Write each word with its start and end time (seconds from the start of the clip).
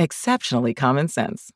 exceptionally 0.00 0.74
common 0.74 1.08
sense. 1.08 1.52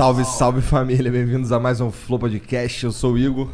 Salve, 0.00 0.24
salve 0.24 0.62
família, 0.62 1.12
bem-vindos 1.12 1.52
a 1.52 1.60
mais 1.60 1.78
um 1.78 1.90
Flow 1.90 2.18
Podcast. 2.18 2.84
Eu 2.84 2.90
sou 2.90 3.12
o 3.12 3.18
Igor, 3.18 3.50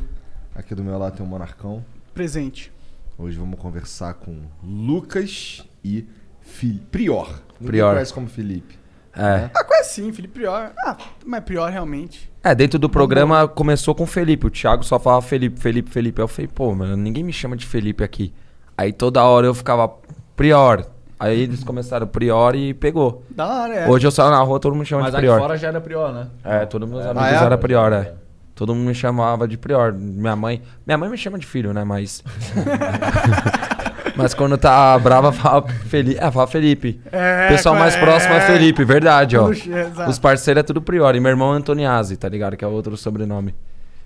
aqui 0.55 0.77
do 0.77 0.85
meu 0.85 0.97
lado 0.97 1.17
tem 1.17 1.27
o 1.27 1.29
Monarcão. 1.29 1.85
Presente. 2.15 2.73
Hoje 3.19 3.37
vamos 3.37 3.59
conversar 3.59 4.15
com 4.15 4.43
Lucas 4.63 5.67
e 5.85 6.07
Fili 6.41 6.79
Prior. 6.89 7.27
Ninguém 7.59 7.67
Prior. 7.67 7.95
conhece 7.95 8.15
como 8.15 8.29
Felipe. 8.29 8.79
É. 9.13 9.51
Ah, 9.53 9.65
conhece 9.65 9.95
sim, 9.95 10.13
Felipe 10.13 10.35
Prior. 10.35 10.71
Ah, 10.85 10.97
mas 11.25 11.43
Prior 11.43 11.69
realmente. 11.69 12.31
É, 12.45 12.55
dentro 12.55 12.79
do 12.79 12.89
programa 12.89 13.49
começou 13.49 13.93
com 13.93 14.05
o 14.05 14.07
Felipe. 14.07 14.47
O 14.47 14.51
Thiago 14.51 14.85
só 14.85 15.01
falava 15.01 15.23
Felipe, 15.23 15.59
Felipe, 15.59 15.91
Felipe. 15.91 16.21
Aí 16.21 16.25
eu 16.25 16.29
falei, 16.29 16.47
pô, 16.47 16.73
mano, 16.73 16.97
ninguém 16.97 17.25
me 17.25 17.33
chama 17.33 17.57
de 17.57 17.67
Felipe 17.67 18.05
aqui. 18.05 18.33
Aí 18.79 18.93
toda 18.93 19.21
hora 19.25 19.49
eu 19.49 19.55
ficava 19.55 19.93
Prior. 20.37 20.87
Aí 21.19 21.41
eles 21.41 21.65
começaram 21.65 22.07
Prior 22.07 22.55
e 22.55 22.75
pegou. 22.75 23.25
Da 23.31 23.47
hora, 23.47 23.75
é. 23.75 23.89
Hoje 23.89 24.07
eu 24.07 24.11
saio 24.11 24.31
na 24.31 24.39
rua, 24.41 24.61
todo 24.61 24.75
mundo 24.75 24.85
chama 24.85 25.03
Mas 25.03 25.13
de 25.13 25.17
aqui 25.17 25.27
Prior. 25.27 25.39
fora 25.41 25.57
já 25.57 25.69
era 25.69 25.81
pior, 25.81 26.13
né? 26.13 26.27
É, 26.45 26.67
todos 26.67 26.89
meus 26.89 27.05
É. 27.05 27.09
amigos 27.09 27.29
Ah, 27.29 27.43
é? 27.43 27.45
eram 27.47 27.59
Prior, 27.59 27.93
é. 27.93 28.13
Todo 28.55 28.75
mundo 28.75 28.87
me 28.89 28.95
chamava 28.95 29.47
de 29.49 29.57
Prior. 29.57 29.93
Minha 29.93 30.35
mãe. 30.37 30.63
Minha 30.87 30.97
mãe 30.99 31.09
me 31.11 31.17
chama 31.19 31.39
de 31.39 31.47
filho, 31.47 31.73
né? 31.75 31.85
Mas. 31.85 32.23
Mas 34.17 34.33
quando 34.33 34.57
tá 34.57 34.99
brava, 34.99 35.31
fala 35.31 35.67
Felipe. 35.69 36.19
É, 36.19 36.31
fala 36.31 36.47
Felipe. 36.47 37.01
É, 37.13 37.47
o 37.47 37.49
pessoal 37.49 37.75
mais 37.75 37.95
é. 37.95 38.01
próximo 38.01 38.33
é 38.35 38.41
Felipe, 38.41 38.83
verdade, 38.85 39.37
ó. 39.37 39.49
Puxa, 39.49 39.71
exato. 39.71 40.11
Os 40.11 40.19
parceiros 40.19 40.61
é 40.61 40.63
tudo 40.63 40.81
Prior. 40.81 41.15
E 41.15 41.21
meu 41.21 41.31
irmão 41.31 41.53
é 41.53 41.57
Antoniazzi, 41.59 42.17
tá 42.17 42.29
ligado? 42.29 42.57
Que 42.57 42.65
é 42.65 42.69
outro 42.69 42.97
sobrenome. 42.97 43.55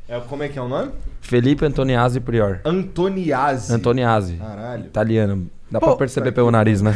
É, 0.09 0.19
como 0.19 0.43
é 0.43 0.49
que 0.49 0.59
é 0.59 0.63
o 0.63 0.67
nome? 0.69 0.91
Felipe 1.21 1.65
Antoniazzi 1.65 2.19
Prior. 2.19 2.59
Antoniazzi. 2.65 3.73
Antoniazzi. 3.73 4.35
Caralho. 4.35 4.87
Italiano. 4.87 5.47
Dá 5.71 5.79
Pô, 5.79 5.87
pra 5.89 5.97
perceber 5.97 6.33
pelo 6.33 6.51
nariz, 6.51 6.83
né? 6.83 6.95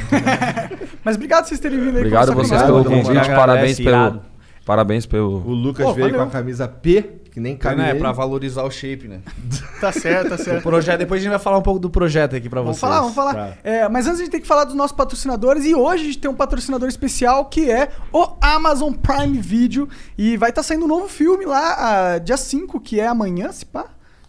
Mas 1.04 1.16
obrigado 1.16 1.42
por 1.44 1.48
vocês 1.48 1.60
terem 1.60 1.78
vindo 1.78 1.90
aí 1.96 1.98
Obrigado 1.98 2.32
vocês 2.34 2.62
pelo 2.62 2.84
convite. 2.84 3.10
Agradece, 3.10 3.34
Parabéns 3.36 3.80
pelo. 3.80 4.20
Parabéns 4.64 5.04
O 5.04 5.08
pelo. 5.08 5.38
Lucas 5.38 5.84
Pô, 5.86 5.92
veio 5.92 6.06
valeu. 6.08 6.22
com 6.22 6.26
a 6.28 6.30
camisa 6.30 6.66
P, 6.66 7.20
que 7.30 7.38
nem 7.38 7.54
cabe 7.54 7.76
Né, 7.76 7.88
nele. 7.88 7.98
pra 7.98 8.10
valorizar 8.12 8.62
o 8.64 8.70
shape, 8.70 9.06
né? 9.06 9.20
Tá 9.80 9.92
certo, 9.92 10.30
tá 10.30 10.34
O 10.36 10.38
certo. 10.38 10.62
projeto, 10.62 10.98
depois 11.00 11.20
a 11.20 11.22
gente 11.22 11.30
vai 11.30 11.38
falar 11.38 11.58
um 11.58 11.62
pouco 11.62 11.78
do 11.78 11.90
projeto 11.90 12.34
aqui 12.34 12.48
pra 12.48 12.62
Vamos 12.62 12.78
vocês. 12.78 12.80
falar, 12.80 13.00
vamos 13.00 13.14
falar. 13.14 13.34
Tá. 13.34 13.52
É, 13.62 13.86
mas 13.88 14.06
antes 14.06 14.20
a 14.20 14.22
gente 14.22 14.32
tem 14.32 14.40
que 14.40 14.46
falar 14.46 14.64
dos 14.64 14.74
nossos 14.74 14.96
patrocinadores. 14.96 15.66
E 15.66 15.74
hoje 15.74 16.02
a 16.02 16.06
gente 16.06 16.18
tem 16.18 16.30
um 16.30 16.34
patrocinador 16.34 16.88
especial 16.88 17.44
que 17.44 17.70
é 17.70 17.90
o 18.10 18.26
Amazon 18.40 18.94
Prime 18.94 19.36
Video. 19.38 19.86
E 20.16 20.38
vai 20.38 20.48
estar 20.48 20.62
saindo 20.62 20.86
um 20.86 20.88
novo 20.88 21.06
filme 21.06 21.44
lá, 21.44 22.14
ah, 22.14 22.18
dia 22.18 22.38
5, 22.38 22.80
que 22.80 22.98
é 22.98 23.06
amanhã, 23.06 23.52
se 23.52 23.66
pá. 23.66 23.84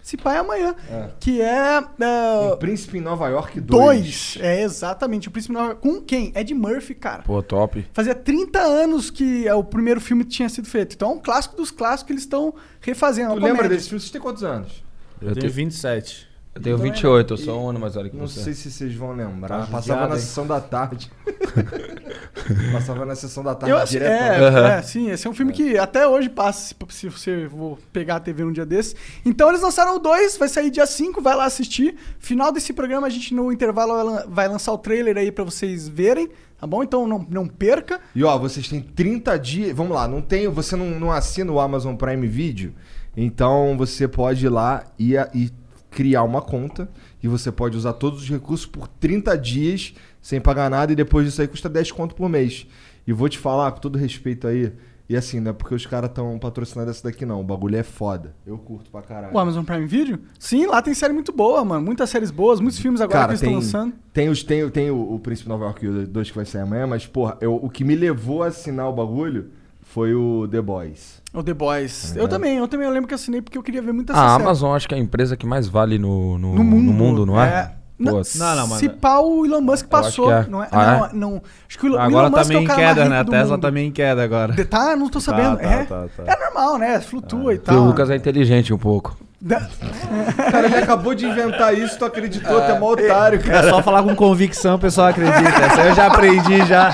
Se 0.06 0.18
pá 0.18 0.36
é 0.36 0.38
amanhã. 0.38 0.76
É. 0.88 1.10
Que 1.20 1.42
é. 1.42 1.80
Um 1.80 2.58
Príncipe 2.58 3.00
em 3.00 3.02
Nova 3.02 3.28
York 3.28 3.60
2. 3.60 3.68
dois. 3.68 4.38
É, 4.40 4.62
exatamente. 4.62 5.28
O 5.28 5.32
Príncipe 5.32 5.52
Nova 5.52 5.74
Com 5.74 6.00
quem? 6.00 6.32
Ed 6.36 6.54
Murphy, 6.54 6.94
cara. 6.94 7.24
Pô, 7.24 7.42
top. 7.42 7.84
Fazia 7.92 8.14
30 8.14 8.60
anos 8.60 9.10
que 9.10 9.48
é, 9.48 9.56
o 9.56 9.64
primeiro 9.64 10.00
filme 10.00 10.24
tinha 10.24 10.48
sido 10.48 10.68
feito. 10.68 10.94
Então 10.94 11.10
é 11.10 11.14
um 11.16 11.20
clássico 11.20 11.56
dos 11.56 11.72
clássicos 11.72 12.06
que 12.06 12.14
eles 12.14 12.22
estão 12.22 12.54
refazendo. 12.82 13.34
Tu 13.34 13.40
uma 13.40 13.48
lembra 13.48 13.68
desse 13.68 13.90
filme? 13.90 14.00
Vocês 14.00 14.12
têm 14.12 14.22
quantos 14.22 14.44
anos? 14.44 14.84
Eu 15.20 15.30
tenho 15.30 15.40
tenho, 15.40 15.54
27. 15.54 16.30
Eu 16.56 16.62
tenho 16.62 16.76
Então 16.78 16.86
é- 16.88 16.90
28, 16.92 17.34
eu 17.34 17.38
sou 17.38 17.64
um 17.66 17.70
ano 17.70 17.80
mais 17.80 17.94
velho 17.96 18.10
que 18.10 18.16
Não 18.18 18.28
você. 18.28 18.40
sei 18.42 18.54
se 18.54 18.72
vocês 18.72 18.96
vão 18.96 19.12
lembrar. 19.14 19.60
Tá 19.62 19.66
Passava 19.68 19.82
judiado, 19.82 20.10
na 20.10 20.16
hein? 20.16 20.22
sessão 20.22 20.48
da 20.48 20.60
tarde. 20.62 21.12
Passava 22.72 23.06
na 23.06 23.16
sessão 23.16 23.44
da 23.44 23.56
tarde 23.56 23.72
Eu, 23.72 23.78
acho- 23.78 23.92
direto. 23.92 24.12
é, 24.12 24.40
Aham. 24.48 24.68
é, 24.68 24.82
sim, 24.82 25.10
esse 25.10 25.28
é 25.28 25.30
um 25.30 25.34
filme 25.34 25.52
que 25.52 25.78
até 25.78 26.08
hoje 26.08 26.30
passa, 26.30 26.74
se, 26.90 27.10
você 27.10 27.48
for 27.50 27.78
pegar 27.92 28.18
a 28.18 28.20
TV 28.20 28.44
um 28.44 28.52
dia 28.52 28.66
desses. 28.66 28.96
Então 29.26 29.50
eles 29.50 29.62
lançaram 29.62 29.96
o 29.96 30.00
2, 30.00 30.38
vai 30.38 30.48
sair 30.48 30.70
dia 30.70 30.86
5, 30.86 31.22
vai 31.22 31.36
lá 31.36 31.46
assistir. 31.46 31.96
Final 32.20 32.52
desse 32.52 32.74
programa, 32.74 33.08
a 33.08 33.10
gente 33.10 33.34
no 33.34 33.52
intervalo 33.52 33.94
vai 33.94 34.04
lan- 34.04 34.26
vai 34.28 34.48
lançar 34.48 34.72
o 34.74 34.78
trailer 34.78 35.18
aí 35.18 35.32
pra 35.32 35.44
vocês 35.44 35.88
verem, 35.88 36.30
tá 36.60 36.66
bom? 36.68 36.84
Então 36.84 37.08
não, 37.08 37.26
não 37.30 37.48
perca. 37.48 38.00
E 38.16 38.24
ó, 38.24 38.38
vocês 38.38 38.68
têm 38.68 38.82
30 38.82 39.38
dias. 39.38 39.76
Vamos 39.76 39.94
lá, 39.96 40.08
não 40.08 40.22
tem, 40.22 40.48
você 40.48 40.76
não, 40.76 41.00
não 41.00 41.12
assina 41.12 41.52
o 41.52 41.60
Amazon 41.60 41.96
Prime 41.96 42.28
Video, 42.28 42.74
então 43.16 43.76
você 43.78 44.08
pode 44.08 44.46
ir 44.46 44.50
lá 44.50 44.84
e, 45.00 45.16
e 45.34 45.52
criar 45.96 46.24
uma 46.24 46.42
conta 46.42 46.90
e 47.24 47.28
você 47.28 47.50
pode 47.50 47.78
usar 47.78 47.94
todos 47.94 48.22
os 48.24 48.30
recursos 48.30 48.66
por 48.66 48.86
30 48.88 49.38
dias 49.38 49.94
sem 50.22 50.42
pagar 50.42 50.70
nada 50.70 50.92
e 50.92 50.96
depois 50.96 51.26
disso 51.26 51.42
aí 51.42 51.48
custa 51.48 51.70
10 51.70 51.92
conto 51.94 52.14
por 52.14 52.28
mês. 52.28 52.68
E 53.08 53.14
vou 53.14 53.30
te 53.30 53.40
falar, 53.40 53.72
com 53.72 53.80
todo 53.80 53.98
respeito 53.98 54.46
aí, 54.46 54.74
e 55.08 55.16
assim, 55.16 55.40
não 55.40 55.52
é 55.52 55.54
porque 55.54 55.74
os 55.74 55.86
caras 55.86 56.10
estão 56.10 56.38
patrocinando 56.38 56.90
essa 56.92 57.04
daqui 57.04 57.26
não, 57.26 57.40
o 57.40 57.44
bagulho 57.44 57.78
é 57.78 57.84
foda. 57.84 58.36
Eu 58.46 58.58
curto 58.58 58.90
pra 58.92 59.02
caralho. 59.04 59.34
O 59.34 59.40
Amazon 59.40 59.64
Prime 59.64 59.86
Video? 59.86 60.20
Sim, 60.38 60.66
lá 60.66 60.82
tem 60.82 60.94
série 60.94 61.14
muito 61.14 61.32
boa, 61.32 61.64
mano. 61.64 61.86
Muitas 61.86 62.10
séries 62.10 62.32
boas, 62.32 62.60
muitos 62.60 62.80
filmes 62.80 63.00
agora 63.00 63.20
Cara, 63.20 63.28
que 63.28 63.32
eles 63.34 63.42
estão 63.42 63.52
tem, 63.54 63.62
lançando. 63.88 63.94
tem, 64.12 64.30
os, 64.30 64.44
tem, 64.44 64.70
tem 64.70 64.92
o, 64.92 65.14
o 65.14 65.20
Príncipe 65.20 65.48
Nova 65.48 65.64
York 65.66 65.88
2 66.08 66.30
que 66.32 66.36
vai 66.36 66.46
sair 66.46 66.62
amanhã, 66.64 66.86
mas, 66.88 67.06
porra, 67.06 67.38
eu- 67.40 67.56
o 67.56 67.70
que 67.70 67.84
me 67.86 67.96
levou 67.96 68.44
a 68.44 68.48
assinar 68.48 68.90
o 68.90 68.94
bagulho 68.94 69.52
foi 69.96 70.14
o 70.14 70.46
The 70.52 70.62
Boys. 70.62 71.22
O 71.34 71.42
The 71.42 71.54
Boys. 71.54 72.12
Tá 72.14 72.20
eu 72.20 72.28
também, 72.28 72.58
eu 72.58 72.68
também 72.68 72.86
eu 72.86 72.92
lembro 72.94 73.08
que 73.08 73.14
assinei 73.14 73.42
porque 73.42 73.58
eu 73.58 73.64
queria 73.64 73.82
ver 73.82 73.94
muita 73.94 74.12
Ah, 74.12 74.26
a 74.26 74.30
série. 74.32 74.44
Amazon 74.44 74.76
acho 74.76 74.90
que 74.90 74.94
é 74.94 74.98
a 74.98 75.00
empresa 75.00 75.38
que 75.38 75.46
mais 75.46 75.70
vale 75.70 75.98
no, 75.98 76.38
no, 76.38 76.54
No 76.56 76.64
mundo. 76.66 76.84
no 76.84 76.92
mundo, 76.94 77.26
não 77.26 77.42
é? 77.42 77.48
É. 77.48 77.72
Não, 77.98 78.12
Pô, 78.12 78.22
Não, 78.36 78.56
não, 78.58 78.68
mas- 78.68 78.80
Se 78.80 78.90
pá, 78.90 79.20
o 79.20 79.46
Elon 79.46 79.62
Musk 79.62 79.88
passou, 79.88 80.26
que 80.28 80.34
é. 80.34 80.46
não 80.50 80.62
é? 80.62 80.68
Ah, 80.70 81.10
não, 81.14 81.32
não. 81.32 81.42
Acho 81.66 81.80
que 81.80 81.88
o, 81.88 81.94
o 81.94 81.98
Agora 81.98 82.28
Elon 82.28 82.32
tá 82.32 82.40
Musk 82.40 82.44
é 82.44 82.48
meio 82.50 82.60
o 82.60 82.64
em 82.64 82.68
cara 82.68 82.82
mais 82.82 82.94
queda, 82.98 83.10
né? 83.10 83.20
A 83.20 83.24
Tesla 83.24 83.52
mundo. 83.56 83.62
tá 83.62 83.72
meio 83.72 83.88
em 83.88 83.92
queda 83.92 84.22
agora. 84.22 84.52
De- 84.54 84.66
Tá, 84.66 84.96
não 84.98 85.08
tô 85.08 85.22
sabendo. 85.22 85.56
tá, 85.60 85.64
é, 85.64 85.84
tá, 85.86 86.06
tá. 86.18 86.24
é 86.28 86.38
normal, 86.46 86.78
né? 86.78 87.00
Flutua 87.00 87.54
e 87.54 87.58
porque 87.58 87.72
o 87.72 87.74
tal. 87.78 87.86
Lucas 87.86 88.10
é 88.10 88.18
inteligente 88.18 88.74
um 88.74 88.78
pouco. 88.78 89.18
Da- 89.40 89.62
Cara, 90.52 90.66
ele 90.66 90.76
acabou 90.76 91.16
de 91.16 91.26
inventar 91.26 91.74
isso, 91.78 91.98
tu 91.98 92.04
acreditou, 92.04 92.60
tu 92.60 92.70
é 92.72 92.78
mó 92.78 92.92
otário, 92.92 93.40
É 93.40 93.42
cara. 93.44 93.70
só 93.70 93.82
falar 93.82 94.04
com 94.04 94.14
convicção, 94.14 94.76
o 94.76 94.80
pessoal 94.80 95.08
acredita. 95.08 95.40
Essa 95.50 95.84
eu 95.86 95.96
já 95.96 96.08
aprendi 96.08 96.66
já. 96.66 96.94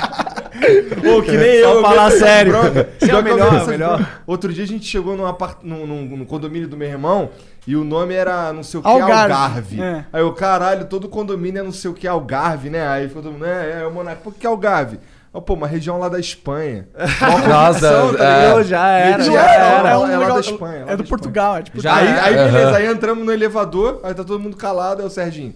Pô, 1.03 1.21
que 1.21 1.31
nem 1.37 1.61
Só 1.63 1.73
eu. 1.75 1.81
falar 1.81 2.07
essa 2.07 2.17
sério. 2.19 2.51
bronca. 2.51 2.89
Sim, 2.99 3.11
é 3.11 3.13
eu 3.13 3.23
melhor, 3.23 3.67
melhor. 3.67 4.09
Outro 4.27 4.53
dia 4.53 4.63
a 4.63 4.67
gente 4.67 4.85
chegou 4.85 5.15
num, 5.17 5.25
apart... 5.25 5.57
num, 5.63 5.85
num- 5.87 6.17
num 6.17 6.25
condomínio 6.25 6.67
do 6.67 6.77
meu 6.77 6.87
irmão 6.87 7.29
e 7.67 7.75
o 7.75 7.83
nome 7.83 8.13
era 8.13 8.51
não 8.53 8.63
sei 8.63 8.79
o 8.79 8.83
que, 8.83 8.89
Algarve. 8.89 9.33
Algarve. 9.33 9.81
É. 9.81 10.05
Aí 10.13 10.21
eu, 10.21 10.31
caralho, 10.33 10.85
todo 10.85 11.07
condomínio 11.09 11.59
é 11.59 11.63
não 11.63 11.71
sei 11.71 11.89
o 11.91 11.93
que, 11.93 12.07
Algarve, 12.07 12.69
né? 12.69 12.87
Aí 12.87 13.07
ficou 13.07 13.21
todo 13.23 13.33
mundo, 13.33 13.45
é, 13.45 13.81
é, 13.81 13.85
o 13.87 13.91
Monarca, 13.91 14.21
por 14.23 14.33
que 14.33 14.45
Algarve? 14.47 14.99
Ah, 15.33 15.39
pô, 15.39 15.53
uma 15.53 15.65
região 15.67 15.97
lá 15.97 16.09
da 16.09 16.19
Espanha. 16.19 16.89
Nossa, 17.47 18.13
tá 18.17 18.43
é. 18.43 18.51
Eu 18.51 18.63
já 18.65 18.87
era, 18.89 19.17
Não 19.23 19.33
já 19.33 19.41
é, 19.53 19.55
era. 19.77 19.89
é, 19.91 19.97
um 19.97 20.07
é 20.11 20.17
lá 20.17 20.29
da 20.33 20.39
Espanha. 20.41 20.85
lá 20.85 20.91
É 20.91 20.97
do. 20.97 21.03
Portugal, 21.05 21.55
é 21.57 21.61
tipo. 21.61 21.79
Já 21.81 21.95
aí, 21.95 22.07
é. 22.07 22.19
aí 22.19 22.35
beleza, 22.35 22.77
aí 22.77 22.85
entramos 22.87 23.25
no 23.25 23.31
elevador, 23.31 24.01
aí 24.03 24.13
tá 24.13 24.25
todo 24.25 24.39
mundo 24.41 24.57
calado, 24.57 25.01
aí 25.01 25.07
o 25.07 25.09
Serginho. 25.09 25.53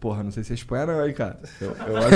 Porra, 0.00 0.22
não 0.22 0.30
sei 0.30 0.42
se 0.42 0.52
é 0.52 0.54
Espanha 0.54 0.86
não, 0.86 1.00
aí, 1.00 1.12
cara. 1.12 1.38
Eu, 1.60 1.76
eu 1.86 1.96
acho 2.00 2.10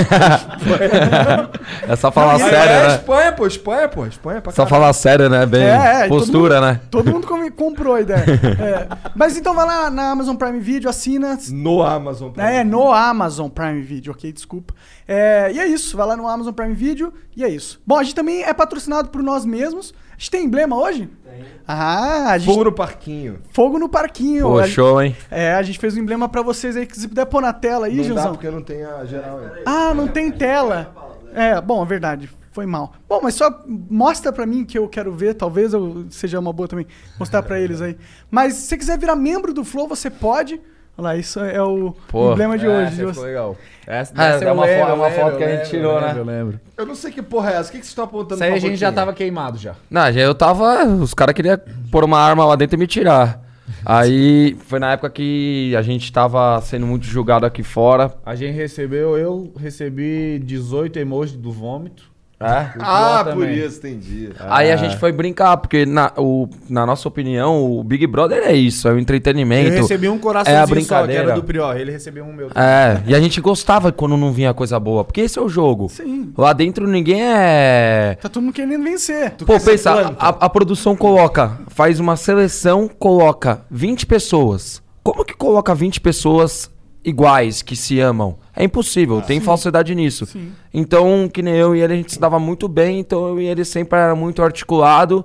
que 0.59 1.93
É 1.93 1.97
só 1.97 2.11
falar 2.11 2.35
Aí, 2.35 2.41
sério, 2.41 2.57
é 2.73 2.89
né? 2.89 2.95
Espanha, 2.95 3.33
pô, 3.33 3.47
Espanha, 3.47 3.89
pô, 3.89 4.07
Espanha 4.07 4.41
pra 4.41 4.53
Só 4.53 4.67
falar 4.67 4.93
sério, 4.95 5.29
né? 5.29 5.45
Bem, 5.45 5.65
É, 5.65 6.03
é, 6.03 6.07
e 6.07 6.09
todo 6.09 6.19
postura, 6.19 6.55
mundo- 6.61 6.65
né? 6.67 6.81
Todo 6.91 7.11
mundo 7.11 7.27
comprou 7.55 7.95
a 7.95 8.01
ideia. 8.01 8.25
É. 8.59 8.89
Mas 9.15 9.37
então 9.37 9.55
vai 9.55 9.67
lá 9.67 9.91
na 9.91 10.11
Amazon 10.11 10.35
Prime 10.37 10.61
Video, 10.61 10.89
assina. 10.89 11.39
No 11.51 11.83
Amazon. 11.83 12.31
Prime. 12.31 12.49
É, 12.49 12.65
no 12.65 12.91
Amazon 12.93 13.49
Prime 13.49 13.83
Video, 13.83 14.13
ok? 14.13 14.33
Desculpa. 14.33 14.73
É, 15.07 15.51
e 15.53 15.59
é 15.59 15.67
isso, 15.67 15.97
vai 15.97 16.07
lá 16.07 16.17
no 16.17 16.27
Amazon 16.27 16.53
Prime 16.55 16.75
Video 16.75 17.13
e 17.37 17.45
é 17.45 17.49
isso. 17.49 17.81
Bom, 17.87 17.99
a 17.99 18.03
gente 18.03 18.15
também 18.15 18.43
é 18.45 18.55
patrocinado 18.55 19.09
por 19.11 19.23
nós 19.23 19.45
mesmos. 19.45 19.93
A 20.15 20.19
gente 20.19 20.31
tem 20.31 20.45
emblema 20.45 20.77
hoje? 20.77 21.09
Tem. 21.25 21.45
Ah, 21.67 22.31
a 22.31 22.39
gente. 22.39 22.47
Fogo 22.53 22.65
no 22.65 22.73
parquinho. 22.73 23.39
Fogo 23.51 23.79
no 23.79 23.89
parquinho. 23.89 24.47
Pô, 24.47 24.59
A- 24.61 24.67
show, 24.67 25.03
hein? 25.03 25.17
É, 25.31 25.55
a 25.55 25.63
gente 25.63 25.79
fez 25.79 25.97
um 25.97 26.01
emblema 26.01 26.29
pra 26.29 26.43
vocês 26.43 26.77
aí, 26.77 26.87
que 26.87 26.99
se 26.99 27.09
puder 27.09 27.27
pôr 27.27 27.41
na 27.43 27.53
tela 27.53 27.87
aí, 27.87 27.93
não 27.97 28.03
dá 28.03 28.05
Gilzão. 28.09 28.33
porque 28.33 28.51
não 28.51 28.63
tem 28.63 28.85
a 28.85 29.05
geral 29.05 29.39
aí. 29.39 29.63
Ah, 29.67 29.93
não 29.95 30.07
tem 30.07 30.31
tela. 30.31 30.95
É, 31.35 31.61
bom, 31.61 31.83
é 31.83 31.87
verdade. 31.87 32.31
Foi 32.53 32.67
mal. 32.67 32.93
Bom, 33.09 33.19
mas 33.21 33.35
só 33.35 33.65
mostra 33.67 34.33
pra 34.33 34.47
mim 34.47 34.65
que 34.65 34.79
eu 34.79 34.89
quero 34.89 35.13
ver, 35.13 35.35
talvez 35.35 35.73
eu 35.73 36.07
seja 36.11 36.39
uma 36.39 36.53
boa 36.53 36.69
também 36.69 36.87
mostrar 37.19 37.43
pra 37.43 37.59
eles 37.59 37.83
aí. 37.83 37.97
Mas 38.31 38.55
se 38.55 38.69
você 38.69 38.77
quiser 38.79 38.97
virar 38.97 39.17
membro 39.17 39.53
do 39.53 39.65
Flow, 39.65 39.89
você 39.89 40.09
pode. 40.09 40.61
Olha 40.97 41.09
lá, 41.09 41.17
isso 41.17 41.41
é 41.41 41.61
o 41.61 41.95
Pô. 42.09 42.33
emblema 42.33 42.57
de 42.57 42.69
hoje. 42.69 42.97
de 42.97 43.07
ficou 43.07 43.25
legal. 43.25 43.57
Essa, 43.87 44.15
É, 44.17 44.29
essa 44.29 44.45
é 44.45 44.53
uma 44.53 44.65
lembro, 44.65 44.91
é 44.91 44.93
uma 44.93 45.07
eu 45.07 45.11
lembro, 45.11 45.25
foto 45.25 45.37
que 45.37 45.45
a 45.45 45.49
gente 45.49 45.57
lembro, 45.57 45.71
tirou, 45.71 46.01
né? 46.01 46.15
Eu 46.17 46.25
lembro. 46.25 46.61
Eu 46.77 46.87
não 46.87 46.95
sei 46.95 47.11
que 47.11 47.21
porra 47.21 47.51
é 47.51 47.57
essa. 47.57 47.69
O 47.69 47.73
que, 47.73 47.79
que 47.79 47.85
vocês 47.85 47.89
estão 47.89 48.05
apontando 48.05 48.35
Isso 48.35 48.45
aí 48.45 48.53
a 48.53 48.59
gente 48.59 48.77
já 48.77 48.93
tava 48.93 49.13
queimado 49.13 49.59
já. 49.59 49.75
Não, 49.91 50.13
já 50.13 50.21
eu 50.21 50.35
tava. 50.35 50.85
Os 50.85 51.13
caras 51.13 51.35
queriam 51.35 51.59
pôr 51.91 52.05
uma 52.05 52.19
arma 52.19 52.45
lá 52.45 52.55
dentro 52.55 52.77
e 52.77 52.79
me 52.79 52.87
tirar. 52.87 53.43
Aí 53.85 54.57
foi 54.67 54.79
na 54.79 54.93
época 54.93 55.11
que 55.11 55.75
a 55.77 55.83
gente 55.83 56.11
tava 56.13 56.61
sendo 56.61 56.87
muito 56.87 57.05
julgado 57.07 57.45
aqui 57.45 57.63
fora. 57.63 58.15
A 58.25 58.35
gente 58.35 58.55
recebeu, 58.55 59.19
eu 59.19 59.53
recebi 59.59 60.39
18 60.39 60.99
emojis 60.99 61.37
do 61.37 61.51
vômito. 61.51 62.14
É? 62.41 62.71
Ah, 62.81 63.25
por 63.33 63.49
isso, 63.49 63.79
entendi. 63.79 64.31
Aí 64.41 64.71
a 64.71 64.77
gente 64.77 64.97
foi 64.97 65.13
brincar, 65.13 65.57
porque 65.57 65.87
na, 65.87 66.13
o, 66.17 66.49
na 66.69 66.85
nossa 66.85 67.07
opinião, 67.09 67.65
o 67.65 67.83
Big 67.83 68.07
Brother 68.07 68.43
é 68.45 68.53
isso, 68.53 68.89
é 68.89 68.91
o 68.91 68.95
Eu 68.95 68.99
entretenimento. 68.99 69.71
recebi 69.71 70.09
um 70.09 70.19
coraçãozinho 70.19 70.59
é 70.59 70.63
a 70.63 70.67
só, 70.67 70.67
que 70.67 70.75
brincadeira. 70.75 71.23
era 71.23 71.35
do 71.35 71.43
Prior. 71.45 71.77
Ele 71.77 71.93
recebeu 71.93 72.25
um 72.25 72.33
meu. 72.33 72.49
também. 72.49 72.69
É, 72.69 73.03
e 73.07 73.15
a 73.15 73.21
gente 73.21 73.41
gostava 73.41 73.93
quando 73.93 74.17
não 74.17 74.33
vinha 74.33 74.53
coisa 74.53 74.79
boa, 74.79 75.05
porque 75.05 75.21
esse 75.23 75.39
é 75.39 75.43
o 75.43 75.49
jogo. 75.49 75.89
Sim. 75.89 76.33
Lá 76.37 76.53
dentro 76.53 76.87
ninguém 76.87 77.23
é. 77.23 78.19
Tá 78.21 78.29
todo 78.29 78.43
mundo 78.43 78.55
querendo 78.55 78.83
vencer. 78.83 79.33
Pô, 79.33 79.59
pensa, 79.59 80.15
a, 80.19 80.29
a 80.29 80.51
produção 80.51 80.97
coloca, 80.97 81.59
faz 81.69 82.01
uma 82.01 82.17
seleção, 82.17 82.89
coloca 82.99 83.63
20 83.71 84.07
pessoas. 84.07 84.83
Como 85.03 85.25
que 85.25 85.35
coloca 85.35 85.75
20 85.75 86.01
pessoas 86.01 86.71
iguais, 87.05 87.63
que 87.63 87.77
se 87.77 88.01
amam? 88.01 88.37
É 88.57 88.65
impossível, 88.65 89.21
tem 89.21 89.41
falsidade 89.41 89.95
nisso. 89.95 90.27
Sim. 90.27 90.53
Então, 90.73 91.29
que 91.33 91.43
nem 91.43 91.55
eu 91.55 91.77
e 91.77 91.81
ele, 91.81 91.93
a 91.93 91.97
gente 91.97 92.13
se 92.13 92.21
dava 92.21 92.39
muito 92.39 92.67
bem, 92.67 93.01
então 93.01 93.29
eu 93.29 93.41
e 93.41 93.47
ele 93.47 93.65
sempre 93.65 93.99
era 93.99 94.15
muito 94.15 94.43
articulado 94.43 95.25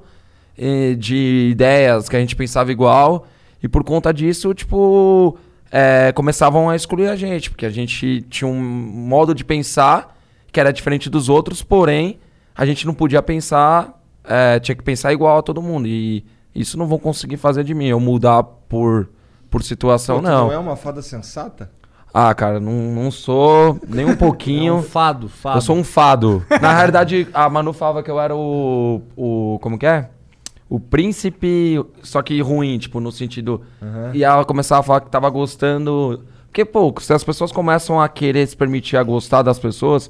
eh, 0.57 0.95
de 0.95 1.49
ideias 1.51 2.09
que 2.09 2.15
a 2.15 2.19
gente 2.19 2.35
pensava 2.35 2.71
igual. 2.71 3.27
E 3.63 3.67
por 3.67 3.83
conta 3.83 4.13
disso, 4.13 4.53
tipo, 4.53 5.37
eh, 5.71 6.11
começavam 6.13 6.69
a 6.69 6.75
excluir 6.75 7.07
a 7.07 7.15
gente, 7.15 7.49
porque 7.49 7.65
a 7.65 7.69
gente 7.69 8.21
tinha 8.29 8.47
um 8.47 8.59
modo 8.59 9.33
de 9.33 9.43
pensar 9.45 10.17
que 10.51 10.59
era 10.59 10.73
diferente 10.73 11.09
dos 11.09 11.29
outros, 11.29 11.61
porém, 11.61 12.19
a 12.55 12.65
gente 12.65 12.85
não 12.85 12.93
podia 12.93 13.21
pensar, 13.21 14.01
eh, 14.23 14.59
tinha 14.59 14.75
que 14.75 14.83
pensar 14.83 15.13
igual 15.13 15.37
a 15.37 15.41
todo 15.41 15.61
mundo. 15.61 15.87
E 15.87 16.25
isso 16.53 16.77
não 16.77 16.87
vão 16.87 16.97
conseguir 16.97 17.37
fazer 17.37 17.63
de 17.63 17.73
mim, 17.73 17.87
eu 17.87 17.99
mudar 17.99 18.43
por, 18.43 19.09
por 19.49 19.63
situação, 19.63 20.17
Pô, 20.17 20.21
não. 20.21 20.47
não 20.47 20.53
é 20.53 20.57
uma 20.57 20.75
fada 20.75 21.01
sensata? 21.01 21.71
Ah, 22.13 22.33
cara, 22.33 22.59
não, 22.59 22.71
não 22.73 23.11
sou 23.11 23.79
nem 23.87 24.05
um 24.05 24.15
pouquinho. 24.17 24.73
É 24.73 24.77
um 24.77 24.81
fado, 24.83 25.29
fado. 25.29 25.57
Eu 25.57 25.61
sou 25.61 25.75
um 25.75 25.83
fado. 25.83 26.43
Na 26.61 26.75
realidade, 26.75 27.27
a 27.33 27.47
Manu 27.49 27.71
falava 27.73 28.01
que 28.01 28.09
eu 28.09 28.19
era 28.19 28.35
o. 28.35 29.01
o 29.15 29.59
como 29.61 29.77
que 29.77 29.85
é? 29.85 30.09
O 30.67 30.79
príncipe, 30.79 31.83
só 32.03 32.21
que 32.21 32.39
ruim, 32.41 32.77
tipo, 32.77 32.99
no 32.99 33.11
sentido. 33.11 33.61
E 34.13 34.23
ela 34.23 34.45
começava 34.45 34.81
a 34.81 34.83
falar 34.83 35.01
que 35.01 35.09
tava 35.09 35.29
gostando. 35.29 36.23
Porque, 36.45 36.65
pô, 36.65 36.93
se 36.99 37.13
as 37.13 37.23
pessoas 37.23 37.51
começam 37.51 37.99
a 38.01 38.07
querer 38.09 38.47
se 38.47 38.55
permitir 38.57 38.97
a 38.97 39.03
gostar 39.03 39.41
das 39.41 39.59
pessoas, 39.59 40.09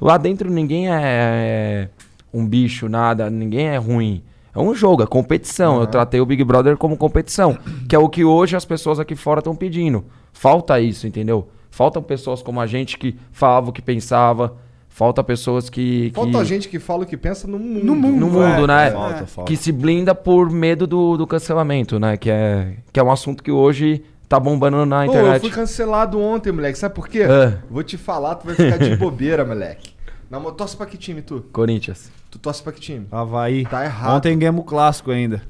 lá 0.00 0.16
dentro 0.16 0.50
ninguém 0.50 0.88
é 0.90 1.88
um 2.32 2.46
bicho, 2.46 2.88
nada, 2.88 3.30
ninguém 3.30 3.68
é 3.68 3.76
ruim. 3.76 4.22
É 4.54 4.58
um 4.60 4.74
jogo, 4.74 5.02
é 5.02 5.06
competição. 5.06 5.80
Eu 5.80 5.86
tratei 5.86 6.20
o 6.20 6.26
Big 6.26 6.42
Brother 6.44 6.76
como 6.76 6.96
competição, 6.96 7.58
que 7.88 7.94
é 7.96 7.98
o 7.98 8.08
que 8.08 8.24
hoje 8.24 8.56
as 8.56 8.64
pessoas 8.64 9.00
aqui 9.00 9.16
fora 9.16 9.40
estão 9.40 9.54
pedindo. 9.56 10.04
Falta 10.32 10.80
isso, 10.80 11.06
entendeu? 11.06 11.48
Faltam 11.70 12.02
pessoas 12.02 12.40
como 12.42 12.60
a 12.60 12.66
gente 12.66 12.96
que 12.96 13.16
falava 13.32 13.70
o 13.70 13.72
que 13.72 13.82
pensava. 13.82 14.56
Falta 14.88 15.24
pessoas 15.24 15.68
que. 15.68 16.10
que 16.10 16.14
Falta 16.14 16.44
gente 16.44 16.68
que 16.68 16.78
fala 16.78 17.02
o 17.02 17.06
que 17.06 17.16
pensa 17.16 17.48
no 17.48 17.58
mundo. 17.58 17.84
No 17.84 17.94
mundo. 17.96 18.16
no 18.16 18.26
mundo, 18.28 18.64
É, 18.64 18.66
né? 18.68 18.90
Falta, 18.92 19.26
falta. 19.26 19.50
Que 19.50 19.56
se 19.56 19.72
blinda 19.72 20.14
por 20.14 20.48
medo 20.50 20.86
do, 20.86 21.16
do 21.16 21.26
cancelamento, 21.26 21.98
né? 21.98 22.16
Que 22.16 22.30
é, 22.30 22.74
que 22.92 23.00
é 23.00 23.02
um 23.02 23.10
assunto 23.10 23.42
que 23.42 23.50
hoje 23.50 24.04
tá 24.28 24.38
bombando 24.38 24.86
na 24.86 24.98
Pô, 25.04 25.12
eu 25.12 25.18
internet. 25.18 25.40
fui 25.40 25.50
cancelado 25.50 26.20
ontem, 26.20 26.52
moleque. 26.52 26.78
Sabe 26.78 26.94
por 26.94 27.08
quê? 27.08 27.24
Ah. 27.24 27.58
Vou 27.68 27.82
te 27.82 27.96
falar, 27.96 28.36
tu 28.36 28.46
vai 28.46 28.54
ficar 28.54 28.76
de 28.78 28.94
bobeira, 28.96 29.44
moleque. 29.44 29.93
Na 30.30 30.38
mo- 30.40 30.52
torce 30.52 30.76
pra 30.76 30.86
que 30.86 30.96
time, 30.96 31.22
tu? 31.22 31.44
Corinthians. 31.52 32.10
Tu 32.30 32.38
torce 32.38 32.62
pra 32.62 32.72
que 32.72 32.80
time? 32.80 33.06
Havaí. 33.10 33.64
Tá 33.66 33.84
errado. 33.84 34.16
Ontem 34.16 34.38
ganhamos 34.38 34.62
o 34.62 34.64
clássico 34.64 35.10
ainda. 35.10 35.42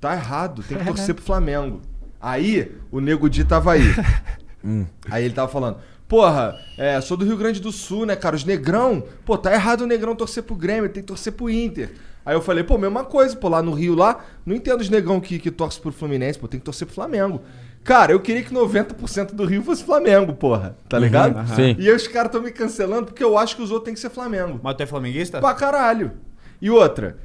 Tá 0.00 0.14
errado, 0.14 0.62
tem 0.62 0.78
que 0.78 0.84
torcer 0.86 1.14
pro 1.14 1.24
Flamengo. 1.24 1.80
Aí, 2.20 2.70
o 2.90 3.00
Nego 3.00 3.28
Di 3.30 3.44
tava 3.44 3.72
aí. 3.72 3.82
Aí 5.10 5.24
ele 5.24 5.32
tava 5.34 5.50
falando, 5.50 5.78
porra, 6.06 6.54
é, 6.76 7.00
sou 7.00 7.16
do 7.16 7.24
Rio 7.24 7.36
Grande 7.36 7.60
do 7.60 7.72
Sul, 7.72 8.04
né, 8.04 8.14
cara? 8.14 8.36
Os 8.36 8.44
negrão, 8.44 9.02
pô, 9.24 9.38
tá 9.38 9.52
errado 9.54 9.82
o 9.82 9.86
negrão 9.86 10.14
torcer 10.14 10.42
pro 10.42 10.54
Grêmio, 10.54 10.90
tem 10.90 11.02
que 11.02 11.06
torcer 11.06 11.32
pro 11.32 11.48
Inter. 11.48 11.94
Aí 12.26 12.34
eu 12.36 12.42
falei, 12.42 12.62
pô, 12.62 12.76
mesma 12.76 13.02
coisa, 13.04 13.34
pô, 13.34 13.48
lá 13.48 13.62
no 13.62 13.72
Rio 13.72 13.94
lá, 13.94 14.22
não 14.44 14.54
entendo 14.54 14.80
os 14.82 14.90
negrão 14.90 15.18
que, 15.18 15.38
que 15.38 15.50
torce 15.50 15.80
pro 15.80 15.90
Fluminense, 15.90 16.38
pô, 16.38 16.46
tem 16.46 16.60
que 16.60 16.64
torcer 16.66 16.86
pro 16.86 16.94
Flamengo. 16.94 17.40
Cara, 17.82 18.12
eu 18.12 18.20
queria 18.20 18.42
que 18.42 18.52
90% 18.52 19.32
do 19.32 19.44
Rio 19.44 19.62
fosse 19.62 19.82
Flamengo, 19.82 20.34
porra, 20.34 20.76
tá 20.88 20.98
ligado? 20.98 21.36
aham. 21.36 21.56
Sim. 21.56 21.76
E 21.78 21.88
aí 21.88 21.94
os 21.94 22.06
caras 22.06 22.30
tão 22.30 22.42
me 22.42 22.50
cancelando 22.50 23.06
porque 23.06 23.24
eu 23.24 23.38
acho 23.38 23.56
que 23.56 23.62
os 23.62 23.70
outros 23.70 23.86
têm 23.86 23.94
que 23.94 24.00
ser 24.00 24.10
Flamengo. 24.10 24.60
Mas 24.62 24.76
tu 24.76 24.82
é 24.82 24.86
flamenguista? 24.86 25.40
Pra 25.40 25.54
caralho. 25.54 26.12
E 26.60 26.70
outra, 26.70 27.16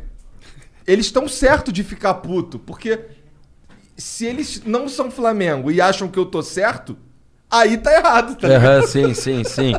eles 0.88 1.08
estão 1.08 1.28
certo 1.28 1.72
de 1.72 1.84
ficar 1.84 2.16
puto, 2.16 2.58
porque 2.58 3.00
se 3.98 4.26
eles 4.26 4.64
não 4.66 4.88
são 4.88 5.12
Flamengo 5.12 5.70
e 5.70 5.82
acham 5.82 6.08
que 6.08 6.18
eu 6.18 6.26
tô 6.26 6.42
certo, 6.42 6.98
aí 7.60 7.78
tá 7.78 7.94
errado, 7.94 8.36
tá 8.36 8.48
ligado? 8.48 8.64
Aham, 8.66 8.88
sim, 8.88 9.14
sim, 9.14 9.44
sim. 9.44 9.74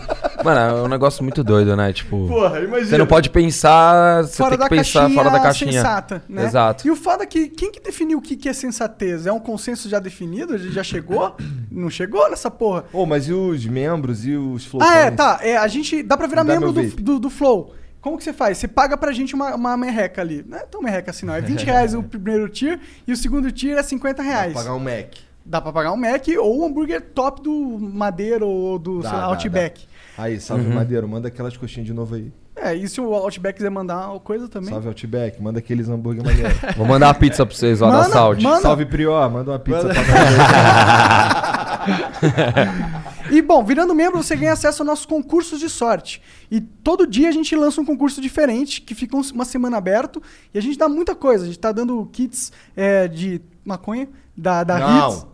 Mano, 0.45 0.61
é 0.61 0.83
um 0.83 0.89
negócio 0.89 1.23
muito 1.23 1.43
doido, 1.43 1.75
né? 1.77 1.93
Tipo. 1.93 2.27
Porra, 2.29 2.61
imagina. 2.61 2.91
Você 2.91 2.99
não 2.99 3.07
pode 3.07 3.31
pensar. 3.31 4.23
Você 4.25 4.37
fora 4.37 4.51
tem 4.51 4.59
da 4.59 4.69
que 4.69 4.77
pensar 4.77 5.11
fora 5.11 5.31
da 5.31 5.41
caixinha. 5.41 5.73
sensata, 5.73 6.23
né? 6.29 6.45
Exato. 6.45 6.87
E 6.87 6.91
o 6.91 6.97
foda 6.97 7.25
é 7.25 7.27
que 7.27 7.49
quem 7.49 7.73
que 7.73 7.81
definiu 7.81 8.19
o 8.19 8.23
que, 8.23 8.37
que 8.37 8.49
é 8.49 8.53
sensatez? 8.53 9.27
É 9.27 9.33
um 9.33 9.41
consenso 9.41 9.89
já 9.89 9.99
definido? 9.99 10.57
Já 10.73 10.83
chegou? 10.83 11.37
Não 11.71 11.91
chegou 11.91 12.29
nessa 12.31 12.51
porra. 12.51 12.85
Ô, 12.93 13.05
mas 13.07 13.29
e 13.29 13.33
os 13.33 13.65
membros 13.67 14.25
e 14.27 14.37
os 14.37 14.65
Ah, 14.67 14.71
flowcoins? 14.71 14.97
é, 14.97 15.11
tá. 15.11 15.39
É, 15.43 15.57
a 15.57 15.67
gente 15.69 16.03
dá 16.03 16.17
pra 16.17 16.27
virar 16.27 16.43
Dá 16.43 16.53
membro 16.55 16.73
do, 16.73 16.83
do, 16.83 17.19
do 17.19 17.31
Flow. 17.31 17.75
Como 18.01 18.17
que 18.17 18.23
você 18.23 18.33
faz? 18.33 18.59
Você 18.59 18.69
paga 18.69 18.97
pra 18.97 19.11
gente 19.11 19.35
uma, 19.35 19.57
uma 19.57 19.77
merreca 19.77 20.21
ali. 20.21 20.45
Não 20.49 20.57
é 20.59 20.63
tão 20.63 20.81
merreca 20.81 21.11
assim, 21.11 21.27
não. 21.27 21.35
É 21.35 21.41
20 21.41 21.63
reais 21.67 21.93
o 21.93 22.03
primeiro 22.05 22.49
tier 22.49 22.79
e 23.05 23.13
o 23.13 23.17
segundo 23.17 23.51
tier 23.51 23.77
é 23.77 23.83
50 23.83 24.23
reais. 24.23 24.53
Pagar 24.53 24.75
um 24.75 24.79
Mac. 24.79 25.09
Dá 25.49 25.61
pra 25.61 25.73
pagar 25.73 25.93
um 25.93 25.97
Mac 25.97 26.27
ou 26.41 26.61
um 26.61 26.67
hambúrguer 26.67 27.01
top 27.15 27.41
do 27.41 27.79
Madeira 27.79 28.45
ou 28.45 28.79
do 28.81 29.01
Dá, 29.01 29.09
sei 29.11 29.19
lá, 29.19 29.25
dá, 29.25 29.31
Outback. 29.31 29.87
Aí, 30.19 30.41
salve 30.41 30.67
Madeiro, 30.69 31.07
manda 31.09 31.29
aquelas 31.29 31.57
coxinhas 31.57 31.87
de 31.87 31.95
novo 31.95 32.17
aí. 32.17 32.33
É, 32.57 32.75
e 32.75 32.89
se 32.89 33.01
o 33.01 33.15
Outback 33.15 33.57
quiser 33.57 33.71
mandar 33.71 34.09
uma 34.11 34.19
coisa 34.19 34.49
também? 34.49 34.71
Salve 34.71 34.89
Outback, 34.89 35.41
manda 35.41 35.59
aqueles 35.61 35.89
hambúrguer 35.89 36.25
maneiro. 36.25 36.53
Vou 36.77 36.87
mandar 36.87 37.09
uma 37.09 37.15
pizza 37.15 37.45
pra 37.47 37.55
vocês 37.55 37.81
lá 37.81 37.91
da 37.91 38.05
Saúde. 38.09 38.43
manda. 38.43 38.61
Salve 38.63 38.87
Prió, 38.87 39.29
manda 39.29 39.53
uma 39.53 39.59
pizza 39.59 39.83
Manda. 39.85 39.95
pra 39.95 41.77
E 43.31 43.43
bom, 43.43 43.63
virando 43.65 43.95
membro, 43.95 44.23
você 44.23 44.35
ganha 44.37 44.53
acesso 44.53 44.83
aos 44.83 44.87
nossos 44.87 45.07
concursos 45.07 45.61
de 45.61 45.69
sorte. 45.69 46.23
E 46.51 46.61
todo 46.61 47.07
dia 47.07 47.29
a 47.29 47.33
gente 47.33 47.55
lança 47.55 47.81
um 47.81 47.85
concurso 47.85 48.21
diferente, 48.21 48.81
que 48.81 48.95
fica 48.95 49.17
um- 49.17 49.23
uma 49.35 49.45
semana 49.45 49.77
aberto. 49.77 50.23
E 50.55 50.59
a 50.59 50.63
gente 50.63 50.79
dá 50.79 50.89
muita 50.89 51.15
coisa. 51.15 51.45
A 51.45 51.47
gente 51.47 51.59
tá 51.59 51.73
dando 51.73 52.05
kits 52.13 52.53
é, 52.77 53.07
de 53.09 53.41
maconha, 53.65 54.09
da, 54.37 54.65
da 54.65 54.79
Hits. 55.09 55.27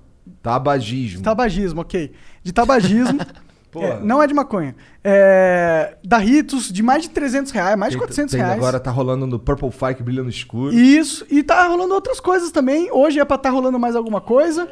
Tabagismo. 0.43 1.23
Tabagismo, 1.23 1.81
ok. 1.81 2.13
De 2.43 2.53
tabagismo. 2.53 3.19
É, 3.75 3.99
não 4.01 4.23
é 4.23 4.27
de 4.27 4.35
maconha. 4.35 4.77
É, 5.03 5.97
da 6.05 6.19
Ritos, 6.19 6.71
de 6.71 6.83
mais 6.83 7.05
de 7.05 7.09
300 7.09 7.51
reais, 7.53 7.75
mais 7.75 7.93
de 7.93 7.97
Tem- 7.97 8.07
400 8.07 8.33
tem- 8.33 8.39
reais. 8.43 8.59
Agora 8.59 8.79
tá 8.79 8.91
rolando 8.91 9.27
no 9.27 9.39
Purple 9.39 9.71
Fire 9.71 9.95
que 9.95 10.03
brilha 10.03 10.23
no 10.23 10.29
escuro. 10.29 10.75
Isso, 10.75 11.25
e 11.31 11.43
tá 11.43 11.67
rolando 11.69 11.95
outras 11.95 12.21
coisas 12.21 12.51
também. 12.51 12.91
Hoje 12.93 13.19
é 13.19 13.25
pra 13.25 13.39
tá 13.39 13.49
rolando 13.49 13.79
mais 13.79 13.97
alguma 13.97 14.21
coisa. 14.21 14.69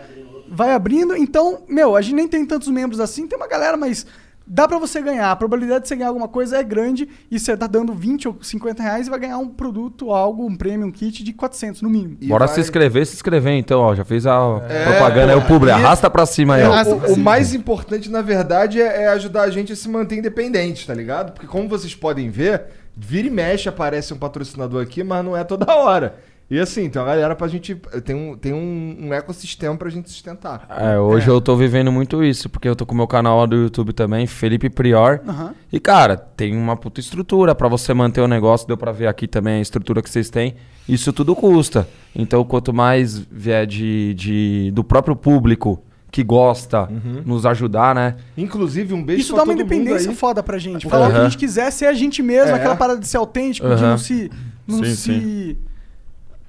Vai 0.50 0.72
abrindo. 0.74 1.16
Então, 1.16 1.62
meu, 1.66 1.96
a 1.96 2.02
gente 2.02 2.14
nem 2.14 2.28
tem 2.28 2.44
tantos 2.44 2.68
membros 2.68 3.00
assim, 3.00 3.26
tem 3.26 3.38
uma 3.38 3.48
galera, 3.48 3.74
mas 3.74 4.04
dá 4.52 4.66
pra 4.66 4.78
você 4.78 5.00
ganhar. 5.00 5.30
A 5.30 5.36
probabilidade 5.36 5.82
de 5.82 5.88
você 5.88 5.94
ganhar 5.94 6.08
alguma 6.08 6.26
coisa 6.26 6.58
é 6.58 6.62
grande 6.64 7.08
e 7.30 7.38
você 7.38 7.56
tá 7.56 7.68
dando 7.68 7.94
20 7.94 8.26
ou 8.28 8.36
50 8.42 8.82
reais 8.82 9.06
e 9.06 9.10
vai 9.10 9.20
ganhar 9.20 9.38
um 9.38 9.48
produto, 9.48 10.10
algo, 10.10 10.44
um 10.44 10.56
prêmio, 10.56 10.86
um 10.88 10.90
kit 10.90 11.22
de 11.22 11.32
400 11.32 11.80
no 11.82 11.88
mínimo. 11.88 12.16
E 12.20 12.26
Bora 12.26 12.46
vai- 12.46 12.54
se 12.56 12.60
inscrever, 12.60 13.06
se 13.06 13.14
inscrever 13.14 13.52
então, 13.52 13.80
ó. 13.80 13.94
Já 13.94 14.04
fez 14.04 14.26
a 14.26 14.60
É, 14.68 14.84
propaganda 14.86 15.32
aí, 15.32 15.38
o. 15.38 15.66
E- 15.66 15.70
Arrasta 15.70 16.10
pra 16.10 16.26
cima 16.26 16.56
aí, 16.56 16.64
ó. 16.64 16.82
O, 17.10 17.14
o 17.14 17.16
mais 17.18 17.54
importante, 17.54 18.10
na 18.10 18.20
verdade, 18.22 18.80
é, 18.82 19.04
é 19.04 19.08
ajudar 19.08 19.42
a 19.42 19.50
gente 19.50 19.72
a 19.72 19.76
se 19.76 19.88
manter 19.88 20.18
independente, 20.18 20.86
tá 20.86 20.92
ligado? 20.94 21.32
Porque 21.32 21.46
como 21.46 21.68
vocês 21.68 21.94
podem 21.94 22.28
ver, 22.28 22.64
vira 22.96 23.28
e 23.28 23.30
mexe 23.30 23.68
aparece 23.68 24.12
um 24.12 24.18
patrocinador 24.18 24.82
aqui, 24.82 25.04
mas 25.04 25.24
não 25.24 25.36
é 25.36 25.44
toda 25.44 25.72
hora. 25.74 26.16
E 26.50 26.58
assim, 26.58 26.90
tem 26.90 27.00
uma 27.00 27.06
galera 27.06 27.36
pra 27.36 27.46
gente. 27.46 27.76
Tem 28.04 28.16
um, 28.16 28.36
tem 28.36 28.52
um, 28.52 28.96
um 29.02 29.14
ecossistema 29.14 29.76
pra 29.76 29.88
gente 29.88 30.10
sustentar. 30.10 30.66
É, 30.68 30.98
hoje 30.98 31.28
eu 31.28 31.40
tô 31.40 31.54
vivendo 31.54 31.92
muito 31.92 32.24
isso, 32.24 32.48
porque 32.48 32.68
eu 32.68 32.74
tô 32.74 32.84
com 32.84 32.92
o 32.92 32.96
meu 32.96 33.06
canal 33.06 33.38
lá 33.38 33.46
do 33.46 33.54
YouTube 33.54 33.92
também, 33.92 34.26
Felipe 34.26 34.68
Prior. 34.68 35.20
Aham. 35.28 35.54
E, 35.72 35.78
cara, 35.78 36.16
tem 36.16 36.56
uma 36.56 36.76
puta 36.76 36.98
estrutura 36.98 37.54
pra 37.54 37.68
você 37.68 37.94
manter 37.94 38.20
o 38.20 38.26
negócio. 38.26 38.66
Deu 38.66 38.76
pra 38.76 38.90
ver 38.90 39.06
aqui 39.06 39.28
também 39.28 39.58
a 39.58 39.60
estrutura 39.60 40.02
que 40.02 40.10
vocês 40.10 40.28
têm. 40.28 40.56
Isso 40.88 41.12
tudo 41.12 41.36
custa. 41.36 41.86
Então, 42.16 42.42
quanto 42.42 42.72
mais 42.72 43.16
vier 43.16 43.64
de, 43.64 44.12
de, 44.14 44.70
do 44.72 44.82
próprio 44.82 45.14
público 45.14 45.80
que 46.10 46.24
gosta 46.24 46.88
nos 47.24 47.46
ajudar, 47.46 47.94
né? 47.94 48.16
Inclusive, 48.36 48.92
um 48.92 49.04
beijo 49.04 49.20
Isso 49.20 49.34
pra 49.34 49.44
dá 49.44 49.44
uma 49.44 49.52
independência 49.52 50.12
foda 50.12 50.42
pra 50.42 50.58
gente. 50.58 50.88
Falar 50.88 51.06
o 51.06 51.10
que 51.10 51.16
a 51.16 51.20
Aham. 51.20 51.30
gente 51.30 51.38
quiser, 51.38 51.70
ser 51.70 51.86
a 51.86 51.92
gente 51.92 52.20
mesmo, 52.24 52.50
É. 52.50 52.54
aquela 52.54 52.74
parada 52.74 52.98
de 52.98 53.06
ser 53.06 53.18
autêntico, 53.18 53.68
de 53.68 53.74
Aham. 53.74 53.90
não 53.90 53.98
se. 53.98 54.28
Não 54.66 54.78
Sim, 54.84 54.94
se. 54.96 55.58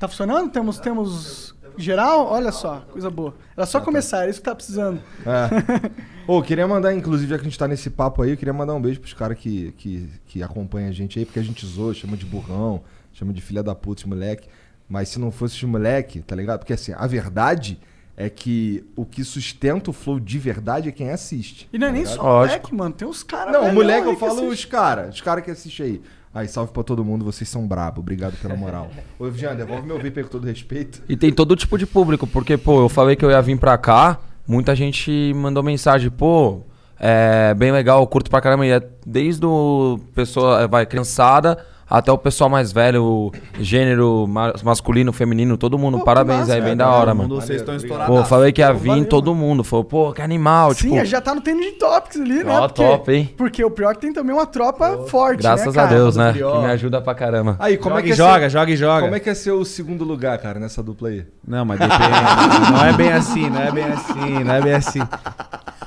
Tá 0.02 0.08
funcionando? 0.08 0.50
Temos. 0.50 0.80
temos... 0.80 1.56
Geral, 1.78 2.26
olha 2.26 2.52
só, 2.52 2.80
coisa 2.92 3.10
boa. 3.10 3.36
Era 3.56 3.68
só 3.68 3.80
começar, 3.80 4.26
é 4.26 4.32
isso 4.32 4.40
que 4.40 4.46
tá 4.46 4.56
precisando. 4.56 5.00
É. 5.24 5.92
Ô, 6.28 6.42
queria 6.42 6.68
mandar, 6.68 6.92
inclusive, 6.94 7.30
já 7.30 7.38
que 7.38 7.42
a 7.42 7.44
gente 7.44 7.58
tá 7.58 7.68
nesse 7.68 7.90
papo 7.92 8.24
aí, 8.24 8.32
eu 8.32 8.38
queria 8.38 8.52
mandar 8.52 8.74
um 8.74 8.82
beijo 8.82 9.00
pros 9.00 9.14
caras 9.14 9.38
que, 9.38 9.72
que, 9.78 10.10
que 10.26 10.44
acompanham 10.44 10.90
a 10.90 10.92
gente 10.92 11.20
aí, 11.20 11.24
porque 11.24 11.40
a 11.40 11.44
gente 11.44 11.66
zoa, 11.66 11.94
chama 11.94 12.18
de 12.18 12.26
burrão, 12.26 12.82
chama 13.14 13.32
de 13.32 13.42
filha 13.42 13.62
da 13.62 13.76
puta, 13.76 14.08
moleque. 14.08 14.50
Mas 14.90 15.08
se 15.10 15.20
não 15.20 15.32
fosse 15.32 15.56
esse 15.56 15.66
moleque, 15.68 16.22
tá 16.22 16.36
ligado? 16.36 16.60
Porque 16.60 16.74
assim, 16.74 16.94
a 16.94 17.06
verdade 17.06 17.80
é 18.18 18.28
que 18.28 18.84
o 18.96 19.06
que 19.06 19.24
sustenta 19.24 19.92
o 19.92 19.94
flow 19.94 20.20
de 20.20 20.40
verdade 20.40 20.90
é 20.90 20.92
quem 20.92 21.12
assiste. 21.12 21.70
E 21.72 21.78
não 21.78 21.88
é 21.88 21.92
nem 21.92 22.04
tá 22.04 22.10
só 22.10 22.16
ligado? 22.16 22.50
moleque, 22.50 22.76
mano. 22.76 22.94
Tem 22.96 23.08
uns 23.08 23.22
caras. 23.22 23.54
Não, 23.54 23.72
moleque 23.72 24.08
eu 24.08 24.18
falo 24.18 24.48
os 24.48 24.66
caras, 24.66 25.16
os 25.16 25.22
caras 25.22 25.44
que 25.46 25.52
assistem 25.52 25.86
aí. 25.86 26.02
Aí, 26.34 26.48
salve 26.48 26.72
pra 26.72 26.82
todo 26.82 27.04
mundo, 27.04 27.26
vocês 27.26 27.50
são 27.50 27.68
brabo, 27.68 28.00
obrigado 28.00 28.38
pela 28.42 28.56
moral. 28.56 28.90
Ô, 29.20 29.30
Jean, 29.32 29.54
devolve 29.54 29.86
meu 29.86 30.00
VIP 30.00 30.24
com 30.24 30.30
todo 30.30 30.48
respeito. 30.48 31.04
E 31.10 31.18
tem 31.18 31.32
todo 31.32 31.56
tipo 31.56 31.78
de 31.78 31.86
público, 31.86 32.26
porque, 32.26 32.58
pô, 32.58 32.82
eu 32.82 32.90
falei 32.90 33.16
que 33.16 33.26
eu 33.26 33.30
ia 33.30 33.42
vir 33.42 33.60
pra 33.60 33.78
cá, 33.78 34.18
muita 34.48 34.74
gente 34.74 35.34
mandou 35.36 35.62
mensagem, 35.62 36.10
pô, 36.10 36.62
é 36.98 37.54
bem 37.54 37.72
legal, 37.72 38.06
curto 38.08 38.30
pra 38.30 38.40
caramba. 38.40 38.66
E 38.66 38.72
é 38.72 38.82
desde 39.06 39.46
o 39.46 40.00
pessoa, 40.14 40.68
vai, 40.68 40.86
criançada, 40.86 41.66
até 41.92 42.12
o 42.12 42.18
pessoal 42.18 42.50
mais 42.50 42.72
velho, 42.72 43.32
gênero 43.60 44.26
ma- 44.28 44.54
masculino, 44.64 45.12
feminino, 45.12 45.58
todo 45.58 45.78
mundo. 45.78 45.94
Pô, 45.98 46.00
que 46.00 46.06
Parabéns 46.06 46.40
massa, 46.42 46.54
aí, 46.54 46.62
bem 46.62 46.78
cara. 46.78 46.90
da 46.90 46.96
hora, 46.96 47.06
Todo 47.12 47.18
mano. 47.18 47.30
mundo, 47.30 47.42
vocês 47.42 47.60
estão 47.60 47.76
estourados. 47.76 48.16
Pô, 48.18 48.24
falei 48.26 48.52
que 48.52 48.62
ia 48.62 48.70
Pô, 48.74 48.80
vir, 48.80 48.88
valeu, 48.90 49.06
todo 49.06 49.36
mundo 49.36 49.64
falou, 49.64 49.84
pô, 49.84 50.12
que 50.14 50.22
animal, 50.22 50.74
Sim, 50.74 50.92
tipo... 50.92 51.06
já 51.06 51.20
tá 51.22 51.36
no 51.36 51.42
Trending 51.42 51.74
Topics 51.74 52.20
ali, 52.20 52.44
né? 52.44 52.60
Ó, 52.60 52.68
top, 52.70 53.12
hein? 53.14 53.34
Porque 53.38 53.64
o 53.64 53.70
pior 53.70 53.92
é 53.92 53.96
que 53.96 54.02
tem 54.02 54.14
também 54.14 54.34
uma 54.34 54.46
tropa 54.46 55.06
forte, 55.08 55.42
Graças 55.42 55.76
né, 55.76 55.84
a? 55.84 55.86
Deus, 55.86 56.16
né? 56.16 56.32
Prior. 56.32 56.54
Que 56.54 56.60
me 56.60 56.72
ajuda 56.72 57.02
pra 57.02 57.14
caramba. 57.14 57.56
Aí, 57.60 57.78
como 57.78 57.96
Joga 57.96 58.00
é 58.00 58.04
que 58.04 58.10
e 58.10 58.14
é 58.14 58.16
joga, 58.16 58.40
ser- 58.42 58.50
joga 58.50 58.72
e 58.72 58.76
joga. 58.78 59.02
Como 59.04 59.16
é 59.16 59.20
que 59.20 59.30
é 59.30 59.34
ser 59.34 59.52
o 59.52 59.66
segundo 59.66 60.04
lugar, 60.06 60.38
cara, 60.38 60.60
nessa 60.60 60.82
dupla 60.82 61.10
aí? 61.10 61.26
Não, 61.48 61.66
mas 61.66 61.78
depende. 61.80 62.72
não 62.72 62.86
é 62.86 62.94
bem 62.94 63.12
assim, 63.12 63.50
não 63.50 63.62
é 63.62 63.72
bem 63.72 63.84
assim, 63.84 64.44
não 64.44 64.54
é 64.54 64.62
bem 64.62 64.74
assim. 64.74 65.00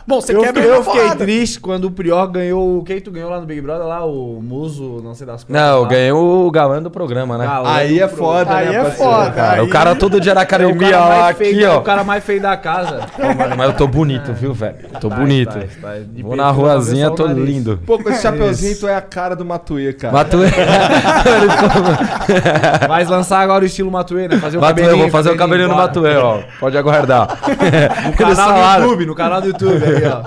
Bom, 0.06 0.20
você 0.20 0.37
eu 0.37 0.42
quebra 0.42 0.62
eu 0.62 0.84
fiquei 0.84 1.11
triste 1.16 1.58
quando 1.58 1.87
o 1.87 1.90
Prior 1.90 2.26
ganhou. 2.26 2.82
Quem 2.84 3.00
tu 3.00 3.11
ganhou 3.11 3.30
lá 3.30 3.40
no 3.40 3.46
Big 3.46 3.61
Brother? 3.62 3.87
Lá, 3.87 4.04
o 4.04 4.38
Muso, 4.42 5.00
não 5.02 5.14
sei 5.14 5.26
das 5.26 5.44
coisas. 5.44 5.62
Não, 5.62 5.78
eu 5.78 5.87
lá. 5.94 5.98
ganhei 5.98 6.12
o 6.12 6.50
galã 6.50 6.82
do 6.82 6.90
programa, 6.90 7.38
né? 7.38 7.46
Galã 7.46 7.74
Aí 7.74 8.00
é 8.00 8.06
pro- 8.06 8.16
foda, 8.16 8.54
Aí 8.54 8.66
né, 8.68 8.74
é 8.74 8.82
parceiro? 8.82 9.10
foda. 9.12 9.30
Cara, 9.30 9.52
aí- 9.54 9.60
o 9.60 9.68
cara 9.70 9.94
todo 9.94 10.20
dia 10.20 10.34
na 10.34 10.40
É 10.40 10.44
academia, 10.44 11.00
mais 11.00 11.40
aqui, 11.40 11.64
ó. 11.64 11.78
o 11.78 11.82
cara 11.82 12.04
mais 12.04 12.24
feio 12.24 12.40
da 12.40 12.56
casa. 12.56 13.00
Pô, 13.16 13.22
mano, 13.34 13.56
mas 13.56 13.66
eu 13.68 13.72
tô 13.74 13.86
bonito, 13.86 14.32
viu, 14.32 14.52
velho? 14.52 14.74
Eu 14.94 15.00
tô 15.00 15.08
Tá, 15.08 15.16
bonito. 15.16 15.54
tá, 15.58 15.66
tá. 15.82 15.88
Vou 16.22 16.36
na 16.36 16.50
ruazinha, 16.50 17.10
tô 17.10 17.26
nariz. 17.26 17.44
lindo. 17.44 17.80
Pô, 17.86 17.98
com 17.98 18.08
esse 18.10 18.22
chapeuzinho, 18.22 18.76
tu 18.78 18.88
é 18.88 18.94
a 18.94 19.00
cara 19.00 19.34
do 19.36 19.44
Matuê, 19.44 19.92
cara. 19.92 20.12
Matuê. 20.14 20.48
Vai 22.88 23.04
lançar 23.04 23.40
agora 23.40 23.62
o 23.62 23.66
estilo 23.66 23.90
Matuê, 23.90 24.28
né? 24.28 24.38
Fazer 24.38 24.58
o 24.58 24.60
Matuê, 24.60 24.82
cabelinho, 24.82 25.02
vou 25.02 25.10
fazer 25.10 25.30
o 25.30 25.36
cabelinho 25.36 25.68
no. 25.68 25.74
Matuê, 25.76 26.16
ó. 26.16 26.40
Pode 26.60 26.76
aguardar. 26.78 27.28
No 28.04 28.12
canal 28.12 28.80
do 28.80 28.84
YouTube, 28.84 29.06
no 29.06 29.14
canal 29.14 29.40
do 29.40 29.48
YouTube 29.48 29.82
aí, 29.84 30.04
ó. 30.06 30.22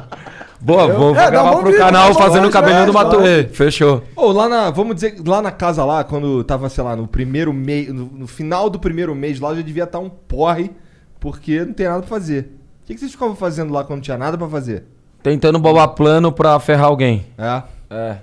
Boa, 0.68 0.88
vou, 0.88 0.98
vou 0.98 1.12
É, 1.16 1.24
dá 1.24 1.30
gravar 1.32 1.56
pro 1.56 1.68
vídeo, 1.68 1.80
canal 1.80 2.14
fazendo 2.14 2.50
o 2.50 2.52
cabelinho 2.52 2.88
do 2.88 2.94
Matuê. 2.94 3.46
Fechou. 3.46 4.04
Ô, 4.18 4.34
lá 4.34 4.50
na, 4.50 4.70
vamos 4.70 4.96
dizer, 4.96 5.16
lá 5.26 5.42
na 5.42 5.50
casa 5.50 5.86
lá, 5.86 6.04
quando 6.04 6.44
tava, 6.44 6.68
sei 6.68 6.84
lá, 6.84 6.94
no 6.94 7.08
primeiro 7.08 7.54
mês, 7.54 7.88
no, 7.88 8.04
no 8.06 8.28
final 8.28 8.70
do 8.70 8.78
primeiro 8.78 9.16
mês 9.16 9.40
lá, 9.40 9.56
já 9.56 9.62
devia 9.62 9.86
estar 9.86 10.00
um 10.00 10.10
porre, 10.10 10.70
porque 11.22 11.64
não 11.64 11.72
tem 11.72 11.88
nada 11.88 12.02
pra 12.02 12.10
fazer. 12.10 12.52
O 12.84 12.88
que, 12.88 12.96
que 12.96 13.00
vocês 13.00 13.14
ficavam 13.14 13.34
fazendo 13.34 13.72
lá 13.72 13.86
quando 13.86 14.00
não 14.00 14.04
tinha 14.04 14.18
nada 14.18 14.38
pra 14.38 14.50
fazer? 14.50 14.84
Tentando 15.24 15.58
bolar 15.58 15.88
plano 15.90 16.34
pra 16.34 16.60
ferrar 16.60 16.88
alguém. 16.88 17.26
É. 17.38 17.64
É. 17.90 18.18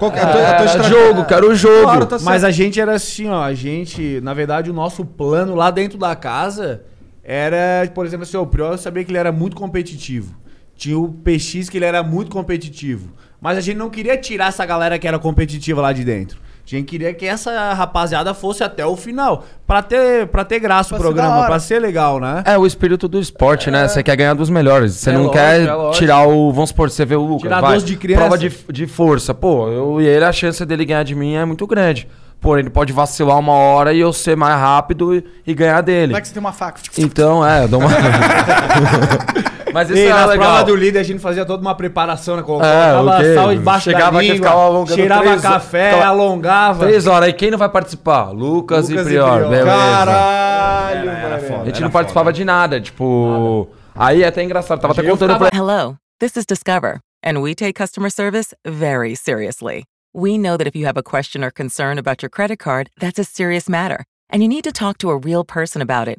Qual 0.00 0.10
que 0.10 0.18
é 0.18 0.22
É, 0.22 0.26
estratégia? 0.26 0.82
jogo, 0.82 1.24
quero 1.24 1.50
o 1.52 1.54
jogo. 1.54 1.82
Claro, 1.82 2.06
tá 2.06 2.18
Mas 2.20 2.42
a 2.42 2.50
gente 2.50 2.80
era 2.80 2.94
assim, 2.94 3.28
ó. 3.28 3.40
A 3.40 3.54
gente, 3.54 4.20
na 4.24 4.34
verdade, 4.34 4.70
o 4.70 4.74
nosso 4.74 5.04
plano 5.04 5.54
lá 5.54 5.70
dentro 5.70 5.98
da 5.98 6.16
casa 6.16 6.82
era, 7.22 7.88
por 7.94 8.04
exemplo, 8.04 8.24
assim, 8.24 8.36
ó, 8.36 8.42
o 8.42 8.46
Prior 8.48 8.72
eu 8.72 8.78
sabia 8.78 9.04
que 9.04 9.12
ele 9.12 9.18
era 9.18 9.30
muito 9.30 9.54
competitivo. 9.54 10.34
Tinha 10.76 10.98
o 10.98 11.08
PX 11.08 11.68
que 11.68 11.78
ele 11.78 11.84
era 11.84 12.02
muito 12.02 12.30
competitivo. 12.30 13.10
Mas 13.40 13.58
a 13.58 13.60
gente 13.60 13.76
não 13.76 13.90
queria 13.90 14.16
tirar 14.16 14.48
essa 14.48 14.64
galera 14.64 14.98
que 14.98 15.06
era 15.06 15.18
competitiva 15.18 15.80
lá 15.82 15.92
de 15.92 16.04
dentro. 16.04 16.38
A 16.66 16.76
gente 16.76 16.86
queria 16.86 17.12
que 17.12 17.26
essa 17.26 17.74
rapaziada 17.74 18.32
fosse 18.32 18.64
até 18.64 18.86
o 18.86 18.96
final. 18.96 19.44
Pra 19.66 19.82
ter, 19.82 20.26
pra 20.28 20.46
ter 20.46 20.58
graça 20.58 20.88
Pra 20.90 20.96
o 20.96 21.00
programa, 21.00 21.44
pra 21.44 21.58
ser 21.58 21.78
legal, 21.78 22.18
né? 22.18 22.42
É 22.46 22.56
o 22.56 22.64
espírito 22.64 23.06
do 23.06 23.20
esporte, 23.20 23.70
né? 23.70 23.86
Você 23.86 24.02
quer 24.02 24.16
ganhar 24.16 24.32
dos 24.32 24.48
melhores. 24.48 24.94
Você 24.94 25.10
É 25.10 25.12
não 25.12 25.24
lógico, 25.24 25.34
quer 25.34 25.60
é 25.60 25.90
tirar 25.90 26.26
o. 26.26 26.50
Vamos 26.52 26.70
supor, 26.70 26.90
você 26.90 27.04
vê 27.04 27.16
o 27.16 27.20
Lucas. 27.20 27.42
Tirar 27.42 27.60
vai, 27.60 27.78
de 27.78 27.96
criança. 27.96 28.22
Prova 28.22 28.38
de, 28.38 28.50
de 28.70 28.86
força. 28.86 29.34
Pô, 29.34 29.68
eu 29.68 30.00
e 30.00 30.06
ele, 30.06 30.24
a 30.24 30.32
chance 30.32 30.64
dele 30.64 30.86
ganhar 30.86 31.02
de 31.02 31.14
mim 31.14 31.34
é 31.34 31.44
muito 31.44 31.66
grande. 31.66 32.08
Pô, 32.40 32.56
ele 32.56 32.70
pode 32.70 32.94
vacilar 32.94 33.38
uma 33.38 33.52
hora 33.52 33.92
e 33.92 34.00
eu 34.00 34.12
ser 34.12 34.34
mais 34.34 34.58
rápido 34.58 35.14
e, 35.14 35.22
e 35.46 35.54
ganhar 35.54 35.82
dele. 35.82 36.12
Vai 36.12 36.22
que 36.22 36.28
você 36.28 36.34
tem 36.34 36.40
uma 36.40 36.52
faca. 36.52 36.80
Então, 36.96 37.46
é, 37.46 37.64
eu 37.64 37.68
dou 37.68 37.80
uma. 37.80 37.90
Mas 39.74 39.90
isso 39.90 39.98
E 39.98 40.06
é 40.06 40.08
nas 40.10 40.28
legal. 40.30 40.46
provas 40.46 40.64
do 40.64 40.76
líder 40.76 41.00
a 41.00 41.02
gente 41.02 41.18
fazia 41.18 41.44
toda 41.44 41.60
uma 41.60 41.74
preparação, 41.74 42.36
né? 42.36 42.40
É, 42.42 42.44
Colocava 42.44 43.02
o 43.02 43.20
quê? 43.20 43.34
sal 43.34 43.52
embaixo 43.52 43.84
Chegava 43.84 44.12
da 44.12 44.18
aqui, 44.18 44.26
língua, 44.32 44.46
ficava 44.48 44.62
alongando 44.64 44.94
cheirava 44.94 45.22
três- 45.24 45.42
café, 45.42 45.90
ficava- 45.90 46.06
alongava. 46.06 46.86
Três 46.86 47.06
horas. 47.08 47.26
Aí 47.26 47.32
quem 47.32 47.50
não 47.50 47.58
vai 47.58 47.68
participar? 47.68 48.30
Lucas, 48.30 48.88
Lucas 48.88 49.06
e 49.06 49.10
e 49.10 49.14
Prior. 49.14 49.34
Prior. 49.36 49.50
Beleza. 49.50 49.66
Caralho, 49.76 51.10
Era, 51.10 51.18
era 51.18 51.38
foda. 51.40 51.62
A 51.62 51.64
gente 51.66 51.76
Era 51.76 51.84
não 51.84 51.90
participava 51.90 52.32
de 52.32 52.44
nada. 52.44 52.80
Tipo. 52.80 53.68
Aí 53.94 54.22
é 54.22 54.26
até 54.28 54.42
engraçado. 54.44 54.80
Tava 54.80 54.92
até 54.92 55.02
contando 55.02 55.36
pra 55.38 55.48
Hello, 55.52 55.96
this 56.20 56.36
is 56.36 56.44
Discover, 56.46 56.98
and 57.24 57.38
we 57.40 57.54
take 57.54 57.72
customer 57.74 58.10
service 58.10 58.54
very 58.66 59.16
seriously. 59.16 59.82
We 60.16 60.38
know 60.38 60.56
that 60.56 60.68
if 60.68 60.76
you 60.76 60.86
have 60.86 60.98
a 60.98 61.02
question 61.02 61.42
or 61.44 61.50
concern 61.52 61.98
about 61.98 62.22
your 62.22 62.30
credit 62.30 62.58
card, 62.62 62.88
that's 63.00 63.18
a 63.18 63.24
serious 63.24 63.68
matter, 63.68 64.04
and 64.32 64.40
you 64.42 64.48
need 64.48 64.62
to 64.62 64.72
talk 64.72 64.98
to 64.98 65.10
a 65.10 65.18
real 65.18 65.44
person 65.44 65.82
about 65.82 66.08
it. 66.08 66.18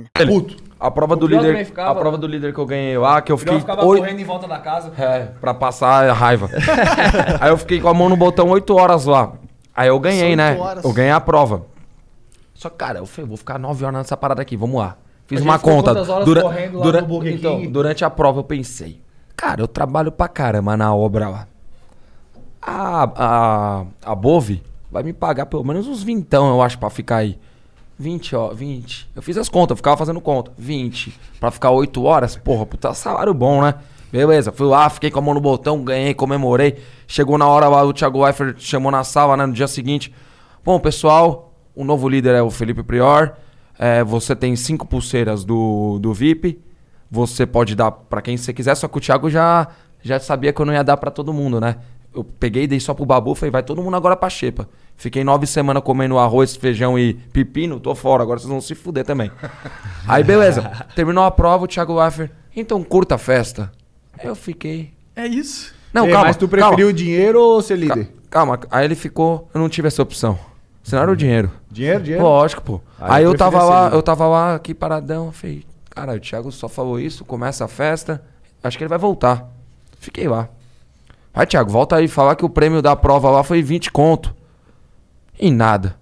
Puto. 0.27 0.57
A 0.79 0.89
prova 0.89 1.15
do 1.15 1.27
líder. 1.27 1.63
ficava- 1.65 1.91
A 1.91 1.95
prova 1.95 2.17
do 2.17 2.25
líder 2.25 2.53
que 2.53 2.59
eu 2.59 2.65
ganhei 2.65 2.97
lá, 2.97 3.21
que 3.21 3.31
eu 3.31 3.35
Eu 3.35 3.37
fiquei. 3.37 3.59
ficava 3.59 3.85
oito- 3.85 4.01
correndo 4.01 4.19
em 4.19 4.23
volta 4.23 4.47
da 4.47 4.57
casa. 4.59 4.91
É, 4.97 5.27
pra 5.39 5.53
passar 5.53 6.09
a 6.09 6.13
raiva. 6.13 6.49
Aí 7.39 7.49
eu 7.51 7.57
fiquei 7.57 7.79
com 7.79 7.87
a 7.87 7.93
mão 7.93 8.09
no 8.09 8.17
botão 8.17 8.49
8 8.49 8.75
horas 8.75 9.05
lá. 9.05 9.33
Aí 9.75 9.87
eu 9.87 9.99
ganhei, 9.99 10.35
né? 10.35 10.57
horas. 10.59 10.83
Eu 10.83 10.91
ganhei 10.91 11.11
a 11.11 11.19
prova. 11.19 11.65
Só 12.53 12.69
que, 12.69 12.77
cara, 12.77 12.99
eu 12.99 13.05
falei, 13.05 13.27
vou 13.27 13.37
ficar 13.37 13.59
9 13.59 13.83
horas 13.85 13.97
nessa 13.99 14.17
parada 14.17 14.41
aqui, 14.41 14.57
vamos 14.57 14.79
lá. 14.79 14.97
Fiz 15.27 15.39
A 15.39 15.43
uma 15.43 15.59
conta. 15.59 15.93
Dura- 16.25 16.41
correndo 16.41 16.77
lá 16.79 16.83
dura- 16.83 17.07
então, 17.29 17.63
durante 17.71 18.03
a 18.03 18.09
prova 18.09 18.39
eu 18.39 18.43
pensei, 18.43 18.99
cara, 19.35 19.61
eu 19.61 19.67
trabalho 19.67 20.11
pra 20.11 20.27
caramba 20.27 20.75
na 20.75 20.93
obra 20.93 21.29
lá. 21.29 21.47
A, 22.61 23.03
a, 23.15 23.85
a 24.11 24.15
Bove 24.15 24.61
vai 24.91 25.03
me 25.03 25.13
pagar 25.13 25.45
pelo 25.45 25.63
menos 25.63 25.87
uns 25.87 26.03
vintão, 26.03 26.49
eu 26.49 26.61
acho, 26.61 26.77
pra 26.77 26.89
ficar 26.89 27.17
aí. 27.17 27.39
20, 28.01 28.35
ó, 28.35 28.53
20. 28.53 29.09
Eu 29.15 29.21
fiz 29.21 29.37
as 29.37 29.47
contas, 29.47 29.71
eu 29.71 29.75
ficava 29.77 29.95
fazendo 29.95 30.19
conta. 30.19 30.51
20. 30.57 31.17
Pra 31.39 31.51
ficar 31.51 31.71
8 31.71 32.03
horas, 32.03 32.35
porra, 32.35 32.65
puta 32.65 32.93
salário 32.93 33.33
bom, 33.33 33.61
né? 33.61 33.75
Beleza, 34.11 34.51
fui 34.51 34.67
lá, 34.67 34.89
fiquei 34.89 35.09
com 35.09 35.19
a 35.19 35.21
mão 35.21 35.33
no 35.33 35.39
botão, 35.39 35.83
ganhei, 35.83 36.13
comemorei. 36.13 36.77
Chegou 37.07 37.37
na 37.37 37.47
hora 37.47 37.69
o 37.69 37.93
Thiago 37.93 38.23
Leifert 38.23 38.59
chamou 38.59 38.91
na 38.91 39.03
sala, 39.03 39.37
né, 39.37 39.45
no 39.45 39.53
dia 39.53 39.67
seguinte. 39.67 40.13
Bom, 40.65 40.79
pessoal, 40.79 41.53
o 41.73 41.85
novo 41.85 42.09
líder 42.09 42.35
é 42.35 42.41
o 42.41 42.49
Felipe 42.49 42.83
Prior. 42.83 43.33
É, 43.79 44.03
você 44.03 44.35
tem 44.35 44.55
cinco 44.55 44.85
pulseiras 44.85 45.45
do, 45.45 45.97
do 45.99 46.13
VIP. 46.13 46.59
Você 47.09 47.45
pode 47.45 47.75
dar 47.75 47.91
pra 47.91 48.21
quem 48.21 48.35
você 48.35 48.51
quiser, 48.51 48.75
só 48.75 48.87
que 48.87 48.97
o 48.97 49.01
Thiago 49.01 49.29
já, 49.29 49.67
já 50.01 50.19
sabia 50.19 50.51
que 50.51 50.61
eu 50.61 50.65
não 50.65 50.73
ia 50.73 50.83
dar 50.83 50.97
pra 50.97 51.11
todo 51.11 51.33
mundo, 51.33 51.59
né? 51.59 51.77
eu 52.13 52.23
peguei, 52.23 52.67
dei 52.67 52.79
só 52.79 52.93
pro 52.93 53.05
babu, 53.05 53.33
falei, 53.35 53.51
vai 53.51 53.63
todo 53.63 53.81
mundo 53.81 53.95
agora 53.95 54.15
pra 54.15 54.29
xepa. 54.29 54.67
Fiquei 54.97 55.23
nove 55.23 55.47
semanas 55.47 55.83
comendo 55.83 56.17
arroz, 56.19 56.55
feijão 56.55 56.97
e 56.97 57.13
pepino, 57.13 57.79
tô 57.79 57.95
fora, 57.95 58.21
agora 58.21 58.39
vocês 58.39 58.49
vão 58.49 58.61
se 58.61 58.75
fuder 58.75 59.03
também. 59.03 59.31
Aí 60.07 60.23
beleza, 60.23 60.71
terminou 60.95 61.23
a 61.23 61.31
prova, 61.31 61.65
o 61.65 61.67
Thiago 61.67 61.95
Waffer, 61.95 62.29
então 62.55 62.83
curta 62.83 63.15
a 63.15 63.17
festa. 63.17 63.71
Aí 64.17 64.27
eu 64.27 64.35
fiquei. 64.35 64.93
É 65.15 65.25
isso. 65.25 65.73
Não, 65.93 66.05
Ei, 66.05 66.11
calma. 66.11 66.27
Mas 66.27 66.37
tu 66.37 66.47
preferiu 66.47 66.77
calma, 66.77 66.89
o 66.89 66.93
dinheiro 66.93 67.41
ou 67.41 67.61
ser 67.61 67.77
líder? 67.77 68.11
Calma, 68.29 68.59
aí 68.69 68.85
ele 68.85 68.95
ficou, 68.95 69.49
eu 69.53 69.59
não 69.59 69.67
tive 69.67 69.87
essa 69.87 70.01
opção. 70.01 70.37
Se 70.83 70.95
não 70.95 71.01
era 71.01 71.11
o 71.11 71.15
dinheiro. 71.15 71.51
Dinheiro, 71.69 72.03
dinheiro? 72.03 72.23
Lógico, 72.23 72.61
pô. 72.61 72.81
Aí 72.99 73.17
Aí, 73.17 73.23
eu 73.23 73.31
eu 73.31 73.37
tava 73.37 73.63
lá, 73.63 73.89
ser 73.89 73.95
eu 73.95 74.01
tava 74.01 74.27
lá 74.27 74.55
aqui 74.55 74.73
paradão, 74.73 75.31
falei, 75.31 75.63
cara, 75.89 76.13
o 76.13 76.19
Thiago 76.19 76.51
só 76.51 76.67
falou 76.67 76.99
isso, 76.99 77.25
começa 77.25 77.65
a 77.65 77.67
festa, 77.67 78.23
acho 78.63 78.77
que 78.77 78.83
ele 78.83 78.89
vai 78.89 78.97
voltar. 78.97 79.47
Fiquei 79.99 80.27
lá. 80.27 80.49
Vai, 81.33 81.45
Thiago, 81.45 81.71
volta 81.71 81.95
aí 81.95 82.07
falar 82.07 82.35
que 82.35 82.45
o 82.45 82.49
prêmio 82.49 82.81
da 82.81 82.95
prova 82.95 83.29
lá 83.29 83.43
foi 83.43 83.61
20 83.61 83.91
conto. 83.91 84.35
E 85.39 85.51
nada. 85.51 85.95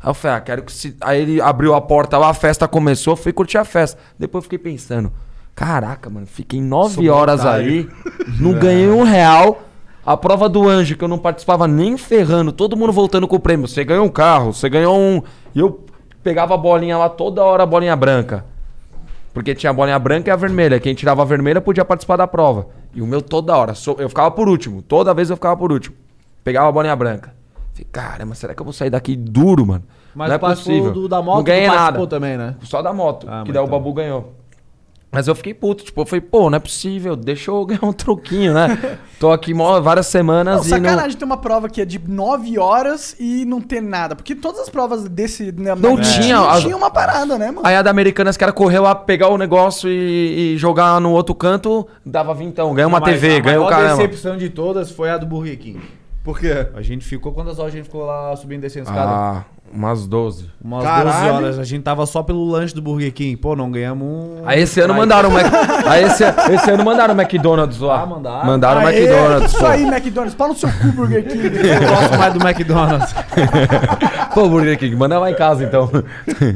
Aí 0.00 0.10
eu 0.10 0.14
falei, 0.14 0.36
ah, 0.36 0.40
quero 0.40 0.62
que 0.62 0.72
se. 0.72 0.96
Aí 1.00 1.20
ele 1.20 1.40
abriu 1.40 1.74
a 1.74 1.80
porta 1.80 2.18
lá, 2.18 2.30
a 2.30 2.34
festa 2.34 2.66
começou, 2.66 3.14
fui 3.14 3.32
curtir 3.32 3.58
a 3.58 3.64
festa. 3.64 4.00
Depois 4.18 4.42
eu 4.42 4.50
fiquei 4.50 4.58
pensando, 4.58 5.12
caraca, 5.54 6.10
mano, 6.10 6.26
fiquei 6.26 6.60
nove 6.60 6.94
Sou 6.94 7.14
horas 7.14 7.40
otário. 7.40 7.66
aí, 7.66 7.88
não 8.40 8.54
ganhei 8.54 8.88
um 8.88 9.04
real. 9.04 9.62
A 10.04 10.16
prova 10.16 10.48
do 10.48 10.68
anjo, 10.68 10.96
que 10.96 11.04
eu 11.04 11.08
não 11.08 11.18
participava 11.18 11.68
nem 11.68 11.96
ferrando, 11.96 12.50
todo 12.50 12.76
mundo 12.76 12.92
voltando 12.92 13.28
com 13.28 13.36
o 13.36 13.40
prêmio. 13.40 13.68
Você 13.68 13.84
ganhou 13.84 14.04
um 14.04 14.08
carro, 14.08 14.52
você 14.52 14.68
ganhou 14.68 14.98
um. 14.98 15.22
E 15.54 15.60
eu 15.60 15.86
pegava 16.24 16.54
a 16.54 16.56
bolinha 16.56 16.98
lá 16.98 17.08
toda 17.08 17.44
hora, 17.44 17.62
a 17.62 17.66
bolinha 17.66 17.94
branca. 17.94 18.44
Porque 19.32 19.54
tinha 19.54 19.70
a 19.70 19.72
bolinha 19.72 19.98
branca 20.00 20.28
e 20.28 20.32
a 20.32 20.36
vermelha. 20.36 20.80
Quem 20.80 20.92
tirava 20.92 21.22
a 21.22 21.24
vermelha 21.24 21.60
podia 21.60 21.84
participar 21.84 22.16
da 22.16 22.26
prova. 22.26 22.66
E 22.92 23.00
o 23.00 23.06
meu 23.06 23.22
toda 23.22 23.56
hora. 23.56 23.74
Eu 23.98 24.08
ficava 24.08 24.30
por 24.32 24.48
último. 24.48 24.82
Toda 24.82 25.14
vez 25.14 25.30
eu 25.30 25.36
ficava 25.36 25.56
por 25.56 25.70
último. 25.70 25.94
Pegava 26.42 26.68
a 26.68 26.72
bolinha 26.72 26.96
branca. 26.96 27.32
Falei, 27.72 27.86
caramba, 27.90 28.34
será 28.34 28.54
que 28.54 28.60
eu 28.60 28.64
vou 28.64 28.72
sair 28.72 28.90
daqui 28.90 29.16
duro, 29.16 29.66
mano? 29.66 29.84
Mas 30.14 30.28
não 30.28 30.34
é 30.36 30.38
possível. 30.38 30.92
do, 30.92 31.08
da 31.08 31.22
moto, 31.22 31.36
não 31.38 31.44
ganhei 31.44 31.66
nada. 31.66 32.06
também, 32.06 32.36
né? 32.36 32.54
Só 32.62 32.82
da 32.82 32.92
moto. 32.92 33.26
Ah, 33.30 33.42
que 33.46 33.52
daí 33.52 33.62
o 33.62 33.64
então. 33.66 33.78
Babu 33.78 33.92
ganhou. 33.94 34.34
Mas 35.14 35.28
eu 35.28 35.34
fiquei 35.34 35.52
puto. 35.52 35.84
Tipo, 35.84 36.00
eu 36.02 36.06
falei, 36.06 36.20
pô, 36.22 36.48
não 36.48 36.56
é 36.56 36.58
possível. 36.58 37.14
Deixa 37.16 37.50
eu 37.50 37.64
ganhar 37.66 37.84
um 37.84 37.92
troquinho, 37.92 38.54
né? 38.54 38.98
Tô 39.20 39.30
aqui 39.30 39.52
mó- 39.52 39.78
várias 39.80 40.06
semanas 40.06 40.66
Não, 40.70 40.76
e 40.76 40.80
não... 40.80 40.88
sacanagem 40.88 41.18
ter 41.18 41.24
uma 41.26 41.36
prova 41.36 41.68
que 41.68 41.80
é 41.82 41.84
de 41.84 41.98
9 41.98 42.58
horas 42.58 43.14
e 43.20 43.44
não 43.46 43.60
ter 43.60 43.80
nada. 43.82 44.14
Porque 44.16 44.34
todas 44.34 44.60
as 44.62 44.68
provas 44.70 45.04
desse. 45.08 45.52
Né, 45.52 45.74
Não 45.74 45.96
na- 45.96 46.02
tinha, 46.02 46.36
Não 46.36 46.48
as- 46.50 46.62
tinha 46.62 46.76
uma 46.76 46.90
parada, 46.90 47.36
né, 47.38 47.46
mano? 47.50 47.60
Aí 47.66 47.76
a 47.76 47.82
da 47.82 47.90
Americanas, 47.90 48.36
que 48.38 48.44
era 48.44 48.52
correr 48.54 48.78
lá, 48.80 48.94
pegar 48.94 49.28
o 49.28 49.36
negócio 49.38 49.88
e, 49.90 50.54
e 50.54 50.58
jogar 50.58 50.98
no 51.00 51.12
outro 51.12 51.34
canto, 51.34 51.86
dava 52.04 52.32
vintão. 52.34 52.72
Ganhou 52.74 52.88
uma 52.90 52.98
Não, 53.00 53.06
TV, 53.06 53.36
a 53.36 53.40
ganhou 53.40 53.66
o 53.66 53.68
caramba. 53.68 53.96
decepção 53.96 54.36
de 54.38 54.48
todas 54.48 54.90
foi 54.90 55.10
a 55.10 55.16
do 55.18 55.26
Burger 55.26 55.58
King. 55.58 55.80
Por 56.22 56.38
quê? 56.38 56.68
A 56.74 56.82
gente 56.82 57.04
ficou, 57.04 57.32
quantas 57.32 57.58
horas 57.58 57.72
a 57.72 57.76
gente 57.76 57.86
ficou 57.86 58.04
lá 58.04 58.34
subindo 58.36 58.60
e 58.60 58.62
descendo 58.62 58.88
escada? 58.88 59.10
Ah, 59.10 59.44
umas 59.72 60.06
12. 60.06 60.50
Umas 60.62 60.84
Caralho. 60.84 61.10
12 61.10 61.28
horas. 61.30 61.58
A 61.58 61.64
gente 61.64 61.82
tava 61.82 62.04
só 62.06 62.22
pelo 62.22 62.44
lanche 62.44 62.74
do 62.74 62.82
Burger 62.82 63.12
King. 63.12 63.36
Pô, 63.36 63.56
não 63.56 63.70
ganhamos 63.70 64.06
um... 64.06 64.42
Aí 64.44 64.60
esse 64.60 64.80
ano 64.80 64.92
Ai, 64.92 65.00
mandaram 65.00 65.28
o 65.28 65.32
Mac... 65.32 65.46
Aí 65.86 66.04
esse, 66.04 66.22
esse 66.52 66.70
ano 66.70 66.84
mandaram 66.84 67.14
o 67.14 67.20
McDonald's 67.20 67.80
lá. 67.80 68.02
Ah, 68.02 68.06
mandaram? 68.06 68.46
Mandaram 68.46 68.82
o 68.82 68.86
Aê, 68.86 69.04
McDonald's, 69.04 69.50
Isso 69.50 69.60
pô. 69.60 69.66
aí, 69.66 69.82
McDonald's. 69.82 70.34
Pau 70.34 70.48
no 70.48 70.54
seu 70.54 70.68
cu, 70.70 70.92
Burger 70.92 71.26
King. 71.26 71.48
Eu 71.68 71.80
gosto 71.88 72.18
mais 72.18 72.34
do 72.34 72.46
McDonald's. 72.46 73.14
Pô, 74.34 74.48
Burger 74.48 74.78
King, 74.78 74.96
manda 74.96 75.18
lá 75.18 75.30
em 75.30 75.34
casa 75.34 75.62
então. 75.62 75.90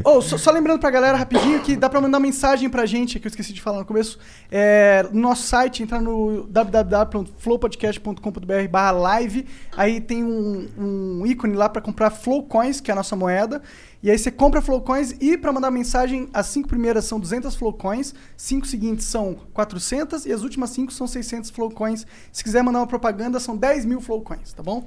Ô, 0.03 0.23
só, 0.23 0.39
só 0.39 0.51
lembrando 0.51 0.81
pra 0.81 0.91
galera 0.91 1.19
rapidinho 1.19 1.61
que 1.61 1.77
dá 1.77 1.91
pra 1.91 2.01
mandar 2.01 2.19
mensagem 2.19 2.71
pra 2.71 2.87
gente, 2.87 3.21
que 3.21 3.27
eu 3.27 3.29
esqueci 3.29 3.53
de 3.53 3.61
falar 3.61 3.81
no 3.81 3.85
começo. 3.85 4.19
É, 4.51 5.07
no 5.13 5.21
nosso 5.21 5.43
site, 5.43 5.83
entrar 5.83 6.01
no 6.01 6.47
www.flowpodcast.com.br 6.49 8.69
barra 8.71 8.93
live. 8.93 9.45
Aí 9.77 10.01
tem 10.01 10.25
um, 10.25 10.67
um 10.79 11.27
ícone 11.27 11.55
lá 11.55 11.69
pra 11.69 11.83
comprar 11.83 12.09
Flowcoins, 12.09 12.81
que 12.81 12.91
é 12.91 12.93
a 12.93 12.95
nossa 12.97 13.06
moeda. 13.15 13.63
E 14.03 14.11
aí 14.11 14.19
você 14.19 14.31
compra 14.31 14.63
Flowcoins 14.63 15.15
e 15.21 15.37
pra 15.37 15.53
mandar 15.53 15.71
mensagem, 15.71 16.29
as 16.33 16.47
cinco 16.47 16.69
primeiras 16.69 17.05
são 17.05 17.21
200 17.21 17.55
Flowcoins, 17.55 18.15
cinco 18.37 18.67
seguintes 18.67 19.07
são 19.07 19.37
400 19.53 20.27
e 20.27 20.33
as 20.33 20.43
últimas 20.43 20.71
cinco 20.71 20.93
são 20.93 21.07
600 21.07 21.51
Flowcoins. 21.51 22.07
Se 22.33 22.43
quiser 22.43 22.63
mandar 22.63 22.81
uma 22.81 22.87
propaganda, 22.87 23.39
são 23.39 23.57
10 23.57 23.85
mil 23.85 24.01
Flowcoins, 24.01 24.53
tá 24.53 24.63
bom? 24.63 24.85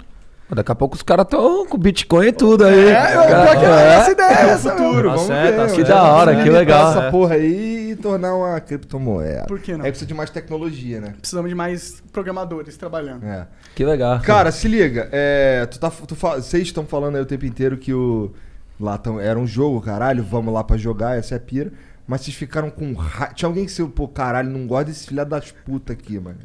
Daqui 0.52 0.72
a 0.72 0.76
pouco 0.76 0.96
os 0.96 1.04
caras 1.04 1.26
estão 1.26 1.66
com 1.68 1.78
Bitcoin 1.78 2.28
e 2.28 2.32
tudo 2.32 2.66
aí. 2.66 2.88
É, 2.88 3.16
eu, 3.16 3.22
Cara, 3.22 3.56
que 3.60 3.66
é. 3.66 3.94
essa 4.00 4.12
ideia 4.12 4.28
é 4.30 4.50
essa, 4.50 4.72
Futuro, 4.72 4.94
meu. 4.94 5.10
vamos 5.12 5.22
certo, 5.28 5.44
ver. 5.44 5.52
tá 5.56 5.62
mano. 5.64 5.76
Que 5.76 5.84
da 5.84 6.04
hora, 6.04 6.44
que 6.44 6.50
legal. 6.50 6.90
essa 6.90 7.04
É. 7.04 7.12
porra 7.12 7.36
aí 7.36 7.92
e 7.92 7.96
tornar 7.96 8.34
uma 8.36 8.60
criptomoeda. 8.60 9.46
Por 9.48 9.60
que 9.60 9.74
não? 9.78 9.86
Aí 9.86 9.92
precisa 9.92 10.08
de 10.08 10.14
mais 10.16 10.30
tecnologia, 10.32 11.00
né? 11.02 11.14
Precisamos 11.20 11.50
de 11.50 11.56
mais 11.56 12.02
programadores 12.12 12.76
trabalhando. 12.78 13.24
É. 13.26 13.46
Que 13.76 13.86
legal. 13.86 14.20
Cara, 14.22 14.52
se 14.52 14.68
liga, 14.68 15.08
é, 15.12 15.68
tu 15.68 15.80
tá, 15.80 15.92
tu 15.92 16.16
fa- 16.16 16.38
vocês 16.38 16.64
estão 16.64 16.84
falando 16.86 17.16
aí 17.18 17.22
o 17.22 17.26
tempo 17.28 17.46
inteiro 17.46 17.78
que 17.78 17.94
o 17.94 18.32
lá 18.80 18.98
tão, 18.98 19.20
era 19.20 19.38
um 19.38 19.46
jogo, 19.46 19.80
caralho, 19.82 20.24
vamos 20.24 20.52
lá 20.54 20.64
pra 20.64 20.78
jogar, 20.78 21.16
essa 21.18 21.36
é 21.36 21.38
a 21.38 21.40
pira. 21.40 21.72
Mas 22.08 22.22
vocês 22.22 22.36
ficaram 22.36 22.72
com 22.72 22.92
raiva. 22.94 23.36
Tinha 23.36 23.48
alguém 23.48 23.66
que 23.66 23.72
se, 23.72 23.84
pô, 23.84 24.08
caralho, 24.08 24.50
não 24.50 24.66
gosta 24.66 24.86
desse 24.86 25.06
filha 25.06 25.24
das 25.24 25.52
puta 25.52 25.94
aqui, 25.94 26.20
mano. 26.20 26.38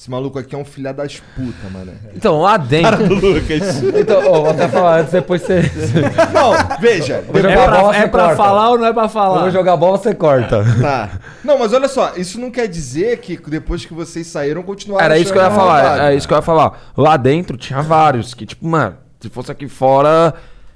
Esse 0.00 0.08
maluco 0.08 0.38
aqui 0.38 0.54
é 0.54 0.58
um 0.58 0.64
filha 0.64 0.94
das 0.94 1.18
puta, 1.34 1.68
mano. 1.72 1.90
Então, 2.14 2.40
lá 2.40 2.56
dentro. 2.56 3.14
Lucas. 3.14 3.82
Então, 3.82 4.22
ó, 4.30 4.42
vou 4.42 4.50
até 4.50 4.68
falar 4.68 5.00
antes, 5.00 5.10
depois 5.12 5.42
você. 5.42 5.62
não, 6.32 6.52
veja. 6.80 7.24
Vou 7.26 7.36
É 7.40 7.42
jogar 7.42 7.64
a 7.64 7.80
bola, 7.80 7.88
pra, 7.92 7.98
é 7.98 8.06
pra 8.06 8.20
corta. 8.22 8.36
falar 8.36 8.70
ou 8.70 8.78
não 8.78 8.86
é 8.86 8.92
pra 8.92 9.08
falar? 9.08 9.36
Eu 9.38 9.40
vou 9.42 9.50
jogar 9.50 9.76
bola, 9.76 9.98
você 9.98 10.14
corta. 10.14 10.64
Tá. 10.80 11.10
Não, 11.42 11.58
mas 11.58 11.72
olha 11.72 11.88
só, 11.88 12.12
isso 12.16 12.38
não 12.38 12.48
quer 12.48 12.68
dizer 12.68 13.18
que 13.18 13.36
depois 13.50 13.84
que 13.84 13.92
vocês 13.92 14.24
saíram, 14.28 14.62
continuaram 14.62 15.04
Era 15.04 15.18
isso 15.18 15.32
que 15.32 15.38
eu 15.38 15.42
ia 15.42 15.50
falar, 15.50 15.82
vontade. 15.82 16.00
é 16.12 16.14
isso 16.14 16.28
que 16.28 16.32
eu 16.34 16.38
ia 16.38 16.42
falar. 16.42 16.80
Lá 16.96 17.16
dentro 17.16 17.56
tinha 17.56 17.82
vários, 17.82 18.34
que 18.34 18.46
tipo, 18.46 18.64
mano, 18.68 18.94
se 19.20 19.28
fosse 19.28 19.50
aqui 19.50 19.66
fora, 19.66 20.32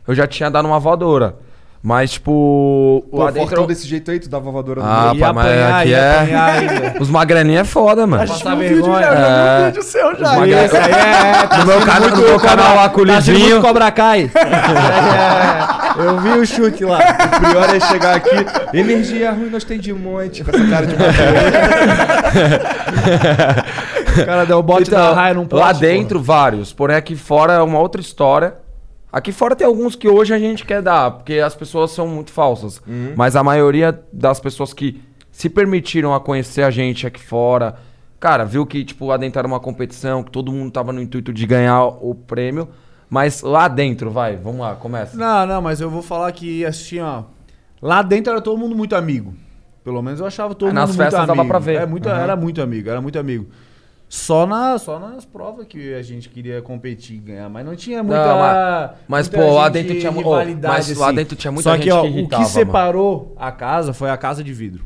eu 0.08 0.16
já 0.16 0.26
tinha 0.26 0.50
dado 0.50 0.66
uma 0.66 0.80
voadora. 0.80 1.36
Mas, 1.84 2.12
tipo, 2.12 3.04
Pô, 3.10 3.18
lá 3.24 3.32
fortão 3.32 3.44
dentro. 3.48 3.66
desse 3.66 3.88
jeito 3.88 4.08
aí, 4.12 4.20
tu 4.20 4.28
dava 4.28 4.48
voadora 4.52 4.80
no 4.80 4.86
Ah, 4.86 5.12
pá, 5.18 5.32
mas 5.32 5.46
apanhar, 5.46 5.80
aqui 5.80 5.92
é. 5.92 6.94
Os 7.02 7.10
magrelinhos 7.10 7.62
é 7.62 7.64
foda, 7.64 8.06
mano. 8.06 8.22
A 8.22 8.26
gente 8.26 8.40
viu 8.40 8.52
um 8.52 8.58
vídeo 8.58 8.74
vergonha. 8.84 9.02
já, 9.02 9.10
um 9.10 9.16
É. 9.16 9.66
vídeo 9.66 9.82
seu 9.82 10.16
já. 10.16 10.30
Aí 10.42 10.52
é... 10.52 10.68
Tá 10.68 11.58
No 11.58 11.66
meu, 11.66 11.80
cana- 11.80 12.08
no 12.08 12.16
meu 12.22 12.38
canal 12.38 12.76
lá 12.76 12.88
com 12.88 13.00
o 13.00 13.06
Tá 13.06 13.20
muito 13.20 13.60
Cobra 13.60 13.90
Kai. 13.90 14.30
É, 15.94 16.06
eu 16.06 16.18
vi 16.20 16.28
o 16.30 16.46
chute 16.46 16.84
lá. 16.86 16.98
O 16.98 17.50
pior 17.50 17.74
é 17.74 17.80
chegar 17.80 18.16
aqui, 18.16 18.46
energia 18.72 19.30
ruim 19.32 19.50
nós 19.50 19.62
tem 19.64 19.78
de 19.78 19.92
monte, 19.92 20.42
com 20.42 20.50
essa 20.50 20.66
cara 20.68 20.86
de 20.86 20.94
O 24.22 24.24
cara 24.26 24.44
deu 24.46 24.58
o 24.58 24.62
bote 24.62 24.88
Então, 24.88 24.98
da 24.98 25.12
raia 25.14 25.34
num 25.34 25.46
poste, 25.46 25.64
lá 25.66 25.74
pô. 25.74 25.80
dentro, 25.80 26.22
vários. 26.22 26.72
Porém, 26.72 26.96
aqui 26.96 27.14
fora 27.16 27.54
é 27.54 27.60
uma 27.60 27.78
outra 27.78 28.00
história. 28.00 28.54
Aqui 29.12 29.30
fora 29.30 29.54
tem 29.54 29.66
alguns 29.66 29.94
que 29.94 30.08
hoje 30.08 30.32
a 30.32 30.38
gente 30.38 30.64
quer 30.64 30.80
dar, 30.80 31.10
porque 31.10 31.34
as 31.34 31.54
pessoas 31.54 31.90
são 31.90 32.08
muito 32.08 32.30
falsas. 32.32 32.80
Mas 33.14 33.36
a 33.36 33.42
maioria 33.44 34.02
das 34.12 34.40
pessoas 34.40 34.72
que 34.72 35.02
se 35.30 35.48
permitiram 35.50 36.14
a 36.14 36.20
conhecer 36.20 36.62
a 36.62 36.70
gente 36.70 37.06
aqui 37.06 37.20
fora, 37.20 37.76
cara, 38.18 38.44
viu 38.44 38.64
que, 38.64 38.84
tipo, 38.84 39.08
era 39.12 39.46
uma 39.46 39.60
competição, 39.60 40.22
que 40.22 40.30
todo 40.30 40.50
mundo 40.50 40.70
tava 40.70 40.92
no 40.92 41.00
intuito 41.02 41.32
de 41.32 41.46
ganhar 41.46 41.84
o 41.84 42.14
prêmio. 42.14 42.68
Mas 43.10 43.42
lá 43.42 43.68
dentro, 43.68 44.10
vai, 44.10 44.36
vamos 44.36 44.60
lá, 44.62 44.74
começa. 44.74 45.14
Não, 45.18 45.46
não, 45.46 45.60
mas 45.60 45.82
eu 45.82 45.90
vou 45.90 46.00
falar 46.00 46.32
que, 46.32 46.64
assim, 46.64 46.98
ó... 47.00 47.24
Lá 47.82 48.00
dentro 48.00 48.32
era 48.32 48.40
todo 48.40 48.56
mundo 48.56 48.74
muito 48.74 48.96
amigo. 48.96 49.34
Pelo 49.84 50.00
menos 50.00 50.20
eu 50.20 50.26
achava 50.26 50.54
todo 50.54 50.68
Ah, 50.68 50.70
mundo 50.70 50.78
nas 50.80 50.88
muito 50.90 50.98
festas 51.02 51.20
amigo. 51.20 51.36
dava 51.36 51.46
pra 51.48 51.58
ver. 51.58 51.82
É, 51.82 51.84
muito, 51.84 52.08
Era 52.08 52.34
muito 52.36 52.62
amigo, 52.62 52.88
era 52.88 53.02
muito 53.02 53.18
amigo. 53.18 53.48
Só, 54.14 54.44
na, 54.46 54.76
só 54.76 54.98
nas 54.98 55.24
provas 55.24 55.66
que 55.66 55.94
a 55.94 56.02
gente 56.02 56.28
queria 56.28 56.60
competir 56.60 57.16
e 57.16 57.18
ganhar, 57.18 57.48
mas 57.48 57.64
não 57.64 57.74
tinha 57.74 58.02
muita. 58.02 58.26
Não, 58.26 58.38
mas- 58.38 58.90
mas, 59.08 59.28
muita 59.30 59.42
pô, 59.46 59.54
lá 59.54 59.70
dentro 59.70 59.98
tinha 59.98 60.12
mu- 60.12 60.18
rivalidade, 60.18 60.74
mas 60.90 60.98
lá 60.98 61.10
dentro 61.10 61.34
tinha 61.34 61.50
muita 61.50 61.70
Só 61.70 61.76
gente 61.76 61.84
que, 61.84 61.90
ó, 61.90 62.02
que 62.02 62.08
o 62.08 62.10
irritava, 62.10 62.42
que 62.44 62.50
mano. 62.50 62.66
separou 62.66 63.34
a 63.38 63.50
casa 63.50 63.94
foi 63.94 64.10
a 64.10 64.16
casa 64.18 64.44
de 64.44 64.52
vidro. 64.52 64.84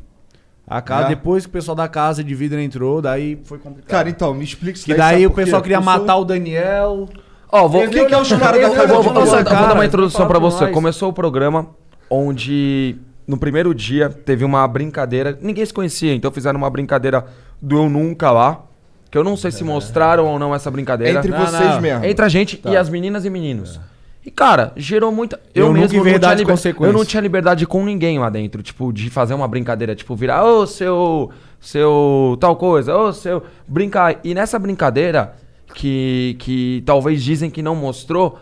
A 0.65 0.81
casa, 0.81 1.07
É? 1.07 1.09
depois 1.09 1.45
que 1.45 1.49
o 1.49 1.53
pessoal 1.53 1.75
da 1.75 1.89
casa 1.89 2.23
de 2.23 2.35
vidro 2.37 2.61
entrou, 2.61 3.03
daí 3.03 3.37
foi 3.43 3.59
complicado. 3.59 3.91
Cara, 3.91 4.09
então, 4.09 4.33
me 4.33 4.45
explica 4.45 4.77
isso 4.77 4.85
que 4.87 4.93
sabe 4.93 5.01
daí 5.17 5.27
o 5.27 5.31
pessoal 5.33 5.61
queria 5.61 5.79
Eu 5.79 5.83
sou- 5.83 5.93
matar 5.93 6.17
o 6.19 6.25
Daniel. 6.25 7.09
Ó, 7.51 7.67
vou. 7.67 7.83
Eles 7.83 7.97
nem 7.97 8.07
que 8.07 8.15
é 8.15 8.19
os 8.21 8.29
caras 8.33 8.61
da 8.63 8.71
casa 8.71 8.87
de 8.87 8.93
vou, 8.93 9.03
vou, 9.03 9.13
vou 9.27 9.43
dar- 9.45 9.75
uma 9.75 9.85
introdução 9.85 10.29
com 10.29 10.39
você. 10.41 10.69
Começou 10.69 11.09
o 11.09 11.13
programa 11.13 11.67
onde 12.09 12.95
no 13.27 13.37
primeiro 13.37 13.75
dia 13.75 14.09
teve 14.09 14.45
uma 14.45 14.67
brincadeira, 14.69 15.37
ninguém 15.43 15.67
se 15.67 15.75
conhecia, 15.75 16.15
então 16.15 16.31
fizeram 16.31 16.59
uma 16.59 16.71
brincadeira 16.71 17.25
do 17.61 17.77
eu 17.79 17.89
nunca 17.91 18.31
lá, 18.31 18.63
que 19.11 19.17
eu 19.17 19.25
não 19.25 19.37
sei 19.37 19.51
se 19.51 19.63
mostraram 19.65 20.27
ou 20.27 20.39
não 20.39 20.55
essa 20.55 20.71
brincadeira. 20.71 21.19
Entre 21.19 21.31
Não, 21.31 21.39
vocês 21.47 21.75
não. 21.75 21.81
mesmo. 21.81 22.05
Entre 22.05 22.25
a 22.25 22.29
gente 22.29 22.61
e 22.65 22.77
as 22.77 22.89
meninas 22.89 23.25
e 23.25 23.31
meninos. 23.31 23.81
E 24.25 24.31
cara, 24.31 24.73
gerou 24.77 25.13
muita. 25.13 25.39
Eu 25.55 25.67
Eu, 25.67 25.73
mesmo 25.73 25.83
não 25.83 25.89
tinha 25.89 26.35
liber-. 26.35 26.57
Eu 26.81 26.93
não 26.93 27.05
tinha 27.05 27.21
liberdade 27.21 27.65
com 27.67 27.85
ninguém 27.85 28.19
lá 28.19 28.29
dentro, 28.29 28.61
tipo, 28.63 28.93
de 28.93 29.09
fazer 29.09 29.35
uma 29.35 29.47
brincadeira, 29.47 29.95
tipo, 29.95 30.17
virar, 30.17 30.45
ô, 30.45 30.67
seu. 30.67 31.31
Seu. 31.61 32.37
tal 32.41 32.57
coisa, 32.57 32.97
ô, 32.97 33.13
seu. 33.13 33.45
Brincar. 33.69 34.17
E 34.25 34.35
nessa 34.35 34.59
brincadeira, 34.59 35.35
que, 35.75 36.35
que 36.41 36.83
talvez 36.85 37.23
dizem 37.23 37.49
que 37.51 37.63
não 37.63 37.77
mostrou, 37.77 38.39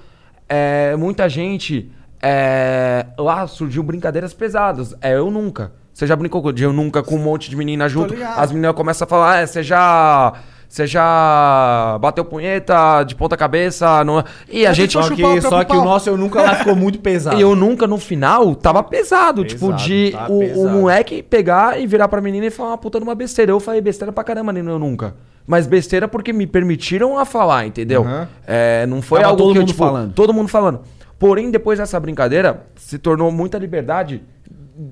é, 0.48 0.96
muita 0.96 1.28
gente. 1.28 1.90
é, 2.22 3.04
lá 3.18 3.46
surgiu 3.46 3.82
brincadeiras 3.82 4.32
pesadas. 4.32 4.94
É 5.02 5.14
eu 5.14 5.30
nunca. 5.30 5.72
Você 5.92 6.06
já 6.06 6.16
brincou 6.16 6.50
de 6.50 6.64
eu 6.64 6.72
nunca 6.72 7.02
com 7.02 7.16
um 7.16 7.22
monte 7.22 7.50
de 7.50 7.56
menina 7.56 7.88
junto? 7.88 8.14
As 8.36 8.50
meninas 8.50 8.74
começam 8.74 9.04
a 9.04 9.08
falar, 9.08 9.40
é, 9.40 9.46
você 9.46 9.62
já. 9.62 10.32
Você 10.74 10.88
já 10.88 11.96
bateu 12.00 12.24
punheta 12.24 13.04
de 13.04 13.14
ponta 13.14 13.36
cabeça? 13.36 14.02
No... 14.02 14.24
E 14.50 14.66
a 14.66 14.72
gente. 14.72 14.94
Só 14.94 15.06
o 15.06 15.14
que, 15.14 15.40
só 15.40 15.62
que 15.62 15.76
o 15.76 15.84
nosso 15.84 16.10
eu 16.10 16.16
nunca 16.16 16.42
lá 16.42 16.56
ficou 16.56 16.74
muito 16.74 16.98
pesado. 16.98 17.36
E 17.38 17.40
eu 17.40 17.54
nunca 17.54 17.86
no 17.86 17.96
final 17.96 18.56
tava 18.56 18.82
pesado, 18.82 19.44
tipo, 19.44 19.68
Pesado, 19.68 19.82
de 19.84 20.10
tá 20.10 20.26
o, 20.28 20.36
o 20.36 20.40
pesado. 20.40 20.68
moleque 20.70 21.22
pegar 21.22 21.80
e 21.80 21.86
virar 21.86 22.08
pra 22.08 22.20
menina 22.20 22.46
e 22.46 22.50
falar 22.50 22.70
uma 22.70 22.78
puta 22.78 22.98
de 22.98 23.04
uma 23.04 23.14
besteira. 23.14 23.52
Eu 23.52 23.60
falei 23.60 23.80
besteira 23.80 24.12
pra 24.12 24.24
caramba, 24.24 24.52
nem 24.52 24.66
eu 24.66 24.78
nunca. 24.80 25.14
Mas 25.46 25.64
besteira 25.68 26.08
porque 26.08 26.32
me 26.32 26.44
permitiram 26.44 27.20
a 27.20 27.24
falar, 27.24 27.68
entendeu? 27.68 28.02
Aham. 28.02 28.28
É, 28.44 28.84
não 28.86 29.00
foi 29.00 29.20
Tava 29.20 29.30
algo 29.30 29.42
todo 29.44 29.52
que 29.52 29.58
eu, 29.58 29.62
mundo 29.62 29.68
tipo, 29.68 29.78
falando. 29.78 30.12
Todo 30.12 30.34
mundo 30.34 30.48
falando. 30.48 30.80
Porém, 31.20 31.52
depois 31.52 31.78
dessa 31.78 32.00
brincadeira, 32.00 32.66
se 32.74 32.98
tornou 32.98 33.30
muita 33.30 33.58
liberdade. 33.58 34.22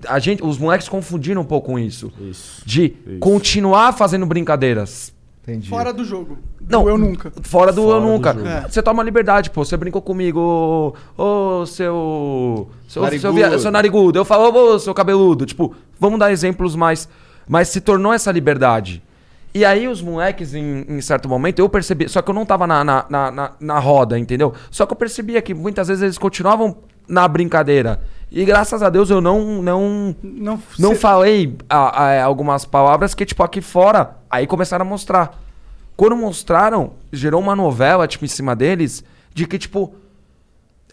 A 0.06 0.20
gente, 0.20 0.44
os 0.44 0.58
moleques 0.58 0.88
confundiram 0.88 1.42
um 1.42 1.44
pouco 1.44 1.72
com 1.72 1.78
isso. 1.78 2.12
Isso. 2.20 2.62
De 2.64 2.90
continuar 3.18 3.92
fazendo 3.94 4.24
brincadeiras. 4.24 5.12
Entendi. 5.42 5.68
Fora 5.68 5.92
do 5.92 6.05
jogo. 6.05 6.38
Não, 6.68 6.85
Do 6.85 6.90
eu 6.90 6.96
nunca. 6.98 7.33
Fora 7.42 7.72
do 7.72 7.83
Fora 7.83 7.96
eu 7.96 8.00
do 8.00 8.07
nunca. 8.07 8.33
jogo. 8.33 8.46
É. 8.46 8.61
Você 8.68 8.81
toma 8.81 9.02
liberdade, 9.02 9.50
pô. 9.50 9.64
Você 9.64 9.76
brincou 9.76 10.00
comigo, 10.00 10.94
ô 11.18 11.22
ô, 11.61 11.66
seu. 11.66 12.68
Seu, 12.87 13.02
Narigudo. 13.02 13.20
seu, 13.20 13.33
via- 13.33 13.59
seu 13.59 13.70
narigudo. 13.70 14.18
Eu 14.20 14.24
falo, 14.24 14.55
ô 14.74 14.78
seu 14.78 14.94
cabeludo. 14.94 15.44
Tipo, 15.44 15.74
vamos 15.98 16.18
dar 16.20 16.31
exemplos 16.31 16.76
mais. 16.76 17.09
Mas 17.48 17.68
se 17.68 17.81
tornou 17.81 18.12
essa 18.12 18.31
liberdade. 18.31 19.02
E 19.55 19.64
aí 19.64 19.87
os 19.88 20.00
moleques, 20.00 20.55
em, 20.55 20.87
em 20.88 21.00
certo 21.00 21.28
momento, 21.28 21.59
eu 21.59 21.68
percebi. 21.68 22.09
Só 22.09 22.22
que 22.22 22.31
eu 22.31 22.35
não 22.35 22.46
tava 22.46 22.66
na, 22.66 22.85
na, 22.85 23.05
na, 23.11 23.31
na- 23.33 23.52
na 23.61 23.78
roda, 23.81 24.16
entendeu? 24.18 24.55
Só 24.70 24.87
que 24.87 24.92
eu 24.92 24.96
percebia 24.96 25.42
que 25.42 25.52
muitas 25.52 25.88
vezes 25.88 26.02
eles 26.05 26.18
continuavam 26.18 26.76
na 27.09 27.26
brincadeira. 27.26 28.00
E 28.31 28.44
graças 28.44 28.81
a 28.83 28.88
Deus 28.88 29.11
eu 29.11 29.20
não. 29.20 29.61
não 29.61 30.16
Não, 30.22 30.62
não 30.78 30.90
cê- 30.90 30.94
falei 30.96 31.57
a- 31.68 32.05
a- 32.05 32.22
algumas 32.22 32.64
palavras 32.64 33.12
que, 33.12 33.26
tipo, 33.26 33.42
aqui 33.42 33.61
fora, 33.61 34.16
aí 34.32 34.46
começaram 34.46 34.86
a 34.86 34.88
mostrar. 34.88 35.38
Quando 35.94 36.16
mostraram, 36.16 36.94
gerou 37.12 37.40
uma 37.40 37.54
novela, 37.54 38.08
tipo, 38.08 38.24
em 38.24 38.28
cima 38.28 38.56
deles, 38.56 39.04
de 39.34 39.46
que, 39.46 39.58
tipo, 39.58 39.94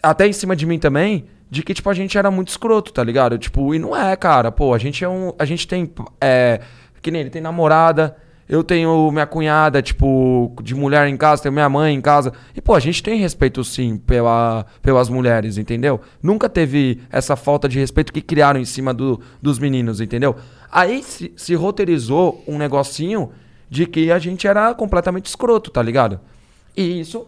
até 0.02 0.28
em 0.28 0.32
cima 0.32 0.54
de 0.54 0.66
mim 0.66 0.78
também, 0.78 1.24
de 1.50 1.62
que, 1.62 1.72
tipo, 1.72 1.88
a 1.88 1.94
gente 1.94 2.18
era 2.18 2.30
muito 2.30 2.48
escroto, 2.48 2.92
tá 2.92 3.02
ligado? 3.02 3.38
Tipo, 3.38 3.74
e 3.74 3.78
não 3.78 3.96
é, 3.96 4.14
cara, 4.14 4.52
pô, 4.52 4.74
a 4.74 4.78
gente 4.78 5.02
é 5.02 5.08
um. 5.08 5.32
A 5.38 5.46
gente 5.46 5.66
tem. 5.66 5.90
É, 6.20 6.60
que 7.00 7.10
nem 7.10 7.22
ele 7.22 7.30
tem 7.30 7.40
namorada, 7.40 8.14
eu 8.50 8.64
tenho 8.64 9.10
minha 9.12 9.26
cunhada, 9.26 9.80
tipo, 9.80 10.52
de 10.62 10.74
mulher 10.74 11.06
em 11.06 11.16
casa, 11.16 11.42
tenho 11.42 11.52
minha 11.52 11.68
mãe 11.68 11.94
em 11.94 12.00
casa. 12.00 12.32
E, 12.54 12.60
pô, 12.60 12.74
a 12.74 12.80
gente 12.80 13.00
tem 13.00 13.18
respeito 13.18 13.62
sim 13.62 13.96
pela, 13.96 14.66
pelas 14.82 15.08
mulheres, 15.08 15.56
entendeu? 15.56 16.00
Nunca 16.20 16.48
teve 16.48 17.00
essa 17.10 17.36
falta 17.36 17.68
de 17.68 17.78
respeito 17.78 18.12
que 18.12 18.20
criaram 18.20 18.58
em 18.58 18.64
cima 18.64 18.92
do, 18.92 19.20
dos 19.40 19.58
meninos, 19.58 20.00
entendeu? 20.00 20.36
Aí 20.70 21.02
se, 21.02 21.32
se 21.36 21.54
roteirizou 21.54 22.42
um 22.46 22.56
negocinho 22.58 23.32
de 23.68 23.86
que 23.86 24.10
a 24.10 24.18
gente 24.18 24.46
era 24.46 24.74
completamente 24.74 25.26
escroto, 25.26 25.70
tá 25.70 25.82
ligado? 25.82 26.20
E 26.76 27.00
isso 27.00 27.26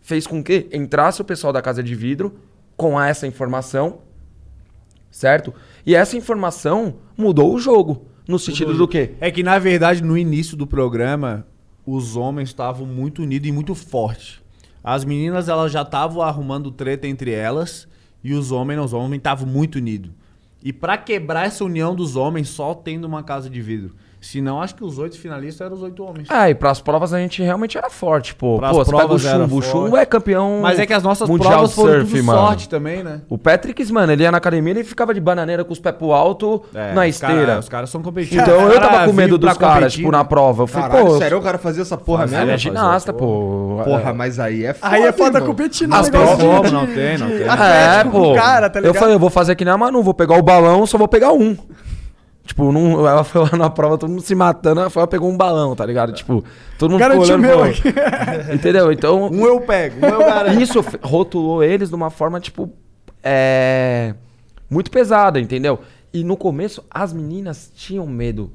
fez 0.00 0.26
com 0.26 0.42
que 0.42 0.68
entrasse 0.72 1.20
o 1.20 1.24
pessoal 1.24 1.52
da 1.52 1.62
casa 1.62 1.82
de 1.82 1.94
vidro 1.94 2.34
com 2.76 3.00
essa 3.00 3.26
informação, 3.26 3.98
certo? 5.10 5.54
E 5.86 5.94
essa 5.94 6.16
informação 6.16 6.96
mudou 7.16 7.54
o 7.54 7.58
jogo. 7.58 8.06
No 8.26 8.38
sentido 8.38 8.74
do 8.74 8.86
quê? 8.86 9.12
É 9.20 9.30
que, 9.30 9.42
na 9.42 9.58
verdade, 9.58 10.02
no 10.02 10.16
início 10.16 10.56
do 10.56 10.66
programa, 10.66 11.46
os 11.84 12.16
homens 12.16 12.50
estavam 12.50 12.86
muito 12.86 13.22
unidos 13.22 13.48
e 13.48 13.52
muito 13.52 13.74
fortes. 13.74 14.40
As 14.82 15.04
meninas, 15.04 15.48
elas 15.48 15.72
já 15.72 15.82
estavam 15.82 16.22
arrumando 16.22 16.70
treta 16.70 17.06
entre 17.06 17.30
elas 17.30 17.88
e 18.22 18.32
os 18.32 18.52
homens, 18.52 18.80
os 18.80 18.92
homens 18.92 19.18
estavam 19.18 19.46
muito 19.46 19.76
unidos. 19.76 20.10
E 20.64 20.72
pra 20.72 20.96
quebrar 20.96 21.46
essa 21.46 21.64
união 21.64 21.94
dos 21.94 22.16
homens, 22.16 22.48
só 22.48 22.74
tendo 22.74 23.04
uma 23.04 23.22
casa 23.22 23.50
de 23.50 23.60
vidro. 23.60 23.94
Senão, 24.24 24.62
acho 24.62 24.76
que 24.76 24.84
os 24.84 24.98
oito 24.98 25.18
finalistas 25.18 25.60
eram 25.66 25.74
os 25.76 25.82
oito 25.82 26.00
homens. 26.04 26.28
Ah, 26.30 26.48
e 26.48 26.54
pras 26.54 26.80
provas 26.80 27.12
a 27.12 27.18
gente 27.18 27.42
realmente 27.42 27.76
era 27.76 27.90
forte, 27.90 28.36
pô. 28.36 28.56
Pras 28.58 28.70
pô, 28.70 28.84
você 28.84 28.96
pega 28.96 29.12
o 29.12 29.18
chumbo. 29.18 29.56
O 29.56 29.62
chumbo 29.62 29.96
é 29.96 30.06
campeão 30.06 30.60
Mas 30.62 30.78
é 30.78 30.86
que 30.86 30.92
as 30.92 31.02
nossas 31.02 31.28
mundial 31.28 31.50
provas 31.54 31.74
foram 31.74 31.92
surf, 32.00 32.12
tudo 32.14 32.24
mano. 32.24 32.38
sorte 32.38 32.68
também, 32.68 33.02
né? 33.02 33.20
O 33.28 33.36
Patrick, 33.36 33.92
mano, 33.92 34.12
ele 34.12 34.22
ia 34.22 34.30
na 34.30 34.38
academia 34.38 34.72
e 34.74 34.76
ele 34.76 34.84
ficava 34.84 35.12
de 35.12 35.20
bananeira 35.20 35.64
com 35.64 35.72
os 35.72 35.80
pés 35.80 35.96
pro 35.96 36.12
alto 36.12 36.62
É, 36.72 36.92
na 36.94 37.04
os 37.04 37.18
cara- 37.18 37.32
esteira. 37.32 37.58
os 37.58 37.68
caras 37.68 37.90
são 37.90 38.00
competitivos. 38.00 38.44
Então 38.46 38.70
eu 38.70 38.80
tava 38.80 39.04
com 39.06 39.12
medo 39.12 39.36
dos 39.36 39.58
caras, 39.58 39.74
competir, 39.76 39.96
tipo, 39.98 40.12
né? 40.12 40.18
na 40.18 40.24
prova. 40.24 40.62
Eu 40.62 40.66
falei, 40.68 40.88
Caralho, 40.88 41.06
pô, 41.08 41.18
sério, 41.18 41.38
o 41.38 41.42
cara 41.42 41.58
fazia 41.58 41.82
essa 41.82 41.96
porra 41.98 42.24
mesmo? 42.26 42.42
ele 42.44 42.52
é 42.52 42.58
ginasta, 42.58 43.12
pô. 43.12 43.80
Porra, 43.84 44.12
mas 44.14 44.38
aí 44.38 44.64
é 44.64 44.72
foda. 44.72 44.94
Aí 44.94 45.02
é 45.02 45.10
foda 45.12 45.40
competir 45.40 45.88
no 45.88 45.96
As 45.96 46.08
provas 46.08 46.70
não 46.70 46.86
tem, 46.86 47.18
não 47.18 47.26
tem. 47.28 47.42
É, 47.42 48.04
pô. 48.04 48.32
o 48.32 48.34
cara, 48.36 48.70
tá 48.70 48.78
eu 48.78 48.94
falei, 48.94 49.16
eu 49.16 49.18
vou 49.18 49.30
fazer 49.30 49.56
que 49.56 49.64
nem 49.64 49.74
a 49.74 49.76
Manu, 49.76 50.00
vou 50.00 50.14
pegar 50.14 50.38
o 50.38 50.42
balão, 50.42 50.86
só 50.86 50.96
vou 50.96 51.08
pegar 51.08 51.32
um. 51.32 51.56
Tipo, 52.44 52.72
não, 52.72 53.06
ela 53.06 53.22
foi 53.22 53.40
lá 53.42 53.56
na 53.56 53.70
prova, 53.70 53.96
todo 53.96 54.10
mundo 54.10 54.22
se 54.22 54.34
matando, 54.34 54.80
ela 54.80 54.90
foi 54.90 55.00
lá 55.00 55.06
pegou 55.06 55.30
um 55.30 55.36
balão, 55.36 55.76
tá 55.76 55.86
ligado? 55.86 56.12
Tipo, 56.12 56.42
todo 56.76 56.90
mundo 56.90 57.00
ficou 57.00 57.16
Garantiu 57.24 57.34
olhando 57.36 57.40
meu 57.40 57.62
aqui. 57.64 58.52
Entendeu? 58.54 58.90
Então, 58.90 59.26
Um 59.30 59.46
eu 59.46 59.60
pego, 59.60 60.04
um 60.04 60.08
eu 60.08 60.18
garanto. 60.18 60.60
isso 60.60 60.84
rotulou 61.02 61.62
eles 61.62 61.88
de 61.88 61.94
uma 61.94 62.10
forma, 62.10 62.40
tipo, 62.40 62.68
é. 63.22 64.14
Muito 64.68 64.90
pesada, 64.90 65.38
entendeu? 65.38 65.80
E 66.12 66.24
no 66.24 66.36
começo, 66.36 66.84
as 66.90 67.12
meninas 67.12 67.70
tinham 67.74 68.06
medo. 68.06 68.50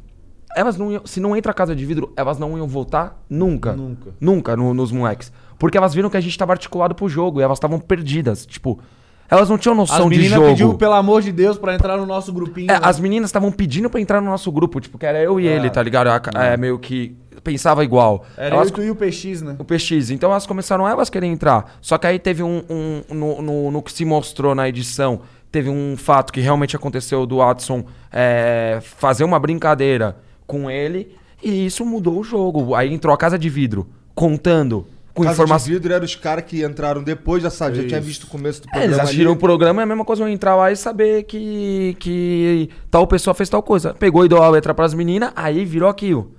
Elas 0.55 0.77
não 0.77 0.91
iam, 0.91 1.05
se 1.05 1.19
não 1.19 1.35
entra 1.35 1.51
a 1.51 1.55
casa 1.55 1.75
de 1.75 1.85
vidro, 1.85 2.11
elas 2.17 2.39
não 2.39 2.57
iam 2.57 2.67
voltar 2.67 3.23
nunca. 3.29 3.73
Nunca. 3.73 4.11
Nunca 4.19 4.55
no- 4.57 4.73
nos 4.73 4.91
moleques. 4.91 5.31
Porque 5.59 5.77
elas 5.77 5.93
viram 5.93 6.09
que 6.09 6.17
a 6.17 6.21
gente 6.21 6.37
tava 6.37 6.53
articulado 6.53 6.95
pro 6.95 7.07
jogo 7.07 7.39
e 7.39 7.43
elas 7.43 7.57
estavam 7.57 7.79
perdidas. 7.79 8.45
Tipo, 8.45 8.79
elas 9.29 9.49
não 9.49 9.57
tinham 9.57 9.73
As 9.73 9.77
noção 9.89 10.09
de 10.09 10.15
meninas 10.17 10.35
jogo. 10.37 10.47
pediu, 10.49 10.73
pelo 10.75 10.93
amor 10.93 11.21
de 11.21 11.31
Deus, 11.31 11.57
pra 11.57 11.75
entrar 11.75 11.97
no 11.97 12.05
nosso 12.05 12.31
grupinho. 12.33 12.71
É, 12.71 12.73
né? 12.73 12.79
as 12.81 12.99
meninas 12.99 13.29
estavam 13.29 13.51
pedindo 13.51 13.89
pra 13.89 13.99
entrar 13.99 14.21
no 14.21 14.29
nosso 14.29 14.51
grupo, 14.51 14.79
tipo, 14.79 14.97
que 14.97 15.05
era 15.05 15.19
eu 15.21 15.39
e 15.39 15.47
ele, 15.47 15.69
tá 15.69 15.81
ligado? 15.83 16.07
A- 16.07 16.21
É, 16.45 16.57
meio 16.57 16.77
que 16.79 17.15
pensava 17.43 17.83
igual. 17.83 18.25
Era 18.37 18.55
Elas 18.55 18.69
eu, 18.69 18.75
tu 18.75 18.81
e 18.83 18.89
o 18.91 18.95
PX, 18.95 19.41
né? 19.41 19.55
o 19.57 19.63
PX. 19.63 20.09
Então 20.11 20.31
elas 20.31 20.45
começaram 20.45 20.87
elas 20.87 21.09
querem 21.09 21.31
entrar. 21.31 21.77
Só 21.81 21.97
que 21.97 22.05
aí 22.07 22.19
teve 22.19 22.43
um. 22.43 22.61
um- 22.69 23.01
no, 23.13 23.41
no- 23.41 23.71
no 23.71 23.81
que 23.81 23.91
se 23.93 24.03
mostrou 24.03 24.53
na 24.53 24.67
edição, 24.67 25.21
teve 25.51 25.69
um 25.69 25.95
fato 25.95 26.33
que 26.33 26.41
realmente 26.41 26.75
aconteceu 26.75 27.25
do 27.25 27.37
Watson 27.37 27.85
é, 28.11 28.79
fazer 28.81 29.23
uma 29.23 29.39
brincadeira 29.39 30.17
com 30.45 30.69
ele. 30.69 31.15
E 31.41 31.65
isso 31.67 31.85
mudou 31.85 32.19
o 32.19 32.23
jogo. 32.23 32.73
Aí 32.75 32.93
entrou 32.93 33.13
a 33.13 33.17
casa 33.17 33.37
de 33.37 33.47
vidro, 33.47 33.87
contando. 34.15 34.85
Com 35.17 35.23
Casa 35.23 35.33
informação. 35.33 35.73
vidro 35.73 35.91
eram 35.93 36.05
os 36.05 36.15
caras 36.15 36.43
que 36.45 36.63
entraram 36.63 37.01
depois, 37.01 37.41
já 37.41 37.49
sabe, 37.49 37.81
já 37.81 37.87
tinha 37.87 37.99
visto 37.99 38.23
o 38.25 38.27
começo 38.27 38.61
do 38.61 38.65
É, 38.67 38.69
programa. 38.69 38.93
eles 38.93 38.99
assistiram 39.03 39.31
o 39.31 39.35
programa 39.35 39.81
é 39.81 39.83
a 39.83 39.85
mesma 39.87 40.05
coisa 40.05 40.23
eu 40.23 40.27
entrar 40.29 40.55
lá 40.55 40.71
e 40.71 40.75
saber 40.75 41.23
que, 41.23 41.95
que 41.99 42.69
tal 42.91 43.07
pessoa 43.07 43.33
fez 43.33 43.49
tal 43.49 43.63
coisa. 43.63 43.93
Pegou 43.95 44.23
e 44.23 44.29
deu 44.29 44.41
a 44.43 44.49
letra 44.49 44.73
pras 44.75 44.93
meninas, 44.93 45.31
aí 45.35 45.65
virou 45.65 45.89
aquilo. 45.89 46.31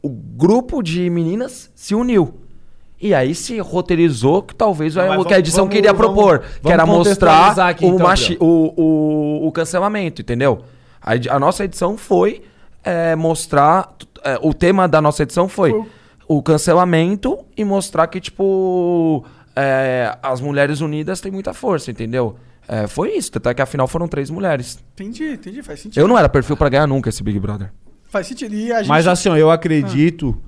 O 0.00 0.08
grupo 0.08 0.82
de 0.82 1.08
meninas 1.10 1.70
se 1.74 1.94
uniu. 1.94 2.34
E 3.00 3.12
aí 3.12 3.34
se 3.34 3.58
roteirizou 3.58 4.42
que 4.42 4.54
talvez 4.54 4.94
Não, 4.94 5.02
é 5.14 5.18
o 5.18 5.24
que 5.24 5.34
a 5.34 5.38
edição 5.40 5.64
vamos- 5.64 5.74
queria 5.74 5.92
vamos- 5.92 6.06
propor. 6.14 6.38
vamos 6.38 6.60
que 6.62 6.72
era 6.72 6.86
mostrar 6.86 7.68
aqui, 7.68 7.84
o, 7.84 7.88
então, 7.94 8.06
machi- 8.06 8.36
o, 8.38 8.72
o, 8.80 9.46
o 9.48 9.50
cancelamento, 9.52 10.22
entendeu? 10.22 10.62
A, 11.00 11.14
a 11.34 11.38
nossa 11.40 11.64
edição 11.64 11.96
foi 11.96 12.42
é, 12.84 13.16
mostrar. 13.16 13.92
é, 14.22 14.38
o 14.40 14.54
tema 14.54 14.86
da 14.86 15.00
nossa 15.02 15.24
edição 15.24 15.48
foi 15.48 15.72
o 16.36 16.42
cancelamento 16.42 17.38
e 17.56 17.64
mostrar 17.64 18.06
que, 18.06 18.20
tipo, 18.20 19.24
é, 19.54 20.16
as 20.22 20.40
mulheres 20.40 20.80
unidas 20.80 21.20
têm 21.20 21.30
muita 21.30 21.52
força, 21.52 21.90
entendeu? 21.90 22.36
É, 22.66 22.86
foi 22.86 23.16
isso, 23.16 23.30
até 23.34 23.52
que 23.52 23.60
afinal 23.60 23.86
foram 23.86 24.08
três 24.08 24.30
mulheres. 24.30 24.78
Entendi, 24.94 25.32
entendi, 25.32 25.62
faz 25.62 25.80
sentido. 25.80 26.00
Eu 26.00 26.08
não 26.08 26.18
era 26.18 26.28
perfil 26.28 26.56
pra 26.56 26.68
ganhar 26.68 26.86
nunca 26.86 27.08
esse 27.08 27.22
Big 27.22 27.38
Brother. 27.38 27.72
Faz 28.04 28.26
sentido. 28.26 28.54
E 28.54 28.72
a 28.72 28.78
gente... 28.78 28.88
Mas 28.88 29.06
assim, 29.06 29.28
ó, 29.28 29.36
eu 29.36 29.50
acredito 29.50 30.40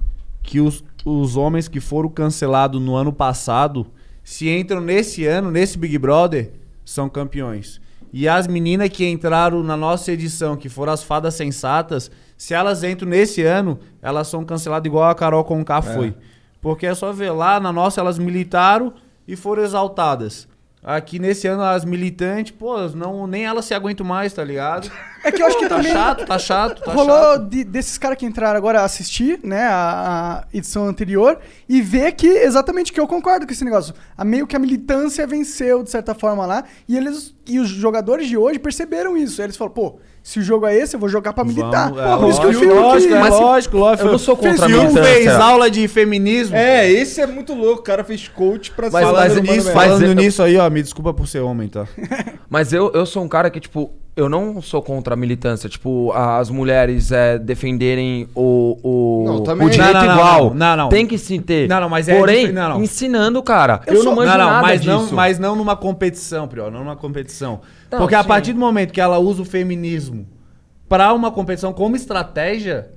que 0.42 0.61
os, 0.61 0.85
os 1.05 1.37
homens 1.37 1.68
que 1.68 1.81
foram 1.81 2.09
cancelados 2.09 2.81
no 2.81 2.94
ano 2.94 3.12
passado, 3.12 3.87
se 4.23 4.49
entram 4.49 4.81
nesse 4.81 5.27
ano, 5.27 5.51
nesse 5.51 5.77
Big 5.77 5.99
Brother, 5.99 6.53
são 6.85 7.09
campeões. 7.09 7.81
E 8.12 8.29
as 8.29 8.47
meninas 8.47 8.88
que 8.90 9.05
entraram 9.09 9.62
na 9.62 9.77
nossa 9.77 10.12
edição, 10.12 10.57
que 10.57 10.68
foram 10.68 10.92
as 10.92 11.03
fadas 11.03 11.35
sensatas, 11.35 12.11
se 12.37 12.55
elas 12.55 12.83
entram 12.85 13.09
nesse 13.09 13.42
ano, 13.42 13.79
elas 14.03 14.29
são 14.29 14.44
canceladas 14.44 14.87
igual 14.87 15.09
a 15.11 15.14
Carol 15.14 15.44
Conká 15.44 15.81
foi. 15.83 16.14
Porque 16.61 16.87
é 16.87 16.94
só 16.94 17.12
ver 17.12 17.31
lá, 17.31 17.61
na 17.61 17.73
nossa 17.73 18.01
elas 18.01 18.18
militaram 18.18 18.92
e 19.29 19.37
foram 19.37 19.62
exaltadas. 19.62 20.49
Aqui 20.87 21.18
nesse 21.18 21.47
ano 21.47 21.62
as 21.62 21.83
militantes, 21.83 22.53
pô, 22.53 22.77
não, 22.88 23.27
nem 23.27 23.47
elas 23.47 23.64
se 23.64 23.73
aguentam 23.73 24.05
mais, 24.07 24.35
tá 24.35 24.44
ligado? 24.44 24.90
É 25.25 25.33
que 25.33 25.42
eu 25.42 25.47
acho 25.47 25.59
que 25.59 25.66
tá 25.66 25.77
também 25.77 25.90
chato, 25.90 26.27
tá 26.27 26.38
chato, 26.38 26.83
tá 26.83 26.92
rolou 26.92 27.09
chato. 27.37 27.47
de- 27.49 27.64
desses 27.64 27.97
caras 27.97 28.18
que 28.18 28.27
entraram 28.27 28.59
agora 28.59 28.83
a 28.83 28.85
assistir, 28.85 29.40
né, 29.42 29.62
a, 29.62 30.44
a 30.44 30.57
edição 30.57 30.85
anterior, 30.87 31.38
e 31.66 31.81
ver 31.81 32.12
que 32.12 32.27
exatamente 32.27 32.92
que 32.92 33.01
eu 33.01 33.07
concordo 33.07 33.47
com 33.47 33.53
esse 33.53 33.64
negócio. 33.64 33.94
A 34.14 34.27
meio 34.27 34.47
que 34.47 34.55
a 34.55 34.59
militância 34.59 35.27
venceu, 35.27 35.83
de 35.83 35.88
certa 35.90 36.14
forma, 36.14 36.44
lá, 36.44 36.64
e 36.87 36.99
eles 36.99 37.35
e 37.47 37.59
os 37.59 37.68
jogadores 37.70 38.27
de 38.29 38.37
hoje 38.37 38.59
perceberam 38.59 39.16
isso. 39.16 39.40
Eles 39.40 39.57
falaram, 39.57 39.75
pô, 39.75 39.99
se 40.24 40.38
o 40.38 40.42
jogo 40.42 40.64
é 40.66 40.74
esse, 40.74 40.96
eu 40.96 41.00
vou 41.00 41.08
jogar 41.08 41.34
pra 41.34 41.44
militar. 41.44 41.90
Vamos, 41.92 42.00
é, 42.02 42.08
Pô, 42.14 42.18
por 42.18 42.28
isso 42.30 42.40
que 42.40 42.46
lógico, 42.46 42.64
filme 42.64 42.80
lógico, 42.80 43.08
que... 43.12 43.14
é 43.14 43.20
Mas 43.20 43.34
lógico, 43.34 43.76
lógico. 43.76 44.08
eu 44.08 44.12
não 44.12 44.18
sou 44.18 44.37
contra 44.37 44.50
a 44.52 44.68
Fez- 44.68 44.70
militância. 44.72 45.02
fez 45.04 45.28
aula 45.28 45.70
de 45.70 45.87
feminismo. 45.87 46.56
É, 46.56 46.90
esse 46.90 47.20
é 47.20 47.26
muito 47.26 47.52
louco. 47.54 47.80
O 47.80 47.84
cara 47.84 48.02
fez 48.02 48.26
coach 48.26 48.70
pra 48.72 48.88
Mas- 48.90 49.04
ser 49.06 49.12
falando 49.12 49.28
mas- 49.28 49.42
nisso, 49.42 49.64
mas- 49.66 49.74
falando 49.74 50.02
eu- 50.06 50.14
nisso 50.14 50.42
aí, 50.42 50.56
ó, 50.56 50.68
me 50.70 50.82
desculpa 50.82 51.12
por 51.12 51.28
ser 51.28 51.40
homem, 51.40 51.68
tá? 51.68 51.87
Mas 52.48 52.72
eu, 52.72 52.90
eu 52.94 53.04
sou 53.04 53.22
um 53.22 53.28
cara 53.28 53.50
que, 53.50 53.60
tipo, 53.60 53.92
eu 54.16 54.29
não 54.29 54.62
sou 54.62 54.81
contra 54.81 55.14
a 55.14 55.16
militância, 55.16 55.68
tipo, 55.68 56.12
as 56.12 56.48
mulheres 56.50 57.11
é, 57.11 57.37
defenderem 57.38 58.29
o, 58.35 58.79
o, 58.83 59.24
Não, 59.27 59.42
também. 59.42 59.66
o 59.66 59.70
direito 59.70 59.92
Não, 59.92 60.05
não, 60.07 60.12
igual. 60.14 60.44
não, 60.50 60.55
não, 60.55 60.77
não. 60.77 60.88
Tem 60.88 61.05
que 61.07 61.18
se 61.18 61.38
ter. 61.40 61.68
Não, 61.68 61.81
não, 61.81 61.88
mas 61.88 62.09
é 62.09 62.16
Porém, 62.18 62.53
não, 62.53 62.68
não. 62.70 62.83
ensinando, 62.83 63.42
cara. 63.42 63.81
Eu, 63.87 64.05
não 64.05 64.14
manjo 64.14 64.31
não, 64.31 64.38
não, 64.38 64.46
nada 64.50 64.62
mas 64.62 64.81
disso. 64.81 64.92
não, 64.92 65.12
mas 65.12 65.38
não 65.38 65.57
numa 65.57 65.77
competição, 65.77 66.46
Prior, 66.46 66.70
não 66.70 66.81
numa 66.81 66.94
competição. 66.96 67.61
Não, 67.90 67.98
Porque 67.98 68.14
a 68.14 68.22
sim. 68.22 68.29
partir 68.29 68.53
do 68.53 68.59
momento 68.61 68.92
que 68.92 69.00
ela 69.00 69.18
usa 69.18 69.42
o 69.42 69.44
feminismo 69.44 70.27
pra 70.88 71.12
uma 71.12 71.31
competição 71.33 71.72
como 71.72 71.96
estratégia, 71.96 72.90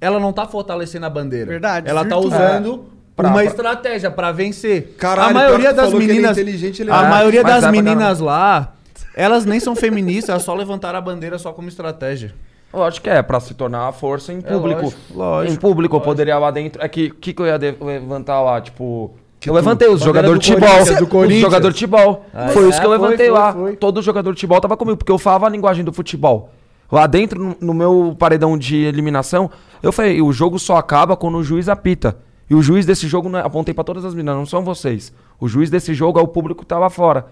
ela 0.00 0.20
não 0.20 0.32
tá 0.32 0.46
fortalecendo 0.46 1.04
a 1.06 1.10
bandeira. 1.10 1.46
Verdade, 1.46 1.88
Ela 1.90 2.04
tá 2.04 2.16
usando 2.16 2.84
Pra- 3.16 3.28
uma 3.28 3.34
pra- 3.38 3.44
estratégia 3.44 4.10
pra 4.10 4.30
vencer. 4.32 4.94
Caralho, 4.98 5.30
a 5.30 5.34
maioria 5.34 5.74
das 5.74 5.92
é 5.92 5.96
meninas, 5.96 6.38
inteligente, 6.38 6.80
ele 6.82 6.90
a 6.92 7.02
é. 7.04 7.08
maioria 7.08 7.42
Mas 7.42 7.52
das 7.54 7.64
é 7.64 7.70
meninas 7.72 8.20
lá, 8.20 8.72
elas 9.20 9.44
nem 9.44 9.60
são 9.60 9.76
feministas, 9.76 10.30
elas 10.30 10.42
só 10.42 10.54
levantaram 10.54 10.98
a 10.98 11.02
bandeira 11.02 11.38
só 11.38 11.52
como 11.52 11.68
estratégia. 11.68 12.34
Lógico 12.72 13.04
que 13.04 13.10
é, 13.10 13.20
pra 13.20 13.40
se 13.40 13.52
tornar 13.52 13.88
a 13.88 13.92
força 13.92 14.32
em 14.32 14.40
público. 14.40 14.82
lógico, 14.82 15.00
lógico, 15.14 15.52
em 15.52 15.56
público, 15.56 15.96
eu 15.96 16.00
poderia 16.00 16.38
lá 16.38 16.50
dentro. 16.50 16.82
É 16.82 16.88
que 16.88 17.08
o 17.08 17.14
que, 17.14 17.32
que 17.32 17.42
eu 17.42 17.46
ia 17.46 17.58
levantar 17.58 18.40
lá? 18.40 18.60
Tipo. 18.60 19.12
eu 19.44 19.52
levantei 19.52 19.88
os 19.88 20.00
do 20.00 20.12
de 20.12 20.52
futebol. 20.52 20.82
Os 20.82 21.08
Corinthians. 21.08 21.40
jogadores 21.40 21.76
de 21.76 21.86
futebol. 21.86 22.24
foi 22.52 22.64
é, 22.64 22.68
isso 22.68 22.80
que 22.80 22.86
eu 22.86 22.90
foi, 22.90 22.98
levantei 22.98 23.26
foi, 23.26 23.38
lá. 23.38 23.52
foi. 23.52 23.76
Todo 23.76 24.00
jogador 24.00 24.32
de 24.32 24.36
futebol 24.36 24.60
tava 24.60 24.76
comigo, 24.76 24.96
porque 24.96 25.12
eu 25.12 25.18
falava 25.18 25.46
a 25.46 25.50
linguagem 25.50 25.84
do 25.84 25.92
futebol. 25.92 26.50
Lá 26.90 27.06
dentro, 27.06 27.38
no, 27.38 27.56
no 27.60 27.74
meu 27.74 28.16
paredão 28.18 28.56
de 28.56 28.76
eliminação, 28.76 29.50
eu 29.82 29.92
falei, 29.92 30.22
o 30.22 30.32
jogo 30.32 30.58
só 30.58 30.76
acaba 30.76 31.16
quando 31.16 31.38
o 31.38 31.44
juiz 31.44 31.68
apita. 31.68 32.16
E 32.48 32.54
o 32.54 32.62
juiz 32.62 32.84
desse 32.84 33.06
jogo, 33.06 33.28
né, 33.28 33.42
apontei 33.44 33.72
pra 33.72 33.84
todas 33.84 34.04
as 34.04 34.12
meninas, 34.12 34.36
não 34.36 34.46
são 34.46 34.64
vocês. 34.64 35.12
O 35.38 35.46
juiz 35.46 35.70
desse 35.70 35.94
jogo 35.94 36.18
é 36.18 36.22
o 36.22 36.26
público 36.26 36.62
que 36.62 36.66
tava 36.66 36.90
fora. 36.90 37.26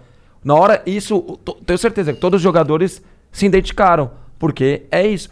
Na 0.44 0.55
hora, 0.55 0.83
isso, 0.87 1.38
tenho 1.66 1.79
certeza 1.79 2.12
que 2.12 2.20
todos 2.20 2.38
os 2.38 2.42
jogadores 2.42 3.03
se 3.33 3.46
identificaram. 3.46 4.11
Porque 4.38 4.83
é 4.90 5.07
isso. 5.07 5.29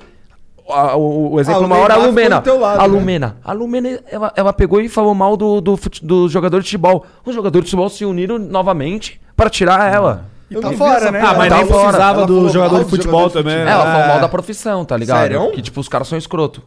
A- 0.68 0.96
o, 0.96 1.34
o 1.34 1.40
exemplo 1.40 1.64
Ah, 1.64 1.68
maior 1.68 1.90
é 1.90 1.94
a 1.94 1.96
Lumena. 1.96 2.42
lado, 2.44 2.80
a 2.80 2.88
né? 2.88 2.94
Lumena. 2.94 3.36
A 3.44 3.52
Lumena, 3.52 4.00
ela, 4.10 4.32
ela 4.34 4.52
pegou 4.52 4.80
e 4.80 4.88
falou 4.88 5.14
mal 5.14 5.36
do, 5.36 5.60
do, 5.60 5.78
do 6.02 6.28
jogador 6.28 6.58
de 6.60 6.66
futebol. 6.66 7.06
Os 7.24 7.34
jogadores 7.34 7.66
de 7.66 7.70
futebol 7.70 7.88
se 7.88 8.04
uniram 8.04 8.36
novamente 8.38 9.20
pra 9.36 9.48
tirar 9.48 9.92
ela. 9.92 10.24
E 10.50 10.54
Eu 10.54 10.60
tá 10.60 10.72
fora, 10.72 11.10
né? 11.12 11.20
Ah, 11.20 11.34
mas 11.34 11.48
tá 11.48 11.56
nem 11.58 11.66
fora. 11.66 11.82
precisava 11.84 12.18
Ela 12.18 12.26
do 12.26 12.48
jogador 12.48 12.74
mal 12.74 12.84
de 12.84 12.90
futebol 12.90 13.30
também. 13.30 13.56
Ela 13.58 13.84
falou 13.84 14.06
mal 14.08 14.16
É. 14.16 14.20
da 14.20 14.28
profissão, 14.28 14.84
tá 14.84 14.96
ligado? 14.96 15.18
Sério? 15.20 15.50
Que 15.52 15.62
tipo, 15.62 15.80
os 15.80 15.88
caras 15.88 16.08
são 16.08 16.18
escroto. 16.18 16.62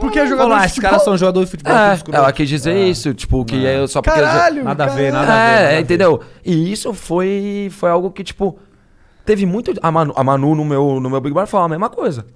Porque 0.00 0.18
é 0.18 0.26
jogador 0.26 0.48
Falar, 0.48 0.58
de 0.60 0.64
esses 0.66 0.74
futebol... 0.76 0.90
caras 0.90 1.04
são 1.04 1.16
jogadores 1.18 1.48
de 1.48 1.50
futebol. 1.52 1.72
tudo 1.72 1.82
É, 1.90 1.94
escroto. 1.94 2.16
ela 2.18 2.32
quis 2.32 2.48
dizer 2.48 2.88
isso, 2.88 3.14
tipo, 3.14 3.44
que 3.44 3.66
é 3.66 3.86
só 3.86 4.00
porque... 4.02 4.18
Caralho, 4.20 4.64
Nada 4.64 4.84
a 4.84 4.88
ver, 4.88 5.12
nada 5.12 5.22
a 5.22 5.26
ver, 5.26 5.30
nada 5.30 5.34
a 5.34 5.60
É, 5.70 5.74
ver. 5.76 5.80
entendeu? 5.82 6.20
E 6.44 6.72
isso 6.72 6.92
foi, 6.94 7.68
foi 7.70 7.90
algo 7.90 8.10
que, 8.10 8.24
tipo, 8.24 8.58
teve 9.24 9.44
muito. 9.46 9.72
A 9.82 9.90
Manu, 9.92 10.12
a 10.16 10.24
Manu 10.24 10.54
no, 10.54 10.64
meu, 10.64 10.98
no 11.00 11.10
meu 11.10 11.20
Big 11.20 11.34
Bar 11.34 11.46
falou 11.46 11.66
a 11.66 11.68
mesma 11.68 11.88
coisa. 11.90 12.26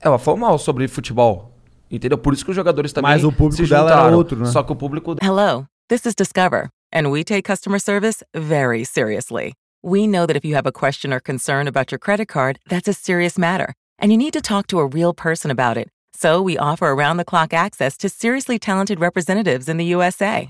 Ela 0.00 0.18
falou 0.18 0.38
mal 0.38 0.58
sobre 0.58 0.86
futebol. 0.88 1.52
Entendeu? 1.90 2.18
Por 2.18 2.34
isso 2.34 2.44
que 2.44 2.50
os 2.50 2.56
jogadores 2.56 2.92
também. 2.92 3.10
Mas 3.12 3.24
o 3.24 3.30
público 3.32 3.62
se 3.64 3.68
dela 3.70 3.88
era 3.90 3.96
juntaram. 4.00 4.18
outro, 4.18 4.38
né? 4.38 4.46
Só 4.46 4.62
que 4.62 4.72
o 4.72 4.76
público 4.76 5.16
Hello, 5.22 5.64
this 5.88 6.04
is 6.04 6.14
Discover, 6.14 6.68
and 6.92 7.08
we 7.10 7.22
take 7.24 7.42
customer 7.42 7.78
service 7.80 8.24
very 8.34 8.84
seriously. 8.84 9.52
We 9.84 10.06
know 10.08 10.26
that 10.26 10.36
if 10.36 10.44
you 10.44 10.56
have 10.56 10.66
a 10.68 10.72
question 10.72 11.12
or 11.14 11.20
concern 11.20 11.68
about 11.68 11.92
your 11.92 12.00
credit 12.00 12.26
card, 12.26 12.58
that's 12.68 12.88
a 12.88 12.92
serious 12.92 13.38
matter, 13.38 13.72
and 14.00 14.10
you 14.10 14.18
need 14.18 14.32
to 14.32 14.40
talk 14.40 14.66
to 14.68 14.80
a 14.80 14.86
real 14.86 15.14
person 15.14 15.48
about 15.50 15.76
it. 15.78 15.88
So 16.16 16.40
we 16.40 16.56
offer 16.56 16.86
around 16.86 17.18
the 17.18 17.26
clock 17.26 17.52
access 17.52 17.94
to 17.98 18.08
seriously 18.08 18.58
talented 18.58 19.00
representatives 19.00 19.68
in 19.68 19.76
the 19.76 19.84
USA. 19.84 20.48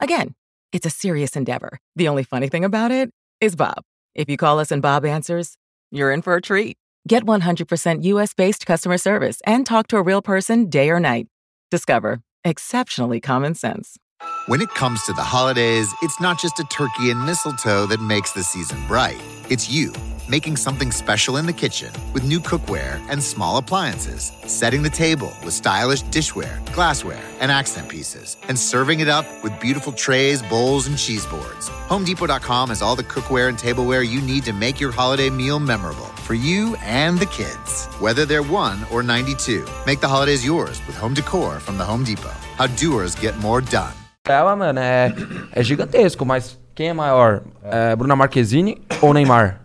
Again, 0.00 0.34
it's 0.72 0.86
a 0.86 0.90
serious 0.90 1.36
endeavor. 1.36 1.78
The 1.94 2.08
only 2.08 2.22
funny 2.22 2.48
thing 2.48 2.64
about 2.64 2.90
it 2.90 3.10
is 3.38 3.54
Bob. 3.54 3.82
If 4.14 4.30
you 4.30 4.38
call 4.38 4.58
us 4.58 4.70
and 4.70 4.80
Bob 4.80 5.04
answers, 5.04 5.58
you're 5.90 6.10
in 6.10 6.22
for 6.22 6.36
a 6.36 6.40
treat. 6.40 6.78
Get 7.06 7.26
100% 7.26 8.02
US 8.04 8.32
based 8.32 8.64
customer 8.64 8.96
service 8.96 9.42
and 9.46 9.66
talk 9.66 9.88
to 9.88 9.98
a 9.98 10.02
real 10.02 10.22
person 10.22 10.70
day 10.70 10.88
or 10.88 10.98
night. 10.98 11.26
Discover 11.70 12.22
exceptionally 12.42 13.20
common 13.20 13.54
sense. 13.54 13.98
When 14.46 14.62
it 14.62 14.70
comes 14.70 15.02
to 15.02 15.12
the 15.12 15.22
holidays, 15.22 15.92
it's 16.00 16.18
not 16.18 16.40
just 16.40 16.58
a 16.60 16.64
turkey 16.64 17.10
and 17.10 17.26
mistletoe 17.26 17.84
that 17.86 18.00
makes 18.00 18.32
the 18.32 18.42
season 18.42 18.78
bright. 18.88 19.20
It's 19.50 19.70
you, 19.70 19.92
making 20.28 20.56
something 20.56 20.90
special 20.90 21.36
in 21.36 21.46
the 21.46 21.52
kitchen 21.52 21.90
with 22.12 22.24
new 22.24 22.40
cookware 22.40 23.00
and 23.08 23.22
small 23.22 23.58
appliances, 23.58 24.32
setting 24.46 24.82
the 24.82 24.90
table 24.90 25.32
with 25.44 25.52
stylish 25.54 26.02
dishware, 26.04 26.64
glassware, 26.72 27.22
and 27.40 27.50
accent 27.50 27.88
pieces, 27.88 28.36
and 28.48 28.58
serving 28.58 29.00
it 29.00 29.08
up 29.08 29.26
with 29.42 29.58
beautiful 29.60 29.92
trays, 29.92 30.42
bowls, 30.42 30.86
and 30.86 30.96
cheese 30.96 31.26
boards. 31.26 31.68
HomeDepot.com 31.88 32.68
has 32.70 32.82
all 32.82 32.96
the 32.96 33.02
cookware 33.02 33.48
and 33.48 33.58
tableware 33.58 34.02
you 34.02 34.20
need 34.20 34.44
to 34.44 34.52
make 34.52 34.80
your 34.80 34.92
holiday 34.92 35.30
meal 35.30 35.60
memorable 35.60 36.10
for 36.24 36.34
you 36.34 36.76
and 36.76 37.18
the 37.18 37.26
kids. 37.26 37.86
Whether 38.00 38.24
they're 38.24 38.42
1 38.42 38.86
or 38.90 39.02
92, 39.02 39.66
make 39.86 40.00
the 40.00 40.08
holidays 40.08 40.44
yours 40.44 40.80
with 40.86 40.96
home 40.96 41.14
decor 41.14 41.60
from 41.60 41.76
the 41.78 41.84
Home 41.84 42.04
Depot. 42.04 42.32
How 42.56 42.66
doers 42.66 43.14
get 43.14 43.36
more 43.38 43.60
done. 43.60 43.94
Ela, 44.26 44.56
mano, 44.56 44.80
é, 44.80 45.12
é 45.52 45.62
gigantesco, 45.62 46.24
mas 46.24 46.58
quem 46.74 46.88
é 46.88 46.94
maior? 46.94 47.42
É 47.62 47.94
Bruna 47.94 48.16
Marquezine 48.16 48.80
ou 49.02 49.12
Neymar? 49.12 49.60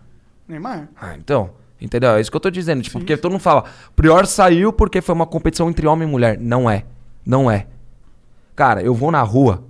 Neymar? 0.50 0.88
Ah, 1.00 1.14
então. 1.16 1.50
Entendeu? 1.80 2.10
É 2.10 2.20
isso 2.20 2.30
que 2.30 2.36
eu 2.36 2.40
tô 2.40 2.50
dizendo. 2.50 2.82
Tipo, 2.82 2.98
porque 2.98 3.16
todo 3.16 3.32
mundo 3.32 3.40
fala, 3.40 3.64
Prior 3.96 4.26
saiu 4.26 4.70
porque 4.72 5.00
foi 5.00 5.14
uma 5.14 5.26
competição 5.26 5.70
entre 5.70 5.86
homem 5.86 6.06
e 6.06 6.10
mulher. 6.10 6.36
Não 6.38 6.68
é. 6.68 6.84
Não 7.24 7.50
é. 7.50 7.66
Cara, 8.54 8.82
eu 8.82 8.92
vou 8.94 9.10
na 9.10 9.22
rua. 9.22 9.62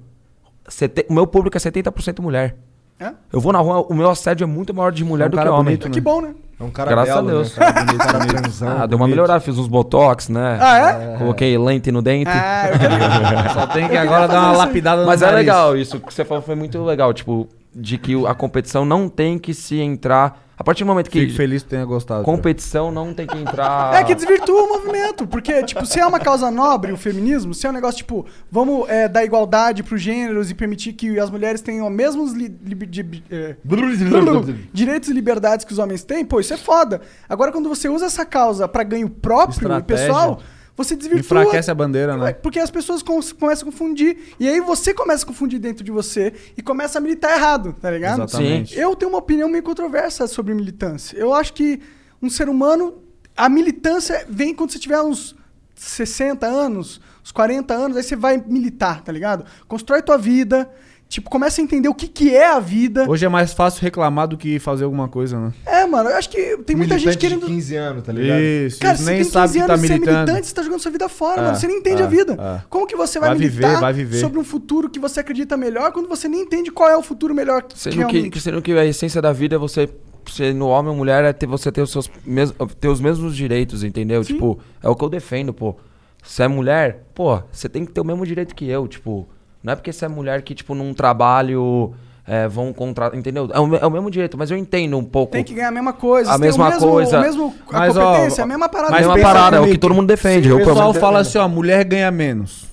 sete- 0.69 1.07
O 1.09 1.13
meu 1.13 1.27
público 1.27 1.57
é 1.57 1.61
70% 1.61 2.21
mulher. 2.21 2.57
É? 2.99 3.13
Eu 3.33 3.41
vou 3.41 3.51
na 3.53 3.61
rua, 3.61 3.81
o 3.89 3.95
meu 3.95 4.11
assédio 4.11 4.45
é 4.45 4.47
muito 4.47 4.75
maior 4.75 4.93
de 4.93 5.03
mulher 5.05 5.25
É 5.25 5.29
um 5.29 5.31
do 5.31 5.37
cara 5.37 5.49
que 5.49 5.55
homem. 5.55 5.65
bonito, 5.77 5.91
Que 5.91 6.01
bom, 6.03 6.21
né? 6.21 6.35
É 6.59 6.63
um 6.65 6.71
cara 6.71 6.91
Graças 6.91 7.17
a 7.17 7.23
belo, 7.23 7.29
Deus. 7.29 7.57
Né? 7.57 7.73
Cara 7.73 7.85
bonito, 7.87 7.99
cara 7.99 8.27
transão, 8.27 8.69
Ah, 8.69 8.73
deu 8.75 8.81
uma 8.81 8.87
bonito. 8.89 9.09
melhorada, 9.09 9.41
fiz 9.41 9.57
uns 9.57 9.69
botox, 9.69 10.29
né? 10.29 10.59
Ah, 10.61 10.79
é? 10.79 11.17
Coloquei 11.17 11.57
lente 11.57 11.91
no 11.91 12.03
dente. 12.03 12.29
Ah, 12.31 12.69
eu 12.71 12.79
queria... 12.79 13.49
Só 13.55 13.67
tem 13.69 13.89
que 13.89 13.97
agora 13.97 14.29
dar 14.29 14.41
uma 14.43 14.53
lapidada 14.53 15.01
no 15.03 15.07
Mas 15.07 15.23
é 15.23 15.27
nariz. 15.27 15.39
legal, 15.41 15.77
isso 15.79 15.99
que 15.99 16.13
você 16.13 16.27
falou 16.27 16.43
foi 16.43 16.55
muito 16.55 16.83
legal, 16.85 17.15
tipo, 17.15 17.49
de 17.75 17.97
que 17.99 18.15
a 18.27 18.35
competição 18.35 18.85
não 18.85 19.09
tem 19.09 19.39
que 19.39 19.55
se 19.55 19.79
entrar. 19.81 20.47
A 20.59 20.63
partir 20.65 20.85
do 20.85 20.89
momento 20.89 21.09
que. 21.09 21.21
Fico 21.21 21.33
feliz 21.35 21.63
que 21.63 21.71
tenha 21.71 21.85
gostado. 21.87 22.23
Competição 22.23 22.91
não 22.93 23.15
tem 23.15 23.27
que 23.27 23.37
entrar. 23.39 23.95
É 23.95 24.05
que 24.05 24.15
desvirtua 24.15 24.63
o 24.65 24.69
movimento, 24.69 25.27
porque, 25.27 25.63
tipo, 25.65 25.87
se 25.87 25.99
é 25.99 26.07
uma 26.07 26.21
causa 26.21 26.51
nobre 26.51 26.93
o 26.93 26.99
feminismo, 26.99 27.55
se 27.55 27.67
é 27.67 27.71
um 27.71 27.73
negócio, 27.73 27.97
tipo, 27.99 28.27
vamos 28.51 28.87
é, 28.89 29.09
dar 29.09 29.25
igualdade 29.25 29.83
pros 29.83 30.03
gêneros 30.03 30.51
e 30.51 30.55
permitir 30.55 30.93
que 30.93 31.19
as 31.19 31.31
mulheres 31.31 31.63
tenham 31.63 31.87
os 31.89 31.93
mesmos 31.95 32.33
li- 32.35 32.49
de- 32.51 33.23
é, 33.31 33.57
direitos 34.73 35.09
e 35.09 35.13
liberdades 35.13 35.65
que 35.65 35.73
os 35.73 35.79
homens 35.79 36.03
têm, 36.05 36.25
pô, 36.25 36.41
isso 36.41 36.53
é 36.53 36.57
foda. 36.59 37.01
Agora, 37.29 37.53
quando 37.53 37.69
você 37.69 37.89
usa 37.89 38.07
essa 38.07 38.27
causa 38.27 38.69
pra 38.69 38.83
ganho 38.83 39.09
próprio 39.09 39.55
e 39.55 39.59
Estratégia. 39.63 40.07
pessoal, 40.07 40.41
você 40.77 40.97
desvirtua. 40.97 41.21
Enfraquece 41.43 41.71
a 41.71 41.75
bandeira, 41.75 42.17
né? 42.17 42.25
Ué, 42.25 42.33
Porque 42.33 42.59
as 42.59 42.71
pessoas 42.71 43.03
com- 43.03 43.21
começam 43.39 43.69
a 43.69 43.71
confundir. 43.73 44.35
E 44.39 44.49
aí 44.49 44.61
você 44.61 44.95
começa 44.95 45.25
a 45.25 45.27
confundir 45.27 45.59
dentro 45.59 45.85
de 45.85 45.91
você 45.91 46.33
e 46.57 46.63
começa 46.63 46.99
a 46.99 47.01
militar 47.01 47.37
errado, 47.37 47.75
tá 47.81 47.91
ligado? 47.91 48.23
Exatamente. 48.23 48.79
Eu 48.79 48.95
tenho 48.97 49.11
uma 49.11 49.19
opinião 49.19 49.49
meio 49.49 49.63
controversa 49.63 50.27
sobre 50.27 50.55
militância. 50.55 51.17
Eu 51.19 51.35
acho 51.35 51.53
que 51.53 51.81
um 52.23 52.31
ser 52.31 52.49
humano. 52.49 53.03
A 53.37 53.49
militância 53.49 54.27
vem 54.29 54.55
quando 54.55 54.71
você 54.73 54.79
tiver 54.79 55.01
uns 55.01 55.35
60 55.75 56.47
anos, 56.47 57.01
uns 57.25 57.33
40 57.33 57.73
anos, 57.73 57.97
aí 57.97 58.03
você 58.03 58.17
vai 58.17 58.43
militar, 58.47 59.03
tá 59.03 59.11
ligado? 59.13 59.45
Constrói 59.67 60.03
tua 60.03 60.19
vida. 60.19 60.71
Tipo, 61.11 61.29
começa 61.29 61.61
a 61.61 61.65
entender 61.65 61.89
o 61.89 61.95
que, 61.95 62.07
que 62.07 62.37
é 62.37 62.47
a 62.53 62.61
vida. 62.61 63.05
Hoje 63.11 63.27
é 63.27 63.29
mais 63.29 63.53
fácil 63.53 63.83
reclamar 63.83 64.29
do 64.29 64.37
que 64.39 64.61
fazer 64.61 64.85
alguma 64.85 65.09
coisa, 65.09 65.41
né? 65.41 65.53
É, 65.67 65.85
mano, 65.85 66.09
eu 66.09 66.17
acho 66.17 66.31
que 66.31 66.57
tem 66.59 66.77
muita 66.77 66.97
gente 66.97 67.19
querendo. 67.19 67.41
de 67.41 67.47
15 67.47 67.75
anos, 67.75 68.03
tá 68.05 68.13
ligado? 68.13 68.41
Isso, 68.41 68.79
Cara, 68.79 68.95
isso 68.95 69.03
você 69.03 69.11
nem 69.11 69.17
tem 69.21 69.25
15 69.25 69.33
sabe 69.33 69.53
que 69.53 69.59
tá 69.59 69.65
anos, 69.65 69.81
você 69.81 69.87
é 69.87 69.91
militando. 69.97 70.19
militante, 70.19 70.47
você 70.47 70.55
tá 70.55 70.63
jogando 70.63 70.81
sua 70.81 70.93
vida 70.93 71.09
fora, 71.09 71.41
É, 71.41 71.45
mano. 71.47 71.57
Você 71.57 71.67
nem 71.67 71.79
entende 71.79 72.01
é, 72.01 72.05
a 72.05 72.09
vida. 72.09 72.33
é. 72.41 72.63
Como 72.71 72.87
que 72.87 72.95
você 72.95 73.19
vai, 73.19 73.31
Vai 73.31 73.39
viver, 73.39 73.63
militar 73.67 73.81
vai 73.81 73.93
viver. 73.93 74.19
sobre 74.21 74.39
um 74.39 74.45
futuro 74.45 74.89
que 74.89 75.01
você 75.01 75.19
acredita 75.19 75.57
melhor 75.57 75.91
quando 75.91 76.09
você 76.09 76.29
nem 76.29 76.43
entende 76.43 76.71
qual 76.71 76.89
é 76.89 76.97
o 76.97 77.03
futuro 77.03 77.35
melhor 77.35 77.65
que 77.65 77.77
Sendo 77.77 77.97
realmente? 77.97 78.31
que, 78.31 78.41
sendo 78.41 78.63
que 78.63 78.71
a 78.73 78.85
essência 78.87 79.21
da 79.21 79.33
vida 79.33 79.57
é 79.57 79.59
você. 79.59 79.91
Sendo 80.31 80.69
homem 80.69 80.91
ou 80.93 80.97
mulher, 80.97 81.25
é 81.25 81.33
ter, 81.33 81.47
você 81.47 81.73
ter 81.73 81.81
os, 81.83 81.91
seus 81.91 82.09
mes, 82.25 82.55
ter 82.79 82.87
os 82.87 83.01
mesmos 83.01 83.35
direitos, 83.35 83.83
entendeu? 83.83 84.23
Sim. 84.23 84.35
Tipo, 84.35 84.61
é 84.81 84.89
o 84.89 84.95
que 84.95 85.03
eu 85.03 85.09
defendo, 85.09 85.53
pô. 85.53 85.75
Se 86.23 86.41
é 86.45 86.47
mulher, 86.47 87.05
pô, 87.15 87.43
você 87.51 87.69
tem 87.69 87.85
que 87.85 87.91
ter 87.91 88.01
o 88.01 88.05
mesmo 88.05 88.25
direito 88.25 88.55
que 88.55 88.69
eu, 88.69 88.87
tipo. 88.87 89.29
Não 89.63 89.73
é 89.73 89.77
porque 89.77 89.93
você 89.93 90.05
é 90.05 90.09
mulher 90.09 90.43
que, 90.43 90.55
tipo, 90.55 90.75
num 90.75 90.95
trabalho 90.95 91.93
é, 92.27 92.49
vão 92.49 92.73
contratar. 92.73 93.19
Entendeu? 93.19 93.49
É 93.53 93.61
o, 93.61 93.77
é 93.77 93.87
o 93.87 93.91
mesmo 93.91 94.11
direito, 94.11 94.39
mas 94.39 94.51
eu 94.51 94.57
entendo 94.57 94.97
um 94.97 95.05
pouco. 95.05 95.33
Tem 95.33 95.45
que 95.45 95.53
ganhar 95.55 95.69
a 95.69 95.73
mesma 95.73 95.93
coisa. 95.93 96.33
A 96.33 96.39
mesma 96.39 96.67
o 96.67 96.71
mesmo, 96.71 96.89
coisa. 96.89 97.19
O 97.19 97.23
mesmo, 97.23 97.55
a 97.71 97.79
Mas, 97.79 97.97
ó, 97.97 98.13
competência, 98.13 98.45
a 98.45 98.47
mesma 98.47 98.69
parada. 98.69 98.95
a 98.95 98.99
mesma 98.99 99.19
parada, 99.19 99.57
é 99.57 99.61
o 99.61 99.67
que 99.67 99.79
todo 99.79 99.95
mundo 99.95 100.07
defende. 100.07 100.49
O 100.49 100.53
eu, 100.53 100.57
pelo 100.59 100.71
pessoal 100.71 100.95
fala 100.95 101.19
assim, 101.21 101.39
ó, 101.39 101.47
mulher 101.49 101.85
ganha 101.85 102.11
menos, 102.11 102.67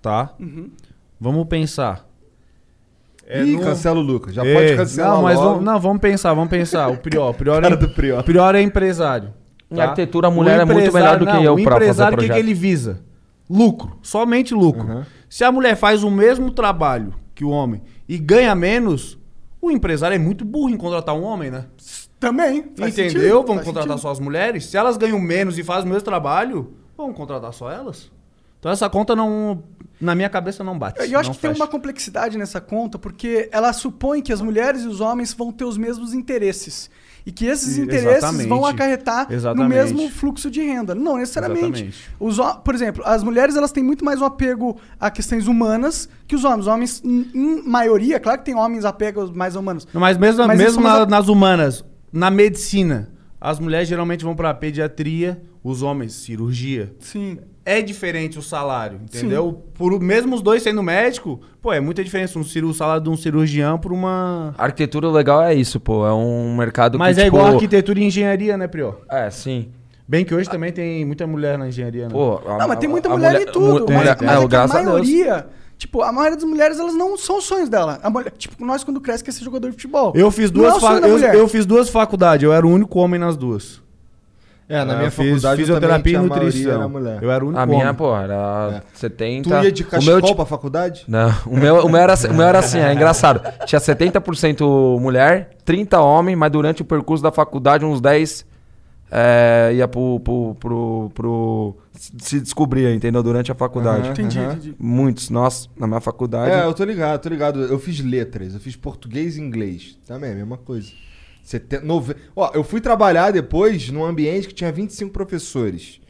tá? 0.00 0.30
Uhum. 0.40 0.70
Vamos 1.20 1.46
pensar. 1.46 2.04
É, 3.26 3.42
Ih, 3.44 3.56
no- 3.56 3.62
cancela 3.62 3.98
o 3.98 4.02
Lucas. 4.02 4.34
Já 4.34 4.44
É, 4.44 4.52
pode 4.54 4.76
cancelar 4.76 5.10
Não, 5.14 5.22
mas 5.22 5.36
logo. 5.36 5.48
vamos, 5.50 5.64
não, 5.64 5.80
vamos 5.80 6.00
pensar, 6.00 6.34
vamos 6.34 6.50
pensar. 6.50 6.88
O 6.88 6.96
Prior, 6.98 7.30
o 7.30 7.34
Prior, 7.34 7.62
Cara 7.62 7.74
é, 7.74 7.76
do 7.78 7.88
Prior. 7.88 8.20
o 8.20 8.24
Prior 8.24 8.54
é 8.54 8.60
empresário. 8.62 9.32
Em 9.70 9.76
tá? 9.76 9.84
arquitetura, 9.84 10.26
a 10.26 10.30
O 10.30 10.34
mulher 10.34 10.60
é 10.60 10.64
muito 10.64 10.92
melhor 10.92 11.18
do 11.18 11.24
que 11.26 11.32
não, 11.32 11.42
eu 11.42 11.54
O 11.54 11.62
pra 11.62 11.74
fazer 11.74 11.84
empresário, 11.84 12.18
o 12.18 12.20
que, 12.20 12.28
que 12.28 12.38
ele 12.38 12.52
visa? 12.52 13.00
Lucro, 13.48 13.96
somente 14.02 14.52
lucro. 14.52 15.06
Se 15.32 15.44
a 15.44 15.50
mulher 15.50 15.76
faz 15.76 16.04
o 16.04 16.10
mesmo 16.10 16.50
trabalho 16.50 17.14
que 17.34 17.42
o 17.42 17.48
homem 17.48 17.80
e 18.06 18.18
ganha 18.18 18.54
menos, 18.54 19.18
o 19.62 19.70
empresário 19.70 20.14
é 20.14 20.18
muito 20.18 20.44
burro 20.44 20.68
em 20.68 20.76
contratar 20.76 21.14
um 21.14 21.22
homem, 21.22 21.50
né? 21.50 21.64
Também. 22.20 22.58
Entendeu? 22.58 22.92
sentido, 22.92 23.46
faz 23.46 23.64
contratar 23.64 23.82
sentido. 23.84 23.98
só 23.98 24.10
as 24.10 24.20
mulheres? 24.20 24.66
Se 24.66 24.76
elas 24.76 24.98
ganham 24.98 25.18
menos 25.18 25.56
e 25.56 25.64
fazem 25.64 25.86
o 25.86 25.88
mesmo 25.88 26.04
trabalho, 26.04 26.74
vamos 26.94 27.16
contratar 27.16 27.50
só 27.54 27.72
elas? 27.72 28.12
Então 28.58 28.70
essa 28.70 28.90
conta 28.90 29.16
não. 29.16 29.62
Na 29.98 30.14
minha 30.14 30.28
cabeça 30.28 30.62
não 30.62 30.78
bate. 30.78 31.00
Eu 31.10 31.18
acho 31.18 31.30
que 31.30 31.38
tem 31.38 31.52
fecha. 31.52 31.62
uma 31.62 31.66
complexidade 31.66 32.36
nessa 32.36 32.60
conta, 32.60 32.98
porque 32.98 33.48
ela 33.50 33.72
supõe 33.72 34.20
que 34.20 34.34
as 34.34 34.42
mulheres 34.42 34.82
e 34.82 34.86
os 34.86 35.00
homens 35.00 35.32
vão 35.32 35.50
ter 35.50 35.64
os 35.64 35.78
mesmos 35.78 36.12
interesses. 36.12 36.90
E 37.24 37.30
que 37.30 37.46
esses 37.46 37.78
interesses 37.78 38.16
exatamente. 38.18 38.48
vão 38.48 38.66
acarretar 38.66 39.28
no 39.28 39.34
Exatamente. 39.34 39.68
mesmo 39.68 40.10
fluxo 40.10 40.50
de 40.50 40.60
renda. 40.60 40.94
Não 40.94 41.16
necessariamente. 41.18 41.92
Os, 42.18 42.38
por 42.64 42.74
exemplo, 42.74 43.02
as 43.06 43.22
mulheres 43.22 43.54
elas 43.56 43.70
têm 43.70 43.82
muito 43.84 44.04
mais 44.04 44.20
um 44.20 44.24
apego 44.24 44.76
a 44.98 45.10
questões 45.10 45.46
humanas 45.46 46.08
que 46.26 46.34
os 46.34 46.42
homens. 46.44 46.60
Os 46.62 46.66
homens, 46.66 47.02
em, 47.04 47.30
em 47.34 47.62
maioria, 47.68 48.18
claro 48.18 48.38
que 48.40 48.44
tem 48.44 48.54
homens 48.56 48.84
apegos 48.84 49.30
mais 49.30 49.54
humanos. 49.56 49.86
Mas 49.92 50.18
mesmo, 50.18 50.46
Mas 50.46 50.58
mesmo 50.58 50.82
na- 50.82 51.06
nas 51.06 51.28
humanas, 51.28 51.84
na 52.12 52.30
medicina, 52.30 53.10
as 53.40 53.58
mulheres 53.60 53.88
geralmente 53.88 54.24
vão 54.24 54.34
pra 54.34 54.52
pediatria, 54.52 55.42
os 55.62 55.80
homens 55.82 56.12
cirurgia. 56.14 56.92
Sim. 56.98 57.38
É 57.64 57.80
diferente 57.80 58.38
o 58.38 58.42
salário, 58.42 58.98
entendeu? 59.04 59.62
Por, 59.74 60.00
mesmo 60.00 60.34
os 60.34 60.42
dois 60.42 60.62
sendo 60.64 60.82
médico, 60.82 61.40
pô, 61.60 61.72
é 61.72 61.80
muita 61.80 62.02
diferença 62.02 62.36
um 62.38 62.42
o 62.42 62.74
salário 62.74 63.02
de 63.04 63.08
um 63.08 63.16
cirurgião 63.16 63.78
por 63.78 63.92
uma. 63.92 64.52
A 64.58 64.64
arquitetura 64.64 65.08
legal 65.08 65.40
é 65.42 65.54
isso, 65.54 65.78
pô. 65.78 66.04
É 66.06 66.12
um 66.12 66.56
mercado 66.56 66.98
Mas 66.98 67.14
que, 67.16 67.22
é 67.22 67.24
tipo... 67.26 67.36
igual 67.36 67.52
arquitetura 67.52 68.00
e 68.00 68.04
engenharia, 68.04 68.56
né, 68.56 68.66
Prió? 68.66 68.94
É, 69.08 69.30
sim. 69.30 69.68
Bem 70.08 70.24
que 70.24 70.34
hoje 70.34 70.50
também 70.50 70.72
tem 70.72 71.04
muita 71.04 71.26
mulher 71.26 71.56
na 71.56 71.68
engenharia, 71.68 72.08
né? 72.08 72.12
Pô, 72.12 72.40
a- 72.44 72.58
Não, 72.58 72.68
mas 72.68 72.78
tem 72.80 72.88
muita 72.88 73.08
a 73.08 73.12
mulher, 73.12 73.40
em 73.40 73.46
tudo. 73.46 73.86
mas 73.88 73.96
mulher- 73.98 74.16
mas 74.20 74.30
é, 74.30 74.40
é 74.40 74.44
a 74.44 74.46
graças 74.48 74.76
a 74.76 74.80
Deus. 74.80 74.90
maioria. 74.92 75.46
Tipo, 75.78 76.02
a 76.02 76.12
maioria 76.12 76.36
das 76.36 76.44
mulheres, 76.44 76.78
elas 76.80 76.94
não 76.94 77.16
são 77.16 77.38
os 77.38 77.44
sonhos 77.44 77.68
dela. 77.68 77.98
A 78.02 78.10
mulher- 78.10 78.32
tipo, 78.36 78.64
nós 78.64 78.82
quando 78.84 79.00
cresce 79.00 79.22
quer 79.22 79.32
ser 79.32 79.44
jogador 79.44 79.68
de 79.68 79.72
futebol. 79.76 80.12
Eu 80.16 80.30
fiz 80.30 80.50
Não 80.50 80.64
é 80.64 80.68
duas, 80.68 80.76
o 80.76 80.80
sonho 80.80 80.94
fa- 80.94 81.00
da 81.00 81.08
eu, 81.08 81.12
mulher. 81.14 81.34
eu 81.34 81.48
fiz 81.48 81.64
duas 81.64 81.88
faculdades, 81.88 82.42
eu 82.44 82.52
era 82.52 82.66
o 82.66 82.70
único 82.70 82.98
homem 82.98 83.18
nas 83.20 83.36
duas. 83.36 83.80
É, 84.74 84.84
na 84.84 84.92
Eu 84.94 84.98
minha 84.98 85.10
fiz 85.10 85.26
faculdade 85.26 85.60
fisioterapia 85.60 86.12
e 86.12 86.14
eu 86.14 86.20
também 86.22 86.30
tinha 86.30 86.40
a 86.40 86.44
nutrição. 86.46 86.72
era 86.72 86.88
mulher. 86.88 87.22
Eu 87.22 87.30
era 87.30 87.44
o 87.44 87.48
único 87.48 87.60
A 87.60 87.62
homem. 87.64 87.76
minha, 87.78 87.94
pô, 87.94 88.16
era 88.16 88.82
70... 88.94 89.48
Tu 89.50 89.64
ia 89.64 89.70
de 89.72 89.82
o 89.82 89.86
cachecol 89.86 90.14
meu, 90.14 90.22
ti- 90.22 90.34
pra 90.34 90.46
faculdade? 90.46 91.04
Não, 91.06 91.30
o 91.46 91.56
meu, 91.58 91.84
o, 91.84 91.88
meu 91.90 92.00
era, 92.00 92.14
o 92.30 92.34
meu 92.34 92.46
era 92.46 92.58
assim, 92.60 92.78
é 92.78 92.92
engraçado. 92.94 93.40
Tinha 93.66 93.78
70% 93.80 94.98
mulher, 94.98 95.50
30 95.64 96.00
homem, 96.00 96.34
mas 96.34 96.50
durante 96.50 96.80
o 96.82 96.84
percurso 96.84 97.22
da 97.22 97.30
faculdade, 97.30 97.84
uns 97.84 98.00
10 98.00 98.46
é, 99.14 99.72
ia 99.74 99.86
pro, 99.86 100.18
pro, 100.20 100.54
pro, 100.58 101.10
pro- 101.14 101.76
se 102.18 102.40
descobrir, 102.40 102.94
entendeu? 102.94 103.22
Durante 103.22 103.52
a 103.52 103.54
faculdade. 103.54 104.08
Entendi, 104.08 104.38
entendi. 104.38 104.74
Muitos, 104.78 105.28
nós, 105.28 105.68
na 105.78 105.86
minha 105.86 106.00
faculdade. 106.00 106.50
É, 106.50 106.64
eu 106.64 106.72
tô 106.72 106.82
ligado, 106.82 107.20
tô 107.20 107.28
ligado. 107.28 107.60
Eu 107.62 107.78
fiz 107.78 108.00
letras, 108.00 108.54
eu 108.54 108.60
fiz 108.60 108.74
português 108.74 109.36
e 109.36 109.40
inglês. 109.42 109.98
Também, 110.06 110.32
a 110.32 110.34
mesma 110.34 110.56
coisa. 110.56 110.90
Seten... 111.42 111.80
Nove... 111.80 112.14
Ó, 112.34 112.50
eu 112.54 112.62
fui 112.62 112.80
trabalhar 112.80 113.30
depois 113.30 113.90
num 113.90 114.04
ambiente 114.04 114.48
que 114.48 114.54
tinha 114.54 114.70
25 114.70 115.12
professores. 115.12 116.00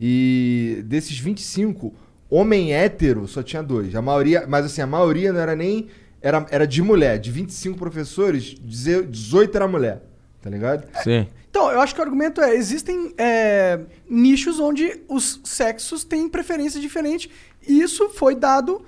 E 0.00 0.82
desses 0.86 1.18
25, 1.18 1.94
homem 2.28 2.72
hétero 2.72 3.28
só 3.28 3.42
tinha 3.42 3.62
dois. 3.62 3.94
A 3.94 4.02
maioria, 4.02 4.46
mas 4.48 4.66
assim, 4.66 4.80
a 4.80 4.86
maioria 4.86 5.32
não 5.32 5.40
era 5.40 5.54
nem. 5.54 5.88
Era, 6.22 6.46
era 6.50 6.66
de 6.66 6.82
mulher. 6.82 7.18
De 7.18 7.30
25 7.30 7.78
professores, 7.78 8.56
18 8.60 9.56
era 9.56 9.68
mulher. 9.68 10.02
Tá 10.40 10.48
ligado? 10.48 10.88
Sim. 11.02 11.26
Então, 11.50 11.70
eu 11.70 11.80
acho 11.80 11.94
que 11.94 12.00
o 12.00 12.04
argumento 12.04 12.40
é: 12.40 12.54
existem 12.54 13.12
é, 13.18 13.80
nichos 14.08 14.58
onde 14.58 15.02
os 15.08 15.40
sexos 15.44 16.04
têm 16.04 16.28
preferência 16.28 16.80
diferente. 16.80 17.30
E 17.66 17.80
isso 17.80 18.08
foi 18.10 18.34
dado 18.34 18.82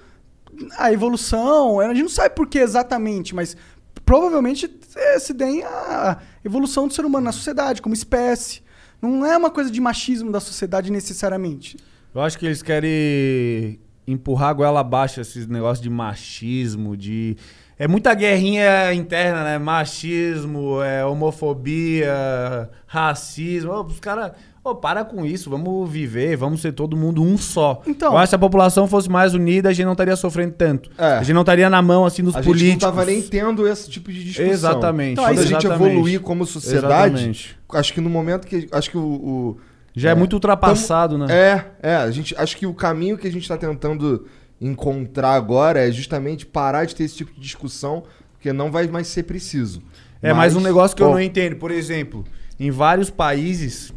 a 0.79 0.93
evolução. 0.93 1.81
A 1.81 1.88
gente 1.88 2.03
não 2.03 2.09
sabe 2.09 2.35
por 2.35 2.47
que 2.47 2.59
exatamente, 2.59 3.35
mas 3.35 3.57
provavelmente 4.05 4.71
é, 4.97 5.19
se 5.19 5.35
tem 5.35 5.62
a 5.65 6.19
evolução 6.45 6.88
do 6.88 6.95
ser 6.95 7.05
humano 7.05 7.25
na 7.25 7.33
sociedade, 7.33 7.83
como 7.83 7.95
espécie. 7.95 8.62
Não 9.01 9.27
é 9.27 9.37
uma 9.37 9.51
coisa 9.51 9.71
de 9.71 9.81
machismo 9.81 10.31
da 10.31 10.41
sociedade 10.41 10.91
necessariamente. 10.91 11.77
Eu 12.15 12.21
acho 12.21 12.38
que 12.38 12.47
eles 12.47 12.62
querem 12.62 13.81
empurrar 14.07 14.51
a 14.51 14.53
goela 14.53 14.81
abaixo 14.81 15.21
esses 15.21 15.47
negócios 15.47 15.83
de 15.83 15.91
machismo, 15.91 16.97
de. 16.97 17.37
É 17.79 17.88
muita 17.88 18.15
guerrinha 18.15 18.93
interna, 18.93 19.43
né? 19.43 19.59
Machismo, 19.59 20.81
é, 20.83 21.05
homofobia, 21.05 22.71
racismo. 22.87 23.73
Os 23.83 23.99
caras. 23.99 24.33
Ô, 24.64 24.77
para 24.77 25.05
com 25.05 25.27
isso, 25.27 25.51
vamos 25.51 25.90
viver, 25.90 26.37
vamos 26.37 26.61
ser 26.61 26.70
todo 26.72 26.96
mundo 26.96 27.20
um 27.20 27.37
só. 27.37 27.83
Então- 27.85 28.12
Eu 28.12 28.18
acho 28.18 28.27
que 28.27 28.31
se 28.31 28.35
a 28.37 28.38
população 28.38 28.87
fosse 28.87 29.11
mais 29.11 29.35
unida, 29.35 29.68
a 29.68 29.72
gente 29.72 29.85
não 29.87 29.92
estaria 29.92 30.14
sofrendo 30.14 30.55
tanto. 30.57 30.88
É. 30.96 31.14
A 31.14 31.22
gente 31.22 31.33
não 31.35 31.40
estaria 31.42 31.68
na 31.68 31.83
mão, 31.83 32.05
assim, 32.07 32.22
dos 32.22 32.37
A 32.37 32.40
políticos. 32.42 32.61
gente 32.70 32.83
não 32.83 32.90
tava 32.90 33.05
nem 33.05 33.20
tendo 33.22 33.66
esse 33.66 33.90
tipo 33.90 34.12
de 34.12 34.22
discussão. 34.22 34.53
Exatamente. 34.53 35.12
Então, 35.14 35.25
Quando 35.25 35.38
a 35.40 35.42
gente 35.44 35.66
exatamente. 35.66 35.90
evoluir 35.92 36.20
como 36.20 36.46
sociedade, 36.46 37.14
Exatamente. 37.14 37.59
acho 37.72 37.92
que 37.92 38.01
no 38.01 38.09
momento 38.09 38.46
que. 38.46 38.68
Acho 38.70 38.88
que 38.90 38.96
o. 38.96 39.01
o- 39.03 39.57
Já 39.96 40.11
é, 40.11 40.14
muito 40.14 40.35
ultrapassado, 40.35 41.18
né? 41.18 41.27
É, 41.29 41.64
é. 41.90 41.96
A 41.96 42.11
gente, 42.12 42.33
acho 42.38 42.57
que 42.57 42.64
o 42.64 42.72
caminho 42.72 43.18
que 43.18 43.27
a 43.27 43.33
gente 43.33 43.48
tá 43.48 43.57
tentando 43.57 44.27
encontrar 44.61 45.33
agora 45.35 45.81
é 45.87 45.90
justamente 45.90 46.46
parar 46.46 46.85
de 46.85 46.94
ter 46.94 47.03
esse 47.03 47.16
tipo 47.16 47.33
de 47.35 47.40
discussão, 47.40 48.05
porque 48.33 48.53
não 48.53 48.70
vai 48.70 48.87
mais 48.87 49.09
ser 49.09 49.25
preciso. 49.25 49.83
É, 50.22 50.33
mas 50.33 50.55
um 50.55 50.61
negócio 50.61 50.96
que 50.96 51.03
eu 51.03 51.09
Bom, 51.09 51.14
não 51.14 51.20
entendo. 51.20 51.57
Por 51.57 51.72
exemplo, 51.72 52.25
em 52.61 52.70
vários 52.70 53.11
países 53.11 53.92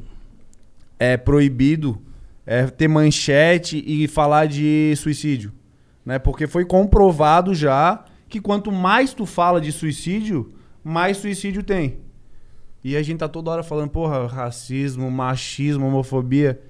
é 1.00 1.18
proibido 1.18 2.02
é, 2.46 2.68
ter 2.68 2.88
manchete 2.88 3.84
e 3.86 4.08
falar 4.08 4.48
de 4.48 4.94
suicídio. 4.98 5.52
Né? 6.06 6.20
Porque 6.20 6.48
foi 6.48 6.66
comprovado 6.66 7.54
já 7.54 8.06
que 8.30 8.40
quanto 8.40 8.72
mais 8.72 9.14
tu 9.14 9.26
fala 9.26 9.60
de 9.60 9.72
suicídio, 9.72 10.54
mais 10.84 11.18
suicídio 11.18 11.64
tem. 11.64 11.98
E 12.84 12.96
a 12.96 13.02
gente 13.02 13.20
tá 13.20 13.28
toda 13.28 13.50
hora 13.50 13.64
falando, 13.64 13.90
porra, 13.90 14.28
racismo, 14.28 15.10
machismo, 15.10 15.88
homofobia. 15.88 16.62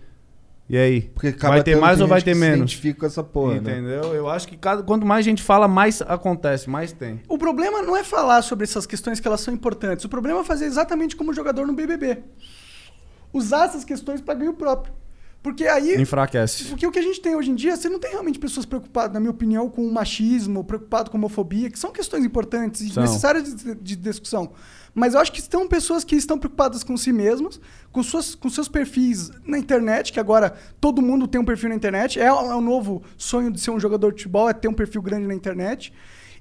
E 0.67 0.77
aí? 0.77 1.01
Porque 1.13 1.31
vai 1.31 1.61
ter 1.61 1.75
mais 1.75 2.01
ou 2.01 2.07
vai 2.07 2.21
ter 2.21 2.33
menos? 2.33 2.57
identifica 2.57 3.01
com 3.01 3.05
essa 3.05 3.23
porra, 3.23 3.55
né? 3.55 3.73
Entendeu? 3.73 4.15
Eu 4.15 4.29
acho 4.29 4.47
que 4.47 4.57
cada, 4.57 4.81
quanto 4.81 5.05
mais 5.05 5.23
gente 5.23 5.43
fala, 5.43 5.67
mais 5.67 6.01
acontece, 6.01 6.69
mais 6.69 6.91
tem. 6.91 7.21
O 7.27 7.37
problema 7.37 7.81
não 7.81 7.95
é 7.95 8.03
falar 8.03 8.41
sobre 8.41 8.63
essas 8.63 8.85
questões 8.85 9.19
que 9.19 9.27
elas 9.27 9.41
são 9.41 9.53
importantes. 9.53 10.05
O 10.05 10.09
problema 10.09 10.39
é 10.39 10.43
fazer 10.43 10.65
exatamente 10.65 11.15
como 11.15 11.33
jogador 11.33 11.67
no 11.67 11.73
BBB. 11.73 12.23
Usar 13.37 13.65
essas 13.65 13.83
questões 13.83 14.21
para 14.21 14.33
ganho 14.33 14.53
próprio. 14.53 14.93
Porque 15.43 15.67
aí. 15.67 16.01
Enfraquece. 16.01 16.63
Porque 16.65 16.87
o 16.87 16.91
que 16.91 16.97
a 16.97 17.01
gente 17.03 17.21
tem 17.21 17.35
hoje 17.35 17.51
em 17.51 17.55
dia, 17.55 17.75
você 17.75 17.87
não 17.87 17.99
tem 17.99 18.09
realmente 18.09 18.39
pessoas 18.39 18.65
preocupadas, 18.65 19.13
na 19.13 19.19
minha 19.19 19.29
opinião, 19.29 19.69
com 19.69 19.85
o 19.85 19.93
machismo, 19.93 20.63
preocupado 20.63 21.11
com 21.11 21.17
a 21.17 21.19
homofobia, 21.19 21.69
que 21.69 21.77
são 21.77 21.91
questões 21.91 22.25
importantes 22.25 22.81
e 22.81 22.89
São. 22.89 23.03
necessárias 23.03 23.53
de, 23.53 23.75
de 23.75 23.95
discussão. 23.95 24.53
Mas 24.93 25.13
eu 25.13 25.19
acho 25.19 25.31
que 25.31 25.39
estão 25.39 25.67
pessoas 25.67 26.03
que 26.03 26.15
estão 26.15 26.39
preocupadas 26.39 26.83
com 26.83 26.97
si 26.97 27.11
mesmas, 27.13 27.59
com, 27.91 28.01
suas, 28.01 28.33
com 28.33 28.49
seus 28.49 28.67
perfis 28.67 29.29
na 29.45 29.59
internet, 29.59 30.11
que 30.11 30.19
agora 30.19 30.55
todo 30.81 30.99
mundo 31.01 31.27
tem 31.27 31.39
um 31.39 31.45
perfil 31.45 31.69
na 31.69 31.75
internet. 31.75 32.19
É, 32.19 32.31
o- 32.33 32.51
é 32.51 32.55
o 32.55 32.61
novo 32.61 33.03
sonho 33.17 33.51
de 33.51 33.59
ser 33.61 33.69
um 33.71 33.79
jogador 33.79 34.11
de 34.13 34.23
futebol, 34.23 34.49
é 34.49 34.53
ter 34.53 34.67
um 34.69 34.73
perfil 34.73 35.01
grande 35.03 35.27
na 35.27 35.33
internet. 35.35 35.93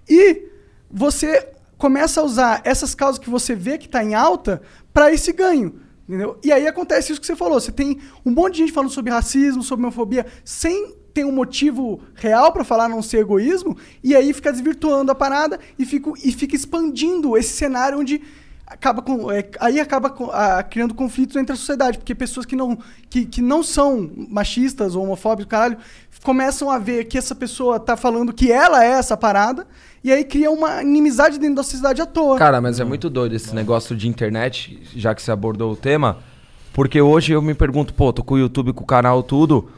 E 0.09 0.47
você 0.91 1.49
começa 1.77 2.21
a 2.21 2.25
usar 2.25 2.63
essas 2.65 2.95
causas 2.95 3.19
que 3.19 3.29
você 3.29 3.55
vê 3.55 3.77
que 3.77 3.87
está 3.87 4.03
em 4.03 4.15
alta 4.15 4.63
para 4.95 5.13
esse 5.13 5.33
ganho. 5.33 5.81
Entendeu? 6.09 6.39
E 6.45 6.53
aí 6.53 6.67
acontece 6.67 7.13
isso 7.13 7.21
que 7.21 7.27
você 7.27 7.35
falou. 7.37 7.59
Você 7.59 7.73
tem 7.73 7.99
um 8.25 8.31
monte 8.31 8.55
de 8.55 8.59
gente 8.61 8.73
falando 8.73 8.91
sobre 8.91 9.11
racismo, 9.11 9.63
sobre 9.63 9.85
homofobia, 9.87 10.27
sem 10.45 10.95
ter 11.15 11.25
um 11.25 11.33
motivo 11.33 12.01
real 12.15 12.53
para 12.53 12.65
falar, 12.65 12.87
a 12.87 12.89
não 12.89 13.01
ser 13.01 13.19
egoísmo, 13.19 13.77
e 14.03 14.17
aí 14.17 14.33
fica 14.33 14.51
desvirtuando 14.53 15.13
a 15.13 15.15
parada 15.15 15.61
e 15.79 15.87
fica, 15.87 16.13
e 16.23 16.33
fica 16.33 16.57
expandindo 16.57 17.37
esse 17.39 17.57
cenário 17.57 18.01
onde 18.01 18.21
acaba 18.67 19.01
com, 19.01 19.31
é, 19.31 19.49
aí 19.61 19.79
acaba 19.79 20.11
com- 20.11 20.31
ah, 20.33 20.63
criando 20.63 20.95
conflitos 20.95 21.37
entre 21.37 21.53
a 21.53 21.57
sociedade, 21.57 21.99
porque 21.99 22.15
pessoas 22.15 22.45
que 22.45 22.57
não, 22.57 22.77
que, 23.09 23.27
que 23.27 23.41
não 23.41 23.63
são 23.63 24.11
machistas 24.29 24.97
ou 24.97 25.05
homofóbicos, 25.05 25.51
caralho, 25.51 25.79
começam 26.25 26.71
a 26.71 26.79
ver 26.79 27.05
que 27.05 27.19
essa 27.19 27.35
pessoa 27.35 27.79
tá 27.79 27.97
falando 27.97 28.33
que 28.33 28.51
ela 28.51 28.83
é 28.83 28.93
essa 28.93 29.15
parada, 29.15 29.67
e 30.03 30.11
aí 30.11 30.25
cria 30.25 30.51
uma 30.51 30.83
inimizade 30.83 31.39
dentro 31.39 31.57
da 31.57 31.63
sociedade 31.63 32.01
à 32.01 32.07
toa. 32.07 32.39
Cara, 32.39 32.61
mas 32.63 32.81
é 32.81 32.85
muito 32.85 33.11
doido 33.11 33.35
esse 33.35 33.55
negócio 33.55 33.95
de 33.95 34.09
internet, 34.09 34.83
já 34.97 35.15
que 35.15 35.23
você 35.23 35.31
abordou 35.31 35.73
o 35.73 35.77
tema. 35.77 36.19
Porque 36.73 37.01
hoje 37.01 37.33
eu 37.33 37.43
me 37.43 37.55
pergunto, 37.55 37.93
pô, 37.93 38.13
tô 38.13 38.25
com 38.25 38.35
o 38.35 38.39
YouTube, 38.39 38.73
com 38.73 38.83
o 38.83 38.87
canal, 38.87 39.23
tudo. 39.23 39.71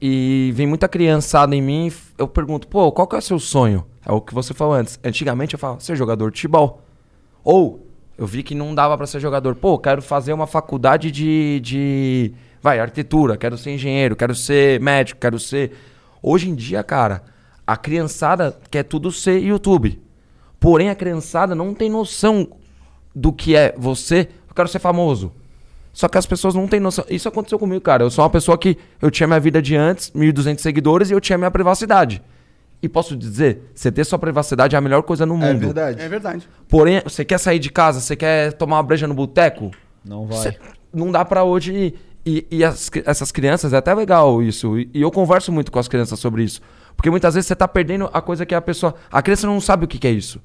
E 0.00 0.52
vem 0.54 0.66
muita 0.66 0.86
criançada 0.86 1.56
em 1.56 1.62
mim. 1.62 1.90
Eu 2.18 2.28
pergunto, 2.28 2.68
pô, 2.68 2.92
qual 2.92 3.08
que 3.08 3.16
é 3.16 3.18
o 3.18 3.22
seu 3.22 3.38
sonho? 3.38 3.84
É 4.04 4.12
o 4.12 4.20
que 4.20 4.34
você 4.34 4.52
falou 4.52 4.74
antes. 4.74 5.00
Antigamente 5.02 5.54
eu 5.54 5.58
falava, 5.58 5.80
ser 5.80 5.96
jogador 5.96 6.30
de 6.30 6.36
futebol. 6.36 6.82
Ou 7.42 7.86
eu 8.18 8.26
vi 8.26 8.42
que 8.42 8.54
não 8.54 8.74
dava 8.74 8.96
pra 8.96 9.06
ser 9.06 9.18
jogador. 9.18 9.54
Pô, 9.54 9.78
quero 9.78 10.02
fazer 10.02 10.32
uma 10.32 10.46
faculdade 10.46 11.10
de, 11.10 11.58
de. 11.60 12.32
Vai, 12.62 12.78
arquitetura, 12.80 13.36
quero 13.36 13.56
ser 13.56 13.70
engenheiro, 13.72 14.16
quero 14.16 14.34
ser 14.34 14.80
médico, 14.80 15.20
quero 15.20 15.38
ser. 15.38 15.72
Hoje 16.22 16.48
em 16.50 16.54
dia, 16.54 16.82
cara, 16.82 17.22
a 17.66 17.76
criançada 17.76 18.56
quer 18.70 18.82
tudo 18.82 19.12
ser 19.12 19.38
YouTube. 19.42 20.00
Porém, 20.58 20.88
a 20.90 20.94
criançada 20.94 21.54
não 21.54 21.74
tem 21.74 21.88
noção 21.90 22.48
do 23.14 23.32
que 23.32 23.54
é 23.54 23.74
você. 23.76 24.28
Eu 24.48 24.54
quero 24.54 24.68
ser 24.68 24.78
famoso. 24.78 25.32
Só 25.92 26.08
que 26.08 26.18
as 26.18 26.26
pessoas 26.26 26.54
não 26.54 26.66
têm 26.66 26.80
noção. 26.80 27.04
Isso 27.08 27.28
aconteceu 27.28 27.58
comigo, 27.58 27.80
cara. 27.80 28.02
Eu 28.04 28.10
sou 28.10 28.22
uma 28.24 28.30
pessoa 28.30 28.58
que 28.58 28.76
eu 29.00 29.10
tinha 29.10 29.26
minha 29.26 29.40
vida 29.40 29.62
de 29.62 29.76
antes, 29.76 30.10
1.200 30.10 30.58
seguidores, 30.58 31.10
e 31.10 31.14
eu 31.14 31.20
tinha 31.20 31.38
minha 31.38 31.50
privacidade. 31.50 32.22
E 32.82 32.88
posso 32.88 33.16
dizer, 33.16 33.70
você 33.74 33.90
ter 33.90 34.04
sua 34.04 34.18
privacidade 34.18 34.74
é 34.74 34.78
a 34.78 34.82
melhor 34.82 35.02
coisa 35.02 35.24
no 35.24 35.34
É 35.34 35.38
mundo. 35.52 35.60
verdade. 35.60 36.02
É 36.02 36.08
verdade. 36.08 36.48
Porém, 36.68 37.00
você 37.02 37.24
quer 37.24 37.38
sair 37.38 37.58
de 37.58 37.70
casa, 37.70 38.00
você 38.00 38.14
quer 38.14 38.52
tomar 38.52 38.76
uma 38.76 38.82
breja 38.82 39.06
no 39.06 39.14
boteco? 39.14 39.70
Não 40.04 40.26
vai. 40.26 40.38
Cê- 40.38 40.58
não 40.92 41.10
dá 41.10 41.24
pra 41.24 41.42
hoje. 41.44 41.94
E, 42.26 42.44
e 42.50 42.64
as 42.64 42.90
essas 43.04 43.30
crianças, 43.30 43.72
é 43.72 43.76
até 43.76 43.94
legal 43.94 44.42
isso. 44.42 44.76
E, 44.76 44.90
e 44.92 45.00
eu 45.00 45.12
converso 45.12 45.52
muito 45.52 45.70
com 45.70 45.78
as 45.78 45.86
crianças 45.86 46.18
sobre 46.18 46.42
isso. 46.42 46.60
Porque 46.96 47.08
muitas 47.08 47.34
vezes 47.34 47.46
você 47.46 47.54
tá 47.54 47.68
perdendo 47.68 48.10
a 48.12 48.20
coisa 48.20 48.44
que 48.44 48.54
a 48.54 48.60
pessoa. 48.60 48.96
A 49.12 49.22
criança 49.22 49.46
não 49.46 49.60
sabe 49.60 49.84
o 49.84 49.88
que, 49.88 49.98
que 49.98 50.08
é 50.08 50.10
isso. 50.10 50.40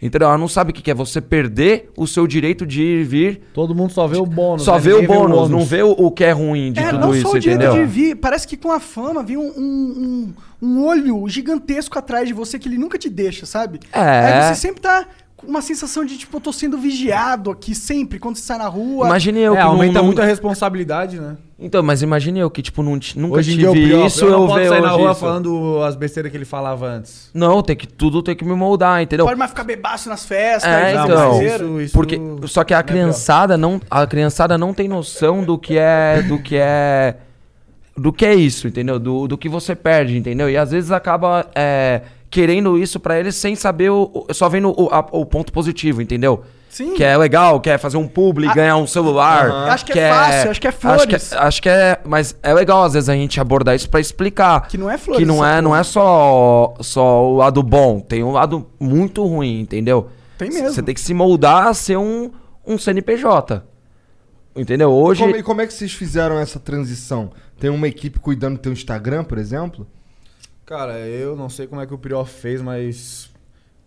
Entendeu? 0.00 0.28
Ela 0.28 0.36
não 0.36 0.46
sabe 0.46 0.70
o 0.70 0.74
que, 0.74 0.82
que 0.82 0.90
é 0.90 0.94
você 0.94 1.22
perder 1.22 1.90
o 1.96 2.06
seu 2.06 2.26
direito 2.26 2.66
de 2.66 2.82
ir 2.82 3.04
vir. 3.04 3.40
Todo 3.54 3.74
mundo 3.74 3.92
só 3.92 4.06
vê 4.06 4.18
o 4.18 4.26
bônus. 4.26 4.62
Só 4.62 4.74
né? 4.74 4.80
vê 4.80 4.92
o 4.92 5.06
bônus, 5.06 5.38
ônus. 5.38 5.50
não 5.50 5.64
vê 5.64 5.82
o, 5.82 5.90
o 5.90 6.10
que 6.10 6.22
é 6.22 6.32
ruim 6.32 6.70
de 6.70 6.80
é, 6.80 6.90
tudo 6.90 7.00
não 7.00 7.14
isso, 7.14 7.22
só 7.22 7.32
o 7.32 7.38
direito 7.40 7.62
entendeu? 7.62 7.86
de 7.86 7.90
vir, 7.90 8.14
parece 8.16 8.46
que 8.46 8.58
com 8.58 8.70
a 8.70 8.78
fama 8.78 9.22
vem 9.22 9.38
um, 9.38 9.48
um, 9.56 10.34
um, 10.60 10.68
um 10.68 10.84
olho 10.84 11.26
gigantesco 11.28 11.98
atrás 11.98 12.28
de 12.28 12.34
você 12.34 12.58
que 12.58 12.68
ele 12.68 12.76
nunca 12.76 12.98
te 12.98 13.08
deixa, 13.08 13.46
sabe? 13.46 13.80
É. 13.90 14.00
Aí 14.00 14.54
você 14.54 14.60
sempre 14.60 14.82
tá 14.82 15.06
uma 15.44 15.60
sensação 15.60 16.04
de, 16.04 16.16
tipo, 16.16 16.36
eu 16.36 16.40
tô 16.40 16.52
sendo 16.52 16.78
vigiado 16.78 17.50
aqui 17.50 17.74
sempre, 17.74 18.18
quando 18.18 18.36
você 18.36 18.42
sai 18.42 18.58
na 18.58 18.68
rua. 18.68 19.06
Imagine 19.06 19.40
eu 19.40 19.52
É, 19.54 19.56
que 19.58 19.62
não- 19.62 19.70
aumenta 19.72 19.92
não- 19.98 20.04
muito 20.06 20.20
a 20.22 20.24
responsabilidade, 20.24 21.20
né? 21.20 21.36
Então, 21.58 21.82
mas 21.82 22.02
imagine 22.02 22.38
eu 22.40 22.50
que, 22.50 22.60
tipo, 22.62 22.82
não, 22.82 22.98
nunca 23.16 23.38
Hoje 23.38 23.52
tive 23.52 23.66
o 23.66 23.72
Priol, 23.72 24.06
isso, 24.06 24.18
Priol 24.20 24.32
eu 24.32 24.38
não 24.40 24.46
pode 24.48 24.58
vejo 24.60 24.70
sair 24.72 24.82
na 24.82 24.90
rua 24.90 25.10
isso. 25.12 25.20
falando 25.20 25.82
as 25.84 25.96
besteiras 25.96 26.30
que 26.30 26.36
ele 26.36 26.44
falava 26.44 26.86
antes. 26.86 27.30
Não, 27.32 27.62
tem 27.62 27.74
que, 27.76 27.86
tudo 27.86 28.22
tem 28.22 28.34
que 28.36 28.44
me 28.44 28.54
moldar, 28.54 29.00
entendeu? 29.02 29.24
Pode 29.24 29.38
mais 29.38 29.50
ficar 29.50 29.64
bebaço 29.64 30.08
nas 30.08 30.24
festas, 30.26 30.70
É, 30.70 30.92
então. 30.92 31.42
isso, 31.42 31.80
isso 31.80 31.92
Porque 31.94 32.20
só 32.46 32.62
que 32.64 32.74
a 32.74 32.76
não 32.76 32.80
é 32.80 32.84
criançada 32.84 33.56
não, 33.56 33.80
a 33.90 34.06
criançada 34.06 34.58
não 34.58 34.74
tem 34.74 34.86
noção 34.88 35.42
do 35.44 35.56
que 35.56 35.78
é, 35.78 36.22
do 36.22 36.38
que 36.38 36.56
é, 36.56 37.16
do 37.96 38.12
que 38.12 38.26
é 38.26 38.34
isso, 38.34 38.68
entendeu? 38.68 38.98
Do, 38.98 39.26
do 39.26 39.38
que 39.38 39.48
você 39.48 39.74
perde, 39.74 40.16
entendeu? 40.18 40.50
E 40.50 40.56
às 40.58 40.70
vezes 40.72 40.90
acaba 40.90 41.46
é, 41.54 42.02
querendo 42.30 42.78
isso 42.78 42.98
pra 43.00 43.18
eles 43.18 43.34
sem 43.36 43.54
saber 43.54 43.90
o, 43.90 44.26
só 44.32 44.48
vendo 44.48 44.70
o, 44.78 44.88
a- 44.92 45.06
o 45.12 45.24
ponto 45.24 45.52
positivo, 45.52 46.00
entendeu? 46.02 46.42
Sim. 46.68 46.92
Que 46.94 47.02
é 47.02 47.16
legal, 47.16 47.58
quer 47.60 47.78
fazer 47.78 47.96
um 47.96 48.06
publi, 48.06 48.46
Ah, 48.48 48.52
ganhar 48.54 48.76
um 48.76 48.86
celular. 48.86 49.50
Acho 49.70 49.86
que 49.86 49.98
é 49.98 50.10
fácil, 50.10 50.50
acho 50.50 50.60
que 50.60 50.66
é 50.66 50.70
Acho 50.70 50.78
flores. 50.78 51.06
que, 51.06 51.34
é- 51.34 51.38
acho 51.38 51.62
que 51.62 51.68
é, 51.70 52.00
mas 52.04 52.36
é 52.42 52.52
legal 52.52 52.82
às 52.82 52.92
vezes 52.92 53.08
a 53.08 53.14
gente 53.14 53.40
abordar 53.40 53.74
isso 53.74 53.88
pra 53.88 53.98
explicar. 53.98 54.68
Que 54.68 54.76
não 54.76 54.90
é 54.90 54.98
flores, 54.98 55.20
Que 55.20 55.24
não 55.26 55.44
é, 55.46 55.62
não 55.62 55.74
é 55.74 55.82
só, 55.82 56.74
só 56.80 57.30
o 57.30 57.36
lado 57.36 57.62
bom, 57.62 58.00
tem 58.00 58.22
um 58.22 58.32
lado 58.32 58.66
muito 58.78 59.24
ruim, 59.24 59.60
entendeu? 59.60 60.08
Tem 60.36 60.50
mesmo. 60.50 60.68
Você 60.70 60.82
tem 60.82 60.94
que 60.94 61.00
se 61.00 61.14
moldar 61.14 61.68
a 61.68 61.72
ser 61.72 61.96
um, 61.96 62.30
um 62.66 62.76
CNPJ. 62.76 63.64
Entendeu? 64.54 64.90
Hoje. 64.90 65.22
Como, 65.22 65.36
e 65.36 65.42
como 65.42 65.60
é 65.60 65.66
que 65.66 65.72
vocês 65.74 65.92
fizeram 65.92 66.38
essa 66.38 66.58
transição? 66.58 67.30
Tem 67.58 67.70
uma 67.70 67.86
equipe 67.88 68.18
cuidando 68.18 68.54
do 68.56 68.60
teu 68.60 68.72
Instagram, 68.72 69.24
por 69.24 69.38
exemplo? 69.38 69.86
Cara, 70.66 70.98
eu 70.98 71.36
não 71.36 71.48
sei 71.48 71.66
como 71.66 71.80
é 71.80 71.86
que 71.86 71.94
o 71.94 71.98
Priol 71.98 72.24
fez, 72.24 72.60
mas. 72.60 73.30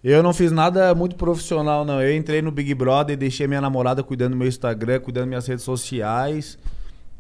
Eu 0.01 0.23
não 0.23 0.33
fiz 0.33 0.49
nada 0.49 0.95
muito 0.95 1.15
profissional, 1.17 1.83
não. 1.83 2.01
Eu 2.01 2.15
entrei 2.15 2.41
no 2.41 2.51
Big 2.51 2.73
Brother 2.73 3.13
e 3.13 3.17
deixei 3.17 3.47
minha 3.47 3.59
namorada 3.59 4.01
cuidando 4.01 4.31
do 4.31 4.37
meu 4.37 4.47
Instagram, 4.47 5.01
cuidando 5.01 5.23
das 5.23 5.29
minhas 5.29 5.47
redes 5.47 5.63
sociais. 5.65 6.57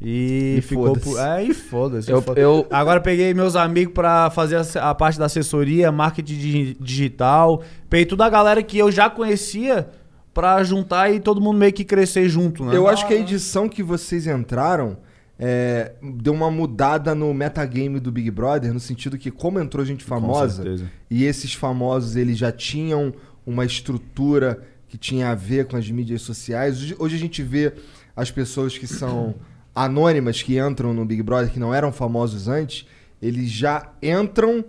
E, 0.01 0.55
E 0.59 0.61
ficou 0.61 0.93
por. 0.97 1.19
É, 1.19 1.43
e 1.43 1.53
foda-se. 1.53 2.09
Eu- 2.09 2.21
foda- 2.21 2.39
eu- 2.39 2.65
Agora 2.71 3.01
peguei 3.01 3.33
meus 3.33 3.57
amigos 3.57 3.93
pra 3.93 4.29
fazer 4.29 4.55
a, 4.55 4.89
a 4.91 4.95
parte 4.95 5.19
da 5.19 5.25
assessoria, 5.25 5.91
marketing 5.91 6.33
digi- 6.37 6.77
digital. 6.79 7.61
Peguei 7.89 8.05
toda 8.05 8.25
a 8.25 8.29
galera 8.29 8.63
que 8.63 8.77
eu 8.77 8.89
já 8.89 9.09
conhecia 9.09 9.89
pra 10.33 10.63
juntar 10.63 11.11
e 11.13 11.19
todo 11.19 11.41
mundo 11.41 11.57
meio 11.57 11.73
que 11.73 11.83
crescer 11.83 12.29
junto, 12.29 12.63
né? 12.63 12.77
Eu 12.77 12.87
acho 12.87 13.05
que 13.05 13.13
a 13.13 13.17
edição 13.17 13.67
que 13.67 13.83
vocês 13.83 14.25
entraram 14.25 14.95
é, 15.39 15.93
deu 16.01 16.33
uma 16.33 16.51
mudada 16.51 17.15
no 17.15 17.33
metagame 17.33 17.97
do 17.97 18.11
Big 18.11 18.29
Brother, 18.29 18.73
no 18.73 18.79
sentido 18.79 19.17
que, 19.17 19.31
como 19.31 19.57
entrou 19.57 19.85
gente 19.85 20.03
famosa, 20.03 20.65
e 21.09 21.23
esses 21.23 21.53
famosos 21.53 22.17
eles 22.17 22.37
já 22.37 22.51
tinham 22.51 23.13
uma 23.45 23.63
estrutura 23.63 24.61
que 24.89 24.97
tinha 24.97 25.29
a 25.29 25.35
ver 25.35 25.65
com 25.65 25.77
as 25.77 25.89
mídias 25.89 26.23
sociais. 26.23 26.81
Hoje, 26.81 26.95
hoje 26.99 27.15
a 27.15 27.19
gente 27.19 27.41
vê 27.41 27.73
as 28.15 28.29
pessoas 28.29 28.77
que 28.77 28.85
são 28.85 29.35
anônimas, 29.73 30.43
que 30.43 30.59
entram 30.59 30.93
no 30.93 31.05
Big 31.05 31.23
Brother, 31.23 31.49
que 31.49 31.59
não 31.59 31.73
eram 31.73 31.91
famosos 31.91 32.49
antes, 32.49 32.85
eles 33.21 33.49
já 33.49 33.93
entram 34.03 34.65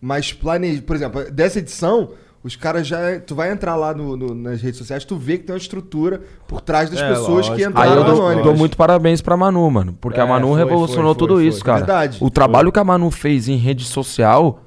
mais 0.00 0.32
planejados. 0.32 0.84
Por 0.84 0.96
exemplo, 0.96 1.30
dessa 1.30 1.60
edição. 1.60 2.12
Os 2.42 2.54
caras 2.54 2.86
já. 2.86 3.18
Tu 3.18 3.34
vai 3.34 3.50
entrar 3.50 3.74
lá 3.74 3.92
no- 3.92 4.16
no- 4.16 4.34
nas 4.34 4.62
redes 4.62 4.78
sociais, 4.78 5.04
tu 5.04 5.16
vê 5.16 5.38
que 5.38 5.44
tem 5.44 5.52
uma 5.54 5.58
estrutura 5.58 6.20
por 6.46 6.60
trás 6.60 6.88
das 6.88 7.00
É, 7.00 7.08
pessoas 7.08 7.46
que 7.46 7.52
lógico. 7.52 7.54
Aí 7.56 7.64
entraram 7.88 7.94
eu 7.96 8.04
dou, 8.04 8.14
anônimas. 8.22 8.44
dou 8.44 8.56
muito 8.56 8.76
parabéns 8.76 9.20
pra 9.20 9.36
Manu, 9.36 9.68
mano. 9.70 9.96
Porque 10.00 10.20
É, 10.20 10.22
a 10.22 10.26
Manu 10.26 10.48
foi, 10.48 10.58
revolucionou 10.58 11.14
foi, 11.14 11.18
foi, 11.18 11.28
tudo 11.28 11.42
isso, 11.42 11.64
cara. 11.64 11.78
Verdade. 11.78 12.18
O 12.20 12.30
trabalho 12.30 12.70
que 12.70 12.78
a 12.78 12.84
Manu 12.84 13.10
fez 13.10 13.48
em 13.48 13.56
rede 13.56 13.84
social 13.84 14.60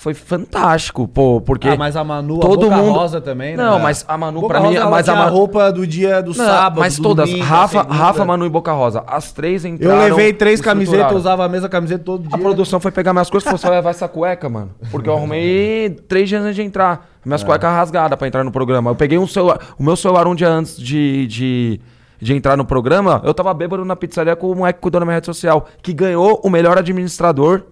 foi 0.00 0.14
fantástico, 0.14 1.08
pô. 1.08 1.40
Porque. 1.40 1.68
Ah, 1.68 1.76
mas 1.76 1.96
a 1.96 2.04
Manu, 2.04 2.38
todo 2.38 2.66
a 2.66 2.70
Boca 2.70 2.82
mundo- 2.82 2.96
Rosa 2.96 3.20
também, 3.20 3.56
né? 3.56 3.62
Não, 3.64 3.80
mas 3.80 4.04
a 4.06 4.16
Manu, 4.16 4.46
pra 4.46 4.60
mim. 4.60 4.78
Mas 4.88 5.08
a 5.08 5.14
Manu. 5.16 5.32
roupa 5.36 5.72
do 5.72 5.84
dia 5.84 6.22
do 6.22 6.28
Não, 6.28 6.44
sábado, 6.46 6.78
mas 6.78 6.96
do 6.96 7.02
todas. 7.02 7.28
domingo, 7.28 7.44
Rafa, 7.44 7.80
segunda. 7.80 7.94
Rafa, 7.94 8.24
Manu 8.24 8.46
e 8.46 8.48
Boca 8.48 8.72
Rosa. 8.72 9.02
As 9.08 9.32
três 9.32 9.64
Eu 9.64 9.72
entraram. 9.72 9.98
levei 9.98 10.32
três 10.32 10.60
camisetas, 10.60 11.16
usava 11.16 11.44
a 11.44 11.48
mesma 11.48 11.68
camiseta 11.68 12.04
todo 12.04 12.28
dia. 12.28 12.30
A 12.32 12.38
produção 12.38 12.78
foi 12.78 12.92
pegar 12.92 13.12
minhas 13.12 13.28
coisas 13.28 13.44
falou: 13.44 13.58
só 13.58 13.70
levar 13.70 13.90
essa 13.90 14.06
cueca, 14.06 14.48
mano. 14.48 14.70
Porque 14.88 15.08
eu 15.08 15.16
arrumei 15.16 15.90
três 16.06 16.28
dias 16.28 16.42
antes 16.44 16.54
de 16.54 16.62
entrar. 16.62 17.08
Minhas 17.24 17.42
cuecas 17.42 17.68
rasgadas 17.70 18.16
pra 18.16 18.28
entrar 18.28 18.44
no 18.44 18.52
programa. 18.52 18.92
Eu 18.92 18.94
peguei 18.94 19.18
um 19.18 19.26
celular. 19.26 19.58
O 19.76 19.82
meu 19.82 19.96
celular 19.96 20.28
um 20.28 20.34
dia 20.34 20.48
antes 20.48 20.76
de. 20.80 21.26
de 21.26 21.80
de 22.20 22.34
entrar 22.34 22.56
no 22.56 22.64
programa, 22.64 23.22
eu 23.24 23.32
tava 23.32 23.54
bêbado 23.54 23.84
na 23.84 23.94
pizzaria 23.94 24.34
com 24.34 24.50
o 24.50 24.54
moleque 24.56 24.78
que 24.78 24.82
cuidou 24.82 24.98
da 25.00 25.04
minha 25.06 25.14
rede 25.14 25.26
social, 25.26 25.66
que 25.80 25.92
ganhou 25.92 26.40
o 26.42 26.50
melhor 26.50 26.76
administrador 26.76 27.62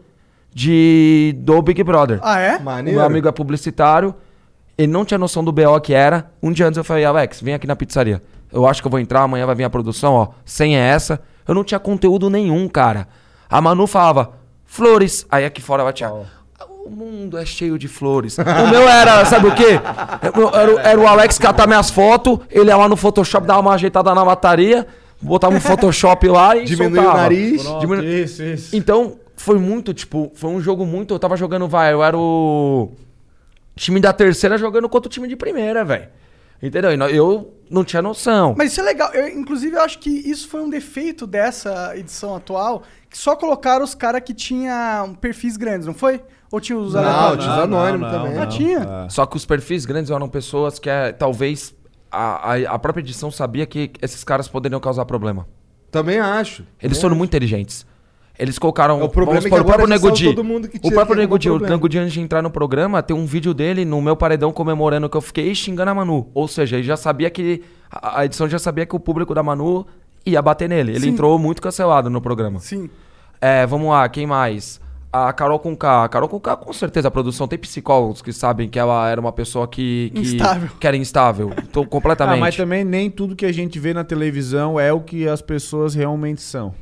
de 0.60 1.34
do 1.36 1.60
Big 1.60 1.82
Brother. 1.84 2.18
Ah, 2.22 2.40
é? 2.40 2.56
O 2.56 2.62
Maneiro. 2.62 2.98
meu 2.98 3.06
amigo 3.06 3.28
é 3.28 3.32
publicitário, 3.32 4.14
ele 4.78 4.90
não 4.90 5.04
tinha 5.04 5.18
noção 5.18 5.44
do 5.44 5.52
BO 5.52 5.78
que 5.82 5.92
era. 5.92 6.30
Um 6.42 6.50
dia 6.50 6.66
antes 6.66 6.78
eu 6.78 6.84
falei, 6.84 7.04
Alex, 7.04 7.42
vem 7.42 7.52
aqui 7.52 7.66
na 7.66 7.76
pizzaria. 7.76 8.22
Eu 8.50 8.66
acho 8.66 8.80
que 8.80 8.86
eu 8.86 8.90
vou 8.90 8.98
entrar, 8.98 9.20
amanhã 9.20 9.44
vai 9.44 9.54
vir 9.54 9.64
a 9.64 9.70
produção, 9.70 10.14
ó. 10.14 10.28
Sem 10.46 10.74
essa. 10.74 11.20
Eu 11.46 11.54
não 11.54 11.62
tinha 11.62 11.78
conteúdo 11.78 12.30
nenhum, 12.30 12.66
cara. 12.70 13.06
A 13.50 13.60
Manu 13.60 13.86
falava, 13.86 14.32
flores. 14.64 15.26
Aí 15.30 15.44
aqui 15.44 15.60
fora 15.60 15.82
ela 15.82 15.92
tinha. 15.92 16.10
O 16.10 16.88
mundo 16.88 17.36
é 17.36 17.44
cheio 17.44 17.78
de 17.78 17.86
flores. 17.86 18.38
o 18.38 18.70
meu 18.70 18.88
era, 18.88 19.26
sabe 19.26 19.48
o 19.48 19.54
quê? 19.54 19.78
Era, 20.22 20.72
o- 20.74 20.78
era 20.78 20.98
o 21.00 21.06
Alex 21.06 21.36
catar 21.38 21.66
minhas 21.66 21.90
fotos, 21.90 22.38
ele 22.50 22.70
ia 22.70 22.76
lá 22.78 22.88
no 22.88 22.96
Photoshop, 22.96 23.46
dava 23.46 23.60
uma 23.60 23.74
ajeitada 23.74 24.14
na 24.14 24.22
lataria, 24.22 24.86
botava 25.20 25.54
um 25.54 25.60
Photoshop 25.60 26.26
lá 26.28 26.56
e 26.56 26.64
Diminuiu 26.64 26.92
o 26.92 27.04
soltava. 27.04 27.20
nariz. 27.22 27.62
Pronto, 27.62 27.80
Diminu- 27.80 28.04
Isso, 28.04 28.42
isso. 28.42 28.74
Então, 28.74 29.16
foi 29.46 29.60
muito, 29.60 29.94
tipo, 29.94 30.32
foi 30.34 30.50
um 30.50 30.60
jogo 30.60 30.84
muito. 30.84 31.14
Eu 31.14 31.20
tava 31.20 31.36
jogando, 31.36 31.68
vai, 31.68 31.92
eu 31.92 32.02
era 32.02 32.18
o 32.18 32.90
time 33.76 34.00
da 34.00 34.12
terceira 34.12 34.58
jogando 34.58 34.88
contra 34.88 35.06
o 35.06 35.10
time 35.10 35.28
de 35.28 35.36
primeira, 35.36 35.84
velho. 35.84 36.08
Entendeu? 36.60 36.90
E 36.90 37.16
eu 37.16 37.54
não 37.70 37.84
tinha 37.84 38.02
noção. 38.02 38.56
Mas 38.58 38.72
isso 38.72 38.80
é 38.80 38.82
legal. 38.82 39.12
Eu, 39.14 39.28
inclusive, 39.28 39.76
eu 39.76 39.82
acho 39.82 40.00
que 40.00 40.10
isso 40.10 40.48
foi 40.48 40.62
um 40.62 40.68
defeito 40.68 41.28
dessa 41.28 41.96
edição 41.96 42.34
atual, 42.34 42.82
que 43.08 43.16
só 43.16 43.36
colocaram 43.36 43.84
os 43.84 43.94
caras 43.94 44.20
que 44.24 44.34
tinham 44.34 45.14
perfis 45.14 45.56
grandes, 45.56 45.86
não 45.86 45.94
foi? 45.94 46.20
Ou 46.50 46.60
tinha 46.60 46.76
os 46.76 46.94
Não, 46.94 47.00
aleatórios? 47.02 47.44
tinha 47.44 47.56
os 47.56 47.62
anônimos 47.62 48.10
também. 48.10 48.38
Ah, 48.38 48.46
tinha? 48.46 49.06
Só 49.08 49.26
que 49.26 49.36
os 49.36 49.46
perfis 49.46 49.86
grandes 49.86 50.10
eram 50.10 50.28
pessoas 50.28 50.80
que 50.80 50.90
é, 50.90 51.12
talvez 51.12 51.72
a, 52.10 52.52
a, 52.54 52.74
a 52.74 52.78
própria 52.80 53.00
edição 53.00 53.30
sabia 53.30 53.64
que 53.64 53.92
esses 54.02 54.24
caras 54.24 54.48
poderiam 54.48 54.80
causar 54.80 55.04
problema. 55.04 55.46
Também 55.88 56.18
acho. 56.18 56.62
Eles 56.82 56.96
Também 56.96 57.00
foram 57.00 57.12
acho. 57.12 57.18
muito 57.18 57.30
inteligentes. 57.30 57.86
Eles 58.38 58.58
colocaram. 58.58 59.00
É, 59.00 59.04
o 59.04 59.08
problema 59.08 59.40
vamos 59.40 59.46
é 59.46 59.48
que 59.48 59.54
o 59.54 59.64
próprio 59.64 59.74
agora 59.74 59.88
já 59.88 59.94
Nego 59.94 60.16
saiu 60.16 60.30
Di. 60.30 60.34
todo 60.34 60.44
mundo 60.44 60.68
que 60.68 60.76
O 60.76 60.90
próprio 60.90 61.16
que 61.16 61.20
Nego 61.22 61.34
arrumou 61.34 61.38
Di, 61.38 61.48
o 61.48 61.52
problema. 61.52 61.74
Nego 61.74 61.88
Di, 61.88 61.98
antes 61.98 62.12
de 62.12 62.20
entrar 62.20 62.42
no 62.42 62.50
programa, 62.50 63.02
tem 63.02 63.16
um 63.16 63.24
vídeo 63.24 63.54
dele 63.54 63.84
no 63.84 64.00
meu 64.02 64.16
paredão 64.16 64.52
comemorando 64.52 65.08
que 65.08 65.16
eu 65.16 65.20
fiquei 65.20 65.54
xingando 65.54 65.90
a 65.90 65.94
Manu. 65.94 66.28
Ou 66.34 66.46
seja, 66.46 66.76
ele 66.76 66.84
já 66.84 66.96
sabia 66.96 67.30
que. 67.30 67.62
A, 67.90 68.24
edição 68.24 68.48
já 68.48 68.58
sabia 68.58 68.84
que 68.84 68.94
o 68.94 69.00
público 69.00 69.34
da 69.34 69.42
Manu 69.42 69.86
ia 70.24 70.42
bater 70.42 70.68
nele. 70.68 70.92
Ele 70.92 71.00
Sim. 71.00 71.10
entrou 71.10 71.38
muito 71.38 71.62
cancelado 71.62 72.10
no 72.10 72.20
programa. 72.20 72.58
Sim. 72.58 72.90
É, 73.40 73.66
vamos 73.66 73.88
lá, 73.88 74.08
quem 74.08 74.26
mais? 74.26 74.80
A 75.12 75.32
Carol 75.32 75.58
com 75.58 75.74
K. 75.74 76.04
A 76.04 76.08
Carol 76.08 76.28
com 76.28 76.38
K, 76.38 76.56
com 76.56 76.72
certeza, 76.72 77.08
a 77.08 77.10
produção 77.10 77.48
tem 77.48 77.58
psicólogos 77.58 78.20
que 78.20 78.32
sabem 78.32 78.68
que 78.68 78.78
ela 78.78 79.08
era 79.08 79.20
uma 79.20 79.32
pessoa 79.32 79.66
que. 79.66 80.10
que 80.14 80.20
Instável. 80.20 80.68
Que 80.78 80.86
era 80.86 80.96
instável. 80.96 81.52
Tô 81.72 81.86
completamente. 81.88 82.36
Ah, 82.36 82.40
mas 82.40 82.56
também 82.56 82.84
nem 82.84 83.10
tudo 83.10 83.34
que 83.34 83.46
a 83.46 83.52
gente 83.52 83.78
vê 83.78 83.94
na 83.94 84.04
televisão 84.04 84.78
é 84.78 84.92
o 84.92 85.00
que 85.00 85.26
as 85.26 85.40
pessoas 85.40 85.94
realmente 85.94 86.42
são. 86.42 86.74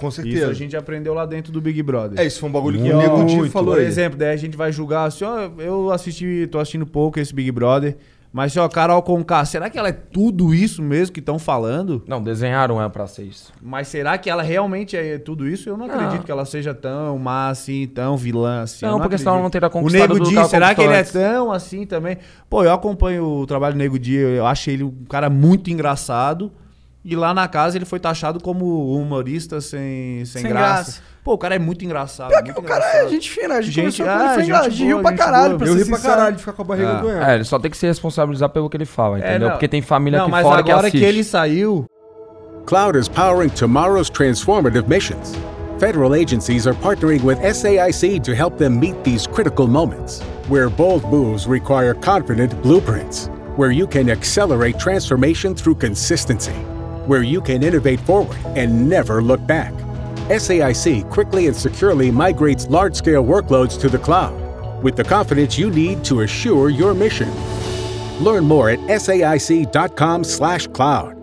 Com 0.00 0.08
Isso 0.08 0.22
certeza. 0.22 0.50
a 0.50 0.54
gente 0.54 0.74
aprendeu 0.74 1.12
lá 1.12 1.26
dentro 1.26 1.52
do 1.52 1.60
Big 1.60 1.82
Brother. 1.82 2.18
É, 2.18 2.24
isso 2.24 2.40
foi 2.40 2.48
um 2.48 2.52
bagulho 2.52 2.80
que 2.82 2.90
o 2.90 2.96
Nego 2.96 3.24
Di 3.24 3.36
muito. 3.36 3.52
falou 3.52 3.74
Por 3.74 3.82
exemplo, 3.82 4.18
daí 4.18 4.32
a 4.32 4.36
gente 4.36 4.56
vai 4.56 4.72
julgar 4.72 5.04
assim, 5.04 5.24
ó, 5.24 5.50
eu 5.58 5.92
assisti, 5.92 6.48
tô 6.50 6.58
assistindo 6.58 6.86
pouco 6.86 7.20
esse 7.20 7.34
Big 7.34 7.52
Brother, 7.52 7.96
mas 8.32 8.56
ó, 8.56 8.68
Carol 8.68 9.02
Conká, 9.02 9.44
será 9.44 9.68
que 9.68 9.76
ela 9.78 9.88
é 9.88 9.92
tudo 9.92 10.54
isso 10.54 10.80
mesmo 10.80 11.12
que 11.12 11.20
estão 11.20 11.38
falando? 11.38 12.02
Não, 12.06 12.22
desenharam 12.22 12.80
ela 12.80 12.88
pra 12.88 13.06
ser 13.06 13.24
isso. 13.24 13.52
Mas 13.60 13.88
será 13.88 14.16
que 14.16 14.30
ela 14.30 14.42
realmente 14.42 14.96
é 14.96 15.18
tudo 15.18 15.46
isso? 15.48 15.68
Eu 15.68 15.76
não 15.76 15.86
acredito 15.86 16.24
que 16.24 16.30
ela 16.30 16.44
seja 16.44 16.72
tão 16.72 17.18
má 17.18 17.48
assim, 17.48 17.88
tão 17.88 18.16
vilã 18.16 18.62
assim. 18.62 18.86
Não, 18.86 18.94
eu 18.94 19.00
porque 19.00 19.18
senão 19.18 19.34
ela 19.34 19.42
não 19.42 19.50
teria 19.50 19.68
O 19.68 19.70
conquistado 19.70 20.14
Nego 20.14 20.24
tudo 20.24 20.34
que 20.34 20.42
Di, 20.42 20.48
será 20.48 20.74
que 20.74 20.80
ele 20.80 20.94
é 20.94 21.02
tão 21.02 21.50
assim 21.50 21.84
também? 21.84 22.18
Pô, 22.48 22.62
eu 22.62 22.72
acompanho 22.72 23.24
o 23.24 23.46
trabalho 23.46 23.74
do 23.74 23.78
Nego 23.78 23.98
Di, 23.98 24.14
eu 24.14 24.46
acho 24.46 24.70
ele 24.70 24.84
um 24.84 25.04
cara 25.08 25.28
muito 25.28 25.68
engraçado. 25.70 26.52
E 27.02 27.16
lá 27.16 27.32
na 27.32 27.48
casa 27.48 27.78
ele 27.78 27.86
foi 27.86 27.98
taxado 27.98 28.38
como 28.40 28.94
humorista 28.94 29.58
sem, 29.60 30.22
sem, 30.26 30.42
Sem 30.42 30.50
graça. 30.50 30.74
graça. 30.74 31.02
Pô, 31.24 31.32
o 31.34 31.38
cara 31.38 31.54
é 31.54 31.58
muito 31.58 31.82
engraçado. 31.84 32.28
Pior 32.28 32.42
que 32.42 32.52
muito 32.52 32.58
o 32.60 32.62
cara 32.62 32.84
é 32.84 32.88
engraçado. 32.88 33.10
gente 33.10 33.30
fina, 33.30 33.54
a 33.54 33.60
gente, 33.62 33.72
Gente- 33.74 34.02
conversou 34.02 34.06
com 34.06 34.10
ah, 34.12 34.14
ele, 34.14 34.22
foi 34.28 34.34
gente 34.36 34.44
engraçado, 34.46 34.66
a 34.66 34.70
gente 34.70 34.84
riu 34.84 35.00
pra 35.02 35.12
caralho, 35.14 35.48
boa. 35.48 35.58
pra 35.58 35.66
Eu 35.68 35.74
ri 35.74 35.84
pra 35.86 35.98
caralho 35.98 36.32
de 36.36 36.40
ficar 36.40 36.52
com 36.52 36.62
a 36.62 36.64
barriga 36.64 36.90
Ah. 36.90 37.00
doendo. 37.00 37.22
É, 37.22 37.34
ele 37.36 37.44
só 37.44 37.58
tem 37.58 37.70
que 37.70 37.76
se 37.76 37.86
responsabilizar 37.86 38.48
pelo 38.50 38.68
que 38.68 38.76
ele 38.76 38.84
fala, 38.84 39.16
É, 39.18 39.20
entendeu? 39.30 39.40
não. 39.48 39.50
Porque 39.50 39.68
tem 39.68 39.80
família 39.82 40.18
Não, 40.18 40.26
aqui 40.26 40.32
mas 40.32 40.42
fora 40.46 40.62
que 40.62 40.70
agora 40.70 40.88
assiste. 40.88 41.00
que 41.02 41.04
ele 41.08 41.24
saiu, 41.24 41.86
Cloud 42.66 42.98
is 42.98 43.08
powering 43.08 43.48
tomorrow's 43.50 44.10
transformative 44.10 44.86
missions. 44.86 45.34
Federal 45.78 46.12
agencies 46.14 46.66
are 46.66 46.76
partnering 46.82 47.22
with 47.24 47.38
SAIC 47.42 48.20
to 48.20 48.32
help 48.34 48.58
them 48.58 48.78
meet 48.78 48.96
these 49.02 49.26
critical 49.26 49.66
moments, 49.66 50.20
where 50.50 50.68
bold 50.68 51.06
moves 51.08 51.46
require 51.48 51.94
confident 51.94 52.54
blueprints, 52.62 53.30
where 53.56 53.72
you 53.72 53.86
can 53.86 54.10
accelerate 54.10 54.78
transformation 54.78 55.54
through 55.54 55.74
consistency, 55.78 56.52
where 57.10 57.24
you 57.24 57.40
can 57.40 57.62
innovate 57.64 57.98
forward 58.00 58.38
and 58.56 58.88
never 58.88 59.20
look 59.20 59.44
back. 59.46 59.72
SAIC 60.28 61.10
quickly 61.10 61.48
and 61.48 61.56
securely 61.56 62.10
migrates 62.10 62.68
large 62.68 62.94
scale 62.94 63.24
workloads 63.24 63.76
to 63.80 63.88
the 63.88 63.98
cloud 63.98 64.32
with 64.82 64.94
the 64.94 65.02
confidence 65.02 65.58
you 65.58 65.70
need 65.70 66.04
to 66.04 66.20
assure 66.20 66.70
your 66.70 66.94
mission. 66.94 67.28
Learn 68.20 68.44
more 68.44 68.70
at 68.70 68.78
saic.com/slash 69.00 70.68
cloud. 70.68 71.16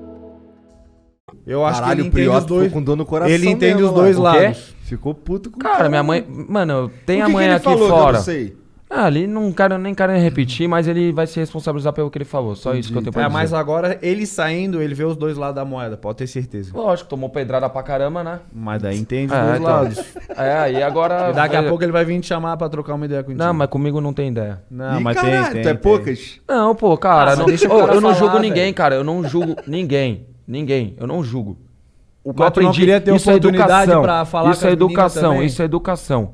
eu 1.46 1.64
acho 1.64 1.80
Caralho, 1.80 1.96
que 1.96 2.02
o 2.02 2.02
ele 2.02 2.08
entende 2.10 2.24
Priota 2.26 2.40
os 2.40 2.46
dois. 2.46 2.74
com 2.74 2.84
dor 2.84 2.98
no 2.98 3.06
coração 3.06 3.34
Ele 3.34 3.50
entende 3.50 3.76
mesmo 3.76 3.88
os 3.90 3.94
dois 3.96 4.18
O 4.18 4.22
lados. 4.22 4.76
Ficou 4.84 5.14
puto 5.14 5.50
com 5.50 5.58
o 5.58 5.64
Cara, 5.64 5.88
minha 5.88 6.04
mãe. 6.04 6.26
Mano, 6.28 6.92
tem 7.06 7.22
O 7.22 7.24
a 7.24 7.28
que 7.28 7.32
mãe 7.34 7.44
que 7.46 7.48
ele 7.50 7.56
aqui 7.56 7.64
falou 7.64 7.78
que 7.80 7.84
eu 7.86 7.90
fora. 7.98 8.18
não 8.18 8.24
sei? 8.24 8.58
Ah, 8.90 9.04
ali 9.06 9.28
não 9.28 9.52
quero, 9.52 9.78
nem 9.78 9.94
quero 9.94 10.14
repetir, 10.14 10.66
mas 10.68 10.88
ele 10.88 11.12
vai 11.12 11.28
se 11.28 11.38
responsabilizar 11.40 11.92
pelo 11.92 12.10
que 12.10 12.18
ele 12.18 12.24
falou. 12.24 12.56
Só 12.56 12.74
isso 12.74 12.90
que 12.90 12.98
eu 12.98 13.02
tenho 13.02 13.12
pra 13.12 13.24
É, 13.24 13.26
dizer. 13.26 13.34
mas 13.38 13.54
agora 13.54 14.00
ele 14.02 14.26
saindo, 14.26 14.82
ele 14.82 14.94
vê 14.96 15.04
os 15.04 15.18
dois 15.18 15.36
lados 15.36 15.56
da 15.56 15.66
moeda, 15.66 15.98
pode 15.98 16.20
ter 16.20 16.28
certeza. 16.28 16.72
Lógico, 16.74 17.10
tomou 17.10 17.30
pedrada 17.30 17.70
pra 17.70 17.84
caramba, 17.84 18.24
né? 18.24 18.40
Mas 18.54 18.82
daí 18.82 18.98
entende 18.98 19.34
os 19.34 19.38
É, 19.38 19.44
dois 19.46 19.60
então. 19.60 19.70
lados. 19.72 19.98
É, 20.38 20.72
e 20.72 20.82
agora. 20.84 21.32
E 21.32 21.34
daqui 21.34 21.56
a 21.58 21.64
pouco 21.64 21.84
ele 21.84 21.92
vai 21.92 22.06
vir 22.06 22.18
te 22.22 22.28
chamar 22.28 22.56
pra 22.56 22.70
trocar 22.70 22.94
uma 22.94 23.06
ideia 23.06 23.24
contigo. 23.24 23.44
Não, 23.44 23.54
mas 23.54 23.68
comigo 23.70 24.00
não 24.00 24.14
tem 24.14 24.30
ideia. 24.30 24.62
Não, 24.72 25.00
Ih, 25.00 25.04
mas 25.04 25.18
caralho, 25.18 25.52
tem, 25.52 25.62
é 25.62 25.64
tem. 25.66 25.76
poucas? 25.76 26.40
Não, 26.48 26.74
pô, 26.74 26.98
cara, 26.98 27.32
Ah, 27.32 27.36
não, 27.36 27.44
mas 27.46 27.60
deixa 27.60 27.66
eu 27.66 27.78
não 27.88 28.02
falar, 28.02 28.14
julgo 28.14 28.40
ninguém, 28.40 28.64
velho. 28.64 28.74
cara. 28.76 28.96
Eu 28.96 29.04
não 29.04 29.22
julgo 29.28 29.56
ninguém. 29.68 30.28
Ninguém. 30.48 30.96
Eu 30.98 31.06
não 31.08 31.22
julgo. 31.24 31.58
O 32.24 32.34
que 32.34 32.42
eu 32.42 32.52
tu 32.52 32.62
não 32.62 32.68
aprendi. 32.70 32.80
queria 32.80 33.02
ter 33.02 33.14
isso 33.16 33.30
é 33.30 33.34
oportunidade 33.34 33.84
educação. 33.92 34.02
pra 34.02 34.24
falar 34.26 34.52
Isso 34.52 34.62
com 34.62 34.68
é 34.68 34.70
as 34.72 34.76
meninas 34.78 34.92
educação, 34.96 35.44
isso 35.44 35.62
é 35.62 35.66
educação. 35.66 36.34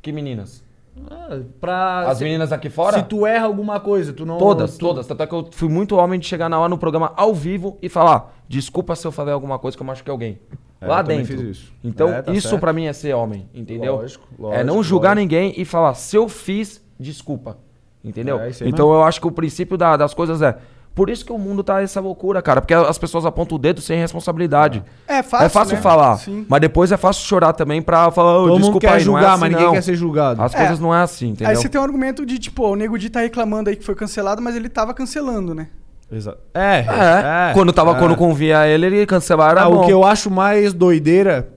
Que 0.00 0.10
meninas? 0.12 0.61
Ah, 1.10 1.38
pra... 1.60 2.00
As 2.08 2.18
se- 2.18 2.24
meninas 2.24 2.52
aqui 2.52 2.68
fora? 2.68 2.98
Se 2.98 3.04
tu 3.04 3.26
erra 3.26 3.46
alguma 3.46 3.80
coisa, 3.80 4.12
tu 4.12 4.26
não... 4.26 4.36
Todas, 4.38 4.76
tu- 4.76 4.80
todas. 4.86 5.06
Tanto 5.06 5.22
é 5.22 5.26
que 5.26 5.34
eu 5.34 5.48
fui 5.50 5.68
muito 5.68 5.96
homem 5.96 6.20
de 6.20 6.26
chegar 6.26 6.48
na 6.48 6.58
hora 6.58 6.68
no 6.68 6.76
programa 6.78 7.12
ao 7.16 7.34
vivo 7.34 7.78
e 7.80 7.88
falar: 7.88 8.34
desculpa 8.48 8.94
se 8.94 9.06
eu 9.06 9.12
falei 9.12 9.32
alguma 9.32 9.58
coisa 9.58 9.76
que 9.76 9.82
eu 9.82 9.86
machuquei 9.86 10.10
alguém. 10.12 10.38
É, 10.80 10.86
Lá 10.86 11.00
dentro. 11.00 11.26
fiz 11.38 11.40
isso. 11.40 11.72
Então, 11.82 12.08
É, 12.08 12.20
tá 12.22 12.32
isso 12.32 12.58
pra 12.58 12.72
mim 12.72 12.86
é 12.86 12.92
ser 12.92 13.14
homem, 13.14 13.48
entendeu? 13.54 13.96
Lógico, 13.96 14.26
é 14.38 14.42
lógico, 14.42 14.64
não 14.66 14.82
julgar 14.82 15.10
lógico. 15.16 15.20
ninguém 15.22 15.54
e 15.56 15.64
falar: 15.64 15.94
se 15.94 16.16
eu 16.16 16.28
fiz, 16.28 16.84
desculpa. 16.98 17.56
Entendeu? 18.04 18.38
É, 18.40 18.48
então 18.50 18.88
mesmo. 18.88 18.94
eu 18.94 19.04
acho 19.04 19.20
que 19.20 19.28
o 19.28 19.30
princípio 19.30 19.76
da- 19.78 19.96
das 19.96 20.12
coisas 20.12 20.42
é. 20.42 20.58
Por 20.94 21.08
isso 21.08 21.24
que 21.24 21.32
o 21.32 21.38
mundo 21.38 21.64
tá 21.64 21.80
essa 21.80 22.00
loucura, 22.00 22.42
cara. 22.42 22.60
Porque 22.60 22.74
as 22.74 22.98
pessoas 22.98 23.24
apontam 23.24 23.56
o 23.56 23.58
dedo 23.58 23.80
sem 23.80 23.98
responsabilidade. 23.98 24.84
É 25.08 25.22
fácil, 25.22 25.46
É 25.46 25.48
fácil 25.48 25.76
né? 25.76 25.82
falar. 25.82 26.16
Sim. 26.18 26.44
Mas 26.48 26.60
depois 26.60 26.92
é 26.92 26.96
fácil 26.98 27.24
chorar 27.26 27.54
também 27.54 27.80
pra 27.80 28.10
falar, 28.10 28.38
"Ô, 28.38 28.42
Todo 28.42 28.48
mundo 28.50 28.60
desculpa 28.60 28.80
quer 28.88 28.92
aí, 28.94 29.04
não 29.04 29.16
é 29.16 29.20
julgar, 29.20 29.30
assim, 29.32 29.40
mas 29.40 29.50
ninguém 29.50 29.66
não." 29.66 29.72
quer 29.72 29.82
ser 29.82 29.94
julgado. 29.94 30.42
As 30.42 30.54
É. 30.54 30.58
coisas 30.58 30.78
não 30.78 30.94
é 30.94 31.02
assim, 31.02 31.28
entendeu? 31.30 31.48
Aí 31.48 31.56
você 31.56 31.68
tem 31.68 31.80
um 31.80 31.84
argumento 31.84 32.26
de, 32.26 32.38
tipo, 32.38 32.62
o 32.66 32.76
Nego 32.76 32.98
Di 32.98 33.08
tá 33.08 33.20
reclamando 33.20 33.70
aí 33.70 33.76
que 33.76 33.84
foi 33.84 33.94
cancelado, 33.94 34.42
mas 34.42 34.54
ele 34.54 34.68
tava 34.68 34.92
cancelando, 34.92 35.54
né? 35.54 35.68
Exato. 36.10 36.38
É, 36.52 36.80
É, 37.50 37.54
quando 37.54 37.72
tava 37.72 37.92
é. 37.92 37.98
quando 37.98 38.14
convia 38.14 38.66
ele, 38.68 38.84
ele 38.84 39.06
cancelava 39.06 39.60
Ah, 39.62 39.68
o 39.68 39.86
que 39.86 39.90
eu 39.90 40.04
acho 40.04 40.30
mais 40.30 40.74
doideira 40.74 41.48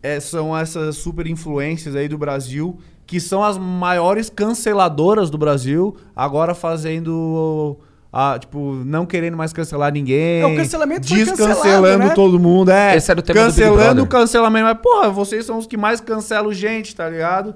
é- 0.00 0.20
são 0.20 0.56
essas 0.56 0.94
super 0.96 1.26
influências 1.26 1.96
aí 1.96 2.06
do 2.06 2.16
Brasil, 2.16 2.78
que 3.04 3.18
são 3.18 3.42
as 3.42 3.58
maiores 3.58 4.30
canceladoras 4.30 5.28
do 5.28 5.36
Brasil, 5.36 5.96
agora 6.14 6.54
fazendo. 6.54 7.76
Ah, 8.12 8.38
tipo, 8.38 8.72
não 8.84 9.04
querendo 9.04 9.36
mais 9.36 9.52
cancelar 9.52 9.92
ninguém. 9.92 10.40
É, 10.40 10.46
o 10.46 10.56
cancelamento 10.56 11.06
foi 11.06 11.18
Descancelando 11.18 12.04
né? 12.06 12.14
todo 12.14 12.38
mundo. 12.38 12.70
É, 12.70 12.96
Esse 12.96 13.10
era 13.10 13.20
o 13.20 13.22
tema 13.22 13.40
Cancelando 13.40 14.02
o 14.02 14.06
cancelamento. 14.06 14.64
Mas, 14.64 14.78
porra, 14.78 15.10
vocês 15.10 15.44
são 15.44 15.58
os 15.58 15.66
que 15.66 15.76
mais 15.76 16.00
cancelam 16.00 16.52
gente, 16.52 16.94
tá 16.96 17.08
ligado? 17.08 17.54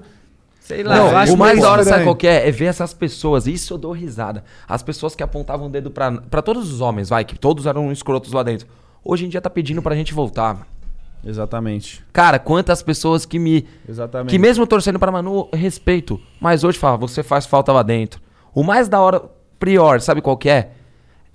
Sei 0.59 0.83
lá. 0.83 0.95
Não, 0.95 1.09
eu 1.09 1.17
acho 1.17 1.33
o 1.33 1.37
mais 1.37 1.59
da 1.59 1.71
hora, 1.71 1.83
sabe 1.83 2.03
qual 2.03 2.15
que 2.15 2.27
é? 2.27 2.47
É 2.47 2.51
ver 2.51 2.65
essas 2.65 2.93
pessoas, 2.93 3.47
isso 3.47 3.73
eu 3.73 3.77
dou 3.77 3.91
risada. 3.91 4.43
As 4.67 4.83
pessoas 4.83 5.15
que 5.15 5.23
apontavam 5.23 5.67
o 5.67 5.69
dedo 5.69 5.89
pra, 5.89 6.11
pra 6.11 6.41
todos 6.41 6.71
os 6.71 6.79
homens, 6.79 7.09
vai, 7.09 7.25
que 7.25 7.37
todos 7.37 7.65
eram 7.65 7.91
escrotos 7.91 8.31
lá 8.31 8.43
dentro. 8.43 8.67
Hoje 9.03 9.25
em 9.25 9.29
dia 9.29 9.41
tá 9.41 9.49
pedindo 9.49 9.81
pra 9.81 9.95
gente 9.95 10.13
voltar. 10.13 10.53
mano. 10.53 10.65
Exatamente. 11.25 12.03
Cara, 12.11 12.39
quantas 12.39 12.81
pessoas 12.81 13.25
que 13.25 13.37
me. 13.37 13.67
Exatamente. 13.87 14.29
Que 14.29 14.39
mesmo 14.39 14.65
torcendo 14.65 14.99
pra 14.99 15.11
Manu, 15.11 15.49
respeito. 15.53 16.19
Mas 16.39 16.63
hoje 16.63 16.77
fala, 16.77 16.97
você 16.97 17.21
faz 17.23 17.45
falta 17.45 17.71
lá 17.71 17.83
dentro. 17.83 18.21
O 18.53 18.63
mais 18.63 18.87
da 18.87 18.99
hora, 18.99 19.23
prior, 19.61 20.01
sabe 20.01 20.21
qual 20.21 20.35
que 20.35 20.49
é? 20.49 20.71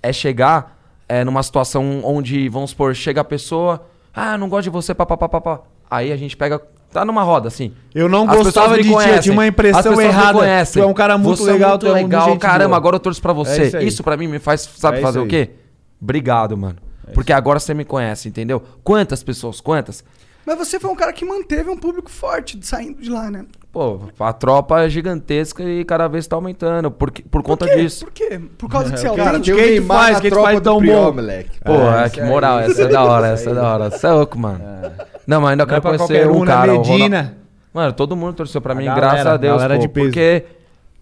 É 0.03 0.11
chegar 0.11 0.77
é, 1.07 1.23
numa 1.23 1.41
situação 1.41 2.01
onde, 2.03 2.49
vamos 2.49 2.71
supor, 2.71 2.93
chega 2.93 3.21
a 3.21 3.23
pessoa, 3.23 3.87
ah, 4.13 4.37
não 4.37 4.49
gosto 4.49 4.65
de 4.65 4.69
você, 4.69 4.93
papapá. 4.93 5.61
Aí 5.89 6.11
a 6.11 6.17
gente 6.17 6.35
pega. 6.35 6.61
Tá 6.91 7.03
numa 7.05 7.23
roda, 7.23 7.47
assim. 7.47 7.73
Eu 7.93 8.09
não 8.09 8.29
As 8.29 8.37
gostava 8.37 8.77
de 8.77 8.83
ti, 8.83 9.21
tinha 9.21 9.33
uma 9.33 9.47
impressão 9.47 9.99
errada. 10.01 10.39
Tu 10.71 10.79
é 10.79 10.85
um 10.85 10.93
cara 10.93 11.17
muito 11.17 11.37
Você 11.37 11.51
legal, 11.51 11.71
muito 11.71 11.81
tu 11.81 11.87
é 11.87 11.93
legal. 11.93 12.37
Caramba, 12.37 12.69
boa. 12.69 12.77
agora 12.77 12.95
eu 12.95 12.99
torço 12.99 13.21
pra 13.21 13.33
você. 13.33 13.61
É 13.61 13.65
isso, 13.65 13.77
isso 13.77 14.03
pra 14.03 14.17
mim 14.17 14.27
me 14.27 14.39
faz, 14.39 14.61
sabe 14.61 14.99
É 14.99 15.01
fazer 15.01 15.19
o 15.19 15.27
quê? 15.27 15.51
Obrigado, 16.01 16.57
mano. 16.57 16.77
Porque 17.13 17.31
agora 17.31 17.59
você 17.59 17.73
me 17.73 17.85
conhece, 17.85 18.27
entendeu? 18.27 18.61
Quantas 18.83 19.23
pessoas, 19.23 19.61
quantas? 19.61 20.03
Mas 20.47 20.57
você 20.57 20.79
foi 20.79 20.89
um 20.89 20.95
cara 20.95 21.11
que 21.11 21.25
manteve 21.25 21.69
um 21.69 21.75
público 21.75 22.09
forte 22.09 22.57
saindo 22.65 23.01
de 23.01 23.09
lá, 23.09 23.29
né? 23.29 23.43
Pô, 23.69 23.99
a 24.17 24.31
tropa 24.31 24.81
é 24.81 24.87
gigantesca 24.87 25.61
e 25.61 25.83
cada 25.83 26.07
vez 26.07 26.25
tá 26.25 26.37
aumentando 26.37 26.89
por, 26.89 27.11
por 27.11 27.43
conta 27.43 27.65
Por 27.65 27.75
quê? 27.75 27.81
disso. 27.81 28.05
Por 28.05 28.13
quê? 28.13 28.41
Por 28.57 28.69
causa 28.69 28.89
que 28.95 28.97
você 28.97 29.09
é 29.09 29.13
Cara, 29.13 29.31
tem 29.33 29.41
que 29.41 29.53
Quem 29.53 30.21
que 30.21 30.29
tropa 30.29 30.47
faz 30.47 30.61
tão 30.61 30.81
bom? 30.81 31.11
moleque. 31.11 31.59
Pô, 31.59 31.73
é, 31.73 32.09
que 32.09 32.21
moral, 32.21 32.61
essa 32.61 32.83
é 32.83 32.87
da 32.87 33.03
hora, 33.03 33.27
essa 33.27 33.49
é 33.49 33.53
da 33.53 33.73
hora. 33.73 33.89
Você 33.91 34.07
é 34.07 34.11
louco, 34.11 34.39
mano. 34.39 34.63
Não, 35.27 35.41
mas 35.41 35.51
ainda 35.51 35.65
Não 35.65 35.75
é 35.75 35.81
quero 35.81 35.97
conhecer 35.97 36.27
um 36.29 36.37
um, 36.37 36.45
né? 36.45 36.51
cara. 36.53 36.71
Medina. 36.71 37.37
Mano, 37.73 37.91
todo 37.91 38.15
mundo 38.15 38.33
torceu 38.35 38.61
pra 38.61 38.73
mim, 38.73 38.85
galera, 38.85 39.01
graças 39.05 39.27
a 39.27 39.35
Deus, 39.35 39.57
galera 39.57 39.75
pô, 39.75 39.81
de 39.81 39.89
peso. 39.89 40.05
porque 40.05 40.45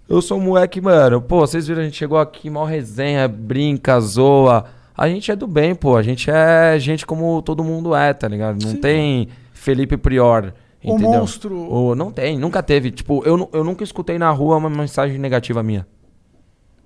eu 0.10 0.24
sou 0.24 0.40
um 0.40 0.42
moleque, 0.42 0.82
mano. 0.82 1.22
Pô, 1.22 1.42
vocês 1.42 1.68
viram, 1.68 1.82
a 1.82 1.86
gente 1.86 1.98
chegou 1.98 2.18
aqui, 2.18 2.50
mal 2.50 2.66
resenha, 2.66 3.28
brinca, 3.28 4.00
zoa. 4.00 4.66
A 4.98 5.08
gente 5.10 5.32
é 5.32 5.36
do 5.36 5.46
bem, 5.48 5.76
pô. 5.76 5.96
A 5.98 6.02
gente 6.04 6.30
é 6.32 6.78
gente 6.80 7.06
como 7.06 7.42
todo 7.42 7.64
mundo 7.64 7.94
é, 7.96 8.14
tá 8.14 8.28
ligado? 8.28 8.64
Não 8.66 8.76
tem 8.78 9.28
Felipe 9.54 9.98
Prior, 9.98 10.54
O 10.84 10.94
entendeu? 10.94 11.10
monstro. 11.20 11.56
O- 11.58 11.96
não 11.96 12.12
tem, 12.12 12.38
nunca 12.40 12.64
teve. 12.64 12.92
Tipo, 12.92 13.22
eu, 13.26 13.50
eu 13.54 13.64
nunca 13.64 13.84
escutei 13.84 14.18
na 14.18 14.30
rua 14.30 14.58
uma 14.58 14.70
mensagem 14.70 15.18
negativa 15.18 15.62
minha. 15.62 15.86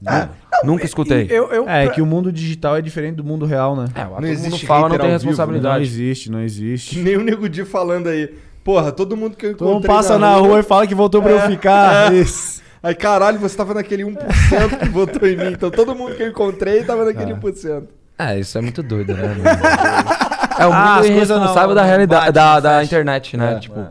Ah, 0.05 0.30
nunca 0.64 0.86
escutei. 0.86 1.28
Eu, 1.30 1.49
eu, 1.51 1.68
É 1.70 1.86
pra- 1.86 1.93
que 1.93 2.01
o 2.01 2.05
mundo 2.05 2.32
digital 2.32 2.78
é 2.78 2.82
diferente 2.82 3.16
do 3.16 3.24
mundo 3.24 3.45
real, 3.45 3.76
né? 3.76 3.86
É, 3.93 3.99
Não 4.03 4.10
todo 4.12 4.16
mundo 4.22 4.28
existe 4.28 4.66
fala, 4.66 4.88
não 4.89 4.97
tem 4.97 4.99
ao 4.99 5.01
vivo, 5.05 5.12
Não 5.12 5.30
responsabilidade. 5.30 5.84
existe, 5.84 6.32
não 6.32 6.39
Que 6.39 6.45
existe. 6.45 6.99
nem 6.99 7.18
o 7.18 7.22
Nego 7.22 7.49
Di 7.49 7.66
falando 7.66 8.07
aí. 8.07 8.34
Porra, 8.64 8.91
todo 8.93 9.18
mundo 9.18 9.36
que 9.36 9.45
eu 9.47 9.55
Todo 9.57 9.68
mundo 9.68 9.78
encontrei 9.80 9.95
passa 9.95 10.18
na 10.18 10.36
rua 10.36 10.60
e 10.62 10.64
fala 10.64 10.88
que 10.88 10.95
voltou 10.95 11.22
pra 11.22 11.32
eu 11.32 11.41
ficar. 11.41 12.12
Isso. 12.16 12.62
Aí, 12.82 12.95
caralho, 12.95 13.38
você 13.39 13.57
tava 13.57 13.74
naquele 13.74 14.03
1% 14.03 14.80
que 14.80 14.88
votou 14.89 15.28
em 15.28 15.36
mim. 15.36 15.51
Então 15.51 15.70
todo 15.70 15.93
mundo 15.93 16.16
que 16.16 16.24
eu 16.24 16.30
encontrei 16.30 16.82
tava 16.86 17.03
naquele 17.03 17.34
1%. 17.34 17.84
É, 18.20 18.38
isso 18.39 18.57
é 18.57 18.61
muito 18.61 18.84
doido, 18.84 19.13
né? 19.13 19.24
é 20.59 20.67
o 20.67 20.74
Ah, 20.74 20.95
mundo 20.97 21.07
coisas 21.07 21.30
irresponsável 21.30 21.70
não- 21.70 21.76
da 21.76 21.82
não 21.82 21.88
realidade, 21.88 22.22
bate, 22.26 22.34
da, 22.34 22.53
não 22.55 22.61
da 22.61 22.84
internet, 22.84 23.38
né? 23.38 23.53
É, 23.53 23.59
tipo, 23.59 23.80
é. 23.80 23.89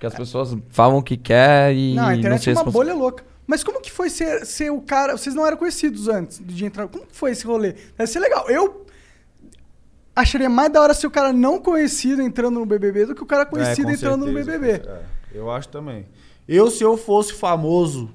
que 0.00 0.06
as 0.06 0.14
pessoas 0.14 0.56
falam 0.70 0.96
o 0.98 1.02
que 1.02 1.16
quer 1.16 1.74
e 1.74 1.94
Não, 1.94 2.04
a 2.04 2.06
não 2.08 2.14
internet 2.14 2.42
se 2.44 2.50
é 2.50 2.54
uma 2.54 2.64
bolha 2.64 2.94
louca. 2.94 3.22
Mas 3.46 3.62
como 3.62 3.80
que 3.80 3.92
foi 3.92 4.08
ser, 4.10 4.44
ser 4.46 4.70
o 4.70 4.80
cara... 4.80 5.16
Vocês 5.16 5.34
não 5.34 5.46
eram 5.46 5.56
conhecidos 5.56 6.08
antes 6.08 6.40
de 6.44 6.64
entrar. 6.64 6.88
Como 6.88 7.06
que 7.06 7.14
foi 7.14 7.30
esse 7.30 7.46
rolê? 7.46 7.74
Deve 7.96 8.06
ser 8.10 8.18
legal. 8.18 8.48
Eu 8.50 8.84
acharia 10.14 10.48
mais 10.48 10.72
da 10.72 10.80
hora 10.80 10.94
ser 10.94 11.06
o 11.06 11.10
cara 11.10 11.32
não 11.32 11.58
conhecido 11.58 12.22
entrando 12.22 12.58
no 12.58 12.66
BBB 12.66 13.06
do 13.06 13.14
que 13.14 13.22
o 13.22 13.26
cara 13.26 13.44
conhecido 13.46 13.90
É, 13.90 13.92
entrando 13.92 14.26
no 14.26 14.32
certeza, 14.32 14.58
BBB. 14.58 14.82
cer- 14.82 14.90
é, 14.90 15.38
eu 15.38 15.50
acho 15.50 15.68
também. 15.68 16.06
Eu, 16.48 16.70
se 16.70 16.82
eu 16.82 16.96
fosse 16.96 17.34
famoso 17.34 18.10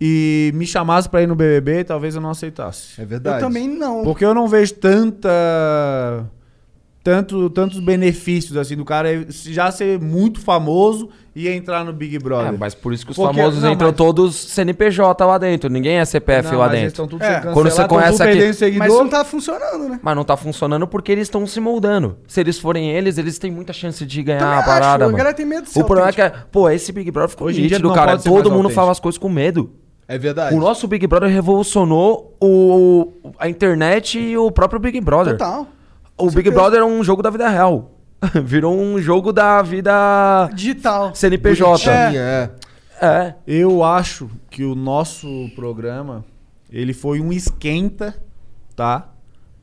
e 0.00 0.50
me 0.54 0.66
chamasse 0.66 1.08
pra 1.08 1.22
ir 1.22 1.26
no 1.26 1.34
BBB, 1.34 1.84
talvez 1.84 2.14
eu 2.14 2.20
não 2.20 2.30
aceitasse. 2.30 3.00
É 3.00 3.04
Eu 3.04 3.06
verdade. 3.08 3.40
também 3.40 3.68
não. 3.68 4.02
Porque 4.04 4.24
eu 4.24 4.34
não 4.34 4.46
vejo 4.48 4.74
tanta. 4.74 6.26
Tanto, 7.02 7.48
tantos 7.50 7.78
benefícios, 7.78 8.56
assim, 8.56 8.74
do 8.74 8.84
cara 8.84 9.24
já 9.30 9.70
ser 9.70 9.96
muito 10.00 10.40
famoso 10.40 11.08
e 11.36 11.46
entrar 11.48 11.84
no 11.84 11.92
Big 11.92 12.18
Brother. 12.18 12.52
É, 12.52 12.56
mas 12.58 12.74
por 12.74 12.92
isso 12.92 13.06
que 13.06 13.12
os 13.12 13.16
Porque- 13.16 13.32
famosos 13.32 13.62
não, 13.62 13.70
entram 13.70 13.90
mas- 13.90 13.96
todos 13.96 14.34
CNPJ 14.34 15.24
lá 15.24 15.38
dentro. 15.38 15.70
Ninguém 15.70 15.98
é 15.98 16.04
CPF 16.04 16.50
Não, 16.50 16.58
lá 16.58 16.66
mas 16.68 16.80
dentro. 16.80 17.06
tudo 17.06 17.22
É. 17.22 17.38
Quando 17.52 17.70
você 17.70 17.86
conhece 17.86 18.20
aqui- 18.20 18.44
Mas 18.46 18.56
seguidor. 18.56 18.86
isso 18.88 18.96
não 18.98 19.08
tá 19.08 19.24
funcionando, 19.24 19.88
né? 19.88 20.00
Mas 20.02 20.16
não 20.16 20.24
tá 20.24 20.36
funcionando 20.36 20.84
porque 20.88 21.12
eles 21.12 21.28
estão 21.28 21.46
se 21.46 21.60
moldando. 21.60 22.16
Se 22.26 22.40
eles 22.40 22.58
forem 22.58 22.90
eles, 22.90 23.18
eles 23.18 23.38
têm 23.38 23.52
muita 23.52 23.72
chance 23.72 24.04
de 24.04 24.22
ganhar 24.24 24.40
Também 24.40 24.54
a 24.54 24.58
acho, 24.58 24.66
parada, 24.68 25.04
a 25.04 25.06
mano. 25.06 25.16
galera 25.16 25.36
tem 25.36 25.46
medo 25.46 25.62
de 25.62 25.70
ser 25.70 25.78
O 25.80 25.84
problema 25.84 26.08
é 26.08 26.12
que, 26.12 26.20
autêntico. 26.22 26.48
pô, 26.50 26.68
esse 26.68 26.90
Big 26.90 27.08
Brother 27.12 27.30
ficou 27.30 27.46
Hoje 27.46 27.62
nítido, 27.62 27.92
cara. 27.94 28.18
Todo 28.18 28.50
mundo 28.50 28.54
autêntico. 28.56 28.74
fala 28.74 28.90
as 28.90 28.98
coisas 28.98 29.16
com 29.16 29.28
medo. 29.28 29.70
É 30.08 30.16
verdade. 30.16 30.54
O 30.54 30.60
nosso 30.60 30.86
Big 30.86 31.06
Brother 31.06 31.28
revolucionou 31.28 32.36
o, 32.40 33.12
a 33.38 33.48
internet 33.48 34.18
e 34.18 34.38
o 34.38 34.50
próprio 34.50 34.78
Big 34.78 35.00
Brother. 35.00 35.32
Total. 35.32 35.66
O 36.16 36.26
Big 36.26 36.34
certeza. 36.34 36.54
Brother 36.54 36.80
é 36.80 36.84
um 36.84 37.02
jogo 37.02 37.22
da 37.22 37.30
vida 37.30 37.48
real. 37.48 37.90
Virou 38.44 38.78
um 38.78 39.00
jogo 39.00 39.32
da 39.32 39.60
vida 39.62 40.48
Digital. 40.54 41.14
CNPJ. 41.14 41.84
Bonitinha, 41.84 42.20
é. 42.20 42.50
É. 43.00 43.34
Eu 43.46 43.84
acho 43.84 44.30
que 44.50 44.64
o 44.64 44.74
nosso 44.74 45.50
programa 45.54 46.24
ele 46.70 46.94
foi 46.94 47.20
um 47.20 47.32
esquenta, 47.32 48.14
tá? 48.74 49.12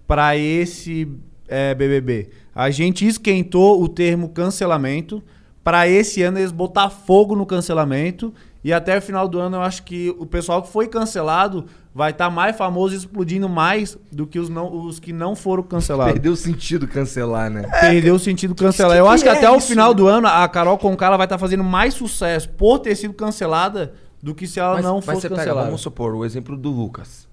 Pra 0.06 0.38
esse 0.38 1.08
é, 1.48 1.74
BBB. 1.74 2.30
A 2.54 2.70
gente 2.70 3.08
esquentou 3.08 3.82
o 3.82 3.88
termo 3.88 4.30
cancelamento 4.30 5.24
pra 5.64 5.88
esse 5.88 6.22
ano 6.22 6.38
eles 6.38 6.52
botar 6.52 6.90
fogo 6.90 7.36
no 7.36 7.46
cancelamento 7.46 8.34
e 8.64 8.72
até 8.72 8.98
o 8.98 9.02
final 9.02 9.28
do 9.28 9.40
ano 9.40 9.58
eu 9.58 9.62
acho 9.62 9.84
que 9.84 10.16
o 10.18 10.26
pessoal 10.26 10.62
que 10.62 10.70
foi 10.70 10.88
cancelado 10.88 11.66
vai 11.94 12.12
estar 12.12 12.30
mais 12.30 12.56
famoso 12.56 12.94
e 12.94 12.98
explodindo 12.98 13.48
mais 13.50 13.98
do 14.12 14.26
que 14.26 14.40
os, 14.40 14.50
não, 14.50 14.86
os 14.86 15.00
que 15.00 15.12
não 15.14 15.36
foram 15.36 15.62
cancelados. 15.64 16.14
Perdeu 16.14 16.32
o 16.34 16.36
sentido 16.36 16.88
cancelar, 16.88 17.50
né? 17.50 17.64
Perdeu 17.82 18.16
o 18.16 18.20
sentido 18.20 18.56
cancelar. 18.56 18.94
que 18.96 19.00
Eu 19.02 19.06
que 19.06 19.12
acho 19.12 19.24
que 19.24 19.30
é 19.30 19.34
até 19.34 19.50
o 19.50 19.58
isso, 19.58 19.68
final 19.68 19.94
do 19.94 20.08
ano 20.08 20.28
a 20.28 20.48
Carol 20.48 20.78
Conká 20.78 21.08
ela 21.08 21.18
vai 21.18 21.26
estar 21.26 21.38
fazendo 21.38 21.64
mais 21.64 21.94
sucesso 21.94 22.50
por 22.50 22.80
ter 22.80 22.96
sido 22.96 23.14
cancelada 23.14 23.94
do 24.22 24.34
que 24.34 24.48
se 24.48 24.60
ela 24.60 24.76
Mas, 24.76 24.86
não 24.86 24.96
mas 24.96 25.06
fosse 25.06 25.22
você 25.22 25.30
pega, 25.30 25.42
cancelada. 25.42 25.66
vamos 25.66 25.82
supor, 25.82 26.16
o 26.16 26.24
exemplo 26.26 26.56
do 26.56 26.72
Lucas. 26.72 27.28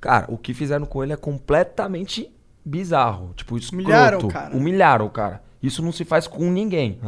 Cara, 0.00 0.24
o 0.28 0.36
que 0.38 0.54
fizeram 0.54 0.86
com 0.86 1.04
ele 1.04 1.12
é 1.12 1.16
completamente 1.16 2.32
bizarro. 2.64 3.32
Tipo, 3.36 3.56
escroto. 3.58 3.84
Humilharam 3.84 4.18
o 4.18 4.28
cara. 4.28 4.56
Humilharam 4.56 5.06
o 5.06 5.10
cara. 5.10 5.42
Isso 5.62 5.82
não 5.82 5.92
se 5.92 6.04
faz 6.04 6.26
com 6.26 6.50
ninguém. 6.50 6.98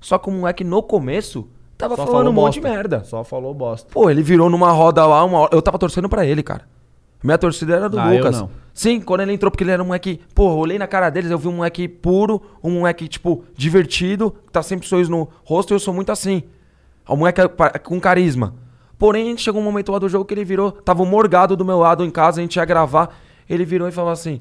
Só 0.00 0.18
que 0.18 0.28
o 0.28 0.32
moleque 0.32 0.64
no 0.64 0.82
começo 0.82 1.48
tava 1.76 1.96
Só 1.96 2.06
falando 2.06 2.28
um 2.28 2.32
monte 2.32 2.54
de 2.54 2.60
bosta. 2.60 2.76
merda. 2.76 3.04
Só 3.04 3.24
falou 3.24 3.52
bosta. 3.54 3.88
Pô, 3.92 4.08
ele 4.10 4.22
virou 4.22 4.48
numa 4.50 4.70
roda 4.72 5.04
lá, 5.06 5.24
uma 5.24 5.38
hora. 5.40 5.50
Eu 5.54 5.62
tava 5.62 5.78
torcendo 5.78 6.08
pra 6.08 6.24
ele, 6.26 6.42
cara. 6.42 6.62
Minha 7.22 7.38
torcida 7.38 7.74
era 7.76 7.88
do 7.88 7.98
Ah, 7.98 8.12
eu 8.12 8.18
Lucas. 8.18 8.40
não. 8.40 8.50
Sim, 8.74 9.00
quando 9.00 9.20
ele 9.20 9.32
entrou, 9.32 9.50
porque 9.50 9.62
ele 9.64 9.70
era 9.70 9.82
um 9.82 9.86
moleque. 9.86 10.20
Pô, 10.34 10.48
olhei 10.54 10.78
na 10.78 10.86
cara 10.86 11.08
deles, 11.10 11.30
eu 11.30 11.38
vi 11.38 11.46
um 11.48 11.52
moleque 11.56 11.86
puro, 11.86 12.40
um 12.64 12.70
moleque, 12.70 13.06
tipo, 13.06 13.44
divertido, 13.56 14.30
que 14.46 14.52
tá 14.52 14.62
sempre 14.62 14.88
sorriso 14.88 15.10
no 15.10 15.28
rosto, 15.44 15.72
e 15.72 15.74
eu 15.74 15.78
sou 15.78 15.92
muito 15.94 16.10
assim. 16.10 16.42
Um 17.08 17.16
moleque 17.16 17.40
com 17.84 18.00
carisma. 18.00 18.54
Porém, 18.98 19.36
chegou 19.36 19.60
um 19.60 19.64
momento 19.64 19.92
lá 19.92 19.98
do 19.98 20.08
jogo 20.08 20.24
que 20.24 20.32
ele 20.34 20.44
virou. 20.44 20.72
Tava 20.72 21.02
o 21.02 21.06
morgado 21.06 21.56
do 21.56 21.64
meu 21.64 21.78
lado 21.78 22.04
em 22.04 22.10
casa, 22.10 22.40
a 22.40 22.42
gente 22.42 22.56
ia 22.56 22.64
gravar. 22.64 23.14
Ele 23.48 23.64
virou 23.64 23.86
e 23.88 23.92
falou 23.92 24.10
assim: 24.10 24.40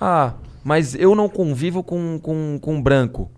Ah, 0.00 0.32
mas 0.64 0.94
eu 0.94 1.14
não 1.14 1.28
convivo 1.28 1.82
com, 1.82 2.18
com, 2.20 2.58
com 2.60 2.80
branco. 2.82 3.30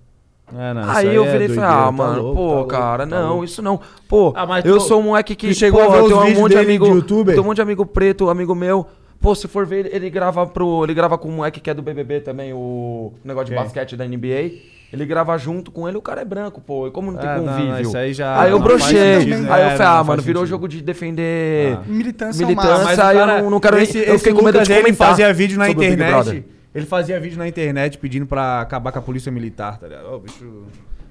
É, 0.57 0.74
não, 0.74 0.90
Aí 0.90 1.14
eu 1.14 1.24
é 1.24 1.30
virei 1.32 1.46
e 1.46 1.51
falei, 1.51 1.70
ah, 1.70 1.84
tá 1.84 1.92
mano, 1.92 2.22
louco, 2.22 2.36
pô, 2.36 2.46
tá 2.49 2.55
louco, 2.55 2.68
cara, 2.70 3.07
tá 3.07 3.20
não, 3.20 3.28
louco. 3.30 3.44
isso 3.44 3.61
não. 3.62 3.80
Pô, 4.09 4.32
Ah, 4.34 4.46
mas 4.46 4.64
eu 4.64 4.78
tu- 4.78 4.84
sou 4.84 5.01
um 5.01 5.03
moleque 5.05 5.34
que. 5.36 5.53
chegou 5.55 5.80
a 5.80 5.84
porra, 5.84 5.96
ver 5.96 6.01
eu 6.01 6.05
os 6.05 6.09
tenho 6.11 6.20
um 6.20 6.24
vídeos 6.24 6.40
monte 6.40 6.51
de 6.51 6.57
dele 6.57 6.66
de 6.66 6.76
amigo. 6.84 6.96
youtuber? 6.96 7.34
Tem 7.34 7.42
um 7.42 7.46
monte 7.46 7.57
de 7.57 7.62
amigo 7.62 7.84
preto, 7.86 8.30
amigo 8.30 8.55
meu. 8.55 8.86
Pô, 9.20 9.34
se 9.34 9.49
for 9.49 9.66
ver, 9.66 9.90
ele, 9.92 10.09
grava 10.09 10.46
pro. 10.46 10.84
Ele 10.84 10.94
grava 10.94 11.18
com 11.18 11.28
um 11.28 11.32
moleque 11.32 11.59
que 11.61 11.68
é 11.68 11.74
do 11.74 11.82
BBB 11.82 12.20
também, 12.20 12.53
o 12.55 13.12
negócio 13.24 13.49
de 13.51 13.55
basquete 13.55 13.96
da 13.96 14.07
NBA. 14.07 14.53
Ele 14.90 15.05
grava 15.05 15.36
junto 15.36 15.70
com 15.70 15.86
ele, 15.86 15.99
o 15.99 16.01
cara 16.01 16.22
é 16.22 16.24
branco, 16.24 16.62
pô. 16.64 16.86
E 16.86 16.90
como 16.90 17.11
não 17.12 17.18
tem 17.18 17.28
Ah, 17.28 17.34
convívio? 17.40 17.72
não, 17.72 17.80
isso 17.80 17.96
aí 17.99 18.14
já 18.14 18.40
aí 18.40 18.51
eu 18.53 18.59
brochei. 18.59 19.20
sentido, 19.20 19.53
Aí 19.53 19.62
eu 19.64 19.70
falei, 19.72 19.78
Não 19.78 19.86
ah, 19.86 20.05
mano, 20.05 20.22
virou 20.22 20.42
sentido. 20.44 20.51
jogo 20.51 20.66
de 20.68 20.80
defender. 20.80 21.74
Ah. 21.76 21.82
Militância, 21.86 22.46
Militância, 22.46 23.03
é 23.03 23.05
aí 23.05 23.16
eu 23.18 23.26
cara, 23.26 23.42
não, 23.42 23.51
não 23.51 23.61
quero 23.61 23.78
esse, 23.78 23.99
nem. 23.99 24.07
Eu 24.09 24.14
esse 24.14 24.24
fiquei 24.24 24.32
com 24.32 24.42
medo 24.46 24.55
Lucas, 24.55 24.68
de 24.68 24.74
comentar 24.80 25.09
fazia 25.09 25.30
vídeo 25.34 25.59
na 25.59 25.68
internet. 25.68 26.44
Ele 26.78 26.86
fazia 26.86 27.18
vídeo 27.20 27.38
na 27.38 27.46
internet 27.48 27.98
pedindo 27.98 28.26
pra 28.26 28.60
acabar 28.60 28.92
com 28.92 28.98
a 28.98 29.02
polícia 29.02 29.30
militar, 29.30 29.78
tá 29.78 29.86
ligado? 29.86 30.12
Ô, 30.12 30.18
bicho. 30.18 30.62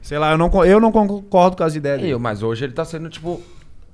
Sei 0.02 0.18
lá, 0.18 0.32
eu 0.32 0.38
não, 0.38 0.66
eu 0.66 0.80
não 0.80 0.92
concordo 0.92 1.58
com 1.58 1.64
as 1.64 1.76
ideias 1.76 2.00
dele. 2.00 2.14
Eu, 2.14 2.20
mas 2.20 2.42
hoje 2.42 2.64
ele 2.66 2.74
tá 2.74 2.86
sendo, 2.86 3.10
tipo, 3.10 3.42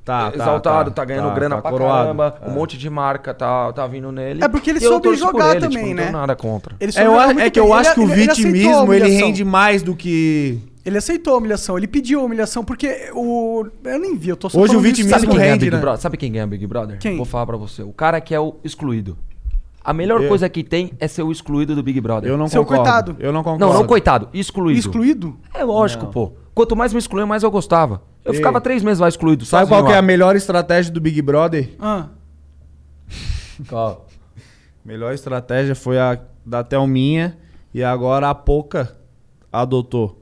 Tá, 0.05 0.29
tá, 0.31 0.35
exaltado, 0.35 0.89
tá, 0.91 0.95
tá, 0.97 1.05
ganhando 1.05 1.29
tá, 1.29 1.33
grana 1.33 1.55
tá 1.55 1.61
pra 1.61 1.71
coroado. 1.71 2.01
caramba, 2.03 2.35
É. 2.41 2.49
um 2.49 2.51
monte 2.53 2.77
de 2.77 2.89
marca 2.89 3.33
tá, 3.33 3.71
tá 3.71 3.87
vindo 3.87 4.11
nele. 4.11 4.43
É 4.43 4.49
porque 4.49 4.69
ele 4.71 4.79
E 4.79 4.83
eu 4.83 4.91
soube 4.91 5.15
jogar 5.15 5.51
ele, 5.51 5.61
também, 5.61 5.77
tipo, 5.77 5.87
Não 5.89 5.95
né? 5.95 6.01
tenho 6.03 6.17
nada 6.17 6.35
contra. 6.35 6.75
Ele 6.77 6.89
É, 6.89 6.91
soube 6.91 7.05
eu 7.07 7.11
jogar 7.13 7.23
acho- 7.23 7.33
muito 7.35 7.45
é 7.45 7.49
que 7.49 7.59
eu 7.59 7.63
bem. 7.63 7.73
acho 7.73 7.93
que 7.93 7.99
o 8.01 8.03
Ele- 8.03 8.11
ele 8.11 8.21
vitimismo 8.27 8.93
ele 8.93 9.09
rende 9.09 9.45
mais 9.45 9.81
do 9.81 9.95
que. 9.95 10.59
Ele 10.85 10.97
aceitou 10.97 11.35
a 11.35 11.37
humilhação, 11.37 11.77
ele 11.77 11.87
pediu 11.87 12.19
a 12.19 12.23
humilhação, 12.23 12.65
porque 12.65 13.09
o. 13.15 13.65
Eu 13.85 13.97
nem 13.97 14.17
vi, 14.17 14.27
eu 14.27 14.35
tô 14.35 14.49
só 14.49 14.59
Hoje 14.59 14.75
o 14.75 14.81
vitimismo 14.81 15.15
Sabe 15.17 15.27
quem 15.27 15.37
ganha 15.37 15.51
rende, 15.53 15.65
Big 15.65 15.75
né? 15.75 15.81
Brother? 15.81 16.01
Sabe 16.01 16.17
quem 16.17 16.31
ganha 16.33 16.47
Big 16.47 16.67
Brother? 16.67 16.97
Quem? 16.99 17.15
Vou 17.15 17.25
falar 17.25 17.45
pra 17.45 17.55
você. 17.55 17.81
O 17.81 17.93
cara 17.93 18.19
que 18.19 18.35
é 18.35 18.39
o 18.41 18.55
excluído. 18.61 19.17
A 19.83 19.91
melhor 19.93 20.21
Eu- 20.21 20.29
coisa 20.29 20.47
que 20.47 20.63
tem 20.63 20.93
é 20.99 21.07
ser 21.07 21.23
o 21.23 21.31
excluído 21.31 21.75
do 21.75 21.83
Big 21.83 21.99
Brother. 21.99 22.29
Eu 22.31 22.37
não 22.37 22.47
Seu 22.47 22.63
concordo. 22.63 22.83
coitado. 22.83 23.15
Eu 23.19 23.33
não 23.33 23.43
concordo. 23.43 23.65
Não, 23.65 23.73
não 23.73 23.85
coitado, 23.85 24.29
excluído. 24.33 24.79
Excluído? 24.79 25.37
É 25.53 25.63
lógico, 25.63 26.07
pô. 26.07 26.31
Quanto 26.53 26.75
mais 26.75 26.93
me 26.93 26.99
excluíam, 26.99 27.27
mais 27.27 27.43
eu 27.43 27.51
gostava. 27.51 28.01
Eu 28.23 28.31
Ei. 28.31 28.37
ficava 28.37 28.61
três 28.61 28.81
meses 28.83 28.99
lá 28.99 29.09
excluído. 29.09 29.43
Sabe 29.45 29.67
qual 29.67 29.85
que 29.85 29.91
é 29.91 29.97
a 29.97 30.01
melhor 30.01 30.35
estratégia 30.35 30.91
do 30.93 31.01
Big 31.01 31.21
Brother? 31.21 31.71
Ah. 31.79 32.07
Qual? 33.67 34.07
Melhor 34.85 35.13
estratégia 35.13 35.75
foi 35.75 35.99
a 35.99 36.19
da 36.45 36.63
Thelminha 36.63 37.37
e 37.73 37.83
agora 37.83 38.29
a 38.29 38.35
Poca 38.35 38.95
adotou. 39.51 40.21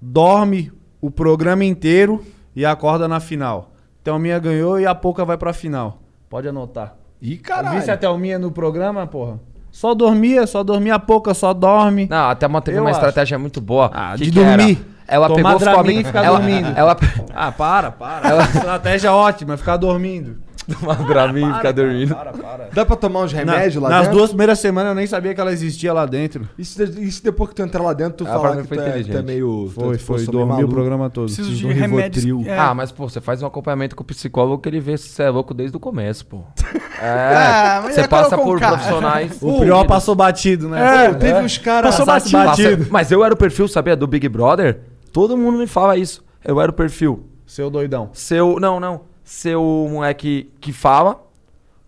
Dorme 0.00 0.72
o 1.00 1.10
programa 1.10 1.64
inteiro 1.64 2.24
e 2.54 2.64
acorda 2.64 3.06
na 3.08 3.20
final. 3.20 3.72
Thelminha 4.02 4.38
ganhou 4.38 4.78
e 4.78 4.86
a 4.86 4.94
Poca 4.94 5.24
vai 5.24 5.36
pra 5.38 5.52
final. 5.52 6.02
Pode 6.28 6.48
anotar. 6.48 6.96
Ih, 7.22 7.36
Caralho. 7.38 7.76
Visse 7.76 7.90
a 7.90 7.96
caralho. 7.96 8.00
Thelminha 8.00 8.38
no 8.38 8.50
programa, 8.50 9.06
porra? 9.06 9.38
Só 9.70 9.92
dormia, 9.94 10.46
só 10.46 10.62
dormia 10.62 10.94
a 10.94 10.98
Pouca, 10.98 11.34
só 11.34 11.52
dorme. 11.52 12.06
Não, 12.08 12.30
até 12.30 12.46
uma, 12.46 12.60
teve 12.62 12.78
Eu 12.78 12.82
uma 12.82 12.90
acho. 12.90 12.98
estratégia 12.98 13.38
muito 13.38 13.60
boa. 13.60 13.90
Ah, 13.92 14.14
Que 14.16 14.24
de 14.26 14.30
que 14.30 14.40
era? 14.40 14.56
dormir. 14.58 14.86
Ela 15.06 15.26
Tomar 15.28 15.36
pegou 15.36 15.58
ficou 15.58 15.72
Dramin 15.74 15.88
amiga- 15.90 16.00
e 16.00 16.04
ficar 16.04 16.24
ela, 16.24 16.38
dormindo. 16.38 16.72
Ela 16.78 16.96
Ah, 17.34 17.52
para, 17.52 17.90
para. 17.90 18.42
Estratégia 18.44 19.12
ótima, 19.12 19.56
ficar 19.56 19.76
dormindo. 19.76 20.38
tomar 20.80 20.94
Dramin 21.06 21.50
e 21.50 21.54
ficar 21.54 21.72
dormindo. 21.72 22.14
Para, 22.14 22.32
para. 22.32 22.68
Dá 22.72 22.84
pra 22.86 22.96
tomar 22.96 23.20
uns 23.20 23.32
remédios 23.32 23.82
lá 23.82 23.88
Nas 23.88 24.02
dentro? 24.02 24.16
duas 24.18 24.30
primeiras 24.30 24.58
semanas 24.58 24.90
eu 24.90 24.94
nem 24.94 25.06
sabia 25.06 25.34
que 25.34 25.40
ela 25.40 25.52
existia 25.52 25.92
lá 25.92 26.06
dentro. 26.06 26.48
E 26.58 26.64
se, 26.64 26.82
e 26.82 27.10
se 27.12 27.22
depois 27.22 27.50
que 27.50 27.56
tu 27.56 27.62
entrar 27.62 27.82
lá 27.82 27.92
dentro, 27.92 28.24
tu 28.24 28.30
Ah, 28.30 28.54
mim 28.54 28.62
que 28.62 28.68
foi 28.68 28.76
tu 28.76 28.80
é, 28.82 28.84
tu 28.84 28.90
é 28.96 29.00
inteligente. 29.00 29.24
meio... 29.26 29.70
Foi, 29.74 29.96
tu- 29.96 30.02
foi. 30.04 30.18
sou 30.20 30.32
meio 30.34 30.46
Dormiu 30.46 30.66
o 30.66 30.70
programa 30.70 31.10
todo. 31.10 31.26
Preciso 31.26 31.48
Preciso 31.48 31.68
de 31.68 31.74
de 31.74 31.78
um 31.80 31.80
remédios. 31.96 32.46
É. 32.46 32.58
Ah, 32.58 32.74
mas 32.74 32.90
pô, 32.92 33.08
você 33.08 33.20
faz 33.20 33.42
um 33.42 33.46
acompanhamento 33.46 33.94
com 33.94 34.02
o 34.02 34.06
psicólogo 34.06 34.62
que 34.62 34.68
ele 34.68 34.80
vê 34.80 34.96
se 34.96 35.08
você 35.08 35.22
é 35.24 35.30
louco 35.30 35.52
desde 35.54 35.76
o 35.76 35.80
começo, 35.80 36.26
pô. 36.26 36.40
É, 37.02 37.06
Ah, 37.36 37.80
mas 37.84 37.94
você 37.96 38.00
é 38.02 38.08
passa 38.08 38.36
por 38.38 38.54
Conká. 38.54 38.68
profissionais. 38.68 39.36
O 39.42 39.58
Priol 39.58 39.84
passou 39.84 40.14
batido, 40.14 40.68
né? 40.68 41.06
É, 41.06 41.12
Teve 41.14 41.40
uns 41.40 41.58
caras... 41.58 41.90
Passou 41.90 42.06
batido. 42.06 42.38
batido. 42.44 42.86
Mas 42.88 43.10
eu 43.10 43.22
era 43.24 43.34
o 43.34 43.36
perfil, 43.36 43.66
sabia, 43.68 43.96
do 43.96 44.06
Big 44.06 44.26
Brother? 44.28 44.80
Todo 45.12 45.36
mundo 45.36 45.58
me 45.58 45.66
fala 45.66 45.96
isso. 45.96 46.24
Eu 46.44 46.60
era 46.60 46.70
o 46.70 46.74
perfil. 46.74 47.24
Seu 47.46 47.68
doidão. 47.68 48.10
Seu. 48.14 48.58
Não, 48.60 48.78
não. 48.80 49.02
Seu 49.24 49.88
moleque 49.90 50.50
que 50.60 50.72
fala. 50.72 51.20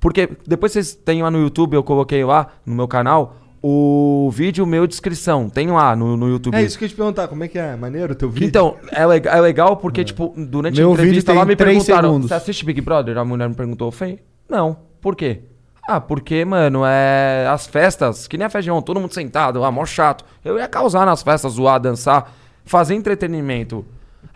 Porque 0.00 0.28
depois 0.46 0.72
vocês 0.72 0.94
têm 0.94 1.22
lá 1.22 1.30
no 1.30 1.38
YouTube, 1.40 1.74
eu 1.74 1.82
coloquei 1.82 2.24
lá 2.24 2.48
no 2.64 2.74
meu 2.74 2.88
canal 2.88 3.36
o 3.62 4.30
vídeo 4.32 4.64
meu 4.64 4.86
descrição. 4.86 5.48
Tem 5.48 5.68
lá 5.70 5.96
no, 5.96 6.16
no 6.16 6.28
YouTube. 6.28 6.54
É 6.54 6.62
isso 6.62 6.78
que 6.78 6.84
eu 6.84 6.86
ia 6.86 6.90
te 6.90 6.96
perguntar, 6.96 7.26
como 7.28 7.42
é 7.42 7.48
que 7.48 7.58
é? 7.58 7.74
Maneiro 7.74 8.12
o 8.12 8.16
teu 8.16 8.30
vídeo? 8.30 8.46
Então, 8.46 8.76
é, 8.92 9.04
lega- 9.04 9.30
é 9.30 9.40
legal 9.40 9.76
porque, 9.78 10.04
tipo, 10.04 10.32
durante 10.36 10.76
Meu 10.78 10.90
a 10.90 10.92
entrevista 10.92 11.32
vídeo 11.32 11.40
lá 11.40 11.44
me 11.44 11.56
perguntaram: 11.56 12.08
segundos. 12.10 12.28
Você 12.28 12.34
assiste 12.34 12.64
Big 12.64 12.80
Brother? 12.80 13.18
A 13.18 13.24
mulher 13.24 13.48
me 13.48 13.54
perguntou. 13.54 13.90
Falei: 13.90 14.20
Não. 14.48 14.76
Por 15.00 15.16
quê? 15.16 15.40
Ah, 15.88 16.00
porque, 16.00 16.44
mano, 16.44 16.82
é. 16.84 17.46
As 17.50 17.66
festas, 17.66 18.28
que 18.28 18.36
nem 18.36 18.46
a 18.46 18.50
festa 18.50 18.62
de 18.64 18.70
ontem, 18.70 18.86
todo 18.86 19.00
mundo 19.00 19.12
sentado, 19.14 19.64
ah, 19.64 19.70
mó 19.72 19.84
chato. 19.84 20.24
Eu 20.44 20.58
ia 20.58 20.68
causar 20.68 21.04
nas 21.06 21.22
festas, 21.22 21.54
zoar, 21.54 21.80
dançar, 21.80 22.32
fazer 22.64 22.94
entretenimento. 22.94 23.84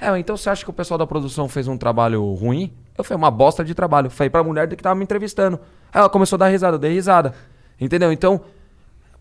É, 0.00 0.18
então 0.18 0.36
você 0.36 0.48
acha 0.48 0.64
que 0.64 0.70
o 0.70 0.72
pessoal 0.72 0.96
da 0.98 1.06
produção 1.06 1.48
fez 1.48 1.68
um 1.68 1.76
trabalho 1.76 2.22
ruim? 2.34 2.72
Eu 2.96 3.04
falei, 3.04 3.18
uma 3.22 3.30
bosta 3.30 3.62
de 3.64 3.74
trabalho. 3.74 4.06
Eu 4.06 4.10
falei 4.10 4.30
pra 4.30 4.42
mulher 4.42 4.68
que 4.68 4.76
tava 4.82 4.94
me 4.94 5.02
entrevistando. 5.04 5.58
Ela 5.92 6.08
começou 6.08 6.36
a 6.36 6.38
dar 6.38 6.48
risada, 6.48 6.76
eu 6.76 6.78
dei 6.78 6.92
risada. 6.92 7.34
Entendeu? 7.80 8.10
Então, 8.12 8.40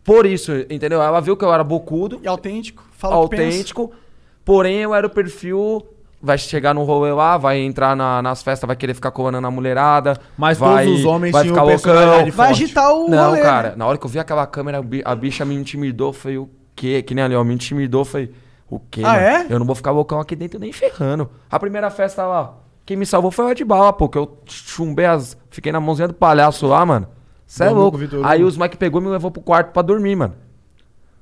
por 0.04 0.26
isso, 0.26 0.52
entendeu? 0.70 1.02
Ela 1.02 1.20
viu 1.20 1.36
que 1.36 1.44
eu 1.44 1.54
era 1.54 1.64
bocudo 1.64 2.20
E 2.24 2.28
autêntico. 2.28 2.84
Fala 2.92 3.16
autêntico. 3.16 3.92
Porém, 4.46 4.78
eu 4.78 4.96
era 4.96 5.06
o 5.06 5.10
perfil. 5.10 5.86
Vai 6.22 6.38
chegar 6.38 6.74
no 6.74 6.84
rolê 6.84 7.14
lá, 7.14 7.38
vai 7.38 7.60
entrar 7.60 7.96
na- 7.96 8.22
nas 8.22 8.44
festas, 8.44 8.68
vai 8.68 8.76
querer 8.76 8.94
ficar 8.94 9.12
colando 9.12 9.40
na 9.40 9.50
mulherada. 9.50 10.18
Mas 10.38 10.58
vai, 10.58 10.84
todos 10.84 11.00
os 11.00 11.06
homens 11.06 11.32
vai 11.32 11.46
ficar 11.48 11.64
loucão. 11.64 12.32
Vai 12.34 12.50
agitar 12.50 12.92
o 12.94 13.08
Não, 13.10 13.30
rolê, 13.30 13.42
cara, 13.42 13.70
né? 13.70 13.76
na 13.78 13.86
hora 13.86 13.98
que 13.98 14.06
eu 14.06 14.10
vi 14.10 14.20
aquela 14.20 14.46
câmera, 14.46 14.80
a 14.80 14.82
bi- 14.82 15.02
a 15.06 15.16
bicha 15.16 15.46
me 15.46 15.56
intimidou. 15.56 16.12
Foi 16.12 16.38
o 16.38 16.50
quê? 16.76 17.02
Que 17.02 17.16
nem 17.16 17.24
ali, 17.24 17.36
ó, 17.36 17.44
me 17.46 17.54
intimidou. 17.54 18.04
Foi 18.04 18.30
o 18.70 18.80
quê? 18.92 19.02
Ah, 19.04 19.14
mano? 19.14 19.20
é? 19.20 19.46
Eu 19.50 19.60
não 19.60 19.66
vou 19.66 19.76
ficar 19.76 19.92
loucão 19.92 20.20
aqui 20.20 20.36
dentro 20.36 20.60
nem 20.60 20.72
ferrando. 20.72 21.30
A 21.50 21.60
primeira 21.60 21.90
festa 21.90 22.26
lá, 22.26 22.54
quem 22.90 22.98
me 22.98 23.06
salvou 23.06 23.30
foi 23.30 23.46
o 23.46 23.52
Ed 23.52 23.64
Bala, 23.64 23.94
pô, 23.94 24.10
que 24.10 24.18
eu 24.18 24.40
chumbei 24.46 25.06
as. 25.06 25.38
Fiquei 25.52 25.72
na 25.72 25.80
mãozinha 25.80 26.08
do 26.08 26.14
palhaço 26.16 26.66
lá, 26.66 26.84
mano. 26.84 27.08
Cê 27.46 27.66
é 27.66 27.70
louco. 27.70 28.00
Vitor 28.00 28.26
Aí 28.26 28.44
os 28.44 28.58
Mike 28.58 28.78
pegou 28.78 29.00
e 29.00 29.04
me 29.04 29.12
levou 29.12 29.30
pro 29.30 29.44
quarto 29.44 29.72
pra 29.72 29.84
dormir, 29.84 30.16
mano. 30.16 30.34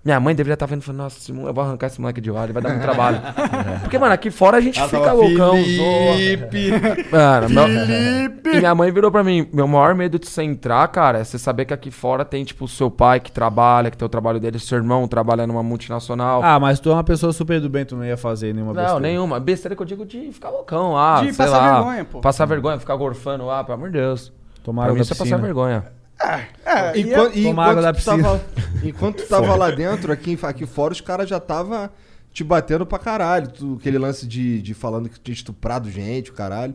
Minha 0.08 0.22
mãe 0.22 0.34
deveria 0.34 0.53
estar 0.53 0.66
vendo 0.66 0.82
e 0.82 0.86
falando, 0.86 1.01
nossa, 1.01 1.30
eu 1.30 1.53
vou 1.53 1.62
arrancar 1.62 1.88
esse 1.88 1.99
moleque 1.99 2.22
de 2.22 2.32
lá, 2.32 2.45
ele 2.45 2.53
vai 2.53 2.64
dar 2.64 2.70
muito 2.70 2.82
trabalho. 2.82 3.20
Porque, 3.84 3.99
mano, 3.99 4.14
aqui 4.14 4.32
fora 4.32 4.55
a 4.55 4.62
gente 4.62 4.80
Ela 4.80 4.88
fica 4.88 5.12
loucão, 5.12 5.53
Felipe. 5.58 6.72
Mano, 7.12 7.49
meu... 7.49 8.53
E 8.53 8.60
minha 8.60 8.74
mãe 8.74 8.89
virou 8.89 9.12
pra 9.12 9.22
mim, 9.22 9.49
meu 9.51 9.68
maior 9.68 9.93
medo 9.95 10.18
de 10.18 10.26
você 10.26 10.43
entrar, 10.43 10.88
cara, 10.88 11.20
é 11.20 11.26
você 11.26 11.38
saber 11.38 11.66
que 11.66 11.74
aqui 11.74 11.91
fora 11.91 12.24
tem, 12.24 12.45
tipo, 12.45 12.64
o 12.64 12.68
seu 12.70 12.89
pai 12.89 13.20
que 13.20 13.34
trabalha, 13.34 13.91
que 13.91 13.97
tem 13.97 14.05
o 14.05 14.10
trabalho 14.10 14.39
dele, 14.39 14.58
seu 14.60 14.78
irmão 14.78 15.05
trabalha 15.10 15.45
numa 15.45 15.62
multinacional. 15.62 16.41
Ah, 16.41 16.58
mas 16.58 16.80
tu 16.80 16.89
é 16.89 16.93
uma 16.93 17.03
pessoa 17.03 17.34
super 17.34 17.60
do 17.60 17.70
bem, 17.70 17.84
tu 17.84 17.97
não 17.97 18.05
ia 18.05 18.16
fazer 18.16 18.53
nenhuma 18.53 18.72
não, 18.72 18.82
besteira. 18.82 19.01
nenhuma. 19.01 19.41
Besteira 19.41 19.76
que 19.76 19.82
eu 19.82 19.86
digo 19.86 20.05
de 20.05 20.32
ficar 20.32 20.51
loucão 20.51 20.93
lá, 20.93 21.20
De 21.20 21.34
sei 21.34 21.45
passar 21.45 21.58
lá. 21.58 21.74
vergonha, 21.76 22.05
pô. 22.05 22.22
Passar 22.22 22.45
vergonha, 22.45 22.80
ficar 22.80 22.95
gorfando 22.95 23.45
lá, 23.45 23.62
pelo 23.62 23.76
amor 23.76 23.91
de 23.91 23.97
Deus. 23.99 24.32
Tomar 24.64 24.84
pra 24.84 24.91
água 24.91 24.93
mim 24.93 24.99
da 24.99 25.03
isso 25.03 25.14
é 25.14 25.18
passar 25.18 25.38
vergonha. 25.38 25.97
É, 26.20 26.97
E, 26.97 27.01
e 27.01 27.39
e 27.39 27.43
Tomar 27.43 27.70
água 27.70 27.82
enquanto, 27.82 27.82
da 27.84 27.93
tu 27.93 27.95
piscina. 27.95 28.24
tava, 28.24 28.41
Enquanto 28.84 29.18
tu 29.24 29.28
tava 29.30 29.55
lá 29.55 29.70
dentro, 29.72 30.11
aqui, 30.11 30.38
aqui 30.41 30.65
fora, 30.65 30.93
os 30.93 31.01
caras 31.01 31.30
já 31.30 31.39
tava 31.39 31.91
te 32.34 32.43
batendo 32.43 32.86
pra 32.86 32.97
caralho. 32.99 33.47
Tu- 33.49 33.78
aquele 33.80 33.97
lance 33.97 34.28
de, 34.28 34.61
de 34.61 34.74
falando 34.74 35.09
que 35.09 35.20
tinha 35.20 35.34
estuprado 35.34 35.89
gente, 35.89 36.32
o 36.32 36.34
caralho. 36.34 36.74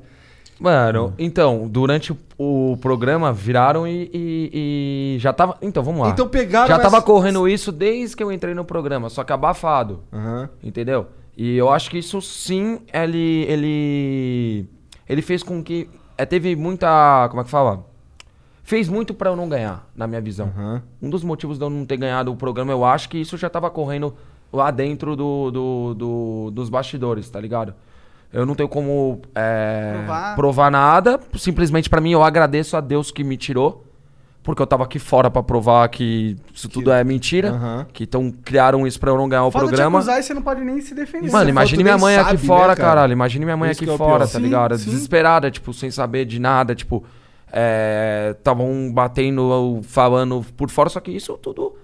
Mano, 0.60 1.12
então, 1.18 1.66
durante 1.68 2.12
o, 2.38 2.76
programa 2.80 3.32
viraram 3.32 3.84
e, 3.86 4.08
e- 4.14 5.16
e 5.16 5.18
já 5.18 5.32
tava. 5.32 5.56
Então, 5.60 5.82
vamos 5.82 6.02
lá. 6.02 6.10
Então 6.10 6.28
pegaram 6.28 6.68
Já 6.68 6.78
tava 6.78 6.98
essa- 6.98 7.06
correndo 7.06 7.48
isso 7.48 7.72
desde 7.72 8.14
que 8.16 8.22
eu 8.22 8.30
entrei 8.30 8.54
no 8.54 8.64
programa, 8.64 9.08
só 9.10 9.24
que 9.24 9.32
abafado. 9.32 10.04
Aham. 10.12 10.48
Entendeu? 10.62 11.08
E 11.36 11.56
eu 11.56 11.68
acho 11.68 11.90
que 11.90 11.98
isso 11.98 12.20
sim, 12.22 12.78
ele. 12.92 13.44
Ele. 13.48 14.66
Ele 15.08 15.22
fez 15.22 15.42
com 15.42 15.60
que. 15.64 15.88
É, 16.16 16.24
teve 16.24 16.54
muita. 16.54 17.26
Como 17.30 17.40
é 17.40 17.44
que 17.44 17.50
fala? 17.50 17.84
Fez 18.62 18.88
muito 18.88 19.12
pra 19.12 19.30
eu 19.30 19.36
não 19.36 19.48
ganhar, 19.48 19.88
na 19.94 20.06
minha 20.06 20.20
visão. 20.20 20.52
Aham. 20.56 20.82
Um 21.00 21.10
dos 21.10 21.24
motivos 21.24 21.58
de 21.58 21.64
eu 21.64 21.70
não 21.70 21.84
ter 21.84 21.96
ganhado 21.96 22.30
o 22.32 22.36
programa, 22.36 22.70
eu 22.72 22.84
acho 22.84 23.08
que 23.08 23.18
isso 23.18 23.36
já 23.36 23.50
tava 23.50 23.68
correndo 23.70 24.14
lá 24.52 24.70
dentro 24.70 25.16
do, 25.16 25.50
do- 25.50 25.94
do- 25.94 26.50
dos 26.52 26.68
bastidores, 26.68 27.28
tá 27.28 27.40
ligado? 27.40 27.74
Eu 28.32 28.46
não 28.46 28.54
tenho 28.54 28.68
como 28.68 29.20
é, 29.34 29.94
Provar. 29.98 30.36
provar. 30.36 30.70
nada. 30.70 31.20
Simplesmente 31.36 31.90
pra 31.90 32.00
mim, 32.00 32.12
eu 32.12 32.22
agradeço 32.22 32.76
a 32.76 32.80
Deus 32.80 33.10
que 33.10 33.22
me 33.24 33.36
tirou. 33.36 33.84
Porque 34.44 34.60
eu 34.60 34.66
tava 34.66 34.82
aqui 34.82 34.98
fora 34.98 35.30
pra 35.30 35.40
provar 35.40 35.88
que 35.88 36.36
isso 36.52 36.68
tudo 36.68 36.90
é 36.90 37.04
mentira. 37.04 37.50
Aham. 37.50 37.86
Que 37.92 38.02
então 38.04 38.32
criaram 38.44 38.84
isso 38.86 38.98
pra 38.98 39.10
eu 39.10 39.16
não 39.16 39.28
ganhar 39.28 39.44
o 39.44 39.50
Foda 39.52 39.66
programa. 39.66 39.98
acusar 39.98 40.18
e 40.18 40.22
você 40.24 40.34
não 40.34 40.42
pode 40.42 40.62
nem 40.64 40.80
se 40.80 40.94
defender. 40.94 41.30
Mano, 41.30 41.46
é 41.46 41.50
imagine 41.50 41.82
minha 41.84 41.96
mãe 41.98 42.16
sabe, 42.16 42.30
aqui 42.30 42.42
né, 42.42 42.46
fora, 42.48 42.74
cara? 42.74 42.88
caralho. 42.88 43.12
Imagine 43.12 43.44
minha 43.44 43.56
mãe 43.56 43.70
Isso 43.70 43.78
aqui 43.80 43.86
que 43.86 43.94
é 43.94 43.96
fora, 43.98 44.20
tá 44.20 44.26
Sim, 44.26 44.40
ligado? 44.40 44.76
sim. 44.78 44.90
Desesperada, 44.90 45.48
tipo, 45.50 45.72
sem 45.72 45.90
saber 45.92 46.24
de 46.24 46.40
nada, 46.40 46.74
tipo. 46.74 47.04
Estavam 47.52 48.90
batendo, 48.92 49.80
falando 49.82 50.44
por 50.56 50.70
fora, 50.70 50.88
só 50.88 51.00
que 51.00 51.10
isso 51.10 51.36
tudo 51.38 51.76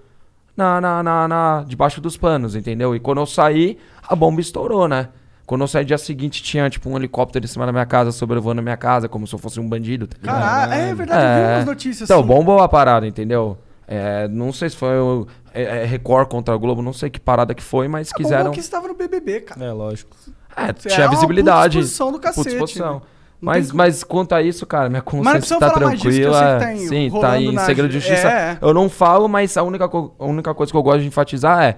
na, 0.57 0.81
na, 0.81 1.03
na, 1.03 1.27
na- 1.27 1.63
debaixo 1.67 2.01
dos 2.01 2.17
panos, 2.17 2.55
entendeu? 2.55 2.95
E 2.95 2.99
quando 2.99 3.19
eu 3.21 3.25
saí, 3.25 3.77
a 4.07 4.15
bomba 4.15 4.41
estourou, 4.41 4.87
né? 4.87 5.09
Quando 5.45 5.61
eu 5.61 5.67
saí 5.67 5.83
dia 5.85 5.97
seguinte, 5.97 6.43
tinha, 6.43 6.69
tipo, 6.69 6.89
um 6.89 6.95
helicóptero 6.97 7.43
em 7.45 7.47
cima 7.47 7.65
da 7.65 7.71
minha 7.71 7.85
casa, 7.85 8.11
sobrevoando 8.11 8.59
a 8.59 8.63
minha 8.63 8.77
casa, 8.77 9.07
como 9.09 9.25
se 9.25 9.33
eu 9.33 9.39
fosse 9.39 9.59
um 9.59 9.67
bandido, 9.67 10.05
tá? 10.05 10.17
Caralho, 10.21 10.73
é 10.73 10.93
verdade, 10.93 11.23
eu 11.41 11.47
vi 11.47 11.53
umas 11.55 11.65
notícias 11.65 12.09
Então, 12.09 12.19
assim. 12.19 12.27
bombou 12.27 12.59
a 12.59 12.67
parada, 12.69 13.07
entendeu? 13.07 13.57
É, 13.87 14.27
não 14.27 14.53
sei 14.53 14.69
se 14.69 14.75
foi 14.75 14.99
o 14.99 15.25
é, 15.51 15.81
é 15.81 15.85
Record 15.85 16.27
contra 16.29 16.53
a 16.53 16.57
Globo, 16.57 16.81
não 16.83 16.93
sei 16.93 17.09
que 17.09 17.19
parada 17.19 17.55
que 17.55 17.63
foi, 17.63 17.87
mas 17.87 18.11
Quiseram... 18.13 18.27
quiseram. 18.29 18.51
É 18.51 18.53
que 18.53 18.59
estava 18.59 18.87
no 18.87 18.93
BBB, 18.93 19.41
cara. 19.41 19.65
É, 19.65 19.71
lógico. 19.71 20.15
É, 20.55 20.65
É 20.69 20.73
tinha 20.73 21.05
uma 21.05 21.09
visibilidade. 21.09 21.77
puta 21.77 21.85
exposição 21.85 22.11
do 22.11 22.19
cacete, 22.19 22.43
Puta 22.43 22.49
exposição. 22.55 22.95
né? 22.95 23.01
Mas, 23.41 23.67
tem 23.69 23.77
mas 23.77 24.03
quanto 24.03 24.33
a 24.33 24.41
isso, 24.41 24.65
cara, 24.65 24.89
minha 24.89 25.01
consciência 25.01 25.57
tá 25.59 25.69
falar 25.69 25.85
mais 25.87 26.01
disso, 26.01 26.17
que 26.19 26.25
eu 26.25 26.31
tranquila. 26.31 26.59
sei 26.59 27.09
que 27.09 27.11
tá 27.11 27.19
Sim, 27.19 27.21
tá 27.21 27.41
em 27.41 27.51
na 27.53 27.65
segredo 27.65 27.89
de 27.89 27.99
ju- 27.99 28.07
justiça. 28.07 28.27
É. 28.29 28.57
Eu 28.61 28.73
não 28.73 28.89
falo, 28.89 29.27
mas 29.29 29.55
a 29.55 29.63
única, 29.63 29.85
a 29.85 30.25
única 30.25 30.53
coisa 30.53 30.71
que 30.71 30.77
eu 30.77 30.83
gosto 30.83 31.01
de 31.01 31.07
enfatizar 31.07 31.63
é, 31.63 31.77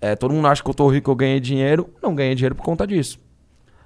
é: 0.00 0.16
todo 0.16 0.34
mundo 0.34 0.48
acha 0.48 0.62
que 0.62 0.68
eu 0.68 0.74
tô 0.74 0.88
rico, 0.88 1.10
eu 1.10 1.14
ganhei 1.14 1.38
dinheiro. 1.38 1.88
Não 2.02 2.14
ganhei 2.14 2.34
dinheiro 2.34 2.54
por 2.56 2.64
conta 2.64 2.86
disso. 2.86 3.20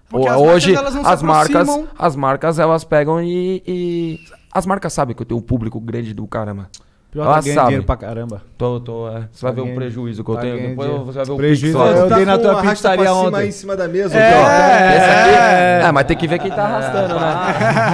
Porque 0.09 0.26
as 0.28 0.36
marcas, 0.36 0.55
Hoje, 0.55 0.72
não 0.72 0.90
se 0.90 0.99
as 1.05 1.22
marcas, 1.22 1.68
as 1.99 2.16
marcas, 2.16 2.59
elas 2.59 2.84
pegam 2.84 3.20
e, 3.22 3.62
e- 3.66 4.20
As 4.53 4.64
marcas 4.64 4.92
sabem 4.92 5.14
que 5.14 5.20
eu 5.20 5.26
tenho 5.26 5.38
um 5.40 5.42
público 5.42 5.78
grande 5.80 6.14
do 6.14 6.26
caramba. 6.26 6.70
Pior 7.16 7.24
Ela 7.24 7.40
ganha 7.40 7.54
sabe. 7.54 7.66
dinheiro 7.68 7.84
pra 7.86 7.96
caramba. 7.96 8.42
Tô, 8.58 8.78
tô, 8.78 9.08
é. 9.08 9.26
Você 9.32 9.40
vai 9.42 9.52
ver 9.52 9.60
o 9.62 9.64
ganhando- 9.64 9.78
prejuízo 9.78 10.22
que 10.22 10.30
eu 10.30 10.34
tá 10.34 10.40
tenho. 10.42 10.54
ganhando 10.54 10.68
Depois 10.70 10.86
dinheiro. 10.88 11.06
você 11.06 11.16
vai 11.16 11.24
ver 11.24 11.32
o 11.32 11.36
Prejuízo 11.36 11.78
pix 11.78 11.90
é 11.90 11.98
eu 12.02 12.08
dei 12.10 12.24
na 12.26 12.38
tua 12.38 12.60
pizzaria 12.60 13.12
ontem. 13.14 13.48
em 13.48 13.52
cima 13.52 13.74
da 13.74 13.88
mesa. 13.88 14.18
É, 14.18 14.28
aqui, 14.28 14.36
ó. 14.36 14.96
Esse 14.96 15.10
aqui. 15.10 15.86
É, 15.86 15.92
mas 15.92 16.06
tem 16.06 16.16
que 16.16 16.28
ver 16.28 16.38
quem 16.38 16.50
tá 16.50 16.62
arrastando, 16.62 17.14
né? 17.14 17.30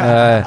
É. 0.04 0.44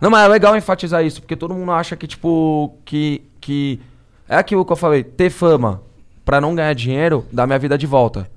Não, 0.00 0.08
mas 0.10 0.24
é 0.24 0.28
legal 0.28 0.56
enfatizar 0.56 1.04
isso, 1.04 1.20
porque 1.20 1.34
todo 1.36 1.52
mundo 1.52 1.72
acha 1.72 1.96
que, 1.96 2.06
tipo, 2.06 2.74
que. 2.84 3.22
que 3.40 3.80
é 4.28 4.36
aquilo 4.36 4.64
que 4.64 4.72
eu 4.72 4.76
falei, 4.76 5.02
ter 5.02 5.28
fama 5.30 5.80
pra 6.24 6.40
não 6.40 6.54
ganhar 6.54 6.72
dinheiro, 6.74 7.26
dá 7.32 7.44
minha 7.46 7.58
vida 7.58 7.76
de 7.76 7.86
volta. 7.86 8.28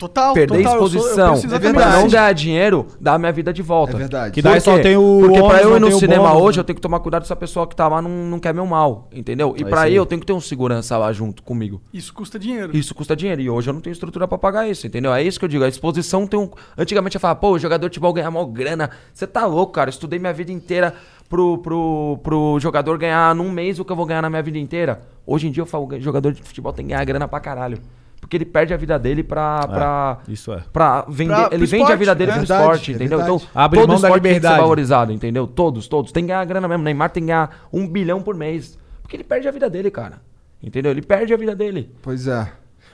Total, 0.00 0.32
Perder 0.32 0.56
total, 0.64 0.80
eu 0.80 0.88
sou- 0.88 0.96
eu 0.98 1.02
exposição 1.04 1.34
penso 1.34 1.54
É 1.54 1.72
pra 1.74 1.90
não 1.92 2.08
ganhar 2.08 2.32
dinheiro, 2.32 2.86
dá 2.98 3.18
minha 3.18 3.30
vida 3.30 3.52
de 3.52 3.60
volta. 3.60 3.92
É 3.94 3.98
verdade. 3.98 4.32
Que 4.32 4.40
daí 4.40 4.58
só 4.58 4.78
tem 4.78 4.96
o 4.96 5.18
Porque 5.20 5.42
pra 5.42 5.60
eu 5.60 5.76
ir 5.76 5.80
no 5.80 5.92
cinema 5.92 6.28
bônus, 6.30 6.42
hoje, 6.42 6.56
né? 6.56 6.60
eu 6.60 6.64
tenho 6.64 6.74
que 6.76 6.80
tomar 6.80 7.00
cuidado 7.00 7.26
se 7.26 7.32
a 7.32 7.36
pessoa 7.36 7.66
que 7.66 7.76
tá 7.76 7.86
lá 7.86 8.00
não, 8.00 8.08
não 8.10 8.38
quer 8.40 8.54
meu 8.54 8.64
mal, 8.64 9.08
entendeu? 9.12 9.54
E 9.58 9.62
É 9.62 9.66
pra 9.66 9.82
ir 9.88 9.90
aí. 9.90 9.96
eu 9.96 10.06
tenho 10.06 10.18
que 10.20 10.26
ter 10.26 10.32
um 10.32 10.40
segurança 10.40 10.96
lá 10.96 11.12
junto 11.12 11.42
comigo. 11.42 11.82
Isso 11.92 12.14
custa 12.14 12.38
dinheiro. 12.38 12.74
Isso 12.74 12.94
custa 12.94 13.14
dinheiro. 13.14 13.42
E 13.42 13.50
hoje 13.50 13.68
eu 13.68 13.74
não 13.74 13.80
tenho 13.82 13.92
estrutura 13.92 14.26
pra 14.26 14.38
pagar 14.38 14.66
isso, 14.66 14.86
entendeu? 14.86 15.12
É 15.12 15.22
isso 15.22 15.38
que 15.38 15.44
eu 15.44 15.48
digo. 15.50 15.64
A 15.64 15.68
exposição 15.68 16.26
tem 16.26 16.40
um. 16.40 16.48
Antigamente 16.78 17.16
eu 17.16 17.20
falava, 17.20 17.38
pô, 17.38 17.50
o 17.50 17.58
jogador 17.58 17.86
de 17.88 17.90
futebol 17.94 18.14
ganha 18.14 18.30
mó 18.30 18.42
grana. 18.46 18.88
Você 19.12 19.26
tá 19.26 19.44
louco, 19.44 19.74
cara. 19.74 19.90
Eu 19.90 19.92
estudei 19.92 20.18
minha 20.18 20.32
vida 20.32 20.50
inteira 20.50 20.94
pro, 21.28 21.58
pro, 21.58 22.18
pro 22.22 22.58
jogador 22.58 22.96
ganhar 22.96 23.34
num 23.34 23.50
mês 23.50 23.78
o 23.78 23.84
que 23.84 23.92
eu 23.92 23.96
vou 23.96 24.06
ganhar 24.06 24.22
na 24.22 24.30
minha 24.30 24.42
vida 24.42 24.56
inteira. 24.58 25.02
Hoje 25.26 25.46
em 25.46 25.50
dia 25.50 25.60
eu 25.62 25.66
falo, 25.66 25.86
o 25.86 26.00
jogador 26.00 26.32
de 26.32 26.42
futebol 26.42 26.72
tem 26.72 26.86
que 26.86 26.92
ganhar 26.92 27.04
grana 27.04 27.28
pra 27.28 27.38
caralho. 27.38 27.78
Porque 28.20 28.36
ele 28.36 28.44
perde 28.44 28.72
a 28.74 28.76
vida 28.76 28.98
dele 28.98 29.22
pra. 29.24 29.66
pra 29.66 30.18
Isso 30.28 30.52
é. 30.52 30.62
Pra 30.72 31.04
vender, 31.08 31.34
Pra- 31.34 31.46
pro 31.48 31.54
ele 31.56 31.66
vende 31.66 31.90
a 31.92 31.96
vida 31.96 32.12
esporte, 32.12 32.18
dele 32.18 32.30
é 32.30 32.34
pro 32.34 32.40
verdade, 32.46 32.62
esporte, 32.62 32.90
é 32.90 32.94
entendeu? 32.94 33.18
verdade. 33.18 33.36
Então, 33.42 33.50
Abre 33.62 33.80
todo 33.80 33.88
mão 33.88 34.00
da 34.00 34.08
esporte 34.08 34.22
tem 34.22 34.30
que 34.30 34.34
ser 34.34 34.38
liberdade. 34.40 34.60
valorizado, 34.62 35.12
entendeu? 35.12 35.46
Todos, 35.46 35.88
todos. 35.88 36.12
Tem 36.12 36.22
que 36.24 36.28
ganhar 36.28 36.44
grana 36.44 36.68
mesmo. 36.68 36.84
Neymar 36.84 37.10
tem 37.10 37.22
que 37.22 37.26
ganhar 37.28 37.66
um 37.72 37.88
bilhão 37.88 38.22
por 38.22 38.34
mês. 38.36 38.78
Porque 39.02 39.16
ele 39.16 39.24
perde 39.24 39.48
a 39.48 39.50
vida 39.50 39.68
dele, 39.68 39.90
cara. 39.90 40.20
Entendeu? 40.62 40.90
Ele 40.92 41.02
perde 41.02 41.32
a 41.32 41.36
vida 41.36 41.56
dele. 41.56 41.90
Pois 42.02 42.26
é. 42.28 42.44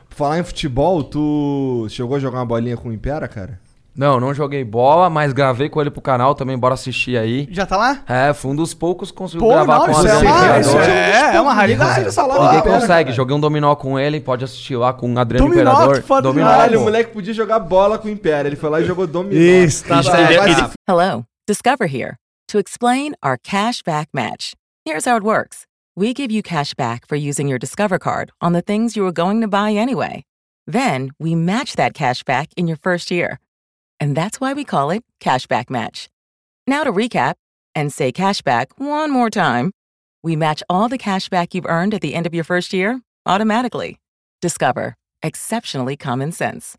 Por 0.08 0.14
falar 0.16 0.38
em 0.38 0.44
futebol, 0.44 1.02
tu 1.02 1.86
chegou 1.90 2.16
a 2.16 2.20
jogar 2.20 2.38
uma 2.38 2.46
bolinha 2.46 2.76
com 2.76 2.88
o 2.88 2.92
Impera, 2.92 3.26
cara? 3.26 3.58
Não, 3.96 4.20
não 4.20 4.34
joguei 4.34 4.62
bola, 4.62 5.08
mas 5.08 5.32
gravei 5.32 5.68
com 5.68 5.80
ele 5.80 5.90
pro 5.90 6.02
canal 6.02 6.34
também, 6.34 6.58
bora 6.58 6.74
assistir 6.74 7.16
aí. 7.16 7.48
Já 7.50 7.64
tá 7.64 7.76
lá? 7.76 8.02
É, 8.06 8.34
fui 8.34 8.50
um 8.50 8.56
dos 8.56 8.74
poucos 8.74 9.10
que 9.10 9.16
conseguiu 9.16 9.46
Pô, 9.46 9.54
gravar 9.54 9.78
não, 9.78 9.84
com 9.86 9.90
isso 9.92 10.02
o 10.02 10.06
é 10.06 10.12
isso 10.60 10.70
Imperador. 10.70 10.82
é, 10.90 11.36
é 11.36 11.40
uma 11.40 11.54
raridade. 11.54 11.90
Ninguém 11.90 12.08
essa 12.08 12.24
porra. 12.24 12.38
Ninguém 12.44 12.58
Impera, 12.58 12.80
consegue, 12.80 13.04
cara. 13.04 13.16
joguei 13.16 13.36
um 13.36 13.40
dominó 13.40 13.74
com 13.74 13.98
ele, 13.98 14.20
pode 14.20 14.44
assistir 14.44 14.76
lá 14.76 14.92
com 14.92 15.12
o 15.12 15.18
Adriano 15.18 15.48
Dominó, 15.48 15.72
Imperador. 15.72 15.94
que 15.96 16.06
foda 16.06 16.22
Dominó. 16.22 16.46
Caralho, 16.46 16.80
o 16.80 16.82
moleque 16.84 17.12
podia 17.12 17.32
jogar 17.32 17.58
bola 17.58 17.98
com 17.98 18.08
o 18.08 18.10
Impera. 18.10 18.48
Ele 18.48 18.56
foi 18.56 18.68
lá 18.68 18.80
e 18.80 18.84
jogou 18.84 19.06
dominó. 19.06 19.34
Isso, 19.34 19.84
tá 19.84 20.02
vai 20.02 20.54
se 20.54 20.70
Hello, 20.86 21.24
Discover 21.48 21.86
here 21.86 22.16
to 22.48 22.58
explain 22.58 23.14
our 23.24 23.38
cash 23.42 23.82
back 23.82 24.08
match. 24.12 24.52
Here's 24.84 25.06
how 25.06 25.16
it 25.16 25.24
works 25.24 25.64
we 25.96 26.12
give 26.12 26.30
you 26.30 26.42
cash 26.42 26.74
back 26.74 27.06
for 27.08 27.16
using 27.16 27.48
your 27.48 27.58
Discover 27.58 27.98
card 27.98 28.30
on 28.42 28.52
the 28.52 28.60
things 28.60 28.94
you 28.94 29.02
were 29.02 29.12
going 29.12 29.40
to 29.40 29.48
buy 29.48 29.72
anyway. 29.72 30.24
Then 30.66 31.10
we 31.18 31.34
match 31.34 31.76
that 31.76 31.94
cash 31.94 32.22
back 32.22 32.48
in 32.56 32.66
your 32.68 32.76
first 32.76 33.10
year. 33.10 33.38
And 34.00 34.16
that's 34.16 34.40
why 34.40 34.52
we 34.52 34.64
call 34.64 34.90
it 34.90 35.04
Cashback 35.20 35.70
Match. 35.70 36.08
Now 36.66 36.84
to 36.84 36.92
recap 36.92 37.34
and 37.74 37.92
say 37.92 38.12
cashback 38.12 38.66
one 38.76 39.10
more 39.10 39.30
time. 39.30 39.72
We 40.22 40.36
match 40.36 40.62
all 40.68 40.88
the 40.88 40.98
cashback 40.98 41.54
you've 41.54 41.66
earned 41.66 41.94
at 41.94 42.00
the 42.00 42.14
end 42.14 42.26
of 42.26 42.34
your 42.34 42.44
first 42.44 42.72
year 42.72 43.00
automatically. 43.26 43.98
Discover. 44.40 44.94
Exceptionally 45.22 45.96
common 45.96 46.32
sense. 46.32 46.76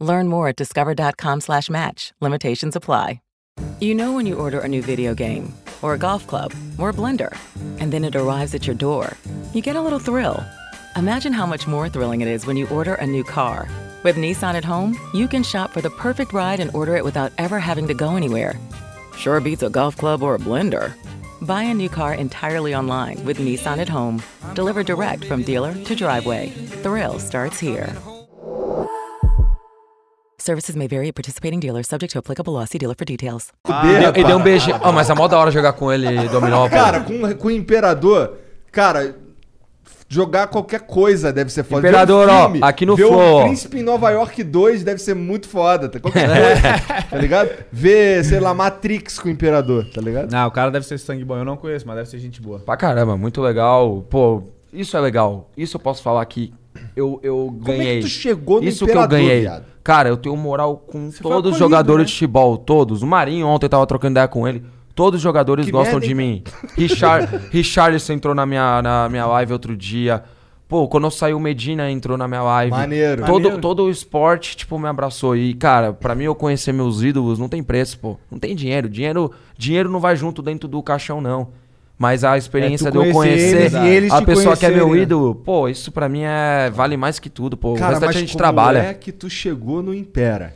Learn 0.00 0.28
more 0.28 0.48
at 0.48 0.56
discover.com 0.56 1.40
slash 1.40 1.70
match. 1.70 2.12
Limitations 2.20 2.76
apply. 2.76 3.20
You 3.80 3.94
know 3.94 4.12
when 4.12 4.26
you 4.26 4.36
order 4.36 4.60
a 4.60 4.68
new 4.68 4.80
video 4.80 5.14
game, 5.14 5.52
or 5.82 5.94
a 5.94 5.98
golf 5.98 6.26
club, 6.26 6.54
or 6.78 6.90
a 6.90 6.92
blender, 6.92 7.36
and 7.80 7.92
then 7.92 8.04
it 8.04 8.16
arrives 8.16 8.54
at 8.54 8.66
your 8.66 8.76
door, 8.76 9.16
you 9.52 9.60
get 9.60 9.76
a 9.76 9.80
little 9.80 9.98
thrill. 9.98 10.42
Imagine 10.96 11.32
how 11.32 11.46
much 11.46 11.66
more 11.66 11.88
thrilling 11.88 12.20
it 12.20 12.28
is 12.28 12.46
when 12.46 12.56
you 12.56 12.66
order 12.68 12.94
a 12.94 13.06
new 13.06 13.24
car. 13.24 13.68
With 14.02 14.16
Nissan 14.16 14.54
at 14.54 14.64
home, 14.64 14.96
you 15.14 15.28
can 15.28 15.42
shop 15.44 15.70
for 15.72 15.80
the 15.80 15.90
perfect 15.90 16.32
ride 16.32 16.58
and 16.60 16.70
order 16.74 16.96
it 16.96 17.04
without 17.04 17.32
ever 17.38 17.58
having 17.60 17.86
to 17.88 17.94
go 17.94 18.16
anywhere. 18.16 18.58
Sure 19.16 19.40
beats 19.40 19.62
a 19.62 19.70
golf 19.70 19.96
club 19.96 20.22
or 20.22 20.34
a 20.34 20.38
blender. 20.38 20.92
Buy 21.42 21.62
a 21.64 21.74
new 21.74 21.88
car 21.88 22.14
entirely 22.14 22.74
online 22.74 23.24
with 23.24 23.38
Nissan 23.38 23.78
at 23.78 23.88
home. 23.88 24.20
Delivered 24.54 24.86
direct 24.86 25.24
from 25.24 25.42
dealer 25.42 25.72
to 25.84 25.94
driveway. 25.94 26.50
Thrill 26.82 27.18
starts 27.20 27.60
here. 27.60 27.94
Services 30.38 30.74
may 30.74 30.88
vary 30.88 31.06
at 31.08 31.14
participating 31.14 31.60
dealers, 31.60 31.86
subject 31.86 32.12
to 32.12 32.18
applicable 32.18 32.52
law. 32.52 32.64
See 32.64 32.78
dealer 32.78 32.96
for 32.96 33.04
details. 33.04 33.52
fuder, 33.64 34.10
E 34.16 34.24
deu 34.24 34.36
um 34.36 34.38
rapaz. 34.40 34.44
beijinho. 34.44 34.80
Ah, 34.82 34.90
mas 34.90 35.08
é 35.08 35.14
mó 35.14 35.28
da 35.28 35.38
hora 35.38 35.52
jogar 35.52 35.72
com 35.74 35.92
ele 35.92 36.28
dominó. 36.28 36.68
Cara, 36.68 37.00
com, 37.00 37.32
com 37.36 37.46
o 37.48 37.50
Imperador, 37.52 38.38
cara, 38.72 39.14
jogar 40.12 40.46
qualquer 40.48 40.80
coisa 40.80 41.32
deve 41.32 41.50
ser 41.50 41.64
foda. 41.64 41.88
Imperador, 41.88 42.28
um 42.28 42.32
ó, 42.32 42.42
filme, 42.42 42.58
aqui 42.62 42.84
no 42.84 42.94
ver 42.96 43.06
Flow, 43.06 43.18
o 43.18 43.34
ó. 43.36 43.42
Príncipe 43.44 43.78
em 43.78 43.82
Nova 43.82 44.10
York 44.10 44.44
2 44.44 44.84
deve 44.84 45.00
ser 45.00 45.14
muito 45.14 45.48
foda. 45.48 45.88
Tá? 45.88 45.98
Qualquer 45.98 46.28
coisa, 46.28 47.04
tá 47.10 47.16
ligado? 47.16 47.50
Ver, 47.72 48.22
sei 48.24 48.38
lá, 48.38 48.52
Matrix 48.52 49.18
com 49.18 49.28
o 49.28 49.30
Imperador, 49.30 49.86
tá 49.86 50.02
ligado? 50.02 50.30
Não, 50.30 50.46
o 50.46 50.50
cara 50.50 50.70
deve 50.70 50.86
ser 50.86 50.98
sangue 50.98 51.24
bom. 51.24 51.36
Eu 51.36 51.44
não 51.44 51.56
conheço, 51.56 51.86
mas 51.86 51.96
deve 51.96 52.10
ser 52.10 52.18
gente 52.18 52.42
boa. 52.42 52.58
Pra 52.58 52.76
caramba, 52.76 53.16
muito 53.16 53.40
legal. 53.40 54.04
Pô, 54.10 54.42
isso 54.72 54.96
é 54.96 55.00
legal. 55.00 55.50
Isso 55.56 55.76
eu 55.76 55.80
posso 55.80 56.02
falar 56.02 56.24
que 56.26 56.52
eu, 56.94 57.18
eu 57.22 57.54
Como 57.62 57.72
é 57.72 57.76
ganhei. 57.78 57.96
que 58.02 58.02
tu 58.02 58.10
chegou 58.10 58.60
no 58.60 58.68
Isso 58.68 58.84
Imperador, 58.84 59.08
que 59.08 59.14
eu 59.24 59.26
ganhei. 59.28 59.40
viado? 59.40 59.64
Cara, 59.82 60.08
eu 60.08 60.16
tenho 60.16 60.36
moral 60.36 60.76
com 60.76 61.10
foi 61.10 61.30
todos 61.30 61.52
os 61.52 61.58
jogadores 61.58 62.02
né? 62.02 62.06
de 62.06 62.12
futebol, 62.12 62.56
todos. 62.58 63.02
O 63.02 63.06
Marinho 63.06 63.46
ontem 63.46 63.66
eu 63.66 63.70
tava 63.70 63.86
trocando 63.86 64.12
ideia 64.12 64.28
com 64.28 64.46
ele. 64.46 64.62
Todos 64.94 65.18
os 65.18 65.22
jogadores 65.22 65.64
Que 65.66 65.72
gostam 65.72 65.94
merda, 66.00 66.06
de 66.08 66.14
mim. 66.14 66.42
Richard, 66.76 67.28
Richarlison 67.50 68.12
entrou 68.12 68.34
na 68.34 68.44
minha, 68.46 68.82
na 68.82 69.08
minha 69.08 69.26
live 69.26 69.52
outro 69.52 69.76
dia. 69.76 70.22
Pô, 70.68 70.88
quando 70.88 71.04
eu 71.04 71.10
saí, 71.10 71.34
o 71.34 71.40
Medina 71.40 71.90
entrou 71.90 72.16
na 72.16 72.26
minha 72.26 72.42
live. 72.42 72.70
Maneiro. 72.70 73.24
Todo, 73.26 73.34
Maneiro. 73.42 73.58
todo 73.60 73.82
o 73.84 73.90
esporte, 73.90 74.56
tipo, 74.56 74.78
me 74.78 74.88
abraçou. 74.88 75.36
E, 75.36 75.52
cara, 75.54 75.92
pra 75.92 76.14
mim 76.14 76.24
eu 76.24 76.34
conhecer 76.34 76.72
meus 76.72 77.02
ídolos 77.02 77.38
não 77.38 77.48
tem 77.48 77.62
preço, 77.62 77.98
pô. 77.98 78.18
Não 78.30 78.38
tem 78.38 78.54
dinheiro. 78.56 78.88
Dinheiro, 78.88 79.30
dinheiro 79.56 79.90
não 79.90 80.00
vai 80.00 80.16
junto 80.16 80.40
dentro 80.40 80.66
do 80.68 80.82
caixão, 80.82 81.20
não. 81.20 81.48
Mas 81.98 82.24
a 82.24 82.36
experiência 82.38 82.88
É, 82.88 82.90
de 82.90 82.96
eu 82.96 83.12
conhecer 83.12 83.56
eles 83.60 83.74
eles 83.74 84.12
a 84.12 84.22
pessoa 84.22 84.56
que 84.56 84.64
é 84.66 84.70
meu 84.70 84.88
né? 84.94 85.00
ídolo, 85.02 85.34
pô, 85.34 85.68
isso 85.68 85.92
pra 85.92 86.08
mim 86.08 86.22
é 86.24 86.70
vale 86.72 86.96
mais 86.96 87.18
que 87.18 87.28
tudo, 87.30 87.56
pô. 87.56 87.72
o 87.72 87.76
Cara, 87.76 87.90
restante 87.90 88.06
mas 88.08 88.16
a 88.16 88.20
gente 88.20 88.28
como 88.32 88.38
trabalha. 88.38 88.78
é 88.78 88.94
que 88.94 89.12
tu 89.12 89.28
chegou 89.30 89.82
no 89.82 89.94
Impera? 89.94 90.54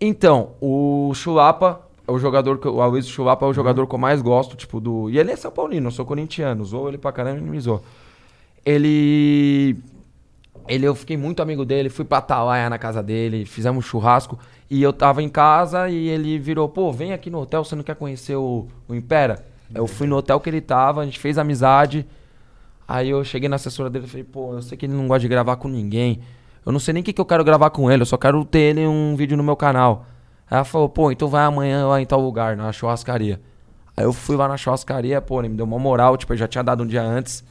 Então, 0.00 0.52
o 0.60 1.12
Chulapa 1.14 1.83
é 2.06 2.12
o 2.12 2.18
jogador 2.18 2.58
que 2.58 2.66
eu- 2.66 2.74
o 2.76 2.82
Aloysio 2.82 3.10
Chulapa 3.12 3.44
é 3.44 3.46
o 3.46 3.48
Uhum. 3.48 3.54
jogador 3.54 3.86
que 3.86 3.94
eu 3.94 3.98
mais 3.98 4.20
gosto, 4.22 4.56
tipo, 4.56 4.80
do. 4.80 5.08
E 5.10 5.18
ele 5.18 5.30
é 5.32 5.36
São 5.36 5.50
Paulino, 5.50 5.86
eu 5.88 5.90
sou 5.92 6.04
corintiano, 6.04 6.64
zoou 6.64 6.88
ele 6.88 6.98
pra 6.98 7.12
caramba 7.12 7.38
e 7.38 7.42
me 7.42 7.60
zoou. 7.60 7.82
Ele. 8.64 9.76
Ele, 10.66 10.86
eu 10.86 10.94
fiquei 10.94 11.16
muito 11.16 11.42
amigo 11.42 11.64
dele, 11.64 11.90
fui 11.90 12.04
pra 12.06 12.18
Atalaia 12.18 12.70
na 12.70 12.78
casa 12.78 13.02
dele, 13.02 13.44
fizemos 13.44 13.84
churrasco. 13.84 14.38
E 14.70 14.82
eu 14.82 14.94
tava 14.94 15.22
em 15.22 15.28
casa 15.28 15.90
e 15.90 16.08
ele 16.08 16.38
virou, 16.38 16.66
pô, 16.68 16.90
vem 16.90 17.12
aqui 17.12 17.28
no 17.28 17.38
hotel, 17.40 17.62
você 17.62 17.76
não 17.76 17.82
quer 17.82 17.94
conhecer 17.96 18.34
o, 18.36 18.66
o 18.88 18.94
Impera? 18.94 19.44
Eu 19.74 19.86
fui 19.86 20.06
no 20.06 20.16
hotel 20.16 20.40
que 20.40 20.48
ele 20.48 20.62
tava, 20.62 21.02
a 21.02 21.04
gente 21.04 21.18
fez 21.18 21.36
amizade. 21.36 22.06
Aí 22.88 23.10
eu 23.10 23.22
cheguei 23.24 23.48
na 23.48 23.56
assessora 23.56 23.90
dele 23.90 24.06
e 24.06 24.08
falei, 24.08 24.24
pô, 24.24 24.54
eu 24.54 24.62
sei 24.62 24.78
que 24.78 24.86
ele 24.86 24.94
não 24.94 25.06
gosta 25.06 25.20
de 25.20 25.28
gravar 25.28 25.56
com 25.56 25.68
ninguém. 25.68 26.20
Eu 26.64 26.72
não 26.72 26.80
sei 26.80 26.94
nem 26.94 27.02
o 27.02 27.04
que, 27.04 27.12
que 27.12 27.20
eu 27.20 27.24
quero 27.26 27.44
gravar 27.44 27.68
com 27.68 27.90
ele, 27.90 28.00
eu 28.02 28.06
só 28.06 28.16
quero 28.16 28.42
ter 28.44 28.60
ele 28.76 28.86
um 28.86 29.14
vídeo 29.16 29.36
no 29.36 29.42
meu 29.44 29.56
canal. 29.56 30.06
Ela 30.54 30.64
falou, 30.64 30.88
pô, 30.88 31.10
então 31.10 31.28
vai 31.28 31.44
amanhã 31.44 31.86
lá 31.86 32.00
em 32.00 32.06
tal 32.06 32.20
lugar, 32.20 32.56
na 32.56 32.70
churrascaria. 32.72 33.40
Aí 33.96 34.04
eu 34.04 34.12
fui 34.12 34.36
lá 34.36 34.48
na 34.48 34.56
churrascaria, 34.56 35.20
pô, 35.20 35.40
ele 35.40 35.48
me 35.48 35.56
deu 35.56 35.64
uma 35.66 35.78
moral, 35.78 36.16
tipo, 36.16 36.32
eu 36.32 36.36
já 36.36 36.48
tinha 36.48 36.62
dado 36.64 36.82
um 36.82 36.86
dia 36.86 37.02
antes. 37.02 37.44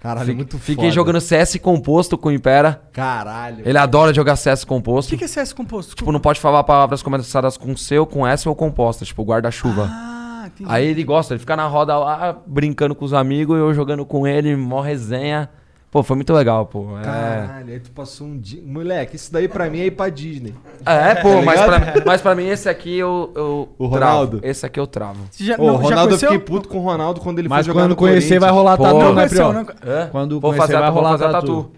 Caralho, 0.00 0.20
Fiquei- 0.26 0.34
muito 0.36 0.58
Fiquei 0.58 0.84
foda. 0.86 0.90
jogando 0.90 1.20
CS 1.20 1.56
composto 1.58 2.18
com 2.18 2.28
o 2.28 2.32
Impera. 2.32 2.82
Caralho. 2.92 3.62
Ele 3.64 3.78
adora 3.78 4.12
jogar 4.12 4.34
CS 4.34 4.64
O 4.64 4.66
composto. 4.66 5.10
que, 5.10 5.16
que 5.16 5.24
é 5.24 5.28
CS 5.28 5.52
composto? 5.52 5.94
Tipo, 5.94 6.10
não 6.10 6.18
pode 6.18 6.40
falar 6.40 6.64
palavras 6.64 7.02
começadas 7.02 7.56
com 7.56 7.76
seu, 7.76 8.04
com 8.04 8.26
S 8.26 8.48
ou 8.48 8.54
composta, 8.56 9.04
tipo, 9.04 9.22
guarda-chuva. 9.22 9.88
Ah, 9.88 10.44
entendi. 10.48 10.68
Aí 10.68 10.86
ele 10.86 11.04
gosta, 11.04 11.34
ele 11.34 11.38
fica 11.38 11.54
na 11.54 11.68
roda 11.68 11.96
lá, 11.96 12.36
brincando 12.44 12.96
com 12.96 13.04
os 13.04 13.12
amigos, 13.14 13.56
eu 13.56 13.72
jogando 13.72 14.04
com 14.04 14.26
ele, 14.26 14.56
mó 14.56 14.80
resenha. 14.80 15.48
Pô, 15.92 16.02
foi 16.02 16.16
muito 16.16 16.32
legal, 16.32 16.64
pô. 16.64 16.86
É, 16.98 17.02
Caralho, 17.02 17.68
aí 17.74 17.78
tu 17.78 17.90
passou 17.90 18.26
um 18.26 18.38
dia. 18.38 18.62
Moleque, 18.64 19.14
isso 19.14 19.30
daí 19.30 19.46
pra 19.46 19.68
mim 19.68 19.78
é 19.80 19.84
ir 19.84 19.90
pra 19.90 20.08
Disney. 20.08 20.54
é 20.86 21.14
pô, 21.20 21.28
Tá 21.36 21.42
mas, 21.42 21.60
pra, 21.60 21.80
mas 22.06 22.20
pra 22.22 22.34
mim 22.34 22.46
esse 22.48 22.66
aqui 22.66 22.96
eu, 22.96 23.30
eu 23.36 23.68
O 23.78 23.88
travo. 23.90 23.94
Ronaldo? 24.06 24.40
Esse 24.42 24.64
aqui 24.64 24.80
eu 24.80 24.86
travo. 24.86 25.18
Você 25.30 25.44
já, 25.44 25.54
Ô, 25.58 25.66
não, 25.66 25.74
o 25.74 25.76
já 25.76 25.82
Ronaldo, 25.84 26.14
eu 26.14 26.18
conheceu? 26.18 26.30
fiquei 26.30 26.38
puto 26.46 26.66
com 26.70 26.78
o 26.78 26.80
Ronaldo 26.82 27.20
quando 27.20 27.38
ele 27.40 27.48
Mas 27.50 27.66
foi 27.66 27.74
jogar 27.74 27.82
quando 27.84 27.90
no 27.90 27.96
conhecer 27.96 28.40
vai 28.40 28.50
Corinthians. 28.50 28.56
rolar 28.56 28.76
Pô, 28.78 28.82
tatu, 28.84 28.96
né, 28.96 29.66
não- 29.84 29.92
Hã? 29.92 30.08
Quando 30.10 30.40
vou 30.40 30.50
conhecer 30.50 30.60
fazer, 30.66 30.78
vai 30.80 30.90
vou 30.90 31.00
rolar 31.02 31.10
fazer 31.10 31.24
a 31.26 31.32
tatu. 31.32 31.70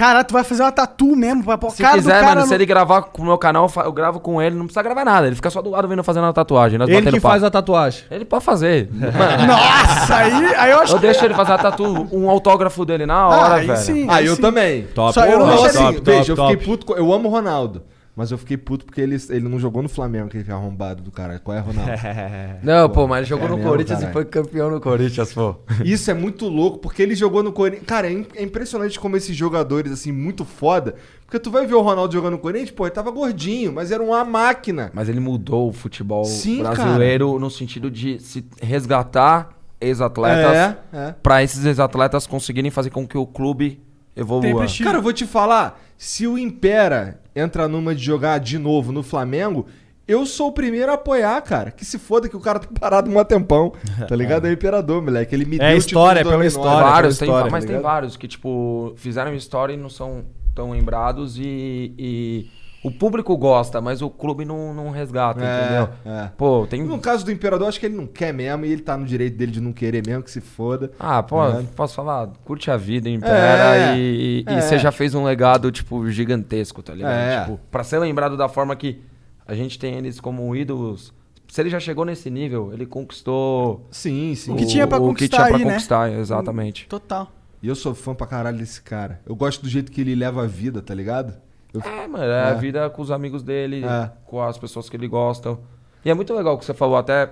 Cara, 0.00 0.24
tu 0.24 0.32
vai 0.32 0.42
fazer 0.42 0.62
uma 0.62 0.72
tatu 0.72 1.14
mesmo. 1.14 1.42
Vai 1.42 1.58
pôr 1.58 1.70
Se 1.72 1.82
cara 1.82 1.96
quiser, 1.98 2.08
do 2.14 2.14
cara 2.14 2.26
mano, 2.28 2.40
no- 2.40 2.46
se 2.46 2.54
ele 2.54 2.64
gravar 2.64 3.02
com 3.02 3.20
o 3.20 3.24
meu 3.26 3.36
canal, 3.36 3.70
eu 3.84 3.92
gravo 3.92 4.18
com 4.18 4.40
ele, 4.40 4.56
não 4.56 4.64
precisa 4.64 4.82
gravar 4.82 5.04
nada. 5.04 5.26
Ele 5.26 5.36
fica 5.36 5.50
só 5.50 5.60
do 5.60 5.68
lado 5.68 5.86
vendo 5.86 5.98
eu 5.98 6.04
fazendo 6.04 6.24
a 6.26 6.32
tatuagem. 6.32 6.78
Nós 6.78 6.88
Ele 6.88 7.02
que 7.02 7.20
papo. 7.20 7.20
faz 7.20 7.44
a 7.44 7.50
tatuagem. 7.50 8.04
Ele 8.10 8.24
pode 8.24 8.42
fazer. 8.42 8.88
Mano, 8.96 9.46
Nossa, 9.46 10.16
aí, 10.16 10.54
aí 10.56 10.70
eu 10.70 10.80
acho 10.80 10.94
eu 10.94 10.98
deixo 11.00 11.22
ele 11.22 11.34
fazer 11.34 11.52
a 11.52 11.58
tatu, 11.58 12.08
um 12.10 12.30
autógrafo 12.30 12.82
dele 12.86 13.04
na 13.04 13.28
hora, 13.28 13.36
Ah, 13.42 13.54
aí 13.56 13.66
velho. 13.66 13.78
sim. 13.78 14.06
Ah, 14.08 14.22
eu 14.22 14.36
sim. 14.36 14.40
também. 14.40 14.84
Top. 14.94 15.12
Só 15.12 15.26
eu 15.26 15.38
não 15.38 15.48
deixo 15.48 15.66
assim, 15.66 15.86
ele- 15.88 16.00
veja, 16.02 16.32
eu 16.32 16.36
fiquei 16.36 16.56
puto. 16.56 16.86
com- 16.86 16.94
Eu 16.94 17.12
amo 17.12 17.28
o 17.28 17.30
Ronaldo. 17.30 17.82
Mas 18.16 18.30
eu 18.30 18.36
fiquei 18.38 18.56
puto 18.56 18.84
porque 18.84 19.00
ele, 19.00 19.16
ele 19.30 19.48
não 19.48 19.58
jogou 19.58 19.82
no 19.82 19.88
Flamengo, 19.88 20.26
aquele 20.26 20.50
arrombado 20.52 21.02
do 21.02 21.10
cara. 21.10 21.38
Qual 21.38 21.56
é, 21.56 21.60
Ronaldo? 21.60 21.90
Não, 22.62 22.88
pô, 22.90 23.06
mas 23.06 23.18
ele 23.20 23.26
jogou 23.28 23.46
É 23.46 23.50
no 23.50 23.56
mesmo, 23.56 23.70
Corinthians 23.70 23.98
caralho. 24.00 24.10
e 24.10 24.12
foi 24.12 24.24
campeão 24.24 24.70
no 24.70 24.80
Corinthians, 24.80 25.32
pô. 25.32 25.54
Isso 25.84 26.10
é 26.10 26.14
muito 26.14 26.48
louco, 26.48 26.78
porque 26.78 27.02
ele 27.02 27.14
jogou 27.14 27.42
no 27.42 27.52
Corinthians. 27.52 27.86
Cara, 27.86 28.10
é 28.12 28.24
é 28.34 28.42
impressionante 28.42 28.98
como 28.98 29.16
esses 29.16 29.34
jogadores, 29.34 29.92
assim, 29.92 30.12
muito 30.12 30.44
foda. 30.44 30.96
Porque 31.24 31.38
tu 31.38 31.50
vai 31.50 31.64
ver 31.66 31.74
o 31.74 31.80
Ronaldo 31.80 32.12
jogando 32.12 32.32
no 32.32 32.38
Corinthians, 32.40 32.72
pô, 32.72 32.84
ele 32.84 32.94
tava 32.94 33.10
gordinho, 33.12 33.72
mas 33.72 33.90
era 33.92 34.02
uma 34.02 34.24
máquina. 34.24 34.90
Mas 34.92 35.08
ele 35.08 35.20
mudou 35.20 35.68
o 35.68 35.72
futebol 35.72 36.24
Sim, 36.24 36.62
brasileiro 36.62 37.38
no 37.38 37.48
sentido 37.50 37.90
de 37.90 38.18
se 38.18 38.44
resgatar 38.60 39.50
ex-atletas 39.80 40.56
É, 40.56 40.76
é. 40.92 41.14
pra 41.22 41.42
esses 41.42 41.64
ex-atletas 41.64 42.26
conseguirem 42.26 42.70
fazer 42.70 42.90
com 42.90 43.06
que 43.06 43.16
o 43.16 43.26
clube 43.26 43.80
Tem 44.14 44.22
evolua. 44.22 44.66
Cara, 44.82 44.98
eu 44.98 45.02
vou 45.02 45.12
te 45.12 45.24
falar, 45.26 45.80
se 45.96 46.26
o 46.26 46.36
Impera 46.36 47.20
entra 47.40 47.66
numa 47.68 47.94
de 47.94 48.04
jogar 48.04 48.38
de 48.38 48.58
novo 48.58 48.92
no 48.92 49.02
Flamengo, 49.02 49.66
eu 50.06 50.26
sou 50.26 50.48
o 50.48 50.52
primeiro 50.52 50.90
a 50.90 50.94
apoiar, 50.94 51.40
cara. 51.42 51.70
Que 51.70 51.84
se 51.84 51.98
foda 51.98 52.28
que 52.28 52.36
o 52.36 52.40
cara 52.40 52.58
tá 52.58 52.68
parado 52.78 53.10
um 53.10 53.24
tempão. 53.24 53.72
Tá 54.08 54.14
ligado? 54.16 54.46
É 54.48 54.50
o 54.50 54.52
Imperador, 54.52 55.02
moleque. 55.02 55.34
Ele 55.34 55.44
me 55.44 55.56
É 55.56 55.68
deu 55.70 55.78
história, 55.78 56.20
o 56.20 56.24
título 56.24 56.38
pela 56.38 56.48
de 56.48 56.54
2009. 56.54 56.68
história. 56.70 56.90
vários, 56.92 57.18
pela 57.18 57.26
tem, 57.26 57.28
história, 57.34 57.50
mas 57.52 57.64
tá 57.64 57.66
tem 57.68 57.76
ligado? 57.76 57.92
vários 57.92 58.16
que, 58.16 58.28
tipo, 58.28 58.92
fizeram 58.96 59.34
história 59.34 59.72
e 59.72 59.76
não 59.76 59.88
são 59.88 60.24
tão 60.54 60.70
lembrados 60.72 61.38
e, 61.38 61.94
e 61.98 62.50
o 62.82 62.90
público 62.90 63.36
gosta, 63.36 63.80
mas 63.80 64.00
o 64.00 64.08
clube 64.08 64.44
não, 64.44 64.72
não 64.72 64.90
resgata, 64.90 65.44
É, 65.44 65.60
entendeu? 65.64 65.88
é. 66.06 66.30
Pô, 66.36 66.66
tem. 66.68 66.82
No 66.82 66.98
caso 66.98 67.24
do 67.24 67.30
Imperador, 67.30 67.68
acho 67.68 67.78
que 67.78 67.86
ele 67.86 67.96
não 67.96 68.06
quer 68.06 68.32
mesmo 68.32 68.64
e 68.64 68.72
ele 68.72 68.80
tá 68.82 68.96
no 68.96 69.04
direito 69.04 69.36
dele 69.36 69.52
de 69.52 69.60
não 69.60 69.72
querer 69.72 70.02
mesmo, 70.06 70.22
que 70.22 70.30
se 70.30 70.40
foda. 70.40 70.90
Ah, 70.98 71.22
pô, 71.22 71.46
Né? 71.46 71.66
posso 71.76 71.94
falar? 71.94 72.28
Curte 72.44 72.70
a 72.70 72.76
vida, 72.76 73.08
impera 73.08 73.76
É, 73.76 73.98
e, 73.98 74.44
e 74.48 74.52
é. 74.52 74.60
você 74.60 74.78
já 74.78 74.90
fez 74.90 75.14
um 75.14 75.24
legado, 75.24 75.70
tipo, 75.70 76.08
gigantesco, 76.10 76.82
tá 76.82 76.94
ligado? 76.94 77.12
É. 77.12 77.40
Tipo, 77.44 77.60
pra 77.70 77.84
ser 77.84 77.98
lembrado 77.98 78.36
da 78.36 78.48
forma 78.48 78.74
que 78.74 79.00
a 79.46 79.54
gente 79.54 79.78
tem 79.78 79.94
eles 79.96 80.18
como 80.20 80.54
ídolos. 80.56 81.12
Se 81.48 81.60
ele 81.60 81.68
já 81.68 81.80
chegou 81.80 82.04
nesse 82.04 82.30
nível, 82.30 82.70
ele 82.72 82.86
conquistou 82.86 83.84
Sim, 83.90 84.34
sim. 84.36 84.52
O 84.52 84.56
que 84.56 84.64
tinha 84.66 84.86
pra 84.86 84.98
o 84.98 85.00
conquistar 85.08 85.36
que 85.36 85.42
tinha 85.44 85.48
pra 85.48 85.56
aí, 85.58 85.64
né? 85.64 85.72
conquistar, 85.72 86.12
exatamente. 86.12 86.86
Total. 86.88 87.28
E 87.62 87.68
eu 87.68 87.74
sou 87.74 87.94
fã 87.94 88.14
pra 88.14 88.26
caralho 88.26 88.56
desse 88.56 88.80
cara. 88.80 89.20
Eu 89.26 89.34
gosto 89.36 89.60
do 89.60 89.68
jeito 89.68 89.90
que 89.92 90.00
ele 90.00 90.14
leva 90.14 90.44
a 90.44 90.46
vida, 90.46 90.80
tá 90.80 90.94
ligado? 90.94 91.34
Eu- 91.72 91.80
É, 91.82 92.06
mano, 92.06 92.24
é, 92.24 92.42
a 92.50 92.54
vida 92.54 92.88
com 92.90 93.00
os 93.02 93.10
amigos 93.10 93.42
dele, 93.42 93.84
É. 93.84 94.10
com 94.26 94.42
as 94.42 94.58
pessoas 94.58 94.88
que 94.88 94.96
ele 94.96 95.06
gosta. 95.08 95.56
E 96.04 96.10
é 96.10 96.14
muito 96.14 96.34
legal 96.34 96.54
o 96.54 96.58
que 96.58 96.64
você 96.64 96.74
falou, 96.74 96.96
até 96.96 97.30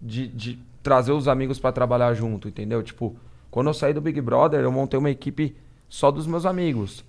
de, 0.00 0.28
de 0.28 0.58
trazer 0.82 1.12
os 1.12 1.28
amigos 1.28 1.58
pra 1.58 1.72
trabalhar 1.72 2.14
junto, 2.14 2.48
entendeu? 2.48 2.82
Tipo, 2.82 3.16
quando 3.50 3.66
eu 3.68 3.74
saí 3.74 3.92
do 3.92 4.00
Big 4.00 4.20
Brother, 4.20 4.60
eu 4.60 4.72
montei 4.72 4.98
uma 4.98 5.10
equipe 5.10 5.56
só 5.88 6.10
dos 6.10 6.26
meus 6.26 6.46
amigos. 6.46 7.04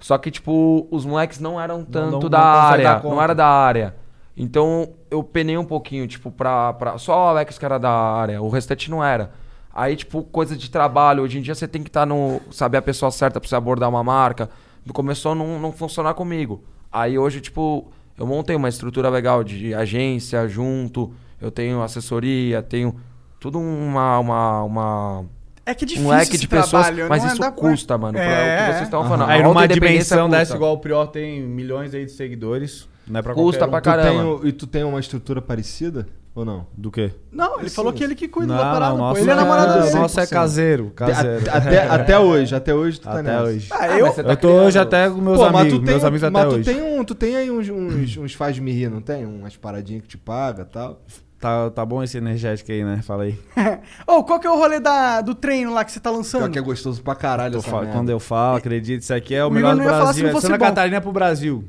Só 0.00 0.18
que, 0.18 0.30
tipo, 0.30 0.86
os 0.90 1.04
moleques 1.06 1.38
não 1.38 1.60
eram 1.60 1.84
tanto 1.84 2.20
não- 2.22 2.28
da 2.28 2.38
não 2.38 2.44
área, 2.46 3.00
não 3.04 3.22
era 3.22 3.34
da 3.34 3.46
área. 3.46 3.94
Então, 4.36 4.88
eu 5.10 5.22
penei 5.22 5.56
um 5.56 5.64
pouquinho, 5.64 6.06
tipo, 6.08 6.30
pra, 6.30 6.72
pra... 6.72 6.98
Só 6.98 7.26
o 7.26 7.28
Alex 7.28 7.58
que 7.58 7.64
era 7.64 7.78
da 7.78 7.90
área, 7.90 8.42
o 8.42 8.48
restante 8.48 8.90
não 8.90 9.04
era. 9.04 9.30
Aí, 9.72 9.94
tipo, 9.94 10.22
coisa 10.24 10.56
de 10.56 10.70
trabalho, 10.70 11.22
hoje 11.22 11.38
em 11.38 11.42
dia 11.42 11.54
você 11.54 11.68
tem 11.68 11.82
que 11.82 11.88
estar 11.88 12.04
no... 12.04 12.40
Saber 12.50 12.78
a 12.78 12.82
pessoa 12.82 13.10
certa 13.10 13.38
pra 13.40 13.48
você 13.48 13.54
abordar 13.54 13.88
uma 13.88 14.02
marca. 14.02 14.50
Começou 14.92 15.32
a 15.32 15.34
não, 15.34 15.58
não 15.60 15.72
funcionar 15.72 16.14
comigo. 16.14 16.62
Aí 16.90 17.18
hoje, 17.18 17.40
tipo, 17.40 17.90
eu 18.18 18.26
montei 18.26 18.56
uma 18.56 18.68
estrutura 18.68 19.08
legal 19.08 19.44
de 19.44 19.74
agência 19.74 20.46
junto, 20.48 21.12
eu 21.40 21.50
tenho 21.50 21.82
assessoria, 21.82 22.62
tenho 22.62 22.94
tudo 23.40 23.58
uma... 23.58 24.18
uma, 24.18 24.62
uma 24.62 25.24
É 25.64 25.74
que 25.74 25.84
é 25.84 25.86
difícil 25.88 26.08
um 26.08 26.10
leque 26.12 26.30
esse 26.32 26.38
de 26.38 26.48
pessoas, 26.48 26.86
trabalho, 26.86 27.08
mas 27.08 27.22
não 27.22 27.30
é 27.30 27.32
isso 27.34 27.52
custa, 27.52 27.96
mano. 27.98 28.14
pra- 28.14 28.22
É, 28.22 28.26
o 28.26 28.56
que 28.56 28.62
é. 28.62 28.72
vocês 28.74 28.82
estavam 28.84 29.08
falando. 29.08 29.30
Aí 29.30 29.42
numa 29.42 29.66
dimensão 29.68 30.26
custa. 30.26 30.38
dessa 30.38 30.54
igual 30.56 30.74
o 30.74 30.78
Prior 30.78 31.06
tem 31.06 31.40
milhões 31.42 31.94
aí 31.94 32.04
de 32.04 32.12
seguidores. 32.12 32.88
Não 33.06 33.18
é 33.18 33.22
pra 33.22 33.34
Custa 33.34 33.66
qualquer 33.66 33.82
pra 33.82 33.92
um. 33.92 34.02
Tu 34.02 34.02
tem 34.08 34.16
caramba. 34.16 34.48
e 34.48 34.52
tu 34.52 34.66
tem 34.66 34.84
uma 34.84 35.00
estrutura 35.00 35.42
parecida? 35.42 36.06
Ou 36.34 36.46
não? 36.46 36.66
Do 36.74 36.90
quê? 36.90 37.12
Não, 37.30 37.56
ele 37.58 37.66
Assim, 37.66 37.74
falou 37.74 37.92
que 37.92 38.02
ele 38.02 38.14
que 38.14 38.26
cuida 38.26 38.54
Não, 38.54 38.56
da 38.62 38.72
parada, 38.72 38.96
não, 38.96 39.16
Ele 39.16 39.30
é 39.30 39.34
namorado 39.34 39.78
é, 39.78 39.82
dele. 39.82 39.94
nosso 39.98 40.18
é 40.18 40.26
caseiro, 40.26 40.90
caseiro. 40.96 41.50
A- 41.50 41.56
Até, 41.58 41.86
até 41.88 42.18
hoje, 42.20 42.54
até 42.54 42.74
hoje 42.74 43.00
tu 43.00 43.04
tá 43.04 43.12
Até 43.20 43.22
nessa. 43.22 43.42
hoje. 43.44 43.68
Ah, 43.70 43.88
eu... 43.98 44.06
mas 44.06 44.14
você 44.14 44.22
tá 44.24 44.30
Eu 44.30 44.36
tô 44.36 44.48
criando- 44.48 44.66
hoje 44.66 44.78
até 44.78 45.10
com 45.10 45.20
meus 45.20 45.36
Pô, 45.36 45.44
mas 45.50 45.54
amigos, 45.60 45.78
tem, 45.80 45.86
meus 45.88 46.02
um- 46.02 46.06
amigos 46.06 46.24
até 46.24 46.44
tu 46.44 46.54
hoje. 46.54 46.64
tem 46.64 46.82
um, 46.82 47.04
tu 47.04 47.14
tem 47.14 47.36
aí 47.36 47.50
uns, 47.50 47.68
uns, 47.68 48.16
uns 48.16 48.32
faz 48.32 48.58
me 48.58 48.72
rir, 48.72 48.88
não 48.88 49.02
tem? 49.02 49.26
Umas 49.26 49.56
paradinhas 49.58 50.02
que 50.04 50.08
te 50.08 50.16
paga 50.16 50.62
e 50.62 50.66
tal. 50.66 51.02
Tá, 51.38 51.68
tá 51.70 51.84
bom 51.84 52.02
esse 52.02 52.16
energético 52.16 52.70
aí, 52.72 52.82
né? 52.82 53.00
Fala 53.02 53.24
aí. 53.24 53.38
Ô, 54.06 54.24
qual 54.24 54.40
que 54.40 54.46
é 54.46 54.50
o 54.50 54.56
rolê 54.56 54.80
da, 54.80 55.20
do 55.20 55.34
treino 55.34 55.74
lá 55.74 55.84
que 55.84 55.92
você 55.92 56.00
tá 56.00 56.08
Pior 56.08 56.16
lançando? 56.18 56.48
que 56.50 56.58
é 56.58 56.62
gostoso 56.62 57.02
pra 57.02 57.14
caralho 57.14 57.56
Eu 57.56 57.58
essa 57.58 57.68
falo- 57.68 57.88
quando 57.88 58.08
eu 58.10 58.20
falo, 58.20 58.56
acredito, 58.56 59.02
isso 59.02 59.12
aqui 59.12 59.34
é 59.34 59.44
o, 59.44 59.48
O 59.48 59.50
melhor 59.50 59.72
do 59.74 59.78
não 59.78 59.84
ia 59.84 59.90
falar 59.90 60.00
se 60.00 60.04
Brasil. 60.04 60.22
não 60.22 60.30
É 60.30 60.32
fosse 60.32 60.46
Santa 60.46 60.58
bom. 60.58 60.64
Catarina 60.64 61.00
pro 61.00 61.12
Brasil. 61.12 61.62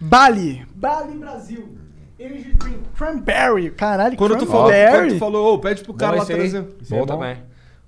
Bali. 0.00 0.64
Bali, 0.74 1.16
Brasil. 1.18 1.76
Energy 2.18 2.52
Drink. 2.54 2.78
Cranberry. 2.96 3.70
Caralho, 3.70 4.16
Quando 4.16 4.36
tu 4.36 4.46
falou, 4.46 4.66
cranberry. 4.68 4.98
quando 4.98 5.12
tu 5.14 5.18
falou, 5.18 5.54
ô, 5.54 5.58
pede 5.58 5.82
pro 5.82 5.94
cara 5.94 6.12
Bom 6.12 6.18
lá 6.18 6.24
trazer. 6.26 6.46
Isso 6.82 6.94
é 6.94 6.98
Bom 6.98 7.06
bom. 7.06 7.06
também. 7.06 7.36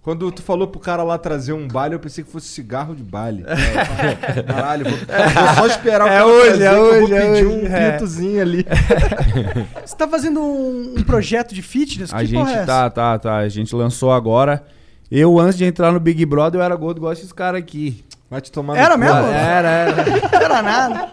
Quando 0.02 0.32
tu 0.32 0.40
falou 0.42 0.66
pro 0.66 0.80
cara 0.80 1.02
lá 1.02 1.18
trazer 1.18 1.52
um 1.52 1.68
baile, 1.68 1.94
eu 1.94 2.00
pensei 2.00 2.24
que 2.24 2.30
fosse 2.30 2.46
cigarro 2.48 2.94
de 2.94 3.02
baile. 3.02 3.44
Caralho, 4.46 4.86
vou, 4.88 4.94
vou 4.98 5.54
só 5.56 5.66
esperar 5.66 6.04
o 6.06 6.08
É 6.08 6.10
cara 6.12 6.26
hoje, 6.26 6.46
trazer 6.48 6.64
é 6.64 6.68
que 6.70 6.74
eu 6.74 6.84
vou 6.84 7.02
hoje, 7.02 7.14
é 7.14 7.20
pedir 7.20 7.46
hoje. 7.46 7.66
um 7.66 7.66
É. 7.76 7.90
pitozinho 7.92 8.40
ali. 8.42 8.66
Você 9.84 9.96
tá 9.96 10.08
fazendo 10.08 10.40
um, 10.40 10.94
um 10.98 11.02
projeto 11.02 11.54
de 11.54 11.60
fitness? 11.60 12.14
A 12.14 12.20
que 12.20 12.26
gente 12.26 12.38
porra 12.38 12.50
é 12.50 12.54
essa? 12.54 12.66
tá, 12.66 12.90
tá, 12.90 13.18
tá. 13.18 13.36
A 13.36 13.48
gente 13.50 13.74
lançou 13.74 14.10
agora. 14.10 14.64
Eu, 15.10 15.38
antes 15.38 15.58
de 15.58 15.64
entrar 15.66 15.92
no 15.92 16.00
Big 16.00 16.24
Brother, 16.24 16.60
eu 16.60 16.64
era 16.64 16.76
gordo 16.76 16.98
igual 16.98 17.12
esses 17.12 17.32
caras 17.32 17.60
aqui. 17.60 18.02
Vai 18.30 18.40
te 18.40 18.50
tomar 18.50 18.78
Era 18.78 18.96
mesmo? 18.96 19.16
Era, 19.26 19.68
era. 19.68 19.96
Não 20.06 20.30
era 20.40 20.62
nada. 20.62 21.08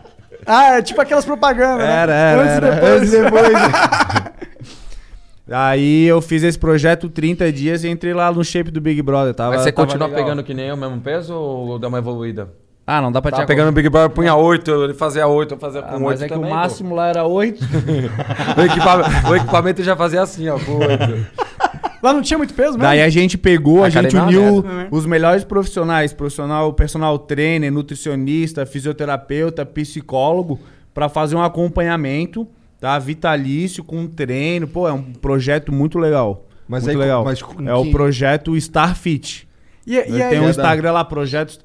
Ah, 0.48 0.78
é 0.78 0.82
tipo 0.82 1.02
aquelas 1.02 1.26
propagandas, 1.26 1.86
né? 1.86 1.93
Era, 2.04 2.14
era. 2.14 2.41
Antes 2.41 2.54
era. 2.54 2.68
e 2.68 2.72
depois. 2.72 2.93
Antes 3.02 3.14
e 3.14 3.22
depois. 3.22 4.28
Aí 5.50 6.06
eu 6.06 6.22
fiz 6.22 6.43
esse 6.43 6.60
projeto 6.60 7.10
30 7.10 7.52
dias 7.54 7.84
e 7.84 7.88
entrei 7.89 8.14
lá 8.14 8.32
no 8.32 8.43
shape 8.43 8.70
do 8.70 8.82
Big 8.82 9.02
Brother. 9.02 9.34
Tava, 9.34 9.52
Mas 9.52 9.62
você 9.62 9.72
tava 9.72 9.88
continua 9.88 10.08
legal. 10.08 10.24
pegando 10.24 10.43
que 10.43 10.54
nem 10.54 10.68
eu, 10.68 10.76
mesmo 10.76 11.00
peso 11.00 11.34
ou 11.34 11.80
dá 11.80 11.88
uma 11.88 12.00
evoluída? 12.00 12.50
Ah, 12.86 13.02
não 13.02 13.12
dá 13.12 13.22
pra 13.22 13.32
Tava 13.32 13.43
te 13.43 13.48
pegando 13.48 13.70
o 13.70 13.72
Big 13.72 13.89
Brother, 13.89 14.10
punha 14.10 14.34
8, 14.36 14.72
ele 14.86 14.93
fazia 14.93 15.28
8, 15.28 15.54
eu 15.54 15.58
fazia 15.58 15.82
Ah, 15.82 15.84
com 15.84 16.00
mas 16.00 16.22
8 16.22 16.24
é 16.24 16.28
que 16.28 16.34
também. 16.34 16.50
o 16.50 16.54
pô. 16.54 16.60
máximo 16.60 16.95
lá 16.95 17.08
era 17.08 17.26
8. 17.26 17.62
o, 18.58 18.62
equipamento, 18.62 19.28
o 19.30 19.36
equipamento 19.36 19.84
já 19.84 19.95
fazia 19.95 20.22
assim, 20.22 20.48
ó, 20.50 20.58
com 20.60 20.78
8. 20.78 21.28
Lá 22.02 22.14
não 22.14 22.22
tinha 22.22 22.38
muito 22.38 22.54
peso 22.54 22.72
mesmo? 22.72 22.84
Daí 22.84 23.02
a 23.02 23.10
gente 23.10 23.38
pegou, 23.38 23.84
a 23.84 23.89
gente 23.89 24.16
Academia 24.16 24.41
uniu 24.41 24.60
aberta. 24.60 24.95
os 24.95 25.06
melhores 25.06 25.43
profissionais, 25.43 26.14
profissional, 26.14 26.72
personal 26.74 27.18
trainer, 27.20 27.72
nutricionista, 27.72 28.66
fisioterapeuta, 28.66 29.66
psicólogo, 29.66 30.60
pra 30.93 31.10
fazer 31.10 31.36
um 31.36 31.41
acompanhamento, 31.43 32.48
tá? 32.80 32.98
Vitalício 33.00 33.84
com 33.84 34.06
treino. 34.08 34.68
Pô, 34.68 34.88
é 34.88 34.93
um 34.93 35.02
projeto 35.14 35.72
muito 35.72 35.98
legal. 35.98 36.45
Mas 36.68 36.84
muito 36.84 36.95
aí, 36.95 37.02
legal. 37.02 37.24
mas 37.24 37.39
é 37.66 37.74
o 37.74 37.89
projeto 37.91 38.56
Starfit. 38.58 39.48
E, 39.86 39.93
e 39.93 39.98
aí, 40.00 40.30
Tem 40.30 40.39
um 40.39 40.43
da- 40.43 40.50
Instagram 40.50 40.91
lá, 40.91 41.06
projeto, 41.06 41.60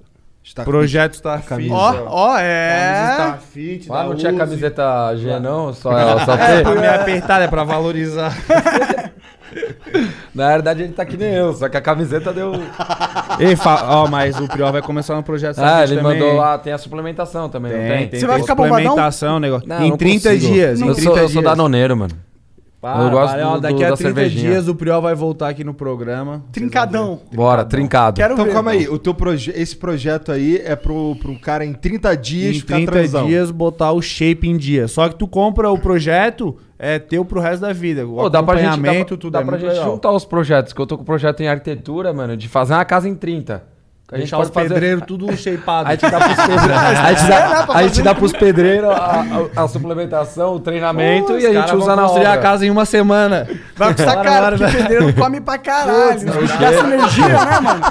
Está 0.45 0.64
projeto 0.64 1.14
Starfit. 1.14 1.70
Ó, 1.70 2.05
ó, 2.09 2.39
é... 2.39 3.11
Starfit. 3.12 3.89
Lá 3.89 4.03
da 4.03 4.09
não 4.09 4.16
tinha 4.16 4.30
Uzi. 4.30 4.39
camiseta 4.39 5.16
G, 5.16 5.39
não? 5.41 5.72
Só, 5.72 5.91
só 6.24 6.35
É, 6.35 6.59
T? 6.59 6.62
pra 6.62 6.74
me 6.80 6.87
apertar, 6.87 7.43
é 7.43 7.49
pra 7.49 7.64
valorizar. 7.64 8.33
Na 10.34 10.48
verdade, 10.48 10.82
ele 10.82 10.92
tá 10.92 11.05
que 11.05 11.16
nem 11.16 11.32
eu, 11.34 11.53
só 11.55 11.68
que 11.68 11.76
a 11.76 11.80
camiseta 11.80 12.32
deu. 12.32 12.53
Ei, 13.38 13.57
ó, 13.88 14.07
mas 14.09 14.38
o 14.38 14.48
Prior 14.48 14.72
vai 14.72 14.82
começar 14.82 15.14
no 15.14 15.22
projeto 15.22 15.59
Ah, 15.59 15.82
ele 15.84 15.96
também, 15.96 16.18
mandou 16.20 16.36
lá, 16.36 16.59
tem 16.59 16.72
a 16.72 16.78
suplementação 16.78 17.48
também, 17.48 17.72
não 17.72 17.78
Tem, 17.78 17.88
tem? 17.88 18.09
tem, 18.09 18.20
Você 18.20 18.26
vai 18.26 18.36
tem 18.36 18.44
ficar 18.44 18.55
bombadão? 18.55 18.78
suplementação, 18.78 19.40
negócio. 19.40 19.68
Não, 19.68 19.82
em 19.82 19.90
não 19.90 19.96
30 19.96 20.30
consigo. 20.30 20.53
dias, 20.53 20.80
em 20.80 20.86
Eu 20.88 20.94
30 20.94 21.11
sou, 21.11 21.18
eu 21.18 21.28
sou 21.28 21.42
dias. 21.42 21.44
danoneiro, 21.44 21.96
mano. 21.96 22.14
Para, 22.83 23.05
Eu 23.05 23.11
gosto 23.11 23.35
para, 23.35 23.49
ó, 23.49 23.55
do- 23.55 23.61
daqui 23.61 23.76
do- 23.78 23.85
a 23.85 23.91
da 23.91 23.97
30 23.97 24.14
cervejinha. 24.14 24.51
dias 24.51 24.66
o 24.66 24.74
Priol 24.74 25.01
vai 25.01 25.14
voltar 25.14 25.49
aqui 25.51 25.62
no 25.62 25.72
programa. 25.72 26.43
Trincadão. 26.51 27.20
Bora, 27.33 27.64
trincado. 27.64 28.16
Quero 28.16 28.33
Então 28.35 28.45
ver. 28.45 28.53
calma 28.53 28.72
aí, 28.72 28.89
o 28.89 28.99
teu 28.99 29.14
proje 29.14 29.53
esse 29.55 29.76
projeto 29.76 30.33
aí 30.33 30.61
é 30.64 30.74
pro, 30.74 31.14
pro 31.14 31.39
cara 31.39 31.64
em 31.64 31.72
30 31.74 32.16
dias 32.16 32.57
Em 32.57 32.59
ficar 32.59 32.74
30 32.74 32.91
transão. 32.93 33.26
dias 33.28 33.53
botar 33.53 33.93
o 33.93 34.03
shape 34.03 34.49
em 34.49 34.57
dia. 34.57 34.89
Só 34.89 35.09
que 35.09 35.14
tu 35.14 35.28
compra 35.28 35.70
o 35.70 35.78
projeto, 35.78 36.57
é 36.76 36.99
teu 36.99 37.24
pro 37.24 37.39
resto 37.39 37.61
da 37.61 37.72
vida. 37.72 38.05
O 38.05 38.16
Pô, 38.16 38.28
dá 38.28 38.43
pra 38.43 38.57
gente, 38.57 38.80
dá, 38.83 38.93
pra- 38.93 39.05
tudo 39.05 39.30
dá 39.30 39.41
é 39.41 39.45
pra 39.45 39.59
gente 39.59 39.68
legal. 39.70 39.85
juntar 39.85 40.11
os 40.11 40.24
projetos, 40.24 40.72
que 40.72 40.80
eu 40.80 40.87
tô 40.87 40.97
com 40.97 41.05
o 41.05 41.07
projeto 41.07 41.41
em 41.41 41.47
arquitetura, 41.47 42.12
mano, 42.12 42.37
de 42.37 42.49
fazer 42.49 42.74
uma 42.74 42.85
casa 42.85 43.09
em 43.09 43.14
30. 43.14 43.62
A 44.11 44.16
gente 44.16 44.24
Deixar 44.24 44.36
pode 44.36 44.48
os 44.50 44.55
fazer... 44.55 44.68
pedreiros 44.68 45.05
tudo 45.07 45.32
shapeado. 45.36 45.88
A 45.88 45.92
gente 45.92 46.11
dá 46.11 46.20
pros 46.20 46.36
pedreiros, 46.36 46.76
a 46.98 47.12
gente 47.14 47.28
dá, 47.28 47.66
a 47.74 47.82
gente 47.82 48.03
dá 48.03 48.14
pros 48.14 48.32
pedreiros 48.32 48.90
a, 48.90 49.24
a- 49.57 49.64
a 49.64 49.68
suplementação, 49.68 50.55
o 50.55 50.61
treinamento 50.61 51.38
e 51.38 51.46
a 51.46 51.53
gente 51.53 51.74
usa 51.74 51.96
na 51.96 52.03
construir 52.03 52.26
obra. 52.26 52.34
a 52.34 52.38
casa 52.42 52.66
em 52.66 52.70
uma 52.70 52.84
semana. 52.84 53.48
Vai 53.74 53.94
custar 53.94 54.16
Bora, 54.16 54.28
caro, 54.28 54.59
bora. 54.59 54.70
pedreiro 54.70 55.07
não 55.07 55.12
come 55.14 55.40
pra 55.40 55.57
caralho. 55.57 56.20
Gasta 56.26 56.86
energia, 56.86 57.28
né, 57.28 57.61
mano? 57.61 57.80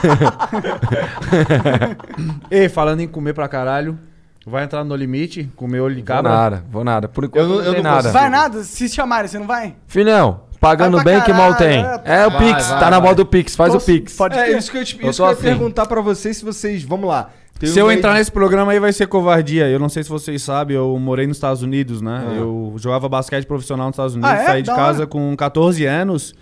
Ei, 2.52 2.70
falando 2.70 3.02
em 3.02 3.08
comer 3.08 3.34
pra 3.34 3.48
caralho, 3.48 3.98
vai 4.46 4.64
entrar 4.64 4.84
no 4.84 4.96
limite, 4.96 5.50
comer 5.56 5.80
olho 5.80 5.96
de 5.96 6.02
Vou 6.02 6.08
cabra. 6.08 6.32
nada, 6.32 6.64
vou 6.70 6.84
nada. 6.84 7.08
Por 7.08 7.26
enquanto 7.26 7.44
Eu 7.44 7.50
não- 7.50 7.56
não, 7.58 7.64
eu 7.64 7.74
não 7.74 7.82
nada. 7.84 7.96
consigo. 8.04 8.14
Vai 8.14 8.30
nada, 8.30 8.64
se 8.64 8.90
chamarem, 8.90 9.28
você 9.28 9.40
não 9.40 9.48
vai? 9.48 9.76
Filhão, 9.88 10.42
pagando 10.62 11.04
bem 11.04 11.20
que 11.22 11.34
mal 11.34 11.56
tem. 11.56 11.84
é, 12.06 12.22
É, 12.22 12.28
o 12.28 12.32
vai, 12.32 12.40
Pix, 12.54 12.68
vai, 12.70 12.80
tá 12.80 12.90
na 12.90 13.00
vai. 13.00 13.10
moda 13.10 13.16
do 13.16 13.26
Pix, 13.26 13.56
faz 13.56 13.74
Posso- 13.74 13.84
o 13.92 13.94
Pix. 13.94 14.16
Pode 14.16 14.38
É, 14.40 14.58
isso 14.58 14.72
que 14.72 14.78
eu, 14.78 14.86
te, 14.86 14.98
Eu 15.04 15.10
isso 15.10 15.22
que 15.22 15.28
eu 15.28 15.32
ia 15.32 15.36
perguntar 15.36 15.86
pra 15.88 16.00
vocês 16.00 16.38
se 16.38 16.46
vocês. 16.46 16.84
Vamos 16.84 17.10
lá. 17.10 17.30
Tem 17.60 17.70
Se 17.70 17.78
um 17.78 17.84
eu 17.84 17.88
meio 17.88 17.98
entrar 18.00 18.14
nesse 18.14 18.32
programa 18.32 18.72
aí 18.72 18.80
vai 18.80 18.92
ser 18.94 19.08
covardia. 19.08 19.68
Eu 19.68 19.78
não 19.80 19.90
sei 19.90 20.02
se 20.04 20.10
vocês 20.10 20.42
sabem, 20.42 20.76
eu 20.78 20.98
morei 20.98 21.28
nos 21.28 21.38
Estados 21.38 21.62
Unidos, 21.62 22.02
né? 22.02 22.26
Ah. 22.28 22.34
Eu 22.36 22.74
jogava 22.78 23.08
basquete 23.10 23.46
profissional 23.46 23.88
nos 23.88 23.94
Estados 23.96 24.14
Unidos, 24.16 24.32
Ah, 24.32 24.42
é? 24.42 24.46
saí 24.46 24.62
de 24.64 24.70
casa 24.74 25.00
hora. 25.00 25.08
com 25.08 25.36
14 25.36 25.86
anos 25.86 26.34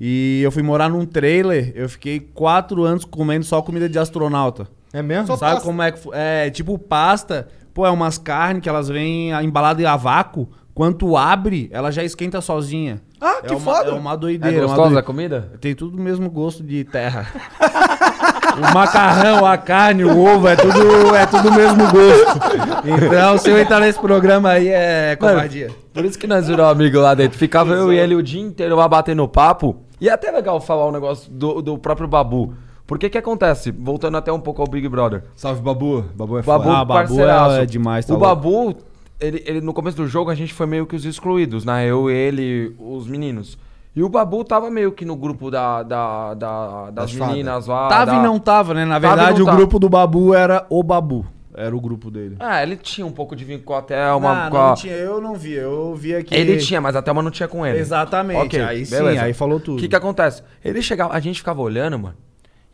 e 0.00 0.40
eu 0.42 0.50
fui 0.52 0.62
morar 0.62 0.88
num 0.90 1.06
trailer. 1.06 1.72
Eu 1.74 1.88
fiquei 1.88 2.20
4 2.20 2.84
anos 2.84 3.04
comendo 3.04 3.44
só 3.44 3.62
comida 3.62 3.88
de 3.88 3.98
astronauta. 3.98 4.66
É 4.92 5.02
mesmo? 5.02 5.26
Sabe 5.36 5.40
pasta. 5.40 5.60
como 5.60 5.82
é 5.82 5.92
que 5.92 6.00
É, 6.12 6.50
tipo 6.50 6.78
pasta. 6.78 7.48
Pô, 7.74 7.86
é 7.86 7.90
umas 7.90 8.18
carnes 8.18 8.62
que 8.62 8.68
elas 8.68 8.88
vêm 8.88 9.30
embaladas 9.44 9.84
a 9.86 9.96
vácuo. 9.96 10.48
Quando 10.78 10.94
tu 10.94 11.16
abre, 11.16 11.68
ela 11.72 11.90
já 11.90 12.04
esquenta 12.04 12.40
sozinha. 12.40 13.00
Ah, 13.20 13.38
é 13.42 13.48
que 13.48 13.52
uma, 13.52 13.60
foda. 13.60 13.90
É 13.90 13.94
uma 13.94 14.12
É 14.12 14.16
doideira. 14.16 14.56
é 14.58 14.60
uma 14.60 14.76
gostosa 14.76 15.00
a 15.00 15.02
comida? 15.02 15.54
Tem 15.60 15.74
tudo 15.74 15.98
o 15.98 16.00
mesmo 16.00 16.30
gosto 16.30 16.62
de 16.62 16.84
terra. 16.84 17.26
o 18.56 18.72
macarrão, 18.72 19.44
a 19.44 19.58
carne, 19.58 20.04
o 20.04 20.24
ovo, 20.24 20.46
é 20.46 20.54
tudo, 20.54 21.16
é 21.16 21.26
tudo 21.26 21.48
o 21.48 21.52
mesmo 21.52 21.82
gosto. 21.90 22.38
Então, 22.84 23.38
se 23.38 23.50
eu 23.50 23.58
entrar 23.58 23.80
nesse 23.80 23.98
programa 23.98 24.50
aí, 24.50 24.68
é 24.68 25.16
covardia. 25.16 25.68
Por 25.92 26.04
isso 26.04 26.16
que 26.16 26.28
nós 26.28 26.46
viramos 26.46 26.70
amigo 26.70 27.00
lá 27.00 27.12
dentro. 27.12 27.36
Ficava 27.36 27.74
eu 27.74 27.92
e 27.92 27.98
ele 27.98 28.14
o 28.14 28.22
dia 28.22 28.40
inteiro 28.40 28.76
lá 28.76 28.86
batendo 28.86 29.26
papo. 29.26 29.78
E 30.00 30.08
é 30.08 30.12
até 30.12 30.30
legal 30.30 30.60
falar 30.60 30.86
um 30.86 30.92
negócio 30.92 31.28
do, 31.28 31.60
do 31.60 31.76
próprio 31.76 32.06
Babu. 32.06 32.54
Porque 32.86 33.10
que 33.10 33.18
acontece? 33.18 33.72
Voltando 33.72 34.16
até 34.16 34.32
um 34.32 34.38
pouco 34.38 34.62
ao 34.62 34.68
Big 34.68 34.88
Brother. 34.88 35.24
Salve, 35.34 35.60
Babu. 35.60 36.04
Babu 36.14 36.38
é 36.38 36.40
O 36.40 36.44
Babu, 36.44 36.62
foda. 36.64 36.76
Ah, 36.76 36.84
Babu 36.84 36.92
parceiraço. 37.00 37.56
é 37.56 37.66
demais, 37.66 38.06
tá 38.06 38.14
O 38.14 38.16
louco. 38.16 38.34
Babu, 38.34 38.76
ele, 39.20 39.42
ele, 39.46 39.60
no 39.60 39.72
começo 39.72 39.96
do 39.96 40.06
jogo, 40.06 40.30
a 40.30 40.34
gente 40.34 40.52
foi 40.54 40.66
meio 40.66 40.86
que 40.86 40.94
os 40.96 41.04
excluídos, 41.04 41.64
né? 41.64 41.86
Eu, 41.86 42.08
ele, 42.10 42.74
os 42.78 43.06
meninos. 43.06 43.58
E 43.96 44.02
o 44.02 44.08
Babu 44.08 44.44
tava 44.44 44.70
meio 44.70 44.92
que 44.92 45.04
no 45.04 45.16
grupo 45.16 45.50
da, 45.50 45.82
da, 45.82 46.34
da- 46.34 46.90
das 46.90 47.12
meninas 47.12 47.66
lá. 47.66 47.88
Tava 47.88 48.06
da- 48.12 48.16
e 48.18 48.22
não 48.22 48.38
tava, 48.38 48.72
né? 48.74 48.84
Na 48.84 48.98
verdade, 48.98 49.42
o 49.42 49.44
tava. 49.44 49.56
grupo 49.56 49.78
do 49.78 49.88
Babu 49.88 50.34
era 50.34 50.64
o 50.70 50.82
Babu. 50.82 51.26
Era 51.54 51.74
o 51.74 51.80
grupo 51.80 52.08
dele. 52.08 52.36
Ah, 52.38 52.62
ele 52.62 52.76
tinha 52.76 53.04
um 53.04 53.10
pouco 53.10 53.34
de 53.34 53.44
vínculo 53.44 53.76
até 53.76 54.12
uma. 54.12 54.44
Não, 54.44 54.50
com 54.52 54.56
a- 54.56 54.68
não 54.68 54.74
tinha, 54.76 54.94
eu 54.94 55.20
não 55.20 55.34
via. 55.34 55.62
Eu 55.62 55.92
via 55.96 56.22
que... 56.22 56.32
Ele 56.32 56.56
tinha, 56.58 56.80
mas 56.80 56.94
até 56.94 57.10
uma 57.10 57.20
não 57.20 57.32
tinha 57.32 57.48
com 57.48 57.66
ele. 57.66 57.78
Exatamente. 57.80 58.46
Ok, 58.46 58.60
aí 58.60 58.86
sim, 58.86 58.94
beleza. 58.96 59.22
aí 59.22 59.32
falou 59.32 59.56
O 59.56 59.60
tudo. 59.60 59.80
que 59.80 59.88
que 59.88 59.96
acontece? 59.96 60.44
Ele 60.64 60.80
chegava, 60.80 61.12
a 61.12 61.18
gente 61.18 61.40
ficava 61.40 61.60
olhando, 61.60 61.98
mano. 61.98 62.14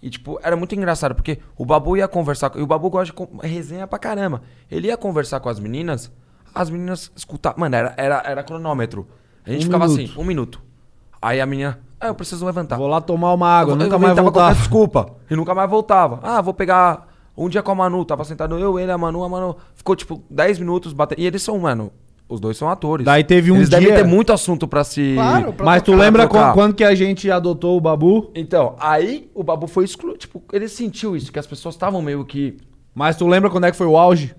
E, 0.03 0.11
tipo, 0.11 0.39
era 0.43 0.55
muito 0.55 0.75
engraçado, 0.75 1.15
porque 1.15 1.39
o 1.57 1.65
Babu 1.65 1.97
ia 1.97 2.07
conversar. 2.07 2.51
com- 2.51 2.59
E 2.59 2.63
o 2.63 2.67
Babu 2.67 2.91
gosta 2.91 3.15
de 3.17 3.49
resenha 3.49 3.87
pra 3.87 3.99
caramba. 3.99 4.43
Ele 4.71 4.89
ia 4.89 4.99
conversar 4.99 5.41
com 5.41 5.49
as 5.49 5.59
meninas, 5.59 6.13
as 6.55 6.71
meninas 6.71 7.11
escutavam. 7.17 7.61
Mano, 7.61 7.75
era, 7.77 7.95
era, 7.97 8.23
era 8.25 8.43
cronômetro. 8.43 9.07
A 9.47 9.51
gente 9.51 9.63
Um 9.63 9.65
ficava 9.67 9.87
minuto. 9.89 10.11
assim, 10.11 10.21
um 10.21 10.25
minuto. 10.25 10.63
Aí 11.21 11.41
a 11.41 11.47
menina, 11.47 11.79
ah, 12.01 12.09
eu 12.09 12.15
preciso 12.15 12.45
levantar. 12.45 12.77
Vou 12.77 12.87
lá 12.87 13.01
tomar 13.01 13.33
uma 13.33 13.49
água, 13.49 13.73
Eu- 13.73 13.77
nunca 13.77 13.95
eu 13.95 13.99
mais 13.99 14.19
qualquer 14.19 14.55
desculpa. 14.55 15.07
E 15.31 15.35
nunca 15.37 15.55
mais 15.55 15.69
voltava. 15.71 16.21
Ah, 16.23 16.41
vou 16.43 16.53
pegar 16.55 17.09
um 17.37 17.49
dia 17.49 17.63
com 17.63 17.73
a 17.73 17.75
Manu. 17.75 18.05
Tava 18.05 18.25
sentado 18.25 18.59
eu, 18.59 18.79
ele, 18.79 18.93
a 18.93 18.99
Manu, 18.99 19.25
a 19.25 19.29
Manu. 19.29 19.57
Ficou, 19.75 19.97
tipo, 19.97 20.23
10 20.31 20.59
minutos 20.59 20.93
batendo. 20.93 21.21
E 21.21 21.27
eles 21.27 21.43
são, 21.43 21.59
mano, 21.59 21.91
os 22.29 22.39
dois 22.41 22.57
são 22.59 22.69
atores. 22.69 23.05
Daí 23.07 23.25
teve 23.25 23.51
um 23.51 23.57
eles 23.57 23.71
dia- 23.71 23.81
devem 23.81 23.95
ter 23.95 24.05
muito 24.05 24.33
assunto 24.33 24.69
pra 24.69 24.85
se... 24.85 25.15
Claro, 25.15 25.53
pra 25.55 25.65
Mas 25.67 25.83
tu 25.83 25.95
lembra 25.95 26.23
trocar. 26.29 26.49
quan- 26.49 26.55
quando 26.55 26.75
que 26.75 26.85
a 26.85 26.95
gente 26.95 27.31
adotou 27.31 27.77
o 27.77 27.81
Babu? 27.81 28.31
Então, 28.35 28.77
aí 28.79 29.31
o 29.35 29.43
Babu 29.43 29.67
foi 29.67 29.85
excluído. 29.85 30.19
Tipo, 30.19 30.43
ele 30.53 30.69
sentiu 30.69 31.17
isso, 31.17 31.33
que 31.33 31.39
as 31.39 31.47
pessoas 31.47 31.75
estavam 31.75 32.01
meio 32.03 32.25
que... 32.25 32.57
Mas 32.95 33.17
tu 33.17 33.27
lembra 33.27 33.49
quando 33.51 33.65
é 33.65 33.71
que 33.71 33.77
foi 33.77 33.87
o 33.87 33.97
auge? 33.97 34.35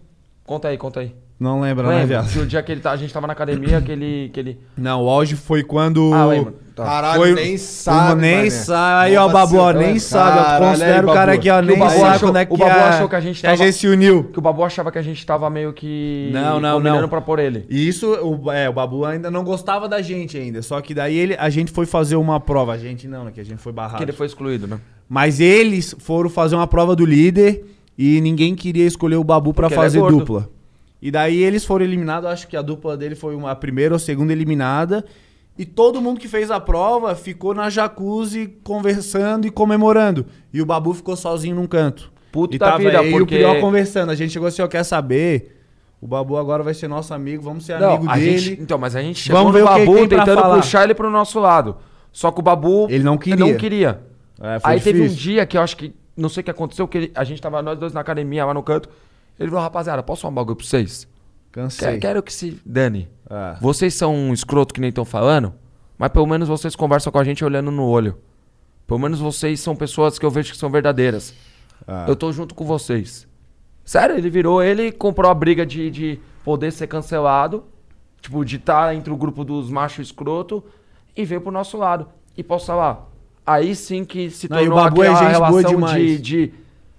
Conta 0.45 0.67
aí, 0.69 0.77
conta 0.77 0.99
aí. 1.01 1.15
Não 1.37 1.59
lembra, 1.59 1.83
né, 1.87 1.89
Lembra? 1.99 2.07
viado? 2.07 2.31
Que 2.31 2.39
o 2.39 2.45
dia 2.45 2.63
que 2.63 2.71
ele 2.71 2.79
tá, 2.79 2.91
a 2.91 2.95
gente 2.95 3.13
tava 3.13 3.27
na 3.27 3.33
academia, 3.33 3.81
que 3.81 3.91
ele... 3.91 4.29
Que 4.33 4.39
ele... 4.39 4.59
Não, 4.77 5.03
o 5.03 5.09
auge 5.09 5.35
foi 5.35 5.63
quando. 5.63 6.13
Ah, 6.13 6.25
lembro. 6.27 6.53
Tá. 6.73 6.85
Caralho, 6.85 7.21
Foi- 7.21 7.33
nem 7.33 7.57
sabe. 7.57 8.21
Nem 8.21 8.35
mané. 8.37 8.49
sabe. 8.49 9.05
Aí, 9.09 9.17
ó, 9.17 9.27
Mó 9.27 9.33
Babu, 9.33 9.57
ó, 9.57 9.71
nem 9.73 9.99
sabe. 9.99 10.37
Eu 10.39 10.43
Caralho, 10.43 10.65
considero 10.65 10.93
aí, 10.93 11.03
o 11.03 11.13
cara 11.13 11.25
Babu. 11.27 11.31
aqui, 11.39 11.49
ó, 11.49 11.59
Que 11.61 11.67
nem 11.67 11.75
o 11.75 11.79
Babu 11.79 11.91
sabe 11.91 12.03
achou- 12.15 12.29
quando 12.29 12.37
é 12.37 12.45
que 12.45 12.53
o 12.53 12.57
Babu 12.57 12.71
a, 12.71 12.89
achou 12.89 13.09
que 13.09 13.15
a 13.15 13.19
gente 13.19 13.39
que 13.41 13.47
a 13.47 13.49
tava- 13.51 13.63
gente 13.65 13.75
se 13.77 13.87
uniu. 13.87 14.23
Que 14.25 14.39
o 14.39 14.41
Babu 14.41 14.63
achava 14.63 14.91
que 14.91 14.97
a 14.97 15.01
gente 15.01 15.25
tava 15.25 15.49
meio 15.49 15.73
que... 15.73 16.29
Não, 16.33 16.59
não, 16.61 16.73
combinando 16.77 17.01
não. 17.01 17.09
pra 17.09 17.21
pôr 17.21 17.39
ele. 17.39 17.65
E 17.69 17.85
isso, 17.87 18.07
o, 18.13 18.51
é, 18.51 18.69
o 18.69 18.73
Babu 18.73 19.03
ainda 19.05 19.29
não 19.29 19.43
gostava 19.43 19.87
da 19.89 20.01
gente 20.01 20.37
ainda. 20.37 20.61
Só 20.61 20.79
que 20.81 20.93
daí 20.93 21.17
ele, 21.17 21.35
a 21.37 21.49
gente 21.49 21.71
foi 21.71 21.85
fazer 21.85 22.15
uma 22.15 22.39
prova. 22.39 22.73
A 22.73 22.77
gente 22.77 23.07
não, 23.09 23.25
né? 23.25 23.31
Que 23.33 23.41
a 23.41 23.45
gente 23.45 23.59
foi 23.61 23.71
barrado. 23.73 23.97
Que 23.97 24.03
ele 24.03 24.11
foi 24.13 24.25
excluído, 24.25 24.67
né? 24.67 24.77
Mas 25.07 25.39
eles 25.41 25.95
foram 25.99 26.29
fazer 26.29 26.55
uma 26.55 26.67
prova 26.67 26.93
do 26.95 27.05
líder 27.05 27.63
e 27.97 28.19
ninguém 28.21 28.53
queria 28.55 28.85
escolher 28.85 29.15
o 29.17 29.23
Babu 29.23 29.53
pra 29.53 29.67
Porque 29.67 29.75
ele 29.75 29.79
é 29.81 29.83
fazer 29.83 29.99
gordo. 29.99 30.19
dupla. 30.19 30.49
E 31.01 31.11
daí 31.11 31.41
eles 31.43 31.63
foram 31.65 31.85
eliminados, 31.85 32.29
acho 32.29 32.47
que 32.47 32.57
a 32.57 32.61
dupla 32.61 32.95
dele 32.97 33.15
foi 33.15 33.35
uma 33.35 33.51
a 33.51 33.55
primeira 33.55 33.93
ou 33.93 33.99
segunda 33.99 34.31
eliminada. 34.33 35.05
E 35.57 35.65
todo 35.65 36.01
mundo 36.01 36.19
que 36.19 36.27
fez 36.27 36.51
a 36.51 36.59
prova 36.59 37.15
ficou 37.15 37.53
na 37.53 37.69
jacuzzi 37.69 38.57
conversando 38.63 39.47
e 39.47 39.51
comemorando. 39.51 40.25
E 40.53 40.61
o 40.61 40.65
Babu 40.65 40.93
ficou 40.93 41.15
sozinho 41.15 41.55
num 41.55 41.67
canto. 41.67 42.11
Puta 42.31 42.55
e 42.55 42.59
tava 42.59 42.77
vida, 42.79 42.93
eu 42.97 43.05
e 43.05 43.13
o 43.13 43.17
porque- 43.19 43.35
Priol 43.35 43.59
conversando. 43.61 44.09
A 44.09 44.15
gente 44.15 44.31
chegou 44.33 44.47
assim, 44.47 44.61
ó, 44.61 44.67
quer 44.67 44.83
saber? 44.83 45.61
O 46.01 46.07
Babu 46.07 46.37
agora 46.37 46.61
vai 46.61 46.73
ser 46.73 46.89
nosso 46.89 47.13
amigo, 47.13 47.41
vamos 47.41 47.65
ser 47.65 47.73
amigo 47.81 48.09
a 48.09 48.15
dele. 48.17 48.37
gente, 48.37 48.61
então, 48.61 48.77
mas 48.77 48.95
a 48.97 49.01
gente 49.01 49.17
chegou 49.19 49.39
Vamos 49.39 49.53
ver 49.53 49.63
o 49.63 49.67
que 49.73 49.85
Babu 49.85 50.07
pra 50.09 50.19
tentando 50.19 50.41
falar. 50.41 50.55
puxar 50.57 50.83
ele 50.83 50.93
pro 50.93 51.09
nosso 51.09 51.39
lado. 51.39 51.77
Só 52.11 52.31
que 52.31 52.39
o 52.39 52.43
Babu 52.43 52.87
Ele 52.89 53.03
não 53.03 53.17
queria. 53.17 53.37
não 53.45 53.53
queria. 53.55 54.01
É, 54.41 54.59
Aí 54.63 54.81
teve 54.81 54.99
um 54.99 55.03
difícil. 55.03 55.23
dia 55.33 55.45
que 55.45 55.57
eu 55.57 55.61
acho 55.61 55.77
que 55.77 55.93
não 56.17 56.27
sei 56.27 56.41
o 56.41 56.43
que 56.43 56.51
aconteceu, 56.51 56.85
que 56.87 56.97
ele- 56.97 57.11
a 57.15 57.23
gente 57.23 57.41
tava 57.41 57.61
nós 57.61 57.79
dois 57.79 57.93
na 57.93 58.01
academia 58.01 58.43
lá 58.45 58.53
no 58.53 58.61
canto. 58.61 58.89
Ele 59.39 59.49
falou: 59.49 59.63
"Rapaziada, 59.63 60.01
posso 60.03 60.21
falar 60.21 60.31
um 60.31 60.35
bagulho 60.35 60.55
pra 60.55 60.65
vocês? 60.65 61.07
Cansei. 61.51 61.87
Quero, 61.87 61.99
quero 62.01 62.23
que 62.23 62.33
se 62.33 62.59
dane. 62.65 63.07
É. 63.29 63.57
Vocês 63.61 63.93
são 63.93 64.13
um 64.13 64.33
escroto 64.33 64.73
que 64.73 64.81
nem 64.81 64.89
estão 64.89 65.05
falando, 65.05 65.53
mas 65.97 66.11
pelo 66.11 66.27
menos 66.27 66.49
vocês 66.49 66.75
conversam 66.75 67.11
com 67.11 67.19
a 67.19 67.23
gente 67.23 67.45
olhando 67.45 67.71
no 67.71 67.85
olho. 67.85 68.17
Pelo 68.85 68.99
menos 68.99 69.19
vocês 69.19 69.59
são 69.59 69.75
pessoas 69.75 70.19
que 70.19 70.25
eu 70.25 70.29
vejo 70.29 70.51
que 70.51 70.57
são 70.57 70.69
verdadeiras. 70.69 71.33
Ah. 71.87 72.05
Eu 72.07 72.15
tô 72.15 72.31
junto 72.31 72.53
com 72.53 72.65
vocês. 72.65 73.27
Sério, 73.83 74.17
ele 74.17 74.29
virou, 74.29 74.61
ele 74.61 74.91
comprou 74.91 75.29
a 75.29 75.33
briga 75.33 75.65
de, 75.65 75.89
de 75.89 76.19
poder 76.43 76.71
ser 76.71 76.87
cancelado, 76.87 77.63
tipo, 78.19 78.43
de 78.43 78.57
estar 78.57 78.93
entre 78.93 79.13
o 79.13 79.15
grupo 79.15 79.43
dos 79.43 79.69
machos 79.69 80.07
escroto, 80.07 80.63
e 81.15 81.23
veio 81.23 81.39
pro 81.39 81.51
nosso 81.51 81.77
lado. 81.77 82.07
E 82.35 82.43
posso 82.43 82.65
falar, 82.65 83.09
aí 83.45 83.75
sim 83.75 84.03
que 84.03 84.29
se 84.29 84.49
Não, 84.49 84.57
o 84.57 84.65
tornou 84.65 85.03
é 85.03 85.07
aquela 85.07 85.49
boa 85.49 85.61
relação 85.61 85.93
de, 85.93 86.19
de... 86.19 86.53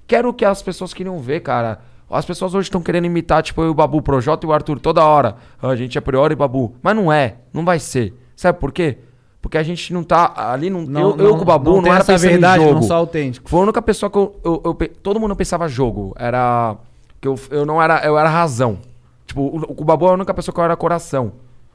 Quero 0.07 0.31
o 0.31 0.35
que 0.35 0.45
as 0.45 0.63
pessoas 0.63 0.95
queriam 0.95 1.19
ver, 1.19 1.41
cara. 1.41 1.83
As 2.09 2.25
pessoas 2.25 2.55
hoje 2.55 2.67
estão 2.69 2.81
querendo 2.81 3.07
imitar, 3.07 3.43
tipo, 3.43 3.61
eu, 3.63 3.71
o 3.71 3.75
Babu, 3.75 3.99
o 3.99 4.03
Projota 4.03 4.47
e 4.47 4.49
o 4.49 4.53
Arthur 4.53 4.79
toda 4.79 5.05
hora. 5.05 5.37
Ah, 5.61 5.69
A 5.69 5.77
gente 5.77 5.99
é 5.99 6.01
Priori 6.01 6.33
e 6.35 6.37
Babu. 6.37 6.75
Mas 6.83 6.95
não 6.95 7.13
é, 7.13 7.37
não 7.53 7.65
vai 7.65 7.79
ser. 7.81 8.15
Sabe 8.37 8.59
por 8.61 8.71
quê? 8.71 8.99
Porque 9.43 9.59
a 9.59 9.63
gente 9.63 9.93
não 9.93 10.03
tá. 10.05 10.33
Ali 10.37 10.71
não. 10.71 10.83
Não, 10.83 11.11
eu, 11.17 11.27
eu 11.27 11.37
com 11.37 11.43
o 11.43 11.45
Babu 11.45 11.77
não, 11.77 11.83
tem 11.83 11.93
era 11.93 12.05
pensando 12.05 12.31
verdade, 12.31 12.63
em 12.63 12.67
não 12.67 12.73
jogo. 12.75 12.85
sou 12.87 12.97
autêntico. 12.97 13.49
Foi 13.51 13.61
a 13.61 13.63
única 13.65 13.83
pessoa 13.83 14.09
que 14.11 14.19
eu, 14.19 14.35
eu- 14.45 14.63
eu 14.65 14.75
todo 15.03 15.19
mundo 15.21 15.35
pensava 15.37 15.69
jogo. 15.69 16.15
Era. 16.19 16.77
Que 17.21 17.29
eu, 17.29 17.35
eu 17.51 17.67
não 17.67 17.81
era. 17.83 18.05
Eu 18.05 18.17
era 18.19 18.29
razão. 18.29 18.79
Tipo, 19.27 19.43
o, 19.43 19.75
o 19.81 19.85
Babu 19.85 20.07
é 20.07 20.11
a 20.11 20.15
única 20.15 20.33
pessoa 20.35 20.53
que 20.55 20.61
eu 20.61 20.65
era 20.65 20.77
coração. 20.77 21.33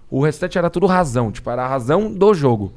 O 0.09 0.21
restante 0.21 0.57
era 0.57 0.69
tudo 0.69 0.85
razão. 0.85 1.31
Tipo, 1.31 1.49
era 1.49 1.63
a 1.63 1.67
razão 1.67 2.11
do 2.11 2.33
jogo. 2.33 2.73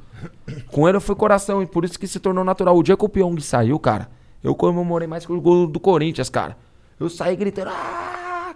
Com 0.70 0.88
ele 0.88 0.96
eu 0.96 1.00
fui 1.00 1.14
coração. 1.14 1.62
E 1.62 1.66
por 1.66 1.84
isso 1.84 1.98
que 1.98 2.06
se 2.06 2.18
tornou 2.20 2.44
natural. 2.44 2.76
O 2.76 2.82
dia 2.82 2.96
que 2.96 3.04
o 3.04 3.08
Pyong 3.08 3.40
saiu, 3.40 3.78
cara, 3.78 4.08
eu 4.42 4.54
comemorei 4.54 5.06
mais 5.08 5.26
que 5.26 5.32
o 5.32 5.40
gol 5.40 5.66
do 5.66 5.78
Corinthians, 5.80 6.28
cara. 6.28 6.56
Eu 6.98 7.08
saí 7.08 7.36
gritando. 7.36 7.70
"Ah!" 7.70 8.54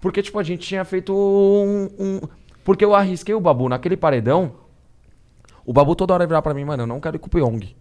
Porque, 0.00 0.22
tipo, 0.22 0.38
a 0.38 0.42
gente 0.42 0.66
tinha 0.66 0.84
feito 0.84 1.12
um. 1.14 1.88
um- 1.98 2.20
Porque 2.64 2.84
eu 2.84 2.94
arrisquei 2.94 3.34
o 3.34 3.40
Babu 3.40 3.68
naquele 3.68 3.96
paredão. 3.96 4.52
O 5.64 5.72
Babu 5.72 5.94
toda 5.96 6.14
hora 6.14 6.26
virava 6.26 6.42
pra 6.42 6.54
mim, 6.54 6.64
mano, 6.64 6.82
eu 6.82 6.86
não 6.86 7.00
quero 7.00 7.16
ir 7.16 7.18
com 7.18 7.26
o 7.26 7.30
Pyong. 7.30 7.74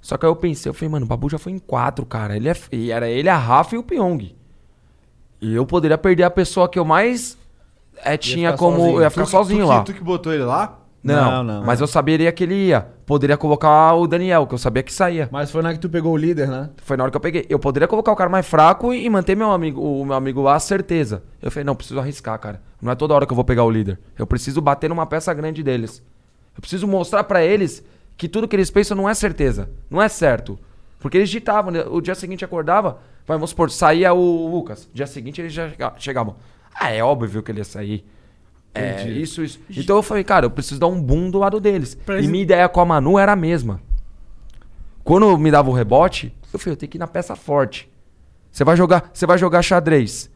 Só 0.00 0.16
que 0.16 0.24
aí 0.24 0.30
eu 0.30 0.36
pensei, 0.36 0.70
eu 0.70 0.74
falei, 0.74 0.88
mano, 0.88 1.06
o 1.06 1.08
Babu 1.08 1.28
já 1.28 1.38
foi 1.38 1.52
em 1.52 1.58
quatro, 1.58 2.06
cara. 2.06 2.36
Ele 2.36 2.48
é, 2.48 2.56
e 2.72 2.90
era 2.90 3.08
ele, 3.08 3.28
a 3.28 3.36
Rafa 3.36 3.74
e 3.74 3.78
o 3.78 3.82
Pyong. 3.82 4.34
E 5.40 5.54
eu 5.54 5.66
poderia 5.66 5.98
perder 5.98 6.22
a 6.24 6.30
pessoa 6.30 6.68
que 6.68 6.78
eu 6.78 6.84
mais 6.84 7.36
é, 7.96 8.16
tinha 8.16 8.52
como. 8.56 8.76
sozinho. 8.78 8.96
Eu 8.96 9.02
ia 9.02 9.10
ficar 9.10 9.24
Tu 9.24 9.30
sozinho 9.30 9.64
tu 9.64 9.68
lá. 9.68 9.82
Tu 9.84 9.94
que 9.94 10.02
botou 10.02 10.32
ele 10.32 10.44
lá? 10.44 10.77
Não, 11.02 11.30
Não, 11.30 11.44
não. 11.60 11.64
mas 11.64 11.80
eu 11.80 11.86
saberia 11.86 12.30
que 12.32 12.42
ele 12.42 12.54
ia. 12.54 12.86
Poderia 13.06 13.36
colocar 13.36 13.94
o 13.94 14.06
Daniel, 14.06 14.46
que 14.46 14.54
eu 14.54 14.58
sabia 14.58 14.82
que 14.82 14.92
saía. 14.92 15.28
Mas 15.30 15.50
foi 15.50 15.62
na 15.62 15.72
que 15.72 15.78
tu 15.78 15.88
pegou 15.88 16.12
o 16.12 16.16
líder, 16.16 16.48
né? 16.48 16.70
Foi 16.82 16.96
na 16.96 17.04
hora 17.04 17.10
que 17.10 17.16
eu 17.16 17.20
peguei. 17.20 17.46
Eu 17.48 17.58
poderia 17.58 17.86
colocar 17.86 18.10
o 18.12 18.16
cara 18.16 18.28
mais 18.28 18.46
fraco 18.46 18.92
e, 18.92 19.08
manter 19.08 19.36
meu 19.36 19.50
amigo, 19.52 19.80
o 19.80 20.04
meu 20.04 20.14
amigo 20.16 20.42
lá, 20.42 20.58
certeza. 20.58 21.22
Eu 21.40 21.50
falei, 21.50 21.64
não, 21.64 21.76
preciso 21.76 22.00
arriscar, 22.00 22.38
cara. 22.40 22.60
Não 22.82 22.90
é 22.92 22.94
toda 22.96 23.14
hora 23.14 23.24
que 23.26 23.32
eu 23.32 23.36
vou 23.36 23.44
pegar 23.44 23.64
o 23.64 23.70
líder. 23.70 23.98
Eu 24.18 24.26
preciso 24.26 24.60
bater 24.60 24.88
numa 24.90 25.06
peça 25.06 25.32
grande 25.32 25.62
deles. 25.62 26.02
Eu 26.56 26.60
preciso 26.60 26.86
mostrar 26.88 27.22
pra 27.24 27.42
eles 27.44 27.82
que 28.16 28.28
tudo 28.28 28.48
que 28.48 28.56
eles 28.56 28.70
pensam 28.70 28.96
não 28.96 29.08
é 29.08 29.14
certeza. 29.14 29.70
Não 29.88 30.02
é 30.02 30.08
certo. 30.08 30.58
Porque 30.98 31.16
eles 31.16 31.30
ditavam, 31.30 31.70
né? 31.70 31.84
o 31.88 32.00
dia 32.00 32.16
seguinte 32.16 32.44
acordava, 32.44 32.98
vamos 33.24 33.50
supor, 33.50 33.70
saía 33.70 34.12
o 34.12 34.48
Lucas. 34.50 34.90
Dia 34.92 35.06
seguinte 35.06 35.40
eles 35.40 35.52
já 35.52 35.68
chega- 35.70 35.94
chegavam. 35.96 36.34
Ah, 36.74 36.90
é 36.90 37.02
óbvio 37.02 37.40
que 37.42 37.52
ele 37.52 37.60
ia 37.60 37.64
sair. 37.64 38.04
É, 38.78 39.08
isso, 39.10 39.42
isso. 39.42 39.60
Então 39.76 39.96
eu 39.96 40.02
falei, 40.02 40.24
cara, 40.24 40.46
eu 40.46 40.50
preciso 40.50 40.80
dar 40.80 40.86
um 40.86 41.00
boom 41.00 41.30
do 41.30 41.38
lado 41.38 41.58
deles. 41.60 41.94
Pra 41.94 42.16
E 42.16 42.18
eles- 42.18 42.30
minha 42.30 42.42
ideia 42.42 42.68
com 42.68 42.80
a 42.80 42.84
Manu 42.84 43.18
era 43.18 43.32
a 43.32 43.36
mesma. 43.36 43.80
Quando 45.04 45.36
me 45.38 45.50
dava 45.50 45.70
o 45.70 45.72
rebote, 45.72 46.34
eu 46.52 46.58
falei, 46.58 46.72
eu 46.74 46.76
tenho 46.76 46.90
que 46.90 46.98
ir 46.98 47.00
na 47.00 47.06
peça 47.06 47.34
forte. 47.34 47.90
Você 48.50 48.64
vai 48.64 48.76
jogar, 48.76 49.10
você 49.12 49.26
vai 49.26 49.38
jogar 49.38 49.62
xadrez. 49.62 50.30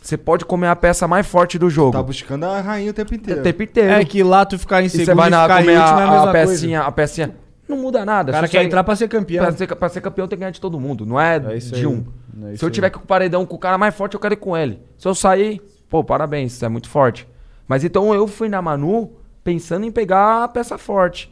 Você 0.00 0.16
pode 0.16 0.44
comer 0.44 0.68
a 0.68 0.76
peça 0.76 1.08
mais 1.08 1.26
forte 1.26 1.58
do 1.58 1.68
jogo. 1.68 1.92
Tá 1.92 2.02
buscando 2.02 2.44
a 2.44 2.60
rainha 2.60 2.90
o 2.90 2.94
tempo 2.94 3.14
inteiro. 3.14 3.40
o 3.40 3.42
tempo 3.42 3.62
inteiro. 3.62 3.90
É 3.90 4.04
que 4.04 4.22
lá 4.22 4.44
tu 4.46 4.58
ficar 4.58 4.80
em 4.82 4.86
e 4.86 4.90
segundo 4.90 5.06
você 5.06 5.14
vai 5.14 5.28
na, 5.28 5.42
ficar 5.42 5.60
em 5.60 5.64
comer 5.64 5.78
último 5.78 5.98
é 5.98 6.02
a 6.02 6.06
a, 6.06 6.10
mesma 6.10 6.28
a 6.28 6.32
coisa. 6.32 6.52
pecinha, 6.52 6.80
a 6.82 6.92
pecinha. 6.92 7.34
Não 7.68 7.76
muda 7.76 8.04
nada. 8.04 8.30
O 8.30 8.34
cara 8.34 8.46
Se 8.46 8.52
quer 8.52 8.64
entrar 8.64 8.82
pra 8.84 8.96
ser 8.96 9.08
campeão. 9.08 9.44
Pra 9.44 9.52
ser, 9.54 9.66
pra 9.74 9.88
ser 9.90 10.00
campeão 10.00 10.26
tem 10.26 10.38
que 10.38 10.40
ganhar 10.40 10.52
de 10.52 10.60
todo 10.60 10.78
mundo. 10.80 11.04
Não 11.04 11.20
é, 11.20 11.36
É 11.52 11.56
isso 11.56 11.74
de 11.74 11.80
aí. 11.80 11.86
um. 11.86 12.04
É 12.44 12.48
isso 12.50 12.58
Se 12.58 12.64
eu 12.64 12.68
aí. 12.68 12.72
tiver 12.72 12.90
com 12.90 13.00
o 13.00 13.06
paredão 13.06 13.44
com 13.44 13.56
o 13.56 13.58
cara 13.58 13.76
mais 13.76 13.94
forte, 13.94 14.14
eu 14.14 14.20
quero 14.20 14.32
ir 14.34 14.38
com 14.38 14.56
ele. 14.56 14.80
Se 14.96 15.06
eu 15.06 15.14
sair, 15.14 15.60
pô, 15.90 16.02
parabéns, 16.02 16.52
você 16.52 16.64
é 16.64 16.68
muito 16.68 16.88
forte. 16.88 17.28
Mas 17.68 17.84
então 17.84 18.12
eu 18.14 18.26
fui 18.26 18.48
na 18.48 18.60
Manu 18.62 19.10
pensando 19.44 19.84
em 19.84 19.92
pegar 19.92 20.44
a 20.44 20.48
peça 20.48 20.76
forte. 20.78 21.30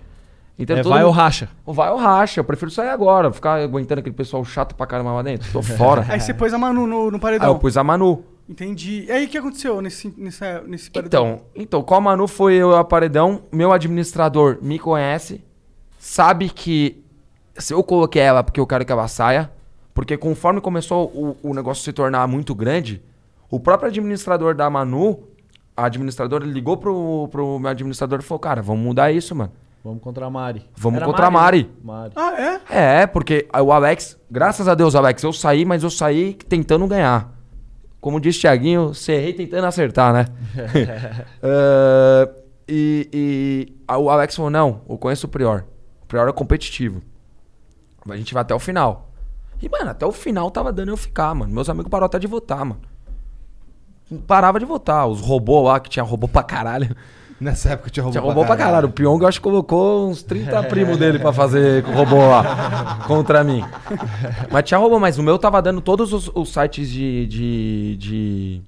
Então, 0.58 0.76
É, 0.76 0.82
vai 0.82 0.98
mundo- 1.00 1.06
ou 1.06 1.10
racha. 1.12 1.48
Ou 1.66 1.74
vai 1.74 1.90
ou 1.90 1.96
racha. 1.98 2.40
Eu 2.40 2.44
prefiro 2.44 2.70
sair 2.70 2.88
agora. 2.88 3.30
Ficar 3.32 3.60
aguentando 3.60 3.98
aquele 4.00 4.14
pessoal 4.14 4.42
chato 4.44 4.74
pra 4.74 4.86
caramba 4.86 5.12
lá 5.12 5.22
dentro. 5.22 5.50
Tô 5.52 5.62
fora. 5.62 6.06
Aí 6.08 6.18
você 6.20 6.32
pôs 6.32 6.52
a 6.54 6.58
Manu 6.58 6.86
no, 6.86 7.10
no 7.10 7.16
Aí 7.16 7.20
paredão. 7.20 7.48
eu 7.48 7.58
pus 7.58 7.76
a 7.76 7.84
Manu. 7.84 8.24
Entendi. 8.48 9.04
E 9.06 9.10
aí 9.12 9.26
o 9.26 9.28
que 9.28 9.36
aconteceu 9.36 9.82
nesse, 9.82 10.14
nessa, 10.16 10.62
nesse 10.62 10.90
paredão? 10.90 11.26
Então, 11.26 11.40
então, 11.54 11.82
com 11.82 11.94
a 11.94 12.00
Manu 12.00 12.26
foi 12.26 12.54
eu 12.54 12.74
a 12.76 12.84
paredão. 12.84 13.42
Meu 13.52 13.70
administrador 13.72 14.58
me 14.62 14.78
conhece. 14.78 15.42
Sabe 15.98 16.48
que 16.48 17.04
se 17.58 17.74
eu 17.74 17.82
coloquei 17.82 18.22
ela 18.22 18.42
porque 18.42 18.60
eu 18.60 18.66
quero 18.66 18.84
que 18.84 18.92
ela 18.92 19.08
saia. 19.08 19.50
Porque 19.92 20.16
conforme 20.16 20.60
começou 20.60 21.06
o, 21.06 21.36
o 21.42 21.54
negócio 21.54 21.82
se 21.82 21.92
tornar 21.92 22.26
muito 22.28 22.54
grande, 22.54 23.02
o 23.50 23.58
próprio 23.58 23.88
administrador 23.88 24.54
da 24.54 24.68
Manu, 24.70 25.20
a 25.76 25.84
administradora 25.86 26.44
ligou 26.44 26.76
pro, 26.76 27.28
pro 27.30 27.58
meu 27.58 27.70
administrador 27.70 28.20
e 28.20 28.22
falou: 28.22 28.38
Cara, 28.40 28.62
vamos 28.62 28.82
mudar 28.84 29.12
isso, 29.12 29.34
mano. 29.34 29.52
Vamos 29.84 30.02
contra 30.02 30.26
a 30.26 30.30
Mari. 30.30 30.68
Vamos 30.76 30.96
Era 30.96 31.06
contra 31.06 31.26
a 31.26 31.30
Mari. 31.30 31.62
né? 31.64 31.70
Mari. 31.84 32.12
Ah, 32.16 32.60
é? 32.70 33.02
É, 33.02 33.06
porque 33.06 33.46
o 33.62 33.70
Alex, 33.72 34.18
graças 34.28 34.66
a 34.66 34.74
Deus, 34.74 34.94
Alex, 34.96 35.22
eu 35.22 35.32
saí, 35.32 35.64
mas 35.64 35.82
eu 35.84 35.90
saí 35.90 36.34
tentando 36.34 36.86
ganhar. 36.88 37.32
Como 38.00 38.20
disse 38.20 38.40
Thiaguinho, 38.40 38.94
serrei 38.94 39.32
tentando 39.32 39.66
acertar, 39.66 40.12
né? 40.12 40.26
É, 41.42 42.28
e 42.68 43.08
e 43.12 43.76
a- 43.86 43.98
o 43.98 44.10
Alex 44.10 44.34
falou: 44.34 44.50
não, 44.50 44.80
eu 44.88 44.98
conheço 44.98 45.26
o 45.26 45.30
Prior. 45.30 45.64
O 46.02 46.06
Prior 46.06 46.28
é 46.28 46.32
competitivo. 46.32 47.00
A 48.08 48.16
gente 48.16 48.32
vai 48.34 48.40
até 48.42 48.54
o 48.54 48.58
final. 48.58 49.10
E, 49.60 49.68
mano, 49.68 49.90
até 49.90 50.04
o 50.06 50.12
final 50.12 50.50
tava 50.50 50.72
dando 50.72 50.90
eu 50.90 50.96
ficar, 50.96 51.34
mano. 51.34 51.52
Meus 51.52 51.68
amigos 51.68 51.90
pararam 51.90 52.06
até 52.06 52.18
de 52.18 52.26
votar, 52.26 52.58
mano. 52.64 52.80
Parava 54.26 54.58
de 54.58 54.64
votar. 54.64 55.08
Os 55.08 55.20
robôs 55.20 55.64
lá, 55.64 55.80
que 55.80 55.90
tinha 55.90 56.02
robô 56.04 56.28
pra 56.28 56.42
caralho. 56.42 56.94
Nessa 57.40 57.70
época 57.70 57.90
tinha 57.90 58.02
robô, 58.02 58.12
Tinha 58.12 58.22
robô 58.22 58.44
pra 58.44 58.56
caralho. 58.56 58.88
O 58.88 58.90
Pyong 58.90 59.20
eu 59.20 59.28
acho 59.28 59.38
que 59.40 59.44
colocou 59.44 60.08
uns 60.08 60.22
30 60.22 60.62
primos 60.70 60.96
dele 60.96 61.18
pra 61.18 61.32
fazer 61.32 61.84
robô 61.84 62.16
lá 62.16 63.04
contra 63.06 63.44
mim. 63.44 63.62
Mas 64.50 64.64
tinha 64.64 64.78
robô, 64.78 64.98
mas 64.98 65.18
o 65.18 65.22
meu 65.22 65.38
tava 65.38 65.60
dando 65.60 65.80
todos 65.80 66.12
os, 66.12 66.30
os 66.34 66.52
sites 66.52 66.88
de, 66.88 67.26
de, 67.26 67.96
de, 67.98 68.62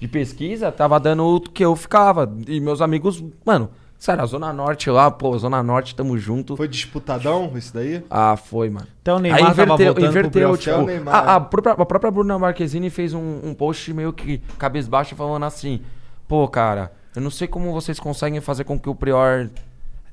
de 0.00 0.08
pesquisa, 0.08 0.70
tava 0.70 1.00
dando 1.00 1.24
o 1.24 1.40
que 1.40 1.64
eu 1.64 1.74
ficava. 1.74 2.30
E 2.46 2.60
meus 2.60 2.82
amigos, 2.82 3.24
mano, 3.44 3.70
sério, 4.04 4.22
a 4.22 4.26
Zona 4.26 4.52
Norte 4.52 4.90
lá, 4.90 5.10
pô, 5.10 5.36
Zona 5.38 5.62
Norte, 5.62 5.94
tamo 5.94 6.18
junto. 6.18 6.56
Foi 6.56 6.68
disputadão 6.68 7.50
esse 7.56 7.72
daí? 7.72 8.04
Ah, 8.10 8.36
foi, 8.36 8.68
mano. 8.68 8.86
Até 9.00 9.12
o 9.14 9.18
Neymar 9.18 9.40
Aí 9.40 9.46
tava 9.46 9.62
inverteu, 9.62 9.94
pro 9.94 10.04
inverteu 10.04 10.30
Prior. 10.30 10.58
tipo, 10.58 10.76
o 10.76 10.86
Neymar. 10.86 11.14
a, 11.14 11.34
a 11.36 11.40
própria, 11.40 11.72
a 11.72 11.86
própria 11.86 12.10
Bruna 12.10 12.38
Marquezine 12.38 12.90
fez 12.90 13.14
um, 13.14 13.40
um 13.42 13.54
post 13.54 13.92
meio 13.94 14.12
que 14.12 14.38
cabisbaixo 14.58 15.16
falando 15.16 15.44
assim, 15.44 15.80
pô, 16.28 16.46
cara, 16.46 16.92
eu 17.16 17.22
não 17.22 17.30
sei 17.30 17.48
como 17.48 17.72
vocês 17.72 17.98
conseguem 17.98 18.40
fazer 18.40 18.64
com 18.64 18.78
que 18.78 18.88
o 18.88 18.94
Prior 18.94 19.48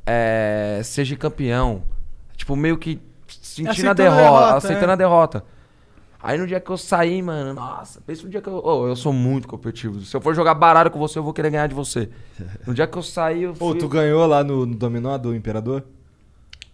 é, 0.05 0.79
seja 0.83 1.15
campeão. 1.17 1.83
Tipo, 2.37 2.55
meio 2.55 2.77
que 2.77 3.01
sentindo 3.27 3.67
a 3.67 3.71
Aceitando 3.71 3.89
a 3.89 3.93
derrota, 3.93 4.21
derrota, 4.21 4.57
aceitando 4.57 4.89
é. 4.89 4.93
a 4.93 4.95
derrota. 4.95 5.43
Aí 6.23 6.37
no 6.37 6.45
dia 6.45 6.59
que 6.59 6.69
eu 6.69 6.77
saí, 6.77 7.21
mano, 7.21 7.53
nossa, 7.53 7.99
pensa 8.01 8.23
no 8.23 8.29
dia 8.29 8.41
que 8.41 8.47
eu. 8.47 8.61
ô, 8.63 8.87
eu 8.87 8.95
sou 8.95 9.11
muito 9.11 9.47
competitivo. 9.47 10.01
Se 10.01 10.15
eu 10.15 10.21
for 10.21 10.35
jogar 10.35 10.53
baralho 10.53 10.91
com 10.91 10.99
você, 10.99 11.17
eu 11.17 11.23
vou 11.23 11.33
querer 11.33 11.49
ganhar 11.49 11.67
de 11.67 11.75
você. 11.75 12.09
No 12.65 12.73
dia 12.73 12.85
que 12.87 12.97
eu 12.97 13.01
saí, 13.03 13.43
eu 13.43 13.53
Pô, 13.53 13.71
fui, 13.71 13.79
tu 13.79 13.87
ganhou 13.87 14.25
lá 14.27 14.43
no, 14.43 14.65
no 14.65 14.75
dominó 14.75 15.17
do 15.17 15.35
Imperador? 15.35 15.83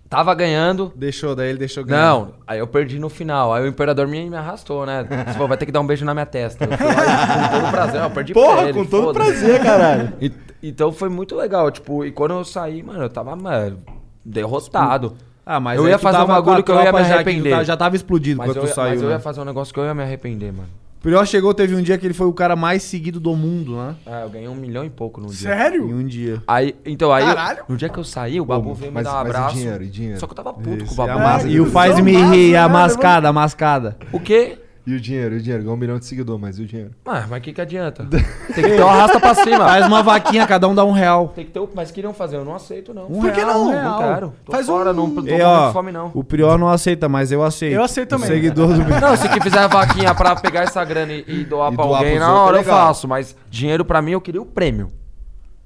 tava 0.09 0.33
ganhando. 0.33 0.91
Deixou, 0.95 1.35
daí 1.35 1.49
ele 1.49 1.59
deixou 1.59 1.83
ganhar. 1.83 2.01
Não, 2.01 2.33
aí 2.45 2.59
eu 2.59 2.67
perdi 2.67 2.97
no 2.99 3.09
final. 3.09 3.53
Aí 3.53 3.63
o 3.63 3.67
imperador 3.67 4.07
me, 4.07 4.29
me 4.29 4.37
arrastou, 4.37 4.85
né? 4.85 5.03
Você 5.03 5.33
falou, 5.33 5.47
vai 5.47 5.57
ter 5.57 5.65
que 5.65 5.71
dar 5.71 5.81
um 5.81 5.87
beijo 5.87 6.05
na 6.05 6.13
minha 6.13 6.25
testa. 6.25 6.65
Eu 6.65 6.77
fui 6.77 6.87
lá, 6.87 7.49
com 7.49 7.59
todo 7.59 7.71
prazer, 7.71 8.01
eu 8.01 8.09
perdi 8.11 8.33
pra 8.33 8.41
Porra, 8.41 8.61
ele, 8.63 8.73
com 8.73 8.85
todo 8.85 9.13
prazer, 9.13 9.61
caralho. 9.61 10.13
E- 10.21 10.31
então 10.63 10.91
foi 10.91 11.07
muito 11.07 11.35
legal, 11.35 11.69
tipo, 11.69 12.03
e 12.03 12.11
quando 12.11 12.31
eu 12.33 12.43
saí, 12.43 12.81
mano, 12.81 13.03
eu 13.03 13.09
tava, 13.09 13.35
mano, 13.35 13.79
derrotado. 14.25 15.15
Ah, 15.49 15.59
mas 15.61 15.77
Eu 15.79 15.85
aí 15.85 15.91
ia 15.91 15.97
fazer 15.97 16.17
um 16.21 16.27
bagulho 16.27 16.61
que 16.61 16.69
eu 16.71 16.75
ia 16.83 16.91
me 16.91 16.99
arrepender. 16.99 17.63
Já 17.63 17.77
tava 17.77 17.95
explodido 17.95 18.37
Mas, 18.39 18.47
quando 18.49 18.57
eu 18.57 18.63
tu 18.63 18.67
ia, 18.67 18.73
saiu, 18.73 18.89
mas 18.89 19.01
eu 19.01 19.07
né? 19.07 19.13
ia 19.15 19.19
fazer 19.19 19.39
um 19.41 19.45
negócio 19.45 19.73
que 19.73 19.79
eu 19.79 19.85
ia 19.85 19.93
me 19.93 20.03
arrepender, 20.03 20.51
mano. 20.51 20.67
O 20.99 21.01
Prior 21.01 21.25
chegou, 21.25 21.53
teve 21.53 21.73
um 21.75 21.81
dia 21.81 21.97
que 21.97 22.05
ele 22.05 22.13
foi 22.13 22.27
o 22.27 22.33
cara 22.33 22.55
mais 22.55 22.83
seguido 22.83 23.17
do 23.19 23.33
mundo, 23.35 23.77
né? 23.77 23.95
Ah, 24.05 24.21
eu 24.23 24.29
ganhei 24.29 24.47
um 24.49 24.55
milhão 24.55 24.83
e 24.83 24.89
pouco 24.89 25.21
no 25.21 25.27
dia. 25.27 25.35
Em 25.35 25.55
Sério? 25.57 25.85
um 25.87 26.03
dia. 26.05 26.41
Aí, 26.45 26.75
então, 26.85 27.13
aí, 27.13 27.23
eu- 27.23 27.33
Caralho. 27.35 27.63
no 27.69 27.77
dia 27.77 27.87
que 27.87 27.97
eu 27.97 28.03
saí, 28.03 28.41
o 28.41 28.45
Babu 28.45 28.73
veio 28.73 28.91
me 28.91 29.01
dar 29.03 29.11
um 29.11 29.13
mas 29.13 29.23
e 29.25 29.29
abraço. 29.29 29.55
dinheiro, 29.55 29.83
e 29.83 29.87
dinheiro? 29.87 30.19
Só 30.19 30.25
que 30.25 30.31
eu 30.33 30.35
tava 30.35 30.51
puto 30.53 30.83
com 30.85 30.91
o 30.91 30.95
Babu. 30.95 31.19
mas- 31.19 31.45
É, 31.45 31.49
E 31.49 31.61
o 31.61 31.65
faz-me 31.67 32.11
rir, 32.11 32.57
a 32.57 32.67
né? 32.67 32.73
mascada, 32.73 33.29
a 33.29 33.33
mascada. 33.33 33.95
O 34.11 34.19
quê? 34.19 34.57
E 34.87 34.95
o 34.95 35.01
dinheiro, 35.01 35.35
e 35.35 35.37
o 35.39 35.41
dinheiro? 35.41 35.63
Ganhou 35.63 35.75
um 35.75 35.79
milhão 35.79 35.99
de 35.99 36.05
seguidor, 36.05 36.39
mas 36.39 36.57
e 36.57 36.61
o 36.63 36.65
dinheiro? 36.65 36.91
Ah, 37.05 37.25
mas 37.29 37.39
o 37.39 37.41
que 37.41 37.51
que 37.51 37.59
adianta? 37.59 38.05
Tem 38.55 38.63
que 38.63 38.69
ter 38.69 38.81
uma 38.81 38.93
rasta 38.93 39.19
pra 39.19 39.35
cima. 39.35 39.65
Faz 39.67 39.85
uma 39.85 40.01
vaquinha, 40.01 40.47
cada 40.47 40.65
um 40.65 40.73
dá 40.73 40.85
um 40.85 40.93
real. 40.93 41.27
Tem 41.35 41.43
que 41.43 41.51
ter 41.51 41.59
o... 41.59 41.69
Mas 41.75 41.91
queriam 41.91 42.13
fazer, 42.13 42.37
eu 42.37 42.45
não 42.45 42.55
aceito, 42.55 42.93
não. 42.93 43.05
Um 43.07 43.19
Por 43.19 43.29
que 43.33 43.41
real, 43.41 43.53
não? 43.53 43.61
um 43.63 43.65
Não 43.65 43.71
real. 43.81 43.99
quero. 43.99 44.33
Tô 44.45 44.51
Faz 44.53 44.65
fora, 44.65 44.91
um- 44.91 44.93
não 44.93 45.09
tô 45.13 45.27
E, 45.27 45.37
com 45.37 45.43
ó, 45.43 45.73
fome, 45.73 45.91
não. 45.91 46.09
o 46.13 46.23
Prior 46.23 46.57
não 46.57 46.69
aceita, 46.69 47.09
mas 47.09 47.33
eu 47.33 47.43
aceito. 47.43 47.73
Eu 47.73 47.83
aceito 47.83 48.07
também. 48.07 48.27
Seguidor 48.29 48.69
do 48.69 48.77
Não, 49.01 49.17
se 49.17 49.27
que 49.27 49.41
fizer 49.41 49.59
a 49.59 49.67
vaquinha 49.67 50.15
pra 50.15 50.37
pegar 50.37 50.61
essa 50.61 50.81
grana 50.85 51.11
e, 51.11 51.25
e 51.27 51.43
doar 51.43 51.73
E 51.73 51.75
pra 51.75 51.85
doar 51.85 51.97
alguém, 51.97 52.15
pros 52.15 52.25
na 52.25 52.31
outros 52.33 52.47
hora 52.47 52.57
é 52.57 52.59
eu 52.61 52.63
legal. 52.63 52.87
faço. 52.87 53.07
Mas 53.09 53.35
dinheiro 53.49 53.83
pra 53.83 54.01
mim, 54.01 54.11
eu 54.11 54.21
queria 54.21 54.41
o 54.41 54.45
prêmio. 54.45 54.89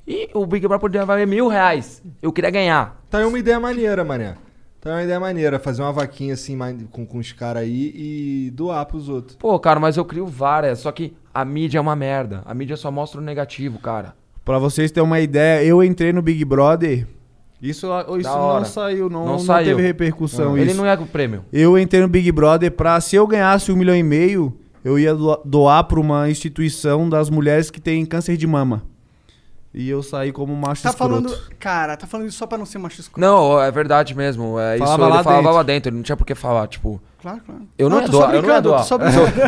E 0.08 0.30
o 0.34 0.48
Big 0.48 0.68
Brother 0.68 0.82
podia 0.82 1.06
valer 1.06 1.28
mil 1.28 1.48
reais. 1.48 2.02
Eu 2.24 2.34
queria 2.34 2.50
ganhar. 2.50 3.00
Tá 3.08 3.20
aí 3.20 3.24
uma 3.26 3.38
ideia 3.38 3.60
maneira, 3.60 4.04
mané. 4.04 4.34
Tá 4.82 4.90
aí 4.90 4.96
uma 4.96 5.04
ideia 5.04 5.20
maneira, 5.20 5.60
fazer 5.60 5.84
uma 5.84 5.92
vaquinha 5.94 6.34
assim 6.34 6.58
com, 6.92 7.06
com 7.06 7.20
os 7.20 7.32
caras 7.32 7.62
aí 7.64 7.94
e 7.96 8.52
doar 8.52 8.84
pros 8.88 9.08
outros. 9.10 9.36
Pô, 9.38 9.60
cara, 9.60 9.80
mas 9.80 9.96
eu 9.96 10.04
crio 10.04 10.26
várias. 10.26 10.80
Só 10.80 10.92
que 10.92 11.14
a 11.34 11.46
mídia 11.46 11.78
é 11.78 11.82
uma 11.82 11.96
merda. 11.96 12.42
A 12.46 12.54
mídia 12.54 12.76
só 12.76 12.90
mostra 12.92 13.22
o 13.22 13.24
negativo, 13.24 13.78
cara. 13.78 14.16
Pra 14.44 14.58
vocês 14.58 14.92
terem 14.92 15.08
uma 15.08 15.20
ideia, 15.20 15.64
eu 15.64 15.84
entrei 15.84 16.12
no 16.12 16.22
Big 16.22 16.44
Brother. 16.44 17.06
Isso, 17.62 17.86
isso 18.20 18.28
não 18.28 18.66
saiu, 18.66 19.08
não, 19.08 19.24
Não 19.24 19.32
não, 19.34 19.40
saiu. 19.40 19.68
teve 19.78 19.84
repercussão. 19.88 20.58
Ele 20.58 20.72
isso. 20.72 20.78
não 20.78 20.86
é 20.88 20.96
o 20.96 21.06
prêmio. 21.06 21.46
Eu 21.54 21.78
entrei 21.78 22.02
no 22.02 22.08
Big 22.08 22.32
Brother 22.32 22.72
pra, 22.72 23.00
se 23.00 23.16
eu 23.16 23.28
ganhasse 23.28 23.72
um 23.72 23.76
milhão 23.76 23.96
e 23.96 24.02
meio, 24.02 24.52
eu 24.84 24.98
ia 24.98 25.14
doa- 25.14 25.40
doar 25.46 25.84
pra 25.84 26.00
uma 26.00 26.28
instituição 26.28 27.08
das 27.08 27.30
mulheres 27.30 27.70
que 27.70 27.80
têm 27.80 28.04
câncer 28.04 28.36
de 28.36 28.48
mama. 28.48 28.82
E 29.74 29.90
eu 29.90 30.04
saí 30.04 30.32
como 30.32 30.56
macho 30.56 30.84
Tá 30.84 30.90
escroto. 30.90 31.30
falando. 31.30 31.38
Cara, 31.60 31.96
tá 31.96 32.06
falando 32.06 32.28
isso 32.28 32.38
só 32.38 32.46
pra 32.46 32.58
não 32.58 32.66
ser 32.66 32.78
macho 32.78 33.00
escroto. 33.00 33.20
Não, 33.22 33.62
é 33.62 33.72
verdade 33.72 34.14
mesmo. 34.16 34.60
É 34.60 34.76
isso 34.76 34.84
Falava 34.86 35.04
ele 35.04 35.14
lá 35.14 35.24
falava 35.24 35.42
dentro. 35.42 35.56
lá 35.58 35.64
dentro. 35.64 35.90
Ele 35.90 35.96
não 35.98 36.04
tinha 36.04 36.18
por 36.18 36.26
que 36.26 36.36
falar, 36.36 36.68
tipo. 36.68 37.02
Claro, 37.22 37.40
claro. 37.46 37.62
Eu 37.78 37.88
não, 37.90 38.00
ia 38.02 38.06
tô 38.08 38.12
só 38.14 38.18
doar, 38.26 38.34
eu 38.36 38.42
não 38.42 38.50
ia 38.50 38.62
doar. 38.62 38.84
Se 38.84 38.94
eu, 38.94 39.00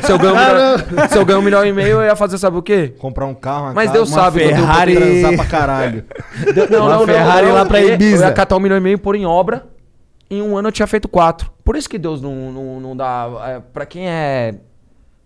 se 0.04 0.12
eu 0.12 0.20
ganho 0.20 0.34
um 0.36 0.38
milhão, 0.38 1.08
se 1.10 1.18
eu 1.18 1.26
ganho 1.26 1.40
um 1.40 1.42
milhão 1.42 1.66
e 1.66 1.74
meio, 1.74 1.90
eu 2.02 2.04
ia 2.04 2.16
fazer 2.16 2.38
sabe 2.38 2.56
o 2.58 2.62
quê? 2.62 2.94
Comprar 3.00 3.26
um 3.26 3.34
carro, 3.34 3.66
uma 3.66 3.74
Mas 3.74 3.90
Deus 3.92 4.10
uma 4.12 4.22
sabe 4.22 4.40
que 4.40 4.46
eu 4.46 4.50
Ferrari, 4.56 4.96
transar 4.96 5.36
pra 5.36 5.46
caralho. 5.46 6.06
Uma 6.80 7.06
Ferrari 7.06 7.52
lá 7.52 7.66
pra 7.66 7.82
ia- 7.82 7.94
Ibiza. 7.96 8.24
Eu 8.26 8.28
ia 8.30 8.34
catar 8.34 8.56
um 8.56 8.60
milhão 8.60 8.78
e 8.78 8.82
meio, 8.82 9.00
pôr 9.00 9.16
em 9.16 9.26
obra. 9.26 9.66
Em 10.30 10.42
um 10.42 10.56
ano 10.58 10.68
eu 10.70 10.72
tinha 10.72 10.88
feito 10.88 11.08
quatro. 11.08 11.52
Por 11.64 11.76
isso 11.76 11.90
que 11.90 11.98
Deus 11.98 12.22
não, 12.22 12.52
não, 12.52 12.80
não 12.80 12.96
dá. 12.98 13.28
É, 13.46 13.60
pra 13.60 13.86
quem 13.86 14.08
é. 14.08 14.56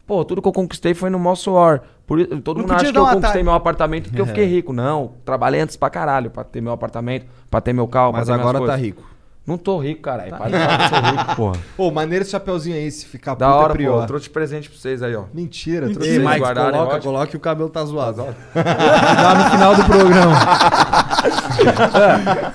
Pô, 0.06 0.24
tudo 0.24 0.41
que 0.41 0.48
eu 0.48 0.53
conquistei 0.53 0.94
foi 0.94 1.10
no 1.10 1.19
maior 1.19 1.36
suor. 1.36 1.82
Por, 2.08 2.26
todo 2.42 2.58
Não 2.60 2.64
mundo 2.64 2.74
acha 2.74 2.90
que 2.92 2.98
eu 2.98 3.04
conquistei 3.04 3.30
atalho. 3.30 3.44
meu 3.46 3.54
apartamento 3.54 4.06
porque 4.06 4.22
eu 4.22 4.26
fiquei 4.26 4.46
rico. 4.46 4.72
Não, 4.72 5.12
trabalhei 5.26 5.60
antes 5.62 5.76
pra 5.76 5.90
caralho 5.90 6.30
pra 6.32 6.44
ter 6.44 6.62
meu 6.62 6.72
apartamento, 6.72 7.26
pra 7.52 7.60
ter 7.62 7.74
meu 7.74 7.86
carro, 7.88 8.14
Mas 8.14 8.26
pra 8.28 8.36
ter 8.38 8.42
agora 8.42 8.66
tá 8.66 8.76
rico. 8.78 9.04
Não 9.46 9.58
tô 9.58 9.78
rico, 9.80 10.02
caralho. 10.02 10.32
Para 10.32 10.46
de 10.50 10.52
falar 10.58 10.78
que 10.78 10.84
eu 10.84 10.90
sou 10.90 11.10
rico, 11.12 11.36
porra. 11.38 11.58
Pô, 11.78 11.90
maneiro 11.92 12.22
esse 12.24 12.32
chapeuzinho 12.32 12.76
aí, 12.76 12.92
se 12.92 13.06
ficar 13.06 13.34
Da 13.36 13.46
puta 13.48 13.58
hora, 13.60 13.66
é 13.66 13.76
pô. 13.76 13.78
pior. 13.78 14.02
Eu 14.02 14.06
trouxe 14.08 14.24
de 14.26 14.30
presente 14.30 14.70
pra 14.70 14.78
vocês 14.78 15.02
aí, 15.02 15.16
ó. 15.16 15.24
Mentira, 15.34 15.90
trouxe 15.90 16.10
Ei. 16.10 16.18
Mike, 16.20 16.30
Mike, 16.30 16.40
guardarem, 16.42 16.72
coloca, 16.72 16.96
ótimo. 16.96 17.12
coloca 17.14 17.28
que 17.32 17.38
o 17.38 17.40
cabelo 17.40 17.70
tá 17.70 17.86
zoado. 17.86 18.26
Dá 18.54 19.36
no 19.36 19.50
final 19.52 19.76
do 19.76 19.84
programa. 19.86 20.36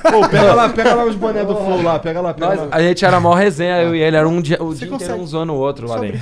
Pô, 0.02 0.28
pega 0.28 0.54
lá, 0.54 0.68
pega 0.68 0.94
lá 0.94 1.04
os 1.04 1.14
boné 1.16 1.44
do 1.44 1.54
Flow 1.56 1.82
lá, 1.82 1.98
pega 1.98 2.20
lá, 2.20 2.34
pega 2.34 2.46
Nós- 2.46 2.58
lá. 2.60 2.68
a 2.70 2.82
gente 2.82 3.04
era 3.04 3.18
mó 3.20 3.34
resenha, 3.34 3.82
eu 3.82 3.94
e 3.94 4.00
ele. 4.00 4.16
Era 4.16 4.28
um 4.28 4.40
dia, 4.40 4.62
o 4.62 4.74
dia 4.74 4.86
consegue. 4.88 4.94
inteiro 5.04 5.22
um 5.22 5.26
zoando 5.26 5.52
o 5.52 5.56
outro 5.56 5.88
lá 5.88 5.98
dentro. 5.98 6.20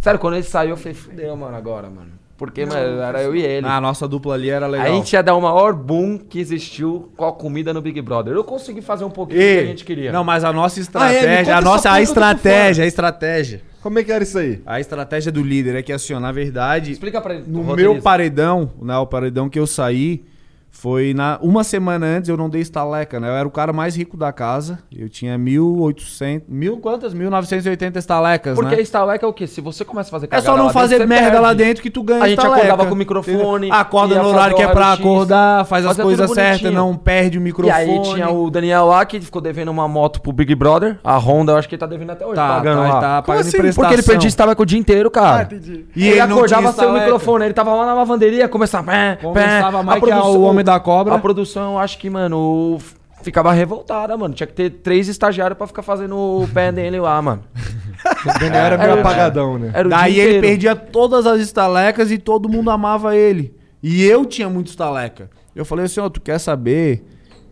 Sério, 0.00 0.18
quando 0.20 0.34
ele 0.34 0.42
saiu, 0.44 0.70
eu 0.70 0.76
falei, 0.76 0.94
fudeu, 0.94 1.36
mano, 1.36 1.56
agora, 1.56 1.88
mano. 1.90 2.19
Porque, 2.40 2.64
mano, 2.64 3.02
era 3.02 3.22
eu 3.22 3.36
e 3.36 3.42
ele. 3.42 3.66
Ah, 3.66 3.76
a 3.76 3.80
nossa 3.82 4.08
dupla 4.08 4.32
ali 4.32 4.48
era 4.48 4.66
legal. 4.66 4.86
a 4.86 4.88
gente 4.88 5.12
ia 5.12 5.22
dar 5.22 5.34
o 5.34 5.42
maior 5.42 5.74
boom 5.74 6.16
que 6.16 6.38
existiu 6.40 7.12
com 7.14 7.26
a 7.26 7.32
comida 7.34 7.74
no 7.74 7.82
Big 7.82 8.00
Brother. 8.00 8.32
Eu 8.32 8.42
consegui 8.42 8.80
fazer 8.80 9.04
um 9.04 9.10
pouquinho 9.10 9.38
do 9.38 9.44
que 9.44 9.58
a 9.58 9.66
gente 9.66 9.84
queria. 9.84 10.10
Não, 10.10 10.24
mas 10.24 10.42
a 10.42 10.50
nossa 10.50 10.80
Ah, 10.94 11.12
é? 11.12 11.16
Estratégia, 11.16 11.56
a 11.58 11.60
nossa 11.60 11.92
a 11.92 12.00
estratégia, 12.00 12.84
a 12.84 12.86
estratégia. 12.86 13.60
Como 13.82 13.98
é 13.98 14.02
que 14.04 14.10
era 14.10 14.24
isso 14.24 14.38
aí? 14.38 14.62
A 14.64 14.80
estratégia 14.80 15.30
do 15.30 15.42
líder 15.42 15.74
é 15.74 15.82
que 15.82 15.92
assim, 15.92 16.14
ó, 16.14 16.20
na 16.20 16.32
verdade, 16.32 16.92
Explica 16.92 17.20
pra 17.20 17.34
ele. 17.34 17.44
no 17.46 17.62
meu 17.76 18.00
paredão, 18.00 18.70
né, 18.80 18.96
o 18.96 19.06
paredão 19.06 19.50
que 19.50 19.58
eu 19.58 19.66
saí, 19.66 20.24
foi 20.70 21.12
na 21.12 21.38
uma 21.42 21.62
semana 21.64 22.06
antes 22.06 22.28
eu 22.28 22.36
não 22.36 22.48
dei 22.48 22.62
estaleca, 22.62 23.18
né? 23.20 23.28
Eu 23.28 23.34
era 23.34 23.46
o 23.46 23.50
cara 23.50 23.72
mais 23.72 23.96
rico 23.96 24.16
da 24.16 24.32
casa. 24.32 24.78
Eu 24.90 25.08
tinha 25.08 25.36
1.800, 25.38 26.42
mil 26.48 26.78
quantas? 26.78 27.14
1.980 27.14 27.96
estalecas, 27.96 28.54
Porque 28.54 28.76
né? 28.76 28.82
estaleca 28.82 29.24
é 29.26 29.28
o 29.28 29.32
quê? 29.32 29.46
Se 29.46 29.60
você 29.60 29.84
começa 29.84 30.08
a 30.08 30.12
fazer 30.12 30.28
É 30.30 30.40
só 30.40 30.52
não 30.52 30.56
lá 30.56 30.62
dentro, 30.64 30.80
fazer 30.80 30.98
você 30.98 31.06
merda 31.06 31.24
perde. 31.30 31.42
lá 31.42 31.52
dentro 31.54 31.82
que 31.82 31.90
tu 31.90 32.02
ganha 32.02 32.22
A 32.24 32.28
gente 32.28 32.38
estaleca. 32.38 32.58
acordava 32.62 32.86
com 32.88 32.94
o 32.94 32.96
microfone, 32.96 33.66
Entendeu? 33.66 33.74
Acorda 33.74 34.22
no 34.22 34.28
horário 34.28 34.56
que 34.56 34.62
é 34.62 34.68
pra 34.68 34.92
acordar, 34.92 35.64
faz 35.66 35.84
as 35.84 35.96
coisas 35.96 36.30
certas, 36.30 36.72
não 36.72 36.96
perde 36.96 37.38
o 37.38 37.40
E 37.40 37.44
microfone. 37.44 37.74
aí 37.76 38.02
tinha 38.02 38.30
o 38.30 38.50
Daniel 38.50 38.86
lá 38.86 39.04
que 39.04 39.20
ficou 39.20 39.40
devendo 39.42 39.68
uma 39.70 39.86
moto 39.88 40.20
pro 40.20 40.32
Big 40.32 40.54
Brother. 40.54 40.98
A 41.02 41.16
Honda, 41.18 41.52
eu 41.52 41.56
acho 41.56 41.68
que 41.68 41.74
ele 41.74 41.80
tá 41.80 41.86
devendo 41.86 42.10
até 42.10 42.24
hoje. 42.24 42.36
Tá, 42.36 42.48
pagando 42.48 42.76
tá, 42.76 42.80
lá. 42.82 42.88
ele 42.92 43.00
tá 43.00 43.22
pagando 43.22 43.40
assim? 43.40 43.58
prestação. 43.58 43.82
Porque 43.84 43.94
ele 43.94 44.02
perdia 44.02 44.28
estaleca 44.28 44.62
o 44.62 44.66
dia 44.66 44.78
inteiro, 44.78 45.10
cara. 45.10 45.38
Ah, 45.40 45.42
entendi. 45.42 45.86
E 45.94 46.02
ele, 46.06 46.10
ele 46.12 46.20
acordava 46.20 46.72
sem 46.72 46.86
o 46.86 46.92
microfone, 46.92 47.44
ele 47.44 47.54
tava 47.54 47.74
lá 47.74 47.86
na 47.86 47.94
lavanderia, 47.94 48.48
começava. 48.48 48.90
Pé, 48.92 49.18
Começava 49.20 49.82
mais 49.82 50.02
que 50.02 50.10
o 50.10 50.42
Homem 50.42 50.59
da 50.62 50.78
Cobra. 50.80 51.14
A 51.14 51.18
produção, 51.18 51.72
eu 51.74 51.78
acho 51.78 51.98
que, 51.98 52.08
mano, 52.10 52.78
ficava 53.22 53.52
revoltada, 53.52 54.16
mano. 54.16 54.34
Tinha 54.34 54.46
que 54.46 54.52
ter 54.54 54.70
três 54.70 55.08
estagiários 55.08 55.56
pra 55.56 55.66
ficar 55.66 55.82
fazendo 55.82 56.16
o 56.16 56.48
pé 56.52 56.70
dele 56.72 56.98
lá, 57.00 57.20
mano. 57.20 57.42
O 58.24 58.38
Daniel 58.38 58.54
era 58.64 58.78
meio 58.78 58.90
Era- 58.92 59.00
apagadão, 59.02 59.58
né? 59.58 59.72
Era 59.74 59.86
o 59.86 59.90
Daí 59.90 60.18
ele 60.18 60.22
inteiro. 60.38 60.46
perdia 60.46 60.74
todas 60.74 61.26
as 61.26 61.38
estalecas 61.38 62.10
e 62.10 62.16
todo 62.16 62.48
mundo 62.48 62.70
amava 62.70 63.14
ele. 63.14 63.54
E 63.82 64.02
eu 64.04 64.24
tinha 64.24 64.48
muito 64.48 64.68
estaleca. 64.68 65.28
Eu 65.54 65.66
falei 65.66 65.84
assim, 65.84 66.00
ó, 66.00 66.08
tu 66.08 66.18
quer 66.18 66.38
saber? 66.38 67.04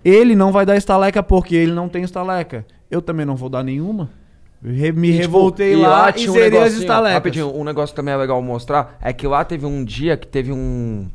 Ele 0.03 0.35
não 0.35 0.51
vai 0.51 0.65
dar 0.65 0.75
estaleca 0.75 1.23
porque 1.23 1.55
ele 1.55 1.73
não 1.73 1.87
tem 1.87 2.03
estaleca. 2.03 2.65
Eu 2.91 3.03
também 3.03 3.27
não 3.27 3.37
vou 3.37 3.51
dar 3.51 3.63
nenhuma. 3.63 4.09
Re- 4.65 4.91
me 4.91 5.09
E, 5.09 5.13
tipo, 5.13 5.23
revoltei 5.23 5.73
e 5.75 5.77
lá, 5.77 6.09
e 6.09 6.13
tinha 6.15 6.31
um 6.31 6.35
zerei 6.35 6.59
as 6.63 6.73
estalecas. 6.73 7.15
Rapidinho, 7.15 7.55
um 7.55 7.63
negócio 7.63 7.93
que 7.95 7.97
também 7.97 8.15
é 8.15 8.17
legal 8.17 8.41
mostrar 8.41 8.97
é 9.03 9.13
que 9.13 9.27
lá 9.27 9.45
teve 9.45 9.67
um 9.67 9.85
dia 9.85 10.17
que 10.17 10.27
teve 10.27 10.51
um. 10.51 11.11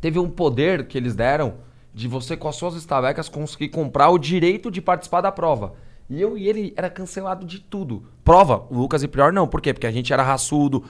Teve 0.00 0.18
um 0.18 0.28
poder 0.30 0.86
que 0.86 0.96
eles 0.96 1.14
deram 1.14 1.54
de 1.94 2.06
você, 2.06 2.36
com 2.36 2.48
as 2.48 2.56
suas 2.56 2.74
estalecas, 2.74 3.28
conseguir 3.28 3.68
comprar 3.70 4.10
o 4.10 4.18
direito 4.18 4.70
de 4.70 4.80
participar 4.80 5.20
da 5.20 5.32
prova. 5.32 5.74
E 6.08 6.20
eu 6.20 6.38
e 6.38 6.48
ele 6.48 6.72
era 6.76 6.88
cancelado 6.88 7.44
de 7.44 7.58
tudo. 7.58 8.04
Prova, 8.24 8.64
o 8.70 8.78
Lucas 8.78 9.02
e 9.02 9.08
Prior 9.08 9.32
não. 9.32 9.46
Por 9.48 9.60
quê? 9.60 9.74
Porque 9.74 9.86
a 9.86 9.90
gente 9.90 10.12
era 10.12 10.22
raçudo. 10.22 10.84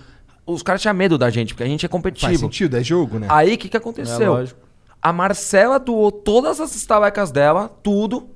Os 0.46 0.62
caras 0.62 0.80
tinham 0.82 0.94
medo 0.94 1.16
da 1.18 1.28
gente, 1.30 1.54
porque 1.54 1.62
a 1.64 1.66
gente 1.66 1.84
é 1.84 1.88
Faz 1.88 1.92
competitivo. 1.92 2.38
sentido, 2.38 2.76
é 2.76 2.82
jogo, 2.84 3.18
né? 3.18 3.26
Aí 3.30 3.54
o 3.54 3.58
que, 3.58 3.68
que 3.68 3.76
É 3.76 3.80
aconteceu? 3.80 4.32
lógico. 4.32 4.60
a 5.02 5.12
Marcela 5.12 5.78
doou 5.78 6.10
todas 6.12 6.60
as 6.60 6.74
estalecas 6.76 7.30
dela, 7.30 7.68
tudo, 7.82 8.28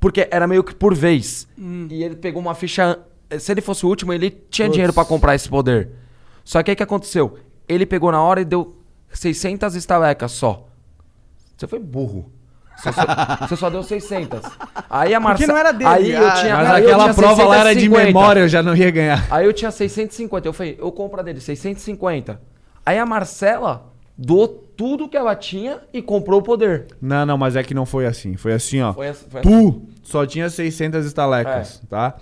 porque 0.00 0.28
era 0.30 0.46
meio 0.46 0.62
que 0.64 0.74
por 0.74 0.94
vez. 0.94 1.46
E 1.58 2.02
ele 2.02 2.16
pegou 2.16 2.40
uma 2.42 2.54
ficha. 2.54 2.98
Se 3.38 3.50
ele 3.52 3.60
fosse 3.60 3.86
o 3.86 3.88
último, 3.88 4.12
ele 4.12 4.30
tinha 4.50 4.68
dinheiro 4.68 4.92
pra 4.92 5.04
comprar 5.04 5.34
esse 5.34 5.48
poder. 5.48 5.90
Só 6.44 6.62
que 6.62 6.70
aí 6.70 6.74
o 6.74 6.76
que 6.76 6.82
aconteceu? 6.82 7.38
Ele 7.66 7.86
pegou 7.86 8.12
na 8.12 8.22
hora 8.22 8.40
e 8.40 8.44
deu 8.44 8.76
600 9.14 9.74
estalecas 9.74 10.32
só. 10.32 10.68
Você 11.56 11.66
foi 11.66 11.78
burro. 11.78 12.32
Você 12.76 12.92
só, 12.92 13.02
você 13.46 13.56
só 13.56 13.70
deu 13.70 13.82
600. 13.82 14.40
Aí 14.90 15.14
a 15.14 15.20
Marcela. 15.20 15.52
não 15.52 15.58
era 15.58 15.72
dele, 15.72 15.90
Aí 15.90 16.12
eu 16.12 16.26
ah, 16.26 16.32
tinha. 16.32 16.56
Mas 16.56 16.70
aí 16.70 16.82
eu 16.82 16.88
aquela 16.88 17.04
tinha 17.04 17.14
prova 17.14 17.44
lá 17.44 17.56
era 17.58 17.74
de 17.74 17.80
650. 17.82 18.06
memória, 18.06 18.40
eu 18.40 18.48
já 18.48 18.62
não 18.62 18.76
ia 18.76 18.90
ganhar. 18.90 19.26
Aí 19.30 19.46
eu 19.46 19.52
tinha 19.52 19.70
650. 19.70 20.48
Eu 20.48 20.52
falei, 20.52 20.76
eu 20.78 20.90
compro 20.92 21.20
a 21.20 21.22
dele, 21.22 21.40
650. 21.40 22.40
Aí 22.84 22.98
a 22.98 23.06
Marcela 23.06 23.92
doou 24.16 24.48
tudo 24.48 25.08
que 25.08 25.16
ela 25.16 25.34
tinha 25.34 25.78
e 25.92 26.02
comprou 26.02 26.40
o 26.40 26.42
poder. 26.42 26.86
Não, 27.00 27.24
não, 27.24 27.38
mas 27.38 27.56
é 27.56 27.62
que 27.62 27.74
não 27.74 27.86
foi 27.86 28.06
assim. 28.06 28.36
Foi 28.36 28.52
assim, 28.52 28.80
ó. 28.80 28.92
Foi 28.92 29.08
assim- 29.08 29.26
foi 29.28 29.40
assim. 29.40 29.48
É. 29.48 29.70
tu 29.70 29.82
só 30.02 30.26
tinha 30.26 30.50
600 30.50 31.06
estalecas, 31.06 31.80
tá? 31.88 32.16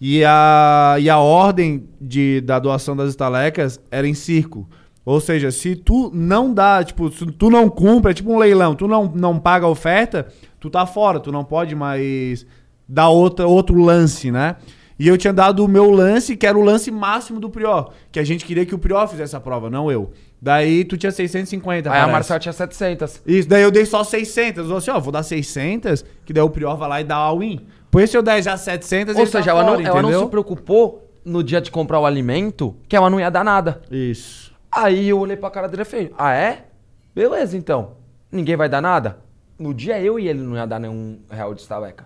E 0.00 0.22
a, 0.24 0.96
e 1.00 1.08
a 1.08 1.18
ordem 1.18 1.88
de, 2.00 2.40
da 2.42 2.58
doação 2.58 2.96
das 2.96 3.08
estalecas 3.10 3.80
era 3.90 4.06
em 4.06 4.14
círculo. 4.14 4.68
Ou 5.06 5.20
seja, 5.20 5.52
se 5.52 5.76
tu 5.76 6.10
não 6.12 6.52
dá, 6.52 6.82
tipo, 6.82 7.08
se 7.12 7.24
tu 7.26 7.48
não 7.48 7.68
cumpre, 7.68 8.10
é 8.10 8.14
tipo 8.14 8.32
um 8.32 8.38
leilão, 8.38 8.74
tu 8.74 8.88
não, 8.88 9.04
não 9.14 9.38
paga 9.38 9.64
a 9.64 9.68
oferta, 9.68 10.26
tu 10.58 10.68
tá 10.68 10.84
fora, 10.84 11.20
tu 11.20 11.30
não 11.30 11.44
pode 11.44 11.76
mais 11.76 12.44
dar 12.88 13.08
outra, 13.08 13.46
outro 13.46 13.80
lance, 13.80 14.32
né? 14.32 14.56
E 14.98 15.06
eu 15.06 15.16
tinha 15.16 15.32
dado 15.32 15.64
o 15.64 15.68
meu 15.68 15.90
lance, 15.90 16.36
que 16.36 16.44
era 16.44 16.58
o 16.58 16.62
lance 16.62 16.90
máximo 16.90 17.38
do 17.38 17.48
Prior, 17.48 17.92
que 18.10 18.18
a 18.18 18.24
gente 18.24 18.44
queria 18.44 18.66
que 18.66 18.74
o 18.74 18.78
Prior 18.80 19.06
fizesse 19.06 19.36
a 19.36 19.40
prova, 19.40 19.70
não 19.70 19.92
eu. 19.92 20.10
Daí 20.42 20.84
tu 20.84 20.96
tinha 20.96 21.12
650, 21.12 21.88
Aí 21.88 21.94
a 21.94 22.00
parece. 22.00 22.12
Marcela 22.12 22.40
tinha 22.40 22.52
700. 22.52 23.22
Isso, 23.24 23.48
daí 23.48 23.62
eu 23.62 23.70
dei 23.70 23.86
só 23.86 24.02
600. 24.02 24.58
Eu 24.58 24.64
falei 24.64 24.78
assim, 24.78 24.90
ó, 24.90 24.98
vou 24.98 25.12
dar 25.12 25.22
600, 25.22 26.04
que 26.24 26.32
daí 26.32 26.42
o 26.42 26.50
Prior 26.50 26.76
vai 26.76 26.88
lá 26.88 27.00
e 27.00 27.04
dá 27.04 27.14
all-in. 27.14 27.60
Pois 27.92 28.10
se 28.10 28.16
eu 28.16 28.22
der 28.22 28.42
já 28.42 28.56
700, 28.56 29.14
Ou 29.14 29.24
tá 29.24 29.38
seja, 29.38 29.50
ela, 29.50 29.62
não, 29.62 29.76
fora, 29.76 29.86
ela 29.86 30.02
não 30.02 30.24
se 30.24 30.26
preocupou 30.30 31.08
no 31.24 31.44
dia 31.44 31.60
de 31.60 31.70
comprar 31.70 32.00
o 32.00 32.06
alimento 32.06 32.74
que 32.88 32.96
ela 32.96 33.08
não 33.08 33.20
ia 33.20 33.30
dar 33.30 33.44
nada. 33.44 33.82
Isso. 33.88 34.45
Aí 34.76 35.08
eu 35.08 35.18
olhei 35.18 35.36
pra 35.36 35.50
cara 35.50 35.68
dele 35.68 35.82
e 35.82 35.84
falei, 35.86 36.12
ah 36.18 36.34
é? 36.34 36.66
Beleza 37.14 37.56
então. 37.56 37.92
Ninguém 38.30 38.56
vai 38.56 38.68
dar 38.68 38.82
nada? 38.82 39.18
No 39.58 39.72
dia 39.72 39.98
eu 39.98 40.18
e 40.18 40.28
ele 40.28 40.42
não 40.42 40.54
ia 40.54 40.66
dar 40.66 40.78
nenhum 40.78 41.18
real 41.30 41.54
de 41.54 41.62
estaleca. 41.62 42.04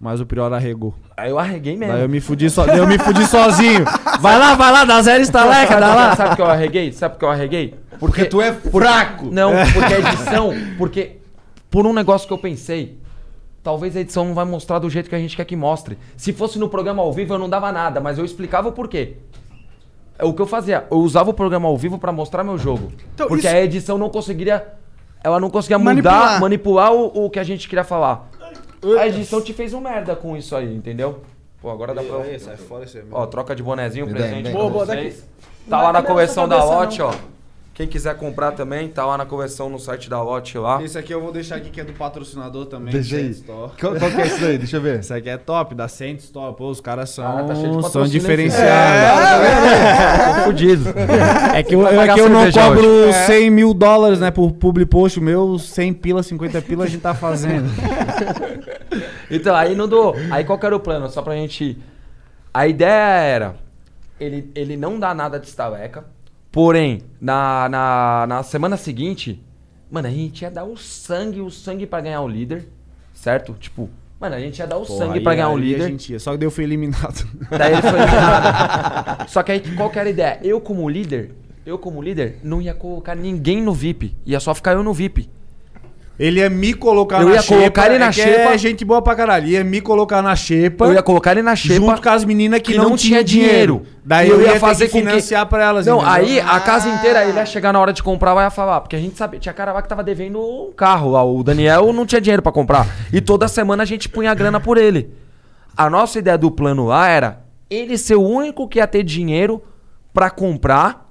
Mas 0.00 0.20
o 0.20 0.24
Prior 0.24 0.50
arregou. 0.52 0.94
Aí 1.16 1.28
eu 1.28 1.38
arreguei 1.38 1.76
mesmo. 1.76 1.92
Daí 1.92 2.02
eu 2.02 2.08
me 2.08 2.20
fudi, 2.20 2.48
so... 2.48 2.62
eu 2.62 2.86
me 2.86 2.98
fudi 2.98 3.26
sozinho. 3.26 3.84
Vai 4.20 4.38
lá, 4.38 4.54
vai 4.54 4.72
lá, 4.72 4.84
dá 4.84 5.02
zero 5.02 5.22
estaleca, 5.22 5.78
dá 5.78 5.94
lá. 5.94 6.16
Sabe 6.16 6.30
por 6.30 6.36
que 6.36 6.42
eu 6.42 6.46
arreguei? 6.46 6.92
Sabe 6.92 7.14
por 7.14 7.18
que 7.18 7.24
eu 7.24 7.30
arreguei? 7.30 7.74
Porque 7.98 8.24
tu 8.24 8.40
é 8.40 8.52
fraco. 8.52 9.26
Não, 9.30 9.52
porque 9.72 9.94
a 9.94 9.98
edição. 9.98 10.52
Porque. 10.78 11.18
Por 11.68 11.84
um 11.84 11.92
negócio 11.92 12.26
que 12.26 12.32
eu 12.32 12.38
pensei. 12.38 12.96
Talvez 13.62 13.96
a 13.96 14.00
edição 14.00 14.24
não 14.24 14.34
vai 14.34 14.44
mostrar 14.44 14.78
do 14.78 14.88
jeito 14.88 15.10
que 15.10 15.14
a 15.14 15.18
gente 15.18 15.36
quer 15.36 15.44
que 15.44 15.56
mostre. 15.56 15.98
Se 16.16 16.32
fosse 16.32 16.58
no 16.58 16.68
programa 16.68 17.02
ao 17.02 17.12
vivo, 17.12 17.34
eu 17.34 17.38
não 17.38 17.50
dava 17.50 17.70
nada, 17.72 18.00
mas 18.00 18.16
eu 18.16 18.24
explicava 18.24 18.68
o 18.68 18.72
porquê. 18.72 19.16
É 20.18 20.24
o 20.24 20.32
que 20.34 20.42
eu 20.42 20.46
fazia. 20.46 20.84
Eu 20.90 20.98
usava 20.98 21.30
o 21.30 21.34
programa 21.34 21.68
ao 21.68 21.76
vivo 21.76 21.98
pra 21.98 22.10
mostrar 22.10 22.42
meu 22.42 22.58
jogo. 22.58 22.90
Então, 23.14 23.28
porque 23.28 23.46
isso- 23.46 23.56
a 23.56 23.60
edição 23.60 23.96
não 23.96 24.10
conseguiria. 24.10 24.66
Ela 25.22 25.38
não 25.40 25.48
conseguia 25.50 25.78
Manipular. 25.78 26.24
mudar, 26.26 26.40
manipular 26.40 26.92
o, 26.92 27.26
o 27.26 27.30
que 27.30 27.38
a 27.38 27.44
gente 27.44 27.68
queria 27.68 27.84
falar. 27.84 28.28
A 28.98 29.06
edição 29.08 29.40
te 29.40 29.52
fez 29.52 29.72
um 29.74 29.80
merda 29.80 30.14
com 30.16 30.36
isso 30.36 30.54
aí, 30.54 30.74
entendeu? 30.74 31.20
Pô, 31.60 31.70
agora 31.70 31.92
dá 31.92 32.02
pra. 32.02 32.38
sai 32.38 32.56
fora, 32.56 32.84
isso 32.84 32.98
é 32.98 33.02
Ó, 33.10 33.26
troca 33.26 33.54
de 33.54 33.62
bonezinho, 33.62 34.06
Me 34.06 34.12
presente 34.12 34.50
pra 34.50 34.62
dá. 34.62 34.68
Boa, 34.68 34.86
daqui. 34.86 35.14
Tá 35.68 35.82
lá 35.82 35.92
na 35.92 36.02
coleção 36.02 36.48
da 36.48 36.62
Lote, 36.64 37.02
ó. 37.02 37.12
Quem 37.78 37.86
quiser 37.86 38.16
comprar 38.16 38.50
também, 38.50 38.88
tá 38.88 39.06
lá 39.06 39.16
na 39.16 39.24
coleção 39.24 39.70
no 39.70 39.78
site 39.78 40.10
da 40.10 40.20
Lote 40.20 40.58
lá. 40.58 40.82
Esse 40.82 40.98
aqui 40.98 41.14
eu 41.14 41.20
vou 41.20 41.30
deixar 41.30 41.54
aqui 41.54 41.70
que 41.70 41.80
é 41.80 41.84
do 41.84 41.92
patrocinador 41.92 42.66
também. 42.66 42.92
Deixa 42.92 43.14
aí. 43.14 43.32
Qual, 43.46 43.70
qual 43.78 44.10
que 44.10 44.20
é 44.20 44.26
isso 44.26 44.40
daí? 44.40 44.58
Deixa 44.58 44.78
eu 44.78 44.80
ver. 44.80 44.98
Esse 44.98 45.14
aqui 45.14 45.28
é 45.28 45.36
top, 45.36 45.76
da 45.76 45.86
Cent 45.86 46.18
Store. 46.18 46.56
Pô, 46.56 46.70
os 46.70 46.80
caras 46.80 47.10
são, 47.10 47.24
Ah, 47.24 47.44
tá 47.44 47.54
cheio 47.54 47.76
de 47.80 47.88
são 47.88 48.04
diferenciados. 48.04 48.64
Tô 50.38 50.42
fudido. 50.42 50.92
É 51.54 51.62
que 51.62 51.76
eu, 51.76 51.86
é 51.86 52.14
que 52.14 52.18
eu 52.18 52.28
não 52.28 52.50
cobro 52.50 53.12
100 53.26 53.48
mil 53.48 53.72
dólares, 53.72 54.18
né, 54.18 54.32
por 54.32 54.50
publi 54.50 54.84
post. 54.84 55.20
O 55.20 55.22
meu 55.22 55.56
100 55.56 55.92
pila, 55.94 56.20
50 56.20 56.60
pila 56.62 56.82
a 56.82 56.88
gente 56.88 57.00
tá 57.00 57.14
fazendo. 57.14 57.70
Então, 59.30 59.54
aí 59.54 59.74
não 59.74 59.86
dou. 59.86 60.16
Aí 60.30 60.42
qual 60.42 60.58
que 60.58 60.64
era 60.64 60.74
o 60.74 60.80
plano? 60.80 61.08
Só 61.10 61.20
pra 61.20 61.34
gente. 61.34 61.78
A 62.52 62.66
ideia 62.66 63.20
era. 63.20 63.56
Ele, 64.18 64.50
ele 64.54 64.76
não 64.76 64.98
dá 64.98 65.14
nada 65.14 65.38
de 65.38 65.46
estaleca. 65.46 66.04
Porém, 66.50 67.02
na, 67.20 67.68
na, 67.68 68.26
na 68.26 68.42
semana 68.42 68.76
seguinte, 68.76 69.44
Mano, 69.90 70.06
a 70.06 70.10
gente 70.10 70.42
ia 70.42 70.50
dar 70.50 70.64
o 70.64 70.76
sangue, 70.76 71.40
o 71.40 71.50
sangue 71.50 71.86
pra 71.86 72.00
ganhar 72.00 72.20
o 72.20 72.28
líder, 72.28 72.68
certo? 73.14 73.54
Tipo, 73.58 73.88
mano, 74.20 74.34
a 74.34 74.40
gente 74.40 74.58
ia 74.58 74.66
dar 74.66 74.76
o 74.76 74.84
Porra, 74.84 74.98
sangue 74.98 75.20
pra 75.20 75.34
ganhar 75.34 75.48
o 75.48 75.56
líder. 75.56 75.84
A 75.84 75.88
gente 75.88 76.12
ia, 76.12 76.20
só 76.20 76.32
que 76.32 76.38
daí 76.38 76.46
eu 76.46 76.50
fui 76.50 76.64
eliminado. 76.64 77.26
Daí 77.48 77.72
ele 77.72 77.82
foi 77.82 77.98
eliminado. 77.98 79.28
Só 79.28 79.42
que 79.42 79.52
aí, 79.52 79.60
qual 79.76 79.88
que 79.88 79.98
era 79.98 80.08
a 80.08 80.12
ideia? 80.12 80.40
Eu 80.42 80.60
como 80.60 80.88
líder, 80.88 81.32
eu 81.64 81.78
como 81.78 82.02
líder, 82.02 82.38
não 82.42 82.60
ia 82.60 82.74
colocar 82.74 83.14
ninguém 83.14 83.62
no 83.62 83.72
VIP. 83.72 84.14
Ia 84.26 84.40
só 84.40 84.54
ficar 84.54 84.72
eu 84.72 84.82
no 84.82 84.92
VIP. 84.92 85.30
Ele 86.18 86.40
ia 86.40 86.50
me 86.50 86.74
colocar 86.74 87.20
Eu 87.20 87.28
na 87.28 87.34
ia 87.36 87.42
xepa. 87.42 87.54
colocar 87.60 87.86
ele 87.86 87.98
na 87.98 88.06
é 88.06 88.08
que 88.08 88.14
xepa. 88.20 88.50
É 88.54 88.58
gente 88.58 88.84
boa 88.84 89.00
pra 89.00 89.14
caralho. 89.14 89.46
Ia 89.46 89.62
me 89.62 89.80
colocar 89.80 90.20
na 90.20 90.34
xepa. 90.34 90.86
Eu 90.86 90.94
ia 90.94 91.02
colocar 91.02 91.30
ele 91.30 91.42
na 91.42 91.54
xepa. 91.54 91.74
Junto 91.76 92.02
com 92.02 92.08
as 92.08 92.24
meninas 92.24 92.60
que, 92.60 92.76
não, 92.76 92.96
tinha 92.96 93.22
dinheiro. 93.22 93.84
Daí 94.04 94.26
E 94.26 94.30
eu, 94.32 94.40
ia, 94.40 94.46
fazer 94.48 94.58
fazer 94.58 94.88
com 94.88 94.98
que- 94.98 95.06
financiar 95.06 95.46
pra 95.46 95.64
elas. 95.64 95.86
Não, 95.86 95.98
entendeu? 95.98 96.12
aí 96.12 96.40
a 96.40 96.58
casa 96.58 96.88
inteira, 96.88 97.24
ele 97.24 97.38
ia 97.38 97.46
chegar 97.46 97.72
na 97.72 97.80
hora 97.80 97.92
de 97.92 98.02
comprar, 98.02 98.34
vai 98.34 98.50
falar, 98.50 98.80
porque 98.80 98.96
a 98.96 98.98
gente 98.98 99.16
sabia, 99.16 99.38
tinha 99.38 99.52
cara 99.52 99.72
lá 99.72 99.80
que 99.80 99.88
tava 99.88 100.02
devendo 100.02 100.40
um 100.40 100.72
carro 100.76 101.12
lá, 101.12 101.22
o 101.24 101.40
Daniel 101.44 101.92
não 101.92 102.04
tinha 102.04 102.20
dinheiro 102.20 102.42
pra 102.42 102.50
comprar. 102.50 102.86
E 103.12 103.20
toda 103.20 103.46
semana 103.46 103.84
a 103.84 103.86
gente 103.86 104.08
punha 104.08 104.32
a 104.32 104.34
grana 104.34 104.58
por 104.58 104.76
ele. 104.76 105.10
A 105.76 105.88
nossa 105.88 106.18
ideia 106.18 106.36
do 106.36 106.50
plano 106.50 106.86
lá 106.86 107.06
era 107.08 107.40
ele 107.70 107.96
ser 107.96 108.16
o 108.16 108.22
único 108.22 108.66
que 108.66 108.78
ia 108.80 108.86
ter 108.88 109.04
dinheiro 109.04 109.62
pra 110.12 110.30
comprar, 110.30 111.07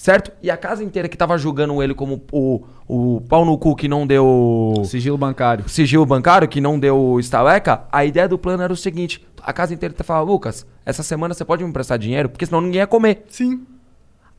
certo? 0.00 0.32
E 0.42 0.50
a 0.50 0.56
casa 0.56 0.82
inteira 0.82 1.10
que 1.10 1.16
tava 1.16 1.36
julgando 1.36 1.82
ele 1.82 1.94
como 1.94 2.22
o, 2.32 2.64
o 2.88 3.20
pau 3.28 3.44
no 3.44 3.58
cu 3.58 3.76
que 3.76 3.86
não 3.86 4.06
deu 4.06 4.82
Sigilo 4.86 5.18
bancário. 5.18 5.68
sigilo 5.68 6.06
bancário, 6.06 6.48
que 6.48 6.58
não 6.58 6.80
deu 6.80 7.18
estaleca, 7.20 7.84
a 7.92 8.02
ideia 8.02 8.26
do 8.26 8.38
plano 8.38 8.62
era 8.62 8.72
o 8.72 8.76
seguinte: 8.76 9.22
a 9.42 9.52
casa 9.52 9.74
inteira 9.74 9.94
ia 9.96 10.02
falar, 10.04 10.22
Lucas, 10.22 10.66
essa 10.86 11.02
semana 11.02 11.34
você 11.34 11.44
pode 11.44 11.62
me 11.62 11.68
emprestar 11.68 11.98
dinheiro? 11.98 12.30
Porque 12.30 12.46
senão 12.46 12.62
ninguém 12.62 12.80
ia 12.80 12.86
comer. 12.86 13.24
Sim. 13.28 13.66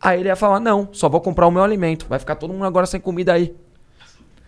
Aí 0.01 0.19
ele 0.19 0.29
ia 0.29 0.35
falar, 0.35 0.59
não, 0.59 0.89
só 0.91 1.07
vou 1.07 1.21
comprar 1.21 1.45
o 1.45 1.51
meu 1.51 1.63
alimento. 1.63 2.07
Vai 2.09 2.17
ficar 2.17 2.35
todo 2.35 2.51
mundo 2.51 2.65
agora 2.65 2.87
sem 2.87 2.99
comida 2.99 3.33
aí. 3.33 3.53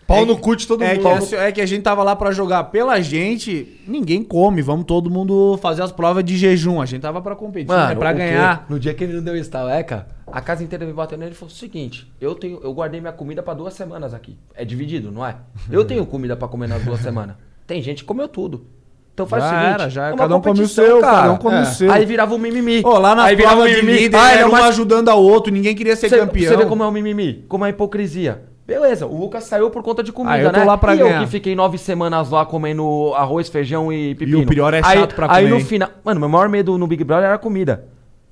Pau 0.06 0.26
no 0.26 0.36
cu 0.36 0.54
de 0.54 0.66
todo 0.66 0.82
É 0.82 0.94
mundo. 0.94 1.00
que, 1.02 1.08
assim, 1.08 1.36
é 1.36 1.50
que 1.50 1.60
a 1.60 1.66
gente 1.66 1.82
tava 1.82 2.02
lá 2.02 2.14
pra 2.14 2.30
jogar 2.30 2.64
pela 2.64 3.00
gente, 3.00 3.80
ninguém 3.88 4.22
come, 4.22 4.60
vamos 4.60 4.84
todo 4.84 5.08
mundo 5.10 5.58
fazer 5.62 5.82
as 5.82 5.90
provas 5.90 6.22
de 6.22 6.36
jejum. 6.36 6.80
A 6.80 6.86
gente 6.86 7.00
tava 7.02 7.22
pra 7.22 7.34
competir, 7.34 7.72
é 7.74 7.94
pra 7.94 8.10
o 8.10 8.12
quê? 8.12 8.18
ganhar. 8.18 8.66
No 8.68 8.78
dia 8.78 8.92
que 8.92 9.02
ele 9.04 9.14
não 9.14 9.22
deu 9.22 9.36
estaleca, 9.36 10.06
a 10.26 10.40
casa 10.40 10.62
inteira 10.62 10.84
me 10.84 10.92
bateu 10.92 11.16
nele 11.16 11.32
e 11.32 11.34
falou 11.34 11.50
o 11.52 11.56
seguinte: 11.56 12.06
eu, 12.20 12.34
tenho, 12.34 12.60
eu 12.62 12.72
guardei 12.74 13.00
minha 13.00 13.12
comida 13.12 13.42
pra 13.42 13.54
duas 13.54 13.72
semanas 13.74 14.12
aqui. 14.12 14.36
É 14.54 14.64
dividido, 14.64 15.10
não 15.10 15.24
é? 15.24 15.36
Eu 15.70 15.84
tenho 15.86 16.04
comida 16.04 16.36
pra 16.36 16.48
comer 16.48 16.68
nas 16.68 16.82
duas 16.82 17.00
semanas. 17.00 17.36
Tem 17.66 17.80
gente 17.80 18.02
que 18.02 18.04
comeu 18.04 18.28
tudo. 18.28 18.66
Então 19.14 19.26
faz 19.26 19.42
Já 19.44 19.48
o 19.48 19.52
seguinte: 19.52 19.74
era, 19.80 19.88
já 19.90 20.02
é 20.02 20.06
era. 20.06 20.14
uma 20.14 20.18
Cada 20.18 20.36
um 20.36 20.40
come 20.40 20.50
o 20.50 20.54
competição, 20.56 20.84
seu, 20.84 21.00
cara. 21.00 21.16
cada 21.16 21.32
um 21.32 21.36
come 21.38 21.56
É. 21.56 21.60
o 21.62 21.66
seu. 21.66 21.90
Aí 21.92 22.04
virava 22.04 22.34
um 22.34 22.38
mimimi. 22.38 22.82
Ô, 22.84 22.98
lá 22.98 23.14
na 23.14 23.24
aí 23.24 23.36
virava 23.36 23.62
prova 23.62 23.70
de 23.74 23.80
líder, 23.80 24.16
Ah, 24.18 24.32
é 24.32 24.36
era 24.38 24.46
o 24.46 24.48
um 24.48 24.52
mais 24.52 24.66
ajudando 24.66 25.08
ao 25.08 25.22
outro, 25.22 25.50
ninguém 25.52 25.74
queria 25.74 25.96
ser 25.96 26.08
Você, 26.10 26.18
campeão. 26.18 26.50
você 26.52 26.56
vê 26.58 26.66
como 26.66 26.82
é 26.82 26.86
o 26.86 26.90
mimimi, 26.92 27.44
como 27.48 27.64
é 27.64 27.68
a 27.68 27.70
hipocrisia. 27.70 28.42
Beleza, 28.66 29.06
o 29.06 29.18
Lucas 29.18 29.44
saiu 29.44 29.70
por 29.70 29.82
conta 29.82 30.02
de 30.02 30.10
comida, 30.10 30.34
Ah, 30.36 30.40
eu 30.40 30.50
tô 30.50 30.58
né? 30.60 30.64
lá 30.64 30.78
pra 30.78 30.94
e 30.94 30.98
ganhar. 30.98 31.20
eu 31.20 31.24
que 31.26 31.30
fiquei 31.30 31.54
nove 31.54 31.76
semanas 31.76 32.30
lá 32.30 32.46
comendo 32.46 33.12
arroz, 33.14 33.48
feijão 33.50 33.92
e 33.92 34.14
pepino. 34.14 34.40
o 34.40 34.46
pior 34.46 34.72
é 34.72 34.80
aí, 34.82 34.98
chato 35.00 35.14
pra 35.14 35.26
Aí 35.30 35.44
comer, 35.44 35.50
no 35.50 35.56
hein? 35.60 35.64
final... 35.66 35.90
Mano, 36.02 36.20
meu 36.20 36.28
maior 36.30 36.48
medo 36.48 36.78
no 36.78 36.86
Big 36.86 37.04
Brother 37.04 37.26
era 37.26 37.34
a 37.34 37.38
comida. 37.38 37.84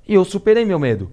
E 0.08 0.14
eu 0.14 0.24
superei 0.24 0.64
meu 0.64 0.78
medo. 0.78 1.10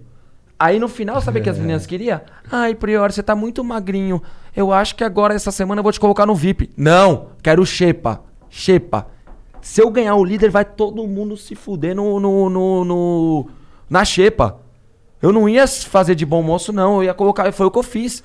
Aí 0.58 0.78
no 0.78 0.88
final, 0.88 1.20
sabe 1.20 1.40
o 1.40 1.42
que 1.42 1.50
as 1.50 1.58
meninas 1.58 1.84
queriam? 1.86 2.20
Ai, 2.50 2.74
Prior, 2.74 3.12
você 3.12 3.22
tá 3.22 3.34
muito 3.36 3.62
magrinho. 3.62 4.22
Eu 4.56 4.72
acho 4.72 4.94
que 4.96 5.04
agora, 5.04 5.34
essa 5.34 5.50
semana, 5.50 5.80
eu 5.80 5.82
vou 5.82 5.92
te 5.92 6.00
colocar 6.00 6.24
no 6.26 6.34
VIP. 6.34 6.70
Não, 6.76 7.28
quero 7.42 7.64
Xepa. 7.64 8.22
Xepa. 8.48 9.06
Se 9.60 9.82
eu 9.82 9.90
ganhar 9.90 10.14
o 10.16 10.24
líder, 10.24 10.50
vai 10.50 10.64
todo 10.64 11.06
mundo 11.06 11.36
se 11.36 11.54
fuder 11.54 11.94
no, 11.94 12.18
no, 12.18 12.48
no, 12.50 12.84
no- 12.84 13.46
na 13.88 14.02
Xepa. 14.04 14.58
Eu 15.22 15.30
não 15.32 15.46
ia 15.48 15.66
fazer 15.66 16.14
de 16.14 16.24
bom 16.24 16.42
moço, 16.42 16.72
não. 16.72 16.96
Eu 16.96 17.04
ia 17.04 17.14
colocar. 17.14 17.50
Foi 17.52 17.66
o 17.66 17.70
que 17.70 17.78
eu 17.78 17.82
fiz. 17.82 18.24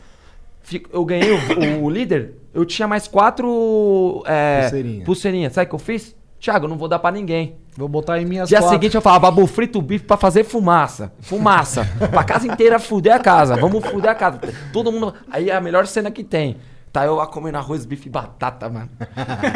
Eu 0.91 1.05
ganhei 1.05 1.31
o, 1.31 1.83
o 1.83 1.89
líder. 1.91 2.35
Eu 2.53 2.65
tinha 2.65 2.87
mais 2.87 3.07
quatro 3.07 4.23
é, 4.25 4.61
Pulseirinha. 4.61 5.05
pulseirinhas. 5.05 5.53
Sabe 5.53 5.65
o 5.65 5.69
que 5.69 5.75
eu 5.75 5.79
fiz? 5.79 6.15
Thiago, 6.39 6.65
eu 6.65 6.69
não 6.69 6.77
vou 6.77 6.87
dar 6.87 6.99
pra 6.99 7.11
ninguém. 7.11 7.55
Vou 7.75 7.87
botar 7.89 8.19
em 8.21 8.25
minhas 8.25 8.47
Dia 8.47 8.59
quatro. 8.59 8.73
seguinte 8.75 8.95
eu 8.95 9.01
falava, 9.01 9.31
babu, 9.31 9.45
frito 9.47 9.79
o 9.79 9.81
bife 9.81 10.05
pra 10.05 10.15
fazer 10.15 10.43
fumaça. 10.43 11.11
Fumaça. 11.21 11.85
pra 12.11 12.23
casa 12.23 12.47
inteira 12.47 12.79
fuder 12.79 13.15
a 13.15 13.19
casa. 13.19 13.55
Vamos 13.57 13.85
fuder 13.85 14.11
a 14.11 14.15
casa. 14.15 14.39
Todo 14.71 14.91
mundo. 14.91 15.13
Aí 15.29 15.49
é 15.49 15.55
a 15.55 15.61
melhor 15.61 15.85
cena 15.87 16.09
que 16.11 16.23
tem. 16.23 16.57
Tá 16.93 17.05
eu 17.05 17.15
lá 17.15 17.27
comendo 17.27 17.57
arroz, 17.57 17.85
bife 17.85 18.07
e 18.07 18.09
batata, 18.11 18.69
mano. 18.69 18.89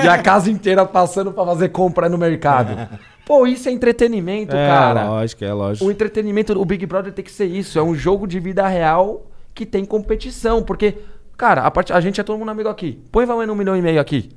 E 0.04 0.08
a 0.10 0.22
casa 0.22 0.52
inteira 0.52 0.86
passando 0.86 1.32
pra 1.32 1.46
fazer 1.46 1.70
compra 1.70 2.10
no 2.10 2.18
mercado. 2.18 2.90
Pô, 3.26 3.48
isso 3.48 3.70
é 3.70 3.72
entretenimento, 3.72 4.54
É, 4.54 4.68
cara. 4.68 5.06
lógico, 5.08 5.46
é 5.46 5.54
O 5.54 5.58
lógico. 5.58 5.90
entretenimento, 5.92 6.60
o 6.60 6.66
Big 6.66 6.86
Brother 6.86 7.14
tem 7.14 7.24
que 7.24 7.32
ser 7.32 7.46
isso. 7.46 7.80
É 7.80 7.84
um 7.84 7.96
jogo 7.96 8.28
de 8.28 8.40
vida 8.42 8.68
real 8.68 9.26
que 9.60 9.66
tem 9.66 9.84
competição. 9.84 10.64
Porque, 10.64 10.98
cara, 11.38 11.64
a, 11.64 11.72
parte, 11.72 11.92
a 11.92 12.00
gente 12.00 12.22
é 12.22 12.24
todo 12.24 12.40
mundo 12.40 12.50
amigo 12.50 12.70
aqui. 12.70 13.04
Põe 13.12 13.26
valendo 13.26 13.52
um 13.52 13.56
milhão 13.56 13.76
e 13.76 13.82
meio 13.82 14.00
aqui. 14.00 14.30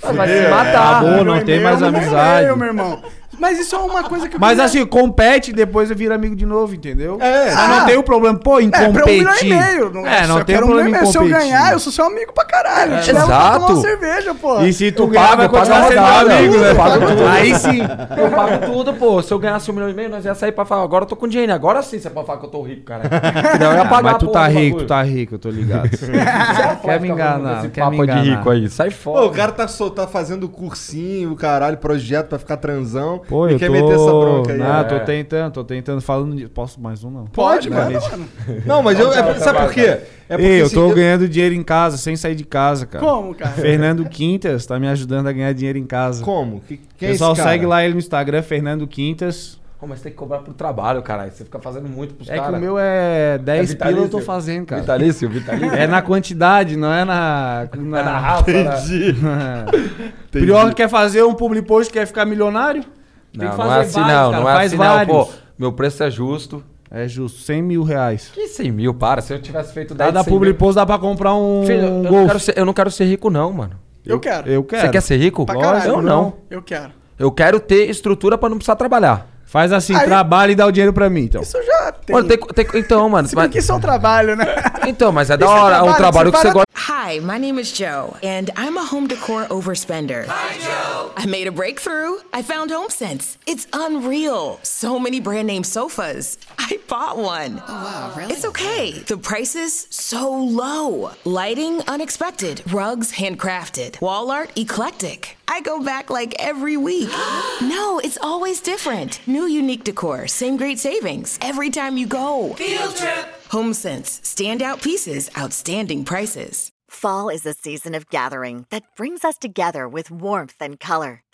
Vai 0.00 0.28
se 0.28 0.48
matar. 0.48 1.00
Acabou, 1.00 1.24
não 1.24 1.44
tem 1.44 1.60
mais 1.60 1.82
amizade. 1.82 2.56
meu 2.56 2.66
irmão. 2.68 3.02
Mas 3.38 3.58
isso 3.58 3.74
é 3.76 3.78
uma 3.78 4.02
coisa 4.04 4.26
que 4.28 4.36
eu 4.36 4.40
Mas 4.40 4.50
queria- 4.52 4.64
assim, 4.64 4.86
compete 4.86 5.50
e 5.50 5.54
depois 5.54 5.90
vira 5.90 6.14
amigo 6.14 6.34
de 6.34 6.46
novo, 6.46 6.74
entendeu? 6.74 7.18
É. 7.20 7.54
Mas 7.54 7.68
não 7.68 7.86
tem 7.86 7.96
o 7.96 8.02
problema, 8.02 8.38
pô, 8.38 8.58
em 8.58 8.68
É, 8.68 8.70
pra 8.70 8.82
um 8.88 8.92
competir. 8.92 9.18
milhão 9.18 9.34
e 9.40 9.44
meio. 9.44 9.90
Não, 9.92 10.06
é, 10.06 10.26
não 10.26 10.38
eu 10.38 10.44
tem 10.44 10.54
quero 10.54 10.66
problema 10.66 10.88
em 10.88 10.92
meio. 10.92 11.06
Se 11.06 11.16
eu 11.18 11.22
competir. 11.22 11.38
ganhar, 11.42 11.72
eu 11.72 11.78
sou 11.78 11.92
seu 11.92 12.06
amigo 12.06 12.32
pra 12.32 12.44
caralho. 12.46 12.94
É, 12.94 13.00
Te 13.00 13.12
levo 13.12 13.26
pra 13.26 13.36
exato. 13.36 13.60
tomar 13.60 13.72
uma 13.74 13.82
cerveja, 13.82 14.34
pô. 14.34 14.60
E 14.62 14.72
se 14.72 14.90
tu 14.92 15.02
Eu 15.04 15.08
vai 15.10 15.44
eu 15.44 15.50
continuar 15.50 15.82
sendo 15.88 15.92
meu 16.00 16.36
amigo, 16.36 16.54
eu 16.54 16.60
né? 16.62 16.74
pago 16.74 17.06
tudo. 17.06 17.26
Aí 17.28 17.54
sim. 17.54 17.78
Eu 18.16 18.30
pago 18.30 18.66
tudo, 18.66 18.94
pô. 18.94 19.22
Se 19.22 19.32
eu 19.32 19.38
ganhasse 19.38 19.70
um 19.70 19.74
milhão 19.74 19.90
e 19.90 19.94
meio, 19.94 20.08
nós 20.08 20.24
ia 20.24 20.34
sair 20.34 20.52
pra 20.52 20.64
falar, 20.64 20.82
agora 20.82 21.04
eu 21.04 21.08
tô 21.08 21.14
com 21.16 21.28
dinheiro. 21.28 21.52
Agora 21.52 21.82
sim 21.82 21.98
você 21.98 22.08
pode 22.10 22.26
falar 22.26 22.38
que 22.40 22.46
eu 22.46 22.50
tô 22.50 22.62
rico, 22.62 22.82
cara. 22.84 23.02
Não, 23.60 23.72
eu 23.72 23.78
ia 23.78 23.84
pagar 23.84 24.12
Mas 24.12 24.18
tu 24.18 24.28
tá 24.28 24.48
rico, 24.48 24.60
bagulho. 24.70 24.76
tu 24.78 24.88
tá 24.88 25.02
rico, 25.02 25.34
eu 25.34 25.38
tô 25.38 25.50
ligado. 25.50 25.88
Sai 25.96 26.08
fora, 26.16 26.76
Quer 26.82 27.00
me 27.00 27.08
enganar, 27.10 27.68
quer 27.70 27.80
papo 27.82 27.90
me 27.92 27.96
de 27.98 28.02
enganar. 28.04 28.22
rico 28.22 28.50
aí. 28.50 28.68
Sai 28.70 28.90
fora. 28.90 29.20
Pô, 29.20 29.26
o 29.26 29.30
cara 29.30 29.52
tá, 29.52 29.66
tá 29.94 30.06
fazendo 30.06 30.48
cursinho, 30.48 31.36
caralho, 31.36 31.76
projeto 31.76 32.28
pra 32.28 32.38
ficar 32.38 32.56
transão. 32.56 33.17
Pô, 33.18 33.48
e 33.48 33.52
eu 33.52 33.58
quer 33.58 33.66
tô... 33.66 33.72
meter 33.72 33.94
essa 33.94 34.04
bronca 34.04 34.52
aí. 34.52 34.58
Não, 34.58 34.80
é. 34.80 34.84
tô 34.84 35.00
tentando, 35.00 35.52
tô 35.52 35.64
tentando. 35.64 36.00
Falando 36.00 36.36
de... 36.36 36.48
Posso 36.48 36.80
mais 36.80 37.02
um, 37.04 37.10
não? 37.10 37.24
Pode, 37.26 37.68
Pode, 37.68 37.70
mano. 37.70 38.28
Não, 38.66 38.82
mas 38.82 38.98
eu. 38.98 39.12
é- 39.12 39.34
sabe 39.38 39.58
por 39.60 39.72
quê? 39.72 39.98
É 40.28 40.36
porque 40.36 40.46
Ei, 40.46 40.60
eu 40.60 40.66
assim, 40.66 40.74
tô 40.74 40.90
ganhando 40.94 41.28
dinheiro 41.28 41.54
em 41.54 41.62
casa, 41.62 41.96
sem 41.96 42.14
sair 42.14 42.34
de 42.34 42.44
casa, 42.44 42.84
cara. 42.84 43.04
Como, 43.04 43.34
cara? 43.34 43.52
Fernando 43.52 44.04
Quintas 44.06 44.66
tá 44.66 44.78
me 44.78 44.86
ajudando 44.86 45.26
a 45.26 45.32
ganhar 45.32 45.52
dinheiro 45.54 45.78
em 45.78 45.86
casa. 45.86 46.22
Como? 46.22 46.60
Que, 46.60 46.78
quem 46.98 47.08
é 47.08 47.12
Pessoal, 47.12 47.32
esse 47.32 47.40
cara? 47.40 47.52
segue 47.52 47.66
lá 47.66 47.82
ele 47.82 47.94
no 47.94 47.98
Instagram, 47.98 48.42
Fernando 48.42 48.86
Quintas. 48.86 49.58
Pô, 49.80 49.86
mas 49.86 50.00
tem 50.00 50.10
que 50.10 50.18
cobrar 50.18 50.40
pro 50.40 50.52
trabalho, 50.52 51.00
caralho. 51.02 51.30
Você 51.30 51.44
fica 51.44 51.60
fazendo 51.60 51.88
muito 51.88 52.12
pros 52.12 52.28
É 52.28 52.34
caras. 52.34 52.50
que 52.50 52.56
o 52.56 52.60
meu 52.60 52.76
é 52.78 53.38
10 53.38 53.74
pila, 53.74 53.90
eu 53.92 54.08
tô 54.08 54.20
fazendo, 54.20 54.66
cara. 54.66 54.80
Vitalício, 54.80 55.28
vitalício. 55.30 55.72
É 55.72 55.86
na 55.86 56.02
quantidade, 56.02 56.76
não 56.76 56.92
é 56.92 57.04
na. 57.04 57.68
na... 57.76 58.00
É 58.00 58.02
na 58.02 58.18
raça, 58.18 58.50
né? 58.50 59.66
Pior 60.32 60.70
que 60.70 60.74
quer 60.74 60.88
fazer 60.88 61.22
um 61.22 61.32
public 61.32 61.64
post, 61.66 61.92
quer 61.92 62.06
ficar 62.06 62.24
milionário? 62.24 62.84
Tem 63.32 63.48
Não, 63.48 63.56
que 63.56 63.62
não 63.62 63.72
é 63.74 63.80
assim 63.80 64.00
vários, 64.00 64.12
não, 64.14 64.30
cara, 64.30 64.42
não 64.42 64.50
é 64.50 64.54
faz 64.54 64.66
assim 64.72 64.82
não, 64.82 64.94
vários. 64.94 65.16
pô. 65.16 65.28
Meu 65.58 65.72
preço 65.72 66.02
é 66.02 66.10
justo. 66.10 66.64
É 66.90 67.06
justo, 67.06 67.40
100 67.40 67.62
mil 67.62 67.82
reais. 67.82 68.30
Que 68.32 68.46
100 68.48 68.72
mil, 68.72 68.94
para. 68.94 69.20
Se 69.20 69.34
eu 69.34 69.42
tivesse 69.42 69.74
feito 69.74 69.94
10 69.94 70.08
Cada 70.08 70.24
100 70.24 70.32
public 70.32 70.52
mil... 70.52 70.58
post 70.58 70.74
dá 70.76 70.86
pra 70.86 70.98
comprar 70.98 71.34
um 71.34 71.62
Filho, 71.66 71.82
eu, 71.82 71.90
não 72.02 72.10
Golf. 72.10 72.26
quero 72.26 72.40
ser, 72.40 72.58
eu 72.58 72.64
não 72.64 72.72
quero 72.72 72.90
ser 72.90 73.04
rico 73.04 73.28
não, 73.28 73.52
mano. 73.52 73.74
Eu 74.06 74.18
quero. 74.18 74.48
Eu 74.50 74.64
quero. 74.64 74.82
Você 74.86 74.88
quer 74.88 75.02
ser 75.02 75.16
rico? 75.18 75.44
Pra 75.44 75.58
caralho. 75.60 75.90
Eu 75.90 76.02
não. 76.02 76.34
Eu 76.48 76.62
quero. 76.62 76.92
Eu 77.18 77.30
quero 77.30 77.60
ter 77.60 77.90
estrutura 77.90 78.38
pra 78.38 78.48
não 78.48 78.56
precisar 78.56 78.76
trabalhar. 78.76 79.26
Faz 79.48 79.72
assim, 79.72 79.94
Aí- 79.96 80.04
trabalha 80.04 80.52
e 80.52 80.54
dá 80.54 80.66
o 80.66 80.70
dinheiro 80.70 80.92
pra 80.92 81.08
mim, 81.08 81.22
então. 81.22 81.40
Isso 81.40 81.56
já 81.64 81.90
tenho. 81.92 82.18
Mano, 82.18 82.28
tem, 82.28 82.38
tem- 82.66 82.80
então, 82.80 83.08
mano. 83.08 83.26
Se 83.26 83.34
bem 83.34 83.44
mas- 83.44 83.52
que 83.52 83.58
isso 83.60 83.72
é 83.72 83.74
um 83.74 83.80
trabalho, 83.80 84.36
né? 84.36 84.44
então, 84.86 85.10
mas 85.10 85.30
é 85.30 85.38
da 85.38 85.46
Isso 85.46 85.54
é 85.54 85.58
hora. 85.58 85.76
É 85.76 85.82
um 85.82 85.94
trabalho, 85.94 86.30
trabalho 86.30 86.32
que 86.32 86.38
você 86.38 86.50
gosta. 86.52 86.68
Hi, 86.76 87.18
my 87.20 87.38
name 87.38 87.58
is 87.58 87.72
Joe, 87.74 88.12
and 88.22 88.50
I'm 88.58 88.76
a 88.78 88.82
home 88.82 89.08
decor 89.08 89.46
overspender. 89.48 90.26
Hi, 90.28 90.58
Joe. 90.60 91.12
I 91.16 91.26
made 91.26 91.48
a 91.48 91.50
breakthrough. 91.50 92.18
I 92.34 92.42
found 92.42 92.70
HomeSense. 92.70 93.38
It's 93.46 93.66
unreal. 93.72 94.58
So 94.62 94.98
many 95.00 95.18
brand 95.18 95.46
name 95.46 95.64
sofas. 95.64 96.36
I 96.58 96.78
bought 96.86 97.16
one. 97.16 97.62
Oh, 97.66 97.72
wow, 97.72 98.12
really? 98.14 98.34
It's 98.34 98.44
okay. 98.44 99.02
The 99.06 99.16
prices 99.16 99.86
so 99.88 100.30
low. 100.30 101.12
Lighting 101.24 101.80
unexpected. 101.88 102.62
Rugs 102.70 103.12
handcrafted. 103.12 103.98
Wall 104.02 104.30
art 104.30 104.50
eclectic. 104.58 105.37
I 105.48 105.60
go 105.62 105.82
back 105.82 106.10
like 106.10 106.34
every 106.38 106.76
week. 106.76 107.08
no, 107.62 108.00
it's 108.04 108.18
always 108.20 108.60
different. 108.60 109.26
New 109.26 109.46
unique 109.46 109.84
decor, 109.84 110.28
same 110.28 110.56
great 110.56 110.78
savings 110.78 111.38
every 111.40 111.70
time 111.70 111.96
you 111.96 112.06
go. 112.06 112.52
Field 112.54 112.94
trip. 112.94 113.26
HomeSense, 113.48 114.20
standout 114.22 114.82
pieces, 114.82 115.30
outstanding 115.36 116.04
prices. 116.04 116.70
Fall 116.90 117.28
is 117.28 117.44
a 117.44 117.52
season 117.54 117.94
of 117.94 118.08
gathering 118.08 118.66
that 118.70 118.96
brings 118.96 119.24
us 119.24 119.36
together 119.38 119.88
with 119.88 120.10
warmth 120.10 120.56
and 120.60 120.80
color. 120.80 121.22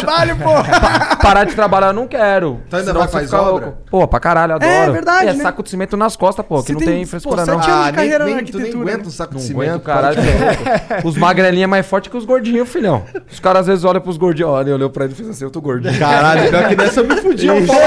Trabalho, 0.00 0.36
pô. 0.36 0.50
Pa- 0.64 1.16
parar 1.16 1.44
de 1.44 1.54
trabalhar 1.54 1.86
eu 1.88 1.92
não 1.92 2.06
quero. 2.06 2.60
Então 2.66 2.78
ainda 2.80 2.92
vai 2.92 3.02
você 3.06 3.12
faz 3.12 3.24
fica 3.30 3.40
obra? 3.42 3.66
louco. 3.66 3.78
Pô, 3.90 4.08
pra 4.08 4.20
caralho, 4.20 4.54
adoro. 4.54 4.70
É 4.72 4.90
verdade, 4.90 5.26
E 5.26 5.28
é 5.30 5.32
né? 5.34 5.42
saco 5.42 5.62
de 5.62 5.70
cimento 5.70 5.96
nas 5.96 6.16
costas, 6.16 6.44
pô, 6.44 6.56
que 6.62 6.66
Você 6.68 6.72
não 6.72 6.78
tem, 6.80 6.88
tem, 6.88 7.04
frescura 7.06 7.44
sete 7.44 7.48
não. 7.48 7.54
anos 7.54 7.66
de 7.66 7.72
Ah, 7.72 7.84
nem, 7.84 7.92
carreira 7.94 8.18
na 8.18 8.24
nem, 8.24 8.34
tu 8.34 8.36
nem 8.36 8.44
arquitetura, 8.66 8.82
aguenta 8.84 8.98
né? 9.02 9.04
um 9.06 9.10
saco 9.10 9.34
Não 9.34 9.40
de 9.40 9.52
aguento, 9.52 9.66
cimento. 9.70 9.82
caralho. 9.84 10.16
pode- 10.16 10.26
você 10.28 10.94
é. 10.94 11.00
Os 11.04 11.16
magrelinhos 11.16 11.64
é 11.64 11.66
mais 11.68 11.86
forte 11.86 12.10
que 12.10 12.16
os 12.16 12.24
gordinhos, 12.24 12.68
filhão. 12.68 13.02
Os 13.30 13.40
caras 13.40 13.60
às 13.62 13.66
vezes 13.66 13.84
olham 13.84 14.00
pros 14.00 14.16
gordinhos. 14.16 14.50
Olha, 14.50 14.64
ele 14.64 14.72
olhou 14.72 14.90
pra 14.90 15.04
ele 15.04 15.12
e 15.14 15.16
fez 15.16 15.28
assim, 15.28 15.44
eu 15.44 15.50
tô 15.50 15.60
gordinho. 15.60 15.98
Caralho, 15.98 16.48
pior 16.50 16.68
que 16.68 16.76
nessa 16.76 17.00
eu 17.00 17.04
me 17.08 17.16
fudi. 17.16 17.46
Eu 17.46 17.64
falo 17.66 17.80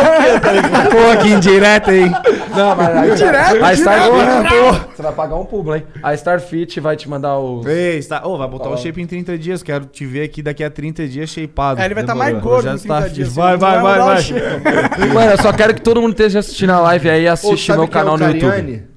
Pô, 0.92 1.22
que 1.22 1.30
indireta, 1.30 1.94
hein? 1.94 2.12
Não, 2.56 2.76
mas 2.76 2.96
aí, 2.96 3.16
Direto, 3.16 3.64
a 3.64 3.74
direto, 3.74 3.76
Starfit, 3.76 4.88
Você 4.96 5.02
vai 5.04 5.12
pagar 5.12 5.36
um 5.36 5.46
publi, 5.46 5.78
hein? 5.78 5.84
A 6.02 6.14
Starfit 6.14 6.80
vai 6.80 6.96
te 6.96 7.08
mandar 7.10 7.38
o. 7.38 7.62
Ei, 7.68 7.98
está... 7.98 8.26
Ô, 8.26 8.38
vai 8.38 8.48
botar 8.48 8.70
o 8.70 8.78
shape 8.78 9.02
em 9.02 9.06
30 9.06 9.38
dias. 9.38 9.62
Quero 9.64 9.86
te 9.86 10.06
ver 10.06 10.24
aqui 10.24 10.42
daqui 10.42 10.64
a 10.64 10.70
30 10.70 11.08
dias 11.08 11.30
shapeado. 11.30 11.82
É, 11.82 11.86
ele 11.86 11.94
vai 11.98 12.04
estar 12.04 12.16
mais 12.16 12.34
Demorou. 12.36 12.52
gordo 12.52 12.64
Já 12.66 12.76
em 12.76 12.78
30 12.78 12.98
está 12.98 13.08
dias. 13.14 13.34
Vai, 13.36 13.58
vai, 13.58 13.82
vai, 13.82 14.00
vai. 14.00 14.22
shape. 14.22 15.14
Mano, 15.14 15.32
eu 15.32 15.38
só 15.42 15.52
quero 15.54 15.74
que 15.74 15.82
todo 15.82 16.02
mundo 16.02 16.12
esteja 16.12 16.40
assistindo 16.40 16.72
a 16.72 16.80
live 16.80 17.10
aí 17.10 17.24
e 17.24 17.28
assiste 17.28 17.72
meu 17.72 17.82
é 17.82 17.86
o 17.86 17.88
canal 17.88 18.18
no 18.18 18.26
YouTube. 18.26 18.97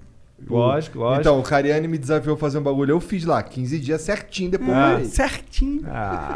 Cariani? 0.51 0.73
Lógico, 0.73 0.99
lógico. 0.99 1.21
Então, 1.21 1.39
o 1.39 1.43
Cariani 1.43 1.89
me 1.89 1.97
desafiou 1.99 2.35
a 2.35 2.39
fazer 2.39 2.59
um 2.59 2.63
bagulho. 2.63 2.93
Eu 2.93 3.01
fiz 3.01 3.25
lá, 3.25 3.43
15 3.43 3.79
dias 3.79 4.01
certinho 4.03 4.51
depois. 4.51 4.71
Ah. 4.77 5.01
Certinho. 5.05 5.83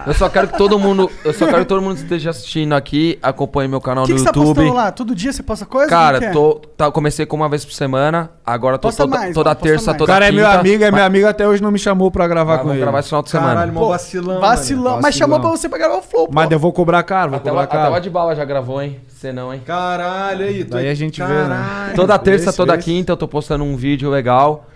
Eu 0.06 0.14
só 0.14 0.28
quero 0.28 0.48
que 0.48 0.56
todo 0.58 0.78
mundo, 0.78 1.10
eu 1.24 1.32
só 1.32 1.46
quero 1.46 1.58
que 1.60 1.64
todo 1.66 1.82
mundo 1.82 1.96
esteja 1.96 2.30
assistindo 2.30 2.72
aqui, 2.74 3.18
acompanhe 3.22 3.68
meu 3.68 3.80
canal 3.80 4.04
que, 4.04 4.12
no 4.12 4.16
que 4.18 4.22
você 4.24 4.32
tá 4.32 4.38
YouTube. 4.38 4.54
postando 4.56 4.74
lá? 4.76 4.92
Todo 4.92 5.14
dia 5.14 5.32
você 5.32 5.42
posta 5.42 5.66
coisa? 5.66 5.88
Cara, 5.88 6.18
é? 6.24 6.30
tô, 6.30 6.60
tá, 6.76 6.90
comecei 6.90 7.26
com 7.26 7.36
uma 7.36 7.48
vez 7.48 7.64
por 7.64 7.72
semana, 7.72 8.30
agora 8.44 8.78
tô 8.78 8.88
Posta 8.88 9.04
toda, 9.04 9.16
mais, 9.18 9.34
toda 9.34 9.54
terça, 9.54 9.86
mais. 9.92 9.98
toda 9.98 10.04
O 10.10 10.14
cara 10.14 10.28
é 10.28 10.32
meu 10.32 10.46
amigo, 10.48 10.82
é 10.84 10.90
meu 10.90 10.92
Mas- 11.00 11.06
amigo 11.06 11.26
até 11.26 11.46
hoje 11.48 11.62
não 11.62 11.70
me 11.70 11.78
chamou 11.78 12.10
pra 12.10 12.26
gravar 12.28 12.52
mas 12.52 12.58
com 12.60 12.64
vamos 12.64 12.76
ele. 12.76 12.82
gravar 12.84 12.98
esse 13.00 13.08
final 13.08 13.22
de 13.22 13.30
semana. 13.30 13.54
Caralho, 13.54 13.72
Pô, 13.72 13.88
vacilão. 13.88 14.40
Vacilão. 14.40 14.90
mano. 14.92 15.02
Mas 15.02 15.14
chamou 15.14 15.40
pra 15.40 15.50
você 15.50 15.68
pra 15.68 15.78
gravar 15.78 15.96
o 15.96 16.02
flow, 16.02 16.26
pô. 16.28 16.32
Mas 16.34 16.50
eu 16.50 16.58
vou 16.58 16.72
cobrar 16.72 17.02
caro, 17.02 17.30
vou 17.30 17.36
Até, 17.38 17.50
o, 17.50 17.52
cobrar 17.52 17.64
até 17.64 17.76
o 17.76 17.80
caro. 17.82 17.94
Adbala 17.94 18.34
já 18.36 18.44
gravou, 18.44 18.80
hein? 18.82 18.98
Você 19.08 19.32
não, 19.32 19.54
hein? 19.54 19.62
Caralho, 19.64 20.44
aí. 20.44 20.64
tu- 20.64 20.70
Daí 20.72 20.88
a 20.88 20.94
gente 20.94 21.22
vê, 21.22 21.26
né? 21.32 21.48
Caralho. 21.48 21.94
Toda 21.96 22.18
terça, 22.18 22.52
toda 22.52 22.76
quinta 22.76 23.12
eu 23.12 23.16
tô 23.16 23.26
postando 23.26 23.64
um 23.64 23.74
vídeo 23.76 24.03
legal. 24.08 24.66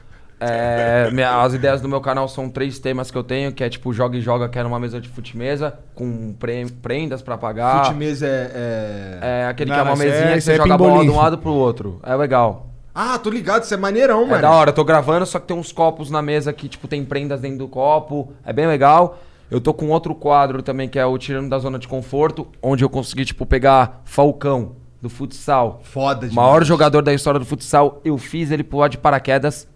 É, 0.41 1.11
minha- 1.11 1.43
as 1.43 1.53
ideias 1.53 1.81
do 1.81 1.89
meu 1.89 2.01
canal 2.01 2.29
são 2.29 2.49
três 2.49 2.79
temas 2.79 3.11
que 3.11 3.19
eu 3.19 3.25
tenho, 3.25 3.53
que 3.53 3.65
é 3.65 3.69
tipo 3.69 3.93
Joga 3.93 4.17
e 4.17 4.21
Joga, 4.21 4.49
que 4.49 4.57
é 4.57 4.63
numa 4.63 4.79
mesa 4.79 5.01
de 5.01 5.09
fute-mesa, 5.09 5.77
com 5.97 6.33
pre- 6.33 6.67
prendas 6.81 7.21
pra 7.21 7.37
pagar. 7.37 7.87
Fute-mesa 7.87 8.25
é, 8.27 9.19
é... 9.21 9.43
É 9.43 9.47
aquele 9.49 9.71
Não, 9.71 9.77
que 9.77 9.81
é 9.81 9.85
uma 9.93 9.93
é- 10.05 10.07
mesinha 10.07 10.35
que 10.35 10.41
você 10.41 10.53
é 10.53 10.57
joga 10.57 10.75
a 10.75 10.79
bola 10.79 11.03
de 11.05 11.11
um 11.11 11.17
lado 11.17 11.39
pro 11.39 11.51
outro. 11.51 12.01
É 12.05 12.15
legal. 12.15 12.67
Ah, 12.95 13.19
tô 13.19 13.31
ligado, 13.31 13.65
isso 13.65 13.75
é 13.75 13.77
maneirão, 13.77 14.23
É 14.23 14.27
mano. 14.27 14.43
da 14.43 14.51
hora, 14.51 14.71
eu 14.71 14.75
tô 14.75 14.85
gravando, 14.85 15.27
só 15.27 15.39
que 15.41 15.47
tem 15.49 15.57
uns 15.57 15.73
copos 15.73 16.09
na 16.11 16.23
mesa 16.23 16.53
que, 16.53 16.69
tipo, 16.69 16.87
tem 16.87 17.05
prendas 17.05 17.41
dentro 17.41 17.59
do 17.59 17.69
copo. 17.69 18.33
É 18.45 18.53
bem 18.53 18.67
legal. 18.67 19.19
Eu 19.51 19.61
tô 19.61 19.73
com 19.75 19.89
outro 19.89 20.15
quadro 20.15 20.63
também, 20.63 20.89
que 20.89 20.99
é 20.99 21.07
o 21.07 21.17
Tirando 21.17 21.49
da 21.49 21.59
Zona 21.59 21.79
de 21.79 21.89
Conforto, 21.89 22.47
onde 22.63 22.85
eu 22.85 22.89
consegui, 22.91 23.25
tipo, 23.25 23.47
pegar 23.47 24.03
Falcão, 24.05 24.73
do 25.01 25.09
futsal. 25.09 25.81
Foda 25.85 26.29
demais. 26.29 26.35
Maior 26.35 26.65
jogador 26.65 27.03
da 27.03 27.13
história 27.15 27.39
do 27.39 27.47
futsal. 27.47 28.01
Eu 28.05 28.19
fiz 28.19 28.51
ele 28.51 28.65
pular 28.65 28.89
de 28.89 28.99
paraquedas. 28.99 29.67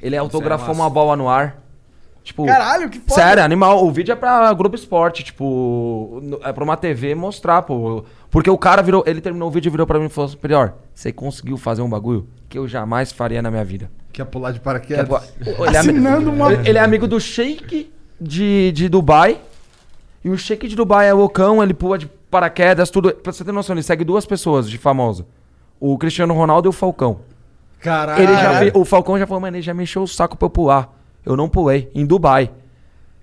Ele 0.00 0.16
autografou 0.16 0.74
uma 0.74 0.88
bola 0.90 1.16
no 1.16 1.28
ar. 1.28 1.62
Tipo, 2.22 2.44
Caralho, 2.44 2.90
que 2.90 2.98
foda. 3.00 3.14
Sério, 3.14 3.42
animal. 3.42 3.84
O 3.86 3.90
vídeo 3.90 4.12
é 4.12 4.14
pra 4.14 4.52
Globo 4.52 4.74
Esporte, 4.76 5.24
tipo, 5.24 6.22
é 6.44 6.52
pra 6.52 6.62
uma 6.62 6.76
TV 6.76 7.14
mostrar, 7.14 7.62
pô. 7.62 8.04
Porque 8.30 8.50
o 8.50 8.58
cara 8.58 8.82
virou, 8.82 9.02
ele 9.06 9.20
terminou 9.22 9.48
o 9.48 9.50
vídeo 9.50 9.70
e 9.70 9.72
virou 9.72 9.86
pra 9.86 9.98
mim 9.98 10.06
e 10.06 10.10
falou: 10.10 10.28
Superior, 10.28 10.74
você 10.94 11.10
conseguiu 11.10 11.56
fazer 11.56 11.80
um 11.80 11.88
bagulho 11.88 12.28
que 12.48 12.58
eu 12.58 12.68
jamais 12.68 13.10
faria 13.12 13.40
na 13.40 13.50
minha 13.50 13.64
vida. 13.64 13.90
Quer 14.12 14.26
pular 14.26 14.50
de 14.52 14.58
Que 14.58 14.62
é 14.62 14.64
paraquedas? 14.64 15.08
boa- 15.08 15.22
ele, 15.40 15.76
é 15.76 15.78
Assinando 15.78 16.30
uma- 16.30 16.52
ele- 16.52 16.68
ele 16.68 16.78
é 16.78 16.82
amigo 16.82 17.06
do 17.08 17.18
Sheik 17.18 17.90
de, 18.20 18.72
de 18.72 18.88
Dubai. 18.90 19.40
E 20.22 20.28
o 20.28 20.36
Sheik 20.36 20.68
de 20.68 20.76
Dubai 20.76 21.08
é 21.08 21.12
loucão, 21.14 21.62
ele 21.62 21.72
pula 21.72 21.96
de 21.96 22.10
paraquedas, 22.30 22.90
tudo. 22.90 23.12
Pra 23.14 23.32
você 23.32 23.44
ter 23.44 23.52
noção, 23.52 23.74
ele 23.74 23.82
segue 23.82 24.04
duas 24.04 24.26
pessoas 24.26 24.68
de 24.68 24.78
famosa. 24.78 25.26
O 25.80 25.96
Cristiano 25.98 26.34
Ronaldo 26.34 26.68
e 26.68 26.70
o 26.70 26.72
Falcão. 26.72 27.20
Caralho. 27.80 28.22
Ele 28.22 28.34
já 28.34 28.78
o 28.78 28.84
Falcão 28.84 29.18
já 29.18 29.26
falou, 29.26 29.40
mano, 29.40 29.56
ele 29.56 29.62
já 29.62 29.72
me 29.72 29.84
encheu 29.84 30.02
o 30.02 30.08
saco 30.08 30.36
pra 30.36 30.46
eu 30.46 30.50
pular. 30.50 30.92
Eu 31.24 31.36
não 31.36 31.48
pulei, 31.48 31.90
em 31.94 32.04
Dubai. 32.06 32.50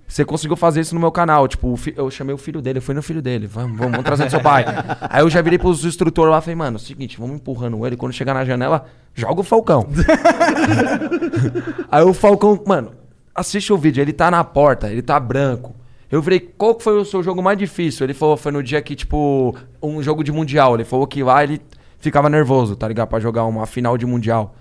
Você 0.08 0.24
conseguiu 0.24 0.56
fazer 0.56 0.80
isso 0.80 0.94
no 0.94 1.00
meu 1.00 1.10
canal. 1.10 1.48
Tipo, 1.48 1.72
o 1.72 1.76
fi- 1.76 1.92
eu 1.96 2.08
chamei 2.10 2.32
o 2.34 2.38
filho 2.38 2.62
dele, 2.62 2.78
eu 2.78 2.82
fui 2.82 2.94
no 2.94 3.02
filho 3.02 3.20
dele. 3.20 3.46
Vamos, 3.48 3.76
vamos, 3.76 3.90
vamos 3.90 4.04
trazer 4.06 4.30
seu 4.30 4.40
pai. 4.40 4.64
Aí 5.10 5.20
eu 5.22 5.28
já 5.28 5.42
virei 5.42 5.58
pros 5.58 5.84
instrutores 5.84 6.30
lá 6.30 6.38
e 6.38 6.40
falei, 6.40 6.54
mano, 6.54 6.76
é 6.76 6.78
seguinte, 6.78 7.18
vamos 7.18 7.36
empurrando 7.36 7.84
ele. 7.84 7.96
Quando 7.96 8.12
chegar 8.12 8.32
na 8.32 8.44
janela, 8.44 8.86
joga 9.14 9.40
o 9.40 9.44
Falcão. 9.44 9.86
Aí 11.90 12.04
o 12.04 12.14
Falcão, 12.14 12.60
mano, 12.66 12.92
assiste 13.34 13.72
o 13.72 13.76
vídeo, 13.76 14.00
ele 14.00 14.12
tá 14.12 14.30
na 14.30 14.42
porta, 14.44 14.90
ele 14.90 15.02
tá 15.02 15.18
branco. 15.18 15.74
Eu 16.10 16.22
falei, 16.22 16.40
qual 16.40 16.78
foi 16.78 16.98
o 16.98 17.04
seu 17.04 17.22
jogo 17.22 17.42
mais 17.42 17.58
difícil? 17.58 18.04
Ele 18.06 18.14
falou, 18.14 18.36
foi 18.36 18.52
no 18.52 18.62
dia 18.62 18.80
que, 18.80 18.94
tipo, 18.94 19.56
um 19.82 20.02
jogo 20.02 20.22
de 20.22 20.30
mundial. 20.30 20.74
Ele 20.74 20.84
falou 20.84 21.06
que 21.06 21.22
lá 21.22 21.42
ele 21.42 21.60
ficava 21.98 22.28
nervoso, 22.28 22.76
tá 22.76 22.86
ligado? 22.86 23.08
Pra 23.08 23.18
jogar 23.18 23.44
uma 23.44 23.66
final 23.66 23.98
de 23.98 24.06
mundial. 24.06 24.54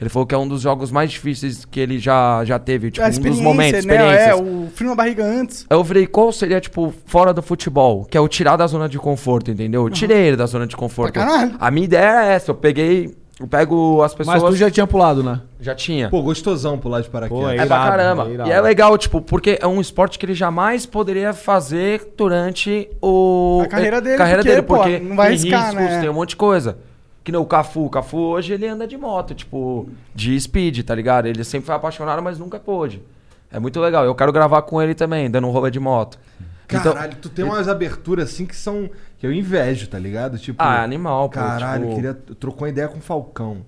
Ele 0.00 0.08
falou 0.08 0.26
que 0.26 0.34
é 0.34 0.38
um 0.38 0.48
dos 0.48 0.62
jogos 0.62 0.90
mais 0.90 1.10
difíceis 1.10 1.66
que 1.66 1.78
ele 1.78 1.98
já, 1.98 2.42
já 2.46 2.58
teve, 2.58 2.90
tipo, 2.90 3.04
a 3.04 3.08
um 3.10 3.20
dos 3.20 3.38
momentos, 3.38 3.84
né? 3.84 3.94
É, 3.94 4.30
experiências. 4.30 4.40
o 4.40 4.70
frio 4.74 4.88
na 4.88 4.96
barriga 4.96 5.22
antes. 5.22 5.66
Eu 5.68 5.84
falei, 5.84 6.06
qual 6.06 6.32
seria, 6.32 6.58
tipo, 6.58 6.94
fora 7.04 7.34
do 7.34 7.42
futebol? 7.42 8.06
Que 8.06 8.16
é 8.16 8.20
o 8.20 8.26
tirar 8.26 8.56
da 8.56 8.66
zona 8.66 8.88
de 8.88 8.98
conforto, 8.98 9.50
entendeu? 9.50 9.86
Eu 9.86 9.90
tirei 9.90 10.28
ele 10.28 10.36
da 10.38 10.46
zona 10.46 10.66
de 10.66 10.74
conforto. 10.74 11.12
Pra 11.12 11.26
caralho. 11.26 11.54
A 11.60 11.70
minha 11.70 11.84
ideia 11.84 12.24
é 12.24 12.32
essa, 12.32 12.50
eu 12.50 12.54
peguei, 12.54 13.14
eu 13.40 13.46
pego 13.46 14.02
as 14.02 14.14
pessoas... 14.14 14.42
Mas 14.42 14.50
tu 14.52 14.56
já 14.56 14.70
tinha 14.70 14.86
pulado, 14.86 15.22
né? 15.22 15.40
já 15.58 15.74
tinha. 15.74 16.10
Pô, 16.10 16.22
gostosão 16.22 16.78
pular 16.78 17.00
de 17.00 17.08
paraquedas. 17.08 17.42
Pô, 17.42 17.50
É 17.50 17.54
Irado, 17.54 17.68
pra 17.68 17.78
caramba. 17.78 18.28
é 18.28 18.48
e 18.48 18.52
é 18.52 18.60
legal, 18.60 18.96
tipo, 18.98 19.20
porque 19.20 19.58
é 19.60 19.66
um 19.66 19.80
esporte 19.80 20.18
que 20.18 20.26
ele 20.26 20.34
jamais 20.34 20.84
poderia 20.86 21.32
fazer 21.32 22.12
durante 22.16 22.88
o... 23.00 23.62
A 23.64 23.68
carreira 23.68 24.00
dele, 24.00 24.16
carreira 24.16 24.42
porque, 24.42 24.50
dele, 24.50 24.62
pô, 24.62 24.76
porque 24.76 24.98
não 25.00 25.16
vai 25.16 25.28
tem 25.28 25.38
arriscar, 25.38 25.66
riscos, 25.70 25.90
né? 25.90 26.00
tem 26.00 26.10
um 26.10 26.14
monte 26.14 26.30
de 26.30 26.36
coisa. 26.36 26.78
Que 27.24 27.32
nem 27.32 27.40
o 27.40 27.44
Cafu. 27.44 27.86
O 27.86 27.90
Cafu 27.90 28.18
hoje 28.18 28.52
ele 28.52 28.66
anda 28.66 28.86
de 28.86 28.96
moto, 28.96 29.34
tipo, 29.34 29.88
de 30.14 30.38
speed, 30.40 30.82
tá 30.84 30.94
ligado? 30.94 31.26
Ele 31.26 31.44
sempre 31.44 31.66
foi 31.66 31.74
apaixonado, 31.74 32.22
mas 32.22 32.38
nunca 32.38 32.58
pôde. 32.58 33.02
É 33.52 33.58
muito 33.58 33.80
legal. 33.80 34.04
Eu 34.04 34.14
quero 34.14 34.32
gravar 34.32 34.62
com 34.62 34.80
ele 34.80 34.94
também, 34.94 35.30
dando 35.30 35.46
um 35.46 35.50
rolê 35.50 35.70
de 35.70 35.80
moto. 35.80 36.18
Então- 36.76 36.92
Caralho, 36.94 37.14
tu 37.20 37.28
tem 37.28 37.44
umas 37.44 37.68
aberturas 37.68 38.30
assim 38.30 38.46
que 38.46 38.54
são. 38.56 38.88
que 39.18 39.26
eu 39.26 39.32
invejo, 39.32 39.86
tá 39.88 39.98
ligado? 39.98 40.38
Tipo. 40.38 40.62
Ah, 40.62 40.82
animal, 40.82 41.28
pô. 41.28 41.38
Caralho, 41.38 41.82
tipo... 41.84 41.94
queria. 41.96 42.14
Trocou 42.38 42.62
uma 42.64 42.68
ideia 42.70 42.88
com 42.88 42.98
o 42.98 43.02
Falcão. 43.02 43.58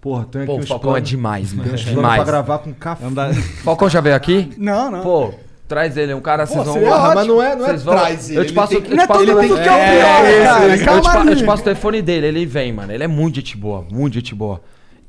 Porra, 0.00 0.24
tem 0.24 0.42
aqui 0.42 0.50
Pô, 0.50 0.56
o 0.56 0.58
uns 0.60 0.68
Falcão 0.68 0.90
é 0.90 0.94
planos- 0.94 1.08
demais, 1.10 1.52
mano. 1.52 1.64
Tem 1.64 1.74
uns 1.74 1.82
planos 1.82 2.00
Demais. 2.00 2.22
pra 2.22 2.32
gravar 2.32 2.58
com 2.58 2.72
café. 2.74 3.04
Falcão 3.62 3.88
já 3.88 4.00
veio 4.00 4.16
aqui? 4.16 4.52
Não, 4.58 4.90
não. 4.90 5.00
Pô, 5.00 5.32
traz 5.68 5.96
ele, 5.96 6.12
um 6.12 6.20
cara, 6.20 6.44
vocês 6.44 6.64
vão... 6.64 6.74
Porra, 6.74 6.96
ótimo. 6.96 7.14
mas 7.14 7.26
não 7.28 7.42
é, 7.42 7.54
não 7.56 7.64
é 7.64 7.68
Vocês 7.68 7.82
vão- 7.84 7.94
traz 7.94 8.28
ele. 8.30 8.38
Eu 8.40 8.42
te 8.44 8.48
ele 8.48 8.54
passo, 8.56 8.68
tem 8.70 8.78
eu 8.78 8.84
te 8.84 8.94
Não 8.96 9.02
é 9.04 9.06
passo 9.06 9.20
mundo 9.20 9.36
telefone- 9.40 9.62
que 9.62 9.68
é 9.68 9.72
o 9.72 9.74
pior, 9.76 10.44
cara. 10.44 10.66
eu, 10.66 11.02
te, 11.24 11.28
eu 11.30 11.36
te 11.36 11.44
passo 11.44 11.60
o 11.62 11.64
telefone 11.64 12.02
dele, 12.02 12.26
ele 12.26 12.44
vem, 12.46 12.72
mano. 12.72 12.92
Ele 12.92 13.04
é 13.04 13.06
muito 13.06 13.36
gente 13.36 13.56
boa, 13.56 13.86
muito 13.90 14.14
gente 14.14 14.34
boa. 14.34 14.60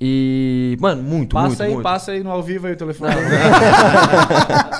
E, 0.06 0.76
mano, 0.82 1.02
muito, 1.02 1.34
muito, 1.34 1.50
Passa 1.52 1.64
aí, 1.64 1.70
muito. 1.72 1.84
passa 1.84 2.12
aí 2.12 2.22
no 2.22 2.30
ao 2.30 2.44
vivo 2.44 2.68
aí 2.68 2.74
o 2.74 2.76
telefone. 2.76 3.14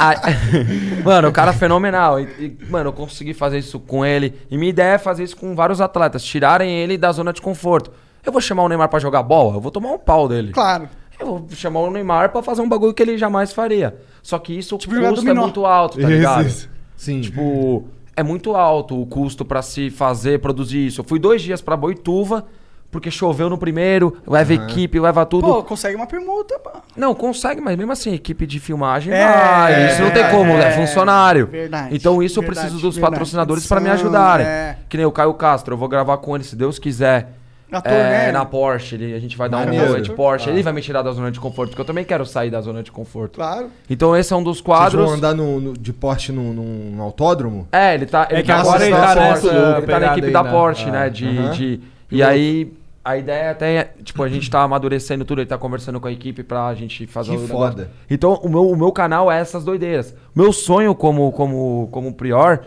Mano, 1.04 1.30
o 1.30 1.32
cara 1.32 1.52
é 1.52 1.54
fenomenal. 1.54 2.20
E, 2.20 2.24
e, 2.40 2.58
mano, 2.70 2.90
eu 2.90 2.94
consegui 2.94 3.34
fazer 3.34 3.58
isso 3.60 3.80
com 3.80 4.06
ele. 4.06 4.34
E 4.52 4.58
minha 4.58 4.70
ideia 4.70 4.96
é 4.96 4.98
fazer 4.98 5.24
isso 5.24 5.38
com 5.38 5.56
vários 5.56 5.80
atletas, 5.80 6.24
tirarem 6.24 6.70
ele 6.78 6.98
da 6.98 7.12
zona 7.12 7.32
de 7.32 7.42
conforto. 7.42 7.92
Eu 8.26 8.32
vou 8.32 8.42
chamar 8.42 8.64
o 8.64 8.70
Neymar 8.70 8.90
pra 8.90 9.00
jogar 9.00 9.24
bola, 9.24 9.56
eu 9.56 9.62
vou 9.62 9.72
tomar 9.72 9.92
um 9.92 9.98
pau 10.00 10.28
dele. 10.28 10.52
Claro. 10.52 10.90
Eu 11.20 11.26
vou 11.26 11.48
chamar 11.52 11.82
o 11.82 11.92
Neymar 11.92 12.30
pra 12.32 12.42
fazer 12.42 12.62
um 12.62 12.68
bagulho 12.68 12.94
que 12.94 13.02
ele 13.04 13.18
jamais 13.18 13.54
faria. 13.54 13.96
Só 14.22 14.40
que 14.40 14.58
isso 14.58 14.78
Tipo 14.78 14.96
custo 15.00 15.30
é 15.30 15.34
muito 15.34 15.66
alto, 15.66 15.96
tá 15.98 16.04
Isso, 16.04 16.12
ligado? 16.12 16.46
isso. 16.48 16.70
Sim. 16.98 17.22
Tipo, 17.22 17.86
é 18.16 18.24
muito 18.24 18.56
alto 18.56 19.00
o 19.02 19.06
custo 19.06 19.44
pra 19.46 19.62
se 19.62 19.90
fazer, 19.90 20.40
produzir 20.40 20.88
isso. 20.88 21.02
Eu 21.02 21.06
fui 21.06 21.20
dois 21.20 21.42
dias 21.42 21.62
pra 21.62 21.76
Boituva, 21.78 22.46
porque 22.94 23.12
choveu 23.12 23.50
no 23.50 23.58
primeiro, 23.58 24.16
leva 24.26 24.54
equipe, 24.54 24.98
leva 25.00 25.26
tudo. 25.26 25.46
Pô, 25.48 25.64
consegue 25.64 25.96
uma 25.98 26.08
permuta, 26.08 26.58
pô. 26.60 26.70
Não, 26.96 27.14
consegue, 27.14 27.60
mas 27.60 27.76
mesmo 27.76 27.92
assim, 27.92 28.14
equipe 28.14 28.46
de 28.48 28.60
filmagem 28.60 29.12
É, 29.14 29.28
vai. 29.28 29.88
Isso 29.92 30.02
não 30.02 30.12
tem 30.12 30.30
como, 30.30 30.52
é, 30.54 30.70
é, 30.70 30.72
funcionário. 30.72 31.48
verdade, 31.48 31.94
então 31.96 32.24
isso 32.24 32.40
eu 32.40 32.44
verdade, 32.44 32.68
preciso 32.68 32.82
dos 32.82 32.96
verdade. 32.96 33.12
patrocinadores 33.12 33.68
pra 33.68 33.80
me 33.82 33.90
ajudarem. 33.90 34.46
é. 34.46 34.78
Que 34.88 34.96
nem 34.96 35.06
o 35.06 35.12
Caio 35.12 35.34
Castro, 35.34 35.74
eu 35.74 35.78
vou 35.78 35.90
gravar 35.90 36.16
com 36.18 36.36
ele 36.36 36.46
se 36.46 36.56
Deus 36.56 36.80
quiser. 36.80 37.34
Ator, 37.72 37.92
é, 37.92 38.28
né? 38.28 38.32
na 38.32 38.46
Porsche, 38.46 38.94
ele- 38.94 39.16
a 39.16 39.20
gente 39.20 39.36
vai 39.36 39.50
dar 39.50 39.66
Maneiro. 39.66 39.84
um 39.86 39.88
rolê 39.90 40.02
de 40.02 40.12
Porsche. 40.12 40.48
Ele 40.48 40.62
vai 40.62 40.72
me 40.72 40.80
tirar 40.80 41.02
da 41.02 41.12
zona 41.12 41.32
de 41.32 41.40
conforto, 41.40 41.70
porque 41.72 41.82
eu 41.82 41.86
também 41.86 42.06
quero 42.06 42.24
sair 42.24 42.52
da 42.52 42.62
zona 42.62 42.84
de 42.84 42.92
conforto. 42.92 43.38
Claro. 43.38 43.72
Então 43.90 44.16
esse 44.16 44.32
é 44.32 44.36
um 44.36 44.44
dos 44.44 44.58
Vocês 44.58 44.62
quadros. 44.66 45.04
vão 45.04 45.14
andar 45.16 45.34
no, 45.34 45.60
no- 45.60 45.74
de 45.74 45.92
Porsche 45.92 46.32
num, 46.32 46.54
num 46.54 47.02
autódromo? 47.02 47.68
É, 47.72 47.96
ele 47.96 48.06
tá. 48.06 48.28
Ele 48.30 48.44
que 48.44 48.48
tá 48.48 48.60
agora 48.60 48.86
ele 48.86 48.96
tá 48.96 49.02
tá 49.08 49.16
na 49.16 49.22
nessa 49.32 49.48
ele 49.48 49.88
tá 49.88 50.00
na 50.00 50.06
equipe 50.12 50.28
aí, 50.28 50.34
da 50.34 50.44
né? 50.44 50.52
Porsche, 50.52 50.90
Ah, 50.90 50.92
né? 50.92 51.10
De, 51.10 51.26
aham. 51.26 51.50
de- 51.52 51.80
e 52.12 52.22
aí, 52.22 52.72
a 53.06 53.18
ideia 53.18 53.52
até 53.52 53.76
é, 53.76 53.84
tipo, 54.04 54.24
a 54.24 54.30
gente 54.30 54.50
tá 54.50 54.62
amadurecendo 54.62 55.26
tudo, 55.26 55.42
ele 55.42 55.48
tá 55.50 55.58
conversando 55.58 56.00
com 56.00 56.08
a 56.08 56.12
equipe 56.12 56.42
pra 56.44 56.74
gente 56.74 57.06
fazer 57.08 57.32
Que 57.32 57.38
o 57.38 57.42
negócio. 57.42 57.58
foda. 57.72 57.92
Então, 58.10 58.36
o 58.44 58.50
meu, 58.50 58.70
o 58.70 58.76
meu 58.78 58.92
canal 58.92 59.32
é 59.32 59.40
essas 59.40 59.64
doideiras. 59.66 60.16
Meu 60.34 60.54
sonho 60.54 60.96
como, 60.96 61.32
como, 61.34 61.90
como 61.92 62.14
Prior 62.14 62.60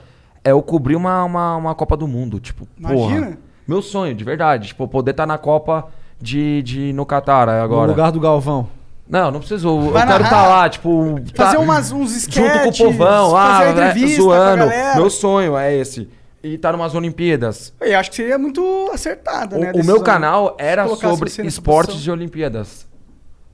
é 0.45 0.51
eu 0.51 0.61
cobrir 0.63 0.95
uma, 0.97 1.25
uma, 1.25 1.57
uma 1.57 1.75
Copa 1.75 1.97
do 1.97 2.07
Mundo. 2.07 2.39
Tipo, 2.39 2.69
Imagina. 2.79 3.27
porra. 3.27 3.39
Meu 3.67 3.81
sonho, 3.83 4.15
de 4.15 4.23
verdade. 4.25 4.69
Tipo, 4.69 4.87
poder 4.87 5.13
estar 5.13 5.27
na 5.27 5.39
Copa 5.39 5.89
de, 6.21 6.63
de 6.63 6.93
no 6.93 7.05
Catar 7.07 7.47
No 7.47 7.53
agora. 7.53 7.91
lugar 7.91 8.13
do 8.13 8.21
Galvão. 8.21 8.69
Não, 9.09 9.31
não 9.31 9.39
preciso. 9.39 9.69
Eu 9.69 9.91
Vai 9.93 10.07
quero 10.07 10.25
estar 10.25 10.49
lá, 10.49 10.69
tipo. 10.69 11.15
Fazer 11.35 11.57
tá- 11.57 11.63
umas, 11.63 11.93
uns 11.93 12.27
junto 12.29 12.59
com 12.61 12.69
o 12.69 12.73
povão, 12.77 13.31
lá, 13.33 13.59
fazer 13.61 13.65
né, 13.75 13.91
entrevista 13.91 14.23
com 14.23 14.33
a 14.33 14.57
zoando. 14.57 14.97
Meu 14.97 15.11
sonho 15.11 15.57
é 15.57 15.75
esse. 15.77 16.09
E 16.55 16.59
tá 16.59 16.73
numas 16.73 16.95
Olimpíadas. 16.95 17.73
Eu 17.81 17.99
acho 17.99 18.11
que 18.11 18.17
seria 18.17 18.39
muito 18.39 18.91
acertada, 18.93 19.57
O, 19.57 19.61
né? 19.61 19.73
o 19.75 19.85
meu 19.85 20.01
canal 20.01 20.57
era 20.59 20.87
sobre 20.89 21.31
esportes 21.47 21.95
posição. 21.95 22.03
de 22.03 22.11
Olimpíadas. 22.11 22.87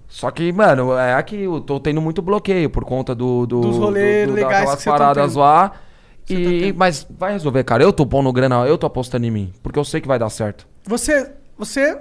Só 0.09 0.31
que, 0.31 0.53
mano, 0.53 0.93
é 0.97 1.15
aqui 1.15 1.43
eu 1.43 1.61
tô 1.61 1.81
tendo 1.81 2.01
muito 2.01 2.21
bloqueio 2.21 2.69
por 2.69 2.85
conta 2.85 3.15
do, 3.15 3.47
do, 3.47 3.61
Dos 3.63 3.77
rolê 3.79 4.27
do- 4.27 4.33
do- 4.33 4.35
legais 4.35 4.53
daquelas 4.59 4.85
tá 4.85 4.91
paradas 4.91 5.33
tendo. 5.33 5.41
lá. 5.41 5.73
Você 6.27 6.35
E, 6.35 6.73
tá 6.73 6.79
mas 6.79 7.07
vai 7.19 7.33
resolver, 7.33 7.65
cara. 7.65 7.83
Eu 7.83 7.93
tô 7.93 8.05
pondo 8.07 8.31
grana, 8.33 8.67
eu 8.67 8.77
tô 8.77 8.87
apostando 8.87 9.25
em 9.27 9.31
mim. 9.31 9.53
Porque 9.63 9.79
eu 9.79 9.85
sei 9.85 10.01
que 10.01 10.07
vai 10.09 10.19
dar 10.19 10.29
certo. 10.29 10.67
Você, 10.85 11.33
você 11.57 11.99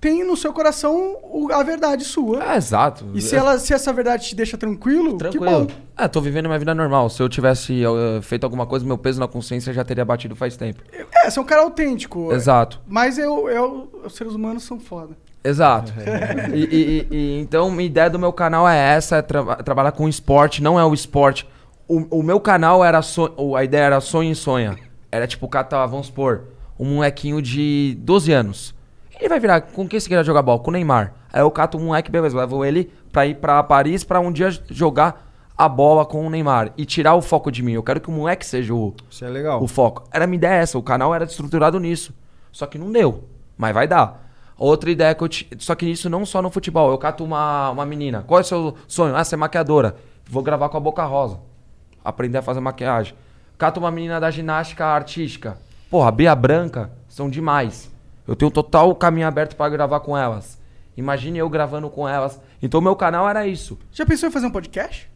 tem 0.00 0.24
no 0.26 0.36
seu 0.36 0.52
coração 0.52 1.18
o- 1.24 1.52
a 1.52 1.62
verdade 1.62 2.04
sua. 2.04 2.42
É, 2.52 2.56
exato. 2.56 3.04
E 3.14 3.20
se, 3.20 3.36
ela, 3.36 3.58
se 3.58 3.74
essa 3.74 3.92
verdade 3.92 4.26
te 4.28 4.34
deixa 4.34 4.56
tranquilo, 4.56 5.12
que 5.12 5.18
Tranquilo. 5.18 5.66
bom. 5.66 5.66
É, 5.96 6.08
tô 6.08 6.20
vivendo 6.20 6.46
minha 6.46 6.58
vida 6.58 6.74
normal. 6.74 7.10
Se 7.10 7.22
eu 7.22 7.28
tivesse 7.28 7.82
eh, 7.84 8.22
feito 8.22 8.44
alguma 8.44 8.64
coisa, 8.66 8.86
meu 8.86 8.96
peso 8.96 9.20
na 9.20 9.28
consciência 9.28 9.72
já 9.74 9.84
teria 9.84 10.04
batido 10.04 10.34
faz 10.34 10.56
tempo. 10.56 10.82
É, 11.14 11.28
você 11.30 11.38
é 11.38 11.42
um 11.42 11.44
cara 11.44 11.60
autêntico. 11.62 12.32
Exato. 12.32 12.80
Mas 12.88 13.18
eu, 13.18 13.48
eu, 13.50 13.90
os 14.04 14.14
seres 14.14 14.32
humanos 14.34 14.62
são 14.62 14.80
foda. 14.80 15.14
Exato. 15.44 15.92
e, 16.54 16.58
e- 16.64 17.06
e- 17.10 17.14
e 17.16 17.40
então, 17.40 17.70
minha 17.70 17.84
ideia 17.86 18.08
do 18.08 18.18
meu 18.18 18.32
canal 18.32 18.66
é 18.68 18.78
essa: 18.94 19.16
é 19.16 19.22
tra- 19.22 19.56
trabalhar 19.56 19.92
com 19.92 20.08
esporte, 20.08 20.62
não 20.62 20.80
é 20.80 20.84
o 20.84 20.94
esporte. 20.94 21.46
O, 21.86 22.20
o 22.20 22.22
meu 22.22 22.40
canal 22.40 22.82
era. 22.84 23.02
So, 23.02 23.30
o- 23.36 23.54
a 23.54 23.62
ideia 23.64 23.82
era 23.82 24.00
sonho 24.00 24.32
e 24.32 24.34
sonha. 24.34 24.78
Era 25.12 25.26
tipo, 25.26 25.46
catar, 25.48 25.84
vamos 25.86 26.06
supor, 26.06 26.44
um 26.78 26.94
molequinho 26.94 27.42
de 27.42 27.96
12 28.00 28.32
anos. 28.32 28.74
Ele 29.20 29.28
vai 29.28 29.38
virar. 29.38 29.60
Com 29.60 29.86
quem 29.86 30.00
você 30.00 30.08
queria 30.08 30.24
jogar 30.24 30.42
bola? 30.42 30.58
Com 30.58 30.70
o 30.70 30.72
Neymar. 30.72 31.12
Aí 31.32 31.42
eu 31.42 31.50
cato 31.50 31.76
um 31.78 31.84
moleque, 31.86 32.10
beleza, 32.10 32.36
levo 32.36 32.64
ele 32.64 32.90
pra 33.12 33.26
ir 33.26 33.36
pra 33.36 33.62
Paris 33.62 34.02
pra 34.02 34.18
um 34.18 34.32
dia 34.32 34.50
jogar 34.70 35.30
a 35.56 35.68
bola 35.68 36.06
com 36.06 36.26
o 36.26 36.30
Neymar. 36.30 36.72
E 36.76 36.84
tirar 36.86 37.14
o 37.14 37.20
foco 37.22 37.52
de 37.52 37.62
mim. 37.62 37.72
Eu 37.72 37.82
quero 37.82 38.00
que 38.00 38.08
o 38.08 38.12
moleque 38.12 38.44
seja 38.46 38.74
o, 38.74 38.94
Isso 39.10 39.24
é 39.24 39.28
legal. 39.28 39.62
o 39.62 39.68
foco. 39.68 40.04
Era 40.10 40.24
a 40.24 40.26
minha 40.26 40.38
ideia 40.38 40.54
essa, 40.60 40.78
o 40.78 40.82
canal 40.82 41.14
era 41.14 41.24
estruturado 41.24 41.78
nisso. 41.78 42.14
Só 42.50 42.66
que 42.66 42.78
não 42.78 42.90
deu, 42.90 43.24
mas 43.56 43.74
vai 43.74 43.86
dar. 43.86 44.28
Outra 44.56 44.90
ideia 44.90 45.14
que 45.14 45.22
eu. 45.24 45.28
Só 45.58 45.74
que 45.74 45.86
isso 45.86 46.10
não 46.10 46.26
só 46.26 46.42
no 46.42 46.50
futebol. 46.50 46.90
Eu 46.90 46.98
cato 46.98 47.24
uma, 47.24 47.70
uma 47.70 47.86
menina. 47.86 48.24
Qual 48.26 48.38
é 48.38 48.42
o 48.42 48.44
seu 48.44 48.74
sonho? 48.88 49.14
Ah, 49.16 49.24
ser 49.24 49.36
maquiadora. 49.36 49.96
Vou 50.28 50.42
gravar 50.42 50.68
com 50.68 50.76
a 50.76 50.80
Boca 50.80 51.04
Rosa. 51.04 51.38
Aprender 52.04 52.38
a 52.38 52.42
fazer 52.42 52.60
maquiagem. 52.60 53.14
Cato 53.56 53.80
uma 53.80 53.90
menina 53.90 54.18
da 54.20 54.30
ginástica 54.30 54.84
artística. 54.86 55.56
Porra, 55.90 56.10
Bia 56.10 56.34
Branca 56.34 56.90
são 57.08 57.28
demais. 57.28 57.89
Eu 58.30 58.36
tenho 58.36 58.48
total 58.48 58.94
caminho 58.94 59.26
aberto 59.26 59.56
pra 59.56 59.68
gravar 59.68 59.98
com 59.98 60.16
elas. 60.16 60.56
Imagine 60.96 61.40
eu 61.40 61.48
gravando 61.48 61.90
com 61.90 62.08
elas. 62.08 62.40
Então 62.62 62.80
meu 62.80 62.94
canal 62.94 63.28
era 63.28 63.44
isso. 63.44 63.76
Já 63.90 64.06
pensou 64.06 64.28
em 64.28 64.32
fazer 64.32 64.46
um 64.46 64.52
podcast? 64.52 65.10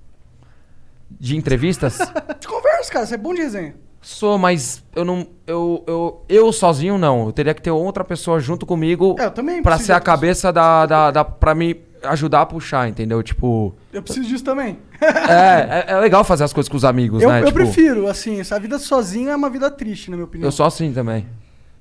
De 1.09 1.37
entrevistas. 1.37 1.97
De 2.41 2.49
conversa, 2.49 2.93
cara. 2.93 3.07
Você 3.07 3.15
é 3.15 3.17
bom 3.17 3.33
de 3.33 3.41
resenha. 3.41 3.77
Sou, 4.03 4.37
mas 4.37 4.83
eu 4.97 5.05
não. 5.05 5.29
Eu, 5.47 5.85
eu, 5.87 6.25
eu 6.29 6.53
sozinho 6.53 6.99
não. 6.99 7.27
Eu 7.27 7.33
teria 7.33 7.55
que 7.55 7.63
ter 7.63 7.71
outra 7.71 8.03
pessoa 8.03 8.41
junto 8.41 8.67
comigo 8.67 9.15
É, 9.17 9.27
eu 9.27 9.31
também 9.31 9.63
pra 9.63 9.79
ser 9.79 9.93
a 9.93 10.01
cabeça 10.01 10.53
da, 10.53 10.85
da, 10.85 11.11
da. 11.13 11.25
pra 11.25 11.55
me 11.55 11.81
ajudar 12.03 12.41
a 12.41 12.47
puxar, 12.47 12.89
entendeu? 12.89 13.23
Tipo. 13.23 13.77
Eu 13.93 14.03
preciso 14.03 14.29
disso 14.29 14.43
também. 14.43 14.77
é, 15.01 15.85
é, 15.89 15.93
é 15.93 16.01
legal 16.01 16.25
fazer 16.25 16.43
as 16.43 16.53
coisas 16.53 16.69
com 16.69 16.77
os 16.77 16.85
amigos, 16.85 17.23
eu 17.23 17.29
né? 17.29 17.43
eu 17.43 17.47
tipo, 17.47 17.55
prefiro, 17.59 18.09
assim. 18.09 18.41
Essa 18.41 18.59
vida 18.59 18.77
sozinha 18.77 19.31
é 19.31 19.37
uma 19.37 19.49
vida 19.49 19.71
triste, 19.71 20.11
na 20.11 20.17
minha 20.17 20.27
opinião. 20.27 20.49
Eu 20.49 20.53
sou 20.53 20.67
assim 20.67 20.93
também. 20.93 21.25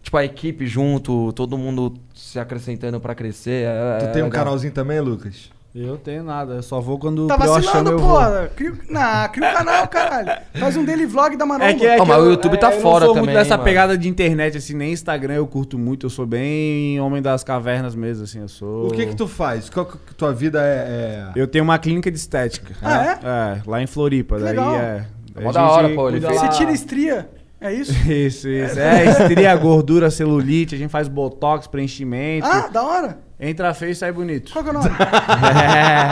Tipo, 0.03 0.17
a 0.17 0.25
equipe 0.25 0.67
junto, 0.67 1.31
todo 1.33 1.57
mundo 1.57 1.93
se 2.13 2.37
acrescentando 2.37 2.99
pra 2.99 3.15
crescer. 3.15 3.65
é- 3.65 3.97
Tu 3.99 4.05
é 4.05 4.07
tem 4.09 4.21
um 4.23 4.29
canalzinho 4.29 4.71
também, 4.73 4.99
Lucas? 4.99 5.49
Eu 5.73 5.97
tenho 5.97 6.23
nada, 6.23 6.53
eu 6.55 6.61
só 6.61 6.79
vou 6.79 6.99
quando 6.99 7.25
Tá 7.25 7.35
vacilando, 7.35 7.63
chama, 7.67 7.89
eu 7.89 7.97
vou. 7.97 8.09
porra. 8.09 8.51
Cria, 8.55 8.73
nah, 8.91 9.27
cria 9.29 9.49
um 9.49 9.53
canal, 9.53 9.87
caralho. 9.87 10.41
Faz 10.59 10.77
um 10.77 10.85
daily 10.85 11.07
vlog 11.07 11.35
da 11.35 11.47
Maromba. 11.47 11.71
É 11.71 11.73
que, 11.73 11.83
é 11.83 11.97
Ó, 11.97 12.03
que 12.03 12.07
mas 12.09 12.17
eu- 12.19 12.25
o 12.25 12.29
YouTube 12.29 12.57
tá 12.59 12.71
eu 12.71 12.79
fora 12.79 12.99
não 12.99 13.05
sou 13.07 13.15
também, 13.15 13.33
muito 13.33 13.43
dessa 13.43 13.55
mano. 13.57 13.63
pegada 13.63 13.97
de 13.97 14.07
internet, 14.07 14.55
assim, 14.55 14.75
nem 14.75 14.91
Instagram 14.93 15.33
eu 15.33 15.47
curto 15.47 15.79
muito. 15.79 16.05
Eu 16.05 16.11
sou 16.11 16.27
bem 16.27 16.99
homem 17.01 17.23
das 17.23 17.43
cavernas 17.43 17.95
mesmo, 17.95 18.23
assim, 18.25 18.41
eu 18.41 18.47
sou... 18.49 18.85
O 18.89 18.91
que 18.91 19.03
que 19.07 19.15
tu 19.15 19.27
faz? 19.27 19.67
Qual 19.67 19.83
que 19.87 19.97
tua 20.15 20.31
vida 20.31 20.61
é... 20.61 21.31
é- 21.35 21.41
Eu 21.41 21.47
tenho 21.47 21.63
uma 21.63 21.79
clínica 21.79 22.11
de 22.11 22.17
estética. 22.17 22.75
Ah, 22.79 23.03
é? 23.03 23.19
É, 23.57 23.61
lá 23.65 23.81
em 23.81 23.87
Floripa. 23.87 24.35
Que 24.35 24.41
daí 24.43 24.49
legal. 24.51 24.75
é... 24.75 25.07
Mó 25.41 25.49
a 25.49 25.51
da 25.53 25.59
gente 25.61 25.71
hora, 25.71 25.89
pô, 25.89 26.09
ele 26.09 26.21
fez- 26.21 26.39
Você 26.39 26.47
tira 26.49 26.71
estria. 26.71 27.27
É 27.63 27.73
isso? 27.73 27.93
Isso, 28.11 28.49
isso. 28.49 28.77
É, 28.79 29.05
estria, 29.05 29.55
gordura, 29.55 30.11
celulite, 30.11 30.75
a 30.75 30.77
gente 30.77 30.89
faz 30.91 31.07
botox, 31.07 31.65
preenchimento. 31.65 32.45
Ah, 32.45 32.67
da 32.67 32.83
hora. 32.83 33.17
Entra 33.39 33.73
feio 33.73 33.91
e 33.91 33.95
sai 33.95 34.11
bonito. 34.11 34.51
Qual 34.51 34.63
que 34.63 34.69
é 34.69 34.73
o 34.73 34.75
nome? 34.77 34.89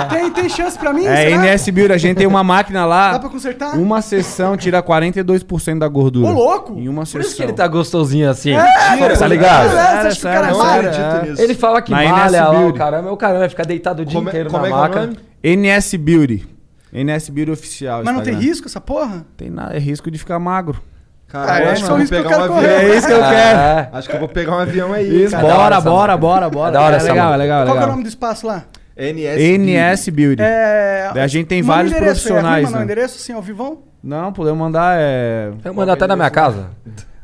tem, 0.09 0.31
tem 0.31 0.49
chance 0.49 0.77
pra 0.77 0.91
mim? 0.93 1.05
É, 1.05 1.29
será? 1.29 1.37
NS 1.53 1.69
Beauty, 1.69 1.93
a 1.93 1.97
gente 1.97 2.17
tem 2.17 2.27
uma 2.27 2.43
máquina 2.43 2.85
lá. 2.85 3.11
Dá 3.13 3.19
pra 3.19 3.29
consertar? 3.29 3.77
Uma 3.77 4.01
sessão 4.01 4.55
tira 4.57 4.81
42% 4.81 5.79
da 5.79 5.87
gordura. 5.87 6.29
Ô, 6.29 6.31
louco! 6.33 6.77
Em 6.79 6.87
uma 6.87 7.01
Por 7.01 7.05
sessão. 7.07 7.21
isso 7.21 7.35
que 7.35 7.43
ele 7.43 7.53
tá 7.53 7.67
gostosinho 7.67 8.29
assim. 8.29 8.51
Mentira. 8.55 9.17
tá 9.17 9.27
ligado? 9.27 9.67
É, 9.67 9.69
você 9.71 9.77
acha 9.77 10.01
que 10.01 10.07
o 10.09 10.15
Sério, 10.15 10.41
cara 10.41 10.47
é 10.47 10.51
Não 10.51 10.57
magro? 10.59 10.89
acredito 10.89 11.29
nisso. 11.29 11.41
Ele 11.41 11.53
fala 11.53 11.81
que 11.81 11.91
Na 11.91 11.97
malha 12.03 12.13
NS 12.25 12.31
lá, 12.53 12.65
o 12.67 12.73
caramba. 12.73 13.11
O 13.11 13.17
caramba 13.17 13.39
vai 13.39 13.49
ficar 13.49 13.65
deitado 13.65 14.01
o 14.01 14.05
dia 14.05 14.15
Como, 14.15 14.29
é- 14.29 14.31
inteiro 14.31 14.49
como 14.49 14.61
na 14.63 14.67
é 14.67 14.71
é 14.71 14.73
maca. 14.73 15.01
nome? 15.01 15.17
NS 15.43 15.95
Beauty. 15.97 16.47
NS 16.93 17.29
Beauty 17.29 17.51
oficial. 17.51 18.01
Mas 18.03 18.13
não 18.13 18.21
tem 18.21 18.33
Instagram. 18.33 18.49
risco 18.49 18.67
essa 18.67 18.81
porra? 18.81 19.25
Tem 19.37 19.49
nada, 19.49 19.75
é 19.75 19.79
risco 19.79 20.09
de 20.11 20.17
ficar 20.17 20.37
magro. 20.39 20.81
Cara, 21.31 21.53
Ah, 21.53 21.59
eu 21.61 21.67
é, 21.67 21.71
acho 21.71 21.81
que 21.81 21.87
só 21.87 21.93
eu 21.93 21.95
vou 21.97 22.03
isso 22.03 22.13
que 22.13 22.19
eu 22.19 22.23
pegar 22.23 22.37
um 22.37 22.43
avião. 22.43 22.55
correr. 22.55 22.67
É 22.91 22.95
isso 22.97 23.07
que 23.07 23.13
eu 23.13 23.19
quero. 23.19 23.59
É. 23.61 23.89
Acho 23.93 24.09
que 24.09 24.15
eu 24.15 24.19
vou 24.19 24.27
pegar 24.29 24.51
um 24.55 24.59
avião 24.59 24.93
aí. 24.93 25.23
Isso, 25.23 25.31
cara. 25.35 25.47
da 25.47 25.57
hora 25.57 25.81
bora, 25.81 26.17
bora, 26.17 26.17
bora, 26.17 26.49
bora. 26.49 26.69
É 26.69 26.73
da 26.73 26.81
hora 26.81 26.95
é 26.95 26.97
essa 26.97 27.07
legal, 27.07 27.33
é 27.33 27.37
legal, 27.37 27.61
é 27.63 27.65
Qual 27.65 27.77
é 27.79 27.83
o 27.85 27.87
nome 27.87 28.03
do 28.03 28.09
espaço 28.09 28.45
lá? 28.47 28.63
NS. 28.97 29.57
NS 29.57 30.09
Beauty. 30.09 30.41
É... 30.43 31.09
Daí 31.13 31.23
a 31.23 31.27
gente 31.27 31.47
tem 31.47 31.61
vários 31.61 31.93
profissionais, 31.93 32.65
arrima 32.65 32.71
no 32.71 32.77
né? 32.77 32.83
endereço, 32.83 33.15
assim, 33.17 33.33
ao 33.33 33.41
vivão? 33.41 33.79
Não, 34.03 34.33
podemos 34.33 34.59
mandar 34.59 34.97
é. 34.99 35.51
Eu 35.63 35.73
mando 35.73 35.91
até 35.91 36.05
na 36.07 36.15
minha 36.15 36.29
casa. 36.29 36.67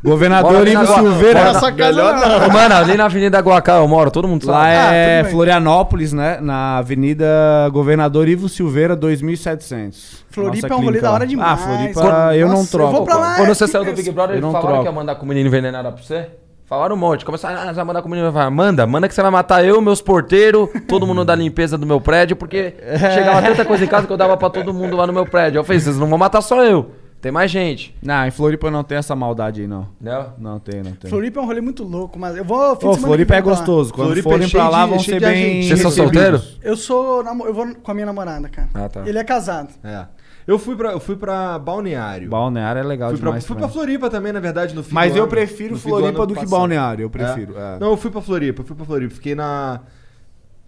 Governador 0.03 0.65
Ivo 0.67 0.85
Silveira. 0.85 1.43
Nossa 1.53 1.71
casa 1.71 2.13
não. 2.13 2.49
Mano, 2.49 2.75
ali 2.75 2.95
na 2.95 3.05
Avenida 3.05 3.39
Guacal 3.39 3.81
eu 3.81 3.88
moro, 3.88 4.11
todo 4.11 4.27
mundo 4.27 4.45
sabe. 4.45 4.57
Lá 4.57 4.89
Ah, 4.89 4.93
é. 4.93 5.23
Florianópolis, 5.25 6.13
né? 6.13 6.38
Na 6.39 6.77
Avenida 6.77 7.25
Governador 7.73 8.27
Ivo 8.29 8.47
Silveira, 8.47 8.95
2700. 8.95 10.25
Floripa 10.41 10.68
Nossa 10.68 10.73
é 10.73 10.77
um 10.84 10.85
rolê 10.85 11.01
da 11.01 11.11
hora 11.11 11.27
demais. 11.27 11.51
Ah, 11.51 11.57
Floripa 11.57 12.01
Quando- 12.01 12.34
eu 12.35 12.47
não 12.47 12.65
troco. 12.65 12.89
eu 12.89 12.97
vou 12.97 13.05
pra 13.05 13.15
lá. 13.18 13.35
Quando 13.38 13.47
você 13.49 13.64
é, 13.64 13.68
saiu 13.68 13.84
do 13.85 13.89
que- 13.91 13.97
Big 13.97 14.11
Brother, 14.11 14.31
eu 14.31 14.35
eles 14.35 14.41
não 14.43 14.51
falaram 14.51 14.69
troco. 14.69 14.84
que 14.84 14.89
ia 14.89 14.95
mandar 14.95 15.15
com 15.15 15.26
o 15.26 15.27
menino 15.27 15.47
envenenado 15.47 15.91
pra 15.91 16.03
você? 16.03 16.30
Falaram 16.65 16.95
um 16.95 16.99
monte. 16.99 17.23
Começaram, 17.23 17.57
ah, 17.61 17.65
você 17.68 17.73
vai 17.73 17.85
mandar 17.85 18.01
com 18.01 18.07
o 18.07 18.11
menino 18.11 18.27
envenenado. 18.27 18.53
Manda, 18.55 18.85
manda 18.85 19.07
que 19.07 19.14
você 19.14 19.22
vai 19.22 19.31
matar 19.31 19.64
eu, 19.64 19.81
meus 19.81 20.01
porteiros, 20.01 20.69
todo 20.88 21.07
mundo 21.07 21.23
da 21.23 21.34
limpeza 21.34 21.77
do 21.77 21.85
meu 21.85 22.01
prédio, 22.01 22.35
porque 22.35 22.73
chegava 23.14 23.41
tanta 23.41 23.64
coisa 23.65 23.84
em 23.85 23.88
casa 23.88 24.05
que 24.05 24.11
eu 24.14 24.18
dava 24.18 24.35
pra 24.35 24.49
todo 24.49 24.73
mundo 24.73 24.95
lá 24.97 25.07
no 25.07 25.14
meu 25.14 25.26
prédio. 25.26 25.59
Eu 25.59 25.64
falei, 25.64 25.80
vocês 25.80 25.97
não 25.97 26.07
vão 26.07 26.18
matar 26.18 26.41
só 26.41 26.64
eu. 26.64 26.91
Tem 27.19 27.31
mais 27.31 27.49
gente. 27.49 27.95
Não, 28.03 28.27
em 28.27 28.31
Floripa 28.31 28.69
não 28.69 28.84
tem 28.84 28.95
essa 28.99 29.15
maldade 29.15 29.61
aí, 29.61 29.68
não. 29.68 29.88
Não? 29.99 30.34
Não 30.38 30.59
tem, 30.59 30.84
não 30.84 30.91
tem. 30.91 31.09
Floripa 31.09 31.39
é 31.39 31.43
um 31.43 31.47
rolê 31.47 31.59
muito 31.61 31.84
louco, 31.84 32.19
mas 32.19 32.38
eu 32.38 32.45
vou... 32.45 32.76
fim 32.76 32.85
Ô, 32.85 32.93
Floripa 32.93 33.35
é 33.35 33.41
gostoso. 33.41 33.91
Quando 33.91 34.07
Floripa 34.09 34.30
é 34.30 34.31
forem 34.34 34.47
cheio 34.47 34.61
pra 34.61 34.69
lá, 34.69 34.84
de- 34.84 34.89
vão 34.91 34.99
ser 34.99 35.19
bem. 35.19 35.64
Vocês 35.64 35.81
são 35.81 35.89
solteiros? 35.89 36.59
Eu 36.61 36.77
sou... 36.77 37.23
Eu 37.23 37.53
vou 37.55 37.73
com 37.81 37.89
a 37.91 37.93
minha 37.95 38.05
namorada, 38.05 38.47
cara. 38.49 38.69
Ah, 38.72 38.88
tá. 38.88 39.01
Ele 39.07 39.18
é 39.18 39.23
casado. 39.23 39.69
É. 39.84 40.05
Eu 40.48 40.57
fui 40.57 40.76
pra, 40.78 40.94
eu 40.94 40.99
fui 40.99 41.18
pra 41.18 41.60
Balneário. 41.60 42.30
Balneário 42.30 42.80
é 42.80 42.84
legal 42.84 43.10
Fui 43.10 43.19
pra, 43.19 43.28
demais. 43.32 43.45
fui 43.45 43.56
pra. 43.57 43.68
Floripa 43.68 44.10
também, 44.10 44.32
na 44.32 44.40
verdade, 44.40 44.74
no 44.74 44.82
fim 44.82 44.94
Mas 44.95 45.11
do 45.11 45.18
eu 45.18 45.24
ano. 45.24 45.30
prefiro 45.30 45.78
Floripa 45.78 46.07
ano 46.24 46.28
do 46.28 46.36
que. 46.36 46.45
Balneário, 46.45 47.03
eu 47.03 47.07
É? 47.07 47.11
prefiro. 47.11 47.57
é. 47.57 47.78
Não, 47.80 47.90
eu 47.91 47.98
fui 47.98 48.10
pra 48.10 48.22
Floripa, 48.22 48.61
eu 48.61 48.65
fui 48.65 48.76
pra 48.76 48.86
Floripa. 48.86 49.14
Fiquei 49.14 49.36
na. 49.36 49.82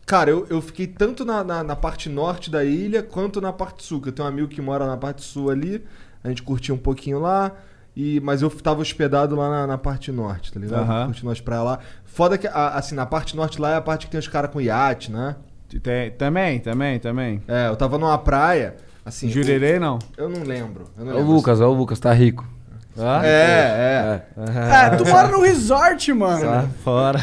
Cara, 0.05 0.29
eu, 0.31 0.45
eu 0.49 0.61
fiquei 0.61 0.87
tanto 0.87 1.23
na, 1.23 1.43
na, 1.43 1.63
na 1.63 1.75
parte 1.75 2.09
norte 2.09 2.49
da 2.49 2.63
ilha 2.63 3.01
quanto 3.03 3.39
na 3.39 3.53
parte 3.53 3.83
sul. 3.83 4.01
Que 4.01 4.09
eu 4.09 4.13
tenho 4.13 4.27
um 4.27 4.31
amigo 4.31 4.47
que 4.47 4.61
mora 4.61 4.85
na 4.85 4.97
parte 4.97 5.23
sul 5.23 5.49
ali. 5.49 5.83
A 6.23 6.27
gente 6.29 6.43
curtiu 6.43 6.75
um 6.75 6.79
pouquinho 6.79 7.19
lá. 7.19 7.51
E, 7.95 8.19
mas 8.21 8.41
eu 8.41 8.49
tava 8.49 8.81
hospedado 8.81 9.35
lá 9.35 9.49
na, 9.49 9.67
na 9.67 9.77
parte 9.77 10.11
norte, 10.11 10.51
tá 10.53 10.59
ligado? 10.59 10.81
Aham. 10.81 11.05
Curtindo 11.07 11.31
as 11.31 11.39
praias 11.41 11.63
lá. 11.65 11.79
Foda 12.05 12.37
que, 12.37 12.47
a- 12.47 12.69
assim, 12.75 12.95
na 12.95 13.05
parte 13.05 13.35
norte 13.35 13.59
lá 13.61 13.71
é 13.71 13.75
a 13.75 13.81
parte 13.81 14.05
que 14.07 14.11
tem 14.11 14.19
os 14.19 14.27
caras 14.27 14.51
com 14.51 14.59
iate, 14.59 15.11
né? 15.11 15.35
Tem- 15.83 16.11
também, 16.11 16.59
também, 16.59 16.99
também. 16.99 17.41
É, 17.47 17.67
eu 17.67 17.75
tava 17.75 17.97
numa 17.97 18.17
praia, 18.17 18.75
assim. 19.05 19.29
Jurerê, 19.29 19.79
não. 19.79 19.99
Eu 20.17 20.29
não 20.29 20.43
lembro. 20.43 20.85
Eu 20.97 21.05
não 21.05 21.11
É 21.11 21.15
o 21.15 21.17
lembro. 21.19 21.33
Lucas, 21.33 21.61
é 21.61 21.65
o 21.65 21.73
Lucas, 21.73 21.99
tá 21.99 22.13
rico. 22.13 22.45
Ah? 22.97 23.21
É, 23.23 23.29
é. 23.29 24.21
É, 24.85 24.89
tu 24.97 25.05
mora 25.07 25.27
no 25.29 25.41
resort, 25.41 26.11
mano. 26.13 26.41
Tá 26.41 26.65
fora. 26.83 27.19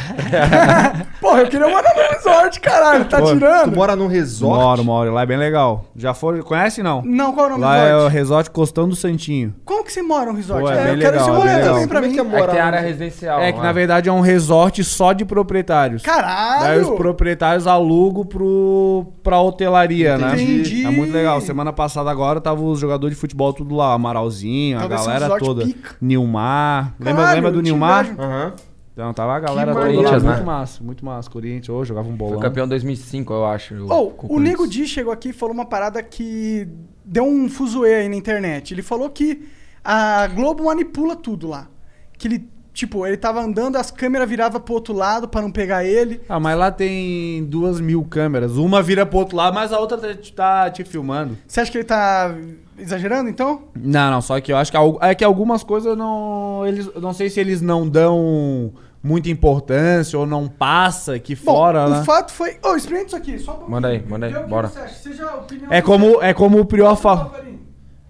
Porra, 1.20 1.40
eu 1.42 1.48
queria 1.48 1.68
morar 1.68 1.92
no 1.94 2.14
resort, 2.14 2.60
caralho. 2.60 3.04
Tá 3.06 3.18
Pô, 3.20 3.26
tirando? 3.32 3.72
Tu 3.72 3.76
mora 3.76 3.94
num 3.96 4.06
resort? 4.06 4.54
Moro, 4.58 4.84
moro. 4.84 5.12
Lá 5.12 5.22
é 5.22 5.26
bem 5.26 5.36
legal. 5.36 5.84
Já 5.94 6.14
foram. 6.14 6.40
Conhece 6.42 6.82
não? 6.82 7.02
Não, 7.02 7.32
qual 7.32 7.46
é 7.46 7.48
o 7.48 7.52
nome 7.52 7.64
Lá 7.64 7.76
do 7.76 7.82
é 7.82 7.84
o 7.84 8.08
resort? 8.08 8.14
resort 8.14 8.50
Costão 8.50 8.88
do 8.88 8.96
Santinho. 8.96 9.54
Como 9.64 9.84
que 9.84 9.92
você 9.92 10.00
mora 10.02 10.30
no 10.32 10.36
resort? 10.36 10.62
Pô, 10.62 10.70
é 10.70 10.74
É, 10.80 10.84
bem 10.84 10.94
eu 10.94 10.98
quero 11.00 11.12
legal, 11.12 11.20
esse 11.20 11.30
é 11.30 11.32
rolê 11.52 11.62
também 11.64 11.88
pra 11.88 12.00
Como 12.00 12.06
é 12.06 12.08
mim. 12.08 12.14
que 12.14 12.20
é 12.20 12.22
É 12.22 12.24
que 12.24 12.30
morar 12.40 12.52
tem 12.52 12.60
num- 12.60 12.66
área 12.66 12.80
residencial. 12.80 13.40
é 13.40 13.52
que 13.52 13.60
na 13.60 13.72
verdade 13.72 14.08
é 14.08 14.12
um 14.12 14.20
resort 14.20 14.82
só 14.84 15.12
de 15.12 15.24
proprietários. 15.24 16.02
Daí 16.02 16.12
os 16.14 16.16
Caralho! 16.22 16.96
proprietários 16.96 17.66
alugam 17.66 18.24
pro, 18.24 19.06
pra 19.22 19.40
hotelaria, 19.40 20.16
né? 20.16 20.32
Entendi. 20.34 20.86
É 20.86 20.90
muito 20.90 21.12
legal. 21.12 21.40
Semana 21.40 21.72
passada 21.72 22.10
agora 22.10 22.40
tava 22.40 22.62
os 22.62 22.78
jogadores 22.80 23.14
de 23.16 23.20
futebol 23.20 23.52
tudo 23.52 23.74
lá. 23.74 23.92
Amaralzinho, 23.92 24.76
a 24.78 24.80
Talvez 24.80 25.00
um 25.02 25.04
galera 25.04 25.24
resort 25.26 25.44
toda. 25.60 25.66
pica. 25.66 25.96
Nilmar. 26.00 26.94
Lembra, 26.98 27.14
Caralho, 27.14 27.34
lembra 27.36 27.52
do 27.52 27.62
Nilmar? 27.62 28.14
Aham. 28.18 28.54
Então 28.92 29.12
tava 29.12 29.36
a 29.36 29.40
galera 29.40 29.74
toda 29.74 29.88
lá. 29.88 30.12
Muito 30.12 30.24
né? 30.24 30.42
massa, 30.42 30.82
muito 30.82 31.04
massa. 31.04 31.30
Corinthians, 31.30 31.68
ô, 31.68 31.84
jogava 31.84 32.08
um 32.08 32.16
bolão. 32.16 32.40
Foi 32.40 32.42
campeão 32.42 32.64
em 32.64 32.68
2005, 32.70 33.30
eu 33.30 33.44
acho. 33.44 33.74
Com 34.16 34.34
o. 34.34 34.40
Nego 34.40 34.66
Di 34.66 34.86
chegou 34.86 35.12
aqui 35.12 35.28
e 35.28 35.32
falou 35.34 35.54
uma 35.54 35.66
parada 35.66 36.02
que 36.02 36.66
deu 37.04 37.24
um 37.24 37.46
fuzuê 37.46 37.96
aí 37.96 38.08
na 38.08 38.16
internet. 38.16 38.72
Ele 38.72 38.80
falou 38.80 39.10
que 39.10 39.46
a 39.84 40.26
Globo 40.28 40.64
manipula 40.64 41.14
tudo 41.14 41.46
lá. 41.46 41.68
Que 42.16 42.26
ele, 42.26 42.48
tipo, 42.76 43.06
ele 43.06 43.16
tava 43.16 43.40
andando, 43.40 43.76
as 43.76 43.90
câmeras 43.90 44.28
viravam 44.28 44.60
pro 44.60 44.74
outro 44.74 44.92
lado 44.92 45.26
pra 45.26 45.40
não 45.40 45.50
pegar 45.50 45.82
ele. 45.82 46.20
Ah, 46.28 46.38
mas 46.38 46.56
lá 46.58 46.70
tem 46.70 47.42
duas 47.46 47.80
mil 47.80 48.04
câmeras. 48.04 48.58
Uma 48.58 48.82
vira 48.82 49.06
pro 49.06 49.18
outro 49.18 49.36
lado, 49.36 49.54
mas 49.54 49.72
a 49.72 49.80
outra 49.80 49.96
tá, 49.96 50.14
tá 50.36 50.70
te 50.70 50.84
filmando. 50.84 51.38
Você 51.48 51.60
acha 51.60 51.72
que 51.72 51.78
ele 51.78 51.84
tá 51.84 52.34
exagerando, 52.78 53.30
então? 53.30 53.62
Não, 53.74 54.10
não, 54.10 54.20
só 54.20 54.38
que 54.40 54.52
eu 54.52 54.58
acho 54.58 54.70
que, 54.70 54.76
é 55.00 55.14
que 55.14 55.24
algumas 55.24 55.64
coisas 55.64 55.96
não. 55.96 56.64
Eles, 56.66 56.92
não 56.96 57.14
sei 57.14 57.30
se 57.30 57.40
eles 57.40 57.62
não 57.62 57.88
dão 57.88 58.72
muita 59.02 59.30
importância 59.30 60.18
ou 60.18 60.26
não 60.26 60.46
passa 60.46 61.14
aqui 61.14 61.34
fora, 61.34 61.84
Bom, 61.84 61.90
né? 61.90 62.00
o 62.00 62.04
fato 62.04 62.32
foi... 62.32 62.58
Ô, 62.62 62.74
experimenta 62.74 63.06
isso 63.06 63.16
aqui, 63.16 63.38
só 63.38 63.52
pra... 63.52 63.68
Manda 63.68 63.88
aí, 63.88 64.04
manda 64.06 64.26
aí, 64.26 64.34
o 64.34 64.42
que 64.42 64.48
bora. 64.50 64.68
você 64.68 64.80
acha. 64.80 64.94
Seja 64.94 65.30
a 65.30 65.36
opinião 65.36 65.72
É 65.72 65.80
como, 65.80 66.20
é 66.20 66.34
como 66.34 66.58
o 66.58 66.64
Prior 66.64 66.96
falou. 66.96 67.32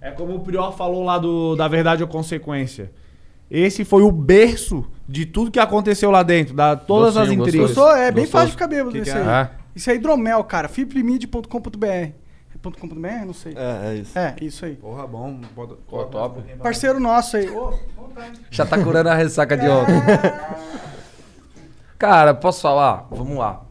É 0.00 0.10
como 0.10 0.34
o 0.36 0.40
Prior 0.40 0.72
falou 0.72 1.04
lá 1.04 1.18
do, 1.18 1.54
da 1.54 1.68
verdade 1.68 2.02
ou 2.02 2.08
consequência. 2.08 2.90
Esse 3.50 3.84
foi 3.84 4.02
o 4.02 4.10
berço 4.10 4.84
de 5.08 5.24
tudo 5.24 5.50
que 5.50 5.58
aconteceu 5.58 6.10
lá 6.10 6.22
dentro, 6.22 6.54
da 6.54 6.74
todas 6.74 7.16
as 7.16 7.28
Gostosinho, 7.28 7.42
intrigas. 7.42 7.68
Gostou? 7.68 7.96
É 7.96 8.10
bem 8.10 8.26
fácil 8.26 8.48
de 8.48 8.52
ficar 8.52 8.66
bêbado 8.66 8.90
Que 8.90 9.02
que 9.02 9.08
esse 9.08 9.16
é? 9.16 9.22
aí. 9.22 9.28
É. 9.28 9.50
Isso 9.74 9.90
é 9.90 9.94
hidromel, 9.94 10.42
cara. 10.44 10.68
Fibrimid.com.br. 10.68 11.86
É 11.86 12.12
.com.br? 12.62 13.26
Não 13.26 13.34
sei. 13.34 13.52
É, 13.54 13.90
é 13.90 13.94
isso. 13.96 14.18
É, 14.18 14.36
isso 14.40 14.64
aí. 14.64 14.74
Porra, 14.74 15.06
bom. 15.06 15.38
Bota, 15.54 15.74
Pô, 15.86 16.04
top. 16.04 16.40
Parceiro 16.60 16.98
nosso 16.98 17.36
aí. 17.36 17.48
Ô, 17.48 17.74
Já 18.50 18.66
tá 18.66 18.82
curando 18.82 19.10
a 19.10 19.14
ressaca 19.14 19.56
de 19.56 19.68
ontem. 19.68 19.94
Cara, 21.98 22.34
posso 22.34 22.62
falar? 22.62 23.06
Vamos 23.10 23.38
lá. 23.38 23.62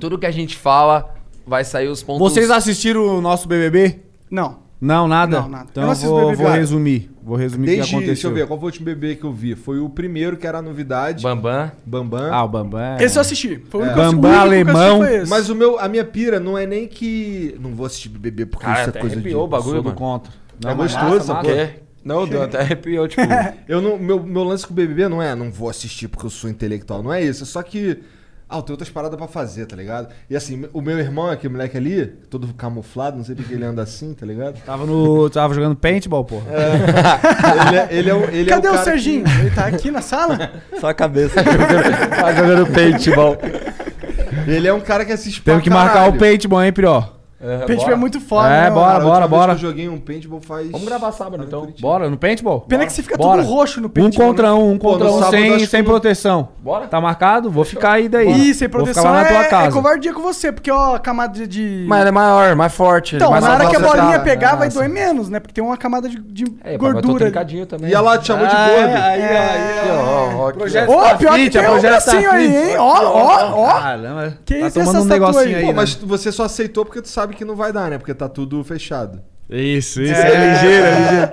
Tudo 0.00 0.18
que 0.18 0.26
a 0.26 0.30
gente 0.30 0.56
fala 0.56 1.14
vai 1.46 1.64
sair 1.64 1.88
os 1.88 2.02
pontos. 2.02 2.20
Vocês 2.20 2.50
assistiram 2.50 3.06
o 3.06 3.20
nosso 3.20 3.46
BBB? 3.46 4.00
Não. 4.30 4.65
Não, 4.80 5.08
nada? 5.08 5.40
Não, 5.40 5.48
nada. 5.48 5.64
Eu 5.64 5.70
Então 5.70 5.84
não 5.84 5.92
eu 5.92 5.96
vou, 6.26 6.34
vou 6.34 6.50
resumir. 6.50 7.10
Vou 7.22 7.36
resumir 7.36 7.64
o 7.64 7.70
que 7.70 7.76
Desde, 7.76 7.90
aconteceu. 7.94 8.06
deixa 8.14 8.26
eu 8.28 8.34
ver, 8.34 8.46
qual 8.46 8.58
foi 8.58 8.66
o 8.66 8.68
último 8.70 8.84
bebê 8.84 9.16
que 9.16 9.24
eu 9.24 9.32
vi? 9.32 9.54
Foi 9.54 9.78
o 9.80 9.88
primeiro 9.88 10.36
que 10.36 10.46
era 10.46 10.58
a 10.58 10.62
novidade. 10.62 11.22
Bambam. 11.22 11.72
Bambam. 11.84 12.32
Ah, 12.32 12.44
o 12.44 12.48
Bambam. 12.48 12.96
Esse 13.00 13.18
eu 13.18 13.22
assisti. 13.22 13.62
Foi 13.70 13.80
o 13.80 13.84
único, 13.84 13.96
Bambam 13.98 14.32
eu 14.32 14.38
alemão. 14.40 15.04
esse. 15.04 15.28
Mas 15.30 15.48
o 15.48 15.54
meu, 15.54 15.78
a 15.78 15.88
minha 15.88 16.04
pira 16.04 16.38
não 16.38 16.56
é 16.56 16.66
nem 16.66 16.86
que. 16.86 17.56
Não 17.60 17.70
vou 17.74 17.86
assistir 17.86 18.10
bebê 18.10 18.44
porque 18.46 18.64
Cara, 18.66 18.80
isso 18.80 18.88
é 18.88 18.90
até 18.90 19.00
coisa 19.00 19.16
de. 19.16 19.22
arrepiou 19.22 19.44
o 19.44 19.48
bagulho, 19.48 19.82
Sou 19.82 19.92
contra. 19.92 20.32
É 20.64 20.74
mas 20.74 20.92
gostoso 20.94 21.32
massa. 21.32 21.48
Quê? 21.48 21.70
Não, 22.04 22.24
deu 22.28 22.42
até 22.42 22.60
arrepiou, 22.60 23.08
tipo. 23.08 23.22
Eu 23.66 23.80
não, 23.82 23.98
meu, 23.98 24.22
meu 24.22 24.44
lance 24.44 24.64
com 24.64 24.72
o 24.72 24.76
BBB 24.76 25.08
não 25.08 25.20
é 25.20 25.34
não 25.34 25.50
vou 25.50 25.68
assistir 25.68 26.06
porque 26.06 26.24
eu 26.24 26.30
sou 26.30 26.48
intelectual, 26.48 27.02
não 27.02 27.12
é 27.12 27.20
isso. 27.24 27.42
É 27.42 27.46
só 27.46 27.62
que. 27.62 27.98
Ah, 28.48 28.58
eu 28.58 28.62
tenho 28.62 28.74
outras 28.74 28.88
paradas 28.90 29.18
pra 29.18 29.26
fazer, 29.26 29.66
tá 29.66 29.74
ligado? 29.74 30.08
E 30.30 30.36
assim, 30.36 30.66
o 30.72 30.80
meu 30.80 30.96
irmão, 31.00 31.28
aquele 31.28 31.52
moleque 31.52 31.76
ali, 31.76 32.06
todo 32.30 32.54
camuflado, 32.54 33.16
não 33.16 33.24
sei 33.24 33.34
porque 33.34 33.52
ele 33.52 33.64
anda 33.64 33.82
assim, 33.82 34.14
tá 34.14 34.24
ligado? 34.24 34.60
Tava, 34.64 34.86
no, 34.86 35.28
tava 35.28 35.52
jogando 35.52 35.74
paintball, 35.74 36.24
porra. 36.24 36.44
ele 37.68 37.76
é, 37.76 37.88
ele 37.90 38.10
é, 38.10 38.14
o- 38.14 38.24
ele 38.30 38.48
é 38.48 38.54
Cadê 38.54 38.68
o, 38.68 38.72
cara 38.72 38.84
Serginho? 38.84 39.24
Ele 39.40 39.50
tá 39.50 39.66
aqui 39.66 39.90
na 39.90 40.00
sala? 40.00 40.52
Só 40.80 40.88
a 40.88 40.94
cabeça. 40.94 41.42
tá 41.42 42.32
jogando 42.34 42.72
paintball. 42.72 43.36
Que, 43.36 44.50
ele 44.52 44.68
é 44.68 44.72
um 44.72 44.80
cara 44.80 45.04
que 45.04 45.12
assiste 45.12 45.42
Temos 45.42 45.64
que 45.64 45.70
marcar 45.70 46.08
o 46.08 46.16
paintball, 46.16 46.62
hein, 46.62 46.72
Prió? 46.72 47.15
O 47.62 47.66
paintball 47.66 47.92
é 47.92 47.96
muito 47.96 48.20
foda, 48.20 48.48
É, 48.48 48.62
né, 48.62 48.70
bora, 48.70 49.04
mano? 49.04 49.28
bora. 49.28 49.54
que 49.54 49.64
eu 49.64 49.68
joguei 49.68 49.88
um 49.88 49.98
paintball 49.98 50.40
faz. 50.40 50.70
Vamos 50.70 50.86
gravar 50.86 51.12
sábado, 51.12 51.44
então. 51.46 51.68
Bora, 51.80 52.08
no 52.10 52.16
paintball? 52.16 52.60
Pena 52.62 52.84
que 52.86 52.92
você 52.92 53.02
fica 53.02 53.16
Bora. 53.16 53.42
tudo 53.42 53.52
roxo 53.54 53.80
no 53.80 53.86
Um 53.86 53.90
paintball, 53.90 54.26
contra 54.28 54.54
um, 54.54 54.72
um 54.72 54.78
Pô, 54.78 54.92
contra 54.92 55.08
no 55.08 55.18
um, 55.18 55.30
sem, 55.30 55.56
que 55.58 55.66
sem 55.66 55.80
eu- 55.80 55.86
proteção. 55.86 56.48
Bora. 56.60 56.86
Tá 56.86 57.00
marcado? 57.00 57.50
Vou 57.50 57.64
ficar 57.64 57.92
aí 57.92 58.08
daí. 58.08 58.28
Ih, 58.30 58.54
sem 58.54 58.68
Vou 58.68 58.78
proteção 58.80 59.02
ficar 59.04 59.14
lá 59.14 59.22
na 59.22 59.28
tua 59.28 59.44
é, 59.44 59.48
casa. 59.48 59.68
é 59.68 59.70
covardia 59.72 60.12
com 60.12 60.22
você, 60.22 60.50
porque 60.52 60.70
ó, 60.70 60.94
a 60.96 60.98
camada 60.98 61.46
de... 61.46 61.84
Mas 61.88 62.06
é 62.06 62.10
maior, 62.10 62.54
mais 62.56 62.74
forte. 62.74 63.16
Então, 63.16 63.30
mais 63.30 63.44
na 63.44 63.54
hora 63.54 63.66
que 63.68 63.76
a 63.76 63.80
bolinha 63.80 64.20
pegar, 64.20 64.56
vai 64.56 64.66
Nossa. 64.68 64.78
doer 64.78 64.88
menos, 64.90 65.28
né? 65.28 65.38
Porque 65.40 65.54
tem 65.54 65.62
uma 65.62 65.76
camada 65.76 66.08
de, 66.08 66.18
de 66.20 66.44
É, 66.64 66.76
pai, 66.76 66.92
mas 66.92 67.02
tô 67.02 67.08
gordura. 67.08 67.24
trincadinho 67.26 67.66
também. 67.66 67.90
E 67.90 67.94
ela 67.94 68.18
te 68.18 68.26
chamou 68.26 68.46
de 68.46 68.54
Ah, 68.54 68.68
gordo. 68.68 68.88
é, 68.90 68.96
aí, 68.96 69.20
É. 69.20 69.38
aí, 69.38 69.90
ó, 70.88 71.02
tá 71.10 71.16
pior 71.16 71.34
que 71.36 71.50
tem 71.50 71.62
é 71.62 71.70
um 71.70 71.74
tá 71.74 71.80
bracinho 71.80 72.30
aí, 72.30 72.70
hein? 72.70 72.76
Ó, 72.78 73.04
ó, 73.04 73.52
ó. 73.62 73.80
Caramba. 73.80 74.38
Que 74.44 74.54
tá 74.60 74.66
isso, 74.66 74.80
tomando 74.80 74.96
um 74.96 75.00
essa 75.00 75.08
negocinho 75.08 75.44
tatu 75.44 75.56
aí? 75.56 75.60
Pô, 75.62 75.66
né? 75.68 75.72
mas 75.74 75.94
você 75.94 76.32
só 76.32 76.44
aceitou 76.44 76.84
porque 76.84 77.00
tu 77.02 77.08
sabe 77.08 77.34
que 77.36 77.44
não 77.44 77.54
vai 77.54 77.72
dar, 77.72 77.90
né? 77.90 77.98
Porque 77.98 78.14
tá 78.14 78.28
tudo 78.28 78.62
fechado. 78.64 79.20
Isso, 79.48 80.02
isso. 80.02 80.12
É, 80.12 80.54
ligeiro, 80.54 80.86
é 80.86 81.00
ligeiro. 81.00 81.30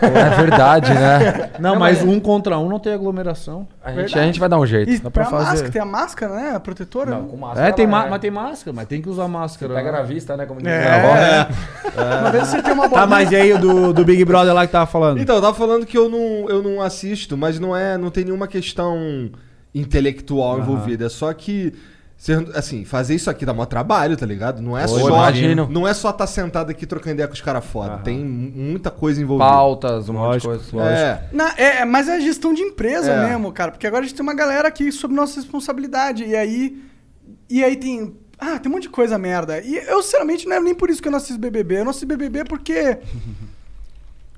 É 0.00 0.36
verdade, 0.36 0.94
né? 0.94 1.50
Não, 1.58 1.76
mas 1.76 2.02
um 2.02 2.18
contra 2.18 2.58
um 2.58 2.66
não 2.66 2.78
tem 2.78 2.94
aglomeração. 2.94 3.68
A 3.84 3.92
gente, 3.92 4.18
a 4.18 4.22
gente 4.22 4.40
vai 4.40 4.48
dar 4.48 4.58
um 4.58 4.64
jeito. 4.64 4.90
E 4.90 4.98
Dá 4.98 5.10
pra 5.10 5.24
pra 5.24 5.30
fazer. 5.30 5.50
máscara, 5.50 5.70
tem 5.72 5.82
a 5.82 5.84
máscara, 5.84 6.34
né? 6.34 6.52
A 6.54 6.60
protetora. 6.60 7.10
Não, 7.10 7.24
com 7.28 7.36
máscara. 7.36 7.68
É, 7.68 7.72
tem 7.72 7.84
lá, 7.84 8.04
ma 8.04 8.06
mas 8.08 8.20
tem 8.20 8.30
máscara, 8.30 8.74
mas 8.74 8.88
tem 8.88 9.02
que 9.02 9.08
usar 9.10 9.28
máscara. 9.28 9.74
Pega 9.74 9.92
né? 9.92 9.98
na 9.98 10.02
vista, 10.04 10.34
né? 10.34 10.46
Como 10.46 10.60
diz 10.60 10.70
É. 10.70 11.46
Uma 12.20 12.30
vez 12.30 12.48
você 12.48 12.62
tem 12.62 12.72
uma 12.72 12.84
Tá, 12.84 12.88
bolinha... 12.88 13.06
mas 13.06 13.30
e 13.30 13.36
aí 13.36 13.52
o 13.52 13.58
do, 13.58 13.92
do 13.92 14.02
Big 14.04 14.24
Brother 14.24 14.54
lá 14.54 14.66
que 14.66 14.72
tava 14.72 14.86
falando? 14.86 15.20
Então, 15.20 15.36
eu 15.36 15.42
tava 15.42 15.54
falando 15.54 15.84
que 15.84 15.98
eu 15.98 16.08
não, 16.08 16.48
eu 16.48 16.62
não 16.62 16.80
assisto, 16.80 17.36
mas 17.36 17.60
não 17.60 17.76
é, 17.76 17.98
não 17.98 18.10
tem 18.10 18.24
nenhuma 18.24 18.48
questão 18.48 19.30
intelectual 19.74 20.58
envolvida. 20.58 21.06
É 21.06 21.08
só 21.08 21.32
que, 21.32 21.72
ser- 22.24 22.48
assim, 22.56 22.84
fazer 22.84 23.16
isso 23.16 23.28
aqui 23.28 23.44
dá 23.44 23.52
mó 23.52 23.64
trabalho, 23.66 24.16
tá 24.16 24.24
ligado? 24.24 24.62
Não 24.62 24.78
é 24.78 24.82
Pô, 24.86 24.98
só, 25.00 25.08
imagino. 25.08 25.68
não 25.68 25.88
é 25.88 25.92
só 25.92 26.10
estar 26.10 26.26
sentado 26.28 26.70
aqui 26.70 26.86
trocando 26.86 27.14
ideia 27.14 27.26
com 27.26 27.34
os 27.34 27.40
caras 27.40 27.64
foda. 27.64 27.98
Tem 27.98 28.24
mu- 28.24 28.52
muita 28.54 28.90
coisa 28.92 29.20
envolvida. 29.20 29.50
Pautas, 29.50 30.08
um 30.08 30.12
monte 30.12 30.40
de 30.40 30.46
Lógico, 30.46 30.70
coisa. 30.76 30.88
É. 30.88 31.28
Na- 31.32 31.54
é, 31.56 31.84
mas 31.84 32.08
é 32.08 32.20
gestão 32.20 32.54
de 32.54 32.62
empresa 32.62 33.10
É. 33.10 33.28
mesmo, 33.28 33.50
cara. 33.52 33.72
Porque 33.72 33.86
agora 33.88 34.04
a 34.04 34.06
gente 34.06 34.14
tem 34.16 34.22
uma 34.22 34.34
galera 34.34 34.68
aqui 34.68 34.92
sob 34.92 35.12
nossa 35.12 35.34
responsabilidade. 35.40 36.24
E 36.24 36.36
aí. 36.36 36.80
E 37.50 37.64
aí 37.64 37.74
tem. 37.76 38.14
Ah, 38.38 38.58
tem 38.58 38.70
um 38.70 38.74
monte 38.74 38.84
de 38.84 38.88
coisa 38.90 39.18
merda. 39.18 39.60
E 39.60 39.76
eu, 39.76 40.02
sinceramente, 40.02 40.46
não 40.48 40.56
é 40.56 40.60
nem 40.60 40.74
por 40.74 40.90
isso 40.90 41.02
que 41.02 41.08
eu 41.08 41.12
não 41.12 41.18
assisto 41.18 41.38
BBB. 41.40 41.78
Eu 41.78 41.84
não 41.84 41.90
assisto 41.90 42.06
BBB 42.06 42.44
porque. 42.44 42.98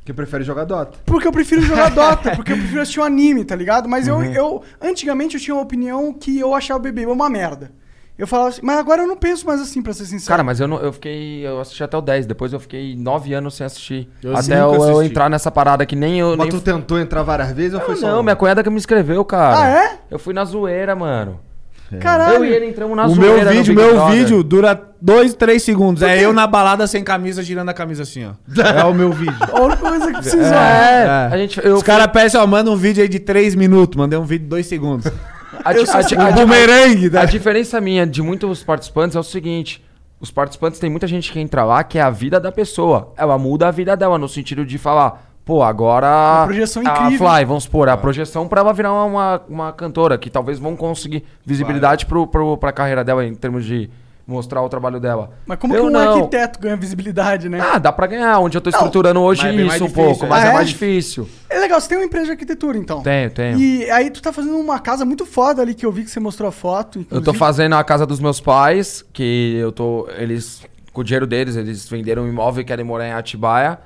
Que 0.04 0.12
prefere 0.12 0.44
jogar 0.44 0.64
Dota. 0.64 0.98
Porque 1.06 1.26
eu 1.26 1.32
prefiro 1.32 1.62
jogar 1.62 1.88
Dota, 1.94 2.36
porque 2.36 2.52
eu 2.52 2.56
prefiro 2.58 2.82
assistir 2.82 3.00
um 3.00 3.04
anime, 3.04 3.44
tá 3.44 3.56
ligado? 3.56 3.88
Mas 3.88 4.06
Uhum. 4.06 4.22
eu, 4.22 4.32
eu. 4.32 4.62
Antigamente 4.82 5.36
eu 5.36 5.40
tinha 5.40 5.54
uma 5.54 5.62
opinião 5.62 6.12
que 6.12 6.38
eu 6.38 6.54
achava 6.54 6.78
o 6.78 6.82
BBB 6.82 7.10
uma 7.10 7.30
merda. 7.30 7.72
Eu 8.16 8.28
falava 8.28 8.50
assim, 8.50 8.60
mas 8.62 8.78
agora 8.78 9.02
eu 9.02 9.08
não 9.08 9.16
penso 9.16 9.44
mais 9.44 9.60
assim, 9.60 9.82
pra 9.82 9.92
ser 9.92 10.04
sincero. 10.04 10.28
Cara, 10.28 10.44
mas 10.44 10.60
eu, 10.60 10.68
não, 10.68 10.78
eu 10.78 10.92
fiquei. 10.92 11.44
Eu 11.44 11.58
assisti 11.60 11.82
até 11.82 11.96
o 11.96 12.00
10, 12.00 12.26
depois 12.26 12.52
eu 12.52 12.60
fiquei 12.60 12.94
9 12.94 13.34
anos 13.34 13.54
sem 13.56 13.66
assistir. 13.66 14.08
Eu 14.22 14.36
até 14.36 14.60
eu, 14.60 14.72
eu 14.74 14.82
assisti. 14.84 15.10
entrar 15.10 15.28
nessa 15.28 15.50
parada 15.50 15.84
que 15.84 15.96
nem 15.96 16.20
eu. 16.20 16.36
Mas 16.36 16.48
Nem... 16.48 16.50
tu 16.50 16.60
tentou 16.60 17.00
entrar 17.00 17.22
várias 17.24 17.50
vezes 17.50 17.74
ou 17.74 17.80
foi 17.80 17.94
Eu 17.94 17.98
só 17.98 18.06
não, 18.12 18.22
minha 18.22 18.36
cunhada 18.36 18.62
que 18.62 18.70
me 18.70 18.76
inscreveu, 18.76 19.24
cara. 19.24 19.58
Ah, 19.58 19.68
é? 19.68 19.98
Eu 20.10 20.18
fui 20.20 20.32
na 20.32 20.44
zoeira, 20.44 20.94
mano. 20.94 21.40
Caralho. 22.00 22.36
Eu 22.36 22.44
e 22.44 22.48
ele 22.52 22.66
entramos 22.66 22.96
na 22.96 23.06
o 23.06 23.14
meu 23.16 23.36
vídeo, 23.46 23.74
meu 23.74 23.94
Brother. 23.94 24.14
vídeo 24.16 24.42
dura 24.42 24.80
2, 25.00 25.34
3 25.34 25.62
segundos. 25.62 26.02
É 26.02 26.20
eu 26.24 26.32
na 26.32 26.46
balada 26.46 26.86
sem 26.86 27.02
camisa, 27.04 27.42
girando 27.42 27.68
a 27.68 27.74
camisa 27.74 28.02
assim, 28.04 28.24
ó. 28.26 28.30
É 28.78 28.84
o 28.84 28.94
meu 28.94 29.10
vídeo. 29.12 29.34
A 29.52 29.60
única 29.60 29.76
coisa 29.78 30.06
que 30.06 30.12
precisou. 30.12 30.40
É, 30.56 31.28
É. 31.30 31.34
a 31.34 31.36
gente. 31.36 31.60
Eu 31.64 31.76
Os 31.76 31.82
caras 31.82 32.06
pedem, 32.08 32.40
ó, 32.40 32.46
manda 32.46 32.70
um 32.70 32.76
vídeo 32.76 33.02
aí 33.02 33.08
de 33.08 33.18
3 33.18 33.54
minutos. 33.54 33.96
Mandei 33.96 34.18
um 34.18 34.24
vídeo 34.24 34.44
de 34.44 34.50
2 34.50 34.66
segundos. 34.66 35.06
A, 35.64 35.72
di- 35.72 35.80
a, 35.88 36.02
di- 36.02 36.14
O 36.16 36.20
a 36.20 36.30
di- 36.30 36.40
bumerangue, 36.40 37.06
a 37.08 37.10
tá? 37.10 37.24
diferença 37.26 37.80
minha 37.80 38.06
de 38.06 38.20
muitos 38.22 38.62
participantes 38.62 39.16
é 39.16 39.20
o 39.20 39.22
seguinte: 39.22 39.82
os 40.20 40.30
participantes 40.30 40.78
tem 40.80 40.90
muita 40.90 41.06
gente 41.06 41.32
que 41.32 41.38
entra 41.40 41.64
lá 41.64 41.82
que 41.84 41.98
é 41.98 42.02
a 42.02 42.10
vida 42.10 42.40
da 42.40 42.50
pessoa. 42.50 43.12
Ela 43.16 43.38
muda 43.38 43.68
a 43.68 43.70
vida 43.70 43.96
dela 43.96 44.18
no 44.18 44.28
sentido 44.28 44.64
de 44.66 44.76
falar, 44.78 45.33
pô, 45.44 45.62
agora. 45.62 46.06
Uma 46.38 46.44
projeção 46.46 46.82
incrível. 46.82 47.26
A 47.28 47.36
Fly, 47.36 47.44
vamos 47.44 47.64
supor, 47.64 47.88
a 47.88 47.96
projeção 47.96 48.48
pra 48.48 48.60
ela 48.60 48.72
virar 48.72 48.92
uma, 48.92 49.04
uma, 49.04 49.42
uma 49.48 49.72
cantora, 49.72 50.16
que 50.18 50.30
talvez 50.30 50.58
vão 50.58 50.74
conseguir 50.76 51.24
visibilidade 51.44 52.06
pro, 52.06 52.26
pro, 52.26 52.56
pra 52.56 52.72
carreira 52.72 53.04
dela 53.04 53.24
em 53.26 53.34
termos 53.34 53.64
de 53.64 53.90
mostrar 54.26 54.62
o 54.62 54.70
trabalho 54.70 54.98
dela. 54.98 55.32
Mas 55.44 55.58
como 55.58 55.74
Eu 55.74 55.82
que 55.82 55.88
um 55.88 55.90
não. 55.90 56.14
arquiteto 56.16 56.58
ganha 56.58 56.76
visibilidade, 56.76 57.46
né? 57.46 57.60
Ah, 57.60 57.76
dá 57.78 57.92
pra 57.92 58.06
ganhar. 58.06 58.38
Onde 58.38 58.56
eu 58.56 58.60
tô 58.62 58.70
estruturando 58.70 59.20
hoje 59.20 59.42
mas 59.42 59.50
é 59.52 59.56
isso 59.56 59.66
mais 59.66 59.82
um 59.82 59.86
difícil, 59.86 60.04
pouco, 60.06 60.24
é. 60.24 60.28
mas 60.30 60.42
Ah, 60.42 60.46
é 60.46 60.50
é? 60.50 60.52
mais 60.54 60.68
difícil. 60.70 61.28
É 61.50 61.58
legal, 61.58 61.78
você 61.78 61.88
tem 61.90 61.98
uma 61.98 62.06
empresa 62.06 62.24
de 62.24 62.30
arquitetura, 62.32 62.78
então. 62.78 63.02
Tenho, 63.02 63.30
tenho. 63.30 63.58
E 63.58 63.90
aí 63.90 64.08
tu 64.10 64.22
tá 64.22 64.32
fazendo 64.32 64.56
uma 64.56 64.78
casa 64.80 65.04
muito 65.04 65.26
foda 65.26 65.60
ali 65.60 65.74
que 65.74 65.84
eu 65.84 65.92
vi 65.92 66.04
que 66.04 66.10
você 66.10 66.20
mostrou 66.20 66.48
a 66.48 66.52
foto. 66.52 67.00
Eu 67.00 67.04
tô 67.04 67.16
inclusive. 67.18 67.38
fazendo 67.38 67.74
a 67.74 67.84
casa 67.84 68.06
dos 68.06 68.18
meus 68.18 68.40
pais, 68.40 69.04
que 69.12 69.56
eu 69.60 69.70
tô. 69.70 70.08
Eles, 70.16 70.62
com 70.90 71.02
o 71.02 71.04
dinheiro 71.04 71.26
deles, 71.26 71.54
eles 71.56 71.86
venderam 71.86 72.22
um 72.22 72.28
imóvel 72.28 72.62
e 72.62 72.64
querem 72.64 72.82
morar 72.82 73.06
em 73.06 73.12
Atibaia. 73.12 73.78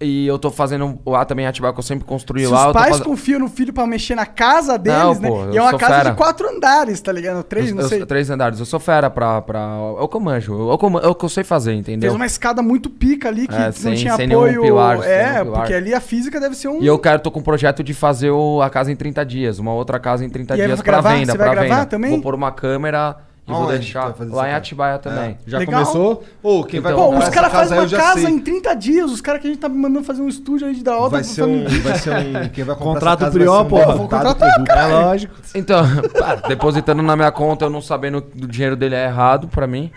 E 0.00 0.28
eu 0.28 0.38
tô 0.38 0.48
fazendo 0.48 0.96
lá 1.04 1.24
também 1.24 1.44
em 1.44 1.48
Atibaia, 1.48 1.74
que 1.74 1.80
eu 1.80 1.82
sempre 1.82 2.04
construí 2.04 2.44
Se 2.46 2.52
lá. 2.52 2.68
os 2.68 2.72
pais 2.72 2.90
faz- 2.90 3.00
confiam 3.02 3.40
no 3.40 3.48
filho 3.48 3.72
pra 3.72 3.84
mexer 3.84 4.14
na 4.14 4.26
casa 4.26 4.78
deles, 4.78 4.96
Não, 5.00 5.14
né? 5.16 5.28
pô, 5.28 5.50
e 5.52 5.56
é 5.56 5.60
uma 5.60 5.76
casa 5.76 5.94
fera. 5.96 6.10
de 6.10 6.16
quatro 6.16 6.48
andares, 6.48 7.00
tá 7.00 7.10
ligado? 7.10 7.42
Três, 7.42 7.70
eu- 7.70 7.74
não 7.74 7.82
eu- 7.82 7.88
sei. 7.88 8.06
Três 8.06 8.30
andares. 8.30 8.60
Eu 8.60 8.64
sou 8.64 8.78
fera 8.78 9.10
pra. 9.10 9.42
pra 9.42 9.58
é 9.58 10.00
o 10.00 10.06
que 10.06 10.16
eu 10.16 10.20
manjo. 10.20 10.70
É 10.70 10.74
o 10.74 10.78
que 11.14 11.24
eu, 11.24 11.26
é 11.26 11.28
sei 11.28 11.42
fazer, 11.42 11.74
entendeu? 11.74 12.10
Fez 12.10 12.14
uma 12.14 12.26
escada 12.26 12.62
muito 12.62 12.88
pica 12.88 13.26
ali 13.28 13.48
que 13.48 13.54
É, 13.56 13.66
não 13.66 13.72
sem- 13.72 13.94
tinha 13.96 14.14
sem 14.14 14.26
apoio. 14.32 14.62
pilar, 14.62 15.02
é, 15.02 15.42
pilar. 15.42 15.60
porque 15.60 15.74
ali 15.74 15.92
a 15.92 16.00
física 16.00 16.38
deve 16.38 16.54
ser 16.54 16.68
um. 16.68 16.80
E 16.80 16.86
eu 16.86 16.96
quero, 16.96 17.18
tô 17.18 17.32
com 17.32 17.40
um 17.40 17.42
projeto 17.42 17.82
de 17.82 17.92
fazer 17.92 18.30
o- 18.30 18.62
a 18.62 18.70
casa 18.70 18.92
em 18.92 18.96
30 18.96 19.24
dias. 19.26 19.58
Uma 19.58 19.72
outra 19.72 19.98
casa 19.98 20.24
em 20.24 20.30
30 20.30 20.54
E 20.54 20.64
dias 20.64 20.80
pra 20.80 20.92
gravar? 20.92 21.14
venda. 21.14 21.32
Você 21.32 21.38
vai 21.38 21.46
pra 21.48 21.54
gravar 21.56 21.74
venda. 21.80 21.86
também? 21.86 22.10
Vou 22.12 22.20
pôr 22.20 22.36
uma 22.36 22.52
câmera 22.52 23.16
e 23.48 23.50
vou 23.52 23.62
Aonde 23.62 23.78
deixar 23.78 24.02
vai 24.02 24.12
fazer 24.12 24.34
lá 24.34 24.48
em? 24.50 24.52
Atibaia 24.54 24.98
também. 24.98 25.38
Já 25.46 25.58
Legal. 25.58 25.82
começou? 25.82 26.24
Ô, 26.42 26.62
quem 26.64 26.80
vai 26.80 26.92
Então, 26.92 27.02
Pô, 27.04 27.10
comprar 27.12 27.28
os 27.28 27.34
caras 27.34 27.52
fazem 27.52 27.78
uma 27.78 27.88
casa 27.88 28.20
sei. 28.20 28.30
em 28.30 28.38
30 28.38 28.74
dias. 28.74 29.10
Os 29.10 29.20
caras 29.22 29.40
que 29.40 29.46
a 29.48 29.50
gente 29.50 29.60
tá 29.60 29.68
mandando 29.68 30.04
fazer 30.04 30.20
um 30.20 30.28
estúdio 30.28 30.66
aí 30.66 30.74
de 30.74 30.84
da 30.84 30.96
hora. 30.96 31.08
Vai 31.08 31.24
ser 31.24 31.44
um, 31.44 31.64
vai 31.64 31.98
ser 31.98 32.10
um, 32.10 32.48
quem 32.50 32.64
vai 32.64 32.76
Contrato 32.76 33.22
essa 33.24 33.30
casa 33.30 33.38
Prior, 33.38 33.64
vai 33.64 33.80
ser 33.80 33.88
um 33.88 33.96
Vou 33.96 34.08
contratar, 34.08 34.52
corrupto. 34.52 34.72
É 34.72 34.86
lógico. 34.86 35.34
Então, 35.54 35.82
pá, 36.18 36.34
depositando 36.46 37.02
na 37.02 37.16
minha 37.16 37.32
conta, 37.32 37.64
eu 37.64 37.70
não 37.70 37.80
sabendo 37.80 38.20
que 38.20 38.44
o 38.44 38.46
dinheiro 38.46 38.76
dele 38.76 38.94
é 38.94 39.06
errado 39.06 39.48
pra 39.48 39.66
mim. 39.66 39.90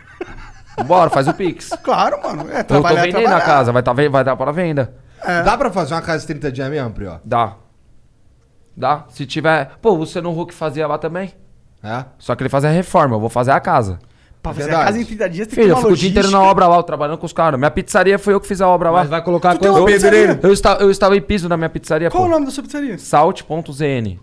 Bora, 0.86 1.10
faz 1.10 1.28
o 1.28 1.34
Pix. 1.34 1.70
Claro, 1.84 2.22
mano. 2.24 2.50
É, 2.50 2.60
Eu 2.60 2.64
tô 2.64 2.74
trabalhar, 2.80 3.02
vendendo 3.02 3.34
a 3.34 3.42
casa, 3.42 3.72
vai, 3.72 3.84
tá, 3.84 3.92
vai 3.92 4.24
dar 4.24 4.36
para 4.38 4.52
venda. 4.52 4.94
Dá 5.44 5.58
pra 5.58 5.70
fazer 5.70 5.94
uma 5.94 6.02
casa 6.02 6.22
de 6.22 6.28
30 6.28 6.52
dias 6.52 6.70
mesmo, 6.70 6.92
Prió? 6.92 7.18
Dá. 7.24 7.56
Dá. 8.76 9.04
Se 9.10 9.26
tiver. 9.26 9.72
Pô, 9.82 9.98
você 9.98 10.22
no 10.22 10.32
Hulk 10.32 10.54
fazia 10.54 10.88
lá 10.88 10.98
também. 10.98 11.34
É? 11.84 12.06
Só 12.20 12.36
que 12.36 12.44
ele 12.44 12.50
fazia 12.50 12.70
reforma, 12.70 13.16
eu 13.16 13.20
vou 13.20 13.30
fazer 13.30 13.52
a 13.52 13.60
casa. 13.60 14.00
Pra 14.42 14.54
fazer 14.54 14.66
Verdade. 14.70 14.84
a 14.84 14.86
casa 14.88 15.00
em 15.00 15.06
30 15.06 15.30
dias 15.30 15.48
tem 15.48 15.56
que 15.56 15.62
Filho, 15.62 15.68
ter 15.68 15.72
eu 15.72 15.76
uma 15.76 15.82
fico 15.82 15.94
o 15.94 15.98
dia 15.98 16.10
inteiro 16.10 16.32
na 16.32 16.42
obra 16.42 16.68
lá, 16.68 16.78
eu 16.78 16.84
trabalhando 16.84 17.18
com 17.20 17.26
os 17.28 17.34
caras. 17.34 17.60
Minha 17.60 17.70
pizzaria 17.70 18.18
foi 18.18 18.34
eu 18.34 18.42
que 18.42 18.48
fiz 18.48 18.60
a 18.60 18.68
obra 18.68 18.90
lá. 18.90 19.00
Mas 19.02 19.10
vai 19.10 19.24
colocar 19.24 19.54
Tu 19.56 19.60
tem 19.62 19.70
quanto 19.70 19.82
uma 19.82 19.86
pedreiro? 19.86 20.34
pizzaria? 20.36 20.40
Eu, 20.50 20.54
esta, 20.54 20.74
eu 20.82 20.90
estava 20.90 21.16
em 21.16 21.22
piso 21.22 21.48
na 21.48 21.56
minha 21.58 21.70
pizzaria, 21.70 22.10
Qual 22.10 22.24
pô. 22.24 22.28
o 22.28 22.32
nome 22.32 22.46
da 22.48 22.52
sua 22.52 22.64
pizzaria? 22.64 22.98
Salt.zn. 22.98 24.20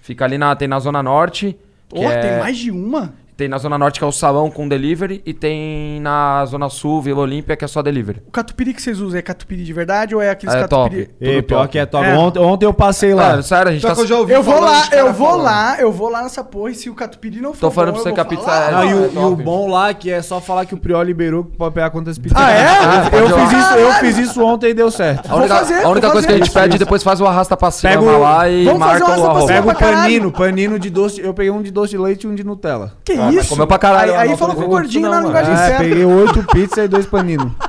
Fica 0.00 0.24
ali 0.24 0.38
na. 0.38 0.56
Tem 0.56 0.66
na 0.66 0.78
Zona 0.80 1.02
Norte. 1.02 1.56
Que 1.88 2.04
Ó, 2.04 2.10
é, 2.10 2.20
tem 2.20 2.38
mais 2.40 2.56
de 2.58 2.70
uma? 2.70 3.12
Tem 3.40 3.48
na 3.48 3.56
Zona 3.58 3.78
Norte, 3.78 3.98
que 3.98 4.04
é 4.04 4.06
o 4.06 4.12
salão 4.12 4.50
com 4.50 4.68
delivery. 4.68 5.22
E 5.24 5.32
tem 5.32 5.98
na 6.00 6.44
Zona 6.46 6.68
Sul, 6.68 7.00
Vila 7.00 7.20
Olímpia, 7.20 7.56
que 7.56 7.64
é 7.64 7.68
só 7.68 7.80
delivery. 7.82 8.22
O 8.28 8.30
catupiry 8.30 8.74
que 8.74 8.82
vocês 8.82 9.00
usam 9.00 9.18
é 9.18 9.22
catupiry 9.22 9.64
de 9.64 9.72
verdade 9.72 10.14
ou 10.14 10.20
é 10.20 10.28
aqueles 10.30 10.54
É 10.54 10.60
catupiry? 10.60 11.06
top. 11.06 11.16
Ei, 11.20 11.40
pior 11.42 11.60
top. 11.60 11.68
que 11.72 11.78
é 11.78 11.86
top. 11.86 12.04
É. 12.06 12.14
Ontem, 12.16 12.38
ontem 12.38 12.66
eu 12.66 12.74
passei 12.74 13.14
lá. 13.14 13.40
Sério, 13.42 13.70
a 13.70 13.72
gente 13.72 13.80
Só 13.82 13.88
tá. 13.88 13.94
que 13.94 14.00
eu 14.02 14.06
já 14.06 14.18
ouvi 14.18 14.32
Eu 14.34 14.42
vou 14.42 14.60
lá, 14.60 14.88
eu 14.92 15.12
vou 15.12 15.28
falando. 15.30 15.44
lá, 15.44 15.80
eu 15.80 15.90
vou 15.92 16.08
lá 16.10 16.22
nessa 16.22 16.44
porra 16.44 16.70
e 16.70 16.74
se 16.74 16.90
o 16.90 16.94
catupiry 16.94 17.40
não 17.40 17.54
for 17.54 17.60
Tô 17.60 17.70
falando 17.70 17.94
bom, 17.94 17.94
pra 17.94 18.02
você 18.02 18.08
eu 18.10 18.14
que 18.14 18.20
a 18.20 18.24
pizza 18.24 18.50
é- 18.50 18.70
Não, 18.72 18.84
e, 18.84 18.94
o, 18.94 19.04
é 19.04 19.10
e 19.14 19.18
o 19.32 19.36
bom 19.36 19.68
lá 19.70 19.94
que 19.94 20.10
é 20.10 20.20
só 20.20 20.40
falar 20.40 20.66
que 20.66 20.74
o 20.74 20.78
Priol 20.78 21.02
liberou 21.02 21.44
que 21.44 21.56
pode 21.56 21.74
pegar 21.74 21.88
quantas 21.90 22.18
pizzas. 22.18 22.36
Ah, 22.40 22.52
é? 22.52 22.66
Eu, 23.06 23.10
Pode 23.30 23.48
fiz 23.48 23.58
isso, 23.58 23.74
eu 23.74 23.92
fiz 23.94 24.18
isso 24.18 24.44
ontem 24.44 24.70
e 24.70 24.74
deu 24.74 24.90
certo. 24.90 25.30
A 25.32 25.36
única, 25.36 25.54
fazer, 25.56 25.74
a 25.74 25.82
vou 25.82 25.92
única 25.92 26.10
coisa 26.10 26.26
que 26.26 26.32
a 26.34 26.36
gente 26.36 26.50
pede 26.50 26.78
depois 26.78 27.02
faz 27.02 27.20
o 27.20 27.26
arrasta 27.26 27.56
pra 27.56 27.70
cima 27.70 27.90
Pega 27.94 28.02
o- 28.02 28.20
lá 28.20 28.48
e 28.48 28.64
marca 28.78 29.04
o 29.04 29.06
cima 29.16 29.46
Pega 29.46 29.68
o 29.70 29.74
panino, 29.74 30.30
panino 30.32 30.78
de 30.78 30.90
doce. 30.90 31.20
Eu 31.20 31.32
peguei 31.32 31.50
um 31.50 31.62
de 31.62 31.70
doce 31.70 31.90
de 31.92 31.98
leite 31.98 32.24
e 32.24 32.28
um 32.28 32.34
de 32.34 32.44
Nutella. 32.44 32.92
Que 33.04 33.12
Ah, 33.12 33.29
mas 33.32 33.44
isso? 33.44 33.48
comeu 33.50 33.66
pra 33.66 33.78
caralho, 33.78 34.12
Aí, 34.12 34.16
eu 34.16 34.20
aí 34.22 34.28
não 34.30 34.36
falou 34.36 34.54
com 34.56 34.62
o 34.62 34.68
gordinho 34.68 35.02
isso 35.02 35.10
na 35.10 35.20
não, 35.20 35.28
linguagem. 35.28 35.52
É, 35.52 35.56
certa. 35.56 35.82
peguei 35.82 36.04
oito 36.04 36.42
pizzas 36.44 36.78
e 36.84 36.88
dois 36.88 37.06
paninos. 37.06 37.52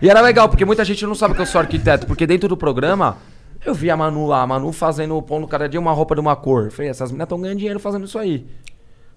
E 0.00 0.10
era 0.10 0.20
legal, 0.20 0.46
porque 0.48 0.62
muita 0.64 0.84
gente 0.84 1.06
não 1.06 1.14
sabe 1.14 1.34
que 1.34 1.40
eu 1.40 1.46
sou 1.46 1.58
arquiteto, 1.58 2.06
porque 2.06 2.26
dentro 2.26 2.48
do 2.48 2.56
programa 2.56 3.16
eu 3.64 3.72
vi 3.74 3.90
a 3.90 3.96
Manu 3.96 4.26
lá, 4.26 4.42
a 4.42 4.46
Manu 4.46 4.70
fazendo, 4.70 5.20
pondo 5.22 5.48
cada 5.48 5.66
dia 5.68 5.80
uma 5.80 5.92
roupa 5.92 6.14
de 6.14 6.20
uma 6.20 6.36
cor. 6.36 6.66
Eu 6.66 6.70
falei, 6.70 6.90
essas 6.90 7.10
meninas 7.10 7.24
estão 7.24 7.40
ganhando 7.40 7.56
dinheiro 7.58 7.80
fazendo 7.80 8.04
isso 8.04 8.18
aí. 8.18 8.46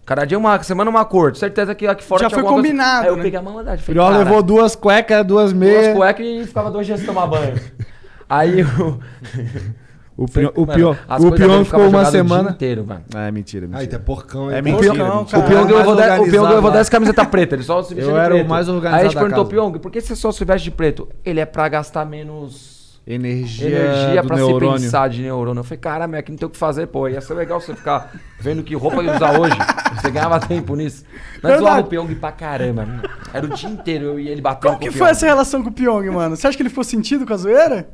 Cada 0.05 0.23
dia 0.25 0.37
uma 0.37 0.63
semana 0.63 0.89
uma 0.89 1.03
cor. 1.03 1.35
Certeza 1.35 1.75
que 1.75 1.85
aqui 1.85 2.01
fora 2.03 2.23
Já 2.23 2.29
foi 2.29 2.39
alguma 2.39 2.53
coisa- 2.55 2.67
combinado, 2.69 3.01
Aí 3.03 3.07
eu 3.09 3.17
né? 3.17 3.23
peguei 3.23 3.37
a 3.39 3.41
malandragem. 3.43 3.83
O 3.83 3.85
falei, 3.85 4.01
cara, 4.01 4.17
levou 4.23 4.41
duas 4.41 4.73
cuecas, 4.75 5.17
duas 5.25 5.51
duas 5.51 5.53
meias. 5.53 5.95
cuecas 5.97 6.25
e 6.25 6.47
ficava 6.47 6.71
dois 6.71 6.87
dias 6.87 6.99
sem 6.99 7.05
tomar 7.07 7.27
banho. 7.27 7.59
Aí 8.29 8.63
o. 8.63 8.99
O 10.21 10.27
Priol, 10.27 10.51
o 10.53 10.65
Mano, 10.65 10.97
as 11.07 11.23
o 11.23 11.63
ficou 11.63 11.87
uma 11.87 12.01
o 12.01 12.05
semana. 12.05 12.49
inteiro, 12.49 12.85
mano. 12.85 13.03
Ah, 13.15 13.27
é 13.27 13.31
mentira, 13.31 13.65
Aí, 13.67 13.71
mentira. 13.71 13.91
tá 13.97 13.99
porcão, 13.99 14.51
É 14.51 14.57
hein? 14.57 14.61
mentira. 14.61 14.93
Porcão, 14.93 15.21
O 15.21 15.25
cara. 15.25 15.43
O 15.43 15.47
Pyong 15.47 15.69
eu 15.69 15.75
mais 15.75 15.85
vou, 15.85 15.95
dar, 15.95 16.01
o 16.03 16.11
organizado 16.23 16.31
Pyong 16.31 16.51
eu 16.55 16.61
vou 16.61 16.71
dar 16.71 16.79
essa 16.79 16.91
camiseta 16.91 17.25
preta, 17.25 17.55
ele 17.55 17.63
só 17.63 17.81
se 17.81 17.95
veste 17.95 18.09
Eu 18.09 18.15
de 18.17 18.19
era 18.21 18.33
o 18.33 18.37
preto. 18.39 18.49
mais 18.49 18.67
organizado 18.67 18.95
Aí 19.01 19.05
a 19.07 19.09
gente 19.09 19.17
perguntou. 19.17 19.45
Pyong, 19.45 19.79
por 19.79 19.89
que 19.89 20.01
você 20.01 20.15
só 20.17 20.29
se 20.33 20.43
veste 20.43 20.65
de 20.65 20.71
preto? 20.71 21.07
Ele 21.23 21.39
é 21.39 21.45
pra 21.45 21.69
gastar 21.69 22.05
menos 22.05 22.99
Energia, 23.07 23.67
energia 23.69 24.21
do 24.21 24.27
pra 24.27 24.37
se 24.37 24.43
neurônio. 24.43 24.81
pensar 24.81 25.09
de 25.09 25.21
neurônio. 25.21 25.61
Eu 25.61 25.63
falei, 25.63 25.79
caramba, 25.79 26.17
aqui 26.17 26.31
não 26.31 26.37
tem 26.37 26.47
o 26.47 26.49
que 26.51 26.57
fazer, 26.57 26.87
pô. 26.87 27.07
Ia 27.07 27.21
ser 27.21 27.33
legal 27.33 27.59
você 27.61 27.73
ficar 27.73 28.11
vendo 28.39 28.61
que 28.61 28.75
roupa 28.75 29.01
ia 29.01 29.15
usar 29.15 29.39
hoje. 29.39 29.55
Você 29.99 30.11
ganhava 30.11 30.39
tempo 30.39 30.75
nisso. 30.75 31.03
Nós 31.43 31.53
Verdade. 31.53 31.59
zoava 31.59 31.81
o 31.81 31.83
Pyong 31.89 32.15
pra 32.15 32.31
caramba. 32.31 32.85
mano. 32.85 33.01
Era 33.33 33.45
o 33.45 33.49
dia 33.49 33.67
inteiro 33.69 34.05
eu 34.05 34.19
e 34.19 34.29
ele 34.29 34.39
batendo 34.41 34.61
Como 34.63 34.75
com 34.75 34.79
que 34.83 34.89
o 34.89 34.93
foi 34.93 35.09
essa 35.09 35.25
relação 35.25 35.61
com 35.63 35.69
o 35.69 35.71
Pyong, 35.73 36.09
mano? 36.11 36.35
Você 36.37 36.45
acha 36.47 36.55
que 36.55 36.61
ele 36.61 36.69
ficou 36.69 36.83
sentido 36.83 37.25
com 37.25 37.33
a 37.33 37.37
zoeira? 37.37 37.89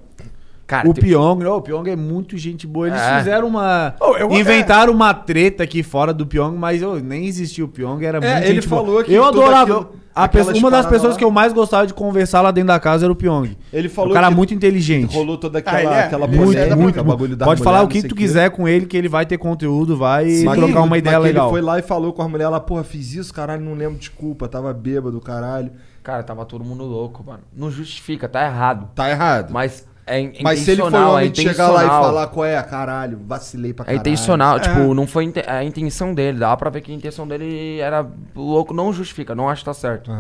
Cara, 0.68 0.90
O 0.90 0.94
tem- 0.96 1.04
Pyong, 1.04 1.44
não, 1.44 1.58
o 1.58 1.62
Pyong 1.62 1.88
é 1.92 1.96
muito 1.96 2.36
gente 2.38 2.66
boa. 2.66 2.88
Eles 2.88 3.00
É. 3.00 3.18
fizeram 3.20 3.48
uma. 3.48 3.94
Oh, 4.02 4.16
eu- 4.18 4.32
inventaram 4.32 4.92
uma 4.92 5.14
treta 5.14 5.62
aqui 5.64 5.84
fora 5.84 6.12
do 6.12 6.26
Pyong, 6.26 6.58
mas 6.58 6.82
ô, 6.82 6.96
nem 6.96 7.28
existia 7.28 7.64
o 7.64 7.68
Pyong, 7.68 8.04
era 8.04 8.20
muito 8.20 8.34
ele 8.48 8.56
gente 8.62 8.68
boa. 8.68 8.82
falou 8.84 9.04
que 9.04 9.14
Eu 9.14 9.24
adorava. 9.26 9.62
aquilo- 9.82 9.96
a 10.16 10.28
pessoa- 10.28 10.58
uma 10.58 10.72
das 10.72 10.88
pessoas 10.88 11.14
lá- 11.14 11.20
que 11.20 11.24
eu 11.24 11.30
mais 11.30 11.54
gostava 11.54 11.86
de 11.86 11.94
conversar 11.94 12.42
lá 12.42 12.50
dentro 12.50 12.70
da 12.70 12.80
casa 12.80 13.06
era 13.06 13.14
o 13.14 13.16
Pyong. 13.16 13.56
Ele 13.72 13.88
falou 13.88 14.10
o 14.10 14.14
cara 14.16 14.30
que 14.30 14.34
muito 14.34 14.56
inteligente. 14.56 15.14
rolou 15.16 15.38
toda 15.38 15.60
aquela, 15.60 15.78
Ah, 15.78 15.96
é? 15.98 16.04
aquela 16.06 16.26
Muito, 16.26 16.44
polêmica, 16.46 16.76
muito. 16.76 17.04
bagulho 17.04 17.36
da 17.36 17.46
Pode 17.46 17.60
mulher, 17.62 17.72
falar 17.72 17.84
o 17.84 17.88
que 17.88 18.02
tu 18.02 18.16
quê. 18.16 18.22
quiser 18.24 18.50
com 18.50 18.68
ele, 18.68 18.88
que 18.88 18.98
ele 18.98 19.08
vai 19.08 19.24
ter 19.24 19.38
conteúdo, 19.38 19.96
vai 19.96 20.28
Sim, 20.30 20.46
trocar 20.52 20.82
uma 20.82 20.98
ideia 20.98 21.18
que 21.18 21.24
legal. 21.26 21.46
Ele 21.46 21.52
foi 21.52 21.62
lá 21.62 21.78
e 21.78 21.84
falou 21.84 22.12
com 22.12 22.24
a 22.24 22.28
mulher, 22.28 22.46
ela, 22.46 22.60
porra, 22.60 22.84
fiz 22.84 23.14
isso, 23.14 23.32
caralho, 23.32 23.64
não 23.64 23.76
lembro, 23.76 24.00
desculpa, 24.00 24.48
tava 24.48 24.74
bêbado, 24.74 25.22
caralho. 25.22 25.72
Cara, 26.02 26.24
tava 26.24 26.44
todo 26.44 26.64
mundo 26.64 26.84
louco, 26.86 27.24
mano. 27.24 27.42
Não 27.56 27.70
justifica, 27.70 28.28
tá 28.28 28.44
errado. 28.46 28.90
Tá 28.96 29.10
errado. 29.12 29.52
Mas 29.52 29.86
é 30.08 30.20
in- 30.20 30.34
Mas 30.42 30.60
se 30.60 30.72
ele 30.72 30.82
foi 30.82 30.90
intencional, 30.90 31.14
homem 31.14 31.26
é 31.26 31.30
de 31.30 31.42
chegar 31.42 31.68
lá 31.68 31.72
e 31.82 31.86
intencional. 31.86 32.04
falar 32.04 32.28
qual 32.28 32.46
é, 32.46 32.62
caralho, 32.64 33.20
vacilei 33.26 33.74
pra 33.74 33.84
É 33.84 33.86
caralho. 33.88 34.00
intencional, 34.02 34.60
tipo, 34.60 34.94
não 34.94 35.08
foi 35.08 35.24
inte- 35.26 35.44
a 35.48 35.64
intenção 35.64 36.14
dele. 36.14 36.40
Dá 36.40 36.56
pra 36.56 36.70
ver 36.70 36.82
que 36.82 36.92
a 36.92 36.96
intenção 36.96 37.28
dele 37.28 37.80
era 37.80 38.06
louco, 38.36 38.74
não 38.74 38.92
justifica, 38.94 39.34
não 39.36 39.50
acho 39.50 39.62
que 39.62 39.66
tá 39.66 39.74
certo. 39.74 40.12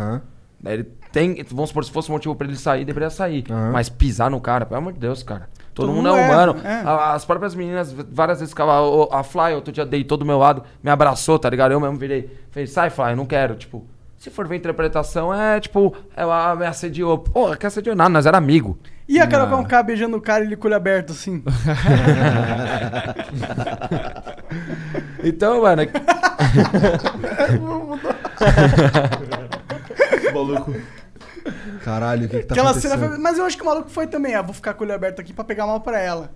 Daí 0.60 0.74
Ele 0.76 0.84
tem, 1.12 1.44
vamos 1.52 1.70
supor, 1.70 1.84
se 1.86 1.92
fosse 1.92 2.10
motivo 2.10 2.36
pra 2.36 2.48
ele 2.48 2.56
sair, 2.58 2.84
deveria 2.86 3.10
sair. 3.10 3.44
Aham. 3.50 3.72
Mas 3.72 3.88
pisar 3.88 4.32
no 4.32 4.42
cara, 4.42 4.66
pelo 4.66 4.80
amor 4.80 4.94
de 4.94 5.00
Deus, 5.00 5.22
cara. 5.22 5.48
Todo, 5.74 5.88
Todo 5.88 5.96
mundo 5.96 6.08
mundo 6.08 6.18
é 6.18 6.22
é, 6.22 6.32
humano. 6.32 6.56
é. 6.64 6.82
As 7.14 7.26
próprias 7.26 7.54
meninas, 7.54 7.92
várias 7.94 8.40
vezes 8.40 8.52
ficava. 8.54 8.82
o- 8.82 9.10
A 9.12 9.24
Fly, 9.24 9.54
outro 9.54 9.72
dia 9.74 9.86
deitou 9.86 10.18
do 10.18 10.26
meu 10.26 10.38
lado, 10.38 10.64
me 10.82 10.90
abraçou, 10.90 11.38
tá 11.38 11.50
ligado? 11.50 11.74
Eu 11.74 11.80
mesmo 11.82 11.98
virei. 11.98 12.30
Falei, 12.50 12.66
sai, 12.66 12.90
Fly, 12.90 13.14
não 13.16 13.26
quero. 13.26 13.56
Tipo, 13.56 13.86
se 14.26 14.32
for 14.32 14.48
ver 14.48 14.56
interpretação, 14.56 15.32
é 15.32 15.60
tipo, 15.60 15.96
ela 16.16 16.56
me 16.56 16.66
assediou. 16.66 17.20
Porra, 17.20 17.56
que 17.56 17.66
assediou 17.68 17.96
nada, 17.96 18.10
nós 18.10 18.26
era 18.26 18.38
amigo. 18.40 18.76
E 19.08 19.20
a 19.20 19.28
Carol 19.28 19.48
Conká 19.48 19.84
beijando 19.84 20.18
o 20.18 20.22
cara 20.22 20.44
e 20.44 20.48
ele 20.48 20.56
com 20.56 20.68
aberto, 20.74 21.12
assim? 21.12 21.44
Então, 25.24 25.62
mano, 25.64 25.82
Maluco. 30.34 30.74
Caralho, 31.84 32.26
o 32.26 32.30
que 32.30 32.40
que 32.40 32.44
tá 32.46 32.54
Aquela 32.54 32.70
acontecendo? 32.72 33.00
cena 33.00 33.10
foi... 33.10 33.18
Mas 33.18 33.38
eu 33.38 33.46
acho 33.46 33.58
que 33.58 33.64
o 33.64 33.66
maluco 33.66 33.90
foi 33.90 34.08
também. 34.08 34.36
Ah, 34.36 34.42
vou 34.42 34.54
ficar 34.54 34.74
com 34.74 34.84
o 34.84 34.88
olho 34.88 34.96
aberto 34.96 35.20
aqui 35.20 35.34
pra 35.34 35.44
pegar 35.44 35.66
mal 35.68 35.82
pra 35.82 36.00
ela. 36.00 36.32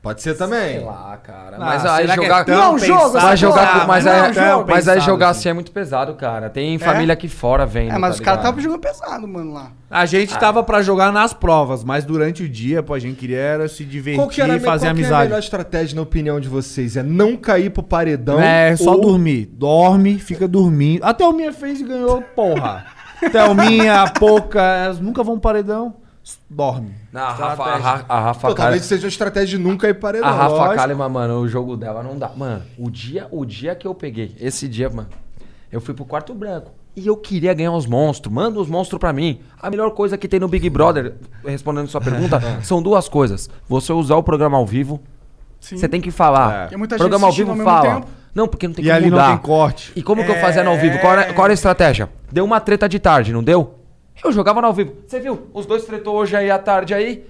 Pode 0.00 0.22
ser 0.22 0.34
também. 0.36 0.76
sei 0.78 0.84
lá, 0.84 1.16
cara. 1.22 1.56
Ah, 1.56 1.60
mas 1.60 1.84
aí 1.84 2.06
é 2.08 2.14
jogar. 2.14 2.44
tão 2.44 2.54
Não, 2.56 2.78
jogo? 2.78 3.10
Vai 3.18 3.36
jogar 3.36 3.62
Ah, 3.62 3.80
com, 3.80 3.86
mas, 3.86 3.88
mas 3.88 4.04
não 4.04 4.12
é 4.12 4.20
aí, 4.20 4.30
um 4.30 4.34
jogo 4.34 4.64
mas 4.70 4.88
aí 4.88 5.00
jogar 5.00 5.28
assim. 5.30 5.40
assim 5.40 5.48
é 5.48 5.52
muito 5.52 5.72
pesado, 5.72 6.14
cara. 6.14 6.48
Tem 6.48 6.78
família 6.78 7.12
aqui 7.12 7.28
fora 7.28 7.66
vendo. 7.66 7.92
É, 7.92 7.98
mas 7.98 8.10
tá 8.10 8.14
os 8.14 8.20
caras 8.20 8.40
estavam 8.40 8.60
jogando 8.60 8.80
pesado, 8.80 9.26
mano, 9.28 9.52
lá. 9.52 9.72
A 9.90 10.06
gente 10.06 10.38
tava 10.38 10.62
pra 10.62 10.82
jogar 10.82 11.12
nas 11.12 11.32
provas, 11.32 11.82
mas 11.82 12.04
durante 12.04 12.42
o 12.44 12.48
dia, 12.48 12.82
pô, 12.82 12.94
a 12.94 12.98
gente 12.98 13.16
queria 13.16 13.38
era 13.38 13.68
se 13.68 13.84
divertir 13.84 14.20
Qual 14.20 14.28
que, 14.28 14.40
era, 14.40 14.56
e 14.56 14.60
fazer 14.60 14.64
qual 14.64 14.78
que 14.78 14.84
é 14.84 14.88
a 14.88 14.90
amizade. 14.92 15.24
melhor 15.24 15.38
estratégia, 15.38 15.96
na 15.96 16.02
opinião 16.02 16.38
de 16.38 16.48
vocês? 16.48 16.96
É 16.96 17.02
não 17.02 17.36
cair 17.36 17.70
pro 17.70 17.82
paredão? 17.82 18.38
É, 18.40 18.76
só 18.76 18.92
ou- 18.92 19.00
dormir. 19.00 19.46
Dorme, 19.52 20.18
fica 20.18 20.46
dormindo. 20.46 21.02
A 21.04 21.12
Thelminha 21.12 21.52
fez 21.52 21.80
e 21.80 21.84
ganhou, 21.84 22.22
porra. 22.36 22.84
Thelminha, 23.32 24.02
a 24.02 24.10
Pouca, 24.10 24.60
elas 24.62 25.00
nunca 25.00 25.24
vão 25.24 25.34
pro 25.34 25.42
paredão. 25.42 25.96
Dorme. 26.50 26.94
Não, 27.12 27.22
a 27.22 27.32
Rafa, 27.32 27.62
a. 27.62 27.76
Ra- 27.76 28.04
a 28.08 28.20
Rafa 28.20 28.48
Pô, 28.48 28.54
Kalimann- 28.54 28.56
talvez 28.56 28.84
seja 28.84 29.04
uma 29.04 29.08
estratégia 29.08 29.58
de 29.58 29.62
nunca 29.64 29.88
ir 29.88 29.94
paredão. 29.94 30.28
A 30.28 30.32
Rafa 30.32 30.48
lógico. 30.56 30.74
Kalimann, 30.76 31.08
mano, 31.10 31.40
o 31.40 31.48
jogo 31.48 31.76
dela 31.76 32.02
não 32.02 32.18
dá. 32.18 32.30
Mano, 32.36 32.62
o 32.78 32.90
dia, 32.90 33.26
o 33.30 33.44
dia 33.44 33.74
que 33.74 33.86
eu 33.86 33.94
peguei, 33.94 34.34
esse 34.40 34.68
dia, 34.68 34.88
mano, 34.90 35.08
eu 35.72 35.80
fui 35.80 35.94
pro 35.94 36.04
quarto 36.04 36.34
branco. 36.34 36.70
E 36.96 37.06
eu 37.06 37.16
queria 37.16 37.54
ganhar 37.54 37.72
os 37.72 37.86
monstros. 37.86 38.32
Manda 38.34 38.58
os 38.58 38.68
monstros 38.68 38.98
pra 38.98 39.12
mim. 39.12 39.40
A 39.62 39.70
melhor 39.70 39.90
coisa 39.92 40.18
que 40.18 40.26
tem 40.26 40.40
no 40.40 40.48
Big 40.48 40.68
Brother, 40.68 41.14
respondendo 41.46 41.86
sua 41.88 42.00
pergunta, 42.00 42.40
são 42.62 42.82
duas 42.82 43.08
coisas. 43.08 43.48
Você 43.68 43.92
usar 43.92 44.16
o 44.16 44.22
programa 44.22 44.56
ao 44.58 44.66
vivo. 44.66 45.00
Sim. 45.60 45.76
Você 45.76 45.88
tem 45.88 46.00
que 46.00 46.10
falar. 46.10 46.52
É. 46.52 46.60
Porque 46.62 46.76
muita 46.76 46.94
gente 46.96 47.00
programa 47.00 47.26
ao 47.28 47.32
vivo 47.32 47.50
ao 47.50 47.56
mesmo 47.56 47.70
fala. 47.70 47.94
tempo. 47.94 48.06
Não, 48.34 48.46
porque 48.48 48.66
não 48.68 48.74
tem 48.74 48.84
E 48.84 48.88
como 48.88 48.96
ali 48.96 49.10
não 49.10 49.26
tem 49.28 49.38
corte. 49.38 49.92
E 49.96 50.02
como 50.02 50.24
que 50.24 50.30
eu 50.30 50.36
fazia 50.36 50.62
no 50.64 50.70
ao 50.70 50.78
vivo? 50.78 50.98
Qual 50.98 51.12
era, 51.12 51.32
qual 51.32 51.46
era 51.46 51.52
a 51.52 51.54
estratégia? 51.54 52.08
Deu 52.32 52.44
uma 52.44 52.60
treta 52.60 52.88
de 52.88 52.98
tarde, 52.98 53.32
não 53.32 53.42
deu? 53.42 53.77
Eu 54.22 54.32
jogava 54.32 54.60
no 54.60 54.66
ao 54.66 54.72
vivo. 54.72 54.94
Você 55.06 55.20
viu? 55.20 55.48
Os 55.52 55.66
dois 55.66 55.84
tretou 55.84 56.16
hoje 56.16 56.36
aí 56.36 56.50
à 56.50 56.58
tarde 56.58 56.94
aí. 56.94 57.24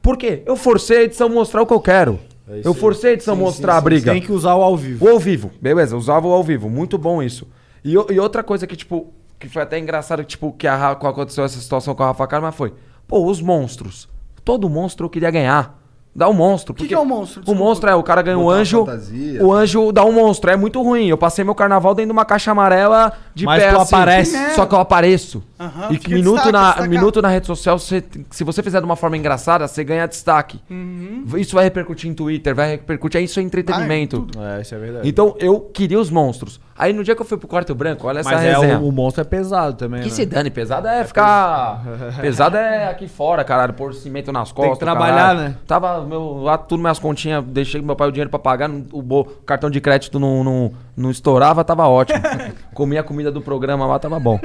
Por 0.00 0.16
quê? 0.16 0.42
Eu 0.44 0.56
forcei 0.56 0.98
a 0.98 1.02
edição 1.04 1.28
mostrar 1.28 1.62
o 1.62 1.66
que 1.66 1.72
eu 1.72 1.80
quero. 1.80 2.18
eu 2.62 2.74
forcei 2.74 3.10
a 3.10 3.12
edição 3.14 3.34
mostrar 3.34 3.76
a 3.76 3.80
briga. 3.80 4.12
Tem 4.12 4.20
que 4.20 4.32
usar 4.32 4.54
o 4.54 4.62
ao 4.62 4.76
vivo. 4.76 5.04
O 5.04 5.08
ao 5.08 5.18
vivo, 5.18 5.50
beleza, 5.60 5.96
usava 5.96 6.26
o 6.26 6.32
ao 6.32 6.44
vivo, 6.44 6.68
muito 6.68 6.98
bom 6.98 7.22
isso. 7.22 7.48
E, 7.84 7.92
e 7.92 8.20
outra 8.20 8.42
coisa 8.42 8.66
que, 8.66 8.76
tipo, 8.76 9.12
que 9.38 9.48
foi 9.48 9.62
até 9.62 9.78
engraçado, 9.78 10.20
que, 10.22 10.28
tipo, 10.28 10.52
que 10.52 10.66
a, 10.66 10.90
aconteceu 10.90 11.44
essa 11.44 11.58
situação 11.58 11.94
com 11.94 12.02
a 12.02 12.06
Rafa 12.06 12.26
Kalimann 12.26 12.52
foi, 12.52 12.74
pô, 13.06 13.24
os 13.26 13.40
monstros. 13.40 14.08
Todo 14.44 14.68
monstro 14.68 15.06
eu 15.06 15.10
queria 15.10 15.30
ganhar. 15.30 15.82
Dá 16.16 16.28
um 16.28 16.32
monstro. 16.32 16.72
que 16.74 16.82
porque 16.84 16.94
é 16.94 16.98
um 16.98 17.04
monstro? 17.04 17.40
O 17.40 17.44
Desculpa. 17.44 17.64
monstro 17.64 17.90
é, 17.90 17.94
o 17.96 18.02
cara 18.02 18.22
ganha 18.22 18.38
um 18.38 18.48
anjo. 18.48 18.84
fantasia. 18.86 19.44
O 19.44 19.52
anjo 19.52 19.90
dá 19.90 20.04
um 20.04 20.12
monstro. 20.12 20.48
É 20.50 20.56
muito 20.56 20.80
ruim. 20.80 21.08
Eu 21.08 21.18
passei 21.18 21.44
meu 21.44 21.54
carnaval 21.56 21.92
dentro 21.94 22.10
de 22.10 22.12
uma 22.12 22.24
caixa 22.24 22.52
amarela 22.52 23.12
de 23.34 23.44
Mas 23.44 23.60
pé 23.62 23.70
tu 23.72 23.80
assim. 23.80 23.94
aparece. 23.96 24.54
Só 24.54 24.64
que 24.64 24.74
eu 24.74 24.78
apareço. 24.78 25.42
E 25.90 25.98
que 25.98 26.14
minuto, 26.14 26.42
destaque, 26.42 26.80
na, 26.82 26.86
minuto 26.86 27.20
na 27.22 27.28
rede 27.28 27.46
social, 27.46 27.78
você- 27.78 28.04
se 28.30 28.44
você 28.44 28.62
fizer 28.62 28.78
de 28.80 28.84
uma 28.84 28.96
forma 28.96 29.16
engraçada, 29.16 29.66
você 29.66 29.82
ganha 29.82 30.06
destaque. 30.06 30.60
Uhum. 30.70 31.24
Isso 31.36 31.54
vai 31.56 31.64
repercutir 31.64 32.08
em 32.10 32.14
Twitter, 32.14 32.54
vai 32.54 32.70
repercutir. 32.72 33.20
Isso 33.22 33.40
é 33.40 33.42
entretenimento. 33.42 34.26
É, 34.56 34.60
isso 34.60 34.74
é 34.74 34.78
verdade. 34.78 35.08
Então 35.08 35.34
eu 35.40 35.58
queria 35.60 35.98
os 35.98 36.10
monstros. 36.10 36.60
Aí 36.76 36.92
no 36.92 37.04
dia 37.04 37.14
que 37.14 37.22
eu 37.22 37.26
fui 37.26 37.38
pro 37.38 37.46
quarto 37.46 37.72
branco, 37.74 38.06
olha 38.08 38.18
essa 38.18 38.30
Mas 38.30 38.42
é, 38.42 38.52
resenha. 38.52 38.80
o, 38.80 38.88
o 38.88 38.92
monstro 38.92 39.20
é 39.20 39.24
pesado 39.24 39.76
também, 39.76 40.00
Que 40.02 40.08
né? 40.08 40.14
se 40.14 40.26
dane, 40.26 40.50
pesado 40.50 40.88
é 40.88 41.04
ficar. 41.04 41.82
pesado 42.20 42.56
é 42.56 42.88
aqui 42.88 43.06
fora, 43.06 43.44
caralho, 43.44 43.72
pôr 43.74 43.94
cimento 43.94 44.32
nas 44.32 44.50
costas. 44.50 44.78
trabalhar, 44.78 45.14
caralho. 45.16 45.38
né? 45.50 45.56
Tava 45.66 46.00
meu, 46.02 46.38
lá 46.42 46.58
tudo 46.58 46.80
minhas 46.80 46.98
continhas, 46.98 47.44
deixei 47.44 47.80
meu 47.80 47.94
pai 47.94 48.08
o 48.08 48.10
dinheiro 48.10 48.28
pra 48.28 48.40
pagar, 48.40 48.68
o, 48.70 48.98
o 48.98 49.24
cartão 49.46 49.70
de 49.70 49.80
crédito 49.80 50.18
não, 50.18 50.42
não, 50.42 50.72
não 50.96 51.10
estourava, 51.12 51.62
tava 51.62 51.86
ótimo. 51.86 52.18
Comia 52.74 53.00
a 53.00 53.04
comida 53.04 53.30
do 53.30 53.40
programa 53.40 53.86
lá, 53.86 53.98
tava 53.98 54.18
bom. 54.18 54.40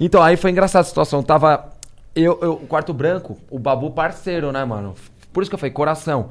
Então 0.00 0.20
aí 0.20 0.36
foi 0.36 0.50
engraçada 0.50 0.80
a 0.82 0.88
situação. 0.88 1.22
Tava 1.22 1.66
Eu, 2.14 2.38
eu, 2.42 2.52
o 2.54 2.66
quarto 2.66 2.92
branco, 2.92 3.38
o 3.48 3.58
Babu 3.58 3.92
parceiro, 3.92 4.50
né, 4.50 4.64
mano? 4.64 4.94
Por 5.32 5.42
isso 5.42 5.50
que 5.50 5.54
eu 5.54 5.58
falei, 5.60 5.72
coração. 5.72 6.30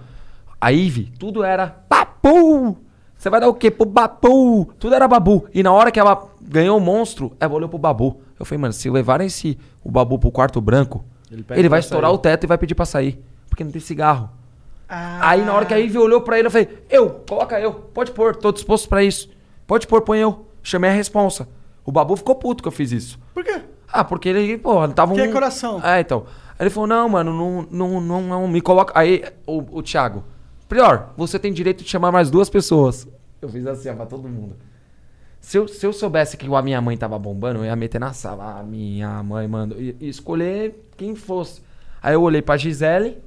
A 0.59 0.73
Ive, 0.73 1.11
tudo 1.17 1.41
era 1.43 1.73
Babu! 1.89 2.77
Você 3.21 3.29
vai 3.29 3.39
dar 3.39 3.49
o 3.49 3.53
quê 3.53 3.69
pro 3.69 3.85
Babu? 3.85 4.73
Tudo 4.79 4.95
era 4.95 5.07
Babu. 5.07 5.45
E 5.53 5.61
na 5.61 5.71
hora 5.71 5.91
que 5.91 5.99
ela 5.99 6.27
ganhou 6.41 6.75
o 6.75 6.81
monstro, 6.81 7.31
ela 7.39 7.53
olhou 7.53 7.69
pro 7.69 7.77
Babu. 7.77 8.19
Eu 8.39 8.43
falei, 8.43 8.59
mano, 8.59 8.73
se 8.73 8.89
levarem 8.89 9.27
esse, 9.27 9.59
o 9.83 9.91
Babu 9.91 10.17
pro 10.17 10.31
quarto 10.31 10.59
branco, 10.59 11.05
Ele 11.29 11.45
ele, 11.51 11.69
vai 11.69 11.81
estourar 11.81 12.09
sair. 12.09 12.15
o 12.15 12.17
teto 12.17 12.45
e 12.45 12.47
vai 12.47 12.57
pedir 12.57 12.73
pra 12.73 12.83
sair. 12.83 13.23
Porque 13.47 13.63
não 13.63 13.71
tem 13.71 13.79
cigarro. 13.79 14.27
Ah, 14.89 15.29
Aí 15.29 15.45
na 15.45 15.53
hora 15.53 15.67
que 15.67 15.73
a 15.75 15.77
Ivy 15.77 15.99
olhou 15.99 16.21
pra 16.21 16.39
ele, 16.39 16.47
eu 16.47 16.51
falei, 16.51 16.83
eu, 16.89 17.11
coloca 17.29 17.59
eu, 17.59 17.71
pode 17.71 18.09
pôr, 18.09 18.35
tô 18.35 18.51
disposto 18.51 18.89
pra 18.89 19.03
isso. 19.03 19.29
Pode 19.67 19.85
pôr, 19.85 20.01
põe 20.01 20.17
eu. 20.17 20.47
Chamei 20.63 20.89
a 20.89 20.93
responsa. 20.93 21.47
O 21.85 21.91
Babu 21.91 22.15
ficou 22.15 22.33
puto 22.33 22.63
que 22.63 22.67
eu 22.69 22.71
fiz 22.73 22.91
isso. 22.91 23.19
Por 23.35 23.43
quê? 23.43 23.61
Ah, 23.87 24.03
porque 24.03 24.29
ele, 24.29 24.57
pô, 24.57 24.87
tava 24.87 25.13
um... 25.13 25.15
Que 25.15 25.21
é 25.21 25.27
coração. 25.31 25.79
É, 25.85 25.99
então. 25.99 26.25
Aí 26.57 26.63
ele 26.63 26.71
falou, 26.71 26.87
não, 26.87 27.07
mano, 27.07 27.31
não, 27.31 27.67
não, 27.69 28.01
não, 28.01 28.21
não, 28.23 28.47
me 28.47 28.61
coloca... 28.61 28.99
Aí, 28.99 29.23
o, 29.45 29.77
o 29.77 29.83
Thiago, 29.83 30.23
Prior, 30.71 31.09
você 31.17 31.37
tem 31.37 31.51
direito 31.51 31.83
de 31.83 31.89
chamar 31.89 32.13
mais 32.13 32.31
duas 32.31 32.49
pessoas. 32.49 33.05
Eu 33.41 33.49
fiz 33.49 33.67
assim, 33.67 33.89
ó, 33.89 33.93
pra 33.93 34.05
todo 34.05 34.25
mundo. 34.29 34.55
Se 35.41 35.57
eu, 35.57 35.67
se 35.67 35.85
eu 35.85 35.91
soubesse 35.91 36.37
que 36.37 36.47
a 36.47 36.61
minha 36.61 36.79
mãe 36.79 36.95
tava 36.95 37.19
bombando, 37.19 37.59
eu 37.59 37.65
ia 37.65 37.75
meter 37.75 37.99
na 37.99 38.13
sala. 38.13 38.57
A 38.57 38.63
minha 38.63 39.21
mãe, 39.21 39.45
mano. 39.49 39.75
E, 39.77 39.97
e 39.99 40.07
escolher 40.07 40.87
quem 40.95 41.13
fosse. 41.13 41.61
Aí 42.01 42.13
eu 42.13 42.21
olhei 42.21 42.41
pra 42.41 42.55
Gisele 42.55 43.17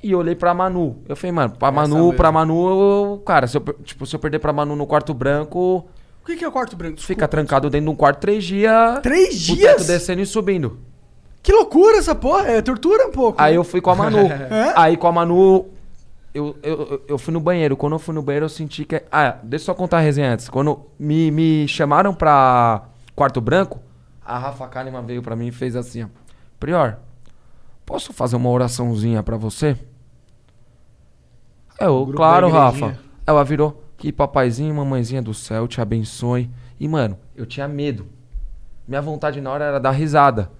e 0.00 0.14
olhei 0.14 0.36
pra 0.36 0.54
Manu. 0.54 0.98
Eu 1.08 1.16
falei, 1.16 1.32
mano, 1.32 1.56
pra 1.58 1.72
Manu, 1.72 2.12
pra 2.12 2.30
Manu, 2.30 2.68
eu- 2.68 3.22
cara, 3.26 3.48
se 3.48 3.56
eu, 3.56 3.62
tipo, 3.82 4.06
se 4.06 4.14
eu 4.14 4.20
perder 4.20 4.38
pra 4.38 4.52
Manu 4.52 4.76
no 4.76 4.86
quarto 4.86 5.12
branco, 5.12 5.84
O 6.22 6.24
que, 6.24 6.36
que 6.36 6.44
é 6.44 6.48
o 6.48 6.52
quarto 6.52 6.76
branco? 6.76 7.00
fica 7.00 7.26
trancado 7.26 7.68
dentro 7.68 7.86
de 7.86 7.90
um 7.90 7.96
quarto 7.96 8.20
três 8.20 8.44
dias. 8.44 9.00
Três 9.02 9.48
O 9.48 9.56
dias? 9.56 9.74
teto 9.78 9.86
descendo 9.88 10.22
e 10.22 10.26
subindo. 10.26 10.78
Que 11.42 11.52
loucura 11.52 11.96
essa 11.96 12.14
porra. 12.14 12.46
É 12.46 12.62
tortura 12.62 13.08
um 13.08 13.10
pouco. 13.10 13.42
Aí 13.42 13.54
né? 13.54 13.58
eu 13.58 13.64
fui 13.64 13.80
com 13.80 13.90
a 13.90 13.96
Manu. 13.96 14.28
É? 14.30 14.72
Aí 14.76 14.96
com 14.96 15.08
a 15.08 15.12
Manu, 15.12 15.66
eu, 16.34 16.56
eu, 16.62 17.02
eu- 17.08 17.18
fui 17.18 17.32
no 17.32 17.40
banheiro. 17.40 17.76
Quando 17.76 17.92
eu 17.94 17.98
fui 17.98 18.14
no 18.14 18.20
banheiro, 18.22 18.44
eu 18.46 18.50
senti 18.50 18.84
que. 18.84 19.02
Ah, 19.10 19.38
deixa 19.42 19.62
eu 19.62 19.66
só 19.66 19.74
contar 19.74 19.98
a 19.98 20.00
resenha 20.00 20.32
antes. 20.32 20.48
Quando 20.48 20.84
me, 20.98 21.30
me 21.30 21.66
chamaram 21.68 22.12
pra 22.14 22.84
quarto 23.14 23.40
branco, 23.40 23.80
a 24.24 24.38
Rafa 24.38 24.66
Kalimann 24.68 25.06
veio 25.06 25.22
pra 25.22 25.36
mim 25.36 25.46
e 25.48 25.52
fez 25.52 25.76
assim: 25.76 26.02
ó, 26.04 26.08
Prior, 26.58 26.98
posso 27.86 28.12
fazer 28.12 28.36
uma 28.36 28.48
oraçãozinha 28.50 29.22
pra 29.22 29.36
você? 29.36 29.76
Eu, 31.80 32.12
claro. 32.14 32.48
Rafa. 32.48 32.98
Ela 33.26 33.44
virou: 33.44 33.82
Que 33.96 34.12
papaizinho 34.12 34.70
e 34.70 34.76
mamãezinha 34.76 35.22
do 35.22 35.34
céu 35.34 35.66
te 35.68 35.80
abençoe. 35.80 36.50
E, 36.78 36.88
mano, 36.88 37.18
eu 37.36 37.46
tinha 37.46 37.68
medo. 37.68 38.06
Minha 38.86 39.00
vontade 39.00 39.40
na 39.40 39.50
hora 39.50 39.64
era 39.64 39.80
dar 39.80 39.92
risada. 39.92 40.50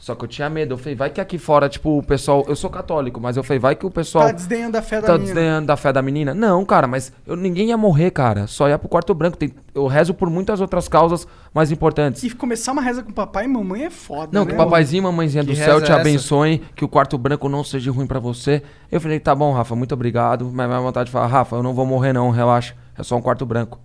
Só 0.00 0.14
que 0.14 0.24
eu 0.24 0.28
tinha 0.28 0.48
medo. 0.48 0.74
Eu 0.74 0.78
falei, 0.78 0.94
vai 0.94 1.10
que 1.10 1.20
aqui 1.20 1.38
fora, 1.38 1.68
tipo, 1.68 1.98
o 1.98 2.02
pessoal. 2.04 2.44
Eu 2.46 2.54
sou 2.54 2.70
católico, 2.70 3.20
mas 3.20 3.36
eu 3.36 3.42
falei, 3.42 3.58
vai 3.58 3.74
que 3.74 3.84
o 3.84 3.90
pessoal. 3.90 4.26
Tá 4.26 4.32
desdenhando 4.32 4.72
da 4.74 4.80
fé 4.82 5.00
da 5.00 5.06
Tá 5.08 5.12
minha. 5.14 5.24
desdenhando 5.24 5.66
da 5.66 5.76
fé 5.76 5.92
da 5.92 6.00
menina? 6.00 6.32
Não, 6.32 6.64
cara, 6.64 6.86
mas 6.86 7.12
eu, 7.26 7.34
ninguém 7.34 7.70
ia 7.70 7.76
morrer, 7.76 8.12
cara. 8.12 8.46
Só 8.46 8.68
ia 8.68 8.78
pro 8.78 8.88
quarto 8.88 9.12
branco. 9.12 9.36
Tem- 9.36 9.52
eu 9.74 9.88
rezo 9.88 10.14
por 10.14 10.30
muitas 10.30 10.60
outras 10.60 10.86
causas 10.86 11.26
mais 11.52 11.72
importantes. 11.72 12.22
E 12.22 12.30
começar 12.30 12.70
uma 12.70 12.80
reza 12.80 13.02
com 13.02 13.10
papai 13.10 13.46
e 13.46 13.48
mamãe 13.48 13.86
é 13.86 13.90
foda, 13.90 14.28
Não, 14.32 14.44
né? 14.44 14.46
que 14.50 14.54
o 14.54 14.56
papaizinho 14.56 15.00
e 15.00 15.02
mamãezinha 15.02 15.44
Que 15.44 15.50
do 15.50 15.56
céu 15.56 15.80
te 15.80 15.90
é 15.90 15.94
essa? 15.94 16.00
abençoem, 16.00 16.62
que 16.76 16.84
o 16.84 16.88
quarto 16.88 17.18
branco 17.18 17.48
não 17.48 17.64
seja 17.64 17.90
ruim 17.90 18.06
pra 18.06 18.20
você. 18.20 18.62
Eu 18.92 19.00
falei, 19.00 19.18
tá 19.18 19.34
bom, 19.34 19.52
Rafa, 19.52 19.74
muito 19.74 19.94
obrigado. 19.94 20.48
Mas 20.54 20.68
minha 20.68 20.80
vontade 20.80 21.06
de 21.06 21.12
falar, 21.12 21.26
Rafa, 21.26 21.56
eu 21.56 21.62
não 21.62 21.74
vou 21.74 21.84
morrer 21.84 22.12
não, 22.12 22.30
relaxa. 22.30 22.74
É 22.96 23.02
só 23.02 23.16
um 23.16 23.20
quarto 23.20 23.44
branco. 23.44 23.80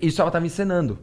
Isso 0.00 0.20
ela 0.22 0.30
tá 0.30 0.40
me 0.40 0.46
encenando. 0.46 0.98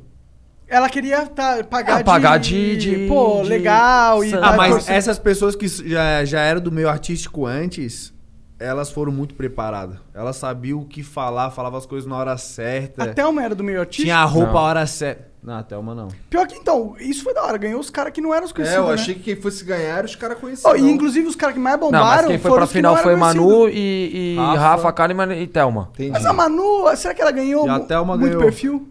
Ela 0.74 0.90
queria 0.90 1.26
tá, 1.28 1.64
pagar, 1.64 2.00
Ah, 2.02 2.04
pagar 2.04 2.38
de... 2.40 2.76
de- 2.78 2.96
de- 3.04 3.08
Pô, 3.08 3.42
de 3.44 3.50
legal. 3.50 4.24
E 4.24 4.32
tá 4.32 4.40
Ah, 4.42 4.54
mas 4.58 4.72
torcendo- 4.74 4.96
essas 4.96 5.20
pessoas 5.20 5.56
que 5.56 5.68
já, 5.68 6.26
já 6.26 6.40
eram 6.42 6.60
do 6.62 6.72
meio 6.72 6.90
artístico 6.90 7.46
antes, 7.46 8.12
elas 8.60 8.90
foram 8.90 9.12
muito 9.12 9.36
preparadas. 9.36 9.98
Elas 10.14 10.36
sabiam 10.36 10.80
o 10.80 10.86
que 10.86 11.04
falar, 11.04 11.52
falavam 11.52 11.78
as 11.78 11.86
coisas 11.86 12.10
na 12.10 12.16
hora 12.18 12.38
certa. 12.38 13.04
A 13.04 13.08
Thelma 13.14 13.44
era 13.44 13.54
do 13.54 13.64
meio 13.64 13.80
artístico? 13.82 14.06
Tinha 14.06 14.18
a 14.18 14.26
roupa 14.26 14.52
Não. 14.54 14.58
a 14.58 14.62
hora 14.64 14.86
certa. 14.88 15.32
Não, 15.44 15.56
a 15.58 15.62
Thelma 15.64 15.94
não. 15.94 16.08
Pior 16.30 16.48
que 16.48 16.56
então, 16.56 16.96
isso 17.00 17.22
foi 17.22 17.34
da 17.34 17.44
hora. 17.44 17.58
Ganhou 17.58 17.78
os 17.78 17.90
caras 17.90 18.14
que 18.14 18.22
não 18.22 18.34
eram 18.34 18.46
os 18.46 18.52
É, 18.52 18.56
conhecidos, 18.56 18.82
eu 18.82 18.88
né? 18.88 18.94
achei 18.94 19.14
que 19.14 19.20
quem 19.22 19.36
fosse 19.36 19.66
ganhar 19.66 19.98
era 19.98 20.06
os 20.08 20.16
caras 20.16 20.40
conhecidos. 20.40 20.72
Oh, 20.72 20.76
e 20.76 20.90
inclusive 20.90 21.28
os 21.28 21.36
caras 21.36 21.54
que 21.54 21.60
mais 21.60 21.78
bombaram 21.78 22.06
Não, 22.06 22.12
mas 22.16 22.26
quem 22.28 22.38
foi 22.40 22.50
foram 22.50 22.66
pra 22.66 22.68
final 22.74 22.96
foi 22.98 23.16
Manu 23.18 23.68
e, 23.68 24.34
e 24.34 24.36
Rafa. 24.38 24.60
Rafa, 24.60 24.94
Kalimann 24.94 25.34
e 25.34 25.46
Thelma. 25.46 25.90
Entendi. 25.94 26.12
Mas 26.12 26.26
a 26.26 26.32
Manu, 26.32 26.86
será 26.96 27.14
que 27.14 27.22
ela 27.22 27.32
ganhou 27.32 27.68
E 27.68 27.70
a 27.70 27.80
Thelma 27.82 28.16
muito 28.16 28.30
ganhou. 28.38 28.42
perfil? 28.42 28.90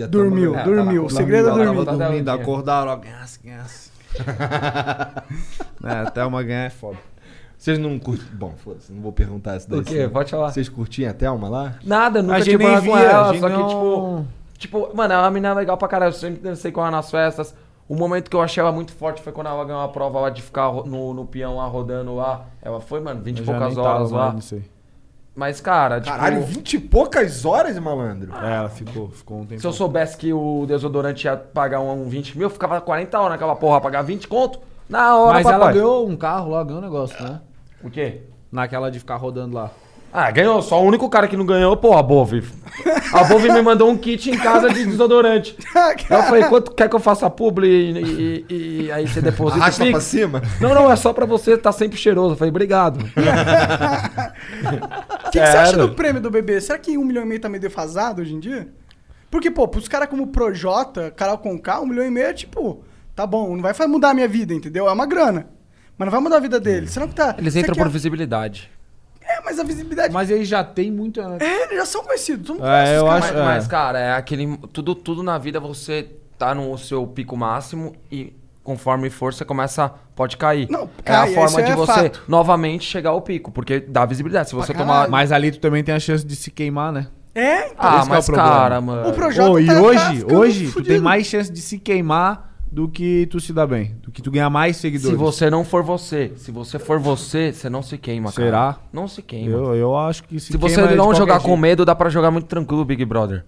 A 0.00 0.06
Dormiu, 0.06 0.54
É, 0.56 0.64
ganhou. 0.64 0.76
dormiu. 0.84 1.02
tava 1.02 1.06
O 1.06 1.10
segredo 1.16 1.48
é 1.48 1.50
dormindo, 1.52 1.66
dormir. 1.74 1.84
tava- 1.86 1.98
dormindo, 2.04 2.24
Tava- 2.24 2.42
acordaram, 2.42 2.92
ó, 2.92 2.96
ganhasse, 2.96 3.40
ganhasse. 3.44 3.90
é, 5.84 5.90
a 6.06 6.10
Thelma 6.10 6.42
ganhar 6.42 6.64
é 6.64 6.70
foda. 6.70 6.98
Vocês 7.58 7.78
não 7.78 7.98
curtem. 7.98 8.26
Bom, 8.32 8.54
foda-se, 8.56 8.92
não 8.92 9.00
vou 9.02 9.12
perguntar 9.12 9.56
isso 9.56 9.68
daí. 9.70 9.80
O 9.80 9.84
quê? 9.84 10.02
sim. 10.04 10.08
Pode 10.08 10.30
falar. 10.30 10.50
Vocês 10.50 10.68
curtiam 10.68 11.10
a 11.10 11.14
Thelma 11.14 11.48
lá? 11.48 11.74
Nada, 11.84 12.22
nunca 12.22 12.36
A 12.36 12.40
tive 12.40 12.52
gente 12.52 12.58
nem 12.62 12.72
problema 12.72 12.98
com 12.98 13.04
ela, 13.04 13.28
gente 13.32 13.40
só 13.40 13.48
que, 13.48 13.56
não- 13.56 13.68
tipo... 13.68 14.24
Tipo, 14.58 14.96
mano, 14.96 15.12
ela 15.12 15.22
é 15.22 15.26
uma 15.26 15.30
menina 15.32 15.54
legal 15.54 15.76
pra 15.76 15.88
caralho, 15.88 16.10
eu 16.10 16.14
sempre 16.16 16.40
dancei 16.40 16.70
com 16.70 16.80
ela 16.80 16.90
nas 16.90 17.10
festas. 17.10 17.54
O 17.88 17.96
momento 17.96 18.30
que 18.30 18.36
eu 18.36 18.40
achei 18.40 18.60
ela 18.60 18.70
muito 18.72 18.92
forte 18.92 19.20
foi 19.20 19.32
quando 19.32 19.48
ela 19.48 19.64
ganhou 19.64 19.82
a 19.82 19.88
prova 19.88 20.20
lá 20.20 20.30
de 20.30 20.40
ficar 20.40 20.72
no, 20.72 21.12
no 21.12 21.26
peão 21.26 21.56
lá, 21.56 21.66
rodando 21.66 22.14
lá. 22.14 22.46
Ela 22.62 22.80
foi, 22.80 23.00
mano, 23.00 23.20
20 23.22 23.40
e 23.40 23.44
já 23.44 23.52
poucas 23.52 23.74
tava 23.74 23.88
horas 23.88 24.12
mais 24.12 24.26
lá. 24.28 24.32
nisso 24.34 24.54
aí. 24.54 24.62
Mas, 25.34 25.60
cara, 25.60 26.00
tipo... 26.00 26.14
Caralho, 26.14 26.42
vinte 26.42 26.74
e 26.74 26.78
poucas 26.78 27.44
horas, 27.46 27.78
malandro. 27.78 28.32
É, 28.36 28.56
ela 28.56 28.68
ficou, 28.68 29.08
ficou 29.08 29.40
um 29.40 29.46
tempo. 29.46 29.60
Se 29.60 29.66
eu 29.66 29.72
soubesse 29.72 30.16
que 30.16 30.32
o 30.32 30.66
desodorante 30.66 31.26
ia 31.26 31.36
pagar 31.36 31.80
um, 31.80 32.02
um 32.02 32.08
20 32.08 32.36
mil, 32.36 32.46
eu 32.46 32.50
ficava 32.50 32.80
40 32.80 33.18
horas 33.18 33.30
naquela 33.32 33.56
porra, 33.56 33.80
pagar 33.80 34.02
20 34.02 34.28
conto. 34.28 34.60
Na 34.88 35.16
hora, 35.16 35.34
Mas 35.34 35.44
papai. 35.44 35.60
ela 35.60 35.72
ganhou 35.72 36.06
um 36.06 36.16
carro 36.16 36.50
lá, 36.50 36.62
ganhou 36.62 36.80
um 36.80 36.84
negócio, 36.84 37.22
né? 37.22 37.40
O 37.82 37.88
quê? 37.88 38.22
Naquela 38.50 38.90
de 38.90 38.98
ficar 38.98 39.16
rodando 39.16 39.56
lá. 39.56 39.70
Ah, 40.12 40.30
ganhou. 40.30 40.60
Só 40.60 40.82
o 40.82 40.86
único 40.86 41.08
cara 41.08 41.26
que 41.26 41.36
não 41.36 41.46
ganhou, 41.46 41.74
pô, 41.76 41.96
a 41.96 42.02
Bove. 42.02 42.44
A 43.14 43.24
Bove 43.24 43.50
me 43.50 43.62
mandou 43.62 43.90
um 43.90 43.96
kit 43.96 44.30
em 44.30 44.36
casa 44.38 44.68
de 44.68 44.84
desodorante. 44.84 45.56
Aí 45.74 45.96
eu 46.10 46.22
falei, 46.24 46.44
quanto 46.44 46.72
quer 46.72 46.88
que 46.88 46.94
eu 46.94 47.00
faça 47.00 47.30
publi 47.30 47.66
e, 47.68 48.44
e- 48.50 48.82
e 48.86 48.92
aí 48.92 49.08
você 49.08 49.22
deposita 49.22 49.62
Arrasta 49.62 49.86
pra 49.90 50.00
cima? 50.00 50.42
Não, 50.60 50.74
não, 50.74 50.90
é 50.92 50.96
só 50.96 51.12
pra 51.14 51.24
você 51.24 51.52
estar 51.54 51.72
sempre 51.72 51.96
cheiroso. 51.98 52.34
Eu 52.34 52.36
falei, 52.36 52.50
obrigado. 52.50 52.98
O 55.26 55.30
que, 55.32 55.40
que 55.40 55.46
você 55.46 55.56
acha 55.56 55.76
do 55.78 55.94
prêmio 55.94 56.20
do 56.20 56.30
bebê? 56.30 56.60
Será 56.60 56.78
que 56.78 56.96
um 56.98 57.04
milhão 57.04 57.22
e 57.22 57.26
meio 57.26 57.40
tá 57.40 57.48
meio 57.48 57.60
defasado 57.60 58.20
hoje 58.20 58.34
em 58.34 58.38
dia? 58.40 58.68
Porque, 59.30 59.50
pô, 59.50 59.66
pros 59.66 59.88
caras 59.88 60.08
como 60.08 60.26
Projota, 60.26 61.10
Carol 61.10 61.38
Conká, 61.38 61.80
um 61.80 61.86
milhão 61.86 62.04
e 62.04 62.10
meio 62.10 62.26
é 62.26 62.32
tipo, 62.34 62.84
tá 63.16 63.26
bom, 63.26 63.56
não 63.56 63.62
vai 63.62 63.72
mudar 63.86 64.10
a 64.10 64.14
minha 64.14 64.28
vida, 64.28 64.52
entendeu? 64.52 64.86
É 64.88 64.92
uma 64.92 65.06
grana. 65.06 65.46
Mas 65.96 66.06
não 66.06 66.10
vai 66.12 66.20
mudar 66.20 66.36
a 66.36 66.40
vida 66.40 66.60
dele. 66.60 66.86
Será 66.86 67.06
que 67.08 67.14
tá. 67.14 67.34
Eles 67.38 67.56
entram 67.56 67.74
por 67.74 67.88
visibilidade. 67.88 68.70
É, 69.38 69.40
mas 69.44 69.58
a 69.58 69.64
visibilidade. 69.64 70.12
Mas 70.12 70.30
ele 70.30 70.44
já 70.44 70.62
tem 70.64 70.90
muita. 70.90 71.36
É, 71.40 71.64
eles 71.64 71.76
já 71.76 71.86
são 71.86 72.02
conhecidos. 72.04 72.46
Todo 72.46 72.56
mundo 72.58 72.66
É, 72.68 72.96
eu 72.98 73.10
acho-. 73.10 73.28
Mas, 73.28 73.36
é. 73.36 73.44
mas, 73.44 73.66
cara, 73.66 73.98
é 73.98 74.12
aquele. 74.14 74.56
Tudo, 74.72 74.94
tudo 74.94 75.22
na 75.22 75.38
vida 75.38 75.58
você 75.60 76.08
tá 76.38 76.54
no 76.54 76.76
seu 76.78 77.06
pico 77.06 77.36
máximo 77.36 77.94
e 78.10 78.32
conforme 78.64 79.10
for, 79.10 79.32
você 79.34 79.44
começa. 79.44 79.92
Pode 80.14 80.36
cair. 80.36 80.68
Não, 80.70 80.90
é 81.04 81.12
a 81.12 81.18
cai, 81.20 81.26
isso 81.26 81.34
forma 81.34 81.62
de 81.62 81.70
é 81.72 81.74
você 81.74 81.92
fato. 82.10 82.22
novamente 82.28 82.84
chegar 82.84 83.10
ao 83.10 83.22
pico, 83.22 83.50
porque 83.50 83.80
dá 83.80 84.04
visibilidade. 84.04 84.50
Se 84.50 84.54
você 84.54 84.72
Pra 84.72 84.82
tomar. 84.82 84.92
caralho. 84.94 85.10
Mas 85.12 85.32
ali 85.32 85.50
tu 85.50 85.58
também 85.58 85.82
tem 85.82 85.94
a 85.94 85.98
chance 86.00 86.24
de 86.24 86.36
se 86.36 86.50
queimar, 86.50 86.92
né? 86.92 87.06
É, 87.34 87.68
então. 87.68 87.76
Ah, 87.78 87.92
que 87.92 87.98
é 88.00 88.02
o 88.02 88.08
mas 88.08 88.28
cara, 88.28 88.78
mano. 88.80 89.08
O 89.08 89.12
Projota 89.14 89.50
Ô, 89.52 89.58
e 89.58 89.66
tá- 89.66 89.74
tá 89.74 89.80
hoje, 89.80 90.26
hoje 90.30 90.70
tu 90.70 90.82
tem 90.82 91.00
mais 91.00 91.26
chance 91.26 91.50
de 91.50 91.62
se 91.62 91.78
queimar 91.78 92.51
do 92.72 92.88
que 92.88 93.28
tu 93.30 93.38
se 93.38 93.52
dar 93.52 93.66
bem. 93.66 93.94
Do 94.02 94.10
que 94.10 94.22
tu 94.22 94.30
ganhar 94.30 94.48
mais 94.48 94.78
seguidores. 94.78 95.10
Se 95.10 95.22
você 95.22 95.50
não 95.50 95.62
for 95.62 95.82
você, 95.82 96.32
se 96.36 96.50
você 96.50 96.78
for 96.78 96.98
você, 96.98 97.52
você 97.52 97.68
não 97.68 97.82
se 97.82 97.98
queima, 97.98 98.32
cara. 98.32 98.46
Será? 98.46 98.78
Não 98.90 99.06
se 99.06 99.20
queima. 99.20 99.54
Eu, 99.54 99.74
eu 99.74 99.96
acho 99.96 100.24
que 100.24 100.40
se 100.40 100.52
se 100.52 100.56
você 100.56 100.76
queima 100.76 100.88
de 100.88 100.96
não 100.96 101.14
jogar 101.14 101.34
jeito. 101.34 101.50
com 101.50 101.56
medo, 101.56 101.84
dá 101.84 101.94
pra 101.94 102.08
jogar 102.08 102.30
muito 102.30 102.46
tranquilo, 102.46 102.82
Big 102.82 103.04
Brother. 103.04 103.44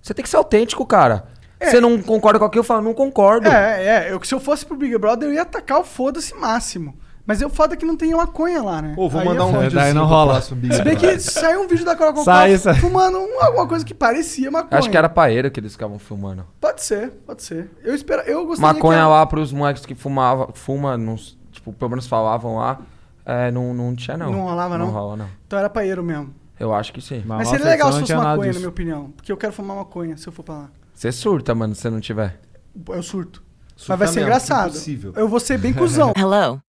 Você 0.00 0.14
tem 0.14 0.22
que 0.22 0.28
ser 0.28 0.36
autêntico, 0.36 0.86
cara. 0.86 1.24
É. 1.58 1.68
Você 1.68 1.80
não 1.80 2.00
concorda 2.00 2.38
com 2.38 2.44
aquilo, 2.44 2.60
eu 2.60 2.64
falo, 2.64 2.82
não 2.82 2.94
concordo. 2.94 3.48
É, 3.48 4.06
é. 4.06 4.12
Eu, 4.12 4.22
se 4.22 4.32
eu 4.32 4.38
fosse 4.38 4.64
pro 4.64 4.76
Big 4.76 4.96
Brother, 4.96 5.28
eu 5.28 5.34
ia 5.34 5.42
atacar 5.42 5.80
o 5.80 5.84
foda-se 5.84 6.32
máximo. 6.34 6.96
Mas 7.30 7.40
eu 7.40 7.48
foda 7.48 7.76
que 7.76 7.86
não 7.86 7.96
tem 7.96 8.12
maconha 8.12 8.60
lá, 8.60 8.82
né? 8.82 8.92
Pô, 8.96 9.08
vou 9.08 9.20
Aí 9.20 9.26
mandar 9.28 9.42
é 9.42 9.46
um 9.46 9.50
foda. 9.52 9.62
vídeo 9.62 9.76
Daí 9.78 9.92
não 9.92 10.04
rola. 10.04 10.40
Se 10.40 10.52
bem 10.52 10.96
que 10.96 11.16
saiu 11.20 11.60
um 11.62 11.68
vídeo 11.68 11.84
da 11.84 11.94
Conká 11.94 12.24
Sai, 12.24 12.58
sai. 12.58 12.74
fumando 12.74 13.18
um- 13.20 13.40
alguma 13.40 13.68
coisa 13.68 13.84
que 13.84 13.94
parecia 13.94 14.50
maconha. 14.50 14.76
Acho 14.80 14.90
que 14.90 14.96
era 14.96 15.08
paeira 15.08 15.48
que 15.48 15.60
eles 15.60 15.70
ficavam 15.74 15.96
filmando. 15.96 16.44
Pode 16.60 16.82
ser, 16.82 17.10
pode 17.24 17.44
ser. 17.44 17.70
Eu 17.84 17.94
espero, 17.94 18.22
eu 18.22 18.44
gostaria 18.46 18.74
Maconha 18.74 18.98
que 18.98 19.04
a- 19.04 19.08
lá 19.08 19.24
pros 19.26 19.52
moleques 19.52 19.86
que 19.86 19.94
fumavam, 19.94 20.48
fuma, 20.54 20.98
nos, 20.98 21.38
tipo, 21.52 21.72
pelo 21.72 21.90
menos 21.90 22.08
falavam 22.08 22.56
lá, 22.56 22.80
é, 23.24 23.48
não, 23.52 23.72
não 23.72 23.94
tinha 23.94 24.16
não. 24.16 24.32
Não 24.32 24.40
rolava, 24.42 24.76
não? 24.76 24.86
Não 24.86 24.92
rola, 24.92 25.16
não. 25.18 25.28
Então 25.46 25.56
era 25.56 25.70
paeiro 25.70 26.02
mesmo. 26.02 26.34
Eu 26.58 26.74
acho 26.74 26.92
que 26.92 27.00
sim. 27.00 27.22
Mas 27.24 27.46
seria 27.46 27.64
legal 27.64 27.92
se 27.92 28.00
fosse 28.00 28.12
maconha, 28.12 28.52
na 28.52 28.58
minha 28.58 28.68
opinião. 28.68 29.12
Porque 29.12 29.30
eu 29.30 29.36
quero 29.36 29.52
fumar 29.52 29.76
maconha 29.76 30.16
se 30.16 30.26
eu 30.26 30.32
for 30.32 30.42
pra 30.42 30.54
lá. 30.56 30.68
Você 30.92 31.12
surta, 31.12 31.54
mano, 31.54 31.76
se 31.76 31.82
você 31.82 31.90
não 31.90 32.00
tiver. 32.00 32.40
Eu 32.88 33.02
surto. 33.04 33.40
Mas 33.88 33.98
vai 33.98 34.08
ser 34.08 34.14
mesmo, 34.16 34.22
engraçado. 34.22 34.70
impossível. 34.70 35.12
Eu 35.14 35.28
vou 35.28 35.38
ser 35.38 35.58
bem 35.58 35.72
cuzão. 35.72 36.12
Hello, 36.18 36.60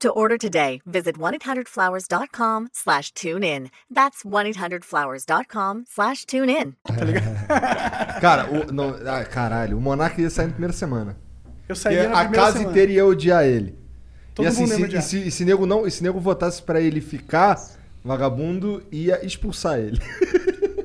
To 0.00 0.10
order 0.10 0.38
today, 0.38 0.80
visit 0.86 1.18
1-800-Flowers.com 1.18 2.68
slash 2.72 3.10
tune 3.14 3.42
in. 3.42 3.68
That's 3.90 4.22
1-800-Flowers.com 4.22 5.86
slash 5.88 6.24
tune 6.24 6.48
in. 6.48 6.76
Cara, 8.20 8.48
o, 8.48 8.72
não, 8.72 8.94
ah, 9.06 9.24
caralho, 9.24 9.76
o 9.76 9.80
Monark 9.80 10.20
ia 10.20 10.30
sair 10.30 10.46
na 10.46 10.52
primeira 10.52 10.72
semana. 10.72 11.16
Eu 11.68 11.74
E 11.74 11.76
saí 11.76 12.06
na 12.06 12.20
a 12.20 12.28
casa 12.28 12.58
semana. 12.58 12.70
inteira 12.70 12.92
ia 12.92 13.04
odiar 13.04 13.44
ele. 13.44 13.76
Todo 14.36 14.44
e 14.44 14.48
assim, 14.48 14.68
se, 14.68 14.84
odiar. 14.84 15.02
e 15.02 15.04
se, 15.04 15.18
e 15.26 15.30
se 15.32 15.44
nego 15.44 15.66
não, 15.66 15.84
e 15.84 15.90
se 15.90 16.00
nego 16.02 16.20
votasse 16.20 16.62
pra 16.62 16.80
ele 16.80 17.00
ficar, 17.00 17.60
vagabundo 18.04 18.82
ia 18.92 19.24
expulsar 19.26 19.78
ele. 19.80 20.00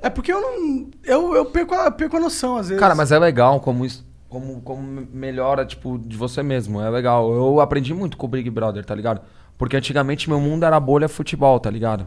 É 0.00 0.10
porque 0.10 0.30
eu 0.30 0.38
não. 0.40 0.90
Eu, 1.02 1.34
eu 1.34 1.46
perco, 1.46 1.74
a, 1.74 1.90
perco 1.90 2.18
a 2.18 2.20
noção, 2.20 2.58
às 2.58 2.68
vezes. 2.68 2.78
Cara, 2.80 2.94
mas 2.94 3.10
é 3.10 3.18
legal 3.18 3.58
como 3.60 3.86
isso. 3.86 4.04
Como, 4.34 4.60
como 4.62 5.06
melhora, 5.12 5.64
tipo, 5.64 5.96
de 5.96 6.16
você 6.16 6.42
mesmo. 6.42 6.80
É 6.80 6.90
legal. 6.90 7.32
Eu 7.32 7.60
aprendi 7.60 7.94
muito 7.94 8.16
com 8.16 8.26
o 8.26 8.28
Big 8.28 8.50
Brother, 8.50 8.84
tá 8.84 8.92
ligado? 8.94 9.20
Porque 9.56 9.76
antigamente 9.76 10.28
meu 10.28 10.40
mundo 10.40 10.64
era 10.64 10.80
bolha 10.80 11.08
futebol, 11.08 11.60
tá 11.60 11.70
ligado? 11.70 12.04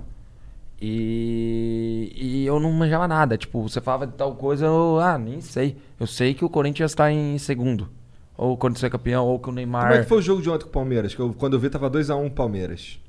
E, 0.82 2.12
e 2.16 2.46
eu 2.46 2.60
não 2.60 2.72
manjava 2.72 3.08
nada. 3.08 3.38
Tipo, 3.38 3.62
você 3.62 3.80
falava 3.80 4.06
de 4.06 4.14
tal 4.14 4.36
coisa, 4.36 4.66
eu. 4.66 5.00
Ah, 5.00 5.18
nem 5.18 5.40
sei. 5.42 5.78
Eu 6.00 6.06
sei 6.06 6.34
que 6.34 6.44
o 6.44 6.50
Corinthians 6.50 6.94
tá 6.94 7.12
em 7.12 7.38
segundo. 7.38 7.88
Ou 8.38 8.54
o 8.54 8.58
Corinthians 8.58 8.84
é 8.84 8.90
campeão, 8.90 9.26
ou 9.26 9.40
que 9.40 9.50
o 9.50 9.52
Neymar. 9.52 9.84
Como 9.88 9.94
é 9.96 10.04
que 10.04 10.10
foi 10.10 10.18
o 10.18 10.22
jogo 10.22 10.42
de 10.42 10.50
ontem 10.50 10.64
com 10.66 10.70
o 10.70 10.74
Palmeiras? 10.74 11.16
Que 11.16 11.22
eu- 11.22 11.34
quando 11.34 11.54
eu 11.54 11.60
vi 11.60 11.70
tava 11.70 11.90
2x1 11.90 12.30
Palmeiras. 12.30 13.00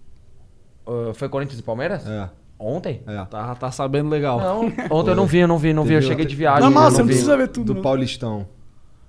Ah, 0.86 1.12
foi 1.15 1.28
Corinthians 1.28 1.59
e 1.61 1.62
Palmeiras? 1.62 2.07
É. 2.09 2.28
Ontem? 2.59 3.03
É. 3.07 3.24
Tá, 3.27 3.55
tá 3.55 3.70
sabendo 3.70 4.09
legal. 4.09 4.40
Não, 4.40 4.66
ontem 4.90 5.11
eu 5.11 5.16
não 5.16 5.27
vi, 5.27 5.39
eu 5.39 5.49
não 5.49 5.59
vi, 5.59 5.73
não 5.73 5.85
vi. 5.85 5.95
Eu 5.95 6.03
cheguei 6.03 6.24
ontem- 6.24 6.31
de 6.31 6.36
viagem. 6.36 6.62
Normal, 6.62 6.85
eu 6.85 6.90
você 6.90 6.97
não 6.99 7.05
não 7.05 7.07
precisa 7.09 7.36
ver 7.36 7.49
tudo. 7.49 7.66
Do 7.66 7.74
né? 7.74 7.82
Paulistão. 7.82 8.47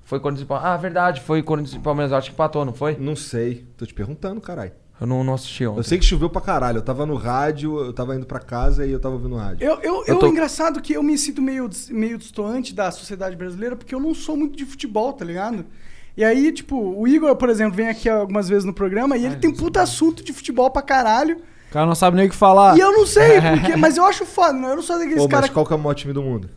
Foi 0.10 0.20
Corinthians 0.20 0.44
e 0.44 0.48
Palmeiras. 0.48 0.74
Ah, 0.74 0.78
verdade, 0.78 1.22
foi 1.22 1.44
Corinthians 1.44 1.76
e 1.76 1.80
Palmeiras. 1.80 2.12
Acho 2.12 2.30
que 2.30 2.34
empatou, 2.34 2.66
não 2.66 2.74
foi? 2.74 2.98
Não 3.00 3.16
sei. 3.16 3.68
Tô 3.78 3.86
te 3.86 3.94
perguntando, 3.94 4.42
caralho. 4.42 4.72
Eu 5.00 5.06
não, 5.06 5.24
não 5.24 5.36
assisti 5.36 5.68
ontem. 5.68 5.78
Eu 5.80 5.84
sei 5.84 6.00
que 6.00 6.04
choveu 6.04 6.32
pra 6.32 6.42
caralho. 6.42 6.80
Eu 6.80 6.82
tava 6.82 7.06
no 7.06 7.14
rádio, 7.14 7.78
eu 7.80 7.94
tava 7.94 8.16
indo 8.16 8.26
pra 8.26 8.40
casa 8.40 8.88
e 8.88 8.92
eu 8.92 9.00
tava 9.00 9.14
ouvindo 9.14 9.36
rádio. 9.36 9.64
Eu, 9.64 9.80
eu, 9.82 10.04
Eu 10.08 10.18
tô- 10.18 10.26
engraçado 10.26 10.82
que 10.82 10.94
eu 10.94 11.04
me 11.04 11.16
sinto 11.16 11.44
meio, 11.44 11.70
meio 11.92 12.18
distoante 12.18 12.74
da 12.74 12.90
sociedade 12.90 13.36
brasileira 13.36 13.76
porque 13.76 13.94
eu 13.94 14.00
não 14.00 14.16
sou 14.16 14.36
muito 14.36 14.58
de 14.58 14.66
futebol, 14.66 15.14
tá 15.14 15.24
ligado? 15.24 15.64
E 16.18 16.24
aí, 16.24 16.52
tipo, 16.52 16.76
o 17.00 17.08
Igor, 17.08 17.36
por 17.36 17.48
exemplo, 17.48 17.76
vem 17.78 17.88
aqui 17.88 18.10
algumas 18.10 18.50
vezes 18.50 18.66
no 18.66 18.74
programa 18.74 19.16
e 19.16 19.26
ele 19.28 19.36
tem 19.36 19.54
puta 19.54 19.80
assunto 19.80 20.24
de 20.24 20.34
futebol 20.34 20.72
pra 20.72 20.82
caralho. 20.82 21.38
O 21.70 21.72
cara 21.72 21.86
não 21.86 21.94
sabe 21.94 22.18
nem 22.18 22.26
o 22.26 22.30
que 22.32 22.36
falar. 22.36 22.76
E 22.76 22.80
eu 22.80 22.92
não 22.92 23.06
sei, 23.06 23.40
porque, 23.62 23.76
mas 23.76 23.96
eu 23.96 24.04
acho 24.06 24.26
foda, 24.26 24.54
né? 24.54 24.72
Eu 24.72 24.76
não 24.78 24.82
sou 24.84 24.98
daqueles 24.98 25.18
Pô, 25.20 25.26
mas 25.26 25.32
caras. 25.32 25.50
qual 25.52 25.66
que 25.68 25.72
é 25.72 25.76
o 25.76 25.80
maior 25.80 25.94
time 25.94 26.14
do 26.14 26.24
mundo? 26.24 26.50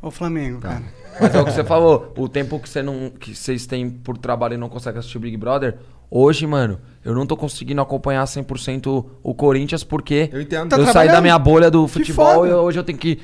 O 0.00 0.10
Flamengo, 0.10 0.58
cara. 0.60 0.82
Mas 1.20 1.34
é 1.34 1.40
o 1.40 1.44
que 1.44 1.52
você 1.52 1.64
falou, 1.64 2.12
o 2.16 2.28
tempo 2.28 2.58
que, 2.58 2.68
você 2.68 2.82
não, 2.82 3.10
que 3.10 3.34
vocês 3.34 3.66
têm 3.66 3.88
por 3.90 4.18
trabalho 4.18 4.54
e 4.54 4.56
não 4.56 4.68
conseguem 4.68 4.98
assistir 4.98 5.16
o 5.18 5.20
Big 5.20 5.36
Brother, 5.36 5.76
hoje, 6.10 6.46
mano, 6.46 6.78
eu 7.04 7.14
não 7.14 7.26
tô 7.26 7.36
conseguindo 7.36 7.80
acompanhar 7.80 8.24
100% 8.24 9.04
o 9.22 9.34
Corinthians 9.34 9.84
porque 9.84 10.28
Eu 10.32 10.40
entendo. 10.40 10.70
Tá 10.70 10.76
eu 10.76 10.84
saí 10.84 10.92
trabalhando? 10.92 11.14
da 11.14 11.20
minha 11.20 11.38
bolha 11.38 11.70
do 11.70 11.86
Que 11.86 11.92
futebol 11.92 12.46
e 12.46 12.52
hoje 12.52 12.78
eu 12.78 12.84
tenho 12.84 12.98
que 12.98 13.20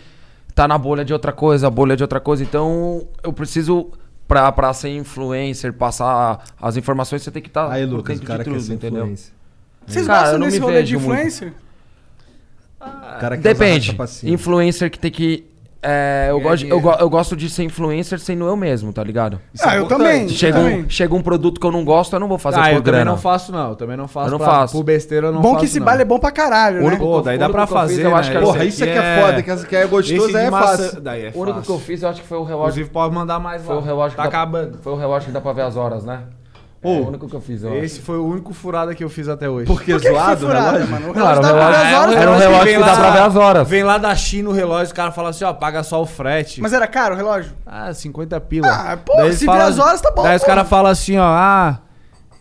estar 0.48 0.66
na 0.68 0.76
bolha 0.78 1.04
de 1.04 1.12
outra 1.12 1.32
coisa, 1.32 1.68
bolha 1.70 1.96
de 1.96 2.02
outra 2.02 2.20
coisa. 2.20 2.42
Então, 2.42 3.06
eu 3.22 3.32
preciso, 3.32 3.90
pra, 4.28 4.50
pra 4.52 4.72
ser 4.72 4.90
influencer, 4.90 5.72
passar 5.72 6.44
as 6.60 6.76
informações, 6.76 7.22
você 7.22 7.30
tem 7.30 7.42
que 7.42 7.48
estar 7.48 7.70
Aí, 7.70 7.86
por 7.86 7.96
Lucas, 7.96 8.16
o 8.16 8.20
dentro 8.20 8.26
cara 8.26 8.44
de 8.44 8.50
quer 8.50 8.56
tudo, 8.56 8.66
ser 8.66 8.74
entendeu? 8.74 9.02
influencer. 9.04 9.32
Vocês 9.86 10.06
Cara, 10.06 10.20
gostam 10.22 10.40
desse 10.40 10.58
rolê 10.58 10.82
de 10.82 10.96
influencer? 10.96 11.52
Quer 12.78 13.32
usar 13.32 13.36
Depende. 13.36 13.96
Influencer 14.24 14.90
que 14.90 14.98
tem 14.98 15.10
que. 15.10 15.49
É, 15.82 16.26
eu, 16.30 16.40
gosto, 16.40 16.64
de- 16.64 16.68
eu, 16.70 16.80
go- 16.80 16.96
eu 17.00 17.08
gosto 17.08 17.34
de 17.36 17.48
ser 17.48 17.62
influencer 17.64 18.18
sendo 18.20 18.44
eu 18.46 18.54
mesmo, 18.56 18.92
tá 18.92 19.02
ligado? 19.02 19.40
Isso 19.54 19.64
é 19.64 19.70
ah, 19.70 19.76
eu 19.76 19.84
importante. 19.84 20.02
também. 20.10 20.28
Chega 20.28 20.58
eu 20.58 20.64
um, 20.66 20.70
também. 20.70 20.90
chega 20.90 21.14
um 21.14 21.22
produto 21.22 21.58
que 21.60 21.66
eu 21.66 21.72
não 21.72 21.84
gosto, 21.84 22.12
eu 22.14 22.20
não 22.20 22.28
vou 22.28 22.36
fazer 22.38 22.58
ah, 22.58 22.62
por 22.64 22.68
eu 22.68 22.72
também 22.82 22.82
grana. 23.00 23.10
não 23.12 23.16
faço, 23.18 23.50
não. 23.50 23.70
Eu 23.70 23.76
também 23.76 23.96
não 23.96 24.06
faço. 24.08 24.26
Eu 24.28 24.30
não 24.32 24.38
pra- 24.38 24.46
faço. 24.46 24.76
Por 24.76 24.84
besteira 24.84 25.28
eu 25.28 25.32
não 25.32 25.40
Bom 25.40 25.48
faço. 25.50 25.60
que 25.60 25.64
esse 25.66 25.78
não. 25.78 25.86
baile 25.86 26.02
é 26.02 26.04
bom 26.04 26.18
pra 26.18 26.30
caralho, 26.30 26.82
né? 26.88 26.96
Pô, 26.96 27.20
daí 27.22 27.38
dá 27.38 27.48
pra 27.48 27.62
único 27.62 27.72
que 27.72 27.78
eu 27.78 27.80
fiz, 27.82 27.90
fazer, 27.96 28.04
eu 28.06 28.10
né? 28.10 28.16
acho 28.16 28.30
que 28.30 28.36
era 28.36 28.46
Porra, 28.46 28.58
Esse 28.64 28.68
isso 28.68 28.84
aqui 28.84 28.92
é 28.98 29.20
foda, 29.22 29.42
que, 29.42 29.66
que 29.66 29.76
é 29.76 29.86
gostoso, 29.86 30.14
Esse 30.28 30.36
aí 30.36 30.42
de 30.42 30.48
é 30.48 30.50
maçã- 30.50 30.66
fácil. 30.84 31.00
Daí 31.00 31.22
é 31.26 31.32
O 31.34 31.40
único 31.40 31.62
que 31.62 31.70
eu 31.70 31.78
fiz, 31.78 32.02
eu 32.02 32.08
acho 32.08 32.20
que 32.22 32.28
foi 32.28 32.38
o 32.38 32.44
relógio. 32.44 32.62
Inclusive, 32.70 32.90
pode 32.90 33.14
mandar 33.14 33.38
mais 33.40 33.62
Foi 33.62 33.74
lá. 33.74 33.80
o 33.80 33.84
relógio 33.84 34.16
Tá 34.16 34.24
acabando. 34.24 34.78
Foi 34.82 34.92
o 34.92 34.96
relógio 34.96 35.26
que 35.28 35.32
dá 35.32 35.40
pra 35.40 35.52
ver 35.52 35.62
as 35.62 35.76
horas, 35.76 36.04
né? 36.04 36.20
É 36.82 36.88
o 36.88 37.08
único 37.08 37.28
que 37.28 37.36
eu 37.36 37.40
fiz, 37.42 37.62
eu 37.62 37.74
Esse 37.84 38.00
foi 38.00 38.16
o 38.16 38.24
único 38.26 38.54
furada 38.54 38.94
que 38.94 39.04
eu 39.04 39.10
fiz 39.10 39.28
até 39.28 39.46
hoje. 39.50 39.66
Porque 39.66 39.92
Por 39.92 40.00
que, 40.00 40.06
que 40.08 40.12
zoado, 40.14 40.48
né? 40.48 40.54
furada, 40.54 40.70
lógico? 40.78 40.90
mano? 40.92 41.10
O 41.10 41.12
Claro, 41.12 41.40
relógio 41.40 41.40
o 41.40 41.42
dá 41.42 41.60
relógio- 41.60 41.90
duas 41.90 42.00
horas, 42.00 42.16
era 42.16 42.30
um 42.30 42.32
mas- 42.32 42.40
relógio 42.42 42.64
vem 42.64 42.74
que 42.74 42.80
dá 42.80 42.86
lá- 42.92 42.98
pra 42.98 43.10
ver 43.10 43.18
as 43.20 43.36
horas. 43.36 43.68
Vem 43.68 43.82
lá 43.82 43.98
da 43.98 44.14
China 44.16 44.48
o 44.48 44.52
relógio, 44.52 44.92
o 44.92 44.96
cara 44.96 45.12
fala 45.12 45.28
assim, 45.28 45.44
ó, 45.44 45.52
paga 45.52 45.82
só 45.82 46.00
o 46.00 46.06
frete. 46.06 46.62
Mas 46.62 46.72
era 46.72 46.86
caro 46.86 47.14
o 47.14 47.18
relógio? 47.18 47.52
Ah, 47.66 47.92
50 47.92 48.40
pila. 48.40 48.66
Ah, 48.68 48.96
pô, 48.96 49.14
Daí 49.16 49.32
se 49.34 49.44
vê 49.44 49.52
as 49.52 49.78
horas, 49.78 50.00
tá 50.00 50.10
bom, 50.10 50.22
Daí 50.22 50.36
os 50.36 50.42
pô. 50.42 50.46
caras 50.48 50.68
falam 50.68 50.90
assim, 50.90 51.18
ó, 51.18 51.24
ah, 51.26 51.80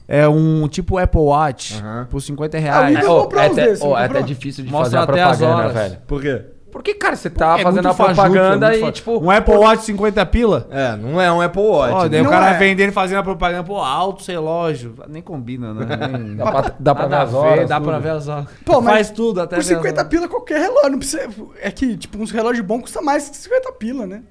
é 0.08 0.26
um 0.26 0.70
tipo 0.70 0.98
Apple 0.98 1.20
Watch 1.20 1.76
Aham. 1.84 2.08
por 2.10 2.22
50 2.22 2.56
Ah, 2.58 2.60
o 2.60 2.64
reais. 2.64 2.98
Igor- 2.98 3.10
Ô, 3.18 3.22
comprou 3.24 3.42
é 3.44 3.46
até, 3.48 3.78
não 3.78 3.98
é 3.98 4.06
até 4.06 4.22
difícil 4.22 4.64
de 4.64 4.72
Mostra 4.72 5.02
fazer 5.02 5.12
a 5.12 5.14
até 5.14 5.22
as 5.22 5.38
propaganda, 5.38 5.64
horas. 5.70 5.74
velho. 5.74 5.98
Por 6.08 6.22
quê? 6.22 6.42
Porque, 6.72 6.94
cara, 6.94 7.16
você 7.16 7.30
tá 7.30 7.58
É 7.60 7.64
fazendo 7.64 7.88
a 7.88 7.94
fajuto, 7.94 8.16
propaganda 8.16 8.68
é 8.68 8.80
muito 8.80 8.90
e, 8.90 8.92
tipo... 8.92 9.18
Um 9.24 9.32
Apple 9.32 9.56
Watch 9.56 9.84
50 9.84 10.26
pila? 10.28 10.68
É, 10.70 10.96
não 10.96 11.20
é 11.20 11.32
um 11.32 11.42
Apple 11.42 11.62
Watch. 11.62 11.94
Ó, 11.94 12.04
né? 12.04 12.10
daí 12.10 12.22
o 12.22 12.30
cara 12.30 12.52
é. 12.52 12.58
vendendo, 12.58 12.92
fazendo 12.92 13.18
a 13.18 13.24
propaganda, 13.24 13.64
pô, 13.64 13.78
alto 13.78 14.24
relógio. 14.26 14.94
Nem 15.08 15.22
combina, 15.22 15.74
né? 15.74 16.08
Nem... 16.08 16.36
Dá 16.36 16.52
pra, 16.52 16.74
dá 16.80 16.96
pra 16.96 17.04
ver 17.06 17.10
Nada 17.10 17.24
as 17.24 17.30
a 17.30 17.32
ver, 17.42 17.48
horas. 17.48 17.70
Dá 17.70 17.82
pra 17.82 18.00
ver 18.00 18.10
as 18.10 18.28
horas. 18.28 18.46
Pô, 18.64 18.82
mas 18.82 18.94
Faz 18.94 19.12
tudo 19.12 19.42
até 19.42 19.56
Por 19.56 19.64
ver 19.64 19.74
as 19.74 19.78
50 19.80 20.00
horas. 20.00 20.10
pila 20.10 20.28
qualquer 20.28 20.60
relógio. 20.62 20.90
Não 20.92 21.00
precisa... 21.00 21.28
É 21.62 21.72
que, 21.72 21.98
tipo, 21.98 22.18
uns 22.22 22.32
relógios 22.32 22.66
bons 22.66 22.82
custam 22.82 23.04
mais 23.04 23.30
que 23.30 23.38
50 23.38 23.72
pila, 23.74 24.06
né? 24.06 24.22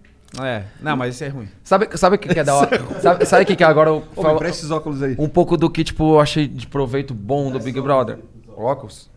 É, 0.43 0.62
não, 0.81 0.97
mas 0.97 1.15
isso 1.15 1.24
é 1.24 1.28
ruim. 1.28 1.48
Sabe, 1.65 1.89
sabe 1.97 2.16
o 2.16 2.19
que, 2.19 2.28
que 2.28 2.39
é 2.39 2.44
da 2.44 2.55
hora? 2.55 2.69
sabe, 3.01 3.24
sabe 3.24 3.43
o 3.43 3.47
que, 3.47 3.56
que 3.56 3.65
é 3.65 3.66
agora 3.66 3.90
eu 3.90 4.05
Ô, 4.15 4.23
falo- 4.23 4.44
esses 4.44 4.70
óculos 4.70 5.02
aí. 5.02 5.16
Um 5.19 5.28
pouco 5.28 5.56
do 5.56 5.70
que, 5.70 5.82
tipo, 5.82 6.15
eu 6.15 6.20
achei 6.20 6.47
de 6.47 6.66
proveito 6.66 7.15
bom 7.15 7.51
do 7.51 7.59
Big 7.59 7.81
Brother. 7.81 8.19
Óculos? 8.56 9.10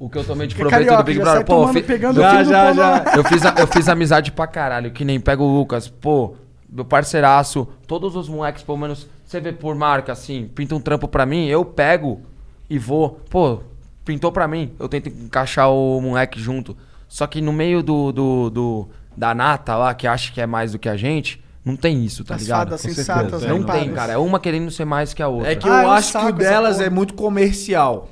O 0.00 0.08
que 0.08 0.16
eu 0.18 0.24
tomei 0.24 0.46
de 0.46 0.54
proveito 0.54 0.72
carioca, 0.86 1.02
do 1.02 1.06
Big 1.06 1.18
Brother. 1.20 1.44
Pô, 1.44 1.52
eu 1.52 1.58
tomando, 1.60 1.74
fi- 1.74 1.82
pegando 1.82 2.20
Já, 2.20 2.42
já, 2.42 2.72
já. 2.72 3.04
eu, 3.16 3.22
fiz, 3.24 3.44
a- 3.44 3.54
eu 3.58 3.66
fiz 3.66 3.86
amizade 3.88 4.32
pra 4.32 4.46
caralho, 4.46 4.90
que 4.90 5.04
nem 5.04 5.20
pega 5.20 5.42
o 5.42 5.46
Lucas, 5.58 5.88
pô, 5.88 6.34
meu 6.68 6.86
parceiraço, 6.86 7.68
todos 7.86 8.16
os 8.16 8.26
moleques, 8.28 8.62
pelo 8.62 8.78
menos, 8.78 9.06
você 9.26 9.38
vê 9.40 9.52
por 9.52 9.74
marca, 9.74 10.10
assim, 10.12 10.48
pinta 10.54 10.74
um 10.74 10.80
trampo 10.80 11.06
pra 11.06 11.26
mim, 11.26 11.46
eu 11.48 11.64
pego 11.66 12.22
e 12.68 12.78
vou, 12.78 13.20
pô, 13.28 13.60
pintou 14.04 14.32
pra 14.32 14.48
mim, 14.48 14.72
eu 14.78 14.88
tento 14.88 15.10
encaixar 15.10 15.70
o 15.70 16.00
moleque 16.00 16.40
junto. 16.40 16.74
Só 17.06 17.26
que 17.26 17.42
no 17.42 17.52
meio 17.52 17.82
do, 17.82 18.10
do, 18.10 18.50
do- 18.50 18.88
da 19.14 19.34
nata 19.34 19.76
lá, 19.76 19.92
que 19.92 20.06
acha 20.06 20.32
que 20.32 20.40
é 20.40 20.46
mais 20.46 20.72
do 20.72 20.78
que 20.78 20.88
a 20.88 20.96
gente, 20.96 21.44
não 21.62 21.76
tem 21.76 22.02
isso, 22.06 22.24
tá 22.24 22.36
As 22.36 22.40
ligado? 22.42 22.68
fadas 22.68 22.80
sensatas, 22.80 23.30
certeza. 23.32 23.48
Não 23.48 23.58
lempadas. 23.58 23.82
tem, 23.82 23.92
cara. 23.92 24.12
É 24.14 24.16
uma 24.16 24.40
querendo 24.40 24.70
ser 24.70 24.86
mais 24.86 25.12
que 25.12 25.22
a 25.22 25.28
outra. 25.28 25.52
É 25.52 25.56
que 25.56 25.68
Ah, 25.68 25.82
eu 25.82 25.88
um 25.88 25.92
acho 25.92 26.18
que 26.18 26.24
o 26.24 26.32
delas 26.32 26.80
é 26.80 26.88
muito 26.88 27.12
comercial. 27.12 28.08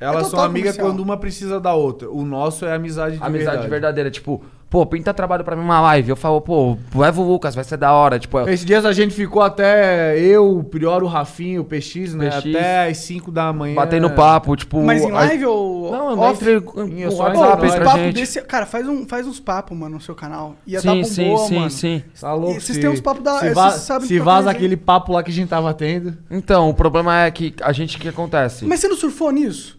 Elas 0.00 0.26
são 0.28 0.40
amigas 0.40 0.76
quando 0.76 1.00
uma 1.00 1.16
precisa 1.16 1.58
da 1.60 1.74
outra. 1.74 2.10
O 2.10 2.24
nosso 2.24 2.64
é 2.66 2.74
amizade 2.74 3.16
de 3.16 3.22
Amizade 3.22 3.44
verdade. 3.50 3.68
verdadeira. 3.68 4.10
Tipo, 4.10 4.42
pô, 4.68 4.84
pinta 4.84 5.14
trabalho 5.14 5.42
pra 5.42 5.56
mim 5.56 5.62
uma 5.62 5.80
live. 5.80 6.10
Eu 6.10 6.16
falo, 6.16 6.40
pô, 6.40 6.76
leva 6.94 7.20
o 7.20 7.24
Lucas, 7.26 7.54
vai 7.54 7.64
ser 7.64 7.78
da 7.78 7.92
hora. 7.92 8.18
Tipo, 8.18 8.40
Esses 8.40 8.64
dias 8.66 8.84
a 8.84 8.92
gente 8.92 9.14
ficou 9.14 9.40
até 9.42 10.18
eu, 10.18 10.58
o 10.58 10.64
Prior, 10.64 11.02
o 11.02 11.06
Rafinho, 11.06 11.62
o 11.62 11.64
PX, 11.64 12.14
né? 12.14 12.28
PX. 12.30 12.54
Até 12.54 12.88
às 12.88 12.98
5 12.98 13.30
da 13.32 13.52
manhã. 13.54 13.74
batendo 13.74 14.10
papo, 14.10 14.54
tipo. 14.54 14.82
Mas 14.82 15.02
em 15.02 15.10
a- 15.10 15.14
live 15.14 15.46
ou 15.46 15.90
Não, 15.90 16.16
não 16.16 16.22
off? 16.24 16.44
entre 16.44 16.56
Em 16.92 17.06
o 17.06 17.10
só 17.12 17.32
nós. 17.32 17.62
os 17.72 17.74
papos 17.78 18.00
gente. 18.02 18.14
desse... 18.16 18.42
Cara, 18.42 18.66
faz, 18.66 18.86
um, 18.86 19.06
faz 19.08 19.26
uns 19.26 19.40
papos, 19.40 19.76
mano, 19.78 19.94
no 19.94 20.00
seu 20.00 20.14
canal. 20.14 20.56
Ia 20.66 20.82
dar 20.82 20.92
Sim, 20.92 21.00
bom 21.00 21.04
sim, 21.06 21.24
boa, 21.24 21.46
sim, 21.48 21.54
mano. 21.54 21.70
sim. 21.70 22.02
Tá 22.20 22.34
louco? 22.34 22.58
E 22.58 22.60
vocês 22.60 22.76
têm 22.78 22.90
uns 22.90 23.00
papos 23.00 23.22
da- 23.22 23.38
Se, 23.38 23.54
vocês 23.54 23.54
va- 23.88 24.00
se 24.00 24.18
vaza 24.18 24.50
aquele 24.50 24.76
papo 24.76 25.12
lá 25.12 25.22
que 25.22 25.30
a 25.30 25.34
gente 25.34 25.48
tava 25.48 25.72
tendo. 25.72 26.18
Então, 26.30 26.68
o 26.68 26.74
problema 26.74 27.22
é 27.24 27.30
que 27.30 27.54
a 27.62 27.72
gente, 27.72 27.96
o 27.96 28.00
que 28.00 28.08
acontece? 28.08 28.66
Mas 28.66 28.80
você 28.80 28.88
não 28.88 28.96
surfou 28.96 29.30
nisso? 29.30 29.75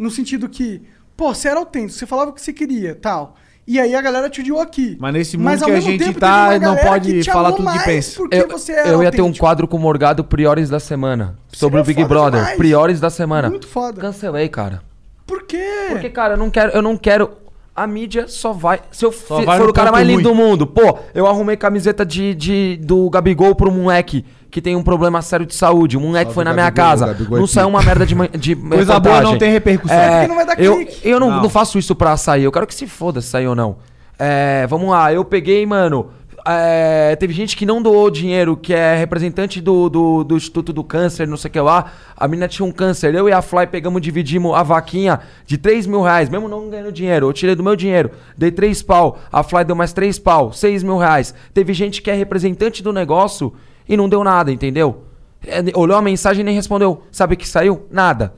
No 0.00 0.10
sentido 0.10 0.48
que, 0.48 0.80
pô, 1.14 1.34
você 1.34 1.48
era 1.48 1.58
autêntico, 1.58 1.92
você 1.92 2.06
falava 2.06 2.30
o 2.30 2.32
que 2.32 2.40
você 2.40 2.54
queria, 2.54 2.94
tal. 2.94 3.36
E 3.66 3.78
aí 3.78 3.94
a 3.94 4.00
galera 4.00 4.30
te 4.30 4.40
odiou 4.40 4.58
aqui. 4.58 4.96
Mas 4.98 5.12
nesse 5.12 5.36
mundo 5.36 5.44
Mas, 5.44 5.62
que 5.62 5.70
a 5.70 5.78
gente 5.78 6.02
tempo, 6.02 6.18
tá, 6.18 6.58
não 6.58 6.74
pode 6.74 7.22
falar 7.24 7.52
tudo 7.52 7.70
que 7.70 7.84
pensa. 7.84 8.16
Porque 8.16 8.34
Eu, 8.34 8.48
você 8.48 8.72
era 8.72 8.88
eu 8.88 9.02
ia 9.02 9.10
ter 9.10 9.20
um 9.20 9.24
autêntico. 9.26 9.44
quadro 9.44 9.68
com 9.68 9.76
o 9.76 9.80
Morgado 9.80 10.24
Priores 10.24 10.70
da 10.70 10.80
semana. 10.80 11.36
Sobre 11.52 11.78
Seria 11.78 11.82
o 11.82 11.84
Big 11.84 12.08
Brother. 12.08 12.40
demais. 12.40 12.56
Priores 12.56 12.98
da 12.98 13.10
semana. 13.10 13.50
Muito 13.50 13.68
foda. 13.68 14.00
Cancelei, 14.00 14.48
cara. 14.48 14.82
Por 15.26 15.42
quê, 15.42 15.88
Porque, 15.90 16.08
cara, 16.08 16.32
eu 16.32 16.38
não 16.38 16.48
quero, 16.50 16.72
eu 16.72 16.80
não 16.80 16.96
quero. 16.96 17.32
A 17.76 17.86
mídia 17.86 18.26
só 18.26 18.52
vai. 18.52 18.80
Se 18.90 19.04
eu 19.04 19.10
vai 19.44 19.58
for 19.58 19.68
o 19.68 19.72
cara 19.74 19.92
mais 19.92 20.06
lindo 20.06 20.22
ruim. 20.30 20.34
do 20.34 20.34
mundo, 20.34 20.66
pô, 20.66 20.98
eu 21.14 21.26
arrumei 21.26 21.58
camiseta 21.58 22.06
de, 22.06 22.34
de, 22.34 22.80
do 22.82 23.08
Gabigol 23.10 23.54
pro 23.54 23.70
moleque 23.70 24.24
que 24.50 24.60
tem 24.60 24.74
um 24.76 24.82
problema 24.82 25.22
sério 25.22 25.46
de 25.46 25.54
saúde. 25.54 25.96
O 25.96 26.00
moleque 26.00 26.24
Salve, 26.26 26.34
foi 26.34 26.44
na 26.44 26.52
minha 26.52 26.70
Gabigol, 26.70 26.84
casa. 26.90 27.06
Gabigol 27.06 27.36
é 27.36 27.40
não 27.40 27.46
saiu 27.46 27.68
uma 27.68 27.82
merda 27.82 28.04
de, 28.04 28.14
de 28.38 28.56
Coisa 28.68 28.98
boa 28.98 29.20
não 29.20 29.38
tem 29.38 29.50
repercussão. 29.52 29.96
É, 29.96 30.10
Porque 30.10 30.26
não 30.28 30.34
vai 30.36 30.46
dar 30.46 30.60
eu, 30.60 30.76
clique. 30.76 31.00
eu 31.08 31.20
não, 31.20 31.30
Não. 31.30 31.42
não 31.42 31.48
faço 31.50 31.78
isso 31.78 31.94
pra 31.94 32.16
sair. 32.16 32.44
Eu 32.44 32.52
quero 32.52 32.66
que 32.66 32.74
se 32.74 32.86
foda 32.86 33.20
se 33.20 33.28
sair 33.28 33.46
ou 33.46 33.54
não. 33.54 33.76
É, 34.18 34.66
vamos 34.68 34.90
lá, 34.90 35.12
eu 35.12 35.24
peguei, 35.24 35.64
mano. 35.64 36.10
é, 36.46 37.16
teve 37.16 37.32
gente 37.32 37.56
que 37.56 37.64
não 37.66 37.80
doou 37.82 38.10
dinheiro, 38.10 38.56
que 38.56 38.72
é 38.74 38.96
representante 38.96 39.60
do, 39.60 39.88
do, 39.88 40.24
do 40.24 40.36
Instituto 40.36 40.72
do 40.72 40.82
Câncer, 40.82 41.26
não 41.26 41.36
sei 41.36 41.48
o 41.48 41.52
que 41.52 41.60
lá. 41.60 41.92
A 42.16 42.26
menina 42.26 42.48
tinha 42.48 42.66
um 42.66 42.72
câncer. 42.72 43.14
Eu 43.14 43.28
e 43.28 43.32
a 43.32 43.40
Fly 43.42 43.66
pegamos, 43.66 44.00
dividimos 44.02 44.54
a 44.54 44.62
vaquinha 44.62 45.20
de 45.46 45.56
3 45.58 45.86
mil 45.86 46.02
reais, 46.02 46.28
mesmo 46.28 46.48
não 46.48 46.68
ganhando 46.68 46.92
dinheiro. 46.92 47.28
Eu 47.28 47.32
tirei 47.32 47.54
do 47.54 47.62
meu 47.62 47.76
dinheiro, 47.76 48.10
dei 48.36 48.50
3 48.50 48.82
pau. 48.82 49.18
A 49.32 49.42
Fly 49.42 49.64
deu 49.64 49.76
mais 49.76 49.92
3 49.92 50.18
pau, 50.18 50.52
6 50.52 50.82
mil 50.82 50.96
reais. 50.98 51.34
Teve 51.54 51.72
gente 51.72 52.02
que 52.02 52.10
é 52.10 52.14
representante 52.14 52.82
do 52.82 52.92
negócio 52.92 53.54
e 53.88 53.96
não 53.96 54.08
deu 54.08 54.22
nada, 54.24 54.50
entendeu? 54.52 55.04
É, 55.46 55.62
olhou 55.74 55.96
a 55.96 56.02
mensagem 56.02 56.42
e 56.42 56.44
nem 56.44 56.54
respondeu. 56.54 57.02
Sabe 57.10 57.34
o 57.34 57.36
que 57.36 57.48
saiu? 57.48 57.86
Nada. 57.90 58.34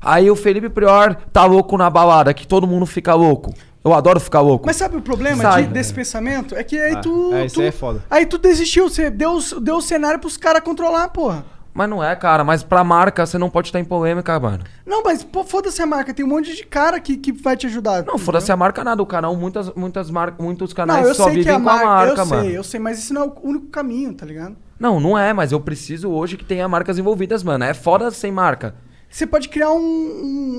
Aí 0.00 0.30
o 0.30 0.36
Felipe 0.36 0.68
Prior 0.68 1.14
tá 1.32 1.44
louco 1.44 1.76
na 1.76 1.90
balada, 1.90 2.32
que 2.32 2.46
todo 2.46 2.66
mundo 2.66 2.86
fica 2.86 3.14
louco. 3.14 3.52
Eu 3.84 3.94
adoro 3.94 4.18
ficar 4.18 4.40
louco. 4.40 4.66
Mas 4.66 4.76
sabe 4.76 4.96
o 4.96 5.00
problema 5.02 5.60
de- 5.62 5.68
desse 5.68 5.92
pensamento? 5.94 6.54
É 6.56 6.64
que 6.64 6.76
aí 6.78 6.94
Ah, 6.94 7.00
tu. 7.00 7.32
é, 7.32 7.44
isso 7.46 7.54
tu- 7.56 7.60
aí 7.60 7.68
é 7.68 7.72
foda. 7.72 8.04
Aí 8.10 8.26
tu 8.26 8.36
desistiu, 8.38 8.88
você 8.88 9.10
deu, 9.10 9.38
deu 9.60 9.76
o 9.76 9.80
cenário 9.82 10.18
pros 10.18 10.36
caras 10.36 10.62
controlar, 10.62 11.08
porra. 11.10 11.44
Mas 11.76 11.90
não 11.90 12.02
é, 12.02 12.16
cara. 12.16 12.42
Mas 12.42 12.62
pra 12.62 12.82
marca, 12.82 13.26
você 13.26 13.36
não 13.36 13.50
pode 13.50 13.68
estar 13.68 13.78
em 13.78 13.84
polêmica, 13.84 14.40
mano. 14.40 14.64
Não, 14.86 15.02
mas 15.02 15.22
pô, 15.22 15.44
foda-se 15.44 15.82
a 15.82 15.86
marca, 15.86 16.14
tem 16.14 16.24
um 16.24 16.28
monte 16.28 16.56
de 16.56 16.64
cara 16.64 16.98
que, 16.98 17.18
que 17.18 17.30
vai 17.32 17.54
te 17.54 17.66
ajudar. 17.66 18.02
Não, 18.04 18.16
foda-se 18.16 18.50
a 18.50 18.56
marca 18.56 18.82
nada. 18.82 19.02
O 19.02 19.06
canal, 19.06 19.36
muitas, 19.36 19.70
muitas 19.74 20.10
marcas, 20.10 20.42
muitos 20.42 20.70
Não, 20.70 20.76
canais 20.76 21.06
eu 21.06 21.14
só 21.14 21.24
sei 21.24 21.32
que 21.34 21.38
vivem 21.40 21.52
a 21.54 21.56
com 21.58 21.62
marca, 21.64 21.84
a 21.84 21.88
marca, 21.88 22.20
eu 22.22 22.26
mano. 22.26 22.42
sei, 22.44 22.56
eu 22.58 22.64
sei, 22.64 22.80
mas 22.80 22.98
isso 22.98 23.12
não 23.12 23.22
é 23.22 23.26
o 23.26 23.32
único 23.42 23.66
caminho, 23.66 24.14
tá 24.14 24.24
ligado? 24.24 24.56
Não, 24.80 24.98
não 24.98 25.18
é, 25.18 25.32
mas 25.34 25.52
eu 25.52 25.60
preciso 25.60 26.08
hoje 26.10 26.36
que 26.38 26.44
tenha 26.44 26.66
marcas 26.66 26.98
envolvidas, 26.98 27.42
mano. 27.42 27.62
É 27.64 27.74
foda 27.74 28.10
sem 28.10 28.32
marca. 28.32 28.74
Você 29.10 29.26
pode 29.26 29.48
criar 29.50 29.70
um, 29.72 29.78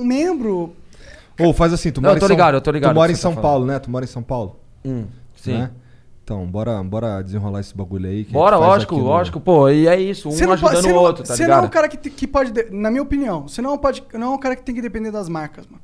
um 0.00 0.04
membro. 0.04 0.72
Ou 1.40 1.52
faz 1.52 1.72
assim, 1.72 1.90
tu 1.90 2.00
Não, 2.00 2.08
mora 2.10 2.16
eu 2.16 2.20
tô 2.20 2.26
em 2.26 2.28
São... 2.28 2.36
ligado, 2.36 2.54
eu 2.54 2.60
tô 2.60 2.70
ligado 2.70 2.92
Tu 2.92 2.94
mora 2.94 3.10
em 3.10 3.14
que 3.14 3.18
você 3.20 3.22
São 3.22 3.34
tá 3.34 3.40
Paulo, 3.40 3.66
né? 3.66 3.78
Tu 3.78 3.90
mora 3.90 4.04
em 4.04 4.08
São 4.08 4.22
Paulo, 4.22 4.56
Hum, 4.84 5.04
sim. 5.36 5.52
né? 5.58 5.70
Então, 6.28 6.44
bora, 6.46 6.82
bora 6.82 7.22
desenrolar 7.22 7.60
esse 7.60 7.74
bagulho 7.74 8.06
aí. 8.06 8.22
que 8.22 8.32
Bora, 8.34 8.58
lógico, 8.58 8.94
no- 8.98 9.02
lógico. 9.04 9.40
Pô, 9.40 9.70
e 9.70 9.88
é 9.88 9.98
isso. 9.98 10.28
Um 10.28 10.32
não 10.36 10.52
ajudando 10.52 10.74
pode, 10.74 10.86
o 10.86 10.92
não, 10.92 10.96
outro, 11.00 11.24
tá 11.24 11.34
você 11.34 11.42
não 11.44 11.46
é 11.46 11.54
ligado? 11.54 11.64
um 11.66 11.70
cara 11.70 11.88
que, 11.88 11.96
te- 11.96 12.10
que 12.10 12.26
pode, 12.26 12.52
de- 12.52 12.68
na 12.70 12.90
minha 12.90 13.02
opinião, 13.02 13.48
você 13.48 13.62
não 13.62 13.78
pode, 13.78 14.04
não 14.12 14.32
é 14.32 14.34
um 14.34 14.38
cara 14.38 14.54
que 14.54 14.62
tem 14.62 14.74
que 14.74 14.82
depender 14.82 15.10
das 15.10 15.26
marcas, 15.26 15.66
mano. 15.66 15.80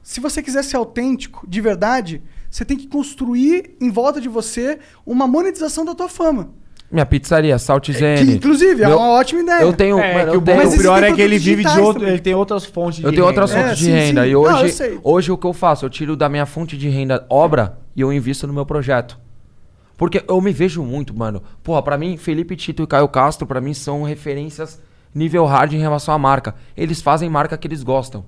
Se 0.00 0.20
você 0.20 0.40
quiser 0.44 0.62
ser 0.62 0.76
autêntico, 0.76 1.44
de 1.48 1.60
verdade, 1.60 2.22
você 2.48 2.64
tem 2.64 2.76
que 2.76 2.86
construir 2.86 3.74
em 3.80 3.90
volta 3.90 4.20
de 4.20 4.28
você 4.28 4.78
uma 5.04 5.26
monetização 5.26 5.84
da 5.84 5.92
tua 5.92 6.08
fama. 6.08 6.50
Minha 6.88 7.04
pizzaria, 7.04 7.54
Que, 7.56 7.60
Saltizene. 7.60 8.34
inclusive, 8.36 8.84
é 8.84 8.86
Meu- 8.86 8.96
uma 8.96 9.08
ótima 9.10 9.40
ideia. 9.40 9.62
Eu 9.62 9.72
tenho, 9.72 9.98
É, 9.98 10.14
mano, 10.14 10.30
que 10.30 10.36
eu 10.36 10.40
o 10.40 10.44
tenho, 10.44 10.56
Prior 10.58 10.98
existem 10.98 11.12
é 11.12 11.12
que 11.16 11.20
ele 11.22 11.38
vive 11.38 11.64
de 11.64 11.80
outro. 11.80 11.94
também. 11.94 12.10
Ele 12.10 12.18
tem 12.22 12.34
outras 12.36 12.64
fontes 12.64 13.00
de 13.00 13.04
Eu 13.06 13.10
tenho 13.12 13.26
outras 13.26 13.50
renda. 13.50 13.60
É, 13.62 13.68
fontes 13.70 13.78
de 13.80 13.84
sim, 13.86 13.90
renda. 13.92 14.22
sim. 14.22 14.28
E 14.28 14.32
Não, 14.34 14.40
hoje, 14.40 14.72
sei. 14.72 15.00
hoje 15.02 15.32
o 15.32 15.36
que 15.36 15.46
eu 15.48 15.52
faço? 15.52 15.84
Eu 15.84 15.90
tiro 15.90 16.14
da 16.16 16.28
minha 16.28 16.46
fonte 16.46 16.76
de 16.78 16.88
renda 16.88 17.26
obra 17.28 17.76
e 17.96 18.00
eu 18.02 18.12
invisto 18.12 18.46
no 18.46 18.52
meu 18.52 18.64
projeto. 18.64 19.18
Porque 20.00 20.24
eu 20.26 20.40
me 20.40 20.50
vejo 20.50 20.82
muito, 20.82 21.14
mano. 21.14 21.42
Porra, 21.62 21.82
pra 21.82 21.98
mim, 21.98 22.16
Felipe 22.16 22.56
Tito 22.56 22.82
e 22.82 22.86
Caio 22.86 23.06
Castro, 23.06 23.46
pra 23.46 23.60
mim, 23.60 23.74
são 23.74 24.02
referências 24.02 24.80
nível 25.14 25.44
hard 25.44 25.74
em 25.74 25.78
relação 25.78 26.14
à 26.14 26.18
marca. 26.18 26.54
Eles 26.74 27.02
fazem 27.02 27.28
marca 27.28 27.58
que 27.58 27.68
eles 27.68 27.82
gostam. 27.82 28.24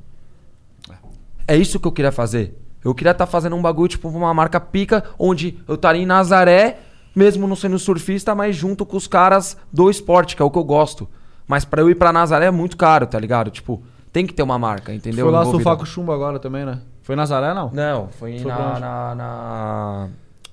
É 1.49 1.57
isso 1.57 1.81
que 1.81 1.89
eu 1.89 1.93
queria 1.93 2.13
fazer. 2.13 2.61
Eu 2.85 2.95
queria 2.95 3.13
estar 3.13 3.25
fazendo 3.25 3.57
um 3.57 3.63
bagulho, 3.63 3.89
tipo, 3.89 4.07
uma 4.11 4.35
marca 4.35 4.61
pica, 4.61 5.03
onde 5.19 5.59
eu 5.67 5.77
estaria 5.77 6.03
em 6.03 6.05
Nazaré, 6.05 6.79
mesmo 7.17 7.49
não 7.49 7.57
sendo 7.57 7.79
surfista, 7.79 8.35
mas 8.35 8.55
junto 8.55 8.85
com 8.85 8.99
os 8.99 9.07
caras 9.07 9.57
do 9.73 9.89
esporte, 9.89 10.37
que 10.37 10.43
é 10.43 10.45
o 10.45 10.51
que 10.51 10.59
eu 10.59 10.65
gosto. 10.65 11.09
Mas 11.49 11.65
pra 11.65 11.81
eu 11.81 11.89
ir 11.89 11.95
pra 11.95 12.13
Nazaré 12.13 12.45
é 12.45 12.51
muito 12.51 12.77
caro, 12.77 13.07
tá 13.07 13.19
ligado? 13.19 13.51
Tipo, 13.51 13.83
tem 14.13 14.27
que 14.27 14.35
ter 14.35 14.43
uma 14.43 14.59
marca, 14.59 14.93
entendeu? 14.93 15.25
Foi 15.25 15.33
lá 15.33 15.47
surfar 15.47 15.79
com 15.79 15.85
o 15.85 15.87
chumbo 15.87 16.13
agora 16.13 16.39
também, 16.39 16.67
né? 16.67 16.81
Foi 17.01 17.17
Nazaré, 17.17 17.55
não? 17.55 17.71
Não, 17.73 18.09
foi, 18.09 18.39
Foi 18.41 18.53
na, 18.53 18.79
na, 18.79 19.15
na- 19.15 20.09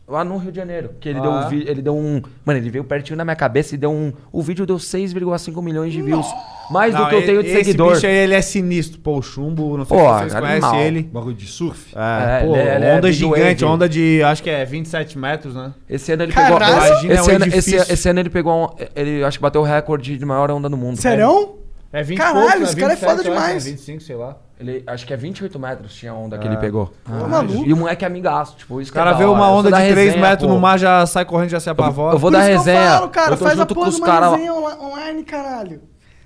Lá 0.09 0.23
no 0.23 0.37
Rio 0.37 0.51
de 0.51 0.57
Janeiro. 0.57 0.91
Que 0.99 1.07
ele 1.09 1.19
Ah, 1.19 1.21
deu 1.21 1.31
um 1.31 1.41
é? 1.43 1.49
vi- 1.49 1.65
Ele 1.67 1.81
deu 1.81 1.95
um. 1.95 2.21
Mano, 2.43 2.57
ele 2.59 2.69
veio 2.69 2.83
pertinho 2.83 3.15
da 3.15 3.23
minha 3.23 3.35
cabeça 3.35 3.75
e 3.75 3.77
deu 3.77 3.91
um. 3.91 4.11
O 4.31 4.41
vídeo 4.41 4.65
deu 4.65 4.77
6,5 4.79 5.61
milhões 5.61 5.93
de 5.93 6.01
views. 6.01 6.25
Mais 6.71 6.93
do 6.95 7.07
que 7.07 7.15
eu 7.15 7.25
tenho 7.25 7.41
de 7.43 7.49
esse 7.49 7.57
seguidor. 7.63 7.93
bicho 7.93 8.05
aí, 8.05 8.13
ele 8.15 8.33
é 8.35 8.41
sinistro. 8.41 8.99
Pô, 8.99 9.17
o 9.17 9.21
chumbo, 9.21 9.77
não 9.77 9.85
sei 9.85 9.97
Pô, 9.97 10.03
se 10.03 10.19
vocês 10.19 10.35
animal. 10.35 10.71
conhecem 10.71 10.87
ele. 10.87 11.03
Bagulho 11.03 11.35
de 11.35 11.45
surf. 11.47 11.95
É, 11.95 12.41
É, 12.41 12.45
pô, 12.45 12.55
ele 12.55 12.61
é- 12.69 12.75
ele 12.75 12.85
é 12.85 12.91
onda 12.93 13.01
big 13.07 13.13
gigante, 13.13 13.63
wave. 13.63 13.65
onda 13.65 13.89
de, 13.89 14.21
acho 14.23 14.43
que 14.43 14.49
é 14.49 14.65
27 14.65 15.17
metros, 15.17 15.53
né? 15.55 15.73
Esse 15.89 16.11
ano 16.11 16.23
ele 16.23 16.31
Caralho! 16.31 16.59
pegou. 16.59 16.77
Imagina, 16.89 17.13
é 17.13 17.15
esse, 17.17 17.31
ano, 17.31 17.45
esse, 17.45 17.55
edifício. 17.75 17.93
esse 17.93 18.09
ano 18.09 18.19
ele 18.19 18.29
pegou. 18.29 18.65
Um, 18.65 18.67
ele 18.95 19.23
acho 19.23 19.37
que 19.37 19.41
bateu 19.41 19.61
o 19.61 19.63
recorde 19.63 20.17
de 20.17 20.25
maior 20.25 20.49
onda 20.51 20.69
no 20.69 20.77
mundo. 20.77 20.97
Serão? 20.97 21.55
É 21.91 22.03
20 22.03 22.17
Caralho, 22.19 22.39
poucos, 22.41 22.59
né? 22.59 22.65
esse 22.67 22.75
cara 22.75 22.93
é 22.93 22.95
27, 22.95 23.09
foda 23.17 23.27
eu 23.27 23.33
acho, 23.33 23.41
demais. 23.45 23.65
né? 23.65 23.71
25, 23.71 24.01
sei 24.03 24.15
lá. 24.15 24.37
Ele, 24.59 24.83
acho 24.85 25.07
que 25.07 25.13
é 25.13 25.15
28 25.17 25.57
metros 25.57 25.95
tinha 25.95 26.11
a 26.11 26.15
onda 26.15 26.37
que 26.37 26.45
ele 26.45 26.57
pegou. 26.57 26.91
Tá 27.05 27.13
maluco. 27.27 27.65
E 27.65 27.71
o 27.71 27.77
moleque 27.77 28.03
é 28.03 28.07
amigaço, 28.07 28.57
tipo, 28.57 28.81
isso 28.81 28.91
O 28.91 28.93
que 28.93 28.99
é 28.99 29.01
cara 29.01 29.11
da 29.13 29.17
vê 29.17 29.23
hora. 29.23 29.31
uma 29.33 29.45
Eu 29.45 29.49
sou 29.51 29.59
onda 29.59 29.69
da 29.71 29.77
de 29.81 29.89
3 29.91 30.07
resenha, 30.07 30.29
metros 30.29 30.47
pô. 30.49 30.53
no 30.53 30.59
mar, 30.59 30.77
já 30.77 31.05
sai 31.05 31.23
correndo, 31.23 31.49
já 31.49 31.59
se 31.61 31.69
apavora. 31.69 32.15
eu 32.15 32.19
vou 32.19 32.29
Por 32.29 32.37
dar 32.37 32.51
isso 32.51 32.63
que 32.63 32.69
eu 32.69 32.73
resenha. 32.73 32.91
falo, 32.97 33.09
cara, 33.09 33.31
eu 33.33 33.37
tô 33.37 33.45
faz 33.45 33.57
a 33.57 33.61
junto 33.61 33.69
com 33.73 33.79
porra 33.79 33.89
os 33.89 33.95
de 33.95 34.01
uma 34.01 34.07
caras. 34.07 34.31
resenha 34.31 34.53
onla- 34.53 34.77
online, 34.81 35.23
caralho. 35.23 35.81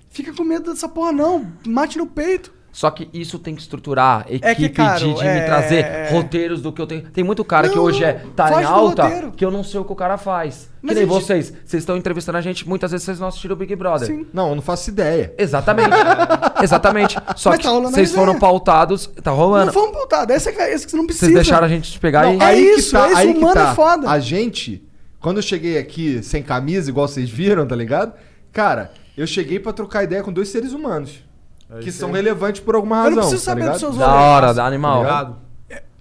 Fica 0.09 0.33
com 0.33 0.43
medo 0.43 0.71
dessa 0.73 0.89
porra, 0.89 1.11
não. 1.11 1.45
Mate 1.67 1.97
no 1.99 2.07
peito. 2.07 2.51
Só 2.73 2.89
que 2.89 3.07
isso 3.13 3.37
tem 3.37 3.53
que 3.53 3.61
estruturar, 3.61 4.25
equipe 4.27 4.47
É 4.47 4.55
que, 4.55 4.67
cara, 4.69 4.97
de, 4.97 5.13
de 5.13 5.21
é- 5.23 5.39
me 5.41 5.45
trazer 5.45 5.85
é- 5.85 6.09
roteiros 6.11 6.59
do 6.59 6.73
que 6.73 6.81
eu 6.81 6.87
tenho. 6.87 7.03
Tem 7.03 7.23
muito 7.23 7.45
cara 7.45 7.69
que 7.69 7.75
Não, 7.75 7.83
hoje 7.83 8.03
é, 8.03 8.13
tá 8.35 8.59
em 8.59 8.65
alta 8.65 9.31
que 9.37 9.45
eu 9.45 9.51
não 9.51 9.63
sei 9.63 9.79
o 9.79 9.85
que 9.85 9.91
o 9.91 9.95
cara 9.95 10.17
faz. 10.17 10.69
Mas 10.81 10.95
que 10.95 11.05
nem 11.05 11.07
gente- 11.13 11.23
vocês. 11.23 11.53
Vocês 11.63 11.83
estão 11.83 11.95
entrevistando 11.95 12.39
a 12.39 12.41
gente, 12.41 12.67
muitas 12.67 12.89
vezes 12.89 13.05
vocês 13.05 13.19
não 13.19 13.27
assistiram 13.27 13.53
o 13.53 13.57
Big 13.59 13.75
Brother. 13.75 14.07
Sim. 14.07 14.25
Não, 14.33 14.49
eu 14.49 14.55
não 14.55 14.61
faço 14.63 14.89
ideia. 14.89 15.35
Exatamente. 15.37 15.91
Exatamente. 16.63 17.15
Só 17.35 17.51
Mas 17.51 17.59
que 17.59 17.63
tá 17.65 17.71
vocês 17.73 17.95
resenha. 17.95 18.17
foram 18.19 18.39
pautados. 18.39 19.07
Tá 19.21 19.29
rolando. 19.29 19.67
Não 19.67 19.73
vamos 19.73 19.93
voltar. 19.93 20.27
Essa 20.31 20.51
que, 20.51 20.59
essa 20.59 20.83
que 20.85 20.91
você 20.91 20.97
não 20.97 21.05
precisa. 21.05 21.27
Vocês 21.27 21.35
deixaram 21.35 21.65
a 21.65 21.69
gente 21.69 21.91
te 21.91 21.99
pegar 21.99 22.23
Não, 22.23 22.33
e. 22.33 22.41
É 22.41 22.55
que 22.55 22.59
isso, 22.59 22.97
é 22.97 23.11
isso, 23.29 23.37
o 23.37 23.41
mano 23.41 23.61
é 23.61 23.75
foda. 23.75 24.09
A 24.09 24.19
gente, 24.19 24.83
quando 25.19 25.37
eu 25.37 25.43
cheguei 25.43 25.77
aqui 25.77 26.23
sem 26.23 26.41
camisa, 26.41 26.89
igual 26.89 27.07
vocês 27.07 27.29
viram, 27.29 27.67
tá 27.67 27.75
ligado? 27.75 28.13
Cara, 28.51 28.91
eu 29.15 29.27
cheguei 29.27 29.59
pra 29.59 29.71
trocar 29.73 30.03
ideia 30.03 30.23
com 30.23 30.33
dois 30.33 30.49
seres 30.49 30.73
humanos. 30.73 31.23
Que 31.81 31.91
são 31.91 32.11
relevantes 32.11 32.61
por 32.61 32.75
alguma 32.75 32.97
Eu 32.97 33.01
razão. 33.03 33.15
não 33.15 33.21
preciso 33.23 33.41
tá 33.45 33.51
saber 33.51 33.61
ligado? 33.61 33.73
dos 33.73 33.79
seus 33.81 33.97
Da 33.97 34.05
rolês. 34.07 34.25
hora, 34.27 34.53
da 34.53 34.65
animal. 34.65 34.97
Obrigado. 34.99 35.37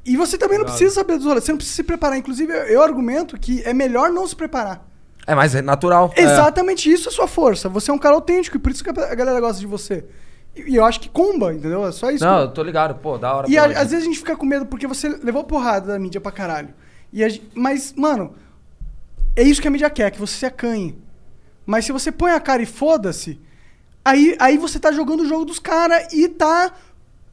E 0.05 0.17
você 0.17 0.37
também 0.37 0.59
não 0.59 0.65
precisa 0.65 0.93
saber 0.95 1.17
dos 1.17 1.25
rolês. 1.27 1.45
Você 1.45 1.53
não 1.53 1.57
precisa 1.59 1.77
se 1.77 1.83
preparar. 1.85 2.19
Inclusive, 2.19 2.53
eu, 2.53 2.63
eu 2.65 2.83
argumento 2.83 3.39
que 3.39 3.63
é 3.63 3.73
melhor 3.73 4.11
não 4.11 4.27
se 4.27 4.35
preparar. 4.35 4.85
É, 5.25 5.35
mas 5.35 5.55
é 5.55 5.63
natural. 5.63 6.13
Exatamente 6.17 6.91
isso 6.93 7.09
é 7.09 7.13
a 7.13 7.15
sua 7.15 7.29
força. 7.29 7.69
Você 7.69 7.89
é 7.91 7.95
um 7.95 7.99
cara 7.99 8.17
autêntico 8.17 8.57
e 8.57 8.61
por 8.61 8.73
isso 8.73 8.83
que 8.83 8.91
a 8.91 9.15
galera 9.15 9.39
gosta 9.41 9.61
de 9.61 9.67
você. 9.67 10.05
E, 10.57 10.73
e 10.73 10.77
eu 10.77 10.85
acho 10.85 10.99
que 10.99 11.09
comba, 11.09 11.55
entendeu? 11.55 11.87
É 11.87 11.93
só 11.93 12.11
isso. 12.11 12.25
Não, 12.25 12.39
que- 12.39 12.43
eu 12.45 12.49
tô 12.51 12.63
ligado. 12.65 12.97
Pô, 12.97 13.17
da 13.17 13.33
hora. 13.33 13.49
E 13.49 13.57
a- 13.57 13.65
às 13.65 13.91
vezes 13.93 13.99
a 14.03 14.05
gente 14.09 14.19
fica 14.19 14.37
com 14.37 14.45
medo 14.45 14.67
porque 14.67 14.89
você 14.89 15.09
levou 15.23 15.45
porrada 15.45 15.93
da 15.93 15.99
mídia 16.01 16.21
pra 16.21 16.33
caralho. 16.33 16.71
E 17.13 17.41
mas, 17.55 17.95
mano, 17.97 18.35
é 19.37 19.43
isso 19.45 19.63
que 19.63 19.69
a 19.69 19.71
mídia 19.71 19.89
quer, 19.89 20.11
que 20.11 20.19
você 20.19 20.35
se 20.37 20.47
acanhe. 20.47 20.99
Mas 21.65 21.85
se 21.85 21.93
você 21.93 22.11
põe 22.11 22.33
a 22.33 22.41
cara 22.41 22.61
e 22.61 22.67
foda-se, 22.67 23.41
aí, 24.05 24.37
aí 24.39 24.59
você 24.59 24.79
tá 24.79 24.93
jogando 24.93 25.21
o 25.21 25.27
jogo 25.27 25.45
dos 25.45 25.59
caras 25.59 26.13
e 26.13 26.29
tá, 26.29 26.73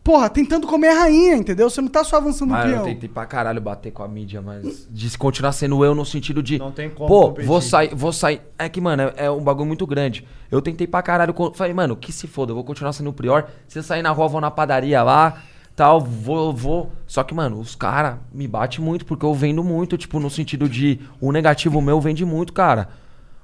porra, 0.04 0.30
tentando 0.30 0.66
comer 0.68 0.90
a 0.90 1.00
rainha, 1.02 1.36
entendeu? 1.36 1.70
Você 1.70 1.82
não 1.82 1.88
tá 1.88 2.04
só 2.04 2.18
avançando 2.18 2.50
no 2.50 2.56
Mano, 2.56 2.70
eu 2.70 2.74
peão. 2.76 2.86
tentei 2.86 3.10
pra 3.10 3.26
caralho 3.26 3.60
bater 3.62 3.92
com 3.92 4.04
a 4.04 4.08
mídia, 4.08 4.42
mas 4.42 4.88
de 4.90 5.18
continuar 5.18 5.52
sendo 5.52 5.84
eu 5.84 5.94
no 5.96 6.06
sentido 6.06 6.42
de. 6.42 6.58
Não 6.60 6.72
tem 6.72 6.90
como 6.90 7.08
Pô, 7.08 7.22
competir. 7.30 7.48
vou 7.48 7.62
sair, 7.62 7.94
vou 7.96 8.12
sair. 8.14 8.42
É 8.58 8.68
que, 8.70 8.80
mano, 8.82 9.04
é, 9.04 9.14
é 9.26 9.32
um 9.32 9.42
bagulho 9.42 9.68
muito 9.68 9.86
grande. 9.86 10.26
Eu 10.52 10.62
tentei 10.62 10.88
pra 10.88 11.02
caralho. 11.02 11.34
Falei, 11.54 11.74
mano, 11.74 11.96
que 11.96 12.12
se 12.12 12.28
foda, 12.28 12.52
eu 12.52 12.56
vou 12.56 12.64
continuar 12.64 12.94
sendo 12.94 13.10
o 13.10 13.14
prior. 13.14 13.48
Se 13.68 13.80
eu 13.80 13.84
sair 13.84 14.02
na 14.02 14.12
rua, 14.12 14.28
vou 14.28 14.42
na 14.42 14.50
padaria 14.52 15.04
lá, 15.04 15.42
tal, 15.76 16.02
vou, 16.02 16.52
vou. 16.54 16.92
Só 17.06 17.24
que, 17.24 17.34
mano, 17.34 17.60
os 17.60 17.76
caras 17.76 18.16
me 18.34 18.48
batem 18.48 18.84
muito, 18.84 19.06
porque 19.06 19.26
eu 19.26 19.34
vendo 19.34 19.64
muito, 19.64 19.98
tipo, 19.98 20.20
no 20.20 20.30
sentido 20.30 20.68
de. 20.68 21.00
O 21.22 21.32
negativo 21.32 21.82
meu 21.82 22.00
vende 22.02 22.26
muito, 22.26 22.52
cara. 22.54 22.90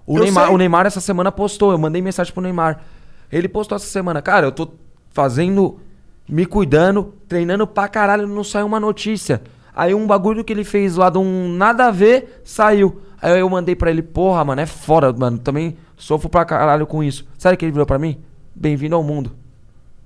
O 0.08 0.18
Eu 0.18 0.24
Neymar, 0.24 0.46
sei. 0.46 0.54
o 0.56 0.58
Neymar 0.58 0.86
essa 0.86 1.02
semana 1.02 1.32
postou, 1.32 1.72
eu 1.72 1.78
mandei 1.80 2.00
mensagem 2.02 2.32
pro 2.34 2.42
Neymar. 2.42 2.80
Ele 3.32 3.48
postou 3.48 3.76
essa 3.76 3.86
semana, 3.88 4.22
cara, 4.22 4.46
eu 4.48 4.52
tô 4.52 4.70
fazendo, 5.12 5.80
me 6.28 6.46
cuidando, 6.46 7.14
treinando 7.28 7.66
pra 7.66 7.88
caralho, 7.88 8.28
não 8.28 8.44
saiu 8.44 8.66
uma 8.66 8.80
notícia. 8.80 9.42
Aí 9.76 9.94
um 9.94 10.08
bagulho 10.08 10.44
que 10.44 10.54
ele 10.54 10.64
fez 10.64 10.96
lá 10.96 11.10
de 11.10 11.18
um 11.18 11.50
nada 11.54 11.88
a 11.88 11.92
ver, 11.92 12.42
saiu. 12.44 13.02
Aí 13.22 13.40
eu 13.40 13.50
mandei 13.50 13.76
pra 13.76 13.90
ele, 13.90 14.02
porra, 14.02 14.44
mano, 14.46 14.62
é 14.62 14.66
fora, 14.66 15.12
mano, 15.12 15.38
também 15.40 15.76
sofro 15.98 16.30
pra 16.30 16.46
caralho 16.46 16.86
com 16.86 17.04
isso. 17.04 17.26
Sabe 17.38 17.56
o 17.56 17.58
que 17.58 17.66
ele 17.66 17.72
virou 17.72 17.86
pra 17.86 17.98
mim? 18.00 18.22
Bem-vindo 18.54 18.96
ao 18.96 19.04
mundo. 19.04 19.36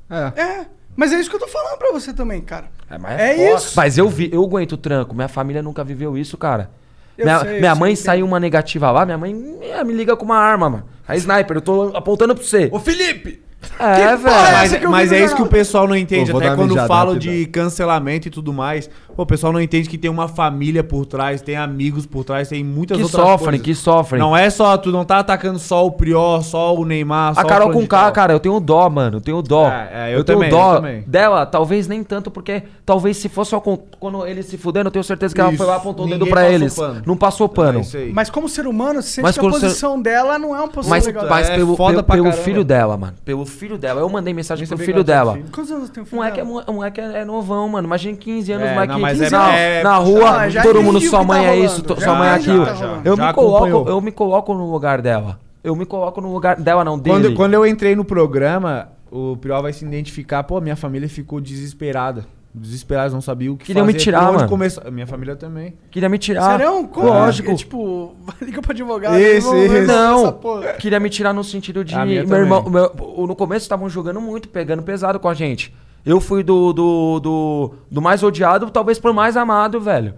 É. 0.09 0.41
É, 0.41 0.65
mas 0.95 1.11
é 1.13 1.19
isso 1.19 1.29
que 1.29 1.35
eu 1.35 1.39
tô 1.39 1.47
falando 1.47 1.77
pra 1.77 1.91
você 1.91 2.13
também, 2.13 2.41
cara. 2.41 2.65
mas 2.99 3.19
É 3.19 3.35
foda. 3.35 3.55
isso. 3.57 3.73
Mas 3.75 3.97
eu 3.97 4.09
vi, 4.09 4.29
eu 4.33 4.43
aguento 4.43 4.71
o 4.73 4.77
tranco. 4.77 5.13
Minha 5.13 5.27
família 5.27 5.61
nunca 5.61 5.83
viveu 5.83 6.17
isso, 6.17 6.37
cara. 6.37 6.71
Eu 7.19 7.25
minha 7.25 7.39
sei, 7.39 7.59
minha 7.59 7.75
mãe 7.75 7.95
saiu 7.95 8.25
uma 8.25 8.39
negativa 8.39 8.89
lá, 8.91 9.05
minha 9.05 9.17
mãe 9.17 9.33
me 9.33 9.93
liga 9.93 10.15
com 10.15 10.23
uma 10.23 10.37
arma, 10.37 10.69
mano. 10.69 10.85
A 11.05 11.15
sniper, 11.17 11.57
eu 11.57 11.61
tô 11.61 11.91
apontando 11.95 12.33
pra 12.33 12.43
você. 12.43 12.69
Ô, 12.71 12.79
Felipe! 12.79 13.41
É, 13.77 14.15
velho. 14.15 14.27
é 14.36 14.52
Mas, 14.52 14.73
que 14.77 14.86
eu 14.86 14.90
mas 14.91 15.11
é 15.11 15.23
isso 15.23 15.36
que 15.36 15.41
o 15.41 15.45
pessoal 15.48 15.88
não 15.88 15.95
entende. 15.95 16.31
Pô, 16.31 16.38
Até 16.38 16.56
quando 16.56 16.69
mijada 16.72 16.88
falo 16.88 17.18
de 17.19 17.45
cancelamento 17.48 18.27
e 18.27 18.31
tudo 18.31 18.52
mais. 18.53 18.90
Pô, 19.15 19.23
o 19.23 19.26
pessoal 19.26 19.52
não 19.52 19.60
entende 19.61 19.90
que 19.90 19.98
tem 19.98 20.10
uma 20.10 20.27
família 20.30 20.81
por 20.84 21.06
trás, 21.06 21.41
tem 21.41 21.57
amigos 21.57 22.06
por 22.06 22.23
trás, 22.23 22.48
tem 22.48 22.64
muitas 22.64 22.98
Que 22.98 23.03
outras 23.03 23.22
sofrem, 23.22 23.60
coisas. 23.60 23.65
que 23.65 23.76
sofrem. 23.76 24.19
Não 24.22 24.36
é 24.36 24.49
só, 24.49 24.77
tu 24.77 24.91
não 24.91 25.03
tá 25.03 25.19
atacando 25.19 25.60
só 25.60 25.86
o 25.86 25.91
Prior, 25.91 26.41
só 26.41 26.73
o 26.76 26.86
Neymar, 26.86 27.36
só 27.36 27.41
A 27.41 27.45
Carol 27.45 27.72
com 27.72 27.86
K, 27.86 28.11
cara, 28.11 28.31
eu 28.34 28.40
tenho 28.40 28.60
dó, 28.61 28.90
mano. 28.90 29.18
Eu 29.18 29.22
tenho 29.22 29.41
dó. 29.41 29.69
É, 29.69 30.11
é, 30.11 30.15
eu 30.15 30.23
tenho 30.23 30.38
também, 30.40 30.49
dó 30.49 30.72
eu 30.72 30.76
também. 30.77 31.03
dela, 31.06 31.45
talvez 31.45 31.88
nem 31.88 32.02
tanto, 32.03 32.31
porque 32.31 32.64
talvez 32.86 33.18
se 33.18 33.27
fosse 33.27 33.52
só 33.52 33.60
com- 33.60 33.77
quando 33.99 34.26
eles 34.26 34.45
se 34.45 34.57
fuderam, 34.57 34.88
eu 34.88 34.91
tenho 34.91 35.03
certeza 35.03 35.36
que 35.36 35.41
ela 35.41 35.49
Isso. 35.49 35.57
foi 35.57 35.65
lá 35.68 35.76
apontou 35.76 36.06
o 36.06 36.10
dedo 36.10 36.26
pra 36.27 36.41
passou 36.41 36.53
eles. 36.56 36.76
pano. 36.76 37.02
Não 37.06 37.18
passou 37.18 37.49
pano. 37.49 37.81
É 37.94 37.98
aí. 37.98 38.14
Mas 38.14 38.30
como 38.30 38.48
ser 38.48 38.68
humano, 38.68 39.02
você 39.02 39.10
sente 39.10 39.23
Mas 39.23 39.38
que 39.38 39.45
a 39.45 39.49
posição 39.49 40.02
dela 40.02 40.40
não 40.40 40.56
é 40.56 40.60
uma 40.60 40.68
posição 40.69 40.90
Mas, 40.95 41.06
legal. 41.06 41.26
mas 41.30 41.49
É 41.49 41.56
pelo, 41.56 41.76
foda 41.76 42.02
pelo, 42.03 42.31
filho 42.31 42.64
dela, 42.64 42.95
mano. 42.98 43.14
Pelo 43.26 43.45
filho 43.49 43.77
dela. 43.77 43.99
Eu 44.01 44.07
mandei 44.09 44.34
mensagem 44.34 44.65
pro 44.67 44.77
filho 44.77 45.03
dela. 45.03 45.38
Quantos 45.51 45.71
anos 45.71 45.89
tem 45.89 46.01
o 46.03 46.05
filho 46.05 46.17
moleque, 46.17 46.39
é, 46.39 46.43
dela? 46.45 46.63
o 46.67 46.73
moleque 46.73 47.01
é, 47.01 47.17
é 47.19 47.26
novão, 47.26 47.67
mano. 47.67 47.85
Imagina 47.88 48.15
15 48.17 48.51
anos, 48.53 48.67
É, 48.67 48.73
moleque 48.73 48.93
não, 48.93 48.99
mas 48.99 49.19
15 49.19 49.26
é- 49.26 49.38
na, 49.38 49.55
é- 49.55 49.84
na 49.84 49.95
rua, 49.97 50.30
Ah, 50.41 50.49
já 50.49 50.61
todo 50.63 50.81
mundo, 50.81 51.01
sua 51.01 51.19
que 51.19 51.26
mãe 51.26 51.43
tá 51.43 51.51
é 51.51 51.57
isso, 51.59 51.84
Já 51.88 51.95
sua 52.05 52.15
mãe 52.15 52.30
é 52.30 52.31
aquilo. 52.34 52.65
tá 52.65 52.71
rolando. 52.73 53.01
eu, 53.03 53.17
Já 53.17 53.27
me 53.27 53.34
coloco, 53.34 53.89
eu 53.89 54.01
me 54.01 54.11
coloco 54.11 54.53
no 54.53 54.71
lugar 54.71 55.01
dela. 55.01 55.39
Eu 55.63 55.76
me 55.76 55.85
coloco 55.85 56.21
no 56.21 56.31
lugar 56.31 56.55
dela, 56.55 56.85
não 56.85 56.97
dele. 56.97 57.15
Quando, 57.15 57.35
quando 57.35 57.53
eu 57.53 57.65
entrei 57.65 57.95
no 57.95 58.05
programa, 58.05 58.89
o 59.11 59.35
Prior 59.38 59.61
vai 59.61 59.73
se 59.73 59.84
identificar, 59.84 60.43
pô, 60.43 60.61
minha 60.61 60.76
família 60.76 61.09
ficou 61.09 61.41
desesperada. 61.41 62.26
Desesperados, 62.53 63.13
não 63.13 63.21
sabia 63.21 63.51
o 63.51 63.55
que 63.57 63.65
Queriam 63.65 63.85
me 63.85 63.93
fazer. 63.93 64.03
tirar, 64.03 64.19
por 64.21 64.27
onde 64.30 64.38
mano. 64.38 64.49
começar. 64.49 64.89
Minha 64.89 65.05
família 65.05 65.35
também. 65.35 65.76
Queria 65.91 66.09
me 66.09 66.17
tirar. 66.17 66.57
Sério? 66.57 66.88
Como? 66.88 67.05
Lógico. 67.07 67.51
É, 67.51 67.55
tipo, 67.55 68.15
liga 68.41 68.59
pro 68.61 68.71
advogado. 68.71 69.19
Isso, 69.19 69.55
isso. 69.55 69.85
Não, 69.88 70.39
queria 70.80 70.99
me 70.99 71.09
tirar 71.09 71.31
no 71.31 71.43
sentido 71.43 71.85
de. 71.85 71.95
Meu 71.95 72.38
irmão, 72.38 72.63
também. 72.63 72.81
meu- 72.97 73.27
no 73.27 73.35
começo 73.35 73.63
estavam 73.65 73.88
jogando 73.88 74.19
muito, 74.19 74.49
pegando 74.49 74.81
pesado 74.81 75.19
com 75.19 75.30
a 75.30 75.34
gente. 75.35 75.73
Eu 76.05 76.19
fui 76.19 76.41
do, 76.43 76.73
do, 76.73 77.19
do, 77.19 77.73
do 77.91 78.01
mais 78.01 78.23
odiado, 78.23 78.71
talvez 78.71 78.97
por 78.97 79.13
mais 79.13 79.38
amado, 79.38 79.80
velho. 79.80 80.15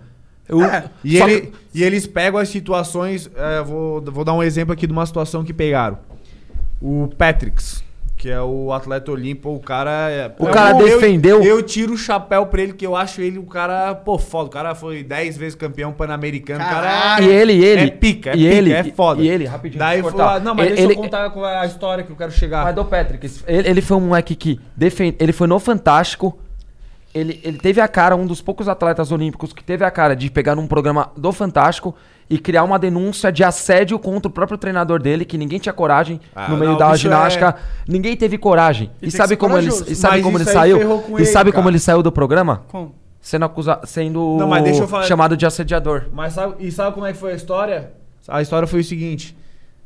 Eu, 0.48 0.64
É, 0.64 0.86
E, 1.04 1.18
ele- 1.18 1.42
que- 1.42 1.52
e 1.74 1.84
eles 1.84 2.08
pegam 2.08 2.40
as 2.40 2.48
situações. 2.50 3.30
é, 3.36 3.62
vou, 3.62 4.02
vou 4.02 4.24
dar 4.24 4.34
um 4.34 4.42
exemplo 4.42 4.72
aqui 4.74 4.88
de 4.88 4.94
uma 4.94 5.06
situação 5.06 5.44
que 5.44 5.54
pegaram. 5.54 5.98
O 6.82 7.10
Patricks, 7.18 7.84
que 8.22 8.30
é 8.30 8.40
o 8.40 8.72
atleta 8.72 9.12
olímpico, 9.12 9.50
o 9.52 9.60
cara. 9.60 10.12
é- 10.12 10.32
O 10.38 10.46
eu- 10.46 10.52
cara 10.54 10.78
eu- 10.80 10.86
defendeu- 10.86 11.42
Eu, 11.42 11.64
tiro 11.64 11.94
o 11.94 11.98
chapéu 11.98 12.46
pra 12.46 12.62
ele, 12.62 12.74
que 12.74 12.86
eu 12.86 12.96
acho 12.96 13.20
ele 13.20 13.40
o 13.40 13.44
cara, 13.48 13.96
pô, 13.96 14.20
foda. 14.20 14.46
O 14.46 14.52
cara 14.52 14.76
foi 14.76 15.02
10 15.04 15.36
vezes 15.36 15.56
campeão 15.56 15.92
pan-americano. 15.92 16.60
Cara 16.64 16.88
Caralho. 16.88 17.26
E 17.26 17.30
ele, 17.34 17.54
e 17.54 17.66
ele. 17.66 17.82
É 17.82 17.88
pica, 17.90 18.30
é 18.30 18.34
e 18.36 18.38
pica, 18.38 18.54
ele, 18.56 18.74
é 18.74 18.84
foda. 18.84 19.24
E 19.24 19.28
ele, 19.28 19.46
rapidinho. 19.46 19.80
Daí 19.80 19.98
eu 20.02 20.04
foi, 20.12 20.20
não, 20.40 20.54
mas 20.54 20.68
ele, 20.68 20.76
deixa 20.76 20.84
ele- 20.92 20.94
eu 21.00 21.02
contar 21.04 21.32
qual 21.32 21.50
é 21.50 21.58
a 21.58 21.66
história 21.66 22.04
que 22.04 22.12
eu 22.12 22.16
quero 22.16 22.32
chegar. 22.32 22.64
Mas 22.64 22.76
do 22.76 22.86
Patrick, 22.86 23.28
ele, 23.48 23.68
ele 23.68 23.82
foi 23.82 23.98
um 23.98 24.02
moleque 24.02 24.36
que 24.36 24.60
defende, 24.78 25.16
ele 25.20 25.32
foi 25.34 25.48
no 25.48 25.58
Fantástico. 25.60 26.38
Ele, 27.16 27.42
ele 27.44 27.58
teve 27.58 27.82
a 27.82 27.88
cara, 27.88 28.16
um 28.16 28.28
dos 28.28 28.40
poucos 28.40 28.70
atletas 28.70 29.12
olímpicos 29.12 29.52
que 29.52 29.64
teve 29.64 29.84
a 29.84 29.90
cara 29.90 30.16
de 30.16 30.30
pegar 30.30 30.56
num 30.56 30.68
programa 30.68 31.12
do 31.18 31.32
Fantástico 31.34 31.96
e 32.34 32.40
criar 32.40 32.64
uma 32.64 32.80
denúncia 32.80 33.30
de 33.30 33.44
assédio 33.44 34.00
contra 34.00 34.30
o 34.30 34.32
próprio 34.32 34.58
treinador 34.58 35.02
dele, 35.02 35.26
que 35.26 35.38
ninguém 35.38 35.60
tinha 35.60 35.74
coragem 35.74 36.20
Ah, 36.34 36.48
no 36.48 36.56
meio 36.56 36.72
não, 36.72 36.78
da 36.78 36.96
ginástica. 36.96 37.58
Ninguém 37.86 38.16
teve 38.16 38.38
coragem. 38.38 38.90
E 39.02 39.08
E, 39.10 39.12
sabe 39.12 39.36
como 39.36 39.58
ele, 39.58 39.68
corajoso. 39.68 39.92
e 39.92 39.96
sabe 39.96 40.14
Mas 40.16 40.24
como 40.24 40.38
ele 40.38 40.46
saiu? 40.46 40.78
E 40.78 41.14
ele, 41.16 41.26
sabe 41.26 41.52
como 41.52 41.64
cara. 41.66 41.72
ele 41.74 41.80
saiu 41.80 42.02
do 42.02 42.10
programa? 42.12 42.64
Como? 42.70 42.96
Sendo 43.20 43.52
sendo 43.84 44.38
Não, 44.40 44.88
falar- 44.88 45.04
chamado 45.04 45.36
de 45.36 45.46
assediador. 45.46 46.06
Mas 46.14 46.32
sabe, 46.34 46.56
e 46.60 46.72
sabe 46.72 46.94
como 46.94 47.06
é 47.06 47.12
que 47.12 47.20
foi 47.20 47.34
a 47.34 47.36
história? 47.36 47.92
A 48.28 48.42
história 48.42 48.66
foi 48.68 48.80
o 48.80 48.84
seguinte: 48.84 49.38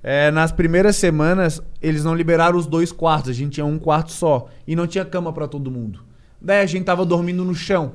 é, 0.03 0.29
nas 0.29 0.51
primeiras 0.51 0.95
semanas, 0.97 1.59
eles 1.81 2.03
não 2.05 2.13
liberaram 2.13 2.57
os 2.59 2.67
dois 2.67 2.91
quartos, 2.91 3.31
a 3.31 3.33
gente 3.33 3.53
tinha 3.53 3.65
um 3.65 3.79
quarto 3.79 4.11
só. 4.11 4.47
E 4.67 4.75
não 4.75 4.85
tinha 4.85 5.03
cama 5.03 5.33
pra 5.33 5.47
todo 5.47 5.71
mundo. 5.71 6.01
Daí 6.39 6.61
a 6.61 6.65
gente 6.67 6.85
tava 6.85 7.03
dormindo 7.03 7.43
no 7.43 7.55
chão, 7.55 7.93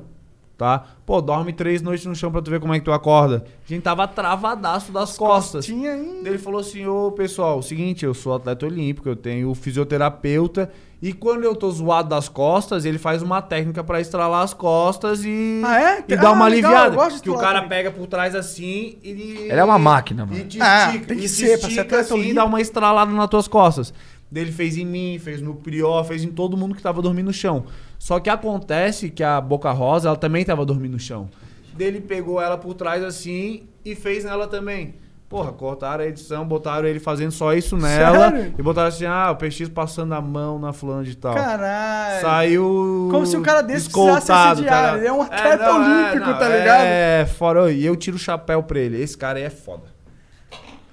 tá? 0.61 0.83
Pô, 1.07 1.19
dorme 1.21 1.51
três 1.51 1.81
noites 1.81 2.05
no 2.05 2.13
chão 2.15 2.31
pra 2.31 2.39
tu 2.41 2.51
ver 2.51 2.59
como 2.59 2.71
é 2.73 2.77
que 2.77 2.85
tu 2.85 2.91
acorda. 2.91 3.43
A 3.65 3.67
gente 3.73 3.81
tava 3.81 4.07
travadaço 4.07 4.91
das 4.91 5.17
costas. 5.17 5.65
Tinha 5.65 5.93
ainda. 5.93 6.29
Ele 6.29 6.37
falou 6.37 6.59
assim: 6.61 6.85
Ô 6.85 7.11
pessoal, 7.11 7.57
o 7.57 7.63
seguinte, 7.63 8.05
eu 8.05 8.13
sou 8.13 8.35
atleta 8.35 8.65
olímpico, 8.65 9.09
eu 9.09 9.15
tenho 9.15 9.51
fisioterapeuta. 9.55 10.71
E 11.03 11.13
quando 11.13 11.43
eu 11.43 11.55
tô 11.55 11.67
zoado 11.71 12.09
das 12.09 12.29
costas, 12.29 12.85
ele 12.85 12.99
faz 12.99 13.23
uma 13.23 13.41
técnica 13.41 13.83
pra 13.83 13.99
estralar 13.99 14.43
as 14.43 14.53
costas 14.53 15.23
e, 15.25 15.59
Ah, 15.65 15.81
é? 15.81 16.03
e 16.07 16.15
dar 16.15 16.27
Ah, 16.27 16.31
uma 16.31 16.47
legal, 16.47 16.71
aliviada. 16.71 16.93
eu 16.95 16.99
gosto 16.99 17.15
de 17.15 17.21
que 17.23 17.29
o 17.31 17.37
cara 17.39 17.61
também. 17.63 17.69
pega 17.69 17.89
por 17.89 18.05
trás 18.05 18.35
assim 18.35 18.99
e. 19.03 19.09
Ele 19.49 19.51
é 19.59 19.63
uma 19.63 19.79
máquina, 19.79 20.27
mano. 20.27 20.37
E 20.39 20.43
te 20.43 20.61
Ah, 20.61 20.89
estica, 20.89 21.05
tem 21.07 21.17
que 21.17 21.25
e 21.25 21.27
te 21.27 21.33
ser, 21.33 21.45
pra 21.59 21.61
ser 21.61 21.67
estica 21.69 21.81
atleta 21.81 22.01
assim, 22.03 22.13
e 22.13 22.17
olímpico. 22.17 22.35
dá 22.35 22.45
uma 22.45 22.61
estralada 22.61 23.11
nas 23.11 23.27
tuas 23.27 23.47
costas. 23.47 23.91
Ele 24.33 24.51
fez 24.51 24.77
em 24.77 24.85
mim, 24.85 25.19
fez 25.19 25.41
no 25.41 25.55
Prior, 25.55 26.03
fez 26.05 26.23
em 26.23 26.29
todo 26.29 26.55
mundo 26.55 26.73
que 26.73 26.81
tava 26.81 27.01
dormindo 27.01 27.27
no 27.27 27.33
chão. 27.33 27.65
Só 27.99 28.19
que 28.19 28.29
acontece 28.29 29.09
que 29.09 29.23
a 29.23 29.41
Boca 29.41 29.71
Rosa, 29.71 30.07
ela 30.07 30.17
também 30.17 30.45
tava 30.45 30.65
dormindo 30.65 30.93
no 30.93 30.99
chão. 30.99 31.29
Daí 31.73 31.87
ele 31.87 32.01
pegou 32.01 32.41
ela 32.41 32.57
por 32.57 32.73
trás 32.73 33.03
assim 33.03 33.63
e 33.83 33.95
fez 33.95 34.23
nela 34.23 34.47
também. 34.47 34.95
Porra, 35.31 35.53
cortaram 35.53 36.03
a 36.03 36.07
edição, 36.07 36.45
botaram 36.45 36.85
ele 36.85 36.99
fazendo 36.99 37.31
só 37.31 37.53
isso 37.53 37.77
nela. 37.77 38.31
Sério? 38.31 38.53
E 38.57 38.61
botaram 38.61 38.89
assim, 38.89 39.05
ah, 39.05 39.31
o 39.31 39.37
PX 39.37 39.69
passando 39.69 40.13
a 40.13 40.19
mão 40.19 40.59
na 40.59 40.73
fulana 40.73 41.05
de 41.05 41.15
tal. 41.15 41.33
Caralho. 41.33 42.21
Saiu. 42.21 43.07
Como 43.09 43.25
se 43.25 43.37
um 43.37 43.41
cara 43.41 43.61
desse 43.61 43.89
precisasse 43.89 44.29
assediar. 44.29 44.69
cara. 44.69 44.97
Ele 44.97 45.07
é 45.07 45.13
um 45.13 45.21
atleta 45.21 45.65
não, 45.65 45.79
olímpico, 45.79 46.31
não, 46.31 46.37
tá 46.37 46.49
ligado? 46.49 46.83
É, 46.83 47.25
fora. 47.25 47.71
E 47.71 47.85
eu 47.85 47.95
tiro 47.95 48.17
o 48.17 48.19
chapéu 48.19 48.61
pra 48.61 48.77
ele. 48.77 49.01
Esse 49.01 49.17
cara 49.17 49.39
aí 49.39 49.45
é 49.45 49.49
foda. 49.49 49.83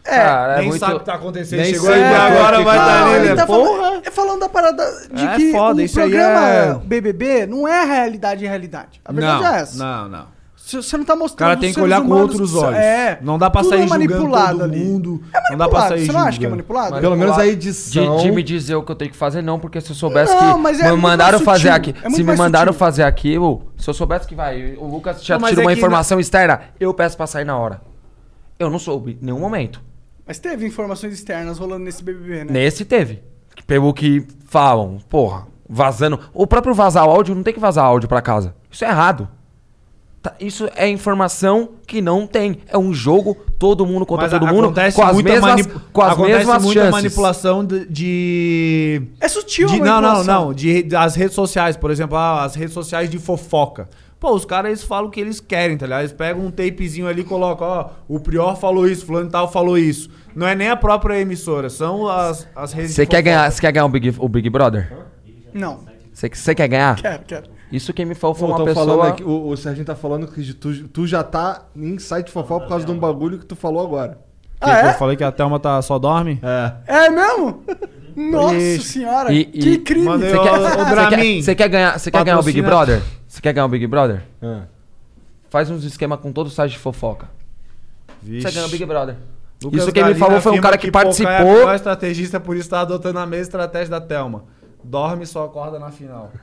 É. 0.09 0.17
Cara, 0.17 0.53
é 0.55 0.59
Nem 0.61 0.69
muito... 0.69 0.81
sabe 0.81 0.95
o 0.95 0.99
que 1.01 1.05
tá 1.05 1.15
acontecendo. 1.15 1.61
Nem 1.61 1.75
Chegou 1.75 1.91
aí, 1.93 2.01
botou 2.03 2.17
agora 2.17 2.61
vai 2.63 2.77
cara. 2.79 2.89
estar 2.91 3.01
Não, 3.01 3.07
ali, 3.13 3.17
ele 3.21 3.29
né? 3.29 3.35
tá 3.37 3.47
Porra. 3.47 4.01
é 4.05 4.11
falando 4.11 4.41
da 4.41 4.49
parada 4.49 4.85
de 5.13 5.25
É 5.25 5.37
que 5.37 5.53
foda, 5.53 5.83
o 5.83 5.91
programa 5.93 6.49
é- 6.49 6.75
BBB 6.75 7.47
não 7.47 7.69
é 7.69 7.85
realidade 7.85 8.45
em 8.45 8.49
realidade. 8.49 9.01
A 9.05 9.13
verdade 9.13 9.43
não, 9.43 9.55
é 9.55 9.61
essa. 9.61 9.79
Não, 9.79 10.09
não. 10.09 10.39
Você 10.71 10.99
não 10.99 11.05
tá 11.05 11.17
mostrando 11.17 11.49
O 11.49 11.51
cara 11.53 11.61
tem 11.61 11.73
que 11.73 11.81
olhar 11.81 12.03
com 12.03 12.11
outros 12.11 12.55
olhos. 12.55 12.79
É. 12.79 13.19
Não 13.23 13.39
dá 13.39 13.49
pra 13.49 13.63
sair 13.65 13.79
é 13.85 13.87
julgando 13.87 13.91
manipulado 13.91 14.59
todo 14.59 14.65
ali. 14.65 14.79
mundo. 14.85 15.23
É 15.33 15.51
Não 15.51 15.57
dá 15.57 15.67
pra 15.67 15.79
manipulado. 15.81 15.89
sair 15.89 16.07
Você 16.07 16.13
não 16.13 16.21
acha 16.21 16.39
que 16.39 16.45
é 16.45 16.49
julgando. 16.49 16.51
manipulado? 16.51 17.01
Pelo 17.01 17.17
menos 17.17 17.39
a 17.39 17.43
De, 17.43 17.49
edição. 17.49 18.17
de 18.19 18.31
me 18.31 18.43
dizer 18.43 18.75
o 18.75 18.83
que 18.83 18.93
eu 18.93 18.97
tenho 18.97 19.11
que 19.11 19.17
fazer, 19.17 19.41
não, 19.41 19.59
porque 19.59 19.81
se 19.81 19.91
eu 19.91 19.95
soubesse 19.97 20.35
Não, 20.35 20.57
que 20.57 20.61
mas 20.61 20.79
é 20.79 20.91
me 20.91 20.97
mandaram 20.99 21.41
fazer 21.41 21.71
aqui, 21.71 21.95
É 22.05 22.11
se 22.11 22.23
me 22.23 22.37
mandaram 22.37 22.73
sutil. 22.73 22.79
fazer 22.87 23.03
aquilo, 23.05 23.63
se 23.79 23.89
eu 23.89 23.95
soubesse 23.95 24.27
que 24.29 24.35
vai, 24.35 24.75
o 24.79 24.87
Lucas 24.87 25.25
já 25.25 25.39
Não, 25.39 25.49
tirou 25.49 25.63
é 25.63 25.67
uma 25.69 25.73
informação 25.73 26.21
externa, 26.21 26.61
eu 26.79 26.93
peço 26.93 27.17
pra 27.17 27.27
sair 27.27 27.45
na 27.47 27.57
hora. 27.57 27.81
Eu 28.59 28.69
não 28.69 28.79
soube, 28.79 29.17
em 29.23 29.25
nenhum 29.25 29.39
momento. 29.39 29.81
Mas 30.29 30.39
teve 30.39 30.67
informações 30.67 31.15
externas 31.15 31.59
rolando 31.59 31.85
nesse 31.87 32.05
BBB, 32.05 32.45
né? 32.45 32.53
Nesse 32.53 32.85
teve. 32.85 33.23
Pelo 33.67 33.95
que 33.95 34.25
falam, 34.47 34.99
porra, 35.09 35.47
vazando. 35.69 36.21
O 36.35 36.47
próprio 36.47 36.75
vazar 36.75 37.07
o 37.07 37.11
áudio, 37.11 37.35
não 37.35 37.43
tem 37.43 37.55
que 37.55 37.59
vazar 37.59 37.85
áudio 37.87 38.09
pra 38.09 38.21
casa. 38.21 38.55
Isso 38.71 38.85
é 38.85 38.89
errado. 38.89 39.27
Tá, 40.23 40.35
Isso 40.41 40.69
é 40.75 40.87
informação 40.89 41.71
que 41.87 42.03
não 42.03 42.27
tem. 42.27 42.59
É 42.69 42.77
um 42.77 42.93
jogo, 42.93 43.37
todo 43.59 43.87
mundo 43.87 44.05
contra 44.05 44.25
Mas 44.29 44.33
todo 44.39 44.47
mundo, 44.47 44.65
acontece 44.67 44.97
com 44.97 45.03
as 45.05 45.23
mesmas, 45.23 45.67
com 45.93 46.03
as 46.03 46.13
acontece 46.13 46.37
mesmas 46.39 46.63
muita 46.63 46.81
chances. 46.81 47.03
manipulação 47.03 47.65
de, 47.65 47.87
de 47.87 49.03
É 49.21 49.29
sutil, 49.29 49.69
De- 49.69 49.81
a 49.81 49.85
não, 49.85 50.01
não, 50.03 50.25
não. 50.25 50.53
De, 50.53 50.83
das 50.83 51.15
redes 51.15 51.35
sociais, 51.35 51.77
por 51.77 51.91
exemplo, 51.91 52.17
ah, 52.19 52.43
as 52.45 52.55
redes 52.55 52.75
sociais 52.75 53.09
de 53.09 53.19
fofoca. 53.19 53.89
Pô, 54.21 54.35
os 54.35 54.45
caras 54.45 54.71
eles 54.71 54.83
falam 54.83 55.07
o 55.09 55.11
que 55.11 55.21
eles 55.21 55.39
querem, 55.41 55.77
tá 55.79 55.87
ligado? 55.87 56.01
Eles 56.01 56.13
pegam 56.13 56.45
um 56.45 56.51
tapezinho 56.51 57.07
ali 57.07 57.21
e 57.21 57.25
colocam, 57.25 57.67
ó, 57.67 57.91
o 58.09 58.19
Prior 58.19 58.57
falou 58.57 58.89
isso, 58.89 59.07
fulano 59.07 59.29
e 59.29 59.31
tal 59.31 59.51
falou 59.51 59.79
isso. 59.79 60.11
Não 60.35 60.47
é 60.47 60.55
nem 60.57 60.69
a 60.69 60.77
própria 60.77 61.21
emissora, 61.21 61.71
são 61.71 62.09
as, 62.09 62.47
as 62.55 62.73
redes 62.73 62.93
Você 62.95 63.07
quer 63.07 63.23
ganhar, 63.23 63.51
você 63.51 63.61
quer 63.61 63.71
ganhar 63.73 63.85
o 63.87 63.89
Big, 63.89 64.15
o 64.19 64.29
Big 64.29 64.51
Brother? 64.51 64.93
Não. 65.55 65.81
Você, 66.13 66.29
você 66.33 66.55
quer 66.55 66.67
ganhar? 66.67 66.97
Quero, 66.97 67.23
quero. 67.25 67.45
Isso 67.71 67.93
quem 67.93 68.07
me 68.07 68.15
falou 68.15 68.35
foi 68.35 68.49
Pô, 68.49 68.57
uma 68.57 68.65
pessoa. 68.65 68.87
falando 68.87 69.03
aqui, 69.09 69.23
o, 69.23 69.49
o 69.49 69.57
Serginho 69.57 69.85
tá 69.87 69.95
falando 69.95 70.27
que 70.27 70.53
tu, 70.55 70.89
tu 70.89 71.07
já 71.07 71.23
tá 71.23 71.67
em 71.77 71.99
site 71.99 72.31
fofó 72.33 72.59
por 72.59 72.69
causa 72.69 72.85
de 72.85 72.91
um 72.91 72.99
bagulho 72.99 73.39
que 73.39 73.47
tu 73.47 73.55
falou 73.55 73.85
agora. 73.87 74.19
Que 74.61 74.69
Ah, 74.69 74.81
que 74.81 74.87
é? 74.87 74.91
Eu 74.91 74.95
falei 74.95 75.17
que 75.17 75.23
a 75.23 75.31
Thelma 75.31 75.61
tá, 75.61 75.81
só 75.83 75.97
dorme? 75.99 76.41
É. 76.43 76.73
É 77.05 77.11
mesmo? 77.11 77.63
Nossa 78.17 78.57
Ixi. 78.57 78.83
senhora, 78.85 79.33
E- 79.33 79.45
que 79.45 79.69
e- 79.75 79.79
crime. 79.79 80.07
Você 80.07 80.33
quer, 80.33 80.39
Ô, 80.39 80.55
ô, 80.55 81.43
você 81.43 81.55
quer, 81.55 81.55
quer 81.55 81.69
ganhar, 81.69 81.99
você 81.99 82.11
quer 82.11 82.25
ganhar 82.25 82.41
o 82.41 82.43
Big 82.43 82.61
Brother? 82.63 83.01
Você 83.29 83.41
quer 83.41 83.53
ganhar 83.53 83.67
o 83.67 83.69
Big 83.69 83.87
Brother? 83.87 84.23
É. 84.43 84.63
Faz 85.51 85.71
uns 85.71 85.85
esquema 85.85 86.17
com 86.17 86.33
todo 86.33 86.47
o 86.47 86.51
site 86.51 86.73
de 86.73 86.79
fofoca. 86.79 87.29
Você 88.23 88.51
ganha 88.51 88.67
o 88.67 88.71
Big 88.71 88.85
Brother. 88.85 89.17
Lucas 89.63 89.83
isso 89.83 89.93
quem 89.93 90.05
me 90.05 90.15
falou 90.15 90.41
foi 90.41 90.53
um 90.53 90.61
cara 90.61 90.79
que, 90.79 90.91
Pocá 90.91 91.01
É 91.01 91.03
a 91.03 91.05
participou. 91.05 91.75
estrategista, 91.75 92.39
por 92.41 92.57
isso 92.57 92.71
tá 92.71 92.81
adotando 92.81 93.19
a 93.19 93.27
mesma 93.27 93.43
estratégia 93.43 93.89
da 93.91 94.01
Thelma. 94.01 94.45
Dorme 94.83 95.27
só 95.27 95.45
acorda 95.45 95.79
na 95.79 95.91
final. 95.91 96.33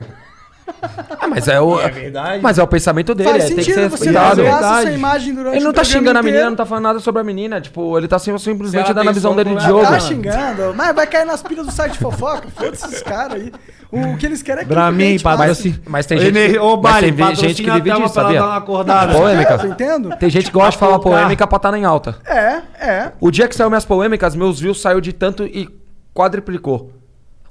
Ah, 1.20 1.28
mas 1.28 1.46
é 1.46 1.60
o. 1.60 1.78
É 1.80 1.88
verdade? 1.88 2.42
Mas 2.42 2.58
é 2.58 2.62
o 2.62 2.66
pensamento 2.66 3.14
dele, 3.14 3.30
Faz 3.30 3.44
é, 3.44 3.46
tem 3.46 3.56
que 3.58 3.62
sentido 3.62 3.82
ser 3.82 3.88
respeitado. 3.88 4.88
imagem 4.90 5.32
durante 5.32 5.54
Ele 5.58 5.64
não 5.64 5.72
tá 5.72 5.84
xingando 5.84 6.18
a 6.18 6.22
menina, 6.22 6.38
inteiro. 6.38 6.50
não 6.50 6.56
tá 6.56 6.66
falando 6.66 6.82
nada 6.82 6.98
sobre 6.98 7.20
a 7.20 7.24
menina. 7.24 7.60
Tipo, 7.60 7.96
ele 7.96 8.08
tá 8.08 8.18
sim- 8.18 8.36
simplesmente 8.36 8.92
dando 8.92 9.08
a 9.08 9.12
visão 9.12 9.36
dele 9.36 9.54
de 9.54 9.64
jogo. 9.64 9.84
Tá 9.84 9.90
mano. 9.92 10.02
xingando, 10.02 10.74
mas 10.74 10.92
vai 10.92 11.06
cair 11.06 11.24
nas 11.24 11.40
pilhas 11.40 11.66
do 11.66 11.72
site 11.72 11.96
fofoca. 11.98 12.48
Foda-se 12.50 12.84
esses 12.84 13.00
caras 13.00 13.34
aí. 13.42 13.52
O 13.92 14.16
que 14.16 14.26
eles 14.26 14.42
querem 14.42 14.62
é 14.62 14.64
que 14.66 15.18
faça. 15.22 15.36
patrocínio. 15.38 15.80
Mas 15.86 16.06
tem 16.06 16.18
gente, 16.18 16.58
Ô, 16.58 16.76
mas 16.76 16.92
Bali, 16.94 17.12
tem 17.12 17.26
vi- 17.28 17.34
gente 17.36 17.62
que 17.62 17.70
vive 17.70 17.90
disso, 17.92 18.08
sabia? 18.14 18.40
dar 18.40 18.46
uma 18.46 18.56
acordada. 18.56 19.12
Polêmica. 19.14 19.58
Tá? 19.58 20.16
Tem 20.16 20.28
gente 20.30 20.46
que 20.46 20.52
gosta 20.52 20.72
de 20.72 20.78
falar 20.78 20.96
Afogar. 20.96 21.18
polêmica 21.20 21.46
pra 21.46 21.56
estar 21.56 21.74
em 21.74 21.84
alta. 21.84 22.16
É, 22.24 22.62
é. 22.80 23.12
O 23.20 23.30
dia 23.30 23.46
que 23.48 23.54
saiu 23.54 23.68
minhas 23.70 23.84
polêmicas, 23.84 24.34
meus 24.34 24.58
views 24.60 24.80
saiu 24.80 25.00
de 25.00 25.12
tanto 25.12 25.44
e 25.44 25.68
quadriplicou. 26.14 26.92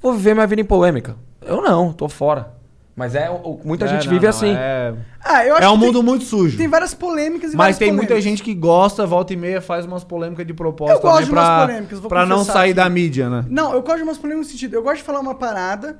vou 0.02 0.12
viver 0.12 0.34
minha 0.34 0.46
vida 0.46 0.60
em 0.60 0.64
polêmica. 0.64 1.16
Eu 1.44 1.60
não, 1.62 1.92
tô 1.92 2.08
fora. 2.08 2.54
Mas 2.94 3.14
é, 3.14 3.28
muita 3.62 3.84
É, 3.84 3.88
gente 3.88 4.04
não, 4.06 4.12
vive 4.12 4.22
não, 4.24 4.30
assim. 4.30 4.54
É, 4.56 4.94
Ah, 5.22 5.44
eu 5.44 5.54
acho 5.56 5.64
é 5.64 5.68
um 5.68 5.72
que 5.74 5.78
tem- 5.80 5.86
mundo 5.88 6.02
muito 6.02 6.24
sujo. 6.24 6.56
Tem 6.56 6.66
várias 6.68 6.94
polêmicas 6.94 7.52
e 7.52 7.56
Mas 7.56 7.64
várias 7.64 7.78
tem 7.78 7.88
muita 7.92 8.06
polêmicas. 8.14 8.24
gente 8.24 8.42
que 8.42 8.54
gosta, 8.54 9.04
volta 9.04 9.32
e 9.34 9.36
meia, 9.36 9.60
faz 9.60 9.84
umas 9.84 10.02
polêmicas 10.02 10.46
de 10.46 10.54
propósito 10.54 10.96
Eu 10.96 11.02
gosto 11.02 11.24
de 11.26 11.30
umas 11.32 11.44
pra, 11.44 11.66
polêmicas, 11.66 11.98
vou 12.00 12.08
pra 12.08 12.24
não 12.24 12.42
sair 12.44 12.70
aqui. 12.70 12.74
da 12.74 12.88
mídia, 12.88 13.28
né? 13.28 13.44
Não, 13.50 13.74
eu 13.74 13.82
gosto 13.82 13.98
de 13.98 14.02
umas 14.04 14.16
polêmicas 14.16 14.46
no 14.46 14.52
sentido. 14.52 14.74
Eu 14.74 14.82
gosto 14.82 14.96
de 14.98 15.02
falar 15.02 15.20
uma 15.20 15.34
parada 15.34 15.98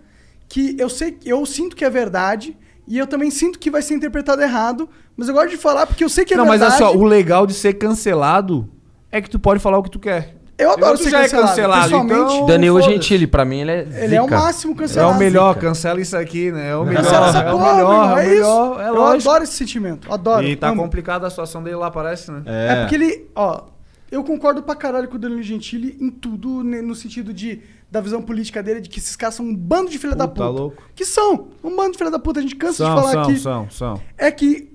que 0.49 0.77
eu 0.79 0.89
sei, 0.89 1.17
eu 1.25 1.45
sinto 1.47 1.75
que 1.77 1.85
é 1.85 1.91
verdade 1.91 2.57
e 2.87 2.97
eu 2.99 3.07
também 3.07 3.31
sinto 3.31 3.59
que 3.59 3.71
vai 3.71 3.83
ser 3.83 3.95
interpretado 3.95 4.41
errado, 4.43 4.89
mas 5.17 5.29
eu 5.29 5.35
gosto 5.35 5.51
de 5.51 5.57
falar 5.57 5.87
porque 5.87 6.05
eu 6.05 6.09
sei 6.09 6.25
que 6.25 6.35
é 6.35 6.37
não, 6.37 6.47
mas 6.47 6.61
verdade. 6.61 6.83
é 6.83 6.87
só, 6.87 6.95
o 6.97 7.05
legal 7.05 7.47
de 7.47 7.55
ser 7.55 7.75
cancelado 7.75 8.69
é 9.11 9.21
que 9.21 9.29
tu 9.31 9.39
pode 9.39 9.61
falar 9.61 9.79
o 9.79 9.83
que 9.83 9.91
tu 9.91 9.99
quer. 9.99 10.37
Eu 10.59 10.71
adoro 10.71 10.97
ser 10.97 11.11
já 11.11 11.19
é 11.19 11.23
cancelado. 11.25 11.49
cancelado, 11.49 11.83
Pessoalmente, 11.85 12.35
então- 12.35 12.47
Danilo 12.47 12.79
foda-se. 12.81 12.95
Gentili, 12.95 13.27
pra 13.27 13.45
mim, 13.45 13.61
ele 13.61 13.71
é 13.73 14.05
ele 14.05 14.15
é 14.15 14.21
o 14.23 14.25
zica. 14.25 14.39
máximo 14.39 14.73
É 14.73 14.77
cancelado. 14.77 15.15
o 15.15 15.19
melhor, 15.19 15.55
cancela 15.57 16.01
isso 16.01 16.17
aqui, 16.17 16.51
né? 16.51 16.71
É 16.71 16.77
o 16.77 16.83
melhor, 16.85 17.03
Cancela 17.03 17.29
essa 17.29 17.39
é 17.41 17.49
o 17.49 17.53
porra, 17.59 17.65
meu 17.67 17.75
melhor, 17.77 17.93
irmão, 17.93 18.09
é 18.09 18.13
o 18.13 18.29
melhor, 18.31 18.81
é 18.81 18.89
eu 18.89 19.05
adoro 19.07 19.45
esse 19.45 19.53
sentimento. 19.53 20.11
Adoro. 20.13 20.47
E 20.47 20.57
tá 20.57 20.69
amo. 20.71 20.81
complicada 20.83 21.27
a 21.27 21.31
situação 21.31 21.63
dele 21.63 21.77
lá, 21.77 21.91
parece, 21.91 22.31
né? 22.31 22.43
É. 22.47 22.81
porque 22.81 22.95
ele, 22.95 23.27
ó, 23.35 23.65
eu 24.11 24.25
concordo 24.25 24.63
pra 24.63 24.75
caralho 24.75 25.09
com 25.09 25.17
o 25.17 25.19
Danilo 25.19 25.43
Gentili 25.43 25.95
em 26.01 26.09
tudo, 26.09 26.65
no 26.65 26.95
sentido 26.95 27.35
de 27.35 27.61
da 27.97 28.01
visão 28.03 28.23
política 28.23 28.63
dele, 28.63 28.81
de 28.81 28.89
que 28.89 28.99
esses 28.99 29.17
caras 29.17 29.35
são 29.35 29.47
um 29.47 29.55
bando 29.55 29.91
de 29.91 29.99
filha 29.99 30.15
da 30.15 30.29
Puta 30.29 30.47
puta. 30.47 30.61
louco. 30.61 30.83
Que 30.95 31.05
são, 31.05 31.49
um 31.65 31.75
bando 31.77 31.93
de 31.93 31.99
filha 31.99 32.11
da 32.11 32.19
puta, 32.19 32.39
a 32.41 32.43
gente 32.43 32.55
cansa 32.57 32.85
São, 32.85 32.95
de 32.95 33.01
falar 33.01 33.13
são, 33.13 33.23
aqui. 33.23 33.39
são, 33.39 33.71
são. 33.71 34.01
É 34.19 34.31
que 34.31 34.71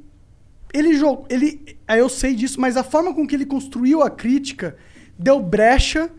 ele 0.73 0.95
jogou, 0.97 1.25
ele, 1.29 1.77
eu 1.89 2.07
sei 2.09 2.33
disso, 2.33 2.59
mas 2.59 2.77
a 2.77 2.83
forma 2.83 3.13
com 3.13 3.27
que 3.27 3.35
ele 3.35 3.45
construiu 3.45 4.01
a 4.01 4.09
crítica 4.09 4.75
deu 5.19 5.39
brecha 5.39 6.09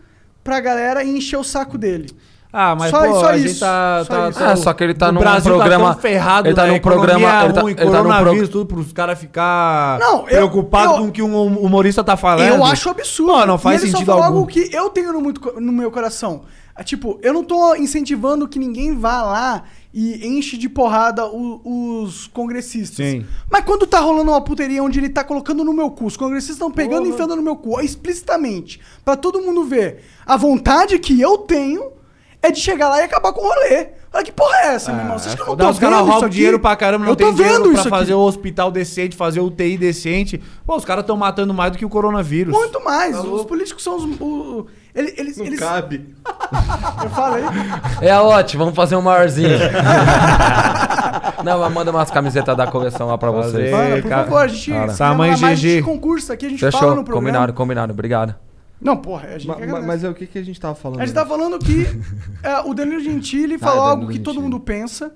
pra 0.43 0.59
galera 0.59 1.03
encher 1.03 1.37
o 1.37 1.43
saco 1.43 1.77
dele. 1.77 2.09
Ah, 2.55 2.75
mas 2.75 2.91
Só- 2.91 3.01
pô, 3.03 3.19
só 3.19 3.25
a 3.29 3.37
gente 3.39 3.49
isso, 3.49 3.59
tá... 3.61 4.03
só 4.05 4.13
tá- 4.13 4.29
isso. 4.29 4.37
tá- 4.39 4.51
Ah, 4.51 4.55
só 4.55 4.73
que 4.73 4.83
ele 4.83 4.93
tá 4.93 5.11
num 5.11 5.19
Brasil 5.21 5.51
programa- 5.55 5.87
Tá 5.87 5.93
tão 5.93 6.01
ferrado, 6.03 6.47
ele 6.47 6.55
tá 6.55 6.67
né? 6.67 6.73
num 6.73 6.79
programa- 6.79 7.19
Economia 7.27 7.45
ele 7.45 7.53
tá- 7.53 7.61
ruim, 7.61 7.71
ele 7.71 7.79
tá 7.79 7.85
num 7.85 7.91
coronavírus, 7.91 8.49
pro- 8.49 8.59
tudo 8.59 8.67
pros 8.75 8.93
caras 8.93 9.17
ficar 9.17 9.97
Não, 9.99 10.19
eu- 10.19 10.25
preocupados 10.25 10.97
eu- 10.97 11.01
com 11.01 11.07
o 11.07 11.11
que 11.11 11.23
um 11.23 11.47
humorista 11.65 12.03
tá 12.03 12.15
falando. 12.15 12.47
Eu 12.47 12.63
acho 12.63 12.89
absurdo. 12.91 13.31
Pô, 13.33 13.45
não 13.47 13.57
faz 13.57 13.81
e 13.81 13.85
ele 13.85 13.91
sentido 13.93 14.05
só 14.05 14.11
falou 14.11 14.23
algum. 14.25 14.37
algo 14.41 14.51
que 14.51 14.69
eu 14.71 14.87
tenho 14.91 15.11
no, 15.11 15.19
muito, 15.19 15.59
no 15.59 15.71
meu 15.71 15.89
coração. 15.89 16.43
Ah, 16.75 16.83
Tipo, 16.83 17.19
eu 17.21 17.31
não 17.33 17.43
tô 17.43 17.75
incentivando 17.75 18.47
que 18.47 18.57
ninguém 18.57 18.95
vá 18.97 19.21
lá 19.21 19.63
e 19.93 20.25
enche 20.27 20.57
de 20.57 20.67
porrada 20.67 21.27
o- 21.27 22.01
os 22.03 22.25
congressistas. 22.27 23.05
Sim. 23.05 23.25
Mas 23.51 23.63
quando 23.63 23.85
tá 23.85 23.99
rolando 23.99 24.31
uma 24.31 24.41
puteria 24.41 24.81
onde 24.83 24.99
ele 24.99 25.09
tá 25.09 25.23
colocando 25.23 25.63
no 25.63 25.71
meu 25.71 25.91
cu, 25.91 26.05
os 26.05 26.17
congressistas 26.17 26.55
estão 26.55 26.71
pegando 26.71 27.05
e 27.05 27.09
enfiando 27.11 27.35
no 27.35 27.43
meu 27.43 27.55
cu, 27.55 27.79
explicitamente, 27.79 28.79
pra 29.05 29.15
todo 29.15 29.39
mundo 29.41 29.63
ver, 29.63 30.03
a 30.25 30.35
vontade 30.35 30.97
que 30.97 31.19
eu 31.21 31.37
tenho 31.37 31.91
é 32.41 32.49
de 32.51 32.59
chegar 32.59 32.89
lá 32.89 32.99
e 32.99 33.03
acabar 33.03 33.31
com 33.33 33.41
o 33.41 33.47
rolê. 33.47 33.89
Olha 34.11 34.23
que 34.23 34.31
porra 34.31 34.55
é 34.63 34.67
essa, 34.75 34.91
meu 34.91 35.01
irmão? 35.01 35.17
Vocês 35.17 35.33
que 35.33 35.39
não 35.41 35.55
Dá, 35.55 35.69
estão 35.69 35.69
os 35.71 35.79
caras 35.79 35.95
vendo 35.97 36.03
isso 36.03 36.11
roubam 36.11 36.27
aqui? 36.27 36.35
dinheiro 36.35 36.59
pra 36.59 36.75
caramba, 36.75 37.05
não 37.05 37.11
eu 37.13 37.15
tô 37.15 37.25
tem 37.25 37.33
dinheiro 37.35 37.55
vendo 37.63 37.71
pra 37.71 37.79
isso 37.81 37.89
fazer 37.89 38.11
aqui. 38.13 38.21
o 38.21 38.25
hospital 38.25 38.71
decente, 38.71 39.15
fazer 39.15 39.39
o 39.39 39.45
UTI 39.45 39.77
decente. 39.77 40.41
Pô, 40.65 40.75
os 40.75 40.85
caras 40.85 41.03
estão 41.03 41.15
matando 41.17 41.53
mais 41.53 41.71
do 41.71 41.77
que 41.77 41.85
o 41.85 41.89
coronavírus. 41.89 42.53
Muito 42.53 42.83
mais. 42.83 43.15
Tá 43.15 43.21
os 43.23 43.45
políticos 43.45 43.83
são 43.83 43.95
os... 43.95 44.03
o- 44.19 44.65
eles, 44.95 45.13
eles, 45.17 45.37
Não 45.37 45.45
eles- 45.45 45.59
cabe. 45.59 46.15
Eu 47.03 47.09
falei. 47.09 47.43
É 48.01 48.11
a 48.11 48.21
Lote, 48.21 48.55
vamos 48.57 48.75
fazer 48.75 48.95
um 48.95 49.01
maiorzinho. 49.01 49.49
Não, 51.43 51.59
mas 51.59 51.73
manda 51.73 51.91
umas 51.91 52.09
camisetas 52.11 52.55
da 52.55 52.67
coleção 52.67 53.07
lá 53.07 53.17
pra 53.17 53.31
vocês. 53.31 53.71
Mano, 53.71 54.01
por 54.01 54.09
cara. 54.09 54.23
favor, 54.23 54.37
a 54.37 54.47
gente 54.47 54.71
Cara. 54.71 54.93
Tamanho 54.95 55.39
mais 55.39 55.59
GG. 55.59 55.81
concurso 55.83 56.31
aqui, 56.31 56.45
a 56.45 56.49
gente 56.49 56.59
fala 56.59 56.71
Fechou, 56.71 56.89
no 56.95 57.03
programa. 57.03 57.19
combinado, 57.27 57.53
combinado, 57.53 57.93
obrigado. 57.93 58.35
Não, 58.79 58.97
porra, 58.97 59.29
a 59.29 59.37
gente 59.37 59.47
Ma- 59.47 59.81
mas 59.81 60.03
é 60.03 60.09
o 60.09 60.13
que, 60.13 60.25
que 60.27 60.37
a 60.37 60.43
gente 60.43 60.59
tava 60.59 60.75
falando? 60.75 60.99
A 61.01 61.05
gente 61.05 61.15
tá 61.15 61.25
falando 61.25 61.57
que 61.59 61.85
é, 62.43 62.59
o 62.61 62.73
Danilo 62.73 62.99
Gentili 63.01 63.57
falou 63.57 63.75
Danilo 63.75 63.91
algo 64.01 64.07
que 64.11 64.19
todo 64.19 64.35
Gentili. 64.35 64.51
mundo 64.51 64.59
pensa, 64.59 65.13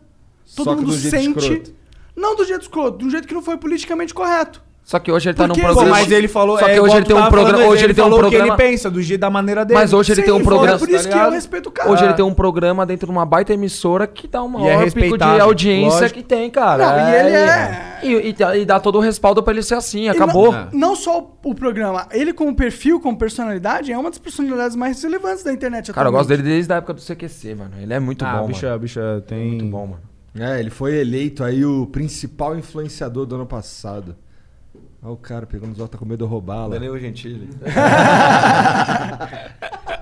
todo 0.55 0.65
Só 0.65 0.75
mundo 0.75 0.85
do 0.87 0.93
sente. 0.93 1.39
escroto. 1.39 1.75
Não 2.15 2.35
do 2.35 2.45
jeito 2.45 2.61
escroto, 2.61 2.97
de 2.97 3.05
um 3.05 3.09
jeito 3.09 3.27
que 3.27 3.33
não 3.33 3.41
foi 3.43 3.57
politicamente 3.57 4.13
correto. 4.13 4.61
Só 4.87 4.99
que 4.99 5.11
hoje 5.11 5.27
ele 5.27 5.35
tá 5.35 5.45
num 5.45 5.53
Pô, 5.53 5.59
programa. 5.59 5.89
mas 5.89 6.09
ele 6.09 6.29
falou. 6.29 6.57
Só 6.57 6.63
que 6.63 6.71
é, 6.71 6.81
hoje 6.81 6.95
ele 6.95 7.05
tem 7.05 7.13
um 7.13 7.27
programa. 7.29 7.65
Hoje 7.65 7.83
ele 7.83 7.93
tem 7.93 8.05
um 8.05 8.07
o 8.07 8.11
que 8.13 8.19
programa. 8.19 8.47
ele 8.47 8.55
pensa, 8.55 8.89
do 8.89 9.01
jeito 9.01 9.19
da 9.19 9.29
maneira 9.29 9.65
dele. 9.65 9.77
Mas 9.77 9.91
hoje 9.91 10.13
ele 10.13 10.23
tem 10.23 10.33
um 10.33 10.37
Sim, 10.37 10.43
programa. 10.45 10.75
É 10.77 10.79
por 10.79 10.89
isso 10.89 11.09
que 11.09 11.13
eu 11.17 11.29
respeito 11.29 11.67
o 11.67 11.71
cara. 11.73 11.91
Hoje 11.91 12.03
ele 12.05 12.13
É. 12.13 12.15
tem 12.15 12.23
um 12.23 12.33
programa 12.33 12.85
dentro 12.85 13.05
de 13.05 13.11
uma 13.11 13.25
baita 13.25 13.51
emissora 13.53 14.07
que 14.07 14.29
dá 14.29 14.41
o 14.41 14.49
E 14.61 14.65
é 14.65 14.89
pico 14.89 15.17
de 15.17 15.23
audiência 15.41 15.99
lógico. 15.99 16.13
que 16.13 16.23
tem, 16.23 16.49
cara. 16.49 16.87
Não, 16.87 17.09
e 17.09 17.15
ele 17.19 17.35
é- 17.35 17.99
E, 18.01 18.29
e 18.29 18.33
dá- 18.33 18.55
e 18.57 18.63
dá 18.65 18.79
todo 18.79 18.97
o 18.97 19.01
respaldo 19.01 19.43
pra 19.43 19.51
ele 19.51 19.61
ser 19.61 19.75
assim, 19.75 20.03
E 20.03 20.09
acabou. 20.09 20.53
Não, 20.53 20.69
não 20.71 20.95
só 20.95 21.17
o, 21.43 21.53
programa, 21.53 22.07
ele 22.11 22.31
como 22.31 22.55
perfil, 22.55 23.01
como 23.01 23.17
personalidade, 23.17 23.91
é 23.91 23.97
uma 23.97 24.09
das 24.09 24.19
personalidades 24.19 24.77
mais 24.77 25.03
relevantes 25.03 25.43
da 25.43 25.51
internet 25.51 25.91
Cara, 25.91 26.07
eu 26.07 26.11
gosto 26.13 26.27
atualmente. 26.27 26.43
dele 26.45 26.55
desde 26.55 26.71
a 26.71 26.77
época 26.77 26.93
do 26.93 27.01
CQC, 27.01 27.55
mano. 27.55 27.71
Ele 27.81 27.93
é 27.93 27.99
muito 27.99 28.23
Ah, 28.23 28.37
bom, 28.37 28.47
bicha, 28.47 28.67
mano. 28.67 28.79
bicha, 28.79 29.21
tem. 29.27 29.49
Muito 29.49 29.65
bom, 29.65 29.85
mano. 29.87 30.01
É, 30.39 30.61
ele 30.61 30.69
foi 30.69 30.95
eleito 30.95 31.43
aí 31.43 31.65
o 31.65 31.87
principal 31.87 32.55
influenciador 32.57 33.25
do 33.25 33.35
ano 33.35 33.45
passado. 33.45 34.15
Olha 35.01 35.11
o 35.13 35.17
cara 35.17 35.45
pegando 35.45 35.71
os 35.73 35.79
outros, 35.79 35.91
tá 35.91 35.97
com 35.97 36.05
medo 36.05 36.25
de 36.25 36.29
roubar 36.29 36.67
lá. 36.67 36.77
Gentili. 36.99 37.49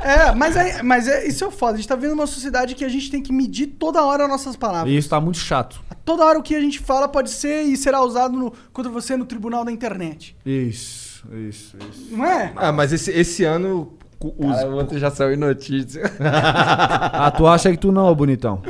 É, 0.06 0.32
mas, 0.36 0.56
é, 0.56 0.84
mas 0.84 1.08
é, 1.08 1.28
isso 1.28 1.44
é 1.44 1.48
o 1.48 1.52
foda. 1.52 1.74
A 1.74 1.78
gente 1.78 1.88
tá 1.88 1.96
vendo 1.96 2.14
uma 2.14 2.28
sociedade 2.28 2.76
que 2.76 2.86
a 2.86 2.90
gente 2.90 3.10
tem 3.10 3.24
que 3.24 3.34
medir 3.34 3.66
toda 3.66 4.04
hora 4.04 4.28
nossas 4.28 4.56
palavras. 4.56 4.94
E 4.94 4.96
isso 4.98 5.10
tá 5.10 5.20
muito 5.20 5.40
chato. 5.40 5.82
Toda 6.06 6.24
hora 6.24 6.38
o 6.38 6.44
que 6.44 6.54
a 6.56 6.62
gente 6.62 6.78
fala 6.80 7.08
pode 7.08 7.32
ser 7.32 7.64
e 7.64 7.76
será 7.76 8.02
usado 8.04 8.38
no- 8.38 8.54
contra 8.72 8.92
você 8.92 9.18
no 9.18 9.26
tribunal 9.26 9.66
da 9.66 9.72
internet. 9.72 10.38
Isso, 10.46 11.26
isso, 11.50 11.76
isso. 11.92 12.16
Não 12.16 12.24
é? 12.24 12.54
Ah, 12.56 12.72
mas 12.72 12.94
esse, 12.94 13.10
esse 13.10 13.44
ano 13.44 13.94
os- 14.22 14.56
Cara, 14.56 14.70
o 14.70 14.76
outro 14.76 14.98
já 15.00 15.10
saiu 15.12 15.34
em 15.34 15.38
notícia. 15.38 16.04
Ah, 17.18 17.32
tu 17.32 17.48
acha 17.48 17.72
que 17.72 17.78
tu 17.78 17.92
não, 17.92 18.14
bonitão? 18.14 18.62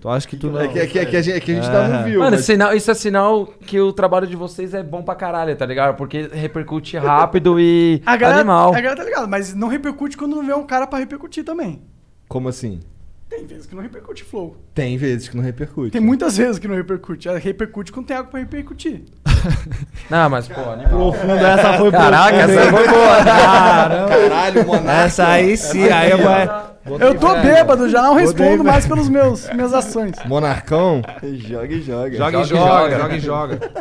Tu 0.00 0.08
acha 0.08 0.26
que 0.26 0.36
tu 0.36 0.48
não? 0.50 0.60
é, 0.60 0.68
que, 0.68 0.78
é, 0.78 0.86
que, 0.86 0.98
é 0.98 1.04
que 1.04 1.16
a 1.16 1.22
gente, 1.22 1.36
é 1.36 1.40
que 1.40 1.52
a 1.52 1.54
gente 1.54 1.66
ainda 1.66 1.88
não 1.88 2.04
viu. 2.04 2.20
Mano, 2.20 2.36
mas- 2.36 2.44
sinal, 2.44 2.74
isso 2.74 2.90
é 2.90 2.94
sinal 2.94 3.46
que 3.46 3.78
o 3.80 3.92
trabalho 3.92 4.26
de 4.26 4.36
vocês 4.36 4.72
é 4.74 4.82
bom 4.82 5.02
pra 5.02 5.14
caralho, 5.14 5.54
tá 5.56 5.66
ligado? 5.66 5.96
Porque 5.96 6.28
repercute 6.32 6.96
rápido 6.96 7.58
e 7.60 8.00
A 8.06 8.16
galera, 8.16 8.40
animal. 8.40 8.70
a 8.70 8.80
galera 8.80 8.96
tá 8.96 9.04
ligado, 9.04 9.28
mas 9.28 9.54
não 9.54 9.68
repercute 9.68 10.16
quando 10.16 10.36
não 10.36 10.46
vê 10.46 10.54
um 10.54 10.64
cara 10.66 10.86
pra 10.86 10.98
repercutir 10.98 11.44
também. 11.44 11.82
Como 12.28 12.48
assim? 12.48 12.80
Tem 13.28 13.46
vezes 13.46 13.66
que 13.66 13.74
não 13.76 13.82
repercute 13.82 14.24
flow. 14.24 14.56
Tem 14.74 14.96
vezes 14.96 15.28
que 15.28 15.36
não 15.36 15.44
repercute. 15.44 15.90
Tem 15.92 16.00
muitas 16.00 16.36
vezes 16.36 16.58
que 16.58 16.66
não 16.66 16.74
repercute. 16.74 17.28
Ela 17.28 17.38
repercute 17.38 17.92
quando 17.92 18.06
tem 18.06 18.16
algo 18.16 18.28
pra 18.30 18.40
repercutir. 18.40 19.04
Não, 20.10 20.28
mas, 20.28 20.48
pô, 20.48 20.60
animal. 20.60 21.12
Profundo, 21.12 21.46
essa 21.46 21.72
foi 21.78 21.90
Caraca, 21.90 22.38
profunda, 22.38 22.60
essa 22.60 22.70
foi 22.70 22.88
boa. 22.88 23.24
Caramba. 23.24 24.08
Caralho, 24.08 24.68
mano. 24.68 24.90
Essa 24.90 25.28
aí 25.28 25.56
sim, 25.56 25.88
aí 25.88 26.16
vai. 26.16 26.70
Eu 26.98 27.18
tô 27.18 27.34
bêbado, 27.36 27.88
já 27.88 28.02
não 28.02 28.14
respondo 28.14 28.64
mais 28.64 28.86
pelos 28.86 29.08
meus 29.08 29.48
minhas 29.50 29.72
ações. 29.72 30.16
Monarcão. 30.24 31.02
joga 31.34 31.72
e 31.72 31.82
joga. 31.82 32.16
Joga 32.16 32.16
Joga 32.16 32.40
e 32.40 32.44
joga, 32.44 32.98
joga. 32.98 33.16
e 33.16 33.20
joga. 33.20 33.72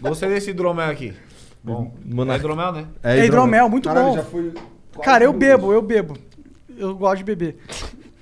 Gostei 0.00 0.28
desse 0.28 0.50
hidromel 0.50 0.90
aqui. 0.90 1.14
Bom, 1.62 1.92
é 2.08 2.14
Monar... 2.14 2.36
hidromel, 2.36 2.72
né? 2.72 2.86
É 3.02 3.24
hidromel, 3.24 3.68
muito 3.68 3.88
Caralho, 3.88 4.08
bom. 4.08 4.14
já 4.14 4.22
fui 4.22 4.54
Cara, 5.02 5.24
eu 5.24 5.32
bebo, 5.32 5.72
eu 5.72 5.82
bebo. 5.82 6.16
Eu 6.76 6.94
gosto 6.94 7.18
de 7.18 7.24
beber. 7.24 7.58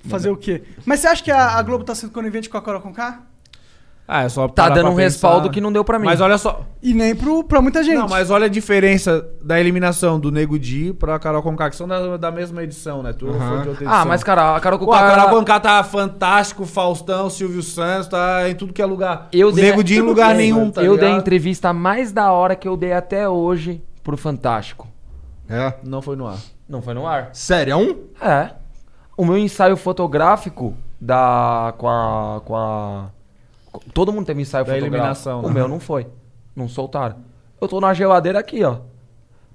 Fazer 0.08 0.30
o 0.30 0.36
quê? 0.36 0.62
Mas 0.84 1.00
você 1.00 1.08
acha 1.08 1.22
que 1.22 1.30
a, 1.30 1.52
a 1.52 1.62
Globo 1.62 1.84
tá 1.84 1.94
sendo 1.94 2.12
conivente 2.12 2.48
com 2.48 2.58
a 2.58 2.62
Carol 2.62 2.80
Conká? 2.80 3.22
Ah, 4.06 4.24
é 4.24 4.28
só 4.28 4.46
Tá 4.48 4.68
dando 4.68 4.80
pra 4.82 4.90
um 4.90 4.96
pensar. 4.96 5.04
respaldo 5.28 5.50
que 5.50 5.60
não 5.62 5.72
deu 5.72 5.82
pra 5.82 5.98
mim. 5.98 6.04
Mas 6.04 6.20
olha 6.20 6.36
só. 6.36 6.60
E 6.82 6.92
nem 6.92 7.14
pro, 7.14 7.42
pra 7.42 7.62
muita 7.62 7.82
gente. 7.82 7.96
Não, 7.96 8.06
mas 8.08 8.30
olha 8.30 8.44
a 8.44 8.48
diferença 8.50 9.26
da 9.42 9.58
eliminação 9.58 10.20
do 10.20 10.30
Nego 10.30 10.58
Di 10.58 10.92
pra 10.92 11.18
Carol 11.18 11.42
Conká, 11.42 11.70
que 11.70 11.76
são 11.76 11.88
da, 11.88 12.18
da 12.18 12.30
mesma 12.30 12.62
edição, 12.62 13.02
né? 13.02 13.14
Tu 13.14 13.26
foi 13.26 13.38
de 13.38 13.68
outra 13.68 13.70
edição. 13.72 13.92
Ah, 13.92 14.04
mas, 14.04 14.22
cara, 14.22 14.54
a 14.56 14.60
Carol 14.60 14.78
Pô, 14.78 14.84
Conká... 14.86 14.98
a 14.98 15.10
Carol 15.16 15.30
Conká 15.38 15.58
tá 15.60 15.82
fantástico, 15.82 16.66
Faustão, 16.66 17.30
Silvio 17.30 17.62
Santos, 17.62 18.08
tá 18.08 18.46
em 18.48 18.54
tudo 18.54 18.74
que 18.74 18.82
é 18.82 18.84
lugar. 18.86 19.28
Eu 19.32 19.48
o 19.48 19.52
dei- 19.52 19.64
Nego 19.70 19.82
Di 19.82 19.96
em 19.96 20.00
lugar 20.02 20.34
nenhum, 20.34 20.70
tá 20.70 20.82
eu 20.82 20.96
dei 20.98 21.04
a 21.06 21.10
ligado? 21.12 21.20
entrevista 21.22 21.72
mais 21.72 22.12
da 22.12 22.30
hora 22.30 22.54
que 22.54 22.68
eu 22.68 22.76
dei 22.76 22.92
até 22.92 23.26
hoje 23.26 23.82
pro 24.02 24.18
Fantástico. 24.18 24.86
É. 25.48 25.72
Não 25.82 26.02
foi 26.02 26.14
no 26.16 26.26
ar. 26.26 26.36
Não 26.68 26.82
foi 26.82 26.92
no 26.92 27.06
ar? 27.06 27.30
Sério, 27.32 27.72
é 27.72 27.76
um? 27.76 27.96
É. 28.20 28.50
O 29.16 29.24
meu 29.24 29.38
ensaio 29.38 29.76
fotográfico 29.78 30.74
da. 31.00 31.72
com 31.78 31.88
a. 31.88 32.40
com 32.44 32.54
a. 32.56 33.06
Todo 33.92 34.12
mundo 34.12 34.26
teve 34.26 34.42
ensaio 34.42 34.64
Da 34.64 34.72
fotográfico. 34.72 34.94
eliminação, 34.96 35.40
O 35.40 35.48
né? 35.48 35.54
meu 35.54 35.68
não 35.68 35.80
foi. 35.80 36.06
Não 36.54 36.68
soltaram. 36.68 37.16
Eu 37.60 37.68
tô 37.68 37.80
na 37.80 37.92
geladeira 37.94 38.38
aqui, 38.38 38.62
ó. 38.64 38.78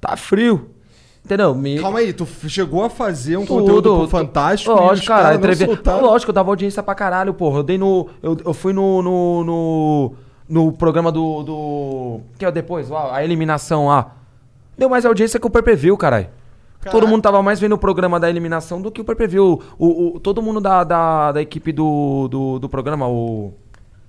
Tá 0.02 0.16
frio. 0.18 0.70
Entendeu? 1.24 1.54
Me... 1.54 1.80
Calma 1.80 2.00
aí, 2.00 2.14
tu 2.14 2.26
chegou 2.48 2.84
a 2.84 2.90
fazer 2.90 3.38
um 3.38 3.46
Tudo, 3.46 3.60
conteúdo 3.62 4.00
tu- 4.00 4.08
Fantástico 4.08 4.72
Lógico, 4.72 5.08
cara. 5.08 5.24
caras 5.24 5.40
não 5.40 5.46
entrevi... 5.50 5.66
soltaram. 5.66 6.02
Lógico, 6.02 6.30
eu 6.32 6.34
dava 6.34 6.50
audiência 6.50 6.82
pra 6.82 6.96
caralho, 6.96 7.34
porra. 7.34 7.60
Eu 7.60 7.64
dei 7.64 7.78
no. 7.78 8.08
Eu, 8.24 8.38
eu 8.46 8.54
fui 8.54 8.72
no. 8.74 9.02
no, 9.02 9.44
no, 9.44 10.14
no 10.48 10.72
programa 10.72 11.12
do, 11.12 11.44
do. 11.44 12.20
Que 12.38 12.46
é 12.46 12.48
o 12.48 12.52
depois, 12.52 12.90
lá, 12.90 13.16
a 13.16 13.24
eliminação 13.24 13.88
lá. 13.88 14.16
Deu 14.78 14.90
mais 14.90 15.06
audiência 15.06 15.40
que 15.40 15.46
o 15.46 15.50
Perpeview, 15.50 15.96
caralho. 15.98 16.30
Todo 16.90 17.06
mundo 17.06 17.22
tava 17.22 17.44
mais 17.44 17.60
vendo 17.60 17.74
o 17.74 17.78
programa 17.78 18.18
da 18.20 18.30
eliminação 18.30 18.82
do 18.82 18.90
que 18.90 19.02
o 19.02 19.04
Perpeview. 19.04 19.62
O, 19.78 20.16
o, 20.16 20.20
todo 20.22 20.42
mundo 20.42 20.62
da, 20.62 20.86
da, 20.86 21.32
da 21.34 21.42
equipe 21.42 21.74
do, 21.74 22.30
do, 22.30 22.60
do 22.60 22.70
programa, 22.70 23.06
o. 23.08 23.54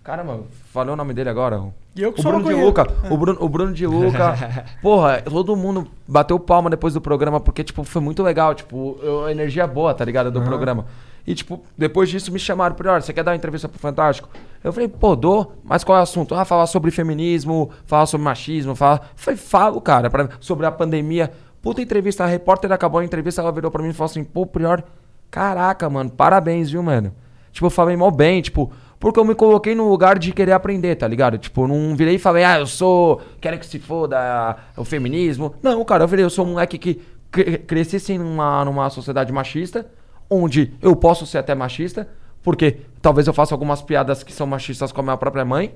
Caramba, 0.03 0.41
falei 0.73 0.93
o 0.93 0.97
nome 0.97 1.13
dele 1.13 1.29
agora. 1.29 1.61
o- 1.61 1.75
E 1.95 2.03
eu 2.03 2.13
que 2.13 2.21
o 2.21 2.25
Bruno 2.25 2.45
de. 2.49 2.55
Luca. 2.55 2.87
O 3.11 3.17
Bruno, 3.19 3.39
o 3.43 3.49
Bruno 3.49 3.73
de 3.73 3.87
Luca. 3.87 4.35
Porra, 4.81 5.21
todo 5.21 5.55
mundo 5.55 5.87
bateu 6.09 6.39
palma 6.39 6.71
depois 6.71 6.95
do 6.95 7.01
programa, 7.01 7.39
porque, 7.39 7.63
tipo, 7.63 7.85
foi 7.85 8.01
muito 8.01 8.23
legal. 8.23 8.55
Tipo, 8.55 8.99
a 9.27 9.31
energia 9.31 9.67
boa, 9.67 9.93
tá 9.93 10.05
ligado? 10.05 10.31
Do 10.31 10.41
programa. 10.41 10.87
E, 11.27 11.35
tipo, 11.35 11.63
depois 11.77 12.09
disso 12.09 12.33
me 12.33 12.39
chamaram, 12.39 12.75
Prior, 12.75 13.03
você 13.03 13.13
quer 13.13 13.23
dar 13.23 13.33
uma 13.33 13.37
entrevista 13.37 13.69
pro 13.69 13.79
Fantástico? 13.79 14.29
Eu 14.65 14.73
falei, 14.73 14.89
pô, 14.89 15.15
dou, 15.15 15.53
mas 15.63 15.85
qual 15.85 15.99
é 15.99 16.01
o 16.01 16.03
assunto? 16.03 16.35
Ah, 16.35 16.47
falar 16.47 16.67
sobre 16.67 16.91
feminismo, 16.91 17.71
falar 17.85 18.07
sobre 18.07 18.25
machismo, 18.25 18.75
falar. 18.75 19.11
Falei, 19.15 19.37
falo, 19.37 19.81
cara, 19.83 20.09
pra- 20.09 20.31
sobre 20.41 20.65
a 20.65 20.73
pandemia. 20.73 21.31
Puta 21.61 21.83
entrevista, 21.83 22.25
a 22.25 22.27
repórter 22.27 22.73
acabou 22.73 23.01
a 23.01 23.05
entrevista, 23.05 23.43
ela 23.43 23.53
virou 23.53 23.71
pra 23.71 23.83
mim 23.83 23.91
e 23.91 23.93
falou 23.93 24.11
assim, 24.11 24.25
pô, 24.25 24.47
Prior, 24.47 24.83
caraca, 25.31 25.91
mano, 25.91 26.09
parabéns, 26.11 26.71
viu, 26.71 26.83
mano? 26.83 27.13
Tipo, 27.53 27.67
eu 27.67 27.71
falei 27.71 27.97
mal 27.97 28.11
bem, 28.11 28.41
tipo, 28.41 28.73
porque 29.01 29.19
eu 29.19 29.25
me 29.25 29.35
coloquei 29.35 29.75
no 29.75 29.89
lugar 29.89 30.19
de 30.19 30.31
querer 30.33 30.53
aprender, 30.53 30.95
tá 30.95 31.09
ligado? 31.09 31.39
Tipo, 31.39 31.67
não 31.67 31.97
virei 31.97 32.15
e 32.17 32.19
falei, 32.19 32.45
ah, 32.45 32.59
eu 32.61 32.67
sou. 32.67 33.21
Quero 33.41 33.59
que 33.59 33.67
se 33.67 33.79
foda 33.81 34.57
o 34.77 34.85
feminismo. 34.85 35.55
Não, 35.63 35.83
cara, 35.85 36.05
eu 36.05 36.09
falei, 36.09 36.25
eu 36.25 36.31
sou 36.31 36.45
um 36.45 36.51
moleque 36.51 36.77
que 36.79 37.03
cre- 37.31 37.59
cresci 37.59 38.19
numa, 38.19 38.65
numa 38.65 38.91
sociedade 38.91 39.33
machista, 39.33 39.87
onde 40.29 40.75
eu 40.83 40.95
posso 40.95 41.27
ser 41.27 41.39
até 41.39 41.55
machista, 41.55 42.07
porque 42.43 42.77
talvez 43.01 43.27
eu 43.27 43.33
faça 43.33 43.55
algumas 43.55 43.81
piadas 43.83 44.23
que 44.23 44.33
são 44.33 44.47
machistas 44.47 44.93
com 44.93 45.01
a 45.01 45.05
minha 45.05 45.17
própria 45.17 45.45
mãe. 45.45 45.75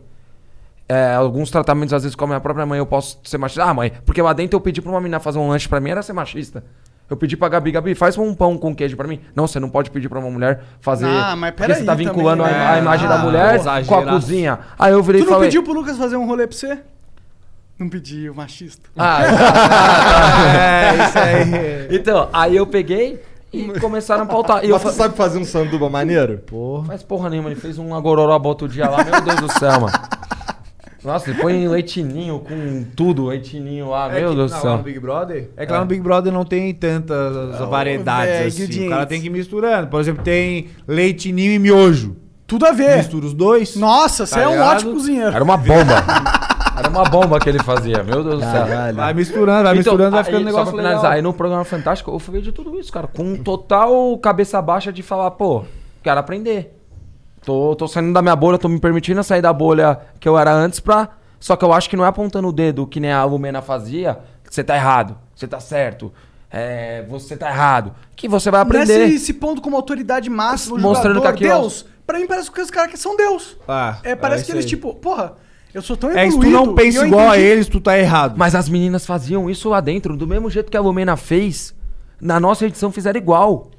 É, 0.86 1.14
alguns 1.14 1.50
tratamentos, 1.50 1.94
às 1.94 2.02
vezes, 2.02 2.14
com 2.14 2.24
a 2.24 2.28
minha 2.28 2.40
própria 2.40 2.66
mãe, 2.66 2.78
eu 2.78 2.84
posso 2.84 3.18
ser 3.24 3.38
machista. 3.38 3.64
Ah, 3.64 3.72
mãe, 3.72 3.90
porque 4.04 4.20
lá 4.20 4.34
dentro 4.34 4.56
eu 4.56 4.60
pedi 4.60 4.82
pra 4.82 4.90
uma 4.90 5.00
menina 5.00 5.18
fazer 5.18 5.38
um 5.38 5.48
lanche 5.48 5.66
pra 5.66 5.80
mim, 5.80 5.88
era 5.90 6.02
ser 6.02 6.12
machista. 6.12 6.62
Eu 7.08 7.16
pedi 7.16 7.36
pra 7.36 7.48
Gabi, 7.48 7.70
Gabi, 7.70 7.94
faz 7.94 8.16
um 8.16 8.34
pão 8.34 8.56
com 8.56 8.74
queijo 8.74 8.96
pra 8.96 9.06
mim. 9.06 9.20
Não, 9.36 9.46
você 9.46 9.60
não 9.60 9.68
pode 9.68 9.90
pedir 9.90 10.08
pra 10.08 10.18
uma 10.18 10.30
mulher 10.30 10.62
fazer. 10.80 11.06
Ah, 11.06 11.36
mas 11.36 11.50
porque 11.50 11.66
peraí 11.66 11.78
você 11.80 11.84
tá 11.84 11.94
vinculando 11.94 12.42
também, 12.42 12.58
a, 12.58 12.70
a 12.70 12.72
né? 12.74 12.78
imagem 12.80 13.08
da 13.08 13.14
Ah, 13.16 13.18
mulher 13.18 13.60
com 13.86 13.94
a 13.94 14.04
cozinha. 14.06 14.58
Aí 14.78 14.92
eu 14.92 15.02
virei 15.02 15.20
Tu 15.20 15.24
não 15.26 15.32
falei. 15.34 15.48
pediu 15.48 15.62
pro 15.62 15.72
Lucas 15.74 15.98
fazer 15.98 16.16
um 16.16 16.26
rolê 16.26 16.46
pra 16.46 16.56
você? 16.56 16.78
Não 17.78 17.88
pediu, 17.88 18.34
machista. 18.34 18.88
Ah, 18.96 19.18
É, 20.56 21.04
isso 21.06 21.18
aí. 21.18 21.96
então, 21.96 22.28
aí 22.32 22.56
eu 22.56 22.66
peguei 22.66 23.20
e 23.52 23.78
começaram 23.80 24.22
a 24.22 24.26
pautar. 24.26 24.64
E 24.64 24.68
eu 24.70 24.74
Mas 24.74 24.82
tu 24.82 24.88
fa- 24.88 24.92
sabe 24.92 25.16
fazer 25.16 25.38
um 25.38 25.44
sanduba 25.44 25.90
maneiro? 25.90 26.40
Mas 26.86 27.02
porra 27.02 27.28
nenhuma, 27.28 27.50
ele 27.50 27.60
fez 27.60 27.78
um 27.78 27.94
agororoba 27.94 28.48
outro 28.48 28.66
dia 28.68 28.88
lá, 28.88 29.04
meu 29.04 29.20
Deus 29.20 29.40
do 29.40 29.52
céu, 29.58 29.80
mano. 29.80 29.92
Nossa, 31.04 31.30
ele 31.30 31.38
põe 31.40 31.68
leitinho 31.68 32.38
com 32.40 32.84
tudo, 32.96 33.26
leitinho 33.26 33.90
lá, 33.90 34.08
É 34.10 34.20
meu 34.20 34.30
que- 34.30 34.36
Deus 34.36 34.52
do 34.52 34.58
céu. 34.60 34.76
no 34.78 34.82
Big 34.82 34.98
Brother? 34.98 35.50
É 35.56 35.66
que 35.66 35.72
lá 35.72 35.80
no 35.80 35.86
Big 35.86 36.00
Brother 36.00 36.32
não 36.32 36.44
tem 36.44 36.72
tantas 36.72 37.58
variedades 37.68 38.30
é, 38.34 38.38
assim. 38.46 38.62
O 38.62 38.64
ingredientes. 38.64 38.88
cara 38.90 39.06
tem 39.06 39.20
que 39.20 39.26
ir 39.26 39.30
misturando. 39.30 39.88
Por 39.88 40.00
exemplo, 40.00 40.22
tem 40.24 40.68
leite 40.88 41.30
ninho 41.32 41.52
e 41.52 41.58
miojo. 41.58 42.16
Tudo 42.46 42.66
a 42.66 42.72
ver. 42.72 42.98
Mistura 42.98 43.26
os 43.26 43.34
dois. 43.34 43.76
Nossa, 43.76 44.26
você 44.26 44.34
Tá 44.34 44.42
é 44.42 44.48
um 44.48 44.52
ligado? 44.52 44.76
ótimo 44.76 44.92
cozinheiro. 44.94 45.34
Era 45.34 45.44
uma 45.44 45.56
bomba. 45.56 46.04
Era 46.76 46.88
uma 46.90 47.04
bomba 47.04 47.38
que 47.38 47.48
ele 47.48 47.62
fazia, 47.62 48.02
meu 48.02 48.22
Deus 48.24 48.36
do 48.36 48.40
céu. 48.50 48.66
Vai 48.94 49.14
misturando, 49.14 49.62
vai 49.62 49.74
misturando, 49.76 50.10
vai 50.10 50.20
aí, 50.20 50.24
ficando 50.24 50.40
um 50.40 50.44
só 50.44 50.46
negócio 50.46 50.64
pra 50.72 50.82
finalizar, 50.82 51.02
legal. 51.02 51.12
aí 51.12 51.22
no 51.22 51.32
programa 51.32 51.64
Fantástico 51.64 52.10
eu 52.10 52.18
falei 52.18 52.42
de 52.42 52.50
tudo 52.52 52.78
isso, 52.78 52.92
cara, 52.92 53.06
com 53.06 53.36
total 53.36 54.18
cabeça 54.18 54.60
baixa 54.60 54.92
de 54.92 55.02
falar, 55.02 55.30
pô, 55.32 55.64
quero 56.02 56.18
aprender. 56.18 56.76
Tô, 57.44 57.74
tô 57.76 57.86
saindo 57.86 58.12
da 58.12 58.22
minha 58.22 58.34
bolha, 58.36 58.56
tô 58.58 58.68
me 58.68 58.78
permitindo 58.80 59.22
sair 59.22 59.42
da 59.42 59.52
bolha 59.52 60.00
que 60.18 60.28
eu 60.28 60.38
era 60.38 60.52
antes 60.52 60.80
pra. 60.80 61.10
Só 61.38 61.56
que 61.56 61.64
eu 61.64 61.72
acho 61.72 61.90
que 61.90 61.96
não 61.96 62.04
é 62.04 62.08
apontando 62.08 62.48
o 62.48 62.52
dedo 62.52 62.86
que 62.86 62.98
nem 62.98 63.12
a 63.12 63.22
Lumena 63.24 63.60
fazia, 63.60 64.18
que 64.42 64.54
você 64.54 64.64
tá 64.64 64.74
errado, 64.76 65.14
você 65.36 65.46
tá 65.46 65.60
certo, 65.60 66.10
é, 66.50 67.04
você 67.08 67.36
tá 67.36 67.50
errado. 67.50 67.92
Que 68.16 68.26
você 68.28 68.50
vai 68.50 68.62
aprender. 68.62 68.98
Nesse 69.08 69.18
se 69.26 69.34
pondo 69.34 69.60
como 69.60 69.76
autoridade 69.76 70.30
máxima, 70.30 70.78
Mostrando 70.78 71.16
jogador, 71.16 71.36
que 71.36 71.44
aqui, 71.44 71.52
ó, 71.54 71.60
Deus. 71.60 71.84
Pra 72.06 72.18
mim 72.18 72.26
parece 72.26 72.50
que 72.50 72.60
os 72.60 72.70
caras 72.70 72.90
que 72.90 72.96
são 72.98 73.14
Deus. 73.16 73.56
Ah, 73.68 73.98
É, 74.02 74.14
parece 74.14 74.42
isso 74.42 74.46
que 74.50 74.56
eles, 74.56 74.64
aí. 74.64 74.68
tipo, 74.70 74.94
porra, 74.94 75.34
eu 75.74 75.82
sou 75.82 75.96
tão 75.98 76.10
É, 76.10 76.22
se 76.22 76.28
evoluído. 76.28 76.58
tu 76.58 76.66
não 76.66 76.74
pensa 76.74 77.06
igual 77.06 77.28
a 77.28 77.36
entendi- 77.36 77.46
eles, 77.52 77.68
tu 77.68 77.80
tá 77.80 77.98
errado. 77.98 78.34
Mas 78.38 78.54
as 78.54 78.68
meninas 78.68 79.04
faziam 79.04 79.50
isso 79.50 79.68
lá 79.68 79.80
dentro, 79.80 80.16
do 80.16 80.26
mesmo 80.26 80.48
jeito 80.48 80.70
que 80.70 80.76
a 80.76 80.80
Lumena 80.80 81.14
fez. 81.16 81.74
Na 82.20 82.40
nossa 82.40 82.64
edição 82.64 82.90
fizeram 82.90 83.18
igual. 83.18 83.70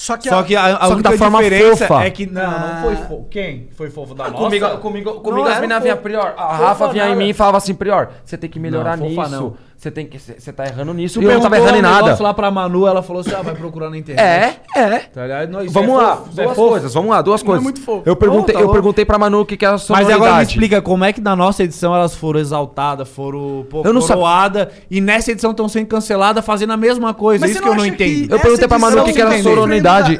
Só 0.00 0.16
que, 0.16 0.30
Só 0.30 0.42
que 0.42 0.56
a, 0.56 0.64
a 0.64 0.70
Só 0.70 0.86
que 0.86 0.92
única 0.94 1.10
da 1.10 1.18
forma 1.18 1.42
diferença 1.42 1.86
fofa. 1.86 2.04
é 2.06 2.10
que... 2.10 2.24
Não, 2.24 2.42
não 2.42 2.82
foi 2.82 2.96
fofo. 2.96 3.26
Quem 3.30 3.68
foi 3.76 3.90
fofo 3.90 4.14
da 4.14 4.30
nossa? 4.30 4.34
Comigo, 4.44 4.66
comigo, 4.78 5.12
comigo 5.20 5.44
Não 5.44 5.52
as 5.52 5.60
meninas 5.60 5.82
vinham 5.82 5.98
prior. 5.98 6.32
A 6.38 6.48
Fofa 6.56 6.64
Rafa 6.68 6.88
vinha 6.88 7.08
em 7.10 7.14
mim 7.16 7.28
e 7.28 7.32
falava 7.34 7.58
assim, 7.58 7.74
prior, 7.74 8.08
você 8.24 8.38
tem 8.38 8.48
que 8.48 8.58
melhorar 8.58 8.96
Não, 8.96 9.10
fofa 9.10 9.28
nisso. 9.28 9.42
não. 9.42 9.56
Você 9.80 9.90
tem 9.90 10.06
que. 10.06 10.18
Você 10.18 10.52
tá 10.52 10.66
errando 10.66 10.92
nisso. 10.92 11.22
Eu 11.22 11.32
não 11.32 11.40
tava 11.40 11.56
errando 11.56 11.78
em 11.78 11.80
nada. 11.80 12.14
lá 12.22 12.34
pra 12.34 12.50
Manu, 12.50 12.86
ela 12.86 13.02
falou 13.02 13.20
assim, 13.20 13.32
ah, 13.34 13.40
vai 13.40 13.54
procurar 13.54 13.88
na 13.88 13.96
internet. 13.98 14.60
É, 14.76 14.78
é. 14.78 14.98
Tá 14.98 15.22
ligado? 15.22 15.70
Vamos 15.70 15.90
é 15.90 15.96
lá, 15.96 16.16
fofo, 16.18 16.28
é 16.32 16.34
duas 16.44 16.56
fofo. 16.56 16.68
coisas, 16.68 16.94
vamos 16.94 17.10
lá, 17.10 17.22
duas 17.22 17.42
coisas. 17.42 17.62
muito 17.62 17.80
fofo. 17.80 18.02
Eu 18.04 18.14
perguntei, 18.14 18.54
Oh, 18.54 18.58
tá 18.58 18.60
eu 18.62 18.66
louco. 18.66 18.74
perguntei 18.74 19.04
pra 19.06 19.18
Manu 19.18 19.40
o 19.40 19.46
que, 19.46 19.56
que 19.56 19.64
era 19.64 19.72
a 19.72 19.78
Mas 19.78 19.82
sonoridade. 19.84 20.14
agora 20.22 20.36
me 20.36 20.42
explica 20.42 20.82
como 20.82 21.02
é 21.04 21.14
que 21.14 21.20
na 21.22 21.34
nossa 21.34 21.64
edição 21.64 21.94
elas 21.94 22.14
foram 22.14 22.38
exaltadas, 22.40 23.08
foram 23.08 23.64
pô, 23.70 23.80
Eu 23.82 23.94
não 23.94 24.02
coroadas, 24.02 24.68
e 24.90 25.00
nessa 25.00 25.32
edição 25.32 25.52
estão 25.52 25.66
sendo 25.66 25.86
canceladas 25.86 26.44
fazendo 26.44 26.74
a 26.74 26.76
mesma 26.76 27.14
coisa. 27.14 27.40
Mas 27.46 27.52
Isso 27.52 27.62
que 27.62 27.68
eu 27.68 27.74
não 27.74 27.86
entendo. 27.86 28.32
Eu 28.34 28.38
perguntei 28.38 28.68
pra 28.68 28.78
Manu 28.78 29.00
o 29.00 29.04
que, 29.04 29.14
que 29.14 29.22
era. 29.22 29.30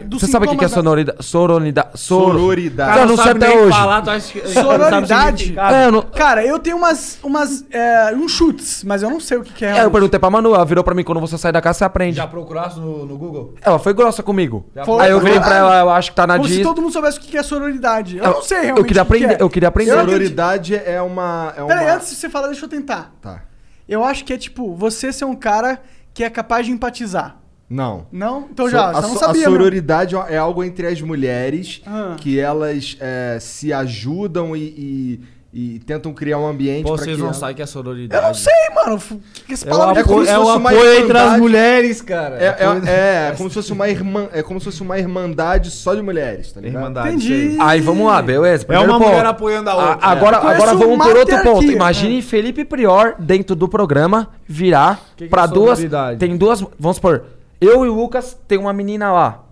Dos 0.07 0.20
Você 0.23 0.27
sabe 0.27 0.47
o 0.47 0.51
que, 0.51 0.57
que 0.57 0.65
é 0.65 0.69
da- 0.69 0.74
sonoridade? 0.74 1.23
Sororidade. 1.23 1.89
Sor... 1.97 2.32
Sororidade. 2.32 2.91
Cara, 2.91 3.03
eu 3.03 3.07
não 3.09 3.16
sei 3.16 3.32
até 3.32 3.59
hoje. 3.59 3.70
Falar, 3.77 4.01
tu 4.03 4.11
acha 4.11 4.32
que- 4.32 4.49
Sororidade? 4.49 5.55
É. 5.59 6.19
Cara, 6.19 6.45
eu 6.47 6.59
tenho 6.59 6.77
umas, 6.78 7.19
umas, 7.23 7.65
é, 7.70 8.15
uns 8.16 8.32
chutes, 8.32 8.85
mas 8.85 9.03
eu 9.03 9.11
não 9.11 9.20
sei 9.20 9.39
o 9.39 9.43
que, 9.43 9.49
que 9.55 9.64
é. 9.64 9.78
é, 9.78 9.85
eu 9.85 9.90
perguntei 9.90 10.18
pra 10.18 10.31
Manu, 10.31 10.55
ela 10.55 10.64
virou 10.64 10.82
pra 10.85 10.94
mim, 10.94 11.02
quando 11.05 11.20
você 11.20 11.36
sai 11.39 11.52
da 11.52 11.60
casa, 11.60 11.78
você 11.78 11.85
aprende. 11.85 12.16
Já 12.16 12.27
procurasse 12.27 12.78
no, 12.78 13.05
no 13.06 13.16
Google? 13.18 13.55
Ela 13.62 13.78
foi 13.78 13.93
grossa 13.94 14.22
comigo. 14.22 14.66
foi. 14.85 15.05
Aí 15.05 15.10
eu 15.10 15.20
virei 15.20 15.39
pra 15.40 15.56
ela, 15.56 15.81
eu 15.81 15.90
acho 15.90 16.10
que 16.10 16.16
tá 16.16 16.27
na 16.27 16.35
Como 16.35 16.44
se 16.44 16.51
Disney. 16.51 16.64
todo 16.64 16.81
mundo 16.82 16.93
soubesse 16.93 17.18
o 17.18 17.20
que 17.22 17.36
é 17.36 17.43
sororidade. 17.43 18.18
Eu, 18.18 18.24
Eu- 18.24 18.31
não 18.32 18.43
sei 18.43 18.59
realmente. 18.60 18.78
eu 18.78 18.85
queria 18.85 19.02
o 19.02 19.06
que 19.06 19.10
que 19.12 19.24
aprender, 19.24 19.40
é. 19.40 19.43
eu 19.43 19.51
queria 19.51 19.68
aprender. 19.68 19.90
Sororidade 19.93 20.74
é 20.74 21.01
uma. 21.02 21.52
É 21.56 21.62
uma... 21.62 21.68
Peraí, 21.68 21.89
antes 21.90 22.10
de 22.10 22.16
você 22.16 22.28
falar, 22.28 22.48
deixa 22.48 22.64
eu 22.64 22.68
tentar. 22.68 23.12
Tá. 23.20 23.43
Eu 23.89 24.05
acho 24.05 24.24
que 24.24 24.32
é 24.32 24.39
tipo, 24.39 24.74
você 24.74 25.12
ser 25.12 25.24
um 25.24 25.35
cara 25.35 25.81
que 26.14 26.22
é 26.24 26.31
capaz 26.31 26.66
de 26.66 26.72
empatizar. 26.72 27.36
Não. 27.68 28.06
Não? 28.10 28.48
Então 28.51 28.66
So- 28.66 28.72
já, 28.72 28.89
a, 28.89 28.93
você 28.94 29.01
não 29.02 29.12
so- 29.14 29.18
sabia. 29.20 29.47
a 29.47 29.51
meu. 29.51 29.59
sororidade 29.59 30.16
é 30.28 30.36
algo 30.36 30.64
entre 30.64 30.86
as 30.89 31.01
mulheres 31.01 31.81
Ah. 31.86 32.16
que 32.18 32.39
elas 32.40 32.97
é, 33.01 33.39
se 33.40 33.72
ajudam 33.72 34.56
e, 34.56 34.60
e- 34.60 35.20
e 35.52 35.81
tentam 35.81 36.12
criar 36.14 36.39
um 36.39 36.47
ambiente 36.47 36.85
Pô, 36.85 36.94
pra 36.94 37.02
vocês 37.02 37.16
que 37.16 37.22
não 37.22 37.35
sabem 37.35 37.56
que 37.56 37.62
é 37.62 37.66
sororidade. 37.66 38.22
Eu 38.22 38.28
não 38.28 38.35
sei, 38.35 38.52
mano. 38.72 38.98
Que 39.35 39.43
que 39.47 39.52
essa 39.55 39.66
É 39.68 39.68
o 39.68 39.77
palavra 39.77 40.01
É 40.01 40.05
como 40.05 40.14
apoio, 40.20 40.27
se 40.27 40.32
é 40.32 40.36
fosse 40.36 40.56
uma 40.56 40.70
apoio 40.70 40.94
entre 40.94 41.18
as 41.18 41.39
mulheres, 41.39 42.01
cara. 42.02 42.36
É, 42.36 42.47
é, 42.47 43.28
é, 43.31 43.35
como 43.36 43.48
se 43.48 43.55
fosse 43.55 43.72
uma 43.72 43.89
irmã, 43.89 44.28
é 44.32 44.43
como 44.44 44.60
se 44.60 44.66
fosse 44.66 44.81
uma 44.81 44.97
irmandade 44.97 45.70
só 45.72 45.93
de 45.94 46.02
mulheres, 46.02 46.52
tá 46.52 46.60
ligado? 46.60 46.82
Irmandade. 46.82 47.09
Entendi. 47.09 47.56
Aí 47.60 47.81
vamos 47.81 48.06
lá, 48.06 48.22
beleza? 48.22 48.62
É 48.62 48.66
Primeiro 48.66 48.93
uma 48.93 48.98
ponto. 48.98 49.09
mulher 49.10 49.27
apoiando 49.27 49.70
a 49.70 49.74
outra. 49.74 50.06
A- 50.06 50.10
agora 50.12 50.36
agora 50.36 50.74
vamos 50.74 51.05
por 51.05 51.16
outro 51.16 51.43
ponto. 51.43 51.64
Imagine 51.64 52.22
Felipe 52.22 52.64
Prior 52.64 53.16
dentro 53.18 53.56
do 53.56 53.66
programa 53.68 54.28
virar 54.47 55.01
Que 55.16 55.24
que 55.24 55.31
pra 55.31 55.44
é 55.44 55.48
duas. 55.48 55.81
Tem 56.16 56.36
duas. 56.36 56.64
Vamos 56.78 56.97
supor, 56.97 57.24
eu 57.60 57.85
e 57.85 57.89
o 57.89 57.94
Lucas 57.94 58.39
tem 58.47 58.56
uma 58.56 58.72
menina 58.72 59.12
lá. 59.12 59.43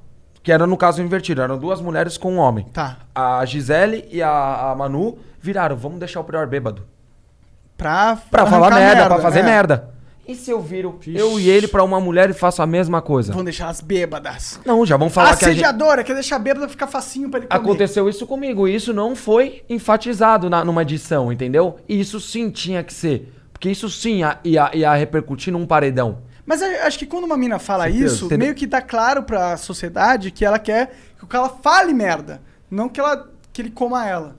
Que 0.44 0.52
era 0.52 0.64
no 0.66 0.76
caso 0.76 1.02
invertido, 1.02 1.42
eram 1.42 1.58
duas 1.58 1.80
mulheres 1.80 2.16
com 2.16 2.34
um 2.34 2.38
homem. 2.38 2.64
Tá. 2.72 2.98
A 3.12 3.44
Gisele 3.44 4.08
e 4.10 4.22
a, 4.22 4.70
a 4.70 4.74
Manu 4.76 5.18
viraram, 5.48 5.74
vamos 5.76 5.98
deixar 5.98 6.20
o 6.20 6.24
Prior 6.24 6.46
bêbado. 6.46 6.86
Pra, 7.76 8.16
Pra 8.30 8.44
falar 8.44 8.66
arrancar 8.72 8.94
merda, 8.94 9.06
pra 9.06 9.18
fazer 9.20 9.38
é. 9.38 9.42
merda. 9.42 9.94
E 10.26 10.34
se 10.34 10.50
eu 10.50 10.60
viro 10.60 10.98
eu 11.06 11.40
e 11.40 11.48
ele 11.48 11.66
pra 11.66 11.82
uma 11.82 11.98
mulher 11.98 12.28
e 12.28 12.34
faço 12.34 12.60
a 12.60 12.66
mesma 12.66 13.00
coisa? 13.00 13.32
Vão 13.32 13.42
deixar 13.42 13.68
as 13.68 13.80
bêbadas. 13.80 14.60
Não, 14.62 14.84
já 14.84 14.94
vão 14.98 15.08
falar 15.08 15.28
que 15.38 15.46
a 15.46 15.48
gente... 15.48 15.64
Assediadora, 15.64 16.04
quer 16.04 16.12
deixar 16.12 16.38
bêbada 16.38 16.68
ficar 16.68 16.86
facinho 16.86 17.30
pra 17.30 17.38
ele 17.40 17.46
comer. 17.46 17.58
Aconteceu 17.62 18.06
isso 18.10 18.26
comigo, 18.26 18.68
e 18.68 18.74
isso 18.74 18.92
não 18.92 19.16
foi 19.16 19.62
enfatizado 19.70 20.50
na, 20.50 20.62
numa 20.62 20.82
edição, 20.82 21.32
entendeu? 21.32 21.78
E 21.88 21.98
isso 21.98 22.20
sim 22.20 22.50
tinha 22.50 22.82
que 22.84 22.92
ser. 22.92 23.32
Porque 23.54 23.70
isso 23.70 23.88
sim 23.88 24.18
ia, 24.18 24.38
ia, 24.44 24.70
ia 24.76 24.94
repercutir 24.94 25.50
num 25.50 25.64
paredão. 25.66 26.18
Mas 26.44 26.60
eu 26.60 26.82
acho 26.82 26.98
que 26.98 27.06
quando 27.06 27.24
uma 27.24 27.36
mina 27.36 27.58
fala 27.58 27.84
Certeza. 27.84 28.04
isso, 28.04 28.26
Entendeu? 28.26 28.46
meio 28.46 28.54
que 28.54 28.66
tá 28.66 28.82
claro 28.82 29.22
pra 29.22 29.56
sociedade 29.56 30.30
que 30.30 30.44
ela 30.44 30.58
quer 30.58 30.94
que 31.16 31.24
o 31.24 31.26
cara 31.26 31.48
fale 31.48 31.94
merda. 31.94 32.42
Não 32.70 32.88
que, 32.90 33.00
ela, 33.00 33.30
que 33.50 33.62
ele 33.62 33.70
coma 33.70 34.06
ela. 34.06 34.36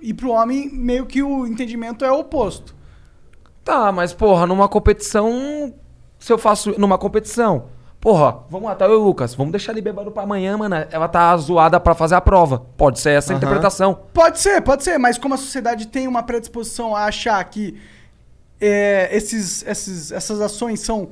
E 0.00 0.14
pro 0.14 0.30
homem, 0.30 0.70
meio 0.72 1.06
que 1.06 1.22
o 1.22 1.46
entendimento 1.46 2.04
é 2.04 2.10
o 2.10 2.20
oposto. 2.20 2.74
Tá, 3.64 3.92
mas 3.92 4.12
porra, 4.12 4.46
numa 4.46 4.68
competição. 4.68 5.74
Se 6.18 6.32
eu 6.32 6.38
faço 6.38 6.78
numa 6.78 6.98
competição. 6.98 7.64
Porra, 8.00 8.38
vamos 8.48 8.66
lá, 8.68 8.74
tá 8.74 8.86
eu 8.86 8.92
e 8.92 8.96
o 8.96 9.04
Lucas. 9.04 9.34
Vamos 9.34 9.52
deixar 9.52 9.72
ele 9.72 9.82
bêbado 9.82 10.10
pra 10.10 10.22
amanhã, 10.22 10.56
mano. 10.56 10.74
Ela 10.90 11.06
tá 11.06 11.36
zoada 11.36 11.78
pra 11.78 11.94
fazer 11.94 12.14
a 12.14 12.20
prova. 12.20 12.60
Pode 12.76 12.98
ser 12.98 13.10
essa 13.10 13.32
a 13.32 13.34
Aham. 13.34 13.38
interpretação. 13.38 13.98
Pode 14.14 14.38
ser, 14.38 14.62
pode 14.62 14.82
ser, 14.82 14.98
mas 14.98 15.18
como 15.18 15.34
a 15.34 15.36
sociedade 15.36 15.86
tem 15.86 16.08
uma 16.08 16.22
predisposição 16.22 16.96
a 16.96 17.04
achar 17.04 17.44
que 17.44 17.78
é, 18.58 19.14
esses, 19.14 19.62
esses, 19.66 20.12
essas 20.12 20.40
ações 20.40 20.80
são 20.80 21.10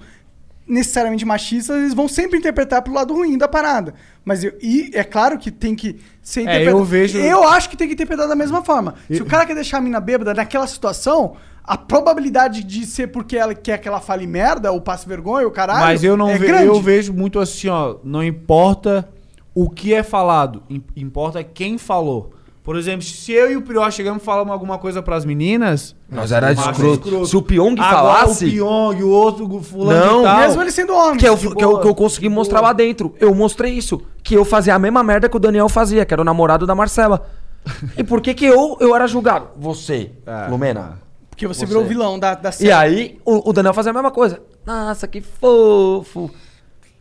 necessariamente 0.69 1.25
machistas, 1.25 1.77
eles 1.79 1.95
vão 1.95 2.07
sempre 2.07 2.39
interpretar 2.39 2.83
pro 2.83 2.93
lado 2.93 3.15
ruim 3.15 3.39
da 3.39 3.49
parada. 3.49 3.95
Mas 4.25 4.45
eu, 4.45 4.53
e 4.63 4.91
é 4.93 5.03
claro 5.03 5.39
que 5.39 5.51
tem 5.51 5.75
que 5.75 5.97
ser 6.23 6.41
É, 6.41 6.43
interpretado. 6.43 6.79
eu 6.79 6.85
vejo- 6.85 7.19
Eu 7.19 7.49
acho 7.49 7.71
que 7.71 7.77
tem 7.77 7.89
que 7.89 7.95
interpretar 7.95 8.29
da 8.29 8.37
mesma 8.37 8.63
forma. 8.63 8.95
Se 9.11 9.23
o 9.23 9.27
cara 9.27 9.47
quer 9.47 9.55
deixar 9.55 9.79
a 9.79 9.81
mina 9.81 9.99
bêbada 10.01 10.35
naquela 10.35 10.67
situação, 10.67 11.37
a 11.65 11.77
probabilidade 11.77 12.63
de 12.63 12.85
ser 12.87 13.09
porque 13.09 13.37
ela 13.37 13.55
quer 13.55 13.79
que 13.79 13.89
ela 13.89 14.01
fale 14.01 14.27
merda 14.27 14.71
ou 14.73 14.81
passe 14.81 15.09
vergonha, 15.09 15.47
o 15.47 15.51
caralho. 15.51 15.81
Mas 15.81 16.05
eu 16.05 16.17
não 16.17 16.29
é 16.31 16.39
ve- 16.39 16.67
eu 16.67 16.81
vejo 16.81 17.13
muito 17.13 17.39
assim, 17.39 17.69
ó, 17.69 17.97
não 18.05 18.23
importa 18.23 19.09
o 19.55 19.69
que 19.69 19.93
é 19.95 20.03
falado, 20.03 20.63
im- 20.69 20.83
importa 20.97 21.43
quem 21.43 21.79
falou. 21.79 22.33
Por 22.69 22.77
exemplo, 22.77 23.01
se 23.03 23.33
eu 23.33 23.51
e 23.51 23.57
o 23.57 23.63
Prió 23.63 23.91
chegamos 23.91 24.23
e 24.23 24.27
falamos 24.27 24.53
alguma 24.53 24.77
coisa 24.77 25.03
pras 25.03 25.25
meninas. 25.25 25.97
Nós 26.07 26.31
era 26.31 26.53
macho 26.55 26.71
escroto. 26.71 27.25
Se 27.25 27.35
o 27.35 27.41
Pyong 27.41 27.81
Agora 27.81 27.97
falasse. 27.97 28.45
O 28.45 28.51
Pyong, 28.51 29.03
o 29.05 29.09
outro 29.09 29.51
o 29.57 29.63
fulano 29.63 29.99
Não. 29.99 30.21
e 30.21 30.25
tal. 30.25 30.39
Mesmo 30.41 30.61
ele 30.63 30.71
sendo 30.71 30.93
homem. 30.93 31.17
Que 31.17 31.27
eu, 31.27 31.35
De 31.35 31.49
que, 31.55 31.65
eu, 31.65 31.71
boa, 31.71 31.81
que 31.81 31.89
eu 31.89 31.95
consegui 31.95 32.29
de 32.29 32.35
mostrar 32.35 32.61
lá 32.61 32.75
dentro. 32.75 33.15
Eu 33.19 33.35
mostrei 33.35 33.73
isso. 33.73 34.03
Que 34.23 34.35
eu 34.35 34.45
fazia 34.45 34.75
a 34.75 34.79
mesma 34.79 35.03
merda 35.03 35.31
que 35.31 35.37
o 35.39 35.41
Daniel 35.41 35.67
fazia, 35.71 36.05
que 36.05 36.13
era 36.13 36.21
o 36.21 36.25
namorado 36.27 36.67
da 36.67 36.75
Marcela. 36.75 37.27
E 37.97 38.05
por 38.05 38.21
que 38.21 38.35
que 38.35 38.45
eu, 38.45 38.77
eu 38.81 38.95
era 38.95 39.07
julgado? 39.07 39.49
Você, 39.57 40.11
É. 40.27 40.49
Lumena. 40.51 40.99
Porque 41.31 41.47
você, 41.47 41.61
Você. 41.61 41.67
virou 41.67 41.85
o 41.85 41.87
vilão 41.87 42.19
da, 42.19 42.35
da 42.35 42.53
série. 42.53 42.69
E 42.69 42.71
aí, 42.71 43.19
o, 43.25 43.49
o 43.49 43.53
Daniel 43.55 43.73
fazia 43.73 43.93
a 43.93 43.95
mesma 43.95 44.11
coisa. 44.11 44.43
Nossa, 44.67 45.09
que 45.09 45.23
fofo. 45.23 46.31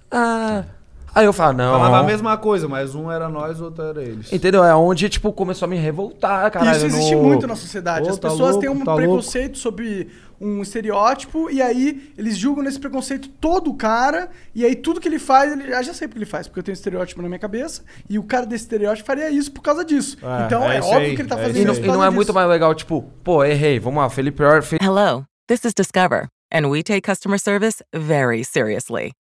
Ah. 0.10 0.64
Aí 1.13 1.25
eu 1.25 1.34
falava, 1.34 1.57
não. 1.57 1.71
Falava 1.73 1.99
a 1.99 2.03
mesma 2.03 2.38
coisa, 2.38 2.67
mas 2.67 2.93
um 2.93 3.11
era 3.11 3.27
nós, 3.27 3.59
outro 3.59 3.84
era 3.84 4.03
eles. 4.03 4.31
Entendeu? 4.31 4.63
É 4.63 4.75
onde, 4.75 5.09
tipo, 5.09 5.31
começou 5.34 5.65
a 5.65 5.69
me 5.69 5.77
revoltar, 5.77 6.51
cara. 6.51 6.75
Isso 6.75 6.85
existe 6.85 7.15
muito 7.15 7.47
na 7.47 7.55
sociedade. 7.55 8.07
Ô, 8.07 8.11
As 8.11 8.19
tá 8.19 8.29
pessoas 8.29 8.55
louco, 8.55 8.61
têm 8.61 8.69
um 8.69 8.84
tá 8.84 8.95
preconceito 8.95 9.57
sobre 9.57 10.09
um 10.39 10.61
estereótipo 10.61 11.49
e 11.49 11.61
aí 11.61 12.11
eles 12.17 12.38
julgam 12.38 12.63
nesse 12.63 12.79
preconceito 12.79 13.27
todo 13.27 13.71
o 13.71 13.73
cara 13.73 14.29
e 14.53 14.63
aí 14.63 14.75
tudo 14.75 15.01
que 15.01 15.07
ele 15.07 15.19
faz, 15.19 15.51
ele 15.51 15.73
ah, 15.73 15.81
já 15.81 15.93
sei 15.93 16.07
porque 16.07 16.19
ele 16.19 16.29
faz, 16.29 16.47
porque 16.47 16.59
eu 16.59 16.63
tenho 16.63 16.73
um 16.73 16.77
estereótipo 16.77 17.21
na 17.21 17.27
minha 17.27 17.39
cabeça 17.39 17.84
e 18.09 18.19
o 18.19 18.23
cara 18.23 18.45
desse 18.45 18.65
estereótipo 18.65 19.05
faria 19.05 19.29
isso 19.29 19.51
por 19.51 19.61
causa 19.61 19.84
disso. 19.84 20.17
É, 20.21 20.45
então 20.45 20.63
é 20.63 20.77
é, 20.77 20.81
óbvio 20.81 20.97
aí, 20.99 21.15
que 21.15 21.21
ele 21.21 21.29
tá 21.29 21.39
é 21.39 21.41
fazendo 21.41 21.55
E 21.55 21.59
isso 21.59 21.67
não, 21.67 21.75
por 21.75 21.84
e 21.85 21.88
não 21.88 22.03
é 22.03 22.07
disso. 22.07 22.15
muito 22.15 22.34
mais 22.34 22.49
legal, 22.49 22.75
tipo, 22.75 23.01
pô, 23.23 23.43
errei, 23.43 23.79
vamos 23.79 24.01
lá, 24.01 24.09
Felipe 24.09 24.43
fez 24.61 24.79
Hello, 24.81 25.25
this 25.47 25.65
is 25.65 25.73
Discover, 25.73 26.27
and 26.53 26.67
we 26.67 26.84
take 26.84 27.01
customer 27.01 27.39
service 27.39 27.81
very 27.93 28.43
seriously. 28.43 29.13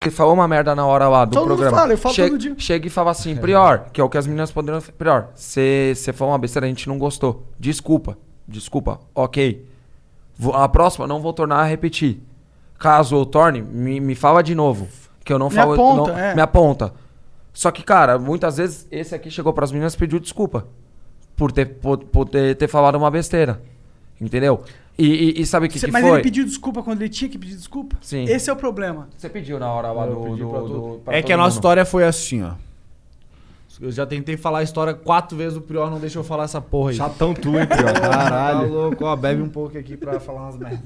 Ele 0.00 0.10
falou 0.10 0.34
uma 0.34 0.48
merda 0.48 0.74
na 0.74 0.86
hora 0.86 1.08
lá 1.08 1.24
do 1.24 1.32
Todo 1.32 1.42
mundo 1.42 1.48
programa. 1.58 1.76
fala, 1.76 1.92
eu 1.92 1.98
falo 1.98 2.14
chega, 2.14 2.30
todo 2.30 2.38
dia. 2.40 2.54
chega 2.58 2.86
e 2.86 2.90
fala 2.90 3.10
assim, 3.10 3.36
Prior, 3.36 3.86
que 3.92 4.00
é 4.00 4.04
o 4.04 4.08
que 4.08 4.18
as 4.18 4.26
meninas 4.26 4.50
poderiam. 4.50 4.80
Prior, 4.98 5.28
você 5.34 5.94
falou 6.14 6.32
uma 6.32 6.38
besteira, 6.38 6.66
a 6.66 6.68
gente 6.68 6.88
não 6.88 6.98
gostou. 6.98 7.46
Desculpa, 7.58 8.16
desculpa, 8.46 9.00
ok. 9.14 9.66
A 10.54 10.68
próxima 10.68 11.06
não 11.06 11.20
vou 11.20 11.32
tornar 11.32 11.56
a 11.60 11.64
repetir. 11.64 12.20
Caso 12.78 13.14
eu 13.16 13.24
torne, 13.26 13.62
me, 13.62 14.00
me 14.00 14.14
fala 14.14 14.42
de 14.42 14.54
novo. 14.54 14.88
Que 15.24 15.32
eu 15.32 15.38
não 15.38 15.48
Me 15.48 15.54
falo. 15.54 15.74
aponta, 15.74 16.12
não- 16.12 16.18
é. 16.18 16.34
Me 16.34 16.40
aponta. 16.42 16.92
Só 17.52 17.70
que, 17.70 17.82
cara, 17.84 18.18
muitas 18.18 18.56
vezes 18.56 18.88
esse 18.90 19.14
aqui 19.14 19.30
chegou 19.30 19.52
pras 19.52 19.70
meninas 19.70 19.94
e 19.94 19.98
pediu 19.98 20.18
desculpa. 20.18 20.66
Por 21.36 21.52
ter, 21.52 21.66
por, 21.66 21.98
por 21.98 22.28
ter, 22.28 22.56
ter 22.56 22.66
falado 22.66 22.96
uma 22.96 23.10
besteira. 23.10 23.62
Entendeu? 24.20 24.62
E, 24.98 25.06
e- 25.38 25.40
e 25.40 25.46
sabe 25.46 25.66
o 25.66 25.68
que, 25.70 25.78
Cê- 25.78 25.86
que 25.86 25.92
Mas 25.92 26.02
foi? 26.04 26.12
ele 26.14 26.22
pediu 26.22 26.44
desculpa 26.44 26.82
quando 26.82 27.00
ele 27.02 27.08
tinha 27.08 27.28
que 27.30 27.38
pedir 27.38 27.56
desculpa? 27.56 27.96
Sim. 28.02 28.24
Esse 28.24 28.50
é 28.50 28.52
o 28.52 28.56
problema. 28.56 29.08
Você 29.16 29.28
pediu 29.28 29.58
na 29.58 29.70
hora 29.72 29.90
lá 29.90 30.06
Eu 30.06 30.14
do. 30.14 30.20
pedi 30.24 30.42
do- 30.42 30.48
pra 30.50 30.60
do- 30.60 31.00
pra 31.04 31.16
É 31.16 31.22
que 31.22 31.32
a 31.32 31.36
nossa 31.36 31.50
mundo. 31.50 31.58
história 31.58 31.84
foi 31.84 32.04
assim, 32.04 32.42
ó. 32.42 32.52
Eu 33.80 33.90
já 33.90 34.06
tentei 34.06 34.36
falar 34.36 34.58
a 34.58 34.62
história 34.62 34.94
quatro 34.94 35.36
vezes, 35.36 35.56
o 35.56 35.60
Prior 35.60 35.90
não 35.90 35.98
deixou 35.98 36.20
eu 36.20 36.24
falar 36.24 36.44
essa 36.44 36.60
porra 36.60 36.90
aí. 36.90 36.96
Chatão 36.96 37.34
tu, 37.34 37.58
hein, 37.58 37.66
Prior? 37.66 37.90
Tá 37.98 38.00
Caralho. 38.00 38.68
louco, 38.72 39.04
ó, 39.04 39.16
bebe 39.16 39.42
um 39.42 39.48
pouco 39.48 39.76
aqui 39.76 39.96
pra 39.96 40.20
falar 40.20 40.42
umas 40.42 40.56
merdas. 40.58 40.78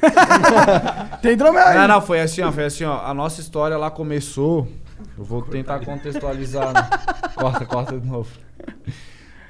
Tem 1.20 1.32
hidromel 1.32 1.66
aí. 1.66 1.76
Não, 1.76 1.88
não, 1.88 2.00
foi 2.00 2.20
assim, 2.20 2.40
ó, 2.42 2.50
foi 2.52 2.64
assim, 2.64 2.84
ó. 2.84 3.00
A 3.04 3.12
nossa 3.12 3.40
história 3.40 3.76
lá 3.76 3.90
começou. 3.90 4.66
Eu 5.18 5.24
vou 5.24 5.42
tentar 5.42 5.80
contextualizar. 5.84 6.72
Né? 6.72 6.88
Corta, 7.34 7.66
corta 7.66 7.98
de 7.98 8.06
novo. 8.06 8.28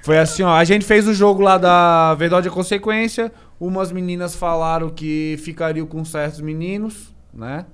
Foi 0.03 0.19
assim, 0.19 0.43
ó. 0.43 0.51
A 0.55 0.65
gente 0.65 0.85
fez 0.85 1.07
o 1.07 1.15
jogo 1.15 1.41
lá 1.43 1.57
da 1.59 2.15
Verdade 2.15 2.49
e 2.49 2.51
Consequência. 2.51 3.31
Umas 3.61 3.91
meninas 3.91 4.35
falaram 4.35 4.89
que 4.89 5.37
ficariam 5.41 5.87
com 5.87 6.05
certos 6.05 6.41
meninos, 6.41 7.15
né? 7.35 7.67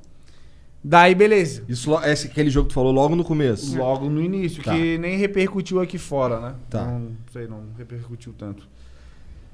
Daí, 0.83 1.15
beleza. 1.15 1.63
Isso, 1.69 1.91
lo- 1.91 2.03
esse, 2.05 2.27
aquele 2.27 2.51
jogo 2.51 2.69
que 2.69 2.73
tu 2.73 2.75
falou 2.75 2.93
logo 2.93 3.17
no 3.17 3.25
começo. 3.25 3.77
Logo 3.79 4.09
no 4.09 4.21
início, 4.21 4.63
Tá. 4.63 4.73
que 4.75 4.99
nem 4.99 5.17
repercutiu 5.19 5.81
aqui 5.81 5.97
fora, 5.99 6.41
né? 6.41 6.55
Tá. 6.69 6.85
Não 6.85 7.13
sei, 7.33 7.47
não 7.47 7.65
repercutiu 7.79 8.35
tanto. 8.37 8.69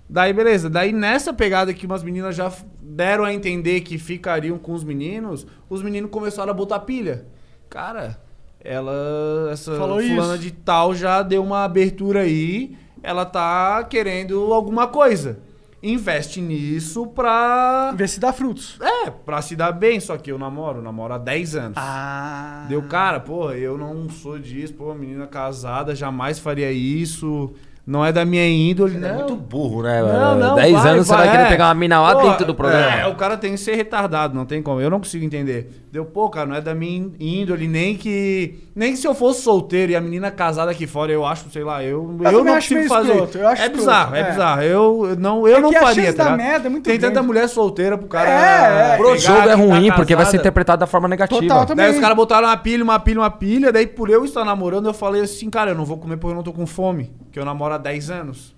Daí, 0.08 0.32
beleza. 0.32 0.68
Daí, 0.68 0.92
nessa 0.92 1.32
pegada 1.32 1.72
que 1.72 1.86
umas 1.86 2.02
meninas 2.02 2.34
já 2.34 2.46
f- 2.46 2.64
deram 2.82 3.22
a 3.24 3.32
entender 3.32 3.80
que 3.82 3.96
ficariam 3.96 4.58
com 4.58 4.72
os 4.72 4.82
meninos, 4.82 5.46
os 5.68 5.82
meninos 5.82 6.10
começaram 6.10 6.50
a 6.50 6.54
botar 6.54 6.80
pilha. 6.80 7.26
Cara, 7.68 8.20
ela, 8.58 9.48
essa 9.52 9.76
Falou 9.76 10.00
fulana 10.00 10.34
isso. 10.34 10.42
de 10.42 10.50
tal 10.50 10.94
já 10.96 11.22
deu 11.22 11.44
uma 11.44 11.62
abertura 11.62 12.22
aí, 12.22 12.76
ela 13.04 13.24
tá 13.24 13.84
querendo 13.84 14.52
alguma 14.52 14.88
coisa. 14.88 15.38
Investe 15.82 16.40
nisso 16.40 17.06
pra... 17.06 17.92
Ver 17.96 18.08
se 18.08 18.20
dá 18.20 18.32
frutos. 18.32 18.78
É, 18.80 19.10
pra 19.10 19.40
se 19.40 19.56
dar 19.56 19.72
bem, 19.72 19.98
só 19.98 20.18
que 20.18 20.30
eu 20.30 20.38
namoro, 20.38 20.82
namoro 20.82 21.14
há 21.14 21.18
10 21.18 21.56
anos. 21.56 21.78
Ah. 21.78 22.66
Deu, 22.68 22.82
cara, 22.82 23.18
porra, 23.18 23.56
eu 23.56 23.78
não 23.78 24.08
sou 24.10 24.38
disso, 24.38 24.74
pô, 24.74 24.94
menina 24.94 25.26
casada, 25.26 25.94
jamais 25.94 26.38
faria 26.38 26.70
isso. 26.70 27.54
Não 27.90 28.06
é 28.06 28.12
da 28.12 28.24
minha 28.24 28.46
índole, 28.48 28.96
É 28.96 29.00
não. 29.00 29.14
muito 29.16 29.34
burro, 29.34 29.82
né? 29.82 30.00
Não, 30.00 30.38
não, 30.38 30.54
10 30.54 30.72
vai, 30.72 30.92
anos 30.92 31.06
você 31.08 31.12
vai 31.12 31.26
vai, 31.26 31.30
querer 31.32 31.42
é. 31.42 31.48
pegar 31.48 31.66
uma 31.66 31.74
mina 31.74 32.00
lá 32.00 32.14
Pô, 32.14 32.28
dentro 32.28 32.46
do 32.46 32.54
programa. 32.54 32.86
É, 33.00 33.06
o 33.08 33.16
cara 33.16 33.36
tem 33.36 33.50
que 33.50 33.58
ser 33.58 33.74
retardado, 33.74 34.32
não 34.32 34.46
tem 34.46 34.62
como. 34.62 34.80
Eu 34.80 34.88
não 34.88 35.00
consigo 35.00 35.24
entender. 35.24 35.88
Deu, 35.90 36.04
pô, 36.04 36.30
cara, 36.30 36.46
não 36.46 36.54
é 36.54 36.60
da 36.60 36.72
minha 36.72 37.10
índole, 37.18 37.66
nem 37.66 37.96
que. 37.96 38.60
Nem 38.76 38.92
que 38.92 38.98
se 38.98 39.08
eu 39.08 39.12
fosse 39.12 39.42
solteiro 39.42 39.90
e 39.90 39.96
a 39.96 40.00
menina 40.00 40.30
casada 40.30 40.70
aqui 40.70 40.86
fora, 40.86 41.10
eu 41.10 41.26
acho, 41.26 41.50
sei 41.50 41.64
lá, 41.64 41.82
eu, 41.82 42.16
Eu 42.22 42.30
eu, 42.30 42.44
não 42.44 42.54
consigo 42.54 42.84
fazer. 42.86 43.10
escroto, 43.10 43.38
eu 43.38 43.48
acho 43.48 43.62
é 43.62 43.68
bizarro, 43.68 44.14
é, 44.14 44.20
é. 44.20 44.30
bizarro. 44.30 44.62
Eu, 44.62 45.16
não, 45.18 45.48
eu 45.48 45.56
É 45.56 45.60
não 45.60 45.72
faria, 45.72 46.12
tá 46.14 46.36
merda 46.36 46.68
é 46.68 46.70
muito 46.70 46.84
Tem 46.84 46.96
tanta 46.96 47.14
grande. 47.14 47.26
mulher 47.26 47.48
solteira 47.48 47.98
pro 47.98 48.06
cara. 48.06 48.30
É, 48.30 48.94
é. 48.94 48.96
Pro 48.96 49.06
pegar 49.06 49.18
jogo 49.18 49.38
é 49.38 49.42
que 49.42 49.48
tá 49.48 49.54
ruim, 49.56 49.92
porque 49.92 50.14
vai 50.14 50.26
ser 50.26 50.36
interpretado 50.36 50.78
da 50.78 50.86
forma 50.86 51.08
negativa. 51.08 51.40
Total, 51.40 51.66
também. 51.66 51.86
Daí 51.86 51.94
os 51.94 52.00
caras 52.00 52.16
botaram 52.16 52.46
uma 52.46 52.56
pilha, 52.56 52.84
uma 52.84 53.00
pilha, 53.00 53.18
uma 53.20 53.30
pilha. 53.30 53.72
Daí 53.72 53.88
por 53.88 54.08
eu 54.10 54.24
estar 54.24 54.44
namorando, 54.44 54.86
eu 54.86 54.94
falei 54.94 55.22
assim, 55.22 55.50
cara, 55.50 55.72
eu 55.72 55.74
não 55.74 55.84
vou 55.84 55.98
comer 55.98 56.16
porque 56.18 56.30
eu 56.30 56.36
não 56.36 56.44
tô 56.44 56.52
com 56.52 56.66
fome. 56.68 57.10
Que 57.32 57.38
eu 57.38 57.44
namoro 57.44 57.79
10 57.80 58.10
anos. 58.10 58.54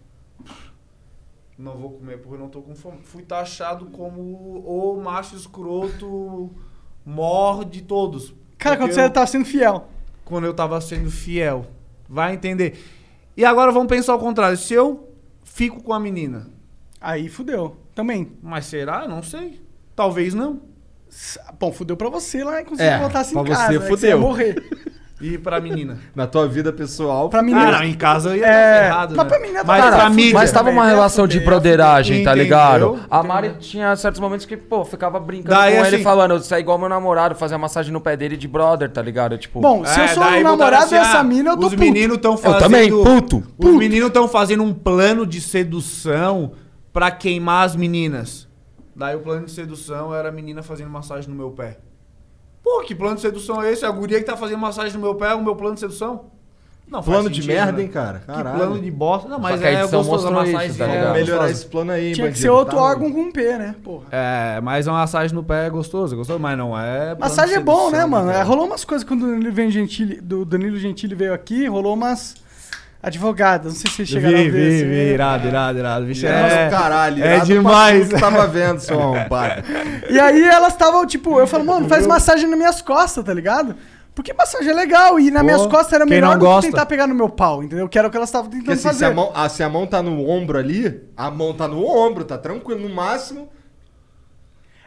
Não 1.59 1.77
vou 1.77 1.91
comer 1.93 2.19
porque 2.19 2.35
eu 2.35 2.39
não 2.39 2.49
tô 2.49 2.61
com 2.63 2.75
fome. 2.75 2.99
Fui 3.03 3.23
taxado 3.23 3.87
como 3.87 4.21
o 4.21 5.01
macho 5.03 5.37
escroto 5.37 6.51
mor 7.05 7.65
de 7.65 7.83
todos. 7.83 8.35
Cara, 8.59 8.77
quando 8.77 8.93
você 8.93 9.03
eu- 9.05 9.11
tá 9.11 9.27
sendo 9.27 9.45
fiel. 9.45 9.89
quando 10.25 10.45
eu 10.45 10.55
tava 10.55 10.81
sendo 10.81 11.11
fiel. 11.11 11.67
Vai 12.09 12.35
entender. 12.35 12.79
E 13.37 13.45
agora 13.45 13.71
vamos 13.73 13.89
pensar 13.89 14.13
ao 14.13 14.19
contrário. 14.19 14.57
Se 14.57 14.73
eu 14.75 15.09
fico 15.45 15.83
com 15.83 15.93
a 15.93 16.01
menina, 16.01 16.49
Aí 17.01 17.29
fudeu. 17.29 17.77
Também. 17.95 18.33
mas 18.43 18.67
será? 18.67 19.07
Não 19.09 19.23
sei. 19.23 19.61
Talvez 19.95 20.33
não. 20.35 20.61
Bom, 21.59 21.71
fudeu 21.73 21.97
pra 21.97 22.09
você 22.09 22.43
lá, 22.43 22.63
inclusive, 22.63 22.89
É, 22.89 22.99
voltasse 22.99 23.33
pra 23.33 23.43
em 23.43 23.45
casa. 23.47 23.67
você, 23.67 23.73
né, 23.79 23.79
que 23.85 23.89
fudeu. 23.91 24.11
ia 24.11 24.17
morrer. 24.17 24.55
E 25.23 25.39
pra 25.39 25.61
menina. 25.61 25.99
Na 26.17 26.27
tua 26.27 26.49
vida 26.49 26.73
pessoal. 26.73 27.29
Pra 27.29 27.41
menina. 27.43 27.69
Ah, 27.69 27.73
não, 27.79 27.85
em 27.85 27.95
casa 27.95 28.31
eu 28.31 28.37
ia 28.37 28.45
É, 28.47 28.49
estar 28.49 28.83
ferrado, 28.85 29.15
mas 29.17 29.25
né? 29.25 29.31
pra 29.31 29.41
menina 29.41 29.59
tá 29.61 29.67
Mas 29.67 29.85
cara, 29.85 29.97
pra 29.97 30.11
mídia. 30.11 30.35
Mas 30.35 30.51
tava 30.53 30.71
uma 30.71 30.85
relação 30.85 31.27
de 31.29 31.39
broderagem, 31.41 32.17
tá 32.25 32.31
Entendeu? 32.33 32.43
ligado? 32.43 32.85
A 33.09 33.19
Entendeu? 33.19 33.29
Mari 33.35 33.55
tinha 33.61 33.95
certos 33.95 34.21
momentos 34.21 34.45
que, 34.45 34.57
pô, 34.57 34.85
ficava 34.85 35.21
brincando 35.21 35.55
Daí, 35.55 35.77
com 35.77 35.85
ele 35.87 35.95
assim- 35.97 36.05
falando, 36.05 36.39
você 36.39 36.55
é 36.57 36.59
igual 36.61 36.77
meu 36.77 36.89
namorado, 36.89 37.35
fazia 37.37 37.57
massagem 37.57 37.93
no 37.93 38.01
pé 38.01 38.17
dele 38.17 38.37
de 38.37 38.49
brother, 38.49 38.91
tá 38.91 39.01
ligado? 39.01 39.39
Tipo, 39.39 39.61
Bom, 39.61 39.85
se 39.85 40.01
eu 40.01 40.09
sou 40.09 40.23
É, 40.25 40.27
daí 40.27 40.41
um 40.41 40.43
botaram 40.43 40.57
namorado 40.59 40.85
assim, 40.85 40.95
dessa 40.97 41.19
ah, 41.21 41.25
mina, 41.25 41.51
eu 41.51 41.57
tô 41.57 41.67
Os 41.67 41.73
puto. 41.75 41.81
meninos 41.85 42.17
estão 42.17 42.37
fazendo... 42.37 42.59
também, 42.61 42.91
puto, 42.91 43.43
Os 43.59 43.75
meninos 43.77 44.09
estão 44.09 44.27
fazendo 44.27 44.63
um 44.65 44.75
plano 44.75 45.25
de 45.25 45.41
sedução 45.41 46.53
pra 46.93 47.11
queimar 47.11 47.65
as 47.65 47.77
meninas. 47.77 48.49
Daí 48.95 49.17
o 49.17 49.21
plano 49.21 49.47
de 49.47 49.53
sedução 49.53 50.15
era 50.15 50.29
a 50.29 50.33
menina 50.33 50.63
fazendo 50.63 50.91
massagem 50.91 51.31
no 51.31 51.37
meu 51.37 51.51
pé. 51.51 51.79
Pô, 52.63 52.83
que 52.83 52.95
plano 52.95 53.17
de 53.17 53.23
sedução 53.23 53.63
é 53.63 53.73
esse? 53.73 53.85
A 53.85 53.91
guria 53.91 54.19
que 54.19 54.25
tá 54.25 54.37
fazendo 54.37 54.59
massagem 54.59 54.95
no 54.95 55.01
meu 55.01 55.15
pé 55.15 55.33
é 55.33 55.35
o 55.35 55.43
meu 55.43 55.57
plano 55.57 55.75
de 55.75 55.81
sedução? 55.81 56.27
Não, 56.93 57.03
Plano 57.03 57.23
faz 57.23 57.35
de 57.35 57.41
sentido, 57.43 57.57
merda, 57.57 57.73
né? 57.73 57.83
hein, 57.85 57.89
cara? 57.89 58.19
Que 58.19 58.27
Caralho. 58.27 58.57
plano 58.59 58.79
de 58.79 58.91
bosta. 58.91 59.27
Não, 59.27 59.39
mas 59.39 59.59
que 59.59 59.67
é 59.67 59.81
gostoso 59.81 60.29
a 60.29 60.31
mostrou 60.31 60.43
isso, 60.45 60.53
massagem. 60.53 60.75
tá 60.77 60.85
é? 60.85 61.13
Melhorar 61.15 61.51
esse 61.51 61.65
plano 61.65 61.91
aí, 61.91 62.13
Tinha 62.13 62.15
que 62.27 62.33
bandido, 62.33 62.39
ser 62.39 62.51
outro 62.51 62.77
tá? 62.77 62.83
órgão 62.83 63.11
com 63.11 63.33
P, 63.33 63.57
né? 63.57 63.75
Porra. 63.83 64.05
É, 64.13 64.61
mas 64.61 64.87
uma 64.87 64.99
massagem 64.99 65.35
no 65.35 65.43
pé 65.43 65.67
é 65.69 65.71
gostoso, 65.71 66.15
é 66.15 66.19
gostoso, 66.19 66.39
mas 66.39 66.59
não 66.59 66.79
é. 66.79 67.17
Massagem 67.19 67.57
é 67.57 67.61
bom, 67.61 67.91
né, 67.91 68.05
mano? 68.05 68.27
cara? 68.27 68.41
É, 68.41 68.43
rolou 68.43 68.67
umas 68.67 68.85
coisas 68.85 69.09
quando 69.09 69.23
o 69.23 69.27
Danilo, 69.31 69.53
vem 69.53 69.71
Gentili, 69.71 70.21
do 70.21 70.45
Danilo 70.45 70.77
Gentili 70.77 71.15
veio 71.15 71.33
aqui, 71.33 71.67
rolou 71.67 71.95
umas 71.95 72.35
advogadas. 73.03 73.73
Não 73.73 73.81
sei 73.81 73.91
se 73.91 73.97
vocês 73.97 74.09
chegaram 74.09 74.37
Vi, 74.37 74.49
a 74.49 74.51
ver. 74.51 74.51
vi, 74.53 74.77
assim, 74.77 74.85
vi, 74.89 74.95
né? 74.97 75.05
irado, 75.13 75.49
irado, 75.49 75.79
irado. 75.79 76.07
Vixe, 76.07 76.27
É, 76.27 76.67
é, 76.67 76.71
caralho. 76.71 77.23
é 77.23 77.41
demais. 77.41 78.09
que 78.09 78.21
Tava 78.21 78.47
vendo, 78.47 78.79
seu 78.81 79.01
arrombado. 79.01 79.63
E 80.09 80.19
aí 80.21 80.43
elas 80.45 80.73
estavam, 80.73 81.05
tipo, 81.07 81.39
eu 81.41 81.47
falo, 81.47 81.65
mano, 81.65 81.89
faz 81.89 82.07
massagem 82.07 82.49
nas 82.49 82.57
minhas 82.59 82.81
costas, 82.83 83.25
tá 83.25 83.35
ligado? 83.35 83.75
Porque 84.15 84.33
massagem 84.35 84.69
é 84.71 84.75
legal 84.75 85.19
e 85.19 85.31
nas 85.31 85.41
Pô, 85.41 85.47
minhas 85.47 85.67
costas 85.67 85.95
era 85.95 86.05
melhor 86.05 86.35
do 86.39 86.41
gosta? 86.45 86.67
que 86.67 86.73
tentar 86.73 86.85
pegar 86.85 87.07
no 87.07 87.15
meu 87.15 87.31
pau, 87.31 87.63
entendeu? 87.63 87.89
Que 87.89 87.99
era 87.99 88.09
o 88.09 88.11
que 88.11 88.17
elas 88.17 88.29
estavam 88.29 88.51
tentando 88.51 88.67
Porque 88.67 88.73
assim, 88.73 88.83
se 88.83 88.89
fazer. 88.89 89.07
a, 89.07 89.11
mão, 89.15 89.33
ah, 89.35 89.49
se 89.49 89.63
a 89.63 89.69
mão 89.71 89.87
tá 89.87 90.03
no 90.03 90.29
ombro 90.29 90.59
ali, 90.59 91.01
a 91.17 91.31
mão 91.31 91.55
tá 91.55 91.67
no 91.67 91.83
ombro, 91.83 92.23
tá 92.23 92.37
tranquilo, 92.37 92.87
no 92.87 92.95
máximo. 92.95 93.49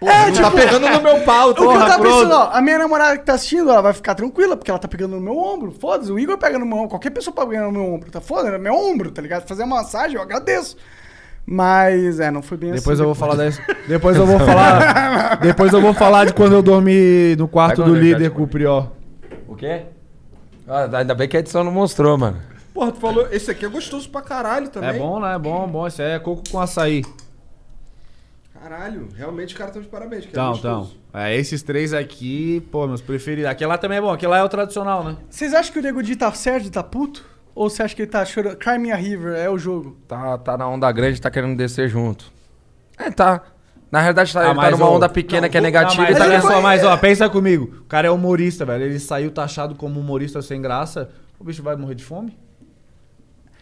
Porra, 0.05 0.13
É, 0.13 0.25
não 0.25 0.31
tipo- 0.31 0.43
tá 0.43 0.51
pegando 0.51 0.89
no 0.89 1.01
meu 1.01 1.19
pau, 1.21 1.49
O 1.51 1.55
que 1.55 1.63
eu 1.63 1.67
tava 1.79 2.03
pensando, 2.03 2.33
ó, 2.33 2.49
a 2.51 2.61
minha 2.61 2.77
namorada 2.77 3.17
que 3.17 3.25
tá 3.25 3.33
assistindo, 3.33 3.69
ela 3.69 3.81
vai 3.81 3.93
ficar 3.93 4.15
tranquila, 4.15 4.55
porque 4.55 4.69
ela 4.69 4.79
tá 4.79 4.87
pegando 4.87 5.15
no 5.15 5.21
meu 5.21 5.37
ombro. 5.37 5.71
Foda-se, 5.71 6.11
o 6.11 6.19
Igor 6.19 6.37
pega 6.37 6.57
no 6.59 6.65
meu 6.65 6.77
ombro, 6.77 6.89
qualquer 6.89 7.09
pessoa 7.09 7.33
pode 7.33 7.49
pegar 7.49 7.63
no 7.63 7.71
meu 7.71 7.85
ombro, 7.93 8.11
tá 8.11 8.21
foda? 8.21 8.49
É 8.49 8.57
meu 8.57 8.73
ombro, 8.75 9.11
tá 9.11 9.21
ligado? 9.21 9.47
Fazer 9.47 9.63
uma 9.63 9.77
massagem, 9.77 10.15
eu 10.15 10.21
agradeço. 10.21 10.77
Mas, 11.45 12.19
é, 12.19 12.31
não 12.31 12.41
foi 12.41 12.57
bem 12.57 12.71
Depois 12.71 12.99
assim. 12.99 13.03
eu 13.03 13.05
vou 13.05 13.15
falar 13.15 13.35
dessa. 13.35 13.61
Depois 13.87 14.17
eu 14.17 14.25
vou 14.25 14.39
falar. 14.45 15.37
Depois 15.37 15.71
eu 15.73 15.81
vou 15.81 15.93
falar 15.93 16.25
de 16.25 16.33
quando 16.33 16.53
eu 16.53 16.61
dormi 16.63 17.35
no 17.37 17.47
quarto 17.47 17.81
Vai 17.83 17.89
do 17.91 17.95
líder 17.95 18.31
com 18.31 18.43
o 18.43 18.47
Prió. 18.47 18.87
O 19.47 19.55
quê? 19.55 19.83
Ah, 20.67 20.89
ainda 20.97 21.13
bem 21.13 21.27
que 21.27 21.37
a 21.37 21.39
edição 21.39 21.63
não 21.63 21.71
mostrou, 21.71 22.17
mano. 22.17 22.37
Porra, 22.73 22.91
tu 22.91 22.99
falou, 22.99 23.27
esse 23.31 23.49
aqui 23.51 23.63
é 23.63 23.69
gostoso 23.69 24.09
pra 24.09 24.21
caralho 24.21 24.69
também. 24.69 24.89
É 24.89 24.93
bom, 24.93 25.19
né? 25.19 25.35
É 25.35 25.39
bom, 25.39 25.67
bom. 25.67 25.87
Isso 25.87 26.01
aí 26.01 26.13
é 26.13 26.19
coco 26.19 26.41
com 26.51 26.59
açaí. 26.59 27.05
Caralho, 28.67 29.09
realmente 29.15 29.49
os 29.49 29.53
caras 29.53 29.75
estão 29.75 29.83
de 29.83 29.87
parabéns. 29.87 30.25
é 30.25 30.27
Então, 30.27 30.55
então. 30.55 30.89
É, 31.13 31.35
esses 31.37 31.61
três 31.61 31.93
aqui, 31.93 32.67
pô, 32.71 32.87
meus 32.87 32.99
preferidos. 32.99 33.47
Aquele 33.47 33.67
lá 33.67 33.77
também 33.77 33.99
é 33.99 34.01
bom. 34.01 34.11
Aquele 34.11 34.31
lá 34.31 34.39
é 34.39 34.43
o 34.43 34.49
tradicional, 34.49 35.03
né? 35.03 35.17
Vocês 35.29 35.53
acham 35.53 35.71
que 35.71 35.77
o 35.77 35.83
Nego 35.83 36.01
Di 36.01 36.15
tá 36.15 36.31
certo 36.31 36.71
tá 36.71 36.81
puto? 36.81 37.23
Ou 37.53 37.69
você 37.69 37.83
acha 37.83 37.95
que 37.95 38.01
ele 38.01 38.09
tá 38.09 38.25
chorando? 38.25 38.57
Cry 38.57 38.79
Me 38.79 38.91
a 38.91 38.95
River 38.95 39.35
é 39.35 39.47
o 39.47 39.55
jogo. 39.55 39.95
Tá, 40.07 40.39
tá 40.39 40.57
na 40.57 40.67
onda 40.67 40.91
grande, 40.91 41.21
tá 41.21 41.29
querendo 41.29 41.55
descer 41.55 41.87
junto. 41.87 42.33
É, 42.97 43.11
tá. 43.11 43.43
Na 43.91 43.99
realidade, 43.99 44.33
tá, 44.33 44.41
Ah, 44.41 44.49
ele 44.49 44.59
tá 44.59 44.71
numa 44.71 44.89
onda 44.89 45.09
pequena 45.09 45.43
Não, 45.43 45.49
que 45.49 45.57
é 45.59 45.61
negativa 45.61 46.01
não, 46.01 46.09
e 46.09 46.13
mas, 46.13 46.17
tá 46.17 46.25
olha 46.25 46.41
só, 46.41 46.61
mas 46.61 46.83
ó, 46.83 46.97
pensa 46.97 47.29
comigo. 47.29 47.81
O 47.81 47.85
cara 47.85 48.07
é 48.07 48.11
humorista, 48.11 48.65
velho. 48.65 48.83
Ele 48.85 48.97
saiu 48.97 49.29
taxado 49.29 49.75
como 49.75 49.99
humorista 49.99 50.41
sem 50.41 50.59
graça. 50.59 51.11
O 51.39 51.43
bicho 51.43 51.61
vai 51.61 51.75
morrer 51.75 51.93
de 51.93 52.03
fome? 52.03 52.35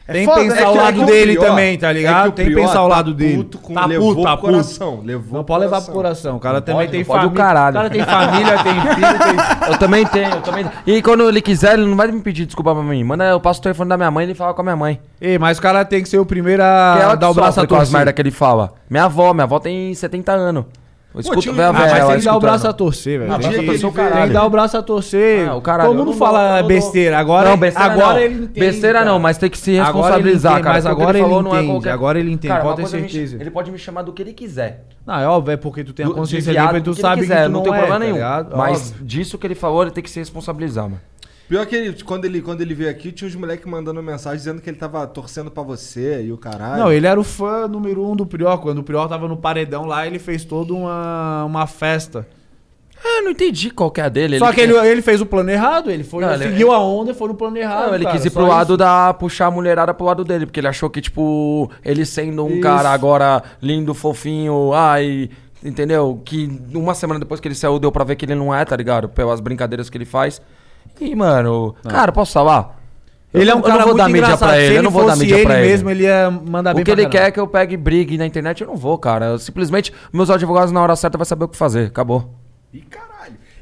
É 0.05 0.11
Tem 0.11 0.27
que 0.27 0.33
pensar 0.35 0.55
né? 0.55 0.67
o 0.67 0.75
lado 0.75 1.05
dele 1.05 1.37
também, 1.37 1.77
tá 1.77 1.89
é 1.89 1.93
ligado? 1.93 2.31
Tem 2.33 2.47
que 2.47 2.55
pensar 2.55 2.83
o 2.83 2.89
tá 2.89 2.95
lado 2.95 3.13
dele. 3.13 3.37
puto 3.37 3.57
com- 3.57 3.73
tá 3.73 3.85
levou 3.85 4.09
puto, 4.13 4.23
tá 4.23 4.35
pro 4.35 4.45
coração, 4.47 4.91
puto. 4.97 5.07
levou 5.07 5.37
Não 5.37 5.43
pode 5.45 5.61
levar 5.61 5.81
pro 5.81 5.93
coração. 5.93 6.35
O 6.35 6.39
cara 6.41 6.55
Não 6.55 6.61
também 6.61 6.87
pode, 6.87 6.91
tem 6.91 7.03
família. 7.05 7.31
caralho. 7.31 7.69
O 7.71 7.77
cara 7.77 7.89
tem 7.89 8.03
família, 8.05 8.63
tem 8.63 8.73
filho, 8.73 9.19
tem... 9.19 9.69
Eu 9.71 9.77
também 9.79 10.05
tenho, 10.05 10.29
eu 10.29 10.41
também 10.41 10.65
E 10.85 11.01
quando 11.01 11.29
ele 11.29 11.41
quiser, 11.41 11.75
ele 11.75 11.85
não 11.85 11.95
vai 11.95 12.11
me 12.11 12.19
pedir 12.19 12.45
desculpa 12.45 12.73
pra 12.75 12.83
mim. 12.83 13.01
Manda, 13.01 13.23
eu 13.25 13.39
passo 13.39 13.61
o 13.61 13.63
telefone 13.63 13.87
da 13.89 13.95
minha 13.95 14.11
mãe 14.11 14.25
e 14.25 14.27
ele 14.27 14.35
fala 14.35 14.53
com 14.53 14.59
a 14.59 14.63
minha 14.65 14.75
mãe. 14.75 14.99
Ei, 15.21 15.39
mas 15.39 15.57
o 15.57 15.61
cara 15.61 15.85
tem 15.85 16.03
que 16.03 16.09
ser 16.09 16.17
o 16.17 16.25
primeiro 16.25 16.61
é 16.61 16.65
a 16.65 17.15
dar 17.15 17.29
o 17.29 17.33
braço 17.33 17.61
a 17.61 17.65
com 17.65 17.75
as 17.75 17.89
merda 17.89 18.11
que 18.11 18.21
ele 18.21 18.31
fala. 18.31 18.73
Minha 18.89 19.05
avó, 19.05 19.33
minha 19.33 19.45
avó 19.45 19.57
tem 19.57 19.93
70 19.93 20.33
anos. 20.33 20.65
Tinha 21.21 21.53
um- 21.53 21.55
velho, 21.55 21.69
Ah, 21.69 21.73
mas 21.73 22.07
tem 22.07 22.19
que 22.19 22.25
dar 22.25 22.35
o 22.35 22.39
braço 22.39 22.67
a 22.67 22.73
torcer, 22.73 23.19
velho. 23.19 23.31
Ah, 23.33 23.37
Tem 23.37 23.51
Tem 23.51 23.79
que 24.27 24.33
dar 24.33 24.45
o 24.45 24.49
braço 24.49 24.77
a 24.77 24.81
torcer. 24.81 25.47
Ah, 25.47 25.55
o 25.55 25.61
caralho, 25.61 25.89
Todo 25.89 25.97
mundo 25.99 26.11
não 26.11 26.17
fala 26.17 26.61
não 26.61 26.67
besteira. 26.67 27.19
Agora, 27.19 27.49
não, 27.49 27.57
besteira 27.57 27.91
agora 27.93 28.13
não. 28.13 28.19
ele 28.19 28.33
entende. 28.45 28.59
Besteira 28.59 28.99
cara. 28.99 29.11
não, 29.11 29.19
mas 29.19 29.37
tem 29.37 29.49
que 29.49 29.57
se 29.57 29.77
Agora 29.77 29.85
responsabilizar, 29.93 30.51
entende, 30.53 30.63
cara. 30.63 30.75
mas 30.75 30.85
agora 30.87 31.17
ele 31.17 31.23
falou 31.23 31.39
ele 31.39 31.43
não 31.49 31.51
é 31.55 31.57
entende, 31.59 31.71
qualquer... 31.73 31.91
agora 31.91 32.19
ele 32.19 32.31
entende, 32.31 32.53
Cara, 32.53 32.63
pode 32.63 32.75
ter 32.77 32.81
me- 32.83 32.89
certeza. 33.09 33.37
Ele 33.39 33.51
pode 33.51 33.71
me 33.71 33.77
chamar 33.77 34.01
do 34.01 34.11
que 34.11 34.21
ele 34.23 34.33
quiser. 34.33 34.85
Não, 35.05 35.19
é 35.19 35.27
óbvio, 35.27 35.51
é 35.53 35.57
porque 35.57 35.83
tu 35.83 35.93
tem 35.93 36.05
a 36.05 36.09
consciência 36.09 36.51
limpa 36.51 36.77
e 36.77 36.81
tu 36.81 36.93
sabe 36.95 37.21
quiser, 37.21 37.43
que 37.43 37.49
tu 37.49 37.51
não, 37.51 37.61
tem 37.61 37.73
é, 37.73 37.77
problema 37.77 37.99
tá 37.99 38.05
nenhum. 38.51 38.57
Mas 38.57 38.93
disso 39.01 39.37
que 39.37 39.45
ele 39.45 39.55
falou, 39.55 39.83
ele 39.83 39.91
tem 39.91 40.03
que 40.03 40.09
se 40.09 40.19
responsabilizar, 40.19 40.85
mano. 40.85 40.99
Pior 41.53 41.67
que 41.67 41.75
ele, 41.75 42.03
quando 42.03 42.25
ele, 42.25 42.41
quando 42.41 42.61
ele 42.61 42.73
veio 42.73 42.89
aqui, 42.89 43.11
tinha 43.11 43.27
uns 43.27 43.35
moleques 43.35 43.63
mandando 43.67 44.01
mensagem 44.01 44.39
dizendo 44.39 44.59
que 44.59 44.67
ele 44.67 44.75
tava 44.75 45.05
torcendo 45.05 45.51
pra 45.51 45.61
você 45.61 46.23
e 46.23 46.31
o 46.31 46.37
caralho. 46.37 46.81
Não, 46.81 46.91
ele 46.91 47.05
era 47.05 47.19
o 47.19 47.23
fã 47.23 47.67
número 47.67 48.03
um 48.09 48.15
do 48.15 48.25
Prior. 48.25 48.57
Quando 48.57 48.79
o 48.79 48.83
Prior 48.83 49.07
tava 49.07 49.27
no 49.27 49.37
paredão 49.37 49.85
lá, 49.85 50.07
ele 50.07 50.17
fez 50.17 50.43
toda 50.43 50.73
uma, 50.73 51.43
uma 51.45 51.67
festa. 51.67 52.25
Ah, 53.05 53.21
não 53.21 53.29
entendi 53.29 53.69
qual 53.69 53.91
que 53.91 54.01
é 54.01 54.05
a 54.05 54.09
dele. 54.09 54.39
Só 54.39 54.51
que 54.51 54.61
ele, 54.61 54.73
ele 54.75 55.03
fez 55.03 55.21
o 55.21 55.27
plano 55.27 55.51
errado, 55.51 55.91
ele 55.91 56.03
foi, 56.03 56.25
Não, 56.25 56.33
ele- 56.33 56.45
seguiu 56.45 56.71
a 56.71 56.79
onda 56.79 57.11
e 57.11 57.13
foi 57.13 57.27
no 57.27 57.35
plano 57.35 57.55
errado. 57.55 57.85
Não, 57.89 57.93
ele 57.93 58.05
cara, 58.05 58.15
quis 58.15 58.25
ir 58.25 58.31
pro 58.31 58.47
lado 58.47 58.69
isso. 58.69 58.77
da. 58.77 59.13
puxar 59.13 59.45
a 59.45 59.51
mulherada 59.51 59.93
pro 59.93 60.07
lado 60.07 60.23
dele, 60.23 60.47
porque 60.47 60.59
ele 60.59 60.67
achou 60.67 60.89
que, 60.89 61.01
tipo, 61.01 61.69
ele 61.85 62.03
sendo 62.03 62.45
um 62.45 62.53
Isso. 62.53 62.61
cara 62.61 62.89
agora 62.89 63.43
lindo, 63.61 63.93
fofinho, 63.93 64.73
ai. 64.73 65.29
Entendeu? 65.63 66.19
Que 66.25 66.49
uma 66.73 66.95
semana 66.95 67.19
depois 67.19 67.39
que 67.39 67.47
ele 67.47 67.53
saiu, 67.53 67.77
deu 67.77 67.91
pra 67.91 68.03
ver 68.03 68.15
que 68.15 68.25
ele 68.25 68.33
não 68.33 68.51
é, 68.55 68.65
tá 68.65 68.75
ligado? 68.75 69.07
Pelas 69.07 69.39
brincadeiras 69.39 69.87
que 69.87 69.95
ele 69.99 70.03
faz. 70.05 70.41
E, 70.99 71.15
mano, 71.15 71.75
cara, 71.87 72.11
posso 72.11 72.33
falar? 72.33 72.79
Eu 73.33 73.41
Ele 73.41 73.49
é 73.49 73.53
não- 73.53 73.61
um 73.61 73.63
eu 73.63 73.67
cara 73.67 73.79
não 73.79 73.85
vou 73.85 73.93
muito 73.95 73.97
dar 74.03 74.09
mídia 74.09 74.25
engraçado. 74.25 74.49
pra 74.49 74.59
ele, 74.59 74.77
eu 74.77 74.83
não 74.83 74.91
vou 74.91 75.05
dar 75.07 75.15
mídia 75.15 75.35
ele 75.35 75.43
pra 75.45 75.59
ele. 75.59 75.67
mesmo, 75.69 75.89
ele 75.89 76.03
ia 76.03 76.29
mandar 76.29 76.73
bem 76.73 76.83
O 76.83 76.85
que 76.85 76.91
pra 76.91 77.01
ele 77.01 77.09
quer 77.09 77.17
caramba. 77.17 77.27
é 77.29 77.31
que 77.31 77.39
eu 77.39 77.47
pegue 77.47 77.75
brigue 77.77 78.17
na 78.17 78.27
internet, 78.27 78.61
eu 78.61 78.67
não 78.67 78.75
vou, 78.77 78.95
cara. 78.97 79.25
Eu, 79.25 79.39
simplesmente, 79.39 79.91
meus 80.13 80.29
advogados 80.29 80.71
na 80.71 80.79
hora 80.81 80.95
certa 80.95 81.17
vai 81.17 81.25
saber 81.25 81.45
o 81.45 81.47
que 81.47 81.57
fazer. 81.57 81.87
Acabou. 81.87 82.29
Ih, 82.71 82.81
caralho. 82.81 83.12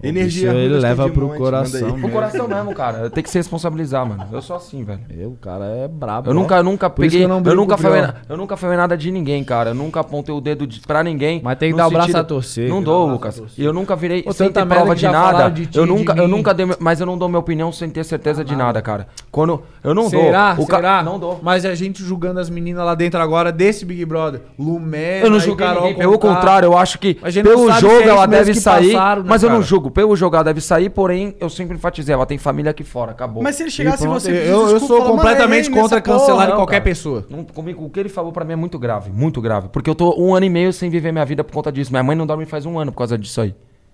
Energia 0.04 0.50
bicho, 0.52 0.62
ele 0.62 0.80
leva 0.80 1.10
pro 1.10 1.28
Monte, 1.28 1.38
coração. 1.38 1.82
manda 1.90 1.96
aí. 1.98 2.04
O 2.04 2.10
coração 2.10 2.48
mesmo, 2.48 2.74
cara. 2.74 3.10
Tem 3.10 3.24
que 3.24 3.30
se 3.30 3.38
responsabilizar, 3.38 4.06
mano. 4.06 4.26
Eu 4.32 4.42
sou 4.42 4.56
assim, 4.56 4.84
velho. 4.84 5.00
Eu, 5.18 5.30
o 5.30 5.36
cara 5.36 5.66
é 5.66 5.88
brabo. 5.88 6.30
Eu 6.30 6.34
né? 6.34 6.40
nunca, 6.42 6.64
nunca 6.64 6.90
Por 6.90 7.02
peguei. 7.02 7.24
eu 7.24 7.28
não 7.28 7.42
Eu, 7.46 7.56
nunca 7.56 7.78
falei, 7.78 8.02
na- 8.02 8.16
eu 8.28 8.38
nunca 8.38 8.58
falei 8.58 8.78
nada 8.78 8.98
de 8.98 9.12
ninguém, 9.12 9.44
cara. 9.44 9.72
Eu 9.72 9.76
nunca 9.76 10.00
apontei 10.00 10.34
o 10.34 10.42
dedo 10.42 10.66
de, 10.66 10.80
pra 10.82 11.04
ninguém. 11.04 11.42
Mas 11.44 11.58
tem 11.58 11.72
que 11.72 11.78
dar 11.78 11.88
o 11.88 11.92
braço 11.92 12.08
sentido- 12.08 12.22
a 12.22 12.24
torcer, 12.24 12.70
Não 12.70 12.82
dou, 12.82 13.08
Lucas. 13.08 13.42
E 13.58 13.64
eu 13.64 13.74
nunca 13.74 13.96
virei 13.96 14.24
Pô, 14.24 14.34
sem 14.34 14.52
ter 14.52 14.66
prova 14.66 14.96
de 14.96 15.08
nada. 15.08 15.50
de 15.50 15.66
ti, 15.68 15.78
eu 15.78 15.86
nunca, 15.86 16.14
eu 16.14 16.28
nunca 16.28 16.54
dei, 16.54 16.68
mas 16.80 17.00
eu 17.00 17.06
não 17.06 17.18
dou 17.18 17.28
minha 17.30 17.40
opinião 17.40 17.72
sem 17.72 17.90
ter 17.90 18.04
certeza 18.04 18.44
de 18.44 18.56
nada, 18.56 18.82
cara. 18.82 19.08
Quando 19.32 19.62
eu 19.84 19.94
não 19.94 20.10
Será? 20.10 20.54
dou, 20.54 20.66
ca- 20.66 20.76
Será? 20.78 21.04
não 21.04 21.20
dou. 21.20 21.40
Mas 21.44 21.66
a 21.66 21.76
gente 21.76 22.04
julgando 22.04 22.40
as 22.40 22.50
meninas 22.50 22.84
lá 22.86 22.96
dentro 22.96 23.20
agora 23.22 23.52
desse 23.52 23.86
Big 23.86 24.04
Brother. 24.06 24.42
Lumé, 24.58 25.24
Eu 25.24 25.30
não 25.30 25.40
julguei 25.40 25.68
ninguém, 25.68 25.96
pelo 25.96 26.18
contrário, 26.18 26.66
eu 26.68 26.78
acho 26.78 26.98
que 26.98 27.16
pelo 27.16 27.72
jogo 27.74 28.02
é 28.02 28.08
ela 28.08 28.26
deve 28.26 28.54
sair, 28.54 28.94
passaram, 28.94 29.24
né, 29.24 29.28
mas 29.30 29.44
eu 29.44 29.50
não 29.50 29.62
julgo. 29.62 29.91
Pelo 29.92 30.16
jogo 30.16 30.36
ela 30.36 30.44
deve 30.44 30.62
sair, 30.62 30.90
porém 30.90 31.36
eu 31.40 31.50
sempre 31.50 31.76
enfatizei, 31.76 32.14
ela 32.14 32.26
tem 32.26 32.38
família 32.38 32.72
aqui 32.72 32.84
fora, 32.84 33.12
acabou. 33.12 33.44
Mas 33.44 33.56
se 33.56 33.64
ele 33.64 33.70
chegasse 33.72 34.04
Pronto, 34.04 34.20
você 34.20 34.30
eu, 34.32 34.34
e 34.34 34.38
pedisse 34.38 34.52
eu 34.54 34.64
desculpa, 34.66 34.80
sou 34.88 34.98
fala, 34.98 35.10
"Mano, 35.10 35.18
completamente 35.22 35.70
contra 35.70 35.82
nessa 35.98 36.02
porra." 36.02 36.20
cancelar 36.20 36.48
Não, 36.50 36.56
qualquer 36.56 36.72
cara. 36.80 36.84
pessoa. 36.84 37.26
Não, 37.30 37.44
comigo, 37.44 37.86
o 37.86 37.90
que 37.90 38.00
ele 38.00 38.10
falou 38.10 38.32
pra 38.32 38.44
mim 38.46 38.54
é 38.54 38.56
muito 38.56 38.80
grave, 38.80 39.12
muito 39.12 39.40
grave. 39.42 39.68
Porque 39.70 39.90
eu 39.90 39.96
tô 39.96 40.16
um 40.20 40.34
ano 40.36 40.46
e 40.46 40.50
meio 40.50 40.72
sem 40.74 40.90
viver 40.90 41.12
minha 41.12 41.26
vida 41.26 41.44
por 41.44 41.54
conta 41.54 41.72
disso. 41.72 41.92
Minha 41.92 42.04
mãe 42.04 42.16
não 42.16 42.26
dorme 42.26 42.46
faz 42.46 42.66
um 42.66 42.80
ano 42.80 42.92
por 42.92 42.98
causa 43.00 43.18
disso 43.18 43.42
aí. 43.42 43.54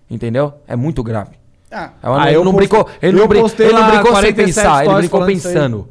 Entendeu? 0.10 0.54
É 0.68 0.76
muito 0.76 1.04
grave. 1.04 1.32
Ah, 1.72 1.92
Ela 2.02 2.22
Ah, 2.22 2.26
não, 2.26 2.32
eu 2.32 2.44
não 2.46 2.54
postei- 2.54 2.68
brincou, 2.70 2.90
ele 3.02 3.18
eu 3.18 3.20
não, 3.22 3.28
brin- 3.28 3.42
postei 3.42 3.66
ele 3.68 3.74
não 3.74 3.82
lá 3.82 3.88
brincou 3.90 4.06
sem 4.14 4.14
47 4.14 4.46
pensar, 4.46 4.62
ele 4.76 4.84
stories 4.86 5.00
brincou 5.00 5.20
falando 5.20 5.36
isso 5.36 5.48
aí. 5.50 5.54
pensando. 5.54 5.88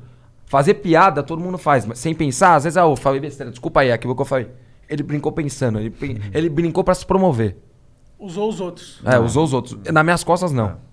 Fazer 0.46 0.74
piada 0.74 1.22
todo 1.22 1.42
mundo 1.42 1.58
faz, 1.58 1.84
mas 1.84 1.98
sem 1.98 2.14
pensar, 2.14 2.54
às 2.54 2.64
vezes, 2.64 2.76
ah, 2.78 2.82
eu 2.82 2.96
falei 2.96 3.20
besteira, 3.20 3.50
desculpa 3.50 3.80
aí, 3.80 3.92
aquilo 3.92 4.14
que 4.14 4.22
eu 4.22 4.24
falei. 4.26 4.46
Ele 4.88 5.02
brincou 5.02 5.32
pensando, 5.32 5.78
ele, 5.80 5.90
pen- 5.90 6.18
ele 6.32 6.48
brincou 6.48 6.82
pra 6.84 6.94
se 6.94 7.04
promover. 7.04 7.56
Usou 8.18 8.48
os 8.48 8.60
outros. 8.60 9.00
É, 9.04 9.18
usou 9.18 9.44
os 9.44 9.52
outros. 9.52 9.78
Nas 9.92 10.04
minhas 10.04 10.24
costas, 10.24 10.52
não. 10.52 10.84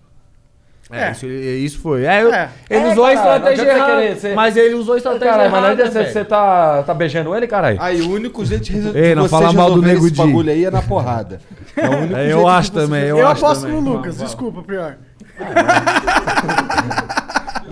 É, 0.92 1.08
É. 1.08 1.12
Isso, 1.12 1.26
isso 1.26 1.80
foi. 1.80 2.04
É, 2.06 2.22
eu- 2.24 2.32
É. 2.32 2.50
Ele 2.70 2.86
É, 2.86 2.92
usou 2.92 3.06
a 3.06 3.08
não 3.08 3.14
estratégia 3.16 3.52
adianta 3.64 3.64
você 3.74 3.78
errada. 3.80 4.02
querer 4.02 4.16
ser- 4.20 4.36
Mas 4.36 4.58
ele 4.58 4.76
usou 4.76 4.94
a 4.94 4.98
estratégia 4.98 5.28
Caralho, 5.32 5.52
mas 5.52 5.62
não 5.62 5.68
errada. 5.70 5.84
adianta 5.84 6.06
você, 6.06 6.12
você 6.12 6.26
tá, 6.26 6.84
tá 6.84 6.94
beijando 6.94 7.36
ele, 7.36 7.48
caralho? 7.48 7.82
Aí 7.82 8.02
o 8.02 8.12
único 8.12 8.46
jeito 8.46 8.64
de, 8.66 8.74
resol- 8.74 8.96
Ei, 8.96 9.16
não 9.16 9.28
fala 9.30 9.52
mal 9.54 9.72
do 9.72 9.82
Nego 9.82 10.02
esse 10.06 10.12
Di. 10.12 10.18
bagulho 10.18 10.52
aí 10.52 10.66
é 10.66 10.70
na 10.70 10.82
porrada. 10.84 11.40
É 11.76 11.88
o 11.90 11.92
único 11.98 12.16
É, 12.16 12.24
jeito 12.26 12.38
eu 12.38 12.44
de 12.44 12.50
acho 12.52 12.72
também, 12.72 13.04
Eu, 13.06 13.18
eu 13.18 13.28
acho 13.28 13.44
aposto 13.46 13.62
também. 13.62 13.82
no 13.82 13.92
Lucas, 13.94 14.18
desculpa, 14.18 14.62
pior. 14.62 14.98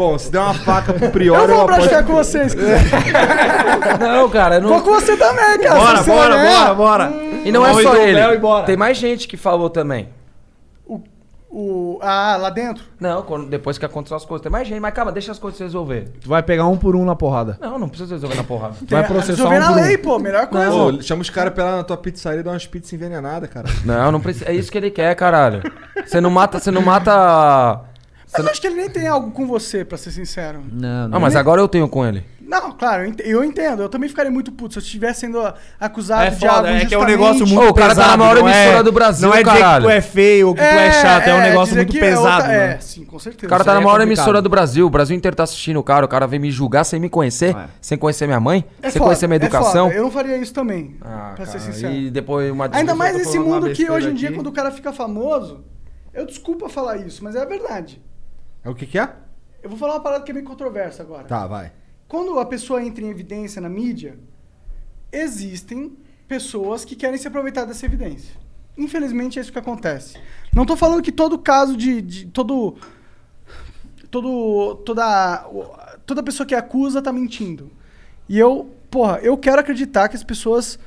Bom, 0.01 0.17
se 0.17 0.31
der 0.31 0.39
uma 0.39 0.55
faca 0.55 0.93
pro 0.93 1.11
Prior, 1.11 1.35
Eu 1.35 1.41
eu, 1.41 1.47
vou 1.47 1.61
aposto. 1.61 1.75
praticar 1.75 2.03
com 2.03 2.13
vocês. 2.15 2.55
Não, 4.01 4.27
cara, 4.30 4.55
eu 4.55 4.61
Vou 4.63 4.71
não... 4.71 4.81
com 4.81 4.89
você 4.89 5.15
também, 5.15 5.59
cara. 5.59 5.80
Bora, 5.80 5.97
você 6.03 6.11
bora, 6.11 6.35
ganhar, 6.38 6.73
bora, 6.73 7.07
bora. 7.09 7.13
E 7.45 7.51
não 7.51 7.63
é 7.63 7.73
só 7.83 7.95
ele. 7.95 8.38
Bora. 8.39 8.65
Tem 8.65 8.75
mais 8.75 8.97
gente 8.97 9.27
que 9.27 9.38
falou 9.38 9.69
também. 9.69 10.09
O, 11.53 11.99
ah, 12.01 12.35
lá 12.39 12.49
dentro? 12.49 12.83
Não, 12.99 13.21
quando, 13.21 13.47
depois 13.47 13.77
que 13.77 13.85
aconteceu 13.85 14.17
as 14.17 14.25
coisas. 14.25 14.41
Tem 14.41 14.51
mais 14.51 14.67
gente, 14.67 14.80
mas 14.80 14.93
calma, 14.93 15.11
deixa 15.11 15.33
as 15.33 15.38
coisas 15.38 15.57
se 15.57 15.63
resolver. 15.63 16.09
Tu 16.21 16.27
vai 16.30 16.41
pegar 16.41 16.65
um 16.65 16.77
por 16.77 16.95
um 16.95 17.05
na 17.05 17.15
porrada. 17.15 17.57
Não, 17.61 17.77
não 17.77 17.89
precisa 17.89 18.15
resolver 18.15 18.38
na 18.38 18.43
porrada. 18.43 18.75
Tu 18.80 18.89
vai 18.89 19.05
processar 19.05 19.49
resolver 19.49 19.57
um 19.57 19.59
na 19.59 19.67
por 19.67 19.77
um. 19.77 19.83
lei, 19.83 19.97
pô. 19.97 20.17
Melhor 20.17 20.47
coisa. 20.47 20.71
Ô, 20.71 21.01
chama 21.01 21.21
os 21.21 21.30
caras 21.30 21.53
pra 21.53 21.63
ir 21.63 21.67
lá 21.69 21.77
na 21.77 21.83
tua 21.83 21.97
pizzaria 21.97 22.39
e 22.39 22.43
dar 22.43 22.51
umas 22.51 22.65
pizzas 22.65 22.93
envenenadas, 22.93 23.49
cara. 23.49 23.67
Não, 23.85 24.13
não 24.13 24.19
precisa. 24.21 24.45
É 24.49 24.53
isso 24.55 24.71
que 24.71 24.77
ele 24.77 24.89
quer, 24.89 25.13
caralho. 25.13 25.61
Você 26.05 26.19
não 26.19 26.31
mata, 26.31 26.57
você 26.57 26.71
não 26.71 26.81
mata. 26.81 27.90
Eu 28.37 28.47
acho 28.49 28.61
que 28.61 28.67
ele 28.67 28.75
nem 28.77 28.89
tem 28.89 29.07
algo 29.07 29.31
com 29.31 29.45
você, 29.45 29.83
pra 29.83 29.97
ser 29.97 30.11
sincero. 30.11 30.61
Não, 30.71 31.07
Não, 31.09 31.19
mas 31.19 31.35
agora 31.35 31.59
eu 31.61 31.67
tenho 31.67 31.87
com 31.89 32.05
ele. 32.05 32.23
Não, 32.41 32.71
claro, 32.73 33.03
eu 33.03 33.07
ent- 33.09 33.21
eu 33.23 33.43
entendo. 33.45 33.81
Eu 33.81 33.87
também 33.87 34.09
ficaria 34.09 34.29
muito 34.31 34.51
puto 34.51 34.73
se 34.73 34.79
eu 34.79 34.83
estivesse 34.83 35.21
sendo 35.21 35.39
acusado 35.79 36.23
É 36.23 36.29
de 36.31 36.45
algo 36.45 36.57
foda, 36.67 36.69
é 36.69 36.85
que 36.85 36.93
é 36.93 36.97
um 36.97 37.01
injustamente. 37.03 37.11
negócio 37.11 37.47
muito 37.47 37.65
Ô, 37.65 37.69
o 37.69 37.73
cara 37.73 37.95
tá 37.95 38.01
na 38.01 38.03
pesado, 38.03 38.17
maior 38.19 38.35
não 38.39 38.49
é- 38.49 38.63
emissora 38.63 38.83
do 38.83 38.91
Brasil, 38.91 39.27
Não 39.29 39.35
é 39.35 39.43
dizer 39.43 39.57
caralho. 39.57 39.85
que 39.85 39.91
tu 39.91 39.95
é 39.97 40.01
feio 40.01 40.47
ou 40.49 40.53
que 40.53 40.59
tu 40.59 40.65
é 40.65 40.91
chato, 40.91 41.27
é 41.27 41.33
um 41.33 41.41
negócio 41.41 41.65
dizer 41.67 41.75
muito 41.79 41.91
que 41.91 41.97
é 41.97 42.01
pesado, 42.01 42.27
outra- 42.27 42.47
né? 42.49 42.73
É, 42.73 42.79
sim, 42.81 43.05
com 43.05 43.19
certeza. 43.19 43.45
O 43.47 43.49
cara 43.49 43.63
tá 43.63 43.71
aí 43.71 43.75
na 43.75 43.81
é 43.81 43.83
maior 43.85 43.99
complicado. 43.99 44.17
emissora 44.19 44.41
do 44.41 44.49
Brasil. 44.49 44.85
O 44.85 44.89
Brasil 44.89 45.15
inteiro 45.15 45.35
tá 45.37 45.43
assistindo 45.43 45.77
o 45.77 45.83
cara. 45.83 46.05
O 46.05 46.09
cara 46.09 46.27
vem 46.27 46.39
me 46.41 46.51
julgar 46.51 46.83
sem 46.83 46.99
me 46.99 47.09
conhecer, 47.09 47.55
É. 47.55 47.65
sem 47.79 47.97
conhecer 47.97 48.27
minha 48.27 48.39
mãe, 48.41 48.65
É 48.81 48.89
sem 48.89 48.99
foda, 48.99 49.05
conhecer 49.05 49.27
minha 49.27 49.35
é 49.37 49.41
educação. 49.43 49.85
foda. 49.87 49.95
Eu 49.97 50.03
não 50.03 50.11
faria 50.11 50.37
isso 50.37 50.53
também, 50.53 50.97
Ah, 51.01 51.31
pra 51.35 51.45
ser 51.45 51.57
cara, 51.59 51.71
sincero. 51.71 51.93
E 51.93 52.09
depois 52.11 52.51
uma 52.51 52.69
Ainda 52.73 52.95
mais 52.95 53.15
nesse 53.15 53.31
falando 53.31 53.45
uma 53.47 53.55
mundo 53.55 53.63
que 53.63 53.69
besteira 53.69 53.93
hoje 53.93 54.09
em 54.09 54.13
dia, 54.13 54.27
aqui. 54.27 54.35
quando 54.37 54.47
o 54.47 54.51
cara 54.51 54.71
fica 54.71 54.91
famoso, 54.91 55.63
eu 56.13 56.25
desculpa 56.25 56.67
falar 56.67 56.97
isso, 56.97 57.23
mas 57.23 57.33
é 57.35 57.41
a 57.41 57.45
verdade. 57.45 58.01
É 58.64 58.69
o 58.69 58.75
que 58.75 58.85
que 58.85 58.99
é? 58.99 59.14
Eu 59.64 59.69
vou 59.69 59.77
falar 59.77 59.93
uma 59.93 60.01
parada 60.01 60.23
que 60.23 60.31
é 60.31 60.33
meio 60.33 60.45
controversa 60.45 61.03
agora. 61.03 61.25
Tá, 61.27 61.45
vai. 61.48 61.72
Quando 62.07 62.40
a 62.40 62.45
pessoa 62.45 62.83
entra 62.83 63.03
em 63.03 63.09
evidência 63.09 63.61
na 63.61 63.69
mídia, 63.69 64.19
existem 65.11 65.98
pessoas 66.27 66.85
que 66.85 66.95
querem 66.95 67.17
se 67.17 67.27
aproveitar 67.27 67.65
dessa 67.65 67.85
evidência. 67.85 68.35
Infelizmente 68.77 69.38
é 69.38 69.41
isso 69.41 69.51
que 69.51 69.59
acontece. 69.59 70.17
Não 70.53 70.65
tô 70.65 70.75
falando 70.75 71.01
que 71.01 71.11
todo 71.11 71.38
caso 71.38 71.75
de, 71.75 72.01
de 72.01 72.25
todo 72.27 72.75
todo 74.09 74.75
toda 74.85 75.49
toda 76.06 76.23
pessoa 76.23 76.45
que 76.45 76.56
acusa 76.56 77.01
tá 77.01 77.11
mentindo. 77.11 77.72
E 78.27 78.40
eu, 78.40 78.73
porra, 78.90 79.19
eu 79.22 79.38
quero 79.38 79.59
acreditar 79.59 80.07
que 80.07 80.15
as 80.15 80.23
pessoas 80.23 80.80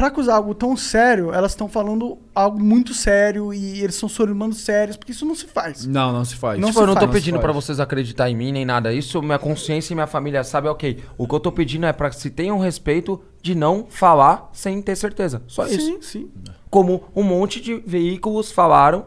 pra 0.00 0.06
acusar 0.06 0.36
algo 0.36 0.54
tão 0.54 0.78
sério, 0.78 1.30
elas 1.30 1.52
estão 1.52 1.68
falando 1.68 2.16
algo 2.34 2.58
muito 2.58 2.94
sério 2.94 3.52
e 3.52 3.82
eles 3.82 3.94
são 3.96 4.08
humanos 4.30 4.56
sérios, 4.56 4.96
porque 4.96 5.12
isso 5.12 5.26
não 5.26 5.34
se 5.34 5.46
faz. 5.46 5.84
Não, 5.84 6.10
não 6.10 6.24
se 6.24 6.36
faz. 6.36 6.58
Não 6.58 6.68
Tipo, 6.68 6.80
eu 6.80 6.86
não 6.86 6.94
tô 6.94 7.00
faz, 7.00 7.10
pedindo 7.12 7.34
faz. 7.34 7.42
pra 7.42 7.52
vocês 7.52 7.78
acreditar 7.78 8.30
em 8.30 8.34
mim 8.34 8.50
nem 8.50 8.64
nada. 8.64 8.94
Isso 8.94 9.20
minha 9.20 9.38
consciência 9.38 9.92
e 9.92 9.94
minha 9.94 10.06
família 10.06 10.42
sabe, 10.42 10.68
ok. 10.68 11.04
O 11.18 11.28
que 11.28 11.34
eu 11.34 11.40
tô 11.40 11.52
pedindo 11.52 11.84
é 11.84 11.92
pra 11.92 12.08
que 12.08 12.16
se 12.16 12.30
tenham 12.30 12.58
respeito 12.58 13.22
de 13.42 13.54
não 13.54 13.88
falar 13.90 14.48
sem 14.54 14.80
ter 14.80 14.96
certeza. 14.96 15.42
Só 15.46 15.66
isso. 15.66 15.84
Sim, 15.84 16.00
sim. 16.00 16.30
Como 16.70 17.04
um 17.14 17.22
monte 17.22 17.60
de 17.60 17.74
veículos 17.86 18.50
falaram, 18.50 19.04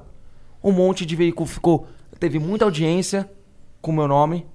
um 0.63 0.71
monte 0.71 1.07
de 1.07 1.15
veículo 1.15 1.49
ficou. 1.49 1.87
Teve 2.19 2.37
muita 2.37 2.65
audiência 2.65 3.27
com 3.81 3.89
o 3.89 3.95
meu 3.95 4.07
nome. 4.07 4.45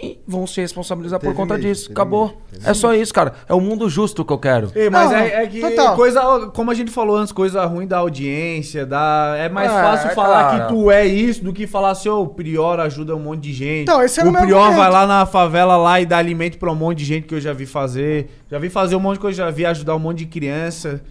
E 0.00 0.20
vão 0.28 0.46
se 0.46 0.60
responsabilizar 0.60 1.18
Teve 1.18 1.32
por 1.32 1.36
conta 1.36 1.54
mesmo, 1.54 1.68
disso. 1.68 1.90
Acabou. 1.90 2.36
mesmo, 2.52 2.68
É 2.68 2.72
só 2.72 2.94
isso, 2.94 3.12
cara. 3.12 3.32
É 3.48 3.52
o 3.54 3.60
mundo 3.60 3.88
justo 3.90 4.24
que 4.24 4.32
eu 4.32 4.38
quero. 4.38 4.70
Ei, 4.72 4.88
mas 4.88 5.10
Não, 5.10 5.18
é, 5.18 5.42
é 5.42 5.46
que 5.48 5.60
total. 5.60 5.96
coisa, 5.96 6.50
como 6.54 6.70
a 6.70 6.74
gente 6.74 6.90
falou 6.92 7.16
antes, 7.16 7.32
coisa 7.32 7.64
ruim 7.64 7.84
da 7.84 7.98
audiência, 7.98 8.86
da, 8.86 9.34
é 9.36 9.48
mais 9.48 9.68
É, 9.72 9.74
fácil 9.74 10.10
falar 10.10 10.50
cara. 10.50 10.66
que 10.66 10.72
tu 10.72 10.88
é 10.90 11.04
isso 11.04 11.42
do 11.42 11.52
que 11.52 11.66
falar 11.66 11.90
assim, 11.90 12.08
ô, 12.08 12.22
o 12.22 12.28
Prior 12.28 12.78
ajuda 12.78 13.16
um 13.16 13.18
monte 13.18 13.40
de 13.40 13.52
gente. 13.52 13.82
Então, 13.82 14.00
esse 14.00 14.20
era 14.20 14.28
o 14.28 14.32
o 14.32 14.36
Prior 14.36 14.72
vai 14.72 14.88
lá 14.88 15.04
na 15.04 15.26
favela 15.26 15.76
lá 15.76 16.00
e 16.00 16.06
dá 16.06 16.18
alimento 16.18 16.58
pra 16.58 16.70
um 16.70 16.76
monte 16.76 16.98
de 16.98 17.04
gente 17.04 17.26
que 17.26 17.34
eu 17.34 17.40
já 17.40 17.52
vi 17.52 17.66
fazer. 17.66 18.30
Já 18.48 18.58
vi 18.60 18.68
fazer 18.70 18.94
um 18.94 19.00
monte 19.00 19.14
de 19.14 19.20
coisa, 19.20 19.36
já 19.38 19.50
vi 19.50 19.66
ajudar 19.66 19.96
um 19.96 19.98
monte 19.98 20.18
de 20.18 20.26
criança. 20.26 21.02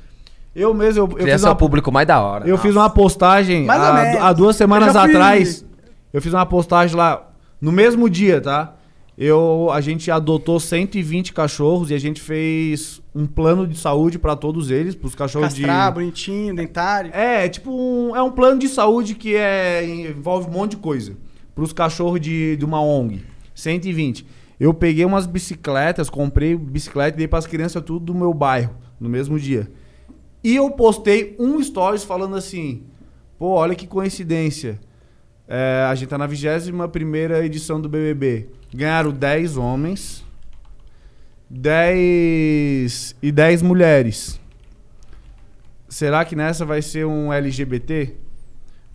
Eu 0.56 0.74
mesmo, 0.74 1.02
eu, 1.02 1.04
eu 1.08 1.10
fiz 1.18 1.24
Criança 1.24 1.46
é 1.48 1.50
uma, 1.50 1.54
o 1.56 1.58
público 1.58 1.92
mais 1.92 2.08
da 2.08 2.22
hora. 2.22 2.48
eu 2.48 2.58
fiz 2.58 2.74
uma 2.74 2.90
postagem 2.90 3.70
há, 3.70 4.28
há 4.30 4.34
duas 4.34 4.56
semanas 4.56 4.96
Eu 4.96 5.02
atrás. 5.02 5.66
Eu 6.14 6.22
fiz 6.22 6.34
uma 6.34 6.46
postagem 6.46 6.96
lá 6.96 7.28
no 7.62 7.72
mesmo 7.72 8.10
dia, 8.10 8.40
tá? 8.40 8.74
Eu, 9.18 9.70
a 9.72 9.82
gente 9.82 10.12
adotou 10.12 10.60
120 10.60 11.34
cachorros 11.34 11.90
e 11.90 11.96
a 11.96 11.98
gente 11.98 12.22
fez 12.22 13.02
um 13.16 13.26
plano 13.26 13.66
de 13.66 13.76
saúde 13.76 14.20
pra 14.20 14.36
todos 14.36 14.70
eles, 14.70 14.94
pros 14.94 15.16
cachorros 15.16 15.56
Castrar, 15.56 15.90
de 15.92 15.96
bonitinho, 15.96 16.56
dentário. 16.56 17.10
É, 17.12 17.46
é 17.46 17.50
tipo 17.50 17.72
um, 17.72 18.16
é 18.16 18.22
um 18.22 18.30
plano 18.30 18.60
de 18.60 18.68
saúde 18.68 19.16
que 19.16 19.36
é 19.36 19.84
envolve 19.84 20.48
um 20.48 20.52
monte 20.54 20.72
de 20.72 20.78
coisa. 20.78 21.18
Pros 21.56 21.74
cachorros 21.74 22.22
de, 22.22 22.56
de 22.58 22.64
uma 22.64 22.80
ONG, 22.80 23.26
120. 23.56 24.24
Eu 24.60 24.72
peguei 24.72 25.04
umas 25.04 25.26
bicicletas, 25.26 26.12
comprei 26.12 26.56
bicicleta 26.56 27.16
e 27.16 27.18
dei 27.18 27.28
pras 27.28 27.48
crianças 27.48 27.82
tudo 27.84 28.06
do 28.06 28.14
meu 28.14 28.32
bairro 28.36 28.76
no 29.00 29.10
mesmo 29.10 29.40
dia. 29.40 29.68
E 30.44 30.56
eu 30.56 30.70
postei 30.70 31.36
um 31.40 31.62
stories 31.62 32.04
falando 32.04 32.36
assim: 32.36 32.84
pô, 33.40 33.48
olha 33.50 33.74
que 33.74 33.88
coincidência. 33.88 34.80
É, 35.48 35.88
a 35.90 35.96
gente 35.96 36.10
tá 36.10 36.18
na 36.18 36.28
21 36.28 36.90
primeira 36.90 37.46
edição 37.46 37.80
do 37.80 37.88
BBB. 37.88 38.50
Ganharam 38.74 39.12
10 39.12 39.56
homens, 39.56 40.26
10 41.50 43.16
e 43.22 43.32
10 43.32 43.62
mulheres. 43.62 44.40
Será 45.88 46.26
que 46.26 46.36
nessa 46.36 46.66
vai 46.66 46.82
ser 46.82 47.06
um 47.06 47.32
LGBT? 47.32 48.14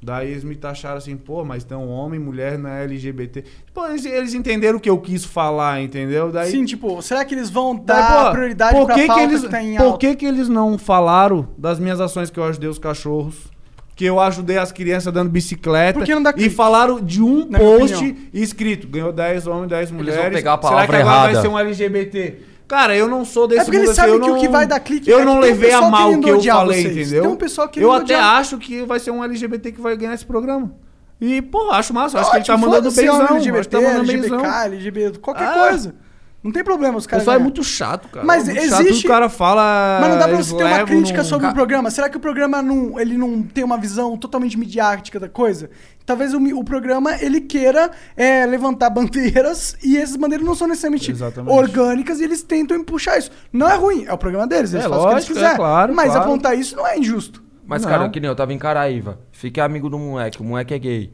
Daí 0.04 0.32
eles 0.32 0.42
me 0.42 0.56
taxaram 0.56 0.96
assim, 0.96 1.16
pô, 1.16 1.44
mas 1.44 1.62
então 1.62 1.88
homem, 1.88 2.18
mulher 2.18 2.58
não 2.58 2.68
é 2.68 2.82
LGBT. 2.82 3.44
Pô, 3.72 3.86
eles, 3.86 4.04
eles 4.04 4.34
entenderam 4.34 4.78
o 4.78 4.80
que 4.80 4.90
eu 4.90 4.98
quis 4.98 5.24
falar, 5.24 5.80
entendeu? 5.80 6.32
Daí, 6.32 6.50
Sim, 6.50 6.64
tipo, 6.64 7.00
será 7.00 7.24
que 7.24 7.34
eles 7.34 7.48
vão 7.48 7.76
daí, 7.76 7.96
dar 7.96 8.24
pô, 8.26 8.32
prioridade 8.32 8.74
por 8.74 8.86
pra 8.86 8.94
que, 8.96 9.00
que 9.02 9.06
pauta 9.06 9.22
eles, 9.22 9.40
que 9.42 9.48
tá 9.48 9.84
Por 9.84 9.98
que, 9.98 10.16
que 10.16 10.26
eles 10.26 10.48
não 10.48 10.76
falaram 10.76 11.48
das 11.56 11.78
minhas 11.78 12.00
ações 12.00 12.30
que 12.30 12.38
eu 12.38 12.44
ajudei 12.44 12.68
os 12.68 12.80
cachorros? 12.80 13.52
Que 13.94 14.06
eu 14.06 14.18
ajudei 14.18 14.56
as 14.58 14.72
crianças 14.72 15.12
dando 15.12 15.28
bicicleta. 15.28 15.98
Por 15.98 16.06
que 16.06 16.14
não 16.14 16.22
dá 16.22 16.30
e 16.30 16.34
clique? 16.34 16.54
falaram 16.54 16.98
de 17.00 17.22
um 17.22 17.46
Na 17.48 17.58
minha 17.58 17.78
post 17.78 17.94
opinião. 17.96 18.16
escrito: 18.32 18.88
ganhou 18.88 19.12
10 19.12 19.46
homens, 19.46 19.68
10 19.68 19.90
vão 19.90 19.98
mulheres. 19.98 20.32
pegar 20.34 20.54
a 20.54 20.56
Será 20.56 20.56
que 20.56 20.62
palavra 20.62 20.98
agora 20.98 21.14
vai 21.20 21.28
errada. 21.30 21.40
ser 21.42 21.48
um 21.48 21.58
LGBT? 21.58 22.34
Cara, 22.66 22.96
eu 22.96 23.06
não 23.06 23.22
sou 23.24 23.46
desse 23.46 23.60
É 23.60 23.64
porque 23.64 23.76
mundo 23.76 23.86
eles 23.88 23.98
assim, 23.98 24.00
sabem 24.00 24.14
eu 24.14 24.20
que 24.22 24.30
o 24.30 24.32
não- 24.34 24.40
que 24.40 24.48
vai 24.48 24.66
dar 24.66 24.80
clique 24.80 25.10
Eu 25.10 25.20
é 25.20 25.24
não 25.26 25.34
que 25.34 25.40
tem 25.42 25.50
um 25.50 25.52
levei 25.54 25.70
a 25.70 25.72
pessoal 25.74 25.90
mal 25.90 26.00
o 26.00 26.08
querendo 26.08 26.24
que 26.24 26.30
eu 26.30 26.36
odiar 26.38 26.56
falei, 26.56 26.82
vocês. 26.82 26.96
entendeu? 26.96 27.22
Tem 27.22 27.30
um 27.32 27.36
pessoal 27.36 27.66
eu 27.66 27.70
querendo 27.70 27.92
até 27.92 28.02
odiar. 28.04 28.24
acho 28.36 28.58
que 28.58 28.82
vai 28.84 28.98
ser 28.98 29.10
um 29.10 29.22
LGBT 29.22 29.72
que 29.72 29.80
vai 29.82 29.94
ganhar 29.96 30.14
esse 30.14 30.24
programa. 30.24 30.72
E, 31.20 31.42
pô, 31.42 31.70
acho 31.70 31.92
massa. 31.92 32.18
Acho 32.18 32.30
que 32.30 32.36
ele 32.38 32.44
tá 32.44 32.54
Ótimo, 32.54 32.66
mandando 32.68 32.90
foda-se, 32.90 33.00
benzão. 33.02 33.14
homem 33.16 33.36
acho 33.36 33.42
que 33.42 33.48
LGBT, 33.50 33.76
tá 33.76 33.82
mandando 33.82 34.10
LGBK, 34.10 34.36
benzão. 34.36 34.62
LGBT, 34.64 35.18
qualquer 35.18 35.44
Ah. 35.48 35.68
coisa. 35.68 35.94
Não 36.42 36.50
tem 36.50 36.64
problema 36.64 36.98
os 36.98 37.04
O 37.04 37.08
caras. 37.08 37.22
pessoal 37.24 37.36
é 37.36 37.42
muito 37.42 37.62
chato, 37.62 38.08
cara. 38.08 38.26
Mas 38.26 38.46
muito 38.46 38.58
existe- 38.58 38.94
Chato, 38.94 39.04
o 39.04 39.08
cara 39.08 39.28
fala. 39.28 39.98
Mas 40.00 40.10
não 40.10 40.18
dá 40.18 40.24
pra 40.24 40.34
eles 40.34 40.46
você 40.48 40.56
ter 40.56 40.64
uma 40.64 40.84
crítica 40.84 41.18
num- 41.18 41.24
sobre 41.24 41.46
o 41.46 41.52
programa. 41.54 41.88
Será 41.90 42.08
que 42.08 42.16
o 42.16 42.20
programa 42.20 42.60
não, 42.60 42.98
ele 42.98 43.16
não 43.16 43.42
tem 43.42 43.62
uma 43.62 43.78
visão 43.78 44.16
totalmente 44.16 44.58
midiática 44.58 45.20
da 45.20 45.28
coisa? 45.28 45.70
Talvez 46.04 46.34
o, 46.34 46.38
o 46.58 46.64
programa 46.64 47.14
ele 47.22 47.40
queira 47.40 47.92
é, 48.16 48.44
levantar 48.44 48.90
bandeiras 48.90 49.76
e 49.84 49.96
essas 49.96 50.16
bandeiras 50.16 50.44
não 50.44 50.54
são 50.56 50.66
necessariamente 50.66 51.10
Exatamente. 51.12 51.54
orgânicas 51.56 52.18
e 52.18 52.24
eles 52.24 52.42
tentam 52.42 52.82
puxar 52.82 53.18
isso. 53.18 53.30
Não 53.52 53.70
é 53.70 53.76
ruim, 53.76 54.04
é 54.08 54.12
o 54.12 54.18
programa 54.18 54.46
deles, 54.48 54.72
eles 54.72 54.84
É, 54.84 54.88
fazem 54.88 55.04
o 55.04 55.08
que 55.08 55.14
eles 55.14 55.24
lógico, 55.28 55.32
é 55.32 55.34
quiserem. 55.42 55.56
claro, 55.56 55.94
mas 55.94 56.06
claro. 56.10 56.22
apontar 56.22 56.58
isso 56.58 56.74
não 56.74 56.86
é 56.86 56.98
injusto. 56.98 57.40
Mas, 57.64 57.82
Não. 57.82 57.88
cara, 57.90 58.08
que 58.10 58.18
nem 58.18 58.28
eu 58.28 58.34
tava 58.34 58.52
em 58.52 58.58
Caraíva. 58.58 59.20
Fiquei 59.30 59.62
amigo 59.62 59.88
do 59.88 59.96
moleque. 59.96 60.40
O 60.40 60.44
moleque 60.44 60.74
é 60.74 60.78
gay. 60.80 61.12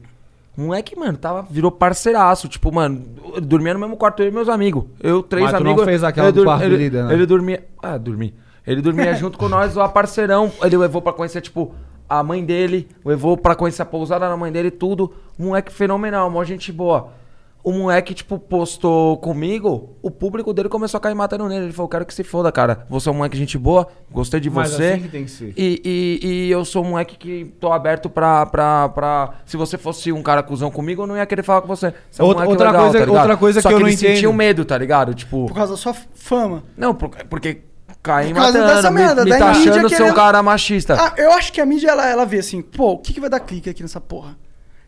Moleque, 0.59 0.93
mano, 0.99 1.17
tava, 1.17 1.41
virou 1.49 1.71
parceiraço. 1.71 2.49
Tipo, 2.49 2.69
mano, 2.69 3.01
dormia 3.41 3.73
no 3.73 3.79
mesmo 3.79 3.95
quarto 3.95 4.21
eu 4.21 4.27
e 4.27 4.31
meus 4.31 4.49
amigos. 4.49 4.83
Eu, 4.99 5.23
três 5.23 5.45
Mas 5.45 5.53
tu 5.53 5.63
não 5.63 5.71
amigos. 5.71 5.85
fez 5.85 6.03
aquela 6.03 6.33
do 6.33 6.43
quarto 6.43 6.65
ele, 6.65 6.75
líder, 6.75 7.05
né? 7.05 7.13
Ele 7.13 7.25
dormia. 7.25 7.65
Ah, 7.81 7.97
dormi. 7.97 8.35
Ele 8.67 8.81
dormia 8.81 9.13
junto 9.15 9.37
com 9.37 9.47
nós, 9.47 9.77
o 9.77 9.89
parceirão. 9.89 10.51
Ele 10.61 10.75
levou 10.75 11.01
pra 11.01 11.13
conhecer, 11.13 11.39
tipo, 11.39 11.73
a 12.09 12.21
mãe 12.21 12.43
dele. 12.43 12.89
Levou 13.05 13.37
pra 13.37 13.55
conhecer 13.55 13.83
a 13.83 13.85
pousada 13.85 14.27
da 14.27 14.35
mãe 14.35 14.51
dele, 14.51 14.69
tudo. 14.69 15.13
Moleque 15.37 15.71
fenomenal, 15.71 16.29
mó 16.29 16.43
gente 16.43 16.73
boa. 16.73 17.13
O 17.61 17.73
moleque, 17.73 18.13
tipo, 18.13 18.39
postou 18.39 19.17
comigo, 19.17 19.97
o 20.01 20.09
público 20.09 20.53
dele 20.53 20.69
começou 20.69 20.97
a 20.97 21.01
cair 21.01 21.13
matando 21.13 21.45
nele. 21.49 21.65
Ele 21.65 21.73
falou, 21.73 21.89
quero 21.89 22.05
que 22.05 22.13
se 22.13 22.23
foda, 22.23 22.49
cara. 22.53 22.85
Você 22.89 23.09
é 23.09 23.11
um 23.11 23.15
moleque 23.15 23.35
gente 23.37 23.57
boa, 23.57 23.85
gostei 24.09 24.39
de 24.39 24.49
Mas 24.49 24.71
você. 24.71 24.91
assim 24.93 25.01
que 25.01 25.07
tem 25.09 25.25
que 25.25 25.31
ser. 25.31 25.53
E, 25.57 25.81
e, 26.23 26.27
e 26.47 26.51
eu 26.51 26.63
sou 26.63 26.85
um 26.85 26.91
moleque 26.91 27.17
que 27.17 27.53
tô 27.59 27.71
aberto 27.73 28.09
pra, 28.09 28.45
pra, 28.45 28.87
pra. 28.89 29.33
Se 29.45 29.57
você 29.57 29.77
fosse 29.77 30.09
um 30.11 30.23
cara 30.23 30.41
cuzão 30.41 30.71
comigo, 30.71 31.03
eu 31.03 31.07
não 31.07 31.17
ia 31.17 31.25
querer 31.25 31.43
falar 31.43 31.61
com 31.61 31.67
você. 31.67 31.93
Você 32.09 32.21
é 32.21 32.23
um 32.23 32.27
Outra- 32.29 32.45
moleque 32.45 32.63
outra 32.63 32.79
coisa- 32.79 33.05
tá 33.05 33.11
outra 33.11 33.37
coisa 33.37 33.61
Só 33.61 33.67
que 33.69 33.75
eu 33.75 33.79
não 33.81 33.87
eles 33.87 33.99
sentiam 33.99 34.17
entendo. 34.29 34.33
medo, 34.33 34.65
tá 34.65 34.77
ligado? 34.77 35.13
Tipo. 35.13 35.45
Por 35.47 35.53
causa 35.53 35.73
da 35.73 35.77
sua 35.77 35.93
fama. 36.13 36.63
Não, 36.77 36.95
por- 36.95 37.09
porque 37.29 37.63
causa 38.01 38.33
matando, 38.33 38.65
dessa 38.67 38.89
me, 38.89 38.99
merda, 39.01 39.25
me 39.25 39.31
taxando 39.37 39.81
mídia 39.81 39.97
ser 39.97 40.03
um 40.03 40.13
cara 40.13 40.41
machista. 40.41 40.95
Ah, 40.97 41.13
eu 41.17 41.33
acho 41.33 41.51
que 41.51 41.59
a 41.59 41.65
mídia 41.65 41.89
ela, 41.89 42.07
ela 42.07 42.25
vê 42.25 42.39
assim, 42.39 42.61
pô, 42.61 42.91
o 42.93 42.97
que, 42.99 43.13
que 43.13 43.19
vai 43.19 43.29
dar 43.29 43.41
clique 43.41 43.69
aqui 43.69 43.81
nessa 43.81 43.99
porra? 43.99 44.37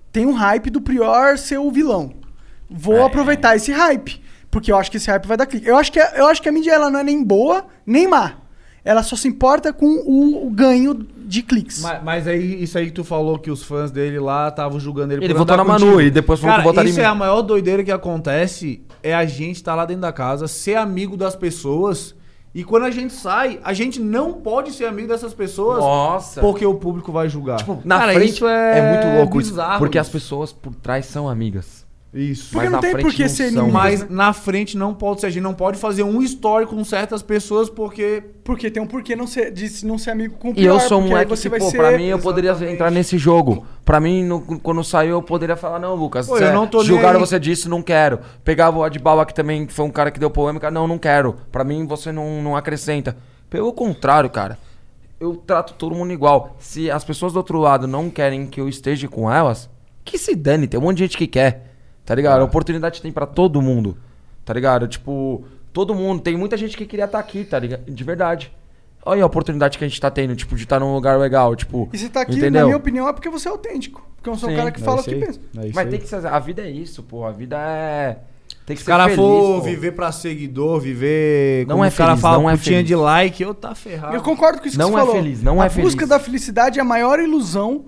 Tem 0.10 0.26
um 0.26 0.32
hype 0.32 0.70
do 0.70 0.80
Prior 0.80 1.38
ser 1.38 1.58
o 1.58 1.70
vilão. 1.70 2.14
Vou 2.72 2.98
É. 3.00 3.04
aproveitar 3.06 3.56
esse 3.56 3.72
hype. 3.72 4.22
Porque 4.50 4.72
eu 4.72 4.76
acho 4.78 4.90
que 4.92 4.98
esse 4.98 5.10
hype 5.10 5.26
vai 5.28 5.38
dar 5.38 5.46
clique. 5.46 5.68
Eu 5.68 5.78
acho 5.78 5.92
que, 5.92 6.00
a- 6.00 6.14
eu 6.16 6.28
acho 6.28 6.42
que 6.42 6.50
a 6.50 6.52
mídia 6.52 6.72
ela 6.72 6.90
não 6.90 7.00
é 7.00 7.04
nem 7.04 7.24
boa, 7.24 7.66
nem 7.86 8.08
má. 8.08 8.34
Ela 8.84 9.04
só 9.04 9.16
se 9.16 9.28
importa 9.28 9.72
com 9.72 9.86
o, 10.06 10.48
o 10.48 10.50
ganho 10.50 10.94
de 10.96 11.42
cliques. 11.44 11.82
Mas, 11.82 12.04
mas 12.04 12.28
aí, 12.28 12.62
isso 12.64 12.78
aí 12.78 12.88
que 12.88 12.92
tu 12.92 13.04
falou 13.04 13.38
que 13.38 13.50
os 13.52 13.64
fãs 13.64 13.92
dele 13.92 14.20
lá 14.20 14.48
estavam 14.50 14.80
julgando 14.80 15.14
ele 15.14 15.24
Ele 15.24 15.34
por 15.34 15.40
votou 15.40 15.54
andar 15.54 15.64
na 15.64 15.70
Manu 15.74 16.02
e 16.02 16.10
depois 16.10 16.40
falou 16.40 16.54
Cara, 16.54 16.64
que 16.64 16.68
votaria 16.70 16.90
em 16.90 16.92
isso 16.92 17.00
é 17.00 17.06
a 17.06 17.14
maior 17.16 17.42
doideira 17.44 17.84
que 17.84 17.92
acontece, 17.92 18.82
é 19.04 19.14
a 19.14 19.24
gente 19.26 19.58
estar 19.58 19.76
lá 19.76 19.86
dentro 19.86 20.02
da 20.02 20.12
casa, 20.12 20.48
ser 20.48 20.76
amigo 20.76 21.16
das 21.16 21.36
pessoas, 21.36 22.16
e 22.54 22.64
quando 22.64 22.84
a 22.84 22.92
gente 22.92 23.14
sai, 23.14 23.60
a 23.64 23.72
gente 23.72 24.00
não 24.02 24.34
pode 24.34 24.74
ser 24.74 24.86
amigo 24.86 25.08
dessas 25.08 25.34
pessoas, 25.34 25.78
Nossa. 25.78 26.42
porque 26.42 26.66
o 26.66 26.74
público 26.74 27.12
vai 27.12 27.30
julgar. 27.30 27.58
Tipo, 27.58 27.80
na 27.86 28.00
Cara, 28.00 28.14
frente 28.14 28.34
isso 28.34 28.48
é, 28.48 28.92
muito 29.06 29.18
louco 29.20 29.40
isso. 29.40 29.52
bizarro 29.52 29.80
Porque 29.80 29.98
as 30.00 30.08
isso. 30.08 30.14
pessoas 30.14 30.52
por 30.52 30.74
trás 30.76 31.06
são 31.06 31.30
amigas. 31.30 31.81
Isso. 32.14 32.50
Porque 32.52 32.58
Mas 32.58 32.66
não 32.66 32.72
na 32.74 32.82
tem 32.82 32.92
frente 32.92 33.04
por 33.06 33.14
que 33.14 33.22
não 33.22 33.30
ser 33.30 33.44
são. 33.44 33.52
inimigo. 33.54 33.72
Mas 33.74 34.10
na 34.10 34.34
frente 34.34 34.76
não 34.78 34.94
pode 34.94 35.22
ser. 35.22 35.28
A 35.28 35.30
gente 35.30 35.44
não 35.44 35.54
pode 35.54 35.78
fazer 35.78 36.04
um 36.04 36.22
story 36.22 36.66
com 36.66 36.84
certas 36.84 37.22
pessoas 37.24 37.70
porque. 37.70 38.22
Porque 38.44 38.70
tem 38.70 38.84
um 38.84 38.86
porquê 38.86 39.16
não 39.16 39.26
ser, 39.26 39.50
de 39.52 39.86
não 39.86 39.98
ser 39.98 40.12
amigo 40.12 40.36
com 40.38 40.50
o 40.50 40.52
E 40.52 40.66
eu 40.66 40.76
pior, 40.76 40.80
sou 40.90 41.00
um 41.00 41.08
moleque 41.08 41.34
que, 41.38 41.50
pô, 41.50 41.72
pra 41.72 41.98
mim 41.98 42.08
eu 42.08 42.20
poderia 42.20 42.52
entrar 42.70 42.92
nesse 42.92 43.18
jogo. 43.18 43.66
Pra 43.86 44.00
mim, 44.02 44.26
no- 44.26 44.42
quando 44.60 44.84
saiu, 44.84 45.12
eu 45.12 45.22
poderia 45.22 45.56
falar, 45.56 45.80
não, 45.80 45.96
Lucas, 45.96 46.28
Pô, 46.28 46.38
eu 46.38 46.52
não 46.54 46.68
tô 46.68 46.80
nem 46.80 46.88
julgaram 46.88 47.20
aí. 47.20 47.26
você 47.26 47.40
disso, 47.40 47.70
não 47.70 47.82
quero. 47.82 48.20
Pegava 48.44 48.78
o 48.80 48.84
Adbala, 48.84 49.26
que 49.26 49.34
também 49.34 49.66
foi 49.70 49.86
um 49.86 49.90
cara 49.92 50.12
que 50.12 50.20
deu 50.20 50.30
polêmica, 50.30 50.70
não, 50.70 50.88
não 50.88 50.98
quero. 50.98 51.36
Pra 51.52 51.64
mim, 51.64 51.86
você 51.86 52.12
não, 52.12 52.42
não 52.44 52.58
acrescenta. 52.58 53.16
Pelo 53.50 53.72
contrário, 53.72 54.30
cara, 54.30 54.58
eu 55.18 55.36
trato 55.36 55.76
todo 55.76 55.96
mundo 55.96 56.12
igual. 56.12 56.58
Se 56.60 56.92
as 56.92 57.06
pessoas 57.06 57.32
do 57.32 57.38
outro 57.38 57.58
lado 57.58 57.88
não 57.88 58.10
querem 58.10 58.46
que 58.48 58.60
eu 58.60 58.68
esteja 58.68 59.08
com 59.08 59.32
elas, 59.32 59.70
que 60.04 60.18
se 60.18 60.36
dane, 60.36 60.68
tem 60.68 60.78
um 60.80 60.84
monte 60.84 60.98
de 60.98 61.04
gente 61.04 61.18
que 61.18 61.28
quer, 61.28 61.71
tá 62.12 62.16
ligado? 62.16 62.42
A 62.42 62.44
oportunidade 62.44 63.02
tem 63.02 63.10
pra 63.10 63.26
todo 63.26 63.62
mundo, 63.62 63.98
tá 64.44 64.54
ligado? 64.54 64.86
Tipo, 64.86 65.46
todo 65.72 65.96
mundo, 65.96 66.22
tem 66.22 66.36
muita 66.36 66.58
gente 66.58 66.76
que 66.76 66.86
queria 66.86 67.06
estar 67.06 67.18
aqui, 67.20 67.46
tá 67.46 67.58
ligado? 67.58 67.90
De 67.90 68.04
verdade. 68.04 68.52
Olha 69.06 69.24
a 69.24 69.26
oportunidade 69.26 69.78
que 69.78 69.86
a 69.86 69.88
gente 69.88 70.00
tá 70.02 70.12
tendo, 70.12 70.36
tipo, 70.36 70.54
de 70.58 70.64
estar 70.64 70.78
num 70.78 70.94
lugar 70.94 71.18
legal, 71.18 71.56
tipo. 71.56 71.88
E 71.94 71.98
você 71.98 72.10
tá 72.10 72.22
aqui, 72.24 72.34
entendeu? 72.34 72.52
na 72.60 72.66
minha 72.66 72.76
opinião, 72.76 73.08
é 73.08 73.14
porque 73.14 73.30
você 73.30 73.48
é 73.48 73.52
autêntico. 73.52 74.06
Porque 74.18 74.30
eu 74.30 74.36
sou 74.36 74.50
um 74.50 74.52
Sim, 74.52 74.58
cara 74.58 74.72
que 74.72 74.82
é 74.82 74.84
fala 74.84 74.98
o 74.98 75.00
isso 75.00 75.10
que 75.10 75.16
pensa. 75.16 75.40
É 75.56 75.60
Mas 75.74 75.78
aí. 75.78 75.88
tem 75.90 76.00
que 76.02 76.08
ser. 76.08 76.28
A 76.28 76.38
vida 76.38 76.62
é 76.64 76.70
isso, 76.70 77.02
pô. 77.02 77.24
A 77.24 77.32
vida 77.32 77.58
é. 77.58 78.18
Tem 78.66 78.76
que 78.76 78.82
Se 78.82 78.84
o 78.84 78.86
ser 78.88 78.92
cara 78.92 79.04
feliz, 79.06 79.16
for 79.16 79.56
pô. 79.56 79.62
viver 79.62 79.92
pra 79.94 80.12
seguidor, 80.12 80.82
viver. 80.82 81.66
Não 81.66 81.76
como 81.76 81.86
é 81.86 81.88
os 81.88 81.96
cara 81.96 82.10
feliz, 82.10 82.22
fala, 82.22 82.38
não 82.40 82.50
é 82.50 82.58
feliz. 82.58 82.86
de 82.86 82.94
like, 82.96 83.42
eu 83.42 83.54
tá 83.56 83.74
ferrado. 83.74 84.14
Eu 84.14 84.22
concordo 84.22 84.60
com 84.62 84.68
isso 84.68 84.78
Não 84.78 84.88
que 84.90 84.92
você 84.92 84.98
é 84.98 85.06
falou. 85.06 85.16
feliz, 85.16 85.42
não 85.42 85.62
a 85.62 85.66
é 85.68 85.70
feliz. 85.70 85.94
busca 85.94 86.06
da 86.06 86.20
felicidade 86.20 86.78
é 86.78 86.82
a 86.82 86.86
maior 86.86 87.22
ilusão 87.22 87.86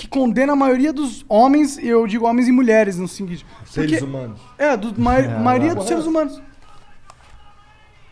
que 0.00 0.08
condena 0.08 0.54
a 0.54 0.56
maioria 0.56 0.92
dos 0.94 1.24
homens, 1.28 1.76
e 1.76 1.86
eu 1.86 2.06
digo 2.06 2.24
homens 2.26 2.48
e 2.48 2.52
mulheres 2.52 2.96
no 2.96 3.06
seguinte. 3.06 3.44
Seres 3.66 3.90
Porque- 3.90 4.04
humanos. 4.04 4.40
É, 4.56 4.74
do, 4.76 4.98
ma 4.98 5.20
maioria 5.38 5.74
dos 5.74 5.86
seres 5.86 6.06
humanos. 6.06 6.38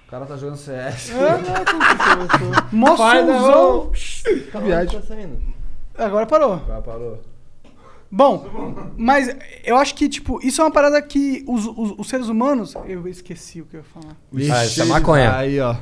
O 0.06 0.10
cara 0.10 0.26
tá 0.26 0.36
jogando 0.36 0.56
CS. 0.58 1.10
Mó 2.72 2.96
solzão. 2.96 3.90
Viagem. 4.62 5.00
Agora 5.96 6.26
parou. 6.26 6.62
Já 6.66 6.80
parou. 6.82 7.20
Bom, 8.10 8.46
mas 8.96 9.34
eu 9.64 9.76
acho 9.76 9.94
que, 9.94 10.08
tipo, 10.08 10.40
isso 10.42 10.60
é 10.62 10.64
uma 10.64 10.70
parada 10.70 11.00
que 11.02 11.44
os, 11.46 11.66
os, 11.66 11.94
os 11.98 12.08
seres 12.08 12.28
humanos. 12.28 12.74
Eu 12.86 13.06
esqueci 13.08 13.60
o 13.60 13.66
que 13.66 13.76
eu 13.76 13.80
ia 13.80 13.84
falar. 13.84 14.16
Ah, 14.58 14.64
isso 14.64 14.80
é 14.80 14.84
maconha. 14.86 15.36
Aí, 15.36 15.60
ó. 15.60 15.74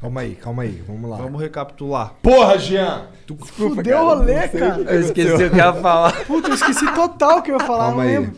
Calma 0.00 0.20
aí, 0.20 0.34
calma 0.36 0.62
aí. 0.62 0.82
Vamos 0.86 1.10
lá. 1.10 1.16
Vamos 1.16 1.40
recapitular. 1.40 2.14
Porra, 2.22 2.56
Jean! 2.56 3.06
Fudeu 3.44 3.98
o 3.98 4.04
rolê, 4.04 4.46
cara. 4.48 4.80
Eu 4.82 5.00
esqueci 5.00 5.32
o 5.32 5.36
que 5.36 5.42
eu 5.44 5.56
ia 5.56 5.72
falar. 5.72 6.12
Puta, 6.24 6.48
eu 6.48 6.54
esqueci 6.54 6.94
total 6.94 7.38
o 7.38 7.42
que 7.42 7.50
eu 7.50 7.58
ia 7.58 7.66
falar, 7.66 7.86
Calma 7.86 8.04
não 8.04 8.10
aí. 8.10 8.18
lembro. 8.18 8.36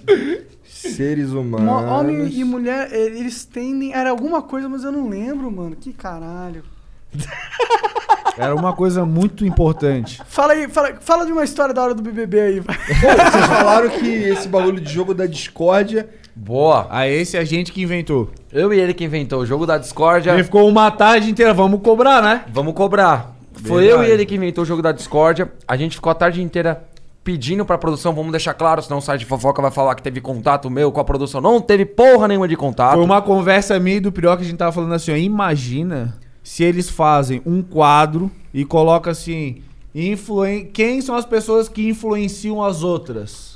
Seres 0.65 1.31
humanos. 1.31 1.69
Homem 1.93 2.33
e 2.33 2.43
mulher, 2.45 2.89
eh, 2.91 3.07
eles 3.07 3.45
tendem. 3.45 3.93
Era 3.93 4.09
alguma 4.11 4.41
coisa, 4.41 4.69
mas 4.69 4.85
eu 4.85 4.91
não 4.91 5.09
lembro, 5.09 5.51
mano. 5.53 5.77
Que 5.77 5.93
caralho. 5.93 6.65
Era 8.39 8.55
uma 8.55 8.73
coisa 8.73 9.05
muito 9.05 9.45
importante. 9.45 10.23
Fala 10.27 10.53
aí, 10.55 10.69
fala, 10.69 10.95
fala 11.01 11.27
de 11.27 11.33
uma 11.33 11.45
história 11.45 11.75
da 11.75 11.83
hora 11.83 11.95
do 11.95 12.03
BBB 12.03 12.41
aí. 12.41 12.61
vai. 12.61 12.77
Vocês 12.77 13.47
falaram 13.47 13.91
que 13.91 14.07
esse 14.07 14.49
bagulho 14.49 14.81
de 14.81 14.91
jogo 14.91 15.13
da 15.13 15.27
discórdia. 15.27 16.09
Boa. 16.43 16.87
Ah, 16.89 17.07
esse 17.07 17.37
é 17.37 17.41
a 17.41 17.45
gente 17.45 17.71
que 17.71 17.83
inventou. 17.83 18.31
Eu 18.51 18.73
e 18.73 18.81
ele 18.81 18.95
que 18.95 19.05
inventou 19.05 19.41
o 19.41 19.47
jogo 19.47 19.67
da 19.67 19.77
discórdia. 19.77 20.33
Ele 20.33 20.43
ficou 20.43 20.67
uma 20.67 20.91
tarde 20.91 21.31
inteira, 21.31 21.53
vamos 21.53 21.83
cobrar, 21.83 22.23
né? 22.23 22.45
Vamos 22.51 22.73
cobrar. 22.73 23.37
Foi 23.53 23.83
Verdade. 23.83 24.03
eu 24.03 24.09
e 24.09 24.11
ele 24.11 24.25
que 24.25 24.35
inventou 24.35 24.65
o 24.65 24.67
jogo 24.67 24.81
da 24.81 24.91
discórdia. 24.91 25.53
A 25.69 25.77
gente 25.77 25.97
ficou 25.97 26.11
a 26.11 26.15
tarde 26.15 26.43
inteira 26.43 26.83
pedindo 27.23 27.63
pra 27.67 27.77
produção, 27.77 28.15
vamos 28.15 28.33
deixar 28.33 28.55
claro, 28.55 28.83
senão 28.83 28.99
o 28.99 29.03
site 29.03 29.21
de 29.21 29.27
fofoca 29.27 29.61
vai 29.61 29.71
falar 29.71 29.95
que 29.95 30.03
teve 30.03 30.23
contato 30.23 30.71
meu 30.71 30.91
com 30.91 30.99
a 30.99 31.05
produção. 31.05 31.43
Não 31.43 31.61
teve 31.61 31.85
porra 31.85 32.27
nenhuma 32.27 32.49
de 32.49 32.57
contato. 32.57 32.95
Foi 32.95 33.05
uma 33.05 33.21
conversa 33.21 33.79
minha 33.79 33.99
e 33.99 34.01
do 34.01 34.11
Pior 34.11 34.35
que 34.37 34.43
a 34.43 34.47
gente 34.47 34.57
tava 34.57 34.73
falando 34.73 34.95
assim, 34.95 35.13
ó, 35.13 35.17
imagina 35.17 36.19
se 36.43 36.65
eles 36.65 36.89
fazem 36.89 37.43
um 37.45 37.63
quadro 37.63 38.31
e 38.53 38.65
coloca 38.65 39.11
assim, 39.11 39.63
influen... 39.95 40.65
quem 40.73 41.03
são 41.03 41.15
as 41.15 41.27
pessoas 41.27 41.69
que 41.69 41.87
influenciam 41.87 42.65
as 42.65 42.83
outras? 42.83 43.50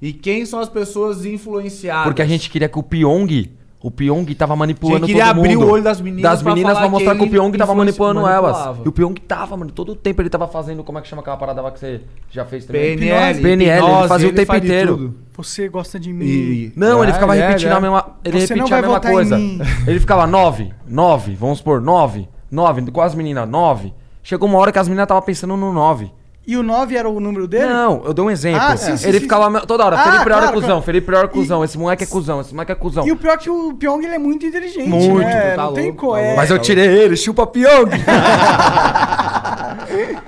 E 0.00 0.12
quem 0.12 0.44
são 0.44 0.60
as 0.60 0.68
pessoas 0.68 1.24
influenciadas? 1.24 2.04
Porque 2.04 2.22
a 2.22 2.26
gente 2.26 2.50
queria 2.50 2.68
que 2.68 2.78
o 2.78 2.82
Pyong, 2.82 3.50
o 3.82 3.90
Pyong 3.90 4.26
tava 4.34 4.54
manipulando 4.54 5.04
A 5.04 5.06
gente 5.06 5.16
queria 5.16 5.26
todo 5.32 5.36
mundo. 5.36 5.44
abrir 5.46 5.56
o 5.56 5.70
olho 5.70 5.82
das 5.82 6.00
meninas 6.00 6.22
Das 6.32 6.42
pra 6.42 6.52
meninas 6.54 6.76
pra 6.78 6.88
mostrar 6.88 7.12
que 7.12 7.18
que, 7.18 7.22
o 7.24 7.26
ele 7.26 7.30
Pyong 7.32 7.52
tava 7.56 7.74
manipulando 7.74 8.26
elas. 8.26 8.78
E 8.84 8.88
o 8.88 8.92
Pyong 8.92 9.14
tava, 9.26 9.56
mano, 9.56 9.70
todo 9.72 9.92
o 9.92 9.96
tempo 9.96 10.20
ele 10.20 10.28
tava 10.28 10.46
fazendo, 10.48 10.84
como 10.84 10.98
é 10.98 11.02
que 11.02 11.08
chama 11.08 11.22
aquela 11.22 11.36
parada 11.38 11.62
lá 11.62 11.70
que 11.70 11.78
você 11.78 12.00
já 12.30 12.44
fez 12.44 12.66
também? 12.66 12.96
PNL, 12.98 13.40
PNL, 13.40 13.86
ele 13.86 14.08
fazia 14.08 14.26
o 14.26 14.30
ele 14.30 14.36
tempo 14.36 14.46
faz 14.48 14.60
de 14.60 14.66
inteiro. 14.68 15.14
Você 15.34 15.68
gosta 15.68 15.98
de 16.00 16.12
mim. 16.12 16.24
E- 16.26 16.72
Não, 16.76 17.02
ele 17.02 17.10
É, 17.12 17.14
ficava 17.14 17.36
é, 17.36 17.46
repetindo 17.46 17.70
é. 17.70 17.74
a 17.74 17.80
mesma. 17.80 18.06
Ele 18.24 18.40
Você 18.40 18.54
não 18.54 18.66
repetia 18.66 18.76
a 18.76 18.80
vai 18.80 18.90
mesma 19.00 19.12
coisa. 19.14 19.36
mim. 19.38 19.60
Ele 19.86 20.00
ficava 20.00 20.26
nove, 20.26 20.72
nove, 20.86 21.34
vamos 21.34 21.58
supor, 21.58 21.80
nove, 21.80 22.28
nove, 22.50 22.90
com 22.90 23.00
as 23.00 23.14
meninas, 23.14 23.48
nove. 23.48 23.94
Chegou 24.22 24.48
uma 24.48 24.58
hora 24.58 24.72
que 24.72 24.78
as 24.78 24.88
meninas 24.88 25.04
estavam 25.04 25.22
pensando 25.22 25.56
no 25.56 25.72
nove. 25.72 26.10
E 26.46 26.56
o 26.56 26.62
9 26.62 26.96
era 26.96 27.08
o 27.08 27.18
número 27.18 27.48
dele? 27.48 27.66
Não, 27.66 28.02
eu 28.04 28.14
dei 28.14 28.24
um 28.24 28.30
exemplo. 28.30 28.60
Ah, 28.62 28.76
sim, 28.76 28.96
sim, 28.96 29.08
ele 29.08 29.18
sim, 29.18 29.24
ficava 29.24 29.66
toda 29.66 29.84
hora, 29.84 29.96
Ah, 29.96 30.04
Felipe 30.04 30.24
Prior 30.24 30.36
claro, 30.38 30.46
é 30.46 30.52
cuzão, 30.54 30.68
claro. 30.68 30.82
Felipe 30.82 31.06
Prior 31.06 31.24
é 31.24 31.28
cuzão, 31.28 31.64
esse 31.64 31.76
moleque 31.76 32.04
é 32.04 32.06
cuzão, 32.06 32.40
esse 32.40 32.54
moleque 32.54 32.70
é 32.72 32.74
cuzão. 32.76 33.06
E 33.06 33.10
o 33.10 33.16
pior 33.16 33.32
é 33.32 33.36
que 33.36 33.50
o 33.50 33.74
Pyong 33.74 34.04
ele 34.04 34.14
é 34.14 34.18
muito 34.18 34.46
inteligente, 34.46 34.88
Muito, 34.88 35.18
né? 35.18 35.56
tá 35.56 35.64
não 35.64 35.72
tem 35.72 35.86
louco, 35.86 36.06
co... 36.06 36.12
tá 36.12 36.20
é- 36.20 36.36
Mas 36.36 36.48
eu 36.50 36.58
tirei 36.60 36.86
ele, 36.86 37.16
chupa 37.16 37.46
Pyong. 37.46 37.90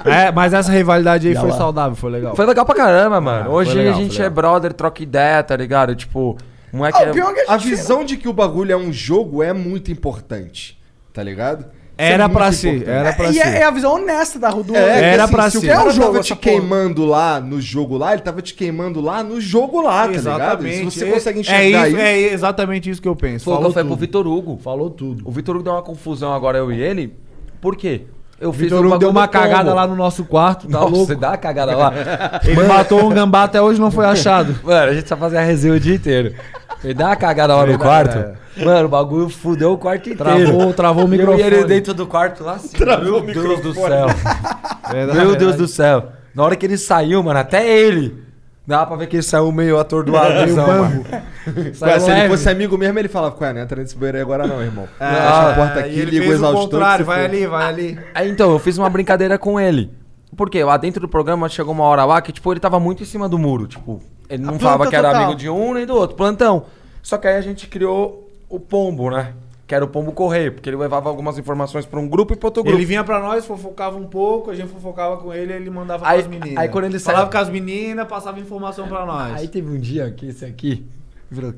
É, 0.04 0.32
mas 0.32 0.54
essa 0.54 0.70
rivalidade 0.72 1.28
aí 1.28 1.34
foi 1.34 1.52
saudável, 1.52 1.94
foi 1.94 2.10
legal. 2.10 2.34
Foi 2.34 2.46
legal 2.46 2.64
pra 2.64 2.74
caramba, 2.74 3.20
mano. 3.20 3.50
Ah, 3.50 3.52
Hoje 3.52 3.74
legal, 3.74 3.94
a 3.94 3.96
gente 3.96 4.20
é 4.22 4.30
brother, 4.30 4.72
troca 4.72 5.02
ideia, 5.02 5.42
tá 5.42 5.56
ligado? 5.56 5.94
Tipo, 5.94 6.36
moleque 6.72 6.98
Ah, 7.02 7.06
o 7.06 7.08
é... 7.08 7.12
Pyong 7.12 7.34
a 7.46 7.54
A 7.54 7.56
visão 7.56 8.04
de 8.04 8.16
que 8.16 8.28
o 8.28 8.32
bagulho 8.32 8.72
é 8.72 8.76
um 8.76 8.92
jogo 8.92 9.42
é 9.42 9.52
muito 9.52 9.90
importante. 9.90 10.78
Tá 11.12 11.22
ligado? 11.22 11.66
Isso 12.00 12.12
Era 12.12 12.24
é 12.24 12.26
muito 12.28 12.36
pra 12.38 12.52
ser, 12.52 12.68
importante. 12.76 12.90
era 12.96 13.12
pra 13.12 13.28
E 13.30 13.34
ser. 13.34 13.40
é, 13.40 13.58
é 13.58 13.62
a 13.64 13.70
visão 13.72 13.94
honesta 13.94 14.38
da 14.38 14.50
do 14.50 14.76
É, 14.76 15.12
Era 15.14 15.24
que, 15.26 15.32
pra 15.32 15.50
se 15.50 15.60
ser. 15.60 15.66
o 15.66 15.68
cara 15.68 15.80
É 15.82 15.84
um 15.84 15.90
jogo 15.90 16.06
tava 16.12 16.20
te 16.22 16.28
porra. 16.28 16.40
queimando 16.40 17.04
lá 17.04 17.40
no 17.40 17.60
jogo 17.60 17.96
lá, 17.98 18.12
ele 18.12 18.22
tava 18.22 18.40
te 18.40 18.54
queimando 18.54 19.00
lá 19.00 19.24
no 19.24 19.40
jogo 19.40 19.80
lá, 19.82 20.02
tá 20.02 20.06
ligado? 20.08 20.68
E 20.68 20.76
Se 20.78 20.84
você 20.84 21.04
É- 21.08 21.10
consegue 21.10 21.38
é 21.38 21.40
enxergar 21.40 21.88
isso, 21.88 21.96
isso, 21.96 22.06
É 22.06 22.18
exatamente 22.32 22.88
isso 22.90 23.02
que 23.02 23.08
eu 23.08 23.16
penso. 23.16 23.44
Foi 23.46 23.54
o 23.54 23.56
que 23.56 23.60
eu 23.60 23.62
Falou 23.70 23.74
falei 23.74 23.88
pro. 23.88 23.96
Vitor 23.96 24.26
Hugo. 24.28 24.58
Falou 24.62 24.90
tudo. 24.90 25.22
O 25.28 25.32
Vitor 25.32 25.56
Hugo 25.56 25.64
deu 25.64 25.72
uma 25.72 25.82
confusão 25.82 26.32
agora, 26.32 26.56
eu 26.58 26.70
e 26.72 26.80
ele. 26.80 27.14
Por 27.60 27.74
quê? 27.74 28.02
Eu 28.40 28.50
O 28.50 28.52
fiz 28.52 28.62
Vitor 28.70 28.84
o 28.84 28.88
Hugo 28.90 28.98
deu 28.98 29.10
uma 29.10 29.26
cagada 29.26 29.74
lá 29.74 29.84
no 29.84 29.96
nosso 29.96 30.24
quarto, 30.24 30.68
tá 30.68 30.78
Nossa, 30.78 30.84
louco? 30.90 31.06
você 31.06 31.16
dá 31.16 31.30
uma 31.30 31.36
cagada 31.36 31.76
lá. 31.76 31.92
Ele 32.46 32.62
matou 32.62 33.04
um 33.04 33.08
gambá 33.08 33.42
até 33.42 33.60
hoje 33.60 33.80
não 33.80 33.90
foi 33.90 34.06
achado. 34.06 34.54
Mano, 34.62 34.92
a 34.92 34.94
gente 34.94 35.08
só 35.08 35.16
fazia 35.16 35.40
a 35.40 35.42
resenha 35.42 35.74
o 35.74 35.80
dia 35.80 35.96
inteiro. 35.96 36.32
Ele 36.84 36.94
dá 36.94 37.06
uma 37.06 37.16
cagada 37.16 37.54
lá 37.54 37.66
no 37.66 37.78
quarto. 37.78 38.36
Mano, 38.64 38.86
o 38.86 38.88
bagulho 38.88 39.28
fudeu 39.28 39.72
o 39.72 39.78
quarto 39.78 40.10
inteiro. 40.10 40.46
Travou, 40.46 40.72
travou 40.72 41.04
o 41.04 41.06
Eu 41.06 41.14
e 41.14 41.18
microfone. 41.18 41.42
ele 41.42 41.64
dentro 41.64 41.94
do 41.94 42.06
quarto 42.06 42.44
lá 42.44 42.54
assim. 42.54 42.76
Meu 43.02 43.20
Deus 43.20 43.60
do 43.60 43.74
céu. 43.74 44.06
Verdade, 44.90 45.18
Meu 45.18 45.36
Deus 45.36 45.56
do 45.56 45.68
céu. 45.68 46.12
Na 46.34 46.42
hora 46.44 46.56
que 46.56 46.66
ele 46.66 46.76
saiu, 46.78 47.22
mano, 47.22 47.38
até 47.38 47.68
ele. 47.68 48.22
Dá 48.66 48.84
pra 48.84 48.96
ver 48.96 49.06
que 49.06 49.16
ele 49.16 49.22
saiu 49.22 49.50
meio 49.50 49.78
atordoado. 49.78 50.34
Meio 50.44 50.54
bambo. 50.54 51.04
Ué, 51.82 51.98
se 52.00 52.10
ele 52.10 52.28
fosse 52.28 52.48
amigo 52.50 52.76
mesmo, 52.76 52.98
ele 52.98 53.08
falava, 53.08 53.34
ué, 53.40 53.52
não 53.52 53.60
entra 53.62 53.80
nesse 53.80 53.96
banheiro 53.96 54.18
aí 54.18 54.22
agora 54.22 54.46
não, 54.46 54.60
irmão. 54.62 54.86
Ah, 55.00 55.08
Fecha 55.14 55.50
a 55.50 55.54
porta 55.54 55.80
aqui, 55.80 55.98
ele 55.98 56.10
liga 56.10 56.24
o 56.24 56.26
fez 56.28 56.28
o 56.28 56.34
exaustor. 56.44 56.62
contrário, 56.70 57.04
vai 57.06 57.18
for. 57.20 57.24
ali, 57.24 57.46
vai 57.46 57.66
ali. 57.66 57.98
Aí, 58.14 58.30
então, 58.30 58.50
eu 58.52 58.58
fiz 58.58 58.76
uma 58.76 58.90
brincadeira 58.90 59.38
com 59.38 59.58
ele. 59.58 59.90
Porque 60.36 60.62
lá 60.62 60.76
dentro 60.76 61.00
do 61.00 61.08
programa 61.08 61.48
chegou 61.48 61.72
uma 61.72 61.84
hora 61.84 62.04
lá 62.04 62.20
que, 62.20 62.30
tipo, 62.30 62.52
ele 62.52 62.60
tava 62.60 62.78
muito 62.78 63.02
em 63.02 63.06
cima 63.06 63.26
do 63.26 63.38
muro. 63.38 63.66
Tipo, 63.66 64.02
ele 64.28 64.42
não 64.42 64.58
falava 64.58 64.88
que 64.88 64.96
era 64.96 65.08
total. 65.08 65.22
amigo 65.24 65.38
de 65.38 65.48
um 65.48 65.74
nem 65.74 65.86
do 65.86 65.94
outro. 65.94 66.16
Plantão. 66.16 66.64
Só 67.02 67.16
que 67.18 67.26
aí 67.26 67.36
a 67.36 67.40
gente 67.40 67.66
criou 67.66 68.28
o 68.48 68.58
pombo, 68.60 69.10
né? 69.10 69.32
Que 69.66 69.74
era 69.74 69.84
o 69.84 69.88
pombo 69.88 70.12
correio, 70.12 70.52
porque 70.52 70.68
ele 70.70 70.76
levava 70.76 71.08
algumas 71.10 71.36
informações 71.38 71.84
pra 71.84 72.00
um 72.00 72.08
grupo 72.08 72.32
e 72.32 72.36
pro 72.36 72.46
outro 72.48 72.62
grupo. 72.62 72.76
Ele 72.78 72.86
vinha 72.86 73.04
pra 73.04 73.20
nós, 73.20 73.44
fofocava 73.44 73.96
um 73.98 74.06
pouco, 74.06 74.50
a 74.50 74.54
gente 74.54 74.68
fofocava 74.68 75.18
com 75.18 75.32
ele, 75.32 75.52
ele 75.52 75.68
mandava 75.68 76.06
Aí- 76.08 76.22
pras 76.22 76.26
meninas. 76.26 76.56
aí 76.56 76.68
quando 76.70 76.84
ele 76.86 76.98
Falava 76.98 77.24
saiu- 77.24 77.32
com 77.32 77.38
as 77.38 77.50
meninas, 77.50 78.08
passava 78.08 78.40
informação 78.40 78.88
pra 78.88 79.04
nós. 79.04 79.34
Aí 79.34 79.48
teve 79.48 79.68
um 79.70 79.78
dia 79.78 80.10
que 80.10 80.28
esse 80.28 80.44
aqui 80.44 80.86
virou. 81.30 81.52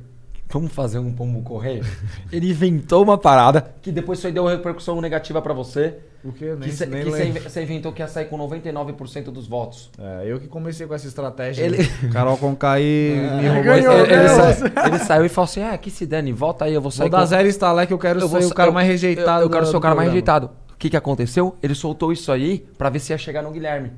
Vamos 0.51 0.73
fazer 0.73 0.99
um 0.99 1.13
pombo 1.13 1.43
correio? 1.43 1.85
Ele 2.33 2.51
inventou 2.51 3.03
uma 3.05 3.17
parada 3.17 3.73
que 3.81 3.93
depois 3.93 4.19
só 4.19 4.29
deu 4.31 4.47
repercussão 4.47 5.01
negativa 5.01 5.41
pra 5.41 5.53
você. 5.55 5.99
O 6.25 6.33
quê? 6.33 6.47
Nem, 6.59 6.69
Que, 6.69 6.73
cê- 6.73 6.87
nem 6.87 7.05
que 7.33 7.41
você 7.41 7.63
inventou 7.63 7.93
que 7.93 8.03
ia 8.03 8.09
sair 8.09 8.27
com 8.27 8.37
99% 8.37 9.31
dos 9.31 9.47
votos. 9.47 9.91
É, 9.99 10.25
eu 10.27 10.39
que 10.41 10.47
comecei 10.49 10.87
com 10.87 10.93
essa 10.95 11.07
estratégia. 11.07 11.63
Ele-. 11.65 11.87
Carol 12.13 12.37
Conká 12.37 12.79
e 12.81 13.15
me 13.41 13.47
roubou 13.49 13.63
ganhou, 13.65 13.93
ele, 13.95 14.03
ele 14.13 14.29
ganhou. 14.29 14.53
sa- 14.53 14.87
ele 14.87 14.99
saiu 14.99 15.25
e 15.25 15.29
falou 15.29 15.45
assim: 15.47 15.63
Ah, 15.63 15.79
que 15.79 15.91
se 15.91 16.05
dane, 16.05 16.33
volta 16.33 16.65
aí, 16.67 16.75
eu 16.75 16.81
vou 16.83 16.91
sair. 16.91 17.05
Vou 17.09 17.11
dar 17.11 17.21
com- 17.21 17.27
zero 17.27 17.49
instalar 17.49 17.87
que 17.87 17.93
eu 17.93 17.99
quero 17.99 18.21
eu 18.21 18.29
ser 18.29 18.45
o 18.45 18.55
cara 18.55 18.69
eu- 18.69 18.75
mais 18.75 18.87
rejeitado. 18.87 19.41
Eu, 19.43 19.47
eu 19.47 19.51
quero 19.51 19.67
ser 19.67 19.77
o 19.77 19.81
cara 19.81 19.95
mais 19.95 20.09
programa. 20.09 20.13
rejeitado. 20.13 20.51
O 20.73 20.77
que, 20.77 20.91
que 20.91 20.97
aconteceu? 20.97 21.57
Ele 21.63 21.75
soltou 21.75 22.13
isso 22.13 22.31
aí 22.33 22.67
pra 22.77 22.91
ver 22.91 22.99
se 22.99 23.13
ia 23.13 23.19
chegar 23.19 23.43
no 23.43 23.51
Guilherme. 23.51 23.93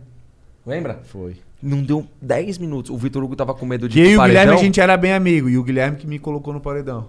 Lembra? 0.66 1.00
Foi. 1.04 1.36
Não 1.62 1.82
deu 1.82 2.04
10 2.20 2.58
minutos. 2.58 2.90
O 2.90 2.96
Vitor 2.96 3.22
Hugo 3.22 3.36
tava 3.36 3.54
com 3.54 3.64
medo 3.64 3.88
de 3.88 3.94
Que 3.94 4.00
eu 4.00 4.10
e 4.12 4.16
o 4.18 4.22
Guilherme 4.22 4.52
a 4.54 4.56
gente 4.56 4.80
era 4.80 4.96
bem 4.96 5.12
amigo. 5.12 5.48
E 5.48 5.56
o 5.56 5.62
Guilherme 5.62 5.96
que 5.96 6.06
me 6.06 6.18
colocou 6.18 6.52
no 6.52 6.60
paredão. 6.60 7.06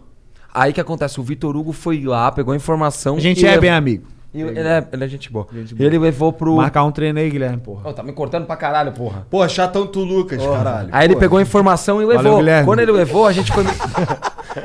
Aí 0.54 0.72
que 0.72 0.80
acontece? 0.80 1.20
O 1.20 1.24
Vitor 1.24 1.56
Hugo 1.58 1.74
foi 1.74 2.04
lá, 2.04 2.32
pegou 2.32 2.54
a 2.54 2.56
informação. 2.56 3.16
A 3.16 3.20
gente 3.20 3.42
e 3.42 3.46
é 3.48 3.52
lev- 3.52 3.62
bem 3.62 3.72
amigo. 3.72 4.06
E 4.32 4.42
ele 4.42 4.60
é, 4.60 4.88
ele 4.92 5.04
é 5.04 5.08
gente 5.08 5.32
boa. 5.32 5.48
Ele 5.80 5.98
levou 6.00 6.34
pro. 6.34 6.56
Marcar 6.56 6.84
um 6.84 6.92
treino 6.92 7.20
aí, 7.20 7.30
Guilherme, 7.30 7.58
porra. 7.58 7.90
Ô, 7.90 7.94
tá 7.94 8.02
me 8.02 8.12
cortando 8.14 8.46
pra 8.48 8.56
caralho, 8.56 8.92
porra. 8.92 9.28
Pô, 9.30 9.48
chatão 9.48 9.86
tu, 9.86 10.00
Lucas, 10.04 10.42
caralho. 10.44 10.90
Aí 10.92 11.06
ele 11.06 11.14
Pô. 11.14 11.20
pegou 11.20 11.38
a 11.38 11.42
informação 11.42 12.02
e 12.02 12.06
levou. 12.06 12.24
Valeu, 12.24 12.38
Guilherme. 12.38 12.66
Quando 12.66 12.80
ele 12.80 12.92
levou, 12.92 13.28
a 13.28 13.32
gente 13.32 13.52
foi. 13.52 13.64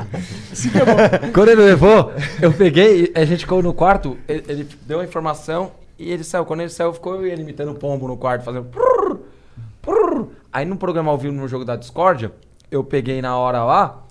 Quando 1.33 1.49
ele 1.51 1.63
levou, 1.63 2.13
eu 2.41 2.53
peguei, 2.53 3.13
a 3.15 3.25
gente 3.25 3.41
ficou 3.41 3.63
no 3.63 3.73
quarto, 3.73 4.17
ele, 4.29 4.45
ele 4.49 4.69
deu 4.87 5.01
a 5.01 5.05
informação 5.05 5.71
e 5.99 6.11
ele 6.11 6.25
saiu. 6.25 6.45
Quando 6.45 6.61
ele 6.61 6.71
saiu, 6.71 6.93
ficou 6.93 7.17
eu 7.17 7.27
e 7.27 7.31
ele 7.31 7.43
imitando 7.43 7.71
o 7.73 7.75
pombo 7.75 8.09
no 8.09 8.17
quarto, 8.17 8.45
fazendo. 8.45 8.67
Aí 10.53 10.65
no 10.65 10.77
programa 10.77 11.11
ao 11.11 11.19
vivo 11.19 11.35
no 11.35 11.47
jogo 11.49 11.65
da 11.65 11.77
Discordia, 11.77 12.33
eu 12.71 12.83
peguei 12.85 13.21
na 13.23 13.37
hora 13.37 13.65
lá 13.65 14.05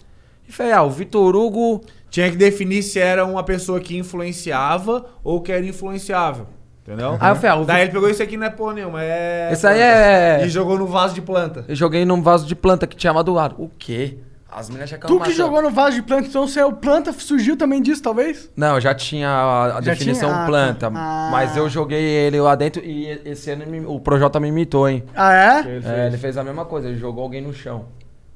e 0.48 0.52
falei, 0.52 0.72
ah, 0.72 0.84
o 0.84 0.90
Vitor 0.90 1.36
Hugo. 1.36 1.82
Tinha 2.10 2.32
que 2.32 2.38
definir 2.38 2.84
se 2.84 3.00
era 3.00 3.26
uma 3.26 3.44
pessoa 3.44 3.82
que 3.82 3.98
influenciava 3.98 5.06
ou 5.24 5.42
que 5.42 5.52
era 5.52 5.66
influenciável. 5.66 6.48
Entendeu? 6.84 7.18
Aí 7.20 7.32
eu 7.32 7.36
falei, 7.36 7.50
ah, 7.52 7.56
o 7.62 7.66
Daí 7.66 7.82
ele 7.82 7.92
pegou 7.92 8.10
isso 8.10 8.24
aqui, 8.24 8.38
não 8.38 8.48
é 8.48 8.50
porra 8.50 8.76
nenhuma, 8.76 9.04
é. 9.04 9.50
Esse 9.52 9.68
aí 9.68 9.82
é- 9.82 10.46
E 10.46 10.50
jogou 10.50 10.78
no 10.80 10.88
vaso 10.88 11.14
de 11.14 11.22
planta. 11.22 11.66
Eu 11.68 11.76
joguei 11.76 12.06
num 12.06 12.22
vaso 12.22 12.48
de 12.48 12.56
planta 12.56 12.88
que 12.88 12.96
tinha 12.96 13.12
lá 13.12 13.22
do 13.22 13.34
lado. 13.34 13.56
O 13.62 13.70
quê? 13.78 14.20
As 14.58 14.70
meninas 14.70 14.90
já 14.90 14.98
Tu 14.98 15.20
que 15.20 15.34
jogou 15.34 15.62
no 15.62 15.70
vaso 15.70 15.96
de 15.98 16.02
planta, 16.02 16.28
então 16.28 16.48
você 16.48 16.60
é 16.60 16.66
o 16.66 16.74
planta, 16.74 17.14
surgiu 17.14 17.56
também 17.56 17.80
disso, 17.80 18.02
talvez? 18.02 18.50
Não, 18.56 18.74
eu 18.74 18.82
já 18.82 18.96
tinha 18.96 19.30
a, 19.30 19.66
a 19.78 19.82
Já 19.82 19.92
definição 19.92 20.30
tinha? 20.30 20.42
Ah, 20.44 20.46
planta. 20.48 20.90
tá. 20.90 20.98
Ah. 21.00 21.30
Mas 21.32 21.56
eu 21.56 21.70
joguei 21.70 22.02
ele 22.04 22.42
lá 22.42 22.56
dentro 22.56 22.84
e 22.84 23.08
esse 23.24 23.52
ano 23.52 23.68
me- 23.68 23.86
o 23.86 24.00
Projota 24.00 24.40
me 24.40 24.48
imitou, 24.48 24.90
hein? 24.90 25.04
Ah, 25.16 25.32
é? 25.32 25.80
É, 25.86 26.08
ele 26.08 26.18
fez 26.18 26.38
a 26.38 26.44
mesma 26.44 26.66
coisa, 26.66 26.88
ele 26.88 26.98
jogou 26.98 27.24
alguém 27.24 27.40
no 27.40 27.54
chão. 27.54 27.86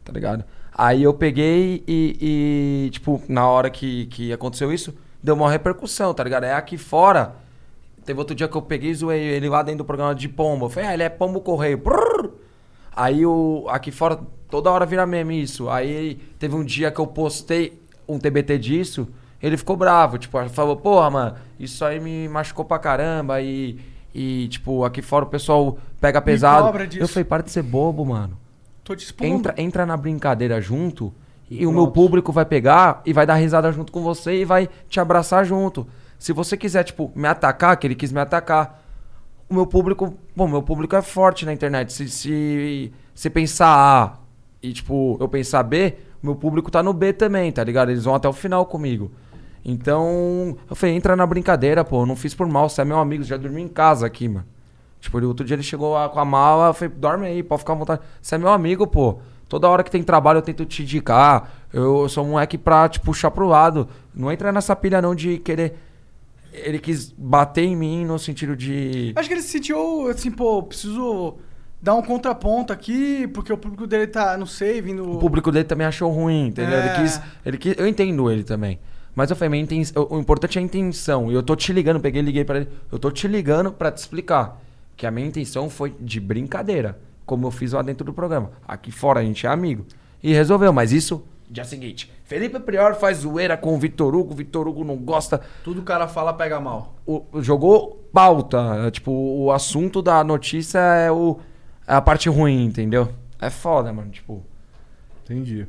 Tá 0.05 0.13
ligado? 0.13 0.43
Aí 0.71 1.01
eu 1.01 1.13
peguei 1.13 1.83
e, 1.87 2.85
e, 2.85 2.89
tipo, 2.91 3.19
na 3.27 3.47
hora 3.47 3.71
que, 3.71 4.05
que 4.05 4.31
aconteceu 4.31 4.71
isso, 4.71 4.93
deu 5.23 5.33
uma 5.33 5.49
repercussão, 5.49 6.13
tá 6.13 6.23
ligado? 6.23 6.43
É 6.43 6.53
aqui 6.53 6.77
fora. 6.77 7.33
Teve 8.05 8.19
outro 8.19 8.35
dia 8.35 8.47
que 8.47 8.55
eu 8.55 8.61
peguei 8.61 8.91
e 8.91 8.95
zoei 8.95 9.19
ele 9.21 9.49
lá 9.49 9.63
dentro 9.63 9.79
do 9.79 9.85
programa 9.85 10.13
de 10.13 10.29
pombo. 10.29 10.65
Eu 10.65 10.69
falei, 10.69 10.89
ah, 10.89 10.93
ele 10.93 11.03
é 11.03 11.09
pombo 11.09 11.41
correio. 11.41 11.81
Aí 12.95 13.25
o, 13.25 13.65
aqui 13.69 13.89
fora, 13.91 14.19
toda 14.51 14.69
hora 14.69 14.85
vira 14.85 15.07
meme 15.07 15.41
isso. 15.41 15.69
Aí 15.69 16.19
teve 16.37 16.53
um 16.53 16.63
dia 16.63 16.91
que 16.91 16.99
eu 16.99 17.07
postei 17.07 17.81
um 18.07 18.19
TBT 18.19 18.59
disso, 18.59 19.07
ele 19.41 19.57
ficou 19.57 19.77
bravo. 19.77 20.17
Tipo, 20.17 20.47
falou, 20.49 20.75
porra, 20.75 21.09
mano, 21.09 21.35
isso 21.57 21.83
aí 21.83 21.99
me 21.99 22.27
machucou 22.27 22.65
pra 22.65 22.77
caramba. 22.77 23.41
E, 23.41 23.79
e 24.13 24.49
tipo, 24.49 24.83
aqui 24.83 25.01
fora 25.01 25.25
o 25.25 25.29
pessoal 25.29 25.79
pega 25.99 26.21
pesado. 26.21 26.67
Eu 26.99 27.07
falei, 27.07 27.23
para 27.23 27.41
de 27.41 27.49
ser 27.49 27.63
bobo, 27.63 28.05
mano. 28.05 28.37
Tô 28.83 28.95
te 28.95 29.05
expondo. 29.05 29.33
Entra, 29.33 29.53
entra 29.57 29.85
na 29.85 29.95
brincadeira 29.95 30.59
junto 30.59 31.13
e 31.49 31.65
o 31.65 31.71
meu 31.71 31.87
público 31.87 32.31
vai 32.31 32.45
pegar 32.45 33.01
e 33.05 33.11
vai 33.11 33.25
dar 33.25 33.35
risada 33.35 33.71
junto 33.71 33.91
com 33.91 34.01
você 34.01 34.41
e 34.41 34.45
vai 34.45 34.69
te 34.87 34.99
abraçar 34.99 35.45
junto. 35.45 35.87
Se 36.17 36.33
você 36.33 36.55
quiser, 36.55 36.83
tipo, 36.83 37.11
me 37.15 37.27
atacar, 37.27 37.75
que 37.77 37.87
ele 37.87 37.95
quis 37.95 38.11
me 38.11 38.19
atacar, 38.19 38.81
o 39.49 39.53
meu 39.53 39.67
público, 39.67 40.17
bom, 40.35 40.47
meu 40.47 40.63
público 40.63 40.95
é 40.95 41.01
forte 41.01 41.45
na 41.45 41.51
internet. 41.51 41.91
Se, 41.91 42.07
se, 42.09 42.93
se 43.13 43.29
pensar 43.29 43.67
A 43.67 44.20
e, 44.61 44.73
tipo, 44.73 45.17
eu 45.19 45.27
pensar 45.27 45.63
B, 45.63 45.95
meu 46.21 46.35
público 46.35 46.69
tá 46.69 46.83
no 46.83 46.93
B 46.93 47.13
também, 47.13 47.51
tá 47.51 47.63
ligado? 47.63 47.89
Eles 47.89 48.03
vão 48.03 48.15
até 48.15 48.27
o 48.27 48.33
final 48.33 48.65
comigo. 48.65 49.11
Então, 49.63 50.57
eu 50.69 50.75
falei, 50.75 50.95
entra 50.95 51.15
na 51.15 51.25
brincadeira, 51.25 51.83
pô, 51.83 52.01
eu 52.01 52.05
não 52.05 52.15
fiz 52.15 52.33
por 52.33 52.47
mal, 52.47 52.67
você 52.67 52.81
é 52.81 52.85
meu 52.85 52.99
amigo, 52.99 53.23
já 53.23 53.37
dormi 53.37 53.61
em 53.61 53.67
casa 53.67 54.05
aqui, 54.05 54.27
mano. 54.27 54.45
Tipo, 54.99 55.23
outro 55.25 55.45
dia 55.45 55.55
ele 55.55 55.63
chegou 55.63 55.95
com 56.09 56.19
a 56.19 56.25
mala, 56.25 56.67
eu 56.67 56.73
falei, 56.73 56.93
dorme 56.95 57.25
aí, 57.25 57.43
pode 57.43 57.61
ficar 57.61 57.73
à 57.73 57.75
vontade. 57.75 58.01
Você 58.21 58.35
é 58.35 58.37
meu 58.37 58.49
amigo, 58.49 58.85
pô. 58.85 59.19
Toda 59.49 59.67
hora 59.67 59.83
que 59.83 59.91
tem 59.91 60.03
trabalho 60.03 60.37
eu 60.37 60.41
tento 60.43 60.63
te 60.63 60.83
indicar. 60.83 61.51
Eu 61.73 62.07
sou 62.07 62.23
um 62.23 62.29
moleque 62.31 62.57
pra 62.57 62.87
te 62.87 62.99
puxar 62.99 63.31
pro 63.31 63.47
lado. 63.47 63.89
Não 64.13 64.31
entra 64.31 64.51
nessa 64.51 64.75
pilha 64.75 65.01
não 65.01 65.15
de 65.15 65.39
querer... 65.39 65.75
Ele 66.53 66.79
quis 66.79 67.11
bater 67.17 67.63
em 67.63 67.75
mim 67.75 68.05
no 68.05 68.19
sentido 68.19 68.55
de... 68.55 69.13
Acho 69.15 69.27
que 69.27 69.33
ele 69.33 69.41
se 69.41 69.49
sentiu 69.49 70.07
assim, 70.07 70.29
pô, 70.29 70.61
preciso 70.61 71.35
dar 71.81 71.95
um 71.95 72.01
contraponto 72.01 72.71
aqui, 72.71 73.27
porque 73.33 73.51
o 73.51 73.57
público 73.57 73.87
dele 73.87 74.07
tá, 74.07 74.37
não 74.37 74.45
sei, 74.45 74.81
vindo. 74.81 75.09
O 75.09 75.17
público 75.19 75.51
dele 75.51 75.65
também 75.65 75.87
achou 75.87 76.11
ruim, 76.11 76.47
entendeu? 76.47 76.77
É. 76.77 76.85
Ele, 76.85 77.03
quis, 77.03 77.21
ele 77.45 77.57
quis. 77.57 77.75
Eu 77.77 77.87
entendo 77.87 78.29
ele 78.31 78.43
também. 78.43 78.79
Mas 79.13 79.29
eu 79.29 79.35
falei, 79.35 79.49
minha 79.49 79.63
intenção, 79.63 80.07
o 80.09 80.19
importante 80.19 80.57
é 80.57 80.61
a 80.61 80.63
intenção. 80.63 81.29
E 81.31 81.33
eu 81.33 81.43
tô 81.43 81.55
te 81.55 81.73
ligando, 81.73 81.99
peguei 81.99 82.21
e 82.21 82.25
liguei 82.25 82.45
pra 82.45 82.57
ele. 82.57 82.69
Eu 82.91 82.97
tô 82.97 83.11
te 83.11 83.27
ligando 83.27 83.71
pra 83.71 83.91
te 83.91 83.97
explicar. 83.97 84.61
Que 84.95 85.05
a 85.05 85.11
minha 85.11 85.27
intenção 85.27 85.69
foi 85.69 85.93
de 85.99 86.19
brincadeira. 86.19 86.97
Como 87.25 87.45
eu 87.47 87.51
fiz 87.51 87.73
lá 87.73 87.81
dentro 87.81 88.05
do 88.05 88.13
programa. 88.13 88.51
Aqui 88.67 88.91
fora 88.91 89.19
a 89.19 89.23
gente 89.23 89.45
é 89.45 89.49
amigo. 89.49 89.85
E 90.23 90.31
resolveu, 90.33 90.71
mas 90.71 90.91
isso. 90.93 91.23
Dia 91.49 91.65
seguinte. 91.65 92.09
Felipe 92.23 92.57
Prior 92.61 92.95
faz 92.95 93.17
zoeira 93.19 93.57
com 93.57 93.73
o 93.75 93.77
Vitor 93.77 94.15
Hugo. 94.15 94.33
Vitor 94.33 94.65
Hugo 94.67 94.85
não 94.85 94.95
gosta. 94.95 95.41
Tudo 95.63 95.81
o 95.81 95.83
cara 95.83 96.07
fala 96.07 96.31
pega 96.33 96.59
mal. 96.61 96.95
O- 97.05 97.23
jogou 97.41 98.07
pauta. 98.13 98.89
Tipo, 98.91 99.11
o 99.11 99.51
assunto 99.51 100.01
da 100.01 100.23
notícia 100.23 100.79
é, 100.79 101.11
o, 101.11 101.37
a 101.87 102.01
parte 102.01 102.29
ruim, 102.29 102.65
entendeu? 102.65 103.09
É 103.39 103.49
foda, 103.49 103.91
mano. 103.91 104.09
Tipo. 104.11 104.43
Entendi. 105.23 105.67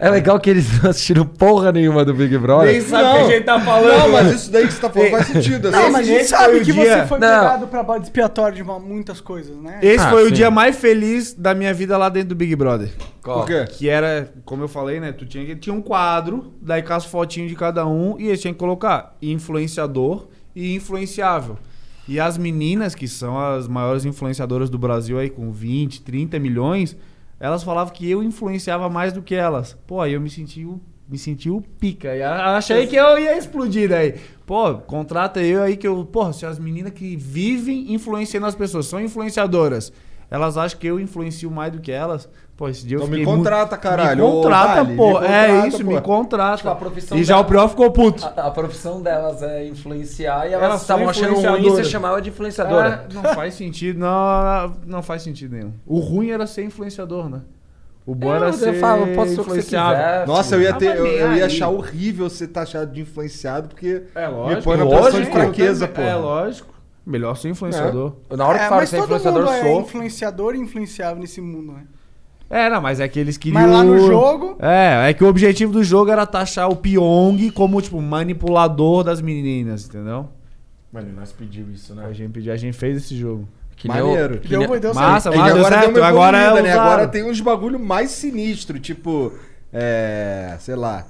É 0.00 0.10
legal 0.10 0.40
que 0.40 0.50
eles 0.50 0.66
não 0.82 0.90
assistiram 0.90 1.24
porra 1.26 1.70
nenhuma 1.70 2.04
do 2.04 2.12
Big 2.14 2.36
Brother. 2.38 2.72
Nem 2.72 2.80
sabe 2.80 3.04
o 3.04 3.12
que 3.26 3.32
a 3.32 3.36
gente 3.36 3.44
tá 3.44 3.60
falando. 3.60 3.98
Não, 3.98 4.08
mas 4.12 4.34
isso 4.34 4.50
daí 4.50 4.66
que 4.66 4.72
você 4.72 4.80
tá 4.80 4.90
falando 4.90 5.10
faz 5.10 5.26
sentido. 5.26 5.70
Não, 5.70 5.78
assim. 5.78 5.90
mas 5.92 6.00
a 6.00 6.10
gente 6.10 6.20
esse 6.20 6.30
sabe 6.30 6.44
foi 6.52 6.60
o 6.60 6.64
que 6.64 6.72
dia- 6.72 7.02
você 7.02 7.06
foi 7.06 7.18
Não. 7.18 7.28
pegado 7.40 7.66
pra 7.68 7.82
bode 7.82 8.04
expiatório 8.04 8.56
de 8.56 8.62
uma- 8.62 8.80
muitas 8.80 9.20
coisas, 9.20 9.56
né? 9.56 9.78
Esse 9.82 10.04
Ah, 10.04 10.10
foi 10.10 10.24
o 10.24 10.28
sim. 10.28 10.34
dia 10.34 10.50
mais 10.50 10.76
feliz 10.76 11.32
da 11.34 11.54
minha 11.54 11.72
vida 11.72 11.96
lá 11.96 12.08
dentro 12.08 12.30
do 12.30 12.34
Big 12.34 12.56
Brother. 12.56 12.90
Por 13.22 13.46
quê? 13.46 13.64
Que 13.68 13.88
era, 13.88 14.32
como 14.44 14.62
eu 14.64 14.68
falei, 14.68 14.98
né? 15.00 15.12
Tu 15.12 15.26
tinha, 15.26 15.44
que- 15.46 15.56
tinha 15.56 15.74
um 15.74 15.82
quadro, 15.82 16.52
daí 16.60 16.82
com 16.82 16.92
as 16.92 17.04
fotinhas 17.04 17.48
de 17.50 17.56
cada 17.56 17.86
um, 17.86 18.16
e 18.18 18.28
eles 18.28 18.40
tinham 18.40 18.52
que 18.52 18.58
colocar 18.58 19.14
influenciador 19.22 20.26
e 20.56 20.74
influenciável. 20.74 21.56
E 22.06 22.20
as 22.20 22.36
meninas, 22.36 22.94
que 22.94 23.08
são 23.08 23.38
as 23.38 23.66
maiores 23.66 24.04
influenciadoras 24.04 24.68
do 24.68 24.78
Brasil 24.78 25.18
aí, 25.18 25.30
com 25.30 25.50
20, 25.50 26.02
30 26.02 26.38
milhões, 26.38 26.96
elas 27.40 27.62
falavam 27.62 27.92
que 27.92 28.08
eu 28.10 28.22
influenciava 28.22 28.88
mais 28.88 29.12
do 29.12 29.22
que 29.22 29.34
elas. 29.34 29.76
Pô, 29.86 30.00
aí 30.00 30.12
eu 30.12 30.20
me 30.20 30.28
senti 30.28 30.64
o, 30.64 30.80
me 31.08 31.18
senti 31.18 31.48
o 31.48 31.60
pica. 31.60 32.14
E 32.14 32.22
achei 32.22 32.86
que 32.86 32.96
eu 32.96 33.18
ia 33.18 33.36
explodir 33.36 33.88
daí. 33.88 34.14
Pô, 34.46 34.74
contrata 34.74 35.42
eu 35.42 35.62
aí 35.62 35.76
que 35.76 35.86
eu. 35.86 36.04
Porra, 36.04 36.32
se 36.32 36.44
as 36.44 36.58
meninas 36.58 36.92
que 36.92 37.16
vivem 37.16 37.92
influenciando 37.94 38.46
as 38.46 38.54
pessoas 38.54 38.86
são 38.86 39.00
influenciadoras, 39.00 39.92
elas 40.30 40.56
acham 40.56 40.78
que 40.78 40.86
eu 40.86 41.00
influencio 41.00 41.50
mais 41.50 41.72
do 41.72 41.80
que 41.80 41.90
elas. 41.90 42.28
Pô, 42.56 42.68
esse 42.68 42.86
dia 42.86 42.96
Então 42.96 43.06
eu 43.08 43.10
me 43.10 43.16
fiquei 43.18 43.26
muito- 43.26 43.44
contrata, 43.44 43.76
caralho. 43.76 44.16
Me 44.16 44.30
Ô, 44.30 44.42
contrata, 44.42 44.74
Dali, 44.84 44.96
pô. 44.96 45.06
me 45.20 45.26
é 45.26 45.46
contrata, 45.48 45.66
isso, 45.68 45.78
pô. 45.84 45.90
me 45.90 46.00
contrata. 46.00 46.56
Tipo, 46.58 46.68
a 46.68 46.74
profissão 46.76 47.18
e 47.18 47.24
já 47.24 47.34
dela- 47.34 47.44
o 47.44 47.48
Prior 47.48 47.68
ficou 47.68 47.90
puto. 47.90 48.24
A, 48.24 48.28
a 48.46 48.50
profissão 48.52 49.02
delas 49.02 49.42
é 49.42 49.66
influenciar 49.66 50.48
e 50.48 50.52
elas 50.52 50.80
estavam 50.82 51.08
achando 51.08 51.34
ruim 51.34 51.66
e 51.66 51.70
você 51.70 51.82
chamava 51.84 52.22
de 52.22 52.28
influenciadora. 52.30 53.06
É, 53.10 53.14
não 53.14 53.22
faz 53.34 53.54
sentido, 53.54 53.98
não, 53.98 54.72
não 54.86 55.02
faz 55.02 55.22
sentido 55.22 55.56
nenhum. 55.56 55.72
O 55.84 55.98
ruim 55.98 56.30
era 56.30 56.46
ser 56.46 56.62
influenciador, 56.64 57.28
né? 57.28 57.40
O 58.06 58.14
bom 58.14 58.32
era 58.32 58.46
eu 58.48 58.52
ser 58.52 58.74
falo, 58.74 59.06
posso 59.14 59.34
ser 59.34 59.40
o 59.40 59.44
que 59.44 59.50
você 59.50 59.58
influenciável. 59.58 59.96
quiser. 59.96 60.26
Nossa, 60.28 60.54
eu 60.54 60.60
ia, 60.62 60.70
Ah, 60.70 60.74
ter, 60.74 60.94
eu, 60.96 61.06
eu 61.06 61.32
ia 61.32 61.46
achar 61.46 61.70
horrível 61.70 62.28
ser 62.30 62.48
taxado 62.48 62.92
de 62.92 63.00
influenciado, 63.00 63.68
porque 63.68 64.04
É 64.14 64.28
me 64.28 64.32
lógico. 64.34 64.62
põe 64.62 64.76
na 64.76 64.84
Lógico, 64.84 65.02
posição 65.06 65.20
de 65.24 65.30
fraqueza, 65.32 65.88
pô. 65.88 66.00
É 66.02 66.14
lógico. 66.14 66.74
Melhor 67.04 67.34
ser 67.36 67.48
influenciador. 67.48 68.12
Na 68.30 68.46
hora 68.46 68.58
que 68.58 68.64
é, 68.64 68.68
fala 68.68 68.86
que 68.86 68.94
é 68.94 68.98
todo 68.98 69.04
influenciador, 69.06 69.40
mundo 69.44 69.52
é 69.54 69.60
sou. 69.62 69.80
influenciador 69.80 70.54
e 70.54 70.58
influenciável 70.58 71.20
nesse 71.20 71.40
mundo, 71.40 71.72
né? 71.72 71.82
É, 72.56 72.70
não, 72.70 72.80
mas 72.80 73.00
é 73.00 73.08
que 73.08 73.18
eles 73.18 73.36
queriam... 73.36 73.60
Mas 73.60 73.68
lá 73.70 73.82
no 73.82 73.98
jogo- 73.98 74.56
É, 74.60 75.10
é 75.10 75.12
que 75.12 75.24
o 75.24 75.26
objetivo 75.28 75.72
do 75.72 75.82
jogo 75.82 76.10
era 76.12 76.24
taxar 76.24 76.68
o 76.70 76.76
Pyong 76.76 77.50
como, 77.50 77.82
tipo, 77.82 78.00
manipulador 78.00 79.02
das 79.02 79.20
meninas, 79.20 79.86
entendeu? 79.86 80.28
Mano, 80.92 81.08
nós 81.16 81.32
pedimos 81.32 81.80
isso, 81.82 81.98
A 82.00 82.12
gente, 82.12 82.30
pediu- 82.30 82.52
a 82.52 82.56
gente 82.56 82.76
fez 82.76 82.98
esse 82.98 83.16
jogo. 83.16 83.48
Que 83.74 83.88
Maneiro. 83.88 84.38
que 84.38 84.46
Deu, 84.46 84.78
deu 84.78 84.94
Massa, 84.94 85.32
certo. 85.32 85.34
É, 85.34 85.38
mas 85.40 85.54
deu 85.54 85.64
agora 85.66 85.80
certo. 85.82 86.02
Agora 86.04 86.38
é 86.38 86.44
evoluída, 86.46 86.68
né? 86.68 86.72
Agora 86.78 87.08
tem 87.08 87.24
uns 87.28 87.40
bagulho 87.40 87.80
mais 87.80 88.12
sinistro, 88.12 88.78
tipo, 88.78 89.32
é, 89.72 90.54
sei 90.60 90.76
lá, 90.76 91.04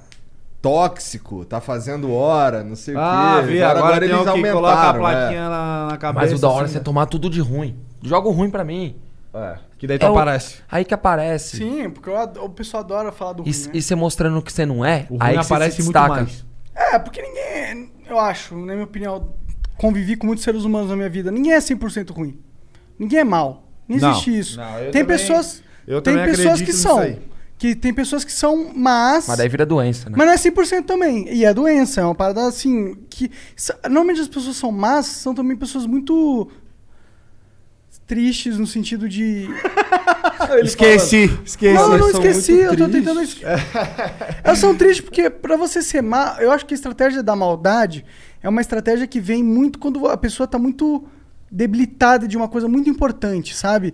tóxico, 0.59 1.45
tá 1.45 1.61
fazendo 1.61 2.11
hora, 2.11 2.63
não 2.63 2.75
sei 2.75 2.95
Ah, 2.97 3.37
o 3.37 3.45
quê. 3.45 3.53
vi, 3.53 3.61
agora, 3.61 3.99
tem 3.99 4.09
eles 4.09 4.19
o 4.19 4.23
que 4.23 4.29
aumentaram, 4.29 4.61
coloca 4.61 4.81
a 4.81 4.89
é. 4.89 4.97
plaquinha 4.97 5.49
na, 5.49 5.87
na 5.91 5.97
cabeça. 5.97 6.25
Mas 6.25 6.33
o 6.33 6.41
da 6.41 6.49
hora 6.49 6.61
é 6.61 6.63
assim, 6.63 6.73
você 6.73 6.77
né? 6.79 6.83
tomar 6.83 7.05
tudo 7.05 7.29
de 7.29 7.39
ruim. 7.39 7.75
Joga 8.01 8.27
o 8.27 8.31
ruim 8.31 8.49
pra 8.49 8.63
mim. 8.63 8.95
É, 9.37 9.57
que 9.77 9.85
daí 9.85 9.99
tu 9.99 10.05
É 10.05 10.09
o- 10.09 10.13
aparece. 10.13 10.57
Aí 10.71 10.85
que 10.85 10.93
aparece. 10.93 11.57
Sim, 11.57 11.89
porque 11.89 12.07
eu 12.09 12.17
ado- 12.17 12.41
o 12.43 12.49
pessoal 12.49 12.83
adora 12.83 13.11
falar 13.11 13.33
do 13.33 13.43
E, 13.43 13.51
ruim, 13.51 13.61
né? 13.65 13.71
e 13.73 13.81
você 13.81 13.93
mostrando 13.95 14.41
que 14.41 14.51
você 14.53 14.65
não 14.65 14.85
é, 14.85 15.05
O 15.09 15.17
aí 15.19 15.35
aparece 15.35 15.77
se 15.77 15.83
muito 15.83 15.99
mais. 15.99 16.45
É, 16.73 16.97
porque 16.99 17.21
ninguém, 17.21 17.91
eu 18.09 18.17
acho, 18.19 18.55
na 18.55 18.73
minha 18.73 18.85
opinião, 18.85 19.33
convivi 19.77 20.15
com 20.15 20.25
muitos 20.27 20.43
seres 20.43 20.63
humanos 20.63 20.89
na 20.89 20.95
minha 20.95 21.09
vida. 21.09 21.31
Ninguém 21.31 21.51
é 21.53 21.59
100% 21.59 22.11
ruim. 22.13 22.39
Ninguém 22.97 23.19
é 23.19 23.23
mal. 23.25 23.67
Não 23.87 23.97
Não, 23.97 24.11
existe 24.11 24.37
isso. 24.39 24.57
não, 24.57 24.79
eu 24.79 24.91
tem 24.91 25.03
também- 25.03 25.17
pessoas, 25.17 25.61
eu 25.85 26.01
tem 26.01 26.15
pessoas 26.23 26.61
que 26.61 26.71
são, 26.73 26.99
aí. 26.99 27.19
que 27.57 27.75
tem 27.75 27.93
pessoas 27.93 28.23
que 28.23 28.31
são 28.31 28.71
mas, 28.73 29.27
Mas 29.27 29.37
daí 29.37 29.49
vira 29.49 29.65
doença, 29.65 30.09
né? 30.09 30.15
mas 30.17 30.25
não 30.25 30.33
é 30.33 30.37
100% 30.37 30.85
também. 30.87 31.27
E 31.31 31.43
é 31.45 31.53
doença, 31.53 32.01
é 32.01 32.03
uma 32.05 32.15
parada 32.15 32.47
assim 32.47 32.95
que 33.09 33.29
normalmente 33.83 34.21
as 34.21 34.27
pessoas 34.27 34.55
são 34.55 34.71
más, 34.71 35.05
são 35.05 35.35
também 35.35 35.55
pessoas 35.57 35.85
muito 35.85 36.49
tristes 38.07 38.57
no 38.57 38.67
sentido 38.67 39.07
de 39.09 39.47
Esqueci, 40.63 41.31
esqueci. 41.43 41.73
Não, 41.73 41.93
eu 41.93 41.97
não 41.97 42.09
esqueci, 42.11 42.51
eu 42.53 42.75
tô 42.77 42.87
tentando. 42.87 43.21
es- 43.21 43.41
Elas 44.43 44.59
são 44.59 44.75
tristes 44.75 45.01
porque, 45.01 45.29
pra 45.29 45.55
você 45.57 45.81
ser 45.81 46.01
má, 46.01 46.37
eu 46.39 46.51
acho 46.51 46.65
que 46.65 46.73
a 46.73 46.75
estratégia 46.77 47.23
da 47.23 47.35
maldade 47.35 48.05
é 48.43 48.49
uma 48.49 48.61
estratégia 48.61 49.07
que 49.07 49.19
vem 49.19 49.43
muito 49.43 49.79
quando 49.79 50.07
a 50.07 50.17
pessoa 50.17 50.47
tá 50.47 50.59
muito 50.59 51.05
debilitada 51.51 52.27
de 52.27 52.37
uma 52.37 52.47
coisa 52.47 52.67
muito 52.67 52.89
importante, 52.89 53.55
sabe? 53.55 53.93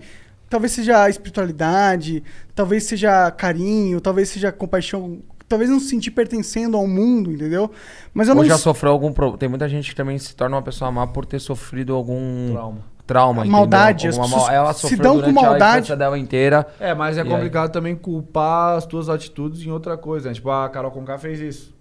Talvez 0.49 0.73
seja 0.73 1.03
a 1.03 1.09
espiritualidade, 1.09 2.23
talvez 2.53 2.83
seja 2.83 3.31
carinho, 3.31 4.01
talvez 4.01 4.27
seja 4.30 4.51
compaixão, 4.51 5.19
talvez 5.48 5.69
não 5.69 5.80
se 5.80 5.88
sentir 5.88 6.11
pertencendo 6.11 6.75
ao 6.75 6.85
mundo, 6.88 7.31
entendeu? 7.31 7.72
Mas 8.14 8.27
eu 8.27 8.35
Ou 8.35 8.41
não 8.41 8.48
já 8.48 8.57
sofreu 8.57 8.91
algum 8.91 9.14
problema. 9.14 9.38
Tem 9.38 9.48
muita 9.49 9.69
gente 9.69 9.90
que 9.91 9.95
também 9.95 10.17
se 10.17 10.35
torna 10.35 10.57
uma 10.57 10.61
pessoa 10.61 10.91
má 10.91 11.07
por 11.07 11.25
ter 11.25 11.40
sofrido 11.40 11.93
algum 11.93 12.51
Trauma. 12.51 12.81
Trauma 13.14 13.41
entendeu? 13.41 13.57
Maldade, 13.59 14.07
as 14.07 14.15
Alguma 14.17 14.30
pessoas 14.35 14.48
mal- 14.51 14.56
Ela 14.64 14.73
se 14.73 14.81
sofreu 14.81 14.99
dão 14.99 15.14
com 15.14 15.19
durante 15.22 15.38
a 15.38 15.41
maldade. 15.41 15.77
infância 15.77 15.95
dela 15.98 16.17
inteira. 16.19 16.67
É, 16.80 16.93
mas 16.93 17.17
é 17.17 17.22
E 17.22 17.23
aí? 17.23 17.30
complicado 17.30 17.72
também 17.72 17.95
culpar 17.95 18.77
as 18.77 18.85
tuas 18.85 19.09
atitudes 19.09 19.61
em 19.65 19.69
outra 19.72 19.98
coisa. 19.98 20.30
né? 20.30 20.35
Tipo, 20.35 20.49
a 20.51 20.69
Carol 20.69 20.91
Conká 20.91 21.17
fez 21.17 21.40
isso. 21.40 21.73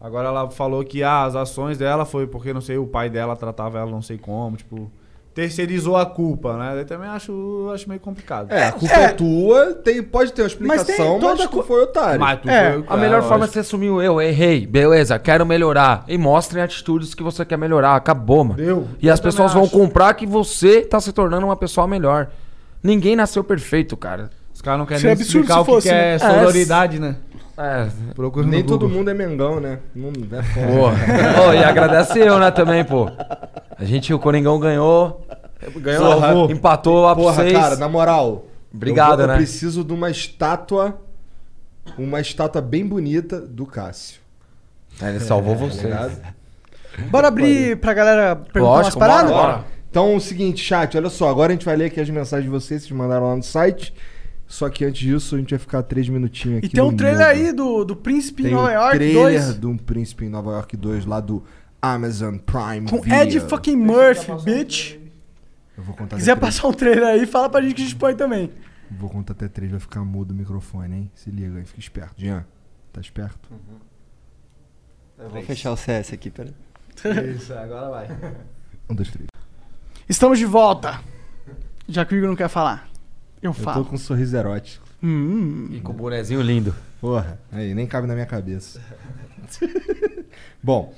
Agora 0.00 0.28
ela 0.28 0.50
falou 0.50 0.82
que 0.84 1.02
ah, 1.02 1.24
as 1.24 1.36
ações 1.36 1.78
dela 1.78 2.04
foi 2.04 2.26
porque, 2.26 2.52
não 2.52 2.60
sei, 2.60 2.76
o 2.78 2.86
pai 2.86 3.08
dela 3.08 3.36
tratava 3.36 3.78
ela 3.78 3.90
não 3.90 4.02
sei 4.02 4.18
como, 4.18 4.56
tipo... 4.56 4.90
Terceirizou 5.34 5.96
a 5.96 6.04
culpa, 6.04 6.58
né? 6.58 6.80
Eu 6.80 6.84
também 6.84 7.08
acho, 7.08 7.70
acho 7.72 7.88
meio 7.88 8.00
complicado. 8.00 8.52
É, 8.52 8.66
a 8.68 8.72
culpa 8.72 8.94
é, 8.94 9.08
tua, 9.08 9.72
tem, 9.74 10.02
pode 10.02 10.30
ter 10.32 10.42
uma 10.42 10.48
Mas 10.48 10.52
explicação, 10.82 11.12
mas, 11.18 11.20
toda 11.22 11.42
tu 11.48 11.56
cu- 11.56 11.62
foi 11.62 11.82
otário. 11.84 12.20
Mas 12.20 12.40
tu 12.40 12.50
É, 12.50 12.72
foi- 12.74 12.84
A 12.86 12.96
melhor 12.98 13.18
é, 13.20 13.22
forma 13.22 13.36
é 13.36 13.38
lógico. 13.38 13.52
você 13.54 13.58
assumir 13.60 13.88
o 13.88 14.02
eu, 14.02 14.20
errei, 14.20 14.66
beleza, 14.66 15.18
quero 15.18 15.46
melhorar. 15.46 16.04
E 16.06 16.18
mostrem 16.18 16.62
atitudes 16.62 17.14
que 17.14 17.22
você 17.22 17.46
quer 17.46 17.56
melhorar. 17.56 17.96
Acabou, 17.96 18.44
mano. 18.44 18.56
Deu. 18.56 18.86
E 19.00 19.08
as 19.08 19.20
pessoas 19.20 19.54
vão 19.54 19.62
acho. 19.62 19.72
comprar 19.72 20.12
que 20.12 20.26
você 20.26 20.82
tá 20.82 21.00
se 21.00 21.12
tornando 21.12 21.46
uma 21.46 21.56
pessoa 21.56 21.86
melhor. 21.88 22.28
Ninguém 22.82 23.16
nasceu 23.16 23.42
perfeito, 23.42 23.96
cara. 23.96 24.28
Os 24.54 24.60
caras 24.60 24.78
não 24.80 24.84
querem 24.86 25.00
Seria 25.00 25.14
nem 25.14 25.22
absurdo 25.22 25.44
explicar 25.44 25.54
se 25.54 25.60
o 25.60 25.64
que, 25.64 25.70
fosse, 25.72 25.88
que 25.88 25.94
né? 25.94 26.14
é 26.14 26.18
sororidade, 26.18 26.98
né? 26.98 27.16
É, 27.56 27.88
Procura 28.14 28.46
Nem 28.46 28.64
todo 28.64 28.88
mundo 28.88 29.10
é 29.10 29.14
Mengão, 29.14 29.60
né? 29.60 29.78
Não 29.94 30.08
é 30.10 30.42
foda. 30.42 30.96
Pô, 31.36 31.48
Ô, 31.48 31.52
e 31.52 31.62
agradece 31.62 32.18
eu, 32.18 32.38
né, 32.38 32.50
também, 32.50 32.82
pô. 32.84 33.10
A 33.78 33.84
gente, 33.84 34.12
o 34.14 34.18
Coringão 34.18 34.58
ganhou. 34.58 35.26
Ganhou 35.76 36.20
Salvou. 36.20 36.50
Empatou 36.50 37.02
lá 37.02 37.14
pra 37.14 37.22
Porra, 37.24 37.34
vocês. 37.36 37.52
cara, 37.52 37.76
na 37.76 37.88
moral. 37.88 38.46
Obrigado, 38.74 39.12
eu, 39.12 39.16
vou- 39.18 39.26
né? 39.28 39.32
Eu 39.34 39.36
preciso 39.38 39.84
de 39.84 39.92
uma 39.92 40.10
estátua. 40.10 40.98
Uma 41.98 42.20
estátua 42.20 42.62
bem 42.62 42.86
bonita 42.86 43.40
do 43.40 43.66
Cássio. 43.66 44.20
É, 45.00 45.10
Ele 45.10 45.20
salvou 45.20 45.54
Tá 45.56 45.60
você. 45.64 45.82
ligado? 45.84 46.12
Bora 47.10 47.28
abrir 47.28 47.76
pra 47.78 47.92
galera 47.94 48.36
perguntar 48.36 48.60
Lógico, 48.76 48.98
umas 48.98 49.08
paradas? 49.08 49.30
bora, 49.30 49.52
bora. 49.54 49.64
Então, 49.90 50.12
é 50.12 50.16
o 50.16 50.20
seguinte, 50.20 50.62
chat, 50.64 50.96
olha 50.96 51.10
só. 51.10 51.28
Agora 51.28 51.52
a 51.52 51.54
gente 51.54 51.66
vai 51.66 51.76
ler 51.76 51.86
aqui 51.86 52.00
as 52.00 52.08
mensagens 52.08 52.44
de 52.44 52.50
vocês, 52.50 52.82
vocês 52.82 52.92
mandaram 52.96 53.26
lá 53.28 53.36
no 53.36 53.42
site. 53.42 53.92
Só 54.52 54.68
que 54.68 54.84
antes 54.84 55.00
disso, 55.00 55.34
a 55.34 55.38
gente 55.38 55.48
vai 55.48 55.58
ficar 55.58 55.82
três 55.82 56.06
minutinhos 56.10 56.58
aqui. 56.58 56.66
E 56.66 56.70
tem 56.70 56.82
um 56.82 56.94
trailer 56.94 57.26
aí 57.26 57.52
do, 57.54 57.86
do 57.86 57.96
Príncipe 57.96 58.42
em 58.42 58.44
Tem 58.48 58.54
Nova 58.54 58.68
um 58.68 58.72
York 58.74 58.96
trailer 58.98 59.42
2 59.46 59.58
de 59.60 59.66
um 59.66 59.78
Príncipe 59.78 60.24
em 60.26 60.28
Nova 60.28 60.50
York 60.50 60.76
2 60.76 61.06
lá 61.06 61.20
do 61.20 61.42
Amazon 61.80 62.36
Prime 62.36 62.86
com 62.86 63.00
Video. 63.00 63.18
Ed 63.18 63.40
fucking 63.40 63.76
Murphy, 63.76 64.30
bitch. 64.44 64.98
Eu 65.74 65.82
vou 65.82 65.94
contar 65.96 66.16
Se 66.16 66.20
quiser 66.20 66.36
três. 66.36 66.54
passar 66.54 66.68
um 66.68 66.72
trailer 66.74 67.02
aí, 67.02 67.24
fala 67.24 67.48
pra 67.48 67.62
gente 67.62 67.76
que 67.76 67.80
a 67.80 67.84
gente 67.86 67.96
põe 67.96 68.14
também. 68.14 68.50
Vou 68.90 69.08
contar 69.08 69.32
até 69.32 69.48
três, 69.48 69.70
vai 69.70 69.80
ficar 69.80 70.04
mudo 70.04 70.32
o 70.32 70.34
microfone, 70.34 70.96
hein? 70.96 71.10
Se 71.14 71.30
liga 71.30 71.56
aí, 71.56 71.64
fica 71.64 71.80
esperto. 71.80 72.12
Jean, 72.18 72.44
tá 72.92 73.00
esperto? 73.00 73.48
Eu 75.18 75.30
vou 75.30 75.42
fechar 75.44 75.72
o 75.72 75.76
CS 75.78 76.12
aqui, 76.12 76.28
pera. 76.28 76.52
Isso, 77.34 77.54
agora 77.54 77.88
vai. 77.88 78.08
Um, 78.90 78.94
dois, 78.94 79.10
três. 79.10 79.28
Estamos 80.06 80.38
de 80.38 80.44
volta. 80.44 81.00
Já 81.88 82.04
que 82.04 82.14
o 82.14 82.18
Igor 82.18 82.28
não 82.28 82.36
quer 82.36 82.50
falar. 82.50 82.91
Eu 83.42 83.50
Eu 83.50 83.54
falo. 83.54 83.82
tô 83.84 83.90
com 83.90 83.96
um 83.96 83.98
sorriso 83.98 84.36
erótico. 84.36 84.86
Hum, 85.02 85.68
E 85.72 85.80
com 85.80 85.90
o 85.92 85.94
bonezinho 85.94 86.40
lindo. 86.40 86.74
Porra, 87.00 87.40
aí 87.50 87.74
nem 87.74 87.86
cabe 87.86 88.06
na 88.06 88.14
minha 88.14 88.26
cabeça. 88.26 88.80
Bom, 90.62 90.94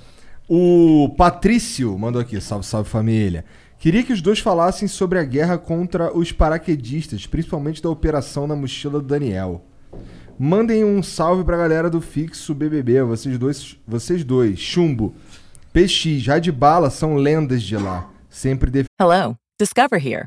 o 0.49 1.15
Patrício 1.17 1.99
mandou 1.99 2.21
aqui, 2.21 2.39
salve, 2.41 2.67
salve 2.67 2.89
família. 2.91 3.45
Queria 3.79 4.03
que 4.03 4.13
os 4.13 4.21
dois 4.23 4.39
falassem 4.39 4.87
sobre 4.87 5.19
a 5.19 5.25
guerra 5.25 5.59
contra 5.59 6.17
os 6.17 6.33
paraquedistas, 6.33 7.27
principalmente 7.27 7.83
da 7.83 7.89
operação 7.91 8.47
na 8.47 8.55
mochila 8.55 9.01
do 9.01 9.07
Daniel. 9.07 9.65
Mandem 10.39 10.85
um 10.85 11.03
salve 11.03 11.45
pra 11.45 11.57
galera 11.57 11.89
do 11.89 12.01
Fixo 12.01 12.55
BBB, 12.55 13.03
vocês 13.03 13.39
dois, 13.39 13.77
vocês 13.87 14.25
dois, 14.25 14.59
Chumbo, 14.59 15.15
PX, 15.73 16.27
Radibala 16.27 16.91
são 16.91 17.15
lendas 17.17 17.63
de 17.63 17.77
lá. 17.77 18.11
Sempre 18.29 18.71
def... 18.71 18.87
Hello, 19.01 19.37
Discover 19.61 20.05
here 20.05 20.27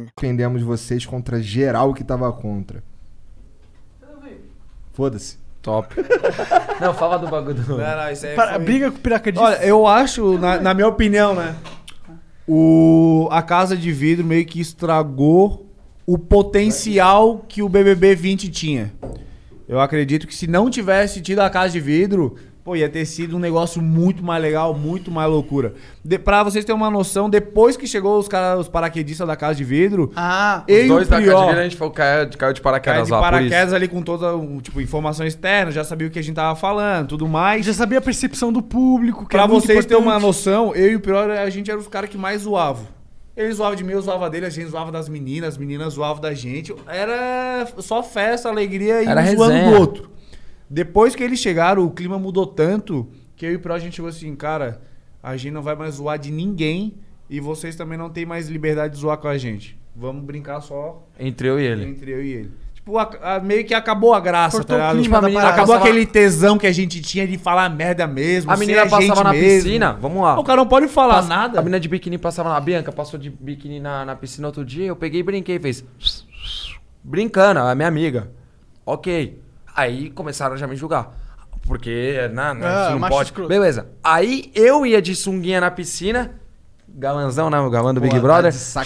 Defendemos 0.15 0.61
vocês 0.61 1.05
contra 1.05 1.41
geral 1.41 1.93
que 1.93 2.03
tava 2.03 2.31
contra. 2.31 2.83
Foda-se. 4.93 5.39
Top. 5.61 5.93
Não, 6.81 6.91
fala 6.93 7.17
do 7.19 7.27
bagulho 7.27 7.53
do. 7.53 7.77
Não, 7.77 7.97
não, 7.97 8.11
isso 8.11 8.25
aí 8.25 8.33
para- 8.35 8.55
foi- 8.55 8.63
briga 8.65 8.89
com 8.89 8.97
o 8.97 8.99
piracadista. 8.99 9.45
Olha, 9.45 9.63
eu 9.63 9.85
acho, 9.85 10.37
na, 10.39 10.59
na 10.59 10.73
minha 10.73 10.87
opinião, 10.87 11.35
né? 11.35 11.55
O, 12.47 13.27
a 13.31 13.43
Casa 13.43 13.77
de 13.77 13.91
Vidro 13.91 14.25
meio 14.25 14.43
que 14.43 14.59
estragou 14.59 15.67
o 16.03 16.17
potencial 16.17 17.45
que 17.47 17.61
o 17.61 17.69
BBB 17.69 18.15
20 18.15 18.49
tinha. 18.49 18.91
Eu 19.69 19.79
acredito 19.79 20.25
que 20.25 20.33
se 20.33 20.47
não 20.47 20.67
tivesse 20.67 21.21
tido 21.21 21.39
a 21.41 21.49
Casa 21.49 21.73
de 21.73 21.79
Vidro, 21.79 22.35
pô, 22.63 22.75
ia 22.75 22.87
ter 22.89 23.05
sido 23.05 23.35
um 23.35 23.39
negócio 23.39 23.81
muito 23.81 24.23
mais 24.23 24.41
legal, 24.41 24.73
muito 24.73 25.09
mais 25.09 25.29
loucura. 25.29 25.73
De, 26.03 26.19
pra 26.19 26.43
vocês 26.43 26.63
terem 26.63 26.79
uma 26.79 26.89
noção, 26.91 27.29
depois 27.29 27.75
que 27.75 27.87
chegou 27.87 28.19
os, 28.19 28.27
cara, 28.27 28.57
os 28.59 28.67
paraquedistas 28.67 29.27
da 29.27 29.35
Casa 29.35 29.55
de 29.55 29.63
Vidro, 29.63 30.11
Ah, 30.15 30.63
Os 30.69 30.87
dois 30.87 31.07
o 31.07 31.09
da 31.09 31.17
Prior... 31.17 31.39
Cadilha, 31.45 31.59
a 31.59 31.63
gente 31.63 31.75
foi, 31.75 31.89
caiu, 31.91 32.25
de- 32.27 32.37
caiu 32.37 32.53
de 32.53 32.61
paraquedas 32.61 32.95
Caiu 32.97 33.05
de 33.05 33.11
lá, 33.11 33.19
paraquedas 33.19 33.73
ali 33.73 33.87
com 33.87 34.01
toda, 34.01 34.27
tipo, 34.61 34.79
informação 34.81 35.25
externa, 35.25 35.71
já 35.71 35.83
sabia 35.83 36.07
o 36.07 36.11
que 36.11 36.19
a 36.19 36.23
gente 36.23 36.35
tava 36.35 36.55
falando, 36.55 37.07
tudo 37.09 37.27
mais. 37.27 37.65
já 37.65 37.73
sabia 37.73 37.97
a 37.97 38.01
percepção 38.01 38.51
do 38.53 38.61
público. 38.61 39.25
Que 39.25 39.31
Pra 39.35 39.43
é 39.43 39.47
vocês 39.47 39.85
terem 39.85 40.01
uma 40.03 40.19
noção, 40.19 40.75
eu 40.75 40.91
e 40.91 40.95
o 40.95 40.99
Prior, 40.99 41.29
a 41.31 41.49
gente 41.49 41.71
era 41.71 41.79
os 41.79 41.87
caras 41.87 42.09
que 42.09 42.17
mais 42.17 42.41
zoavam. 42.43 42.85
Ele 43.35 43.51
zoava 43.53 43.75
de 43.75 43.83
mim, 43.83 43.93
eu 43.93 44.01
zoava 44.01 44.29
dele, 44.29 44.45
a 44.45 44.49
gente 44.49 44.67
zoava 44.69 44.91
das 44.91 45.07
meninas, 45.07 45.49
as 45.53 45.57
meninas 45.57 45.93
zoavam 45.93 46.21
da 46.21 46.33
gente. 46.33 46.75
Era 46.87 47.65
só 47.79 48.03
festa, 48.03 48.49
alegria 48.49 49.01
e 49.01 49.07
Era 49.07 49.21
um 49.21 49.35
zoando 49.37 49.71
do 49.71 49.79
outro. 49.79 50.11
Depois 50.73 51.13
que 51.15 51.21
eles 51.21 51.37
chegaram, 51.39 51.83
o 51.83 51.91
clima 51.91 52.17
mudou 52.17 52.47
tanto 52.47 53.09
que 53.35 53.45
eu 53.45 53.51
e 53.51 53.55
o 53.55 53.59
Prior 53.59 53.75
a 53.75 53.79
gente 53.79 53.95
chegou 53.97 54.07
assim, 54.07 54.33
cara, 54.37 54.81
a 55.21 55.35
gente 55.35 55.51
não 55.51 55.61
vai 55.61 55.75
mais 55.75 55.95
zoar 55.95 56.17
de 56.17 56.31
ninguém 56.31 56.93
e 57.29 57.41
vocês 57.41 57.75
também 57.75 57.97
não 57.97 58.09
têm 58.09 58.25
mais 58.25 58.47
liberdade 58.47 58.93
de 58.93 58.99
zoar 59.01 59.17
com 59.17 59.27
a 59.27 59.37
gente. 59.37 59.77
Vamos 59.93 60.23
brincar 60.23 60.61
só 60.61 61.05
Entre 61.19 61.47
eu 61.49 61.59
e 61.59 61.65
ele. 61.65 61.85
entre 61.85 62.11
eu 62.11 62.23
e 62.23 62.31
ele. 62.31 62.51
Tipo, 62.73 62.97
a- 62.97 63.11
a- 63.21 63.39
meio 63.41 63.65
que 63.65 63.73
acabou 63.73 64.13
a 64.13 64.19
graça, 64.21 64.57
Cortou 64.57 64.77
tá 64.77 64.93
ligado? 64.93 64.99
clima 65.01 65.17
Tipo, 65.21 65.37
acabou 65.39 65.67
Passava- 65.75 65.79
aquele 65.85 66.05
tesão 66.05 66.57
que 66.57 66.65
a 66.65 66.71
gente 66.71 67.01
tinha 67.01 67.27
de 67.27 67.37
falar 67.37 67.69
merda 67.69 68.07
mesmo. 68.07 68.49
A 68.49 68.55
ser 68.55 68.59
menina 68.61 68.83
passava 68.83 69.01
gente 69.01 69.23
na 69.23 69.31
mesmo. 69.33 69.63
piscina, 69.65 69.93
vamos 70.01 70.23
lá. 70.23 70.39
O 70.39 70.43
cara 70.43 70.57
não 70.61 70.67
pode 70.67 70.87
falar 70.87 71.15
Passa- 71.15 71.27
nada. 71.27 71.59
A 71.59 71.61
menina 71.61 71.79
de 71.81 71.89
biquíni 71.89 72.17
passava 72.17 72.49
na. 72.49 72.55
A 72.57 72.61
Bianca 72.61 72.91
passou 72.91 73.19
de 73.19 73.29
biquíni 73.29 73.79
na, 73.81 74.03
na 74.05 74.15
piscina 74.15 74.47
outro 74.47 74.63
dia. 74.65 74.85
Eu 74.85 74.95
peguei 74.95 75.19
e 75.19 75.23
brinquei. 75.23 75.59
Fez. 75.59 75.83
Brincando, 77.03 77.59
a 77.59 77.75
minha 77.75 77.87
amiga. 77.87 78.31
Ok. 78.85 79.37
Aí 79.75 80.09
começaram 80.09 80.57
já 80.57 80.65
a 80.65 80.69
me 80.69 80.75
julgar. 80.75 81.11
Porque, 81.67 82.29
né, 82.33 82.53
né, 82.53 82.67
Ah, 82.67 82.95
não 82.99 83.07
pode. 83.07 83.29
escroto. 83.29 83.47
Beleza. 83.47 83.87
Aí 84.03 84.51
eu 84.55 84.85
ia 84.85 85.01
de 85.01 85.15
sunguinha 85.15 85.61
na 85.61 85.69
piscina. 85.71 86.35
galanzão, 86.93 87.49
né? 87.49 87.57
O 87.57 87.69
galã 87.69 87.93
do 87.93 88.01
Big 88.01 88.13
Pô, 88.15 88.21
Brother. 88.21 88.51
tá 88.51 88.83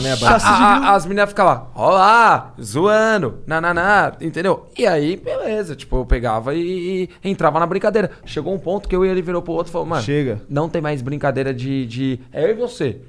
né, 0.00 0.14
a- 0.26 0.36
a- 0.36 0.90
a- 0.90 0.94
as 0.94 1.04
meninas 1.04 1.28
ficavam 1.28 1.52
lá, 1.52 1.70
ó 1.74 1.90
lá, 1.90 2.54
zoando, 2.58 3.42
nananá, 3.46 4.12
entendeu? 4.22 4.68
E 4.78 4.86
aí, 4.86 5.16
beleza, 5.18 5.76
tipo, 5.76 5.96
eu 5.98 6.06
pegava 6.06 6.54
e, 6.54 7.10
e 7.22 7.30
entrava 7.30 7.60
na 7.60 7.66
brincadeira. 7.66 8.10
Chegou 8.24 8.54
um 8.54 8.58
ponto 8.58 8.88
que 8.88 8.96
eu 8.96 9.04
e 9.04 9.08
ele 9.10 9.20
virou 9.20 9.42
pro 9.42 9.52
outro 9.52 9.70
e 9.70 9.72
falou, 9.72 9.86
mano, 9.86 10.02
Chega. 10.02 10.40
não 10.48 10.66
tem 10.66 10.80
mais 10.80 11.02
brincadeira 11.02 11.52
de, 11.52 11.84
de. 11.84 12.20
É 12.32 12.42
eu 12.44 12.50
e 12.52 12.54
você. 12.54 13.02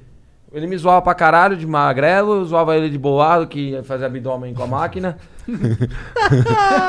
Ele 0.54 0.66
me 0.66 0.76
zoava 0.76 1.00
pra 1.00 1.14
caralho 1.14 1.56
de 1.56 1.66
magrelo, 1.66 2.44
zoava 2.44 2.76
ele 2.76 2.90
de 2.90 2.98
bolado, 2.98 3.46
que 3.46 3.80
fazia 3.84 4.06
abdômen 4.06 4.52
com 4.52 4.62
a 4.62 4.66
máquina. 4.66 5.16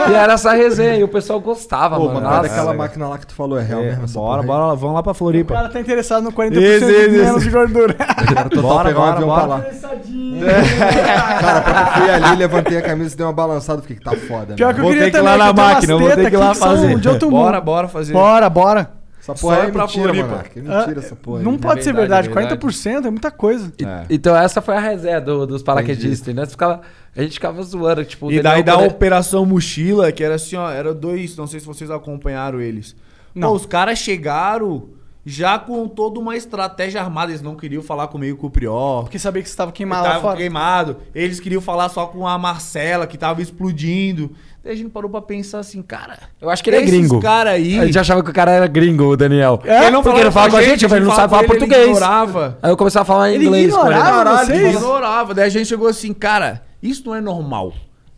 e 0.10 0.14
era 0.14 0.34
essa 0.34 0.52
resenha, 0.52 0.96
e 0.98 1.04
o 1.04 1.08
pessoal 1.08 1.40
gostava, 1.40 1.96
Pô, 1.96 2.06
mano. 2.06 2.22
mas 2.22 2.24
Nossa. 2.24 2.42
daquela 2.50 2.74
máquina 2.74 3.08
lá 3.08 3.18
que 3.18 3.26
tu 3.26 3.34
falou 3.34 3.58
é 3.58 3.64
real 3.64 3.82
É, 3.82 3.86
mesmo? 3.86 4.04
essa 4.04 4.20
bora, 4.20 4.44
bora, 4.44 4.76
vamos 4.76 4.96
lá 4.96 5.02
pra 5.02 5.12
O 5.12 5.16
Floripa. 5.16 5.54
cara 5.54 5.70
tá 5.70 5.80
interessado 5.80 6.24
no 6.24 6.32
40% 6.32 6.58
Isso, 6.62 6.90
isso, 6.90 7.12
menos 7.12 7.30
isso. 7.38 7.40
de 7.46 7.50
gordura. 7.50 7.94
Total 8.52 8.62
Bora, 8.62 8.90
pegar 8.90 9.00
um 9.00 9.04
bora, 9.04 9.14
avião 9.14 9.28
bora. 9.30 9.42
pra 9.42 9.48
lá. 9.56 9.60
Interessadinho. 9.60 10.46
Cara, 11.40 11.62
quando 11.62 11.78
eu 11.78 11.86
fui 11.94 12.10
ali, 12.12 12.36
levantei 12.38 12.78
a 12.78 12.82
camisa 12.82 13.14
e 13.14 13.18
dei 13.18 13.26
uma 13.26 13.34
balançada, 13.34 13.82
fiquei 13.82 13.96
que 13.96 14.04
tá 14.04 14.12
foda. 14.12 14.56
Pior 14.56 14.68
né? 14.68 14.74
que 14.74 14.80
eu 14.80 14.84
Vou 14.84 14.92
queria 14.92 15.06
ter 15.06 15.12
que 15.12 15.18
ir 15.18 15.22
lá 15.22 15.38
na 15.38 15.48
que 15.48 15.54
máquina, 15.62 15.98
vou 15.98 16.10
ter 16.12 16.30
que 16.30 16.36
ir 16.36 16.38
lá 16.38 16.54
fazer. 16.54 17.00
De. 17.00 17.26
Bora, 17.28 17.62
bora 17.62 17.88
fazer. 17.88 18.12
Bora, 18.14 18.50
bora. 18.50 19.03
Essa 19.24 19.34
porra 19.36 19.56
Só 19.56 19.62
aí 19.62 19.68
é 19.70 19.72
pra 19.72 19.86
mentira. 19.88 20.44
Que 20.54 20.62
mentira 20.62 21.00
essa 21.00 21.16
porra 21.16 21.40
aí. 21.40 21.46
Não 21.46 21.58
pode 21.58 21.82
ser 21.82 21.94
verdade, 21.94 22.28
verdade, 22.28 22.58
40% 22.58 23.06
é 23.06 23.10
muita 23.10 23.32
coisa. 23.32 23.72
E- 23.80 23.86
É. 23.86 24.06
Então 24.10 24.36
essa 24.36 24.62
foi 24.62 24.76
a 24.76 24.80
resenha 24.82 25.22
do- 25.22 25.48
dos 25.48 25.64
paraquedistas, 25.64 26.36
né? 26.36 26.46
Ficava- 26.46 26.82
a 27.16 27.22
gente 27.22 27.34
ficava 27.36 27.64
zoando, 27.64 28.04
tipo... 28.04 28.30
E 28.30 28.42
daí 28.42 28.62
da 28.62 28.76
quando- 28.76 28.88
Operação 28.92 29.46
Mochila, 29.46 30.12
que 30.12 30.22
era 30.24 30.36
assim, 30.36 30.58
ó, 30.58 30.70
era 30.70 30.94
dois, 30.94 31.38
não 31.38 31.48
sei 31.48 31.62
se 31.62 31.66
vocês 31.66 31.90
acompanharam 31.90 32.60
eles. 32.60 32.96
Não. 33.34 33.48
Pô, 33.50 33.56
os 33.56 33.66
caras 33.66 33.98
chegaram 34.00 34.90
já 35.26 35.58
com 35.58 35.88
toda 35.88 36.20
uma 36.20 36.36
estratégia 36.36 37.00
armada, 37.02 37.32
eles 37.32 37.42
não 37.42 37.56
queriam 37.56 37.82
falar 37.82 38.08
comigo 38.10 38.38
com 38.38 38.48
o 38.48 38.52
Prior. 38.52 39.04
Porque 39.04 39.18
sabia 39.18 39.42
que 39.42 39.48
você 39.50 39.56
tava 39.56 39.72
que 39.72 39.78
queimado 39.78 40.04
lá 40.04 40.10
tava 40.10 40.22
fora. 40.22 40.36
queimado. 40.38 40.98
Eles 41.16 41.40
queriam 41.40 41.62
falar 41.62 41.88
só 41.88 42.08
com 42.08 42.28
a 42.28 42.38
Marcela, 42.38 43.08
que 43.08 43.18
tava 43.18 43.42
explodindo. 43.42 44.32
Daí 44.64 44.72
a 44.72 44.76
gente 44.78 44.92
parou 44.92 45.10
pra 45.10 45.22
pensar 45.22 45.60
assim, 45.60 45.82
cara. 45.82 46.18
Eu 46.40 46.50
acho 46.50 46.64
que 46.64 46.70
ele 46.70 46.78
é 46.78 46.84
esses 46.84 46.92
gringo. 46.92 47.20
cara 47.20 47.50
aí. 47.50 47.78
A 47.78 47.86
gente 47.86 48.00
achava 48.00 48.24
que 48.24 48.30
o 48.30 48.34
cara 48.34 48.50
era 48.50 48.66
gringo, 48.66 49.04
o 49.04 49.18
Daniel. 49.18 49.60
Ele 49.66 49.92
não 49.92 50.02
Porque 50.02 50.22
ele 50.22 50.32
falava 50.32 50.52
fala 50.52 50.52
com 50.52 50.58
a 50.58 50.62
gente, 50.64 50.84
eu 50.84 50.90
falei, 50.90 51.02
ele 51.04 51.10
não 51.10 51.16
sabe 51.16 51.30
falar 51.30 51.42
ele, 51.42 51.50
português. 51.50 51.82
Ele 51.82 51.90
ignorava. 51.92 52.58
Aí 52.62 52.72
eu 52.72 52.78
começava 52.78 53.04
a 53.04 53.06
falar 53.06 53.32
Ele 53.32 53.46
inglês 53.46 53.74
com 53.74 53.86
ele. 53.86 53.90
ignorava 53.90 54.54
ele 54.54 54.70
ignorava. 54.70 55.34
Daí 55.34 55.48
a 55.48 55.50
gente 55.50 55.68
chegou 55.68 55.88
assim, 55.90 56.14
cara, 56.14 56.64
isso 56.82 57.04
não 57.06 57.14
é 57.14 57.20
normal. 57.20 57.74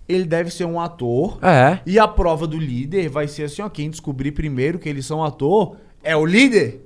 Ele 0.08 0.24
deve 0.24 0.52
ser 0.52 0.66
um 0.66 0.80
ator. 0.80 1.40
É. 1.42 1.80
E 1.84 1.98
a 1.98 2.08
prova 2.08 2.46
do 2.46 2.60
líder 2.60 3.10
vai 3.10 3.28
ser 3.28 3.46
assim, 3.46 3.64
ó, 3.64 3.70
quem 3.70 3.90
descobrir 3.90 4.32
primeiro 4.32 4.78
que 4.78 4.88
eles 4.88 5.04
são 5.04 5.24
ator 5.24 5.78
é 6.04 6.16
o 6.16 6.24
líder. 6.24 6.85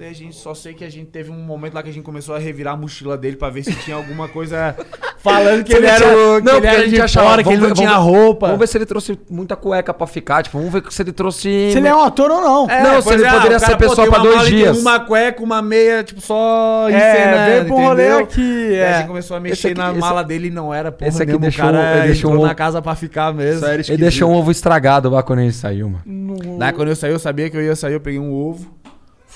Daí 0.00 0.08
a 0.08 0.14
gente 0.14 0.34
só 0.34 0.54
sei 0.54 0.72
que 0.72 0.82
a 0.82 0.88
gente 0.90 1.10
teve 1.10 1.30
um 1.30 1.34
momento 1.44 1.74
lá 1.74 1.82
que 1.82 1.90
a 1.90 1.92
gente 1.92 2.02
começou 2.04 2.34
a 2.34 2.38
revirar 2.38 2.72
a 2.72 2.76
mochila 2.78 3.18
dele 3.18 3.36
pra 3.36 3.50
ver 3.50 3.62
se 3.62 3.74
tinha 3.74 3.94
alguma 3.94 4.26
coisa 4.28 4.74
falando 5.22 5.62
que 5.62 5.72
Se 5.72 5.76
ele 5.76 5.86
era, 5.86 5.96
tinha- 5.98 6.08
o- 6.16 6.38
que 6.40 6.46
Não, 6.46 6.52
ele 6.52 6.60
porque 6.62 6.66
era 6.68 6.78
a 6.78 6.88
gente 6.88 7.00
achava, 7.02 7.28
fora, 7.28 7.42
que 7.42 7.48
ele 7.50 7.56
não 7.60 7.68
ver- 7.68 7.74
tinha 7.74 7.90
vamos- 7.90 8.04
roupa. 8.10 8.46
Vamos 8.46 8.60
ver 8.60 8.66
se 8.66 8.78
ele 8.78 8.86
trouxe 8.86 9.18
muita 9.28 9.56
cueca 9.56 9.92
pra 9.92 10.06
ficar. 10.06 10.42
Tipo, 10.42 10.56
vamos 10.56 10.72
ver 10.72 10.82
se 10.90 11.02
ele 11.02 11.12
trouxe... 11.12 11.42
Se 11.70 11.76
ele 11.76 11.86
é 11.86 11.94
um 11.94 12.00
ator 12.00 12.30
ou 12.30 12.40
não. 12.40 12.70
É, 12.70 12.82
Não, 12.82 13.02
se 13.02 13.12
ele 13.12 13.24
é, 13.26 13.30
poderia 13.30 13.58
ser 13.58 13.66
cara, 13.66 13.76
pessoa 13.76 13.96
tem 13.96 14.08
pra 14.10 14.18
dois 14.22 14.46
dias. 14.48 14.78
Uma 14.78 15.00
cueca, 15.00 15.42
uma 15.42 15.60
meia, 15.60 16.02
tipo, 16.02 16.22
só 16.22 16.88
É, 16.88 16.92
encenando, 16.96 17.64
veio 17.68 17.74
um 17.74 17.84
rolê 17.86 18.08
aqui, 18.22 18.74
é. 18.76 18.88
A 18.94 18.98
gente 19.00 19.06
começou 19.08 19.36
a 19.36 19.40
mexer 19.40 19.66
aqui- 19.68 19.76
na 19.78 19.90
esse- 19.90 20.00
mala 20.00 20.24
dele 20.24 20.46
e 20.46 20.50
não 20.50 20.72
era 20.72 20.90
porra 20.90 21.08
esse 21.10 21.18
aqui 21.18 21.26
nenhuma, 21.26 21.42
deixou- 21.42 21.64
cara 21.66 21.98
ele 21.98 22.06
deixou 22.06 22.30
entrou 22.30 22.42
um- 22.44 22.48
na 22.48 22.54
casa 22.54 22.80
pra 22.80 22.94
ficar 22.94 23.34
mesmo. 23.34 23.66
Ele 23.66 23.98
deixou 23.98 24.30
um 24.30 24.34
ovo 24.34 24.50
estragado 24.50 25.10
lá 25.10 25.22
quando 25.22 25.40
ele 25.40 25.52
saiu, 25.52 25.90
mano. 25.90 26.58
Daí 26.58 26.72
quando 26.72 26.88
eu 26.88 26.96
saí, 26.96 27.12
eu 27.12 27.18
sabia 27.18 27.50
que 27.50 27.56
eu 27.58 27.62
ia 27.62 27.76
sair, 27.76 27.92
eu 27.92 28.00
peguei 28.00 28.18
um 28.18 28.32
ovo, 28.32 28.79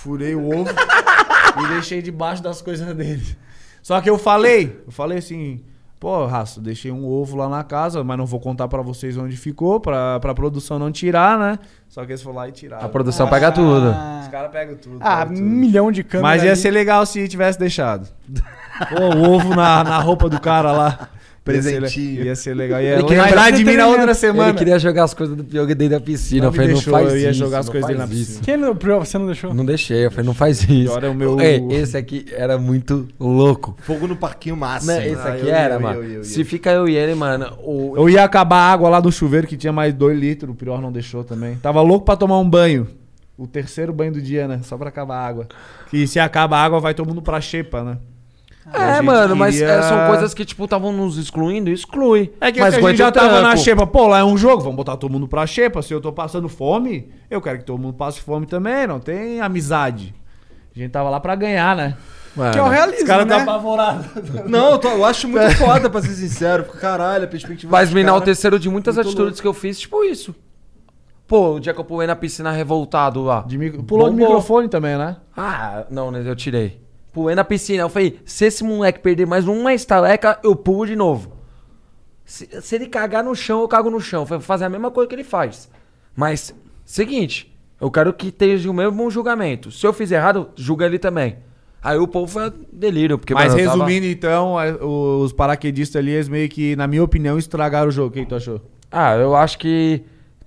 furei 0.04 0.34
o 0.34 0.46
ovo 0.46 0.68
e 1.64 1.68
deixei 1.68 2.02
debaixo 2.02 2.42
das 2.42 2.60
coisas 2.60 2.94
dele. 2.94 3.24
Só 3.82 3.98
que 4.02 4.10
eu 4.10 4.18
falei, 4.18 4.82
eu 4.86 4.92
falei 4.92 5.16
assim, 5.18 5.62
pô, 5.98 6.26
Raço, 6.26 6.60
deixei 6.60 6.92
um 6.92 7.06
ovo 7.06 7.36
lá 7.36 7.48
na 7.48 7.64
casa, 7.64 8.04
mas 8.04 8.18
não 8.18 8.26
vou 8.26 8.38
contar 8.38 8.68
pra 8.68 8.82
vocês 8.82 9.16
onde 9.16 9.34
ficou, 9.34 9.80
pra, 9.80 10.20
pra 10.20 10.34
produção 10.34 10.78
não 10.78 10.92
tirar, 10.92 11.38
né? 11.38 11.58
Só 11.88 12.04
que 12.04 12.12
eles 12.12 12.22
foram 12.22 12.36
lá 12.36 12.48
e 12.48 12.52
tiraram. 12.52 12.84
A 12.84 12.88
produção 12.88 13.26
pega 13.28 13.50
tudo. 13.50 13.88
Os 14.20 14.28
caras 14.28 14.50
pegam 14.52 14.76
tudo. 14.76 14.98
Ah, 15.00 15.20
pegam 15.20 15.32
um 15.32 15.36
tudo. 15.36 15.48
milhão 15.48 15.90
de 15.90 16.04
câmeras. 16.04 16.30
Mas 16.30 16.42
ia 16.42 16.50
ali. 16.50 16.60
ser 16.60 16.70
legal 16.70 17.06
se 17.06 17.26
tivesse 17.26 17.58
deixado. 17.58 18.08
Pô, 18.90 19.16
o 19.16 19.34
ovo 19.34 19.54
na, 19.54 19.84
na 19.84 19.98
roupa 20.00 20.28
do 20.28 20.38
cara 20.38 20.70
lá. 20.72 21.08
Ia 21.46 21.62
ser 21.62 21.78
Presentinho. 21.80 22.24
Ia 22.24 22.34
ser 22.34 22.54
legal. 22.54 22.80
Ia 22.80 22.94
Ele 22.94 23.02
queria 23.04 23.22
lembrar 23.24 23.50
de 23.52 23.64
mim 23.64 23.76
na 23.76 23.86
outra 23.86 24.14
semana. 24.14 24.48
Ele 24.50 24.58
queria 24.58 24.78
jogar 24.78 25.04
as 25.04 25.12
coisas 25.12 25.36
do 25.36 25.44
Pyong 25.44 25.66
dentro 25.74 25.90
da 25.90 26.00
piscina. 26.00 26.40
Não 26.42 26.48
eu 26.48 26.52
falei, 26.52 26.68
não 26.68 26.74
deixou, 26.76 26.92
faz 26.94 27.08
eu 27.10 27.18
ia 27.18 27.30
isso. 27.30 27.38
jogar 27.38 27.58
as 27.58 27.66
não 27.66 27.72
coisas 27.72 27.86
dele 27.88 27.98
na 27.98 28.06
piscina. 28.08 28.40
Quem 28.42 28.56
não, 28.56 28.74
você 28.74 29.18
não 29.18 29.26
deixou? 29.26 29.52
Não 29.54 29.64
deixei, 29.66 30.06
eu 30.06 30.10
falei, 30.10 30.26
não 30.26 30.32
faz 30.34 30.62
isso. 30.62 30.84
Pior 30.90 31.04
é 31.04 31.08
o 31.10 31.14
meu- 31.14 31.38
Ei, 31.40 31.62
esse 31.70 31.96
aqui 31.98 32.24
era 32.32 32.56
muito 32.56 33.06
louco. 33.20 33.76
Fogo 33.82 34.06
no 34.06 34.16
parquinho 34.16 34.56
máximo. 34.56 34.92
Né, 34.92 35.06
esse 35.08 35.20
Ah, 35.20 35.32
aqui 35.34 35.46
eu- 35.46 35.54
era, 35.54 35.74
eu- 35.74 35.80
mano. 35.80 35.98
eu- 35.98 36.04
eu- 36.04 36.12
eu- 36.18 36.24
Se 36.24 36.44
fica 36.44 36.70
eu 36.72 36.88
e 36.88 36.96
ele, 36.96 37.14
mano. 37.14 37.52
O... 37.62 37.92
Eu 37.96 38.08
ia 38.08 38.24
acabar 38.24 38.56
a 38.56 38.72
água 38.72 38.88
lá 38.88 38.98
do 39.00 39.12
chuveiro 39.12 39.46
que 39.46 39.56
tinha 39.56 39.72
mais 39.72 39.92
2 39.92 40.18
litros, 40.18 40.50
o 40.50 40.54
Prior 40.54 40.80
não 40.80 40.90
deixou 40.90 41.22
também. 41.24 41.56
Tava 41.56 41.82
louco 41.82 42.06
pra 42.06 42.16
tomar 42.16 42.38
um 42.38 42.48
banho. 42.48 42.88
O 43.36 43.46
terceiro 43.46 43.92
banho 43.92 44.12
do 44.12 44.22
dia, 44.22 44.46
né? 44.48 44.60
Só 44.62 44.78
pra 44.78 44.88
acabar 44.88 45.16
a 45.16 45.26
água. 45.26 45.46
Que 45.90 46.06
se 46.06 46.18
acaba 46.20 46.56
a 46.56 46.64
água, 46.64 46.80
vai 46.80 46.94
todo 46.94 47.06
mundo 47.08 47.20
pra 47.20 47.40
xepa, 47.40 47.82
né? 47.82 47.98
É, 48.72 49.00
mano, 49.02 49.36
mas 49.36 49.56
queria- 49.56 49.74
é, 49.74 49.82
são 49.82 50.06
coisas 50.06 50.32
que, 50.32 50.44
tipo, 50.44 50.64
estavam 50.64 50.92
nos 50.92 51.18
excluindo, 51.18 51.68
exclui. 51.70 52.32
É 52.40 52.50
que 52.50 52.58
mas 52.60 52.68
a 52.74 52.76
gente 52.76 52.84
aguenta 52.84 52.96
já 52.98 53.08
o 53.08 53.12
tava 53.12 53.40
na 53.42 53.56
xepa. 53.56 53.86
Pô, 53.86 54.06
lá 54.06 54.20
é 54.20 54.24
um 54.24 54.36
jogo, 54.36 54.62
vamos 54.62 54.76
botar 54.76 54.96
todo 54.96 55.10
mundo 55.12 55.28
pra 55.28 55.46
xepa. 55.46 55.82
Se 55.82 55.92
eu 55.92 56.00
tô 56.00 56.12
passando 56.12 56.48
fome, 56.48 57.10
eu 57.30 57.40
quero 57.42 57.58
que 57.58 57.64
todo 57.64 57.78
mundo 57.78 57.94
passe 57.94 58.20
fome 58.20 58.46
também, 58.46 58.86
não 58.86 58.98
tem 58.98 59.40
amizade. 59.40 60.14
A 60.74 60.78
gente 60.78 60.90
tava 60.90 61.10
lá 61.10 61.20
pra 61.20 61.34
ganhar, 61.34 61.76
né? 61.76 61.94
Mano, 62.34 62.52
Que 62.52 62.58
é 62.58 62.62
o 62.62 62.68
realismo, 62.68 63.02
Os 63.02 63.06
caras 63.06 63.26
né? 63.26 63.36
tá 63.36 63.42
apavorado. 63.42 64.04
Não, 64.48 64.72
eu, 64.72 64.78
tô- 64.78 64.88
eu 64.88 65.04
acho 65.04 65.28
muito 65.28 65.54
foda, 65.56 65.88
pra 65.88 66.02
ser 66.02 66.08
sincero. 66.14 66.64
Caralho, 66.64 67.24
a 67.24 67.28
perspectiva 67.28 67.70
Mas 67.70 67.90
dos 67.90 67.94
me 67.94 68.00
cara- 68.02 68.10
enalteceram 68.16 68.58
de 68.58 68.68
muitas 68.68 68.96
muito 68.96 69.06
atitudes 69.08 69.40
que 69.40 69.46
eu 69.46 69.54
fiz, 69.54 69.78
tipo 69.78 70.02
isso. 70.02 70.34
Pô, 71.28 71.54
o 71.54 71.60
dia 71.60 71.72
que 71.72 71.78
eu 71.80 71.84
pulei 71.84 72.08
na 72.08 72.16
piscina 72.16 72.50
revoltado 72.50 73.22
lá. 73.22 73.42
De 73.46 73.56
micro- 73.56 73.84
Pulou 73.84 74.06
de 74.08 74.12
Bombou. 74.16 74.26
microfone 74.28 74.68
também, 74.68 74.98
né? 74.98 75.16
Ah, 75.36 75.84
não, 75.90 76.10
né? 76.10 76.22
Eu 76.26 76.34
tirei. 76.34 76.82
Pulei 77.14 77.34
na 77.36 77.44
piscina. 77.44 77.82
Eu 77.84 77.88
falei, 77.88 78.18
se 78.26 78.44
esse 78.44 78.62
moleque 78.64 78.98
perder 78.98 79.26
mais 79.26 79.46
uma 79.48 79.72
estaleca, 79.72 80.38
eu 80.42 80.54
pulo 80.56 80.84
de 80.86 80.96
novo. 80.96 81.32
Se, 82.24 82.48
se 82.60 82.74
ele 82.74 82.86
cagar 82.86 83.22
no 83.22 83.34
chão, 83.34 83.60
eu 83.60 83.68
cago 83.68 83.88
no 83.88 84.00
chão. 84.00 84.22
Eu 84.22 84.26
falei, 84.26 84.40
vou 84.40 84.46
fazer 84.46 84.64
a 84.64 84.68
mesma 84.68 84.90
coisa 84.90 85.08
que 85.08 85.14
ele 85.14 85.24
faz. 85.24 85.70
Mas, 86.16 86.54
seguinte, 86.84 87.56
eu 87.80 87.90
quero 87.90 88.12
que 88.12 88.28
esteja 88.28 88.68
o 88.70 88.74
mesmo 88.74 89.08
julgamento. 89.10 89.70
Se 89.70 89.86
eu 89.86 89.92
fiz 89.92 90.10
errado, 90.10 90.48
julga 90.56 90.86
ele 90.86 90.98
também. 90.98 91.36
Aí 91.80 91.98
o 91.98 92.08
povo 92.08 92.26
foi 92.32 92.50
delírio, 92.72 93.18
porque 93.18 93.34
Mas 93.34 93.48
mano, 93.52 93.60
eu 93.60 93.70
tava- 93.70 93.84
resumindo, 93.84 94.06
então, 94.06 94.54
os 95.20 95.32
paraquedistas 95.32 95.96
ali, 96.00 96.10
eles 96.12 96.28
meio 96.28 96.48
que, 96.48 96.74
na 96.76 96.86
minha 96.86 97.04
opinião, 97.04 97.38
estragaram 97.38 97.88
o 97.88 97.92
jogo. 97.92 98.08
O 98.08 98.10
que 98.12 98.24
tu 98.26 98.34
achou? 98.34 98.60
Ah, 98.90 99.14
eu 99.16 99.36
acho 99.36 99.58
que 99.58 100.02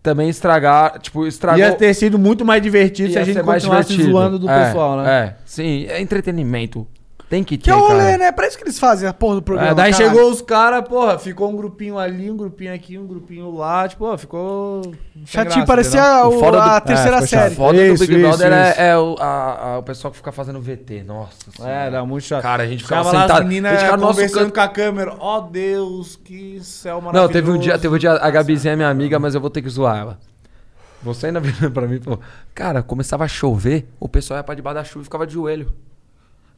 também 0.08 0.30
estragar, 0.30 1.00
tipo, 1.00 1.28
estragou... 1.28 1.60
Ia 1.60 1.74
ter 1.74 1.94
sido 1.94 2.18
muito 2.18 2.46
mais 2.46 2.62
divertido 2.64 3.10
se 3.10 3.16
ia 3.16 3.22
a 3.22 3.26
gente 3.26 3.44
continuasse 3.44 4.02
zoando 4.02 4.40
do 4.40 4.50
É, 4.50 4.66
pessoal, 4.66 4.96
né? 5.02 5.10
É, 5.10 5.36
sim, 5.44 5.86
é 5.90 6.00
entretenimento. 6.00 6.88
Tem 7.30 7.44
que 7.44 7.58
ter, 7.58 7.66
Que 7.66 7.70
é 7.72 7.76
o 7.76 7.80
rolê, 7.80 8.18
né? 8.18 8.28
É 8.28 8.32
pra 8.32 8.48
isso 8.48 8.58
que 8.58 8.64
eles 8.64 8.80
fazem 8.80 9.06
a 9.06 9.12
porra 9.12 9.36
do 9.36 9.42
programa. 9.42 9.72
É, 9.72 9.76
daí 9.76 9.92
caralho. 9.92 10.12
chegou 10.16 10.32
os 10.32 10.42
caras, 10.42 10.88
porra, 10.88 11.20
ficou 11.20 11.50
um 11.52 11.58
grupinho 11.58 11.98
ali, 12.00 12.32
um 12.32 12.38
grupinho 12.38 12.74
aqui, 12.74 12.98
um 12.98 13.06
grupinho 13.06 13.54
lá, 13.54 13.86
tipo, 13.86 14.06
ó, 14.06 14.18
ficou. 14.18 14.82
Chatinho, 15.26 15.66
graça, 15.66 15.68
parecia 15.68 16.26
o- 16.26 16.40
do- 16.52 16.58
a 16.58 16.78
é, 16.78 16.80
terceira 16.80 17.18
chato. 17.20 17.28
série. 17.28 17.56
Foda 17.56 17.86
Isso, 17.86 17.96
do 18.06 18.08
Big 18.08 18.14
isso, 18.22 18.28
Brother 18.30 18.54
é, 18.54 18.70
isso. 18.72 18.80
é 18.82 18.98
o, 18.98 19.16
a- 19.20 19.60
a- 19.74 19.78
o 19.80 19.84
pessoal 19.84 20.12
que 20.12 20.18
fica 20.18 20.32
fazendo 20.32 20.62
VT. 20.62 21.04
Nossa 21.04 21.32
É, 21.50 21.58
senhora. 21.58 21.74
era 21.74 22.06
muito 22.06 22.24
chato. 22.24 22.42
Cara, 22.44 22.64
a 22.64 22.68
gente 22.68 22.84
ficava 22.84 23.04
Ficava 23.04 23.18
lá 23.18 23.24
sentado. 23.28 23.42
as 23.42 23.48
meninas 23.50 23.84
conversando 24.00 24.40
canto. 24.46 24.54
com 24.54 24.62
a 24.62 24.68
câmera. 24.70 25.16
Ó 25.20 25.42
Deus, 25.42 26.16
que 26.16 26.62
céu 26.64 27.02
maravilhoso. 27.02 27.28
Não, 27.28 27.34
teve 27.34 27.52
um 27.52 27.58
dia, 27.60 27.78
teve 27.78 27.94
um 27.94 27.98
dia, 27.98 28.14
a 28.14 28.30
Gabizinha 28.30 28.72
é 28.72 28.76
minha 28.78 28.90
amiga, 28.90 29.20
mas 29.20 29.36
eu 29.36 29.42
vou 29.42 29.50
ter 29.50 29.62
que 29.62 29.68
zoar 29.70 29.98
ela. 29.98 30.18
Você 31.04 31.28
ainda 31.28 31.42
virando 31.42 31.74
pra 31.74 31.86
mim 31.88 31.98
e 31.98 32.00
falou, 32.00 32.22
cara, 32.56 32.82
começava 32.82 33.26
a 33.26 33.28
chover, 33.28 33.86
o 34.00 34.08
pessoal 34.08 34.38
ia 34.40 34.44
pra 34.46 34.56
debaixo 34.56 34.76
da 34.76 34.84
chuva 34.86 35.02
e 35.02 35.04
ficava 35.04 35.28
de 35.28 35.34
joelho. 35.34 35.74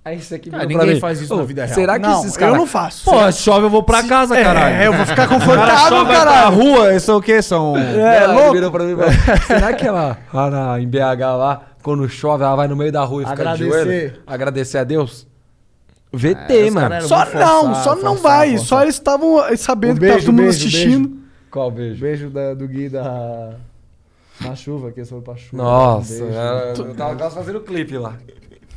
Aí 0.04 0.18
isso 0.18 0.34
aqui 0.34 0.50
Cara, 0.50 0.66
ninguém 0.66 0.94
mim, 0.96 1.00
faz 1.00 1.20
isso 1.22 1.34
"Ô, 1.34 1.38
na 1.38 1.44
vida 1.44 1.66
real." 1.66 1.76
Será 1.76 2.00
que 2.00 2.08
Não, 2.08 2.20
esses 2.22 2.34
eu 2.34 2.40
caras... 2.40 2.58
não 2.58 2.66
faço. 2.66 3.04
Pô, 3.06 3.32
se 3.32 3.42
chove 3.44 3.66
eu 3.66 3.70
vou 3.70 3.84
pra 3.84 4.02
casa, 4.04 4.34
caralho. 4.42 4.76
É, 4.76 4.88
eu 4.88 4.94
vou 4.94 5.06
ficar 5.06 5.28
confortável, 5.30 6.06
caralho. 6.06 6.56
rua, 6.56 6.94
isso 6.96 7.12
é 7.12 7.14
o 7.14 7.22
quê? 7.22 7.42
São... 7.42 7.78
É, 7.78 8.24
Ela 8.24 8.34
louco. 8.34 8.54
virou 8.54 8.72
pra 8.72 8.84
mim 8.86 8.96
será 9.46 9.74
que 9.74 9.86
ela, 9.86 10.18
lá 10.34 10.50
na- 10.50 10.80
em 10.82 10.88
BH 10.88 11.20
lá, 11.38 11.62
quando 11.84 12.08
chove, 12.10 12.44
ela 12.44 12.56
vai 12.56 12.68
no 12.68 12.76
meio 12.78 12.92
da 12.92 13.04
rua 13.04 13.24
e 13.24 13.26
fica 13.26 13.36
de 13.36 13.42
Agradecer. 13.42 13.70
joelho? 13.86 14.20
Agradecer 14.26 14.78
a 14.78 14.84
Deus? 14.86 15.28
VT, 16.12 16.68
É, 16.68 16.72
mano. 16.72 17.02
Só 17.04 17.18
muito 17.26 17.38
não, 17.38 17.76
só 17.76 17.96
não 17.96 18.16
forçado, 18.16 18.22
vai. 18.22 18.50
forçado. 18.52 18.68
Só 18.68 18.82
eles 18.84 18.96
estavam 18.96 19.58
sabendo 19.58 19.92
Um 19.92 19.96
que 19.96 20.00
tá 20.00 20.06
beijo, 20.08 20.26
todo 20.26 20.34
mundo 20.34 20.44
beijo, 20.44 20.58
assistindo. 20.68 21.20
Qual 21.52 21.70
beijo? 21.70 22.02
Beijo 22.02 22.30
da- 22.30 22.54
do 22.54 22.68
Gui 22.68 22.90
da... 22.90 23.52
Na 24.42 24.56
chuva, 24.56 24.92
que 24.92 25.02
eles 25.02 25.10
foram 25.10 25.22
pra 25.22 25.36
chuva. 25.36 25.62
Nossa, 25.62 26.14
Beijo. 26.24 26.34
era- 26.38 26.74
eu 26.78 26.96
tava 26.96 27.16
quase 27.16 27.36
fazendo 27.36 27.60
clipe 27.60 27.98
lá. 27.98 28.14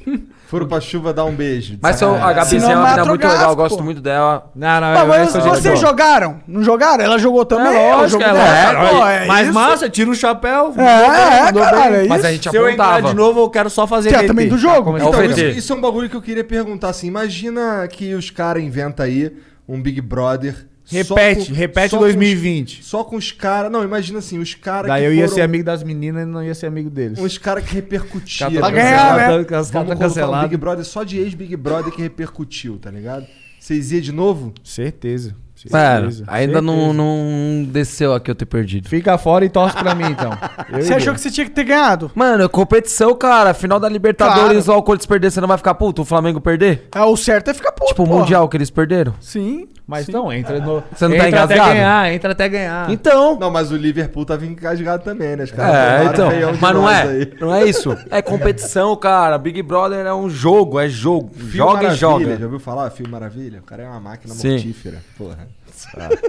Foram 0.52 0.66
pra 0.68 0.82
chuva 0.82 1.14
dar 1.14 1.24
um 1.24 1.34
beijo. 1.34 1.78
Mas 1.81 1.98
eu- 2.02 2.14
a 2.14 2.31
Gabi 2.34 2.47
Senão 2.50 2.70
é 2.70 2.76
uma 2.76 2.84
menina 2.89 3.05
muito 3.06 3.26
legal, 3.26 3.50
eu 3.50 3.56
gosto 3.56 3.82
muito 3.82 4.02
dela. 4.02 4.50
Não, 4.55 4.81
não, 4.82 4.94
eu- 4.94 5.06
mas 5.06 5.20
eu 5.22 5.26
sou 5.32 5.40
vocês 5.40 5.62
gente 5.62 5.64
boa. 5.64 5.76
jogaram? 5.76 6.40
Não 6.47 6.62
jogaram? 6.62 7.02
Ela 7.02 7.16
jogou 7.18 7.42
também? 7.47 7.74
É 7.74 7.94
lógico, 7.97 8.20
joguei 8.22 8.39
é. 8.39 8.90
Pô, 8.90 9.06
é 9.06 9.26
Mas 9.26 9.44
isso. 9.47 9.55
massa, 9.55 9.89
tira 9.89 10.10
o 10.10 10.14
chapéu. 10.14 10.74
É, 10.76 10.82
é, 10.82 12.05
é 12.05 12.06
Mas 12.06 12.18
isso. 12.18 12.26
a 12.26 12.32
gente 12.32 12.50
Se 12.50 12.55
eu 12.56 12.68
entrar 12.68 12.84
apontava. 12.84 13.08
de 13.08 13.14
novo, 13.16 13.40
eu 13.40 13.48
quero 13.48 13.70
só 13.70 13.86
fazer 13.86 14.10
Que 14.10 14.14
é 14.14 14.18
VT. 14.18 14.26
também 14.28 14.48
do 14.48 14.58
jogo. 14.58 14.90
É 14.98 15.05
o 15.05 15.08
Então, 15.08 15.12
VT. 15.22 15.48
isso, 15.50 15.58
isso 15.58 15.72
é 15.72 15.76
um 15.76 15.81
bagulho 15.81 16.10
que 16.10 16.16
eu 16.16 16.22
queria 16.22 16.44
perguntar 16.44 16.90
assim. 16.90 17.06
Imagina 17.06 17.89
que 17.89 18.14
os 18.14 18.28
caras 18.31 18.62
inventam 18.62 19.06
aí 19.06 19.32
um 19.66 19.81
Big 19.81 20.02
Brother. 20.02 20.66
Repete, 20.85 21.49
com- 21.49 21.55
repete 21.55 21.91
só 21.91 21.97
com 21.97 22.02
2020. 22.05 22.81
os- 22.81 22.86
Só 22.86 23.05
com 23.05 23.17
os 23.17 23.33
caras. 23.33 23.70
Não, 23.70 23.83
imagina 23.85 24.19
assim, 24.19 24.39
os 24.39 24.55
caras. 24.55 24.89
Daí 24.89 25.02
que 25.02 25.09
eu 25.09 25.15
ia 25.15 25.23
foram 25.25 25.35
ser 25.35 25.41
amigo 25.43 25.65
das 25.65 25.83
meninas 25.83 26.23
e 26.25 26.27
não 26.27 26.43
ia 26.43 26.55
ser 26.55 26.67
amigo 26.67 26.91
deles. 26.91 27.19
Uns 27.19 27.39
caras 27.39 27.65
que 27.65 27.75
repercutiram. 27.75 28.51
Pra 28.52 28.61
Pra 28.61 28.70
ganhar, 28.70 29.17
né? 29.17 29.39
Os 29.61 29.70
caras 29.70 29.99
cancelados. 29.99 30.51
Big 30.51 30.57
Brother 30.61 30.85
só 30.85 31.05
de 31.05 31.19
ex-Big 31.19 31.57
Brother 31.57 31.93
que 31.93 32.02
repercutiu, 32.02 32.78
tá 32.78 32.91
ligado? 32.91 33.27
Vocês 33.59 33.93
iam 33.93 34.01
de 34.01 34.12
novo? 34.12 34.52
Certeza. 34.65 35.36
Certeza, 35.55 36.25
ainda 36.27 36.61
não, 36.61 36.75
certeza. 36.75 36.93
não 36.94 37.65
desceu 37.70 38.12
aqui 38.15 38.28
eu 38.28 38.35
ter 38.35 38.47
perdido. 38.47 38.89
Fica 38.89 39.17
fora 39.17 39.44
e 39.44 39.49
torce 39.49 39.77
pra 39.77 39.94
mim, 39.94 40.07
então. 40.11 40.33
Eu 40.73 40.83
Você 40.83 40.94
achou 40.94 41.12
Deus. 41.12 41.17
que 41.17 41.20
você 41.20 41.31
tinha 41.31 41.47
que 41.47 41.52
ter 41.52 41.62
ganhado? 41.62 42.11
Mano, 42.17 42.43
é 42.43 42.49
competição, 42.49 43.15
cara. 43.15 43.55
Final 43.55 43.78
da 43.78 43.89
Libertadores, 43.89 44.67
o 44.67 44.73
Alcoolites 44.73 45.07
perder, 45.07 45.31
você 45.31 45.41
não 45.41 45.47
vai 45.47 45.57
ficar 45.57 45.75
puto? 45.75 46.02
O 46.02 46.05
Flamengo 46.05 46.41
perder? 46.41 46.89
É, 46.93 47.01
o 47.02 47.17
certo 47.17 47.51
é 47.51 47.55
ficar 47.55 47.70
puto, 47.70 47.91
tipo, 47.91 48.02
o 48.02 48.07
porra. 48.07 48.19
Mundial 48.20 48.49
que 48.49 48.57
eles 48.57 48.70
perderam? 48.70 49.15
Sim. 49.20 49.69
Mas 49.86 50.07
sim. 50.07 50.12
então, 50.12 50.33
entra 50.33 50.61
no. 50.61 50.83
Você 50.94 51.09
não 51.09 51.17
tá 51.17 51.27
entra 51.27 51.43
até 51.43 51.55
engasgado? 51.55 51.75
ganhar, 51.75 52.12
entra 52.12 52.33
até 52.33 52.49
ganhar. 52.49 52.91
Então. 52.91 53.39
Não, 53.39 53.51
mas 53.51 53.73
o 53.73 53.77
Liverpool 53.77 54.25
tava 54.25 54.47
engasgado 54.47 55.02
também, 55.02 55.36
né? 55.36 55.44
Os 55.44 55.51
caras 55.51 55.75
É, 55.75 56.05
então. 56.12 56.31
Mas 56.61 56.75
não 56.75 56.89
é. 56.89 57.02
aí. 57.02 57.33
Não 57.41 57.55
é 57.55 57.65
isso. 57.65 57.97
É 58.11 58.23
competição, 58.23 58.94
cara. 58.97 59.36
Big 59.39 59.61
Brother 59.62 60.07
é 60.07 60.15
um 60.15 60.31
jogo, 60.31 60.78
é 60.78 60.89
jogo. 60.89 61.31
Joga 61.36 61.75
Maravilha, 61.75 61.94
e 61.94 61.99
joga. 61.99 62.36
Já 62.36 62.44
ouviu 62.44 62.61
falar? 62.61 62.91
Fio 62.91 63.09
Maravilha? 63.09 63.59
O 63.59 63.62
cara 63.62 63.83
é 63.83 63.89
uma 63.89 64.01
máquina 64.01 64.35
Sim. 64.35 64.52
mortífera. 64.52 64.99
Porra. 65.19 65.49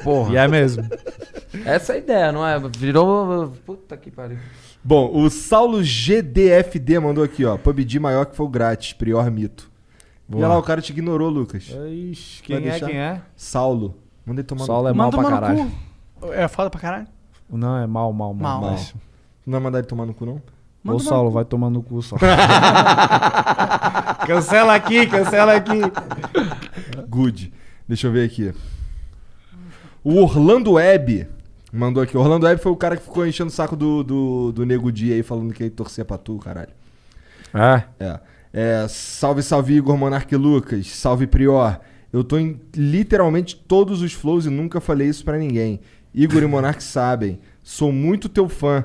Porra. 0.03 0.33
E 0.33 0.37
é 0.37 0.47
mesmo. 0.47 0.83
Essa 1.65 1.93
é 1.93 1.95
a 1.95 1.99
ideia, 1.99 2.31
não 2.31 2.45
é? 2.45 2.59
Virou. 2.77 3.53
Puta 3.65 3.95
que 3.95 4.09
pariu. 4.09 4.37
Bom, 4.83 5.11
o 5.13 5.29
Saulo 5.29 5.81
GDFD 5.81 6.99
mandou 6.99 7.23
aqui, 7.23 7.45
ó. 7.45 7.57
PUBG 7.57 7.99
maior 7.99 8.25
que 8.25 8.35
foi 8.35 8.45
o 8.45 8.49
grátis, 8.49 8.93
prior 8.93 9.29
mito. 9.31 9.71
E 10.33 10.43
olha 10.43 10.47
lá, 10.47 10.57
o 10.57 10.63
cara 10.63 10.81
te 10.81 10.91
ignorou, 10.91 11.29
Lucas. 11.29 11.63
Ixi, 11.63 12.39
Vai 12.39 12.45
quem 12.47 12.55
é, 12.55 12.59
deixar? 12.71 12.85
quem 12.87 12.97
é? 12.97 13.21
Saulo. 13.35 13.95
Mandei 14.25 14.43
tomar 14.43 14.65
Saulo 14.65 14.83
no... 14.83 14.89
é 14.89 14.93
mal 14.93 15.11
Manda 15.11 15.17
pra 15.17 15.29
caralho. 15.29 15.71
É 16.31 16.47
foda 16.47 16.69
pra 16.69 16.79
caralho? 16.79 17.07
Não, 17.49 17.77
é 17.77 17.85
mal, 17.87 18.11
mal, 18.13 18.33
mal. 18.33 18.61
Mal. 18.61 18.71
mas- 18.71 18.95
Não 19.45 19.51
vai 19.51 19.61
mandar 19.61 19.79
ele 19.79 19.87
tomar 19.87 20.05
no 20.05 20.13
cu, 20.13 20.25
não? 20.25 20.41
Manda 20.83 20.97
Ô, 20.97 20.99
Saulo, 20.99 21.31
vai 21.31 21.45
tomar 21.45 21.69
no 21.69 21.81
cu, 21.81 22.01
só. 22.01 22.17
cancela 24.25 24.75
aqui, 24.75 25.05
cancela 25.07 25.53
aqui. 25.55 25.79
Good. 27.07 27.53
Deixa 27.87 28.07
eu 28.07 28.11
ver 28.11 28.25
aqui. 28.25 28.53
O 30.03 30.21
Orlando 30.21 30.73
Web 30.73 31.27
mandou 31.71 32.03
aqui. 32.03 32.17
O 32.17 32.19
Orlando 32.21 32.45
Web 32.45 32.61
foi 32.61 32.71
o 32.71 32.75
cara 32.75 32.97
que 32.97 33.03
ficou 33.03 33.25
enchendo 33.25 33.49
o 33.49 33.53
saco 33.53 33.75
do, 33.75 34.03
do, 34.03 34.51
do 34.51 34.65
Nego 34.65 34.91
Dia 34.91 35.15
aí, 35.15 35.23
falando 35.23 35.53
que 35.53 35.63
ele 35.63 35.69
torcia 35.69 36.03
pra 36.03 36.17
tu, 36.17 36.37
caralho. 36.39 36.71
É. 37.53 37.83
É. 37.99 38.19
É, 38.53 38.85
salve, 38.87 39.41
salve 39.41 39.73
Igor 39.73 39.97
Monarque 39.97 40.35
Lucas. 40.35 40.87
Salve 40.91 41.25
Prior. 41.25 41.79
Eu 42.11 42.23
tô 42.23 42.37
em 42.37 42.61
literalmente 42.75 43.55
todos 43.55 44.01
os 44.03 44.13
flows 44.13 44.45
e 44.45 44.49
nunca 44.49 44.79
falei 44.79 45.07
isso 45.09 45.25
pra 45.25 45.37
ninguém. 45.37 45.79
Igor 46.13 46.43
e 46.43 46.45
Monarque 46.45 46.83
sabem. 46.83 47.39
Sou 47.63 47.91
muito 47.91 48.29
teu 48.29 48.47
fã. 48.47 48.83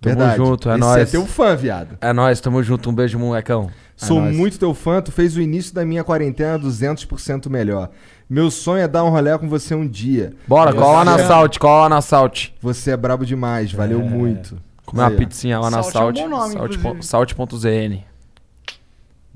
Tamo 0.00 0.14
Verdade. 0.16 0.36
junto, 0.36 0.68
é 0.68 0.72
Esse 0.72 0.80
nóis. 0.80 1.02
é 1.08 1.10
teu 1.10 1.26
fã, 1.26 1.56
viado. 1.56 1.96
É 2.00 2.12
nóis, 2.12 2.40
tamo 2.40 2.62
junto. 2.62 2.88
Um 2.90 2.94
beijo, 2.94 3.18
molecão. 3.18 3.68
Sou 3.96 4.20
nóis. 4.20 4.36
muito 4.36 4.58
teu 4.58 4.72
fã, 4.74 5.00
tu 5.00 5.10
fez 5.10 5.34
o 5.36 5.40
início 5.40 5.74
da 5.74 5.84
minha 5.84 6.04
quarentena 6.04 6.56
200% 6.58 7.48
melhor. 7.48 7.90
Meu 8.30 8.48
sonho 8.50 8.82
é 8.82 8.86
dar 8.86 9.02
um 9.02 9.08
rolê 9.08 9.36
com 9.38 9.48
você 9.48 9.74
um 9.74 9.88
dia. 9.88 10.34
Bora, 10.46 10.70
Você 10.70 10.76
cola 10.78 10.92
lá 10.98 11.04
na 11.04 11.18
é- 11.18 11.26
Salt, 11.26 11.58
cola 11.58 11.82
lá 11.84 11.88
na 11.88 12.00
Salt. 12.02 12.50
Você 12.60 12.90
é 12.92 12.96
brabo 12.96 13.24
demais, 13.26 13.72
valeu 13.72 14.00
muito. 14.00 14.60
Comer 14.86 15.02
uma 15.02 15.10
pizzinha 15.10 15.58
lá 15.58 15.68
na 15.70 15.82
Salt 15.82 15.94
é 15.94 15.98
um 15.98 16.02
Salt. 16.02 16.16
bom 16.16 16.28
nome, 16.28 16.52
Salt 16.52 16.74
inclusive. 16.74 16.82
pon- 16.82 17.02
Salt.zn. 17.02 18.04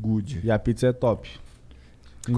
Good. 0.02 0.40
E 0.42 0.50
a 0.50 0.58
pizza 0.58 0.88
é 0.88 0.92
top. 0.92 1.28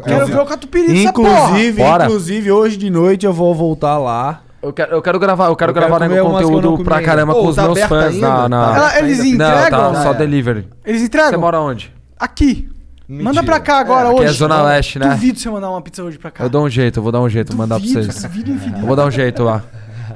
Quero 0.04 0.26
ver 0.26 0.38
o 0.38 0.46
catupiry 0.46 0.86
dessa 0.92 1.12
porra. 1.12 1.30
Inclusive, 1.48 1.82
Bora. 1.82 2.04
inclusive, 2.04 2.50
hoje 2.52 2.76
de 2.76 2.90
noite 2.90 3.26
eu 3.26 3.32
vou 3.32 3.54
voltar 3.54 3.98
lá. 3.98 4.42
Eu 4.62 4.72
quero, 4.72 4.92
eu 4.92 5.02
quero 5.02 5.18
gravar, 5.18 5.46
eu 5.48 5.56
quero 5.56 5.70
Eu 5.70 5.74
quero 5.74 5.86
gravar 5.86 6.00
né, 6.00 6.08
comer 6.08 6.20
umas 6.22 6.38
que 6.38 6.44
eu 6.44 6.50
não 6.50 6.56
conteúdo 6.56 6.84
pra 6.84 7.02
caramba 7.02 7.34
Ô, 7.34 7.42
com 7.42 7.48
os 7.48 7.56
tá 7.56 7.62
meus 7.64 7.80
fãs 7.82 8.14
ainda? 8.14 8.28
na. 8.28 8.48
na- 8.48 8.66
Tá 8.72 8.76
Ela- 8.76 8.98
eles? 9.00 9.18
Não, 9.18 9.26
entregam? 9.26 9.70
tá 9.70 9.92
Já 9.94 10.02
só 10.02 10.10
é. 10.12 10.14
delivery. 10.14 10.68
Eles 10.86 11.00
Você 11.02 11.06
entregam? 11.06 11.40
mora 11.40 11.60
onde? 11.60 11.92
Aqui. 12.18 12.70
Mentira. 13.06 13.24
Manda 13.24 13.42
pra 13.42 13.60
cá 13.60 13.78
agora, 13.80 14.08
Aqui 14.08 14.20
hoje. 14.20 14.24
é 14.30 14.32
Zona 14.32 14.62
Leste, 14.62 14.98
né? 14.98 15.08
Duvido 15.10 15.38
você 15.38 15.50
mandar 15.50 15.70
uma 15.70 15.82
pizza 15.82 16.02
hoje 16.02 16.16
pra 16.18 16.30
cá. 16.30 16.44
Eu 16.44 16.48
dou 16.48 16.64
um 16.64 16.70
jeito, 16.70 16.98
eu 16.98 17.02
vou 17.02 17.12
dar 17.12 17.20
um 17.20 17.28
jeito, 17.28 17.54
mandar 17.54 17.74
pra 17.78 17.86
Duvido, 17.86 18.10
vocês. 18.10 18.22
duvido. 18.22 18.78
Eu 18.80 18.86
vou 18.86 18.96
dar 18.96 19.04
um 19.04 19.10
jeito 19.10 19.42
lá. 19.42 19.62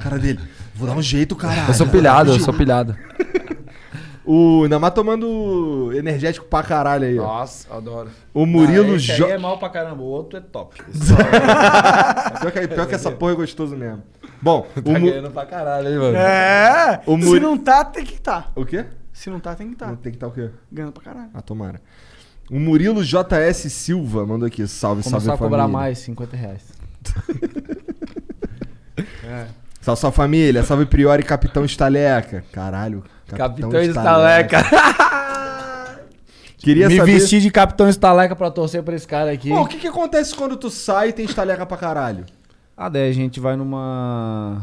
Cara 0.01 0.19
dele. 0.19 0.41
Vou 0.75 0.89
dar 0.89 0.95
um 0.95 1.03
jeito, 1.03 1.37
caralho. 1.37 1.69
Eu 1.69 1.75
sou 1.75 1.87
pilhado, 1.87 2.33
eu 2.33 2.41
sou 2.41 2.55
pilhado. 2.55 2.97
O 4.31 4.69
Namá 4.69 4.91
tomando 4.91 5.91
energético 5.95 6.45
pra 6.45 6.63
caralho 6.63 7.07
aí, 7.07 7.19
ó. 7.19 7.23
Nossa, 7.23 7.75
adoro. 7.75 8.11
O 8.35 8.45
Murilo 8.45 8.93
Ah, 8.93 8.97
esse 8.97 9.07
Jo... 9.17 9.25
aí 9.25 9.31
é 9.33 9.39
mal 9.39 9.59
pra 9.59 9.71
caramba, 9.71 10.03
o 10.03 10.07
outro 10.07 10.39
é 10.39 10.43
top. 10.43 10.77
Pior 12.41 12.53
que, 12.53 12.69
pior 12.69 12.87
que 12.87 12.95
essa 12.95 13.11
porra 13.11 13.33
é 13.33 13.37
gostoso 13.37 13.75
mesmo. 13.75 14.03
Bom, 14.43 14.67
o 14.77 14.83
Tá 14.83 14.99
Mu- 14.99 15.07
ganhando 15.11 15.31
pra 15.31 15.47
caralho, 15.47 15.89
hein, 15.89 15.99
mano? 15.99 16.17
É. 16.19 17.01
O 17.07 17.19
Se 17.19 17.25
Muri- 17.25 17.41
não 17.41 17.57
tá, 17.57 17.83
tem 17.87 18.05
que 18.05 18.21
tá. 18.21 18.49
O 18.55 18.67
quê? 18.67 18.85
Se 19.15 19.31
não 19.31 19.41
tá, 19.41 19.55
tem 19.55 19.71
que 19.71 19.77
tá. 19.77 19.87
Tem 19.97 20.13
que 20.13 20.17
estar 20.17 20.27
o 20.27 20.31
quê? 20.31 20.51
Ganhando 20.71 20.93
pra 20.93 21.03
caralho. 21.05 21.31
Ah, 21.33 21.41
tomara. 21.41 21.81
O 22.51 22.61
Murilo 22.61 23.03
JS 23.03 23.73
Silva 23.73 24.27
mandou 24.27 24.47
aqui. 24.47 24.67
Salve, 24.69 25.03
Começar 25.03 25.21
salve 25.21 25.43
a 25.43 25.47
cobrar 25.47 25.63
família. 25.63 25.79
mais, 25.81 25.99
50 26.01 26.37
reais. 26.37 26.63
Salve, 29.81 30.01
salve 30.01 30.17
família. 30.17 30.63
Salve 30.65 30.85
Priori 30.87 31.23
Capitão 31.23 31.65
Estaleca. 31.65 32.45
Caralho. 32.53 33.03
Capitão 33.37 33.81
Estaleca. 33.83 34.59
Queria 36.59 36.89
Me 36.89 36.97
saber... 36.97 37.13
vestir 37.13 37.41
de 37.41 37.51
Capitão 37.51 37.89
Estaleca 37.89 38.35
pra 38.35 38.51
torcer 38.51 38.83
pra 38.83 38.95
esse 38.95 39.07
cara 39.07 39.31
aqui. 39.31 39.49
Pô, 39.51 39.61
o 39.61 39.67
que 39.67 39.79
que 39.79 39.87
acontece 39.87 40.35
quando 40.35 40.57
tu 40.57 40.69
sai 40.71 41.11
e 41.11 41.13
tem 41.13 41.25
estaleca 41.25 41.65
pra 41.65 41.77
caralho? 41.77 42.25
Ah, 42.77 42.89
daí 42.89 43.09
a 43.09 43.13
gente 43.13 43.39
vai 43.39 43.57
numa. 43.57 44.63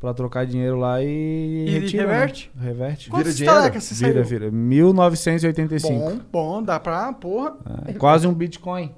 Pra 0.00 0.12
trocar 0.12 0.44
dinheiro 0.44 0.76
lá 0.78 1.00
e. 1.02 1.64
E 1.68 1.78
retira, 1.78 2.06
né? 2.06 2.12
reverte? 2.12 2.50
Reverte. 2.60 3.08
Quantos 3.10 3.36
dinheiro? 3.36 3.56
estalecas 3.56 3.84
você 3.84 3.94
Vira, 3.94 4.24
saiu? 4.24 4.40
vira. 4.40 4.50
1985. 4.50 5.94
Bom, 5.94 6.18
bom, 6.32 6.62
dá 6.62 6.78
pra, 6.80 7.12
porra. 7.12 7.54
É, 7.86 7.92
quase 7.94 8.26
um 8.26 8.34
Bitcoin. 8.34 8.92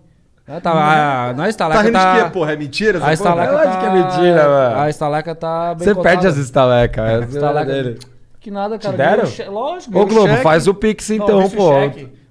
É, 0.48 0.60
tá, 0.60 0.70
a, 0.70 1.32
não, 1.34 1.44
a 1.44 1.48
estaleca 1.48 1.78
Tá 1.80 1.84
rindo 1.86 1.92
tá. 1.98 2.18
de 2.18 2.24
quê, 2.24 2.30
porra? 2.30 2.52
É 2.52 2.56
mentira? 2.56 3.04
A 3.04 3.12
estaleca 3.12 3.52
tá. 3.52 3.68
acho 3.68 3.78
que 3.80 3.86
é 3.86 3.90
mentira, 3.92 4.48
mano. 4.48 4.76
A 4.80 4.88
estaleca 4.90 5.34
tá 5.34 5.74
bem 5.74 5.84
Você 5.88 5.94
cotada. 5.94 6.14
perde 6.14 6.26
as 6.28 6.36
estalecas. 6.36 7.04
A 7.04 7.12
É 7.12 7.20
estaleca 7.20 7.72
dele. 7.72 7.98
Que 8.46 8.50
nada, 8.52 8.78
cara. 8.78 8.96
deram? 8.96 9.16
ganhei 9.24 9.32
o 9.32 9.36
che- 9.36 9.44
Lógico. 9.44 9.98
Ô, 9.98 10.06
Globo, 10.06 10.28
cheque. 10.28 10.42
faz 10.44 10.68
o 10.68 10.74
Pix 10.74 11.08
Não, 11.08 11.16
então, 11.16 11.42
vê 11.42 11.48
se 11.48 11.54
o 11.54 11.58
pô. 11.58 11.70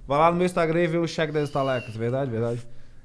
Vai 0.08 0.18
lá 0.20 0.32
no 0.32 0.38
meu 0.38 0.46
Instagram 0.46 0.80
e 0.84 0.88
vê 0.88 0.98
o 0.98 1.06
cheque 1.06 1.34
das 1.34 1.44
estalecas. 1.44 1.94
Verdade, 1.94 2.32
verdade. 2.32 2.60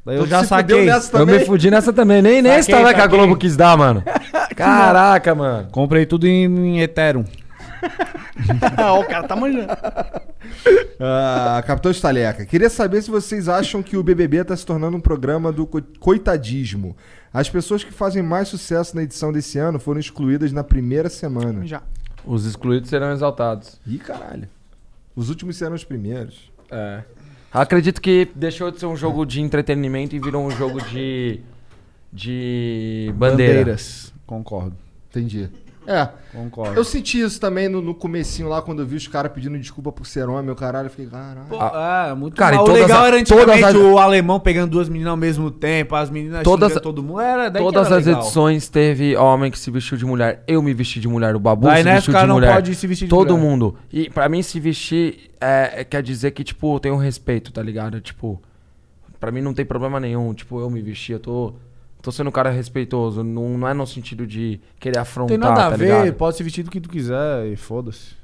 Daí 0.06 0.16
eu 0.16 0.22
Tu 0.22 0.28
já 0.28 0.44
saquei. 0.44 0.88
Eu 0.88 0.94
me 0.94 1.00
também? 1.10 1.44
fudi 1.44 1.72
nessa 1.72 1.92
também. 1.92 2.22
Nem, 2.22 2.40
nem 2.40 2.52
Saquei, 2.52 2.60
estaleca 2.76 2.98
a 3.00 3.02
saquei. 3.02 3.18
Globo 3.18 3.36
quis 3.36 3.56
dar, 3.56 3.76
mano. 3.76 4.04
Caraca, 4.54 5.34
mano. 5.34 5.68
Comprei 5.72 6.06
tudo 6.06 6.24
em, 6.28 6.44
em 6.44 6.80
Ethereum. 6.80 7.24
Ó, 8.78 9.00
o 9.02 9.04
cara 9.04 9.26
tá 9.26 9.34
manjando. 9.34 9.66
Ah, 11.00 11.62
Capitão 11.66 11.90
Estaleca, 11.90 12.46
queria 12.46 12.70
saber 12.70 13.02
se 13.02 13.10
vocês 13.10 13.48
acham 13.48 13.82
que 13.82 13.96
o 13.96 14.04
BBB 14.04 14.44
tá 14.44 14.56
se 14.56 14.64
tornando 14.64 14.96
um 14.96 15.00
programa 15.00 15.50
do 15.50 15.66
co- 15.66 15.82
coitadismo. 15.98 16.96
As 17.34 17.48
pessoas 17.50 17.82
que 17.82 17.92
fazem 17.92 18.22
mais 18.22 18.46
sucesso 18.46 18.94
na 18.94 19.02
edição 19.02 19.32
desse 19.32 19.58
ano 19.58 19.80
foram 19.80 19.98
excluídas 19.98 20.52
na 20.52 20.62
primeira 20.62 21.08
semana. 21.08 21.66
Já. 21.66 21.82
Os 22.24 22.44
excluídos 22.44 22.90
serão 22.90 23.12
exaltados. 23.12 23.80
Ih, 23.86 23.98
caralho. 23.98 24.48
Os 25.14 25.28
últimos 25.28 25.56
serão 25.56 25.74
os 25.74 25.84
primeiros. 25.84 26.50
É. 26.70 27.02
Acredito 27.52 28.00
que 28.00 28.28
deixou 28.34 28.70
de 28.70 28.78
ser 28.78 28.86
um 28.86 28.96
jogo 28.96 29.24
de 29.26 29.40
entretenimento 29.40 30.14
e 30.14 30.20
virou 30.20 30.46
um 30.46 30.50
jogo 30.50 30.80
de. 30.84 31.40
de. 32.12 33.12
bandeira. 33.16 33.58
Bandeiras. 33.58 34.14
Concordo. 34.26 34.76
Entendi. 35.10 35.50
É, 35.92 36.08
Concordo. 36.32 36.74
eu 36.78 36.84
senti 36.84 37.20
isso 37.20 37.40
também 37.40 37.68
no, 37.68 37.82
no 37.82 37.94
comecinho 37.96 38.48
lá, 38.48 38.62
quando 38.62 38.80
eu 38.80 38.86
vi 38.86 38.94
os 38.94 39.08
caras 39.08 39.32
pedindo 39.32 39.58
desculpa 39.58 39.90
por 39.90 40.06
ser 40.06 40.28
homem, 40.28 40.48
o 40.50 40.54
caralho, 40.54 40.86
eu 40.86 40.90
fiquei, 40.90 41.06
caralho. 41.06 41.46
Pô, 41.48 41.56
é, 41.56 42.14
muito 42.14 42.36
Cara, 42.36 42.54
mal. 42.56 42.64
O 42.64 42.70
legal 42.70 43.02
a- 43.02 43.06
era 43.08 43.16
antigamente 43.16 43.64
as- 43.64 43.74
o 43.74 43.98
alemão 43.98 44.38
pegando 44.38 44.70
duas 44.70 44.88
meninas 44.88 45.10
ao 45.10 45.16
mesmo 45.16 45.50
tempo, 45.50 45.96
as 45.96 46.08
meninas 46.08 46.44
Todas- 46.44 46.80
todo 46.80 47.02
mundo. 47.02 47.20
Era, 47.20 47.48
daí 47.48 47.60
que 47.60 47.68
Todas 47.72 47.88
era 47.88 47.96
as 47.98 48.06
legal. 48.06 48.22
edições 48.22 48.68
teve 48.68 49.16
homem 49.16 49.50
que 49.50 49.58
se 49.58 49.68
vestiu 49.70 49.96
de 49.96 50.06
mulher. 50.06 50.44
Eu 50.46 50.62
me 50.62 50.72
vesti 50.72 51.00
de 51.00 51.08
mulher. 51.08 51.34
O 51.34 51.40
Babu 51.40 51.66
Daí 51.66 51.78
se 51.78 51.84
nessa 51.84 51.94
vestiu 51.96 52.10
o 52.12 52.14
cara 52.14 52.24
de 52.24 52.28
não 52.28 52.34
mulher. 52.36 52.54
pode 52.54 52.74
se 52.76 52.86
vestir 52.86 53.04
de 53.06 53.10
Todo 53.10 53.36
mulher. 53.36 53.50
mundo. 53.50 53.76
E 53.92 54.08
pra 54.08 54.28
mim 54.28 54.42
se 54.42 54.60
vestir 54.60 55.30
é, 55.40 55.80
é- 55.80 55.84
quer 55.84 56.02
dizer 56.04 56.30
que, 56.30 56.44
tipo, 56.44 56.76
eu 56.76 56.78
tenho 56.78 56.96
respeito, 56.96 57.50
tá 57.52 57.60
ligado? 57.62 58.00
Tipo, 58.00 58.40
pra 59.18 59.32
mim 59.32 59.40
não 59.40 59.52
tem 59.52 59.64
problema 59.64 59.98
nenhum. 59.98 60.32
Tipo, 60.32 60.60
eu 60.60 60.70
me 60.70 60.80
vestir, 60.80 61.14
eu 61.14 61.18
tô... 61.18 61.54
Tô 62.02 62.10
sendo 62.10 62.28
um 62.28 62.32
cara 62.32 62.50
respeitoso. 62.50 63.22
Não, 63.22 63.58
não 63.58 63.68
é 63.68 63.74
no 63.74 63.86
sentido 63.86 64.26
de 64.26 64.60
querer 64.78 64.96
Não 64.96 65.02
afrontar, 65.02 65.28
tem 65.28 65.38
nada 65.38 65.66
a 65.66 65.70
tá 65.70 65.76
ver, 65.76 65.84
ligado? 65.84 66.14
pode 66.14 66.36
se 66.36 66.42
vestir 66.42 66.62
do 66.62 66.70
que 66.70 66.80
tu 66.80 66.88
quiser 66.88 67.46
e 67.46 67.56
foda-se. 67.56 68.18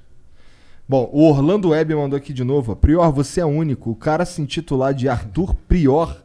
Bom, 0.88 1.10
o 1.12 1.28
Orlando 1.28 1.70
Web 1.70 1.94
mandou 1.94 2.16
aqui 2.16 2.32
de 2.32 2.44
novo. 2.44 2.74
Prior, 2.76 3.10
você 3.10 3.40
é 3.40 3.44
único. 3.44 3.90
O 3.90 3.96
cara 3.96 4.24
se 4.24 4.40
intitular 4.40 4.94
de 4.94 5.08
Arthur 5.08 5.54
Prior 5.68 6.16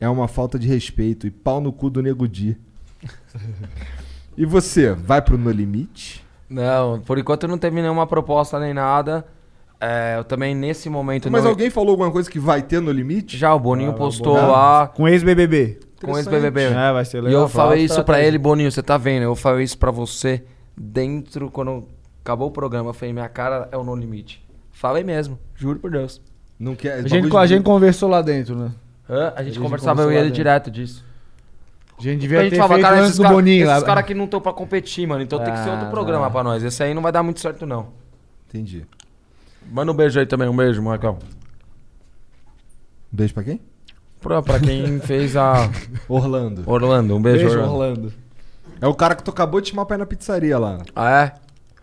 é 0.00 0.08
uma 0.08 0.26
falta 0.28 0.58
de 0.58 0.66
respeito. 0.66 1.26
E 1.26 1.30
pau 1.30 1.60
no 1.60 1.72
cu 1.72 1.88
do 1.88 2.02
Nego 2.02 2.26
Di. 2.28 2.56
e 4.36 4.44
você, 4.44 4.92
vai 4.92 5.22
pro 5.22 5.38
No 5.38 5.50
Limite? 5.50 6.24
Não, 6.50 7.00
por 7.00 7.18
enquanto 7.18 7.46
não 7.48 7.56
teve 7.56 7.80
nenhuma 7.80 8.06
proposta 8.06 8.58
nem 8.58 8.74
nada. 8.74 9.24
É, 9.80 10.14
eu 10.16 10.24
também 10.24 10.54
nesse 10.54 10.88
momento 10.88 11.30
Mas 11.30 11.42
não. 11.42 11.50
alguém 11.50 11.68
falou 11.68 11.90
alguma 11.90 12.10
coisa 12.10 12.30
que 12.30 12.38
vai 12.38 12.62
ter 12.62 12.80
No 12.80 12.90
Limite? 12.90 13.36
Já 13.36 13.54
o 13.54 13.58
Boninho 13.58 13.90
Ah, 13.90 13.94
postou 13.94 14.34
lá 14.34 14.86
Com 14.88 15.06
ex-BBB. 15.08 15.78
Com 16.04 16.18
esse 16.18 16.28
BBB. 16.28 16.62
É, 16.62 16.92
vai 16.92 17.04
ser 17.04 17.18
E 17.18 17.20
legal. 17.22 17.42
eu 17.42 17.48
falei 17.48 17.84
isso 17.84 18.02
pra 18.04 18.22
ele, 18.22 18.38
Boninho, 18.38 18.70
você 18.70 18.82
tá 18.82 18.96
vendo? 18.96 19.22
Eu 19.22 19.34
falei 19.34 19.64
isso 19.64 19.78
pra 19.78 19.90
você 19.90 20.44
dentro, 20.76 21.50
quando 21.50 21.84
acabou 22.22 22.48
o 22.48 22.50
programa. 22.50 22.90
Eu 22.90 22.94
falei, 22.94 23.12
minha 23.12 23.28
cara 23.28 23.68
é 23.72 23.76
o 23.76 23.84
No 23.84 23.94
Limite. 23.94 24.44
Falei 24.72 25.04
mesmo, 25.04 25.38
juro 25.54 25.78
por 25.78 25.90
Deus. 25.90 26.20
Não 26.58 26.74
quer. 26.74 26.94
A 26.94 27.08
gente, 27.08 27.36
a 27.36 27.46
gente 27.46 27.62
conversou 27.64 28.08
lá 28.08 28.22
dentro, 28.22 28.56
né? 28.56 28.72
Hã? 29.08 29.32
A 29.36 29.42
gente 29.42 29.54
gente 29.54 29.62
conversava 29.62 30.02
eu 30.02 30.12
e 30.12 30.16
ele 30.16 30.30
direto 30.30 30.70
disso. 30.70 31.04
A 31.98 32.02
gente 32.02 32.20
devia 32.20 32.38
a 32.38 32.42
ter 32.42 32.48
gente 32.50 32.56
falava, 32.56 32.74
feito 32.74 32.84
cara, 32.84 32.96
antes 32.96 33.06
esses 33.10 33.18
do 33.18 33.22
cara- 33.22 33.34
Boninho 33.34 33.64
esses 33.66 33.80
lá. 33.80 33.86
caras 33.86 34.04
que 34.04 34.14
não 34.14 34.24
estão 34.24 34.40
pra 34.40 34.52
competir, 34.52 35.06
mano. 35.06 35.22
Então 35.22 35.38
tem 35.42 35.52
que 35.52 35.62
ser 35.62 35.70
outro 35.70 35.86
Ah, 35.86 35.90
programa 35.90 36.24
não. 36.24 36.32
pra 36.32 36.42
nós. 36.42 36.62
Esse 36.64 36.82
aí 36.82 36.92
não 36.94 37.02
vai 37.02 37.12
dar 37.12 37.22
muito 37.22 37.38
certo, 37.40 37.64
não. 37.66 37.88
Entendi. 38.48 38.84
Manda 39.70 39.92
um 39.92 39.94
beijo 39.94 40.18
aí 40.18 40.26
também, 40.26 40.48
um 40.48 40.56
beijo, 40.56 40.82
Marcão. 40.82 41.18
Beijo 43.12 43.32
pra 43.32 43.44
quem? 43.44 43.60
Pra, 44.24 44.42
pra 44.42 44.58
quem 44.58 44.98
fez 45.04 45.36
a. 45.36 45.70
Orlando. 46.08 46.62
Orlando, 46.66 47.14
um 47.14 47.20
beijo, 47.22 47.44
Beijo, 47.44 47.60
Orlando. 47.60 47.74
Orlando. 47.74 48.12
É 48.80 48.86
o 48.88 48.94
cara 48.94 49.14
que 49.14 49.22
tu 49.22 49.30
acabou 49.30 49.60
de 49.60 49.68
chamar 49.68 49.84
pra 49.84 49.96
ir 49.96 49.98
na 50.00 50.06
pizzaria 50.06 50.58
lá. 50.58 50.78
Ah, 50.96 51.10
é? 51.24 51.32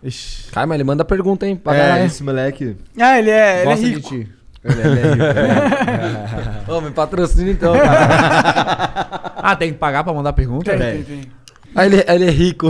Ixi, 0.08 0.52
Cara, 0.52 0.66
mas 0.66 0.76
ele 0.76 0.84
manda 0.84 1.06
pergunta, 1.06 1.48
hein? 1.48 1.56
Pra 1.56 1.76
é, 1.76 1.80
caralho. 1.80 2.06
esse 2.06 2.24
moleque. 2.24 2.76
Ah, 3.00 3.20
ele 3.20 3.30
é, 3.30 3.61
ele 3.61 3.61
é 3.61 3.66
gosta 3.66 3.86
de 3.86 3.94
rico. 3.94 4.10
ti. 4.10 4.32
Ele, 4.64 4.82
ele 4.82 5.00
é 5.00 5.11
rico. 5.14 5.24
Ô, 6.74 6.82
me 6.82 6.92
patrocina 6.92 7.50
então, 7.52 7.74
cara. 7.74 9.32
Ah, 9.44 9.56
tem 9.56 9.72
que 9.72 9.80
pagar 9.80 10.03
pra 10.03 10.14
mandar 10.14 10.34
pergunta? 10.34 10.70
Tem, 10.78 11.03
tem, 11.03 11.03
tem. 11.03 11.22
Aí 11.76 11.88
ele, 11.88 12.03
ele 12.08 12.26
é 12.26 12.30
rico. 12.30 12.68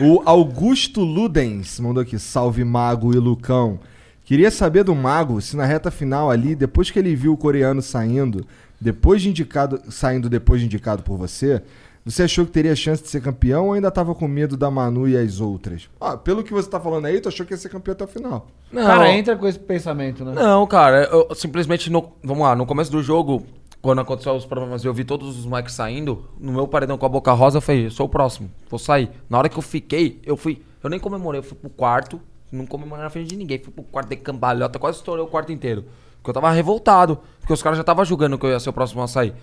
O 0.00 0.22
Augusto 0.26 1.00
Ludens 1.00 1.80
mandou 1.80 2.02
aqui, 2.02 2.18
salve 2.18 2.62
Mago 2.64 3.14
e 3.14 3.18
Lucão. 3.18 3.78
Queria 4.24 4.50
saber 4.50 4.84
do 4.84 4.94
Mago 4.94 5.40
se 5.40 5.56
na 5.56 5.64
reta 5.66 5.90
final 5.90 6.30
ali, 6.30 6.54
depois 6.54 6.90
que 6.90 6.98
ele 6.98 7.14
viu 7.14 7.32
o 7.32 7.36
coreano 7.36 7.82
saindo, 7.82 8.46
depois 8.80 9.20
de 9.20 9.28
indicado, 9.28 9.80
saindo 9.90 10.30
depois 10.30 10.60
de 10.60 10.66
indicado 10.66 11.02
por 11.02 11.18
você, 11.18 11.62
você 12.04 12.22
achou 12.22 12.44
que 12.44 12.52
teria 12.52 12.74
chance 12.76 13.02
de 13.02 13.08
ser 13.08 13.22
campeão 13.22 13.66
ou 13.66 13.72
ainda 13.72 13.90
tava 13.90 14.14
com 14.14 14.26
medo 14.28 14.56
da 14.56 14.70
Manu 14.70 15.08
e 15.08 15.16
as 15.16 15.40
outras? 15.40 15.88
Ah, 16.00 16.16
pelo 16.16 16.42
que 16.42 16.52
você 16.52 16.68
tá 16.68 16.78
falando 16.80 17.06
aí, 17.06 17.20
tu 17.20 17.28
achou 17.28 17.44
que 17.46 17.52
ia 17.52 17.56
ser 17.56 17.68
campeão 17.68 17.92
até 17.92 18.04
o 18.04 18.08
final. 18.08 18.46
Não, 18.72 18.84
Cara, 18.84 19.10
entra 19.10 19.36
com 19.36 19.46
esse 19.46 19.58
pensamento, 19.58 20.24
né? 20.24 20.32
não, 20.34 20.66
cara, 20.66 21.04
eu 21.04 21.34
simplesmente 21.34 21.90
no, 21.90 22.12
vamos 22.22 22.42
lá, 22.44 22.54
no 22.56 22.66
começo 22.66 22.90
do 22.90 23.02
jogo, 23.02 23.42
quando 23.80 24.00
aconteceu 24.00 24.34
os 24.34 24.46
problemas, 24.46 24.84
eu 24.84 24.92
vi 24.92 25.04
todos 25.04 25.38
os 25.38 25.46
moleques 25.46 25.74
saindo, 25.74 26.24
no 26.40 26.52
meu 26.52 26.66
paredão 26.66 26.96
com 26.96 27.06
a 27.06 27.08
boca 27.10 27.32
rosa, 27.32 27.58
eu 27.58 27.62
falei, 27.62 27.86
eu 27.86 27.90
sou 27.90 28.06
o 28.06 28.08
próximo, 28.08 28.50
vou 28.70 28.78
sair. 28.78 29.10
Na 29.28 29.38
hora 29.38 29.48
que 29.50 29.58
eu 29.58 29.62
fiquei, 29.62 30.20
eu 30.24 30.36
fui, 30.36 30.62
eu 30.82 30.88
nem 30.90 30.98
comemorei, 30.98 31.38
eu 31.40 31.42
fui 31.42 31.56
pro 31.56 31.70
quarto, 31.70 32.20
não 32.54 32.66
comemorei 32.66 33.04
na 33.04 33.10
frente 33.10 33.28
de 33.28 33.36
ninguém, 33.36 33.58
fui 33.58 33.72
pro 33.72 33.84
quarto 33.84 34.08
de 34.08 34.16
cambalhota, 34.16 34.78
quase 34.78 34.98
estourei 34.98 35.24
o 35.24 35.28
quarto 35.28 35.52
inteiro. 35.52 35.84
Porque 36.16 36.30
eu 36.30 36.34
tava 36.34 36.50
revoltado, 36.50 37.20
porque 37.40 37.52
os 37.52 37.62
caras 37.62 37.76
já 37.76 37.82
estavam 37.82 38.04
julgando 38.04 38.38
que 38.38 38.46
eu 38.46 38.50
ia 38.50 38.60
ser 38.60 38.70
o 38.70 38.72
próximo 38.72 39.02
a 39.02 39.08
sair. 39.08 39.34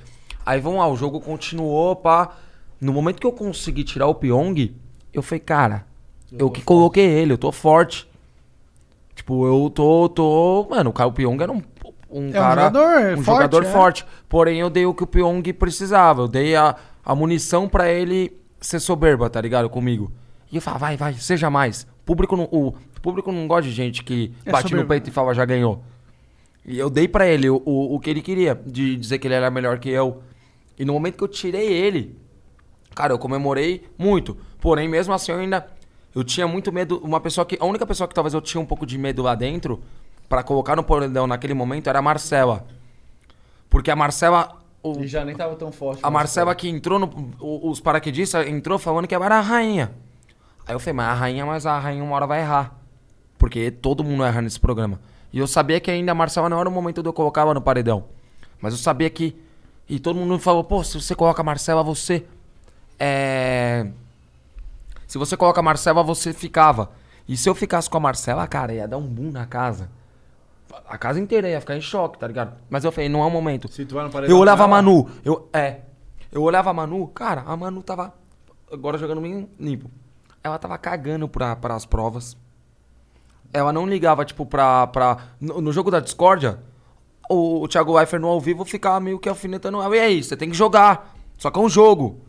Aí 0.46 0.60
vamos 0.60 0.80
lá, 0.80 0.88
o 0.88 0.96
jogo 0.96 1.20
continuou, 1.20 1.96
pá. 1.96 2.38
No 2.80 2.92
momento 2.92 3.20
que 3.20 3.28
eu 3.28 3.32
consegui 3.32 3.84
tirar 3.84 4.08
o 4.08 4.16
Pyong, 4.16 4.74
eu 5.14 5.22
falei, 5.22 5.40
cara, 5.40 5.86
eu, 6.32 6.50
que 6.50 6.62
coloquei 6.62 7.06
ele, 7.06 7.34
eu 7.34 7.38
tô 7.38 7.52
forte. 7.52 8.10
Tipo, 9.14 9.46
eu 9.46 9.70
tô, 9.70 10.10
tô. 10.10 10.68
Mano, 10.70 10.90
o 10.90 10.94
Caio 10.94 11.12
Pyong 11.12 11.44
era 11.44 11.52
um, 11.52 11.62
um 12.10 12.28
um 12.28 12.32
cara. 12.32 12.64
jogador 12.66 12.98
um 12.98 13.24
forte, 13.24 13.26
jogador 13.26 13.64
é. 13.64 13.72
forte. 13.72 14.06
Porém, 14.28 14.60
eu 14.60 14.70
dei 14.70 14.86
o 14.86 14.94
que 14.94 15.04
o 15.04 15.08
Pyong 15.08 15.44
precisava. 15.54 16.24
Eu 16.24 16.28
dei 16.28 16.56
a, 16.56 16.76
a 17.06 17.14
munição 17.14 17.70
pra 17.70 17.92
ele 17.92 18.36
ser 18.60 18.80
soberba, 18.80 19.30
tá 19.30 19.40
ligado? 19.40 19.70
Comigo. 19.70 20.12
E 20.52 20.56
eu 20.56 20.62
falava, 20.62 20.88
vai, 20.88 20.98
vai, 20.98 21.14
seja 21.14 21.50
mais. 21.50 21.84
O 21.84 22.06
público 22.06 22.36
não, 22.36 22.48
o 22.52 22.74
público 23.02 23.32
não 23.32 23.48
gosta 23.48 23.64
de 23.70 23.72
gente 23.76 24.04
que 24.04 24.34
É 24.46 24.52
bate 24.52 24.66
no 24.66 24.70
soberbo. 24.70 24.90
peito 24.90 25.10
e 25.10 25.12
fala, 25.12 25.34
já 25.34 25.44
ganhou. 25.46 25.84
E 26.66 26.78
eu 26.78 26.90
dei 26.90 27.08
pra 27.08 27.28
ele 27.28 27.50
o, 27.50 27.62
o, 27.66 27.96
o 27.96 28.00
que 28.00 28.10
ele 28.10 28.22
queria, 28.22 28.60
de 28.66 28.96
dizer 28.96 29.18
que 29.20 29.28
ele 29.28 29.34
era 29.34 29.50
melhor 29.50 29.80
que 29.80 29.90
eu. 29.90 30.22
E 30.78 30.86
no 30.86 30.94
momento 30.94 31.18
que 31.18 31.24
eu 31.24 31.28
tirei 31.28 31.68
ele, 31.74 32.16
cara, 32.96 33.14
eu 33.14 33.18
comemorei 33.20 33.84
muito. 33.98 34.38
Porém, 34.60 34.88
mesmo 34.88 35.14
assim, 35.14 35.32
eu 35.32 35.40
ainda. 35.40 35.68
Eu 36.14 36.24
tinha 36.24 36.48
muito 36.48 36.72
medo. 36.72 36.98
Uma 37.04 37.20
pessoa 37.20 37.46
que. 37.46 37.58
A 37.60 37.66
única 37.66 37.86
pessoa 37.86 38.08
que 38.08 38.14
talvez 38.14 38.34
eu 38.34 38.42
tinha 38.42 38.62
um 38.62 38.66
pouco 38.66 38.86
de 38.86 38.98
medo 38.98 39.22
lá 39.24 39.34
dentro, 39.34 39.82
pra 40.30 40.44
colocar 40.44 40.76
no 40.76 40.84
paredão 40.84 41.26
naquele 41.26 41.54
momento, 41.54 41.88
era 41.88 42.00
a 42.00 42.02
Marcela. 42.02 42.66
Porque 43.70 43.90
a 43.90 43.96
Marcela. 43.96 44.58
o- 44.84 45.00
E 45.02 45.08
já 45.08 45.24
nem 45.26 45.36
tava 45.36 45.56
tão 45.56 45.72
forte. 45.72 46.00
a 46.04 46.10
Marcela 46.12 46.54
que 46.54 46.68
entrou 46.70 47.00
no. 47.00 47.08
o- 47.40 47.70
Os 47.72 47.80
paraquedistas 47.80 48.46
entrou 48.48 48.78
falando 48.78 49.08
que 49.08 49.16
era 49.16 49.38
a 49.38 49.42
rainha. 49.42 49.92
Aí 50.68 50.76
eu 50.76 50.80
falei, 50.80 50.94
mas 50.94 51.08
a 51.08 51.14
rainha, 51.14 51.46
mas 51.46 51.66
a 51.66 51.80
rainha 51.80 52.04
uma 52.04 52.16
hora 52.16 52.28
vai 52.28 52.42
errar. 52.42 52.78
Porque 53.42 53.72
todo 53.72 54.04
mundo 54.04 54.24
erra 54.24 54.40
nesse 54.40 54.60
programa. 54.60 55.00
E 55.34 55.40
eu 55.40 55.48
sabia 55.48 55.80
que 55.80 55.90
ainda 55.90 56.12
a 56.12 56.16
Marcela 56.16 56.48
não 56.48 56.60
era 56.60 56.70
o 56.70 56.72
momento 56.72 57.02
de 57.02 57.10
eu 57.10 57.12
colocar 57.12 57.42
ela 57.42 57.56
no 57.56 57.62
paredão. 57.62 58.04
Mas 58.62 58.72
eu 58.72 58.78
sabia 58.78 59.10
que. 59.10 59.36
E 59.90 60.00
todo 60.00 60.16
mundo 60.16 60.36
me 60.36 60.40
falou, 60.40 60.64
pô, 60.64 60.84
se 60.84 61.02
você 61.02 61.16
coloca 61.16 61.42
a 61.42 61.44
Marcela, 61.44 61.82
você. 61.82 62.24
É. 63.00 63.88
Se 65.08 65.18
você 65.18 65.36
coloca 65.36 65.60
a 65.60 65.64
Marcela, 65.64 66.04
você 66.04 66.32
ficava. 66.34 66.92
E 67.28 67.36
se 67.36 67.50
eu 67.50 67.56
ficasse 67.56 67.90
com 67.90 67.98
a 67.98 68.00
Marcela, 68.00 68.46
cara, 68.46 68.76
ia 68.76 68.88
dar 68.88 68.98
um 68.98 69.08
boom 69.08 69.32
na 69.32 69.48
casa. 69.48 69.90
A 70.88 71.00
casa 71.00 71.20
inteira 71.20 71.50
ia 71.50 71.60
ficar 71.60 71.76
em 71.76 71.82
choque, 71.82 72.20
tá 72.20 72.28
ligado? 72.28 72.56
Mas 72.70 72.84
eu 72.84 72.92
falei, 72.92 73.10
não 73.10 73.24
é 73.24 73.26
o 73.26 73.32
momento. 73.32 73.68
Se 73.72 73.84
tu 73.86 73.96
vai 73.96 74.04
no 74.04 74.12
paredão 74.12 74.36
Eu 74.36 74.40
olhava 74.40 74.66
a 74.66 74.68
Manu, 74.68 75.10
eu. 75.26 75.50
É. 75.52 75.80
Eu 76.32 76.44
olhava 76.44 76.70
a 76.70 76.74
Manu, 76.74 77.08
cara, 77.08 77.42
a 77.42 77.58
Manu 77.58 77.82
tava. 77.82 78.14
Agora 78.72 79.00
jogando 79.00 79.20
bem 79.20 79.50
limpo. 79.60 79.90
Ela 80.44 80.60
tava 80.60 80.78
cagando 80.78 81.28
pra, 81.28 81.56
pras 81.56 81.88
provas. 81.88 82.38
Ela 83.54 83.74
não 83.74 83.86
ligava, 83.86 84.24
tipo, 84.26 84.46
pra. 84.46 84.88
pra 84.88 85.18
no, 85.40 85.62
no 85.62 85.72
jogo 85.74 85.92
da 85.92 86.00
discórdia, 86.00 86.60
o, 87.30 87.62
o 87.64 87.68
Thiago 87.68 87.96
Leifert 87.96 88.22
no 88.22 88.28
ao 88.28 88.40
vivo 88.40 88.64
ficava 88.66 89.00
meio 89.00 89.20
que 89.20 89.30
alfinetando 89.30 89.82
ela. 89.82 89.96
E 89.96 90.00
aí, 90.00 90.24
você 90.24 90.38
tem 90.38 90.50
que 90.50 90.56
jogar. 90.56 91.16
Só 91.38 91.50
que 91.50 91.60
é 91.60 91.62
um 91.62 91.70
jogo. 91.70 92.22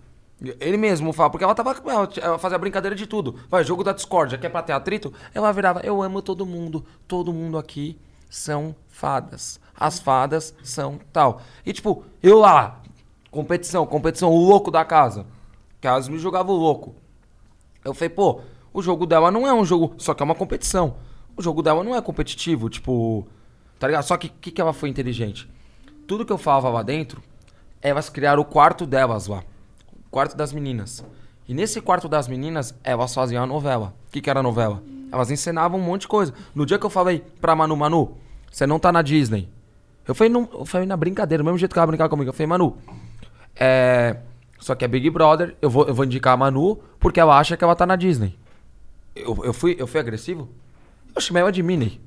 Ele 0.58 0.76
mesmo 0.76 1.12
fala, 1.12 1.30
porque 1.30 1.44
ela 1.44 1.54
tava. 1.54 1.76
Ela, 2.20 2.38
fazia 2.38 2.58
brincadeira 2.58 2.96
de 2.96 3.06
tudo. 3.06 3.36
Vai, 3.48 3.62
jogo 3.62 3.84
da 3.84 3.92
discórdia, 3.92 4.38
quer 4.38 4.48
pra 4.48 4.62
ter 4.62 4.72
atrito? 4.72 5.12
Ela 5.32 5.52
virava, 5.52 5.80
eu 5.80 6.02
amo 6.02 6.20
todo 6.20 6.44
mundo. 6.44 6.84
Todo 7.06 7.32
mundo 7.32 7.56
aqui 7.56 7.96
são 8.28 8.74
fadas. 8.88 9.60
As 9.78 10.00
fadas 10.00 10.54
são 10.64 10.98
tal. 11.12 11.42
E 11.64 11.72
tipo, 11.72 12.04
eu 12.22 12.38
lá, 12.38 12.80
competição, 13.30 13.86
competição, 13.86 14.30
o 14.30 14.44
louco 14.48 14.70
da 14.70 14.84
casa. 14.84 15.26
Que 15.80 15.86
elas 15.86 16.08
me 16.08 16.18
jogavam 16.18 16.54
louco. 16.56 16.94
Eu 17.84 17.94
falei, 17.94 18.08
pô, 18.08 18.40
o 18.72 18.82
jogo 18.82 19.06
dela 19.06 19.30
não 19.30 19.46
é 19.46 19.52
um 19.52 19.64
jogo, 19.64 19.94
só 19.98 20.14
que 20.14 20.22
é 20.22 20.24
uma 20.24 20.34
competição. 20.34 20.96
O 21.36 21.42
jogo 21.42 21.62
dela 21.62 21.82
não 21.82 21.94
é 21.94 22.02
competitivo, 22.02 22.68
tipo, 22.68 23.26
tá 23.78 23.86
ligado? 23.86 24.04
Só 24.04 24.16
que 24.16 24.28
o 24.28 24.32
que, 24.40 24.50
que 24.50 24.60
ela 24.60 24.72
foi 24.72 24.88
inteligente? 24.88 25.48
Tudo 26.06 26.24
que 26.24 26.32
eu 26.32 26.38
falava 26.38 26.68
lá 26.68 26.82
dentro, 26.82 27.22
elas 27.80 28.08
criaram 28.08 28.42
o 28.42 28.44
quarto 28.44 28.86
delas 28.86 29.26
lá. 29.26 29.42
O 30.06 30.10
quarto 30.10 30.36
das 30.36 30.52
meninas. 30.52 31.04
E 31.48 31.54
nesse 31.54 31.80
quarto 31.80 32.08
das 32.08 32.28
meninas, 32.28 32.74
elas 32.84 33.14
faziam 33.14 33.42
a 33.42 33.46
novela. 33.46 33.94
O 34.08 34.12
que, 34.12 34.20
que 34.20 34.30
era 34.30 34.40
a 34.40 34.42
novela? 34.42 34.82
Elas 35.10 35.30
encenavam 35.30 35.78
um 35.78 35.82
monte 35.82 36.02
de 36.02 36.08
coisa. 36.08 36.32
No 36.54 36.64
dia 36.64 36.78
que 36.78 36.86
eu 36.86 36.90
falei 36.90 37.24
pra 37.40 37.56
Manu, 37.56 37.76
Manu, 37.76 38.16
você 38.50 38.66
não 38.66 38.78
tá 38.78 38.92
na 38.92 39.02
Disney. 39.02 39.48
Eu 40.06 40.14
falei, 40.14 40.32
não, 40.32 40.48
eu 40.52 40.64
falei 40.64 40.86
na 40.86 40.96
brincadeira, 40.96 41.42
do 41.42 41.46
mesmo 41.46 41.58
jeito 41.58 41.72
que 41.72 41.78
ela 41.78 41.86
brincava 41.86 42.08
comigo. 42.08 42.30
Eu 42.30 42.32
falei, 42.32 42.46
Manu, 42.46 42.76
é. 43.56 44.16
Só 44.58 44.74
que 44.74 44.84
é 44.84 44.88
Big 44.88 45.10
Brother, 45.10 45.56
eu 45.60 45.68
vou, 45.68 45.86
eu 45.86 45.94
vou 45.94 46.04
indicar 46.04 46.34
a 46.34 46.36
Manu 46.36 46.78
porque 47.00 47.18
ela 47.18 47.38
acha 47.38 47.56
que 47.56 47.64
ela 47.64 47.74
tá 47.74 47.84
na 47.84 47.96
Disney. 47.96 48.38
Eu, 49.14 49.44
eu, 49.44 49.52
fui, 49.52 49.76
eu 49.78 49.86
fui 49.86 50.00
agressivo? 50.00 50.48
Eu 51.14 51.20
chamei 51.20 51.40
ela 51.42 51.52
de 51.52 51.62
Minnie. 51.62 52.00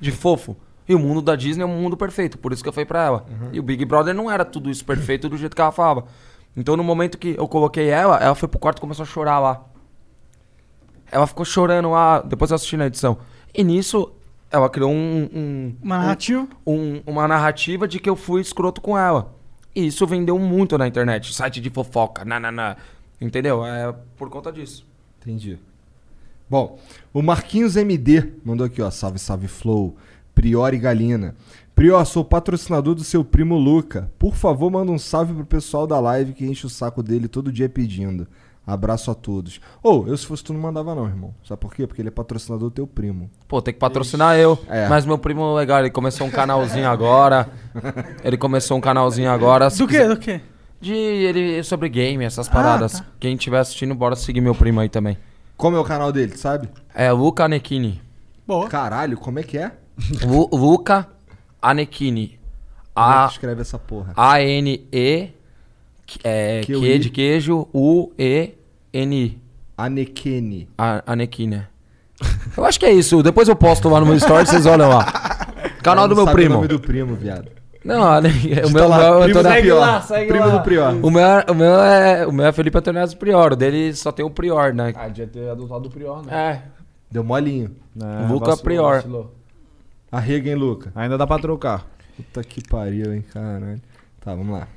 De 0.00 0.10
fofo. 0.10 0.56
E 0.88 0.94
o 0.94 0.98
mundo 0.98 1.22
da 1.22 1.36
Disney 1.36 1.62
é 1.62 1.66
um 1.66 1.80
mundo 1.80 1.96
perfeito, 1.96 2.36
por 2.38 2.52
isso 2.52 2.62
que 2.62 2.68
eu 2.68 2.72
falei 2.72 2.84
pra 2.86 3.02
ela. 3.04 3.26
E 3.52 3.60
o 3.60 3.62
Big 3.62 3.84
Brother 3.84 4.12
não 4.14 4.30
era 4.30 4.44
tudo 4.44 4.68
isso 4.70 4.84
perfeito 4.84 5.28
do 5.28 5.36
jeito 5.36 5.54
que 5.54 5.62
ela 5.62 5.70
falava. 5.72 6.04
Então 6.56 6.76
no 6.76 6.82
momento 6.84 7.16
que 7.16 7.34
eu 7.38 7.46
coloquei 7.48 7.88
ela, 7.88 8.16
ela 8.18 8.34
foi 8.34 8.48
pro 8.48 8.58
quarto 8.58 8.78
e 8.78 8.80
começou 8.80 9.04
a 9.04 9.06
chorar 9.06 9.38
lá. 9.38 9.64
Ela 11.10 11.26
ficou 11.26 11.44
chorando 11.44 11.90
lá, 11.90 12.20
depois 12.20 12.50
eu 12.50 12.54
assisti 12.56 12.76
na 12.76 12.86
edição. 12.86 13.18
E 13.54 13.62
nisso, 13.62 14.10
ela 14.50 14.68
criou 14.68 14.90
um. 14.90 15.28
um 15.32 15.76
Uma 15.82 15.98
narrativa. 15.98 16.48
um- 16.66 17.00
uma 17.06 17.28
narrativa 17.28 17.86
de 17.86 17.98
que 18.00 18.08
eu 18.08 18.16
fui 18.16 18.40
escroto 18.40 18.80
com 18.80 18.96
ela. 18.98 19.34
E 19.74 19.86
isso 19.86 20.06
vendeu 20.06 20.38
muito 20.38 20.76
na 20.76 20.86
internet. 20.86 21.32
Site 21.34 21.60
de 21.60 21.70
fofoca, 21.70 22.24
nanana. 22.24 22.76
Entendeu? 23.20 23.64
É 23.64 23.94
por 24.16 24.28
conta 24.30 24.50
disso. 24.50 24.86
Entendi. 25.20 25.58
Bom, 26.52 26.78
o 27.14 27.22
Marquinhos 27.22 27.76
MD 27.78 28.34
mandou 28.44 28.66
aqui, 28.66 28.82
ó. 28.82 28.90
Salve, 28.90 29.18
salve, 29.18 29.48
Flow. 29.48 29.96
Prior 30.34 30.74
e 30.74 30.78
Galina. 30.78 31.34
Prior, 31.74 32.04
sou 32.04 32.22
patrocinador 32.22 32.94
do 32.94 33.02
seu 33.02 33.24
primo 33.24 33.56
Luca. 33.56 34.12
Por 34.18 34.34
favor, 34.34 34.70
manda 34.70 34.92
um 34.92 34.98
salve 34.98 35.32
pro 35.32 35.46
pessoal 35.46 35.86
da 35.86 35.98
live 35.98 36.34
que 36.34 36.44
enche 36.44 36.66
o 36.66 36.68
saco 36.68 37.02
dele 37.02 37.26
todo 37.26 37.50
dia 37.50 37.70
pedindo. 37.70 38.26
Abraço 38.66 39.10
a 39.10 39.14
todos. 39.14 39.62
Ou, 39.82 40.06
eu 40.06 40.14
se 40.14 40.26
fosse 40.26 40.44
tu 40.44 40.52
não 40.52 40.60
mandava 40.60 40.94
não, 40.94 41.06
irmão. 41.06 41.34
Sabe 41.42 41.58
por 41.58 41.74
quê? 41.74 41.86
Porque 41.86 42.02
ele 42.02 42.08
é 42.08 42.12
patrocinador 42.12 42.68
do 42.68 42.74
teu 42.74 42.86
primo. 42.86 43.30
Pô, 43.48 43.62
tem 43.62 43.72
que 43.72 43.80
patrocinar 43.80 44.36
eu. 44.36 44.58
É. 44.68 44.86
Mas 44.90 45.06
meu 45.06 45.16
primo, 45.16 45.54
legal, 45.54 45.78
ele 45.80 45.88
começou 45.90 46.26
um 46.26 46.30
canalzinho 46.30 46.86
agora. 46.86 47.48
Ele 48.22 48.36
começou 48.36 48.76
um 48.76 48.80
canalzinho 48.82 49.30
agora. 49.30 49.70
Se 49.70 49.78
Do 49.78 49.88
quê? 49.88 50.06
Do 50.06 50.18
quê? 50.18 50.42
De 50.82 50.92
ele 50.92 51.62
sobre 51.62 51.88
game, 51.88 52.22
essas 52.26 52.46
Ah, 52.46 52.52
paradas. 52.52 52.92
tá. 53.00 53.06
Quem 53.18 53.36
estiver 53.36 53.58
assistindo, 53.58 53.94
bora 53.94 54.14
seguir 54.14 54.42
meu 54.42 54.54
primo 54.54 54.80
aí 54.80 54.90
também. 54.90 55.16
Como 55.56 55.76
é 55.76 55.80
o 55.80 55.84
canal 55.84 56.10
dele, 56.12 56.32
tu 56.32 56.38
sabe? 56.38 56.68
É 56.94 57.10
Luca 57.12 57.44
Anekini. 57.44 58.00
Boa. 58.46 58.68
Caralho, 58.68 59.16
como 59.16 59.38
é 59.38 59.42
que 59.42 59.56
é? 59.58 59.72
Lu- 60.24 60.48
Luca 60.52 61.06
Anekini. 61.60 62.38
Como 62.94 63.06
é 63.10 63.14
A 63.18 63.26
que 63.26 63.32
escreve 63.32 63.60
essa 63.62 63.78
porra? 63.78 64.12
A 64.16 64.40
N 64.42 64.86
E 64.92 65.28
é 66.24 66.60
Que 66.64 66.98
de 66.98 67.10
queijo 67.10 67.68
U 67.72 68.10
E 68.18 68.54
N 68.92 69.16
I. 69.16 69.38
Anekene. 69.76 70.68
A- 70.76 71.02
Anekini. 71.06 71.56
é. 71.56 71.66
Eu 72.56 72.64
acho 72.64 72.78
que 72.78 72.86
é 72.86 72.92
isso. 72.92 73.22
Depois 73.22 73.48
eu 73.48 73.56
posto 73.56 73.88
lá 73.88 73.98
no 74.00 74.06
meu 74.06 74.16
story, 74.16 74.46
vocês 74.46 74.66
olham 74.66 74.88
lá. 74.88 75.04
Canal 75.82 76.06
do 76.06 76.14
meu 76.14 76.26
primo. 76.26 76.50
o 76.54 76.56
nome 76.56 76.68
do 76.68 76.78
primo, 76.78 77.14
viado. 77.16 77.48
Não, 77.84 78.02
Ale- 78.12 78.28
o 78.66 78.70
meu, 78.70 78.88
lá, 78.88 78.96
o 78.96 79.00
meu- 79.00 79.12
eu 79.14 79.20
primo 79.22 79.34
tô 79.34 79.42
do 79.42 79.48
na- 79.48 79.56
Prior. 79.56 80.26
primo 80.28 80.50
do 80.50 80.60
Prior. 80.62 80.94
O 81.04 81.10
meu, 81.10 81.22
o 81.50 81.54
meu 81.54 81.74
é, 81.82 82.26
o 82.26 82.32
meu 82.32 82.46
é 82.46 82.52
Felipe 82.52 82.78
Antonio 82.78 83.16
Prior, 83.16 83.52
o 83.52 83.56
dele 83.56 83.94
só 83.94 84.12
tem 84.12 84.24
o 84.24 84.30
Prior, 84.30 84.72
né? 84.72 84.92
Ah, 84.96 85.08
devia 85.08 85.26
ter 85.26 85.48
adotado 85.50 85.88
o 85.88 85.90
Prior, 85.90 86.24
né? 86.24 86.32
É. 86.34 86.62
Deu 87.10 87.22
molinho. 87.24 87.74
É, 88.00 88.26
Luca 88.26 88.46
vacilou, 88.46 88.56
Prior. 88.64 88.94
vacilou. 88.96 89.34
Arrega, 90.10 90.48
hein, 90.50 90.56
Luca? 90.56 90.92
Ainda 90.94 91.16
dá 91.18 91.26
pra 91.26 91.38
trocar. 91.38 91.86
Puta 92.16 92.42
que 92.44 92.62
pariu, 92.68 93.12
hein, 93.14 93.24
caralho. 93.32 93.80
Tá, 94.20 94.34
vamos 94.34 94.52
lá. 94.58 94.68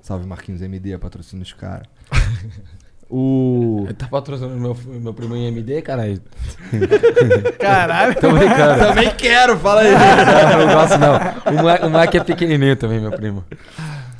Salve 0.00 0.26
Marquinhos 0.26 0.62
MD, 0.62 0.96
patrocina 0.98 1.42
os 1.42 1.52
caras. 1.52 1.86
o. 3.10 3.82
Ele 3.86 3.94
tá 3.94 4.06
patrocinando 4.06 4.56
meu, 4.56 4.76
meu 5.00 5.12
primo 5.12 5.34
em 5.34 5.46
MD, 5.48 5.82
caralho. 5.82 6.22
Caralho. 7.58 8.14
Tô 8.20 8.30
brincando. 8.30 8.86
Também 8.86 9.10
quero, 9.16 9.58
fala 9.58 9.80
aí. 9.80 9.92
Não, 9.92 10.66
não 10.66 10.74
gosto 10.74 10.98
não. 10.98 11.52
O 11.52 11.62
moleque, 11.62 11.86
o 11.86 11.90
moleque 11.90 12.18
é 12.18 12.24
pequenininho 12.24 12.76
também, 12.76 13.00
meu 13.00 13.10
primo. 13.10 13.44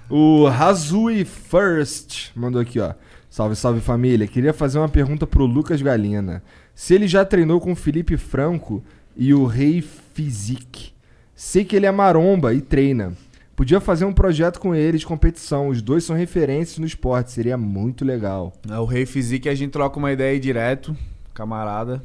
O 0.08 0.48
Razui 0.48 1.24
First 1.24 2.30
mandou 2.34 2.60
aqui, 2.60 2.80
ó. 2.80 2.94
Salve, 3.30 3.54
salve 3.54 3.80
família. 3.80 4.26
Queria 4.26 4.52
fazer 4.52 4.78
uma 4.78 4.88
pergunta 4.88 5.24
pro 5.24 5.46
Lucas 5.46 5.80
Galina. 5.80 6.42
Se 6.74 6.94
ele 6.94 7.06
já 7.06 7.24
treinou 7.24 7.60
com 7.60 7.72
o 7.72 7.76
Felipe 7.76 8.16
Franco 8.16 8.82
e 9.16 9.32
o 9.32 9.46
Rei 9.46 9.80
Physique. 10.14 10.92
Sei 11.34 11.64
que 11.64 11.76
ele 11.76 11.86
é 11.86 11.92
maromba 11.92 12.52
e 12.52 12.60
treina. 12.60 13.12
Podia 13.56 13.80
fazer 13.80 14.04
um 14.06 14.12
projeto 14.12 14.58
com 14.58 14.74
ele 14.74 14.96
de 14.98 15.04
competição. 15.06 15.68
Os 15.68 15.82
dois 15.82 16.04
são 16.04 16.16
referências 16.16 16.78
no 16.78 16.86
esporte. 16.86 17.30
Seria 17.30 17.56
muito 17.58 18.04
legal. 18.04 18.52
É, 18.70 18.78
o 18.78 18.84
Rei 18.86 19.04
Physique 19.04 19.48
a 19.48 19.54
gente 19.54 19.70
troca 19.72 19.98
uma 19.98 20.10
ideia 20.12 20.32
aí 20.32 20.40
direto, 20.40 20.96
camarada. 21.34 22.02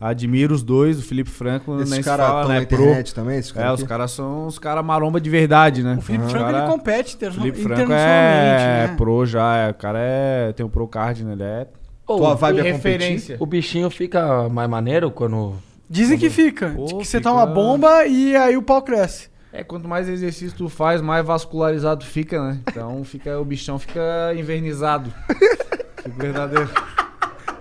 Admiro 0.00 0.52
os 0.52 0.64
dois, 0.64 0.98
o 0.98 1.02
Felipe 1.02 1.30
Franco, 1.30 1.76
Esses 1.76 1.90
nem 1.90 2.02
fala, 2.02 2.24
estão 2.40 2.48
né? 2.48 2.60
na 2.60 2.66
Pro. 2.66 2.82
internet 2.82 3.14
também? 3.14 3.38
Esses 3.38 3.52
É, 3.52 3.54
caras 3.54 3.74
os 3.74 3.80
aqui? 3.80 3.88
caras 3.88 4.10
são 4.10 4.46
os 4.48 4.58
caras 4.58 4.84
maromba 4.84 5.20
de 5.20 5.30
verdade, 5.30 5.82
né? 5.84 5.94
O 5.96 6.00
Felipe 6.02 6.24
Os 6.24 6.30
Franco 6.32 6.46
cara- 6.46 6.64
ele 6.64 6.72
compete 6.72 7.14
interna- 7.14 7.36
Felipe 7.36 7.62
Franco 7.62 7.82
internacionalmente, 7.82 8.62
é 8.64 8.88
né? 8.88 8.94
pro 8.96 9.26
já, 9.26 9.56
é, 9.58 9.70
o 9.70 9.74
cara 9.74 9.98
é, 10.00 10.52
tem 10.54 10.66
o 10.66 10.68
pro 10.68 10.88
card, 10.88 11.22
né? 11.24 11.32
Ele 11.34 11.42
é 11.44 11.66
Tua 12.04 12.34
vibe 12.34 12.58
é 12.58 12.62
referência. 12.62 13.36
O 13.38 13.46
bichinho 13.46 13.88
fica 13.90 14.48
mais 14.48 14.68
maneiro 14.68 15.08
quando. 15.10 15.54
Dizem 15.88 16.18
que 16.18 16.28
fica. 16.30 16.70
Pô, 16.70 16.84
que 16.86 16.94
você 17.06 17.18
fica- 17.18 17.30
toma 17.30 17.46
bomba 17.46 18.04
e 18.04 18.34
aí 18.34 18.56
o 18.56 18.62
pau 18.62 18.82
cresce. 18.82 19.30
É, 19.52 19.62
quanto 19.62 19.86
mais 19.86 20.08
exercício 20.08 20.56
tu 20.56 20.68
faz, 20.70 21.02
mais 21.02 21.24
vascularizado 21.26 22.06
fica, 22.06 22.42
né? 22.42 22.58
Então 22.70 23.04
fica, 23.04 23.38
o 23.38 23.44
bichão 23.44 23.78
fica 23.78 24.00
invernizado. 24.34 25.12
Fica 26.02 26.18
verdadeiro. 26.18 26.68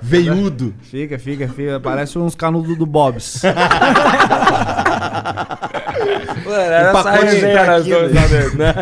Veiudo. 0.02 0.74
Fica, 0.82 1.20
fica, 1.20 1.48
fica. 1.48 1.80
Parece 1.80 2.18
uns 2.18 2.34
canudos 2.34 2.76
do 2.76 2.88
Bob's. 2.88 3.44
Era 6.50 6.90
O 6.90 6.94
pacote 6.94 7.36
de 7.36 7.42
traquinas. 7.42 8.54
né? 8.56 8.74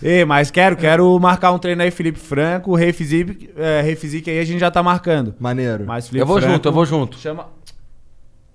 Ei, 0.00 0.24
mas 0.24 0.52
quero, 0.52 0.76
quero 0.76 1.18
marcar 1.18 1.50
um 1.50 1.58
treino 1.58 1.82
aí, 1.82 1.90
Felipe 1.90 2.20
Franco, 2.20 2.76
Rei 2.76 2.94
é, 3.56 3.82
Rei 3.82 3.96
Physique 3.96 4.30
aí 4.30 4.38
a 4.38 4.44
gente 4.44 4.60
já 4.60 4.70
tá 4.70 4.84
marcando. 4.84 5.34
Maneiro. 5.40 5.84
Mas 5.84 6.06
Felipe 6.06 6.20
Eu 6.22 6.26
vou 6.26 6.38
Franco 6.38 6.52
junto, 6.52 6.68
eu 6.68 6.72
vou 6.72 6.86
junto. 6.86 7.18
Chama... 7.18 7.46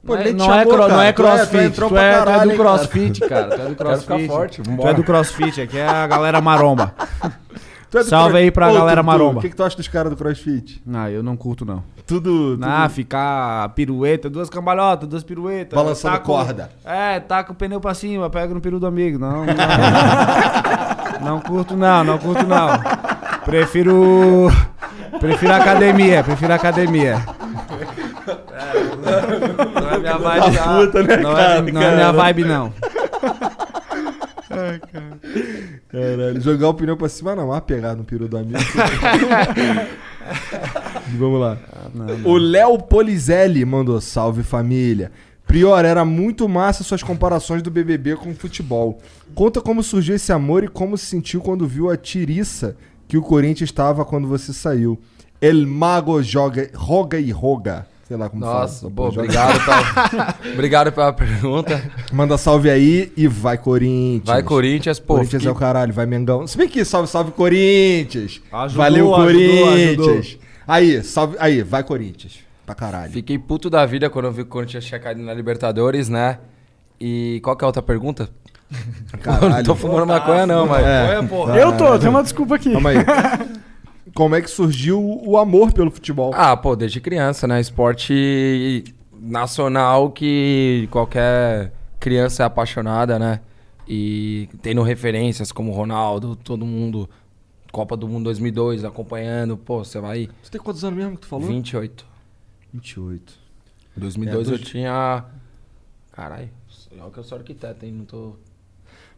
Pô, 0.07 0.15
não 0.15 0.21
é, 0.21 0.33
não, 0.33 0.45
é 0.45 0.47
chamou, 0.59 0.73
cro- 0.73 0.87
não 0.87 1.01
é 1.01 1.03
Tu 1.03 1.03
é- 1.03 1.11
tu 1.11 1.15
crossfit, 1.21 1.69
tu 1.75 1.85
é, 1.85 1.87
tu 1.89 1.97
é 1.97 2.11
caralho, 2.13 2.43
do 2.43 2.51
hein, 2.51 2.57
cara. 2.57 2.69
crossfit, 2.69 3.19
cara. 3.27 3.47
Tu 3.49 3.53
é 3.53 3.57
do 3.57 3.63
Quero 3.75 3.75
crossfit. 3.75 4.01
ficar 4.21 4.33
forte, 4.33 4.61
Tu 4.63 4.87
é 4.87 4.93
do 4.93 5.03
crossfit, 5.03 5.61
aqui 5.61 5.77
é 5.77 5.87
a 5.87 6.07
galera 6.07 6.41
maromba. 6.41 6.93
Tu 7.89 7.99
é 7.99 8.03
Salve 8.03 8.31
cro- 8.31 8.37
aí 8.39 8.51
pra 8.51 8.69
Ô, 8.69 8.73
galera 8.73 8.97
Tutu, 9.01 9.05
maromba. 9.05 9.39
O 9.39 9.41
que, 9.41 9.49
que 9.49 9.55
tu 9.55 9.63
acha 9.63 9.77
dos 9.77 9.87
caras 9.87 10.11
do 10.11 10.17
CrossFit? 10.17 10.81
Não, 10.85 11.07
eu 11.07 11.23
não 11.23 11.37
curto 11.37 11.63
não. 11.63 11.81
Tudo. 12.05 12.57
tudo... 12.57 12.65
Ah, 12.65 12.89
ficar 12.89 13.69
pirueta, 13.69 14.29
duas 14.29 14.49
cambalhotas, 14.49 15.07
duas 15.07 15.23
piruetas. 15.23 15.73
Balançando 15.73 16.15
taca 16.17 16.29
o- 16.29 16.35
corda. 16.35 16.69
É, 16.83 17.17
taca 17.21 17.53
o 17.53 17.55
pneu 17.55 17.79
pra 17.79 17.93
cima, 17.93 18.29
pega 18.29 18.53
no 18.53 18.59
peru 18.59 18.77
do 18.77 18.85
amigo. 18.87 19.17
Não, 19.17 19.45
não. 19.45 19.55
não 21.21 21.39
curto 21.47 21.77
não, 21.77 22.03
não 22.03 22.17
curto 22.17 22.45
não. 22.45 22.67
Prefiro. 23.45 24.51
Prefiro 25.21 25.53
academia, 25.53 26.23
prefiro 26.25 26.53
academia. 26.53 27.23
É, 30.07 30.17
não 30.19 30.31
é 30.31 30.39
minha 30.39 30.51
vibe 30.51 30.55
não. 30.55 30.85
puta, 30.85 31.03
né, 31.03 31.17
não, 31.17 31.33
cara? 31.33 31.53
é, 31.53 31.71
não 31.71 31.81
é 31.81 31.95
minha 31.95 32.11
vibe 32.11 32.43
não. 32.43 32.73
Caralho, 35.89 36.41
jogar 36.41 36.69
o 36.69 36.73
pneu 36.73 36.97
pra 36.97 37.09
cima 37.09 37.35
não, 37.35 37.51
ah, 37.53 37.61
pegar 37.61 37.95
no 37.95 38.03
peru 38.03 38.27
do 38.27 38.37
amigo. 38.37 38.57
Vamos 41.17 41.39
lá. 41.39 41.57
O 42.25 42.37
Léo 42.37 42.79
Polizelli 42.79 43.63
mandou 43.65 43.99
salve 44.01 44.43
família. 44.43 45.11
Prior, 45.45 45.85
era 45.85 46.03
muito 46.03 46.49
massa 46.49 46.83
suas 46.83 47.01
comparações 47.01 47.61
do 47.61 47.71
BBB 47.71 48.17
com 48.17 48.31
o 48.31 48.35
futebol. 48.35 48.99
Conta 49.33 49.61
como 49.61 49.81
surgiu 49.81 50.15
esse 50.15 50.33
amor 50.33 50.65
e 50.65 50.67
como 50.67 50.97
se 50.97 51.05
sentiu 51.05 51.39
quando 51.39 51.65
viu 51.65 51.89
a 51.89 51.95
tiriça 51.95 52.75
que 53.07 53.17
o 53.17 53.21
Corinthians 53.21 53.69
estava 53.69 54.03
quando 54.03 54.27
você 54.27 54.51
saiu. 54.51 54.99
El 55.39 55.65
Mago 55.65 56.21
joga, 56.21 56.69
roga 56.75 57.17
e 57.17 57.31
roga. 57.31 57.87
Sei 58.07 58.15
lá 58.15 58.29
como 58.29 58.39
Nossa, 58.45 58.81
fala. 58.81 58.93
pô, 58.95 59.11
Joga- 59.11 59.21
obrigado, 59.23 59.65
pela, 59.65 60.35
obrigado 60.53 60.91
pela 60.93 61.11
pergunta. 61.13 61.91
Manda 62.13 62.37
salve 62.37 62.69
aí 62.69 63.11
e 63.17 63.27
vai 63.27 63.57
Corinthians. 63.57 64.23
Vai 64.25 64.41
Corinthians, 64.43 64.97
pô. 64.97 65.15
Corinthians 65.15 65.41
fiquei- 65.41 65.49
é 65.49 65.51
o 65.51 65.55
caralho, 65.55 65.91
vai 65.91 66.05
Mengão. 66.05 66.47
Se 66.47 66.57
bem 66.57 66.69
que 66.69 66.85
salve, 66.85 67.09
salve 67.09 67.31
Corinthians. 67.31 68.41
Ajudou, 68.51 68.83
Valeu, 68.83 69.13
ajudou, 69.15 69.25
Corinthians. 69.25 70.09
ajudou. 70.09 70.39
Aí, 70.65 71.03
salve. 71.03 71.35
Aí, 71.39 71.61
vai 71.63 71.83
Corinthians. 71.83 72.39
Pra 72.65 72.73
caralho. 72.75 73.11
Fiquei 73.11 73.37
puto 73.37 73.69
da 73.69 73.85
vida 73.85 74.09
quando 74.09 74.25
eu 74.25 74.31
vi 74.31 74.43
que 74.43 74.49
o 74.49 74.51
Corinthians 74.51 74.85
tinha 74.85 74.99
caído 74.99 75.21
na 75.21 75.33
Libertadores, 75.33 76.07
né? 76.07 76.39
E 76.99 77.39
qual 77.43 77.55
que 77.57 77.63
é 77.63 77.65
a 77.65 77.67
outra 77.67 77.81
pergunta? 77.81 78.29
Eu 79.41 79.49
não 79.49 79.63
tô 79.63 79.75
fumando 79.75 80.05
maconha, 80.07 80.45
não, 80.45 80.65
mas. 80.65 80.85
É. 80.85 81.17
Eu 81.61 81.77
tô, 81.77 81.97
tem 81.99 82.09
uma 82.09 82.21
desculpa 82.23 82.55
aqui. 82.55 82.71
Calma 82.71 82.89
aí. 82.89 82.97
Como 84.17 84.33
é 84.33 84.41
que 84.41 84.49
surgiu 84.49 84.99
o 84.99 85.37
amor 85.37 85.71
pelo 85.71 85.91
futebol? 85.91 86.31
Ah, 86.33 86.57
pô, 86.57 86.75
desde 86.75 86.99
criança, 86.99 87.47
né? 87.47 87.61
Esporte 87.61 88.83
nacional 89.13 90.09
que 90.09 90.87
qualquer 90.89 91.71
criança 91.99 92.41
é 92.41 92.45
apaixonada, 92.47 93.19
né? 93.19 93.41
E 93.87 94.49
tendo 94.63 94.81
referências 94.81 95.51
como 95.51 95.71
Ronaldo, 95.71 96.35
todo 96.35 96.65
mundo. 96.65 97.07
Copa 97.71 97.95
do 97.95 98.07
Mundo 98.07 98.23
2002, 98.23 98.83
acompanhando. 98.83 99.55
Pô, 99.55 99.83
você 99.85 99.99
vai. 99.99 100.27
Você 100.41 100.49
tem 100.49 100.59
quantos 100.59 100.83
anos 100.83 100.97
mesmo 100.97 101.13
que 101.15 101.21
tu 101.21 101.27
falou? 101.27 101.45
28. 101.45 102.03
28. 102.73 103.33
Em 103.95 103.99
2002 103.99 104.47
É, 104.47 104.51
eu 104.51 104.57
dois- 104.57 104.67
tinha. 104.67 105.25
Caralho, 106.11 106.49
olha 106.99 107.11
que 107.11 107.19
eu 107.19 107.23
sou 107.23 107.37
arquiteto, 107.37 107.85
hein? 107.85 107.91
Não 107.91 108.05
tô. 108.05 108.33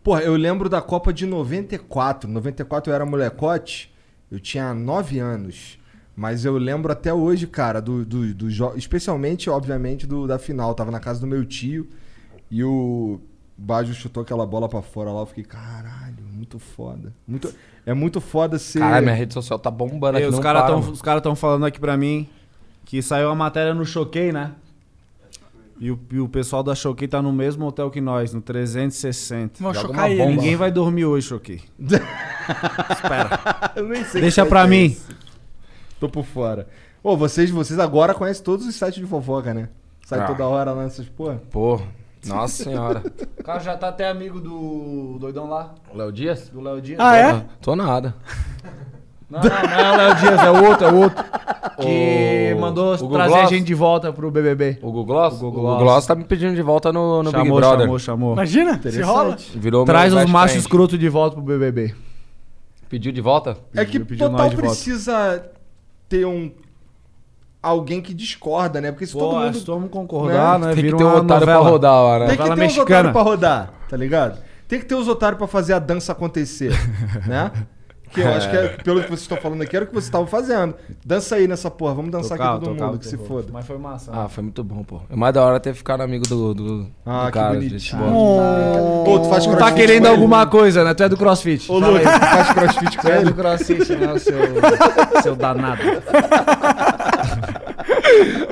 Porra, 0.03 0.23
eu 0.23 0.35
lembro 0.35 0.67
da 0.67 0.81
Copa 0.81 1.13
de 1.13 1.25
94. 1.25 2.29
94 2.29 2.91
eu 2.91 2.95
era 2.95 3.05
molecote, 3.05 3.88
eu 4.31 4.39
tinha 4.39 4.73
9 4.73 5.19
anos. 5.19 5.77
Mas 6.15 6.43
eu 6.43 6.57
lembro 6.57 6.91
até 6.91 7.13
hoje, 7.13 7.47
cara, 7.47 7.81
do, 7.81 8.03
do, 8.03 8.33
do 8.33 8.49
especialmente, 8.75 9.49
obviamente, 9.49 10.05
do, 10.05 10.27
da 10.27 10.37
final. 10.37 10.73
Tava 10.75 10.91
na 10.91 10.99
casa 10.99 11.21
do 11.21 11.27
meu 11.27 11.45
tio 11.45 11.87
e 12.51 12.61
o 12.63 13.21
Bajo 13.57 13.93
chutou 13.93 14.23
aquela 14.23 14.45
bola 14.45 14.67
pra 14.67 14.81
fora 14.81 15.11
lá. 15.11 15.21
Eu 15.21 15.25
fiquei, 15.25 15.45
caralho, 15.45 16.17
muito 16.29 16.59
foda. 16.59 17.13
Muito, 17.25 17.53
é 17.85 17.93
muito 17.93 18.19
foda 18.19 18.59
ser. 18.59 18.79
Caralho, 18.79 19.05
minha 19.05 19.15
rede 19.15 19.33
social 19.33 19.57
tá 19.57 19.71
bombando 19.71 20.17
Ei, 20.17 20.25
aqui. 20.25 20.33
os 20.33 20.39
caras 20.39 20.61
para, 20.61 20.71
tão, 20.71 20.81
mano. 20.81 20.91
os 20.91 21.01
cara 21.01 21.21
tão 21.21 21.35
falando 21.35 21.65
aqui 21.65 21.79
pra 21.79 21.95
mim 21.95 22.27
que 22.83 23.01
saiu 23.01 23.29
a 23.29 23.35
matéria 23.35 23.73
no 23.73 23.85
Choquei, 23.85 24.31
né? 24.31 24.51
E 25.79 25.89
o, 25.91 25.99
e 26.11 26.19
o 26.19 26.27
pessoal 26.27 26.61
da 26.61 26.75
Choquei 26.75 27.07
tá 27.07 27.21
no 27.21 27.31
mesmo 27.31 27.65
hotel 27.65 27.89
que 27.89 28.01
nós, 28.01 28.33
no 28.33 28.41
360. 28.41 29.63
Vou 29.63 29.73
Joga 29.73 29.87
chocar 29.87 30.11
ele. 30.11 30.25
Ninguém 30.25 30.55
vai 30.57 30.69
dormir 30.71 31.05
hoje, 31.05 31.27
Choquei. 31.27 31.61
Eu 33.75 33.87
nem 33.87 34.03
sei 34.03 34.21
Deixa 34.21 34.45
pra 34.45 34.67
mim. 34.67 34.85
esse. 34.87 35.05
Tô 35.99 36.09
por 36.09 36.25
fora. 36.25 36.67
Ô, 37.01 37.15
vocês, 37.15 37.49
vocês 37.49 37.79
agora 37.79 38.13
conhecem 38.13 38.43
todos 38.43 38.65
os 38.67 38.75
sites 38.75 38.99
de 38.99 39.05
fofoca, 39.05 39.53
né? 39.53 39.69
Sai 40.05 40.19
Ah. 40.19 40.25
toda 40.27 40.45
hora 40.47 40.73
lá 40.73 40.83
nessas 40.83 41.07
porra. 41.07 41.41
Pô, 41.49 41.79
nossa 42.25 42.63
senhora. 42.63 43.01
O 43.39 43.43
cara 43.43 43.59
já 43.59 43.77
tá 43.77 43.87
até 43.89 44.09
amigo 44.09 44.39
do 44.41 45.17
doidão 45.19 45.47
lá, 45.47 45.75
Léo 45.93 46.11
Dias? 46.11 46.49
do 46.49 46.59
Léo 46.59 46.81
Dias. 46.81 46.99
Ah, 46.99 47.15
é? 47.15 47.31
Ah, 47.31 47.45
Tô 47.61 47.75
nada. 47.75 48.15
Não, 49.29 49.39
não, 49.41 49.49
não 49.49 49.79
é 49.79 49.91
o 49.93 49.97
Léo 49.97 50.15
Dias, 50.15 50.39
é 50.41 50.49
o 50.51 50.65
outro, 50.69 50.87
é 50.87 50.91
o 50.91 50.95
outro. 51.03 51.23
Que 51.79 52.53
O- 52.55 52.59
mandou 52.59 52.93
o 52.95 53.09
trazer 53.09 53.33
a 53.33 53.37
Gloss? 53.37 53.49
gente 53.49 53.65
de 53.65 53.73
volta 53.75 54.11
pro 54.11 54.29
BBB. 54.31 54.79
O 54.81 54.87
Google 54.87 55.05
Gloss? 55.05 55.35
O 55.35 55.39
Google 55.51 55.61
Gloss. 55.63 55.79
Gloss 55.83 56.05
tá 56.07 56.15
me 56.15 56.23
pedindo 56.23 56.55
de 56.55 56.61
volta 56.61 56.91
no, 56.91 57.21
no 57.23 57.31
Big 57.31 57.43
chamou, 57.43 57.57
Brother. 57.57 57.81
chamou, 57.81 57.99
chamou. 57.99 58.33
Imagina, 58.33 58.79
se 58.81 59.01
rola. 59.01 59.37
Virou 59.55 59.85
Traz 59.85 60.13
os 60.13 60.25
machos 60.25 60.57
escroto 60.57 60.97
de 60.97 61.07
volta 61.07 61.35
pro 61.35 61.43
BBB. 61.43 61.93
Pediu 62.89 63.11
de 63.11 63.21
volta? 63.21 63.55
É 63.75 63.85
que 63.85 63.99
Pediu 63.99 64.29
total 64.29 64.49
precisa 64.49 65.45
ter 66.09 66.25
um. 66.25 66.51
Alguém 67.61 68.01
que 68.01 68.13
discorda, 68.13 68.79
né? 68.81 68.91
Porque 68.91 69.05
se 69.05 69.13
Pô, 69.13 69.19
todo 69.19 69.35
mundo. 69.39 69.53
se 69.57 69.65
todo 69.65 69.79
mundo 69.81 69.89
concordar, 69.89 70.57
né? 70.57 70.67
Tem 70.67 70.75
que 70.77 70.81
Vira 70.81 70.97
ter 70.97 71.03
um 71.03 71.07
otário 71.07 71.25
pra 71.27 71.37
novela. 71.55 71.69
rodar 71.69 72.03
lá, 72.03 72.19
né? 72.19 72.25
Tem 72.27 72.37
que 72.37 72.43
ter 72.43 72.49
Novela 72.49 72.55
mexicana. 72.67 72.85
otários 72.99 73.11
pra 73.11 73.21
rodar, 73.21 73.73
tá 73.89 73.97
ligado? 73.97 74.39
Tem 74.67 74.79
que 74.79 74.85
ter 74.85 74.95
os 74.95 75.07
otários 75.07 75.37
pra 75.37 75.45
fazer 75.47 75.73
a 75.73 75.79
dança 75.79 76.13
acontecer, 76.13 76.71
né? 77.27 77.51
Que 78.13 78.21
eu 78.21 78.29
acho 78.33 78.49
que, 78.49 78.57
é, 78.57 78.67
pelo 78.83 79.01
que 79.01 79.07
vocês 79.07 79.21
estão 79.21 79.37
falando 79.37 79.61
aqui, 79.61 79.75
era 79.75 79.85
o 79.85 79.87
que 79.87 79.93
vocês 79.93 80.05
estavam 80.05 80.25
fazendo. 80.27 80.73
Dança 81.05 81.35
aí 81.35 81.47
nessa 81.47 81.69
porra, 81.69 81.93
vamos 81.93 82.11
dançar 82.11 82.37
Tocava, 82.37 82.55
aqui 82.55 82.65
todo 82.65 82.73
tocava, 82.73 82.91
mundo, 82.93 82.99
que 83.01 83.07
se 83.07 83.17
foda. 83.17 83.47
Mas 83.53 83.65
foi 83.67 83.77
massa. 83.77 84.11
Ah, 84.13 84.27
foi 84.27 84.43
muito 84.43 84.63
bom, 84.63 84.83
pô. 84.83 85.01
É 85.09 85.15
mais 85.15 85.33
da 85.33 85.43
hora 85.45 85.59
ter 85.59 85.73
ficado 85.73 86.01
amigo 86.01 86.27
do, 86.27 86.53
do, 86.53 86.87
Ah, 87.05 87.25
do 87.25 87.25
que 87.27 87.31
cara. 87.33 87.53
bonitinho. 87.53 87.79
gente 87.79 87.95
boa. 87.95 89.03
Pô, 89.05 89.19
tu 89.19 89.29
faz 89.29 89.43
Tu 89.43 89.49
crossfit 89.51 89.69
tá 89.69 89.71
querendo 89.71 90.01
com 90.01 90.07
ele? 90.07 90.15
alguma 90.15 90.45
coisa, 90.47 90.83
né? 90.83 90.93
Tu 90.93 91.03
é 91.03 91.09
do 91.09 91.17
crossfit. 91.17 91.71
Ô, 91.71 91.79
Fala 91.79 91.91
Lu, 91.91 91.97
aí. 91.97 92.03
tu 92.03 92.09
faz 92.19 92.53
crossfit 92.53 92.97
com 92.97 93.01
Tu 93.03 93.07
é 93.09 93.15
ele? 93.17 93.25
do 93.25 93.33
crossfit, 93.33 93.95
né? 93.95 94.17
Seu, 94.19 94.39
seu 95.21 95.35
danado. 95.35 95.81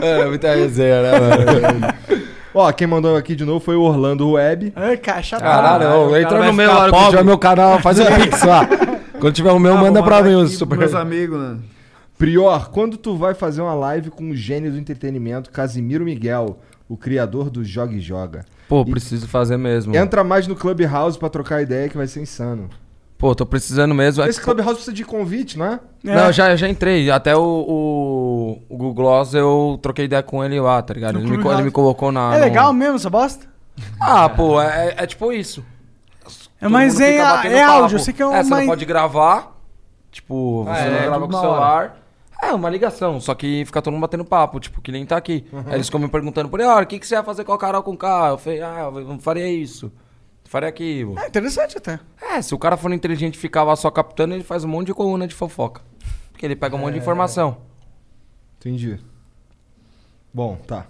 É, 0.01 0.25
muita 0.25 0.53
resenha, 0.53 1.01
né, 1.01 1.11
mano? 1.19 1.93
Ó, 2.53 2.71
quem 2.71 2.87
mandou 2.87 3.15
aqui 3.15 3.35
de 3.35 3.45
novo 3.45 3.59
foi 3.59 3.75
o 3.75 3.81
Orlando 3.81 4.31
Web. 4.31 4.73
É, 4.75 4.97
caixa 4.97 5.37
Caralho, 5.37 5.85
Ah, 5.87 6.07
cara 6.09 6.21
entra 6.21 6.45
no 6.45 6.53
meu 6.53 6.69
pobre. 6.89 7.09
tiver 7.09 7.23
meu 7.23 7.37
canal, 7.37 7.79
faz 7.79 7.99
um 7.99 8.05
pix 8.21 8.43
lá. 8.43 8.67
Quando 9.19 9.33
tiver 9.33 9.51
o 9.51 9.59
meu, 9.59 9.73
Ah, 9.75 9.81
manda 9.81 10.03
pra 10.03 10.21
mim 10.21 10.35
os 10.35 10.57
super... 10.57 10.77
Meus 10.77 10.93
amigos, 10.93 11.39
né? 11.39 11.57
Prior, 12.17 12.69
quando 12.69 12.97
tu 12.97 13.15
vai 13.15 13.33
fazer 13.33 13.61
uma 13.61 13.73
live 13.73 14.09
com 14.09 14.29
o 14.31 14.35
gênio 14.35 14.71
do 14.71 14.77
entretenimento, 14.77 15.51
Casimiro 15.51 16.03
Miguel, 16.05 16.59
o 16.89 16.97
criador 16.97 17.49
do 17.49 17.63
Joga 17.63 17.93
e 17.95 17.99
Joga? 17.99 18.45
Pô, 18.67 18.83
preciso 18.83 19.27
fazer 19.27 19.57
mesmo. 19.57 19.95
Entra 19.95 20.23
mais 20.23 20.47
no 20.47 20.55
Clubhouse 20.55 21.17
pra 21.17 21.29
trocar 21.29 21.61
ideia 21.61 21.87
que 21.89 21.95
vai 21.97 22.07
ser 22.07 22.21
insano. 22.21 22.69
Pô, 23.17 23.33
tô 23.33 23.45
precisando 23.45 23.95
mesmo. 23.95 24.23
É 24.23 24.29
Esse 24.29 24.41
Clubhouse 24.41 24.73
precisa 24.75 24.93
de 24.95 25.03
convite, 25.03 25.57
não 25.57 25.65
é? 25.65 25.79
Não, 26.03 26.31
já, 26.31 26.55
já 26.55 26.67
entrei. 26.67 27.09
Até 27.09 27.35
o, 27.35 27.41
o, 27.41 28.61
o 28.69 28.77
Google 28.77 28.93
Gloss 28.93 29.33
eu 29.33 29.79
troquei 29.81 30.05
ideia 30.05 30.21
com 30.21 30.43
ele 30.43 30.59
lá, 30.59 30.81
tá 30.81 30.93
ligado? 30.93 31.15
No 31.19 31.21
Ele 31.33 31.37
me, 31.37 31.49
ele 31.53 31.63
me 31.63 31.71
colocou 31.71 32.11
na. 32.11 32.35
É 32.35 32.39
no- 32.39 32.43
legal 32.43 32.71
mesmo 32.73 32.95
essa 32.95 33.09
bosta? 33.09 33.47
Ah, 33.99 34.27
pô, 34.29 34.61
é, 34.61 34.93
é 34.97 35.05
tipo 35.07 35.31
isso. 35.31 35.63
É, 36.57 36.61
Todo 36.65 36.71
mas 36.71 36.99
é, 36.99 37.17
é 37.17 37.23
papo. 37.23 37.47
áudio, 37.71 37.95
eu 37.95 37.99
sei 37.99 38.13
que 38.13 38.21
é 38.21 38.25
uma... 38.25 38.37
É, 38.37 38.43
você 38.43 38.49
não 38.49 38.65
pode 38.65 38.85
gravar. 38.85 39.55
Tipo, 40.11 40.63
você 40.63 40.79
é, 40.79 40.89
não 40.91 40.99
grava 41.07 41.19
tudo 41.19 41.27
com 41.27 41.35
o 41.35 41.37
hora. 41.37 41.49
celular. 41.49 41.97
É, 42.41 42.53
uma 42.53 42.69
ligação, 42.69 43.19
só 43.19 43.33
que 43.33 43.63
fica 43.65 43.81
todo 43.81 43.91
mundo 43.93 44.01
batendo 44.01 44.23
papo, 44.23 44.59
tipo, 44.59 44.79
que 44.81 44.91
nem 44.91 45.05
tá 45.05 45.17
aqui. 45.17 45.45
Aí 45.65 45.73
eles 45.75 45.87
ficam 45.87 45.99
me 45.99 46.07
perguntando, 46.07 46.47
por 46.49 46.61
ah, 46.61 46.79
o 46.81 46.85
que, 46.85 46.99
que 46.99 47.07
você 47.07 47.15
vai 47.15 47.23
fazer 47.23 47.43
com 47.43 47.51
a 47.51 47.57
Carol 47.57 47.81
com 47.81 47.97
K? 47.97 48.29
Eu 48.29 48.37
falei, 48.37 48.61
ah, 48.61 48.91
eu 48.93 49.01
não 49.01 49.19
faria 49.19 49.47
isso. 49.49 49.91
Faria 50.45 50.69
aquilo. 50.69 51.17
É 51.19 51.27
interessante 51.27 51.77
até. 51.77 51.99
É, 52.21 52.41
se 52.41 52.53
o 52.55 52.59
cara 52.59 52.77
for 52.77 52.91
inteligente 52.93 53.35
e 53.35 53.39
ficar 53.39 53.63
lá 53.63 53.75
só 53.75 53.89
captando, 53.91 54.33
ele 54.35 54.43
faz 54.43 54.63
um 54.63 54.67
monte 54.67 54.87
de 54.87 54.93
coluna 54.93 55.27
de 55.27 55.33
fofoca. 55.35 55.81
Porque 56.31 56.45
ele 56.45 56.55
pega 56.55 56.75
um 56.75 56.79
É. 56.79 56.81
monte 56.83 56.93
de 56.93 56.99
informação. 56.99 57.57
Entendi. 58.59 58.99
Bom, 60.33 60.55
tá. 60.67 60.85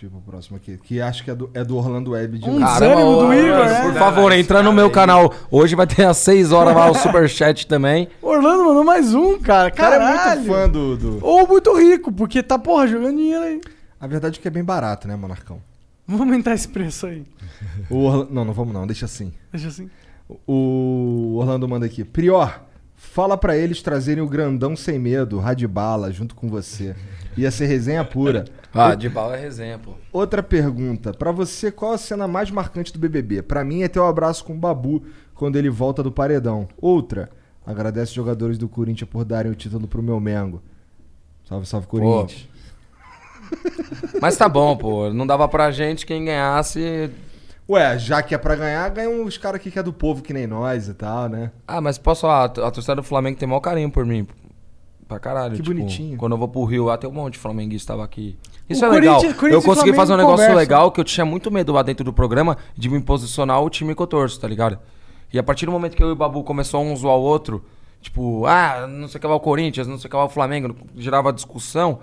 Deixa 0.00 0.06
eu 0.06 0.08
ir 0.08 0.10
pro 0.10 0.20
próximo 0.32 0.56
aqui. 0.56 0.78
Que 0.78 1.00
acho 1.00 1.24
que 1.24 1.30
é 1.30 1.34
do, 1.34 1.50
é 1.52 1.64
do 1.64 1.76
Orlando 1.76 2.12
Web 2.12 2.38
de 2.38 2.48
Um 2.48 2.60
desânimo 2.60 3.16
do 3.16 3.34
Igor, 3.34 3.64
né? 3.66 3.82
Por 3.82 3.94
favor, 3.94 4.30
entra 4.32 4.62
no 4.62 4.72
meu 4.72 4.88
canal. 4.90 5.34
Hoje 5.50 5.74
vai 5.74 5.88
ter 5.88 6.04
às 6.04 6.16
6 6.18 6.52
horas 6.52 6.72
lá 6.74 6.88
o 6.88 6.94
superchat 6.96 7.66
também. 7.66 8.08
Orlando 8.22 8.64
mandou 8.64 8.84
mais 8.84 9.12
um, 9.12 9.38
cara. 9.40 9.70
O 9.70 9.72
cara 9.74 9.96
é 9.96 10.36
muito 10.36 10.46
fã 10.52 10.68
do, 10.68 10.96
do- 10.96 11.18
Ou 11.26 11.48
muito 11.48 11.76
rico, 11.76 12.12
porque 12.12 12.44
tá, 12.44 12.56
porra, 12.58 12.86
jogando 12.86 13.16
dinheiro 13.16 13.42
aí. 13.44 13.60
A 14.00 14.06
verdade 14.06 14.38
é 14.38 14.42
que 14.42 14.46
é 14.46 14.50
bem 14.52 14.62
barato, 14.62 15.08
né, 15.08 15.16
Monarcão? 15.16 15.60
Vamos 16.06 16.22
aumentar 16.22 16.54
esse 16.54 16.68
preço 16.68 17.06
aí. 17.06 17.24
O 17.90 18.04
Orla- 18.04 18.28
Não, 18.30 18.44
não 18.44 18.52
vamos 18.52 18.72
não, 18.72 18.86
deixa 18.86 19.04
assim. 19.06 19.32
Deixa 19.50 19.66
assim. 19.66 19.90
O 20.46 21.34
Orlando 21.38 21.66
manda 21.66 21.86
aqui. 21.86 22.04
Prior, 22.04 22.60
fala 22.94 23.36
pra 23.36 23.56
eles 23.56 23.82
trazerem 23.82 24.22
o 24.22 24.28
grandão 24.28 24.76
sem 24.76 24.96
medo, 24.98 25.38
Radibala, 25.38 26.12
junto 26.12 26.34
com 26.36 26.48
você. 26.48 26.94
Ia 27.38 27.50
ser 27.50 27.66
resenha 27.66 28.04
pura. 28.04 28.44
Ah, 28.74 28.94
de 28.94 29.08
bala 29.08 29.36
é 29.36 29.40
resenha, 29.40 29.78
pô. 29.78 29.92
Outra 30.12 30.42
pergunta. 30.42 31.12
Pra 31.12 31.32
você, 31.32 31.70
qual 31.70 31.92
a 31.92 31.98
cena 31.98 32.26
mais 32.26 32.50
marcante 32.50 32.92
do 32.92 32.98
BBB? 32.98 33.42
Pra 33.42 33.64
mim 33.64 33.82
é 33.82 33.88
ter 33.88 34.00
o 34.00 34.06
abraço 34.06 34.44
com 34.44 34.52
o 34.52 34.58
Babu 34.58 35.04
quando 35.34 35.56
ele 35.56 35.70
volta 35.70 36.02
do 36.02 36.10
paredão. 36.10 36.68
Outra. 36.80 37.30
Agradece 37.64 38.10
os 38.10 38.16
jogadores 38.16 38.58
do 38.58 38.68
Corinthians 38.68 39.08
por 39.08 39.24
darem 39.24 39.52
o 39.52 39.54
título 39.54 39.86
pro 39.86 40.02
meu 40.02 40.18
Mengo. 40.18 40.62
Salve, 41.44 41.66
salve, 41.66 41.86
Corinthians. 41.86 42.48
Mas 44.20 44.36
tá 44.36 44.48
bom, 44.48 44.76
pô. 44.76 45.12
Não 45.12 45.26
dava 45.26 45.48
pra 45.48 45.70
gente 45.70 46.04
quem 46.04 46.24
ganhasse. 46.24 47.10
Ué, 47.68 47.98
já 47.98 48.22
que 48.22 48.34
é 48.34 48.38
pra 48.38 48.56
ganhar, 48.56 48.88
ganha 48.88 49.10
uns 49.10 49.36
caras 49.36 49.60
aqui 49.60 49.70
que 49.70 49.78
é 49.78 49.82
do 49.82 49.92
povo 49.92 50.22
que 50.22 50.32
nem 50.32 50.46
nós 50.46 50.88
e 50.88 50.94
tal, 50.94 51.28
né? 51.28 51.50
Ah, 51.66 51.82
mas 51.82 51.98
posso 51.98 52.22
falar, 52.22 52.44
a 52.44 52.70
torcida 52.70 52.96
do 52.96 53.02
Flamengo 53.02 53.38
tem 53.38 53.46
maior 53.46 53.60
carinho 53.60 53.90
por 53.90 54.06
mim. 54.06 54.26
Pra 55.08 55.18
caralho. 55.18 55.56
Que 55.56 55.62
tipo, 55.62 55.74
bonitinho. 55.74 56.18
Quando 56.18 56.32
eu 56.32 56.38
vou 56.38 56.46
pro 56.48 56.64
Rio 56.64 56.84
lá, 56.84 56.98
tem 56.98 57.08
um 57.08 57.12
monte 57.12 57.32
de 57.34 57.38
flamenguista 57.38 57.94
tava 57.94 58.04
aqui. 58.04 58.36
Isso 58.68 58.84
O 58.84 58.88
é 58.88 58.90
legal. 58.90 59.16
Corinthians- 59.20 59.52
eu 59.54 59.62
consegui 59.62 59.94
fazer 59.94 60.12
um 60.12 60.16
negócio 60.18 60.36
conversam. 60.36 60.56
legal 60.56 60.92
que 60.92 61.00
eu 61.00 61.04
tinha 61.04 61.24
muito 61.24 61.50
medo 61.50 61.72
lá 61.72 61.82
dentro 61.82 62.04
do 62.04 62.12
programa 62.12 62.58
de 62.76 62.90
me 62.90 63.00
posicionar 63.00 63.62
o 63.62 63.70
time 63.70 63.94
que 63.94 64.02
eu 64.02 64.06
torço, 64.06 64.38
tá 64.38 64.46
ligado? 64.46 64.78
E 65.32 65.38
a 65.38 65.42
partir 65.42 65.64
do 65.66 65.72
momento 65.72 65.96
que 65.96 66.02
eu 66.02 66.08
e 66.10 66.12
o 66.12 66.16
Babu 66.16 66.44
começou 66.44 66.82
um 66.82 66.94
zoar 66.94 67.16
o 67.16 67.22
outro, 67.22 67.64
tipo, 68.02 68.44
ah, 68.44 68.86
não 68.86 69.08
sei 69.08 69.16
o 69.16 69.20
que 69.22 69.26
lá 69.26 69.34
o 69.34 69.40
Corinthians, 69.40 69.86
não 69.86 69.96
sei 69.98 70.08
o 70.08 70.10
que 70.10 70.16
lá 70.16 70.24
o 70.24 70.28
Flamengo, 70.28 70.76
gerava 70.96 71.32
discussão, 71.32 72.00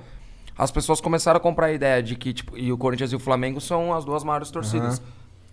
as 0.57 0.71
pessoas 0.71 0.99
começaram 0.99 1.37
a 1.37 1.39
comprar 1.39 1.67
a 1.67 1.71
ideia 1.73 2.01
de 2.01 2.15
que, 2.15 2.33
tipo, 2.33 2.57
e 2.57 2.71
o 2.71 2.77
Corinthians 2.77 3.11
e 3.11 3.15
o 3.15 3.19
Flamengo 3.19 3.61
são 3.61 3.93
as 3.93 4.03
duas 4.03 4.23
maiores 4.23 4.49
torcidas. 4.49 4.99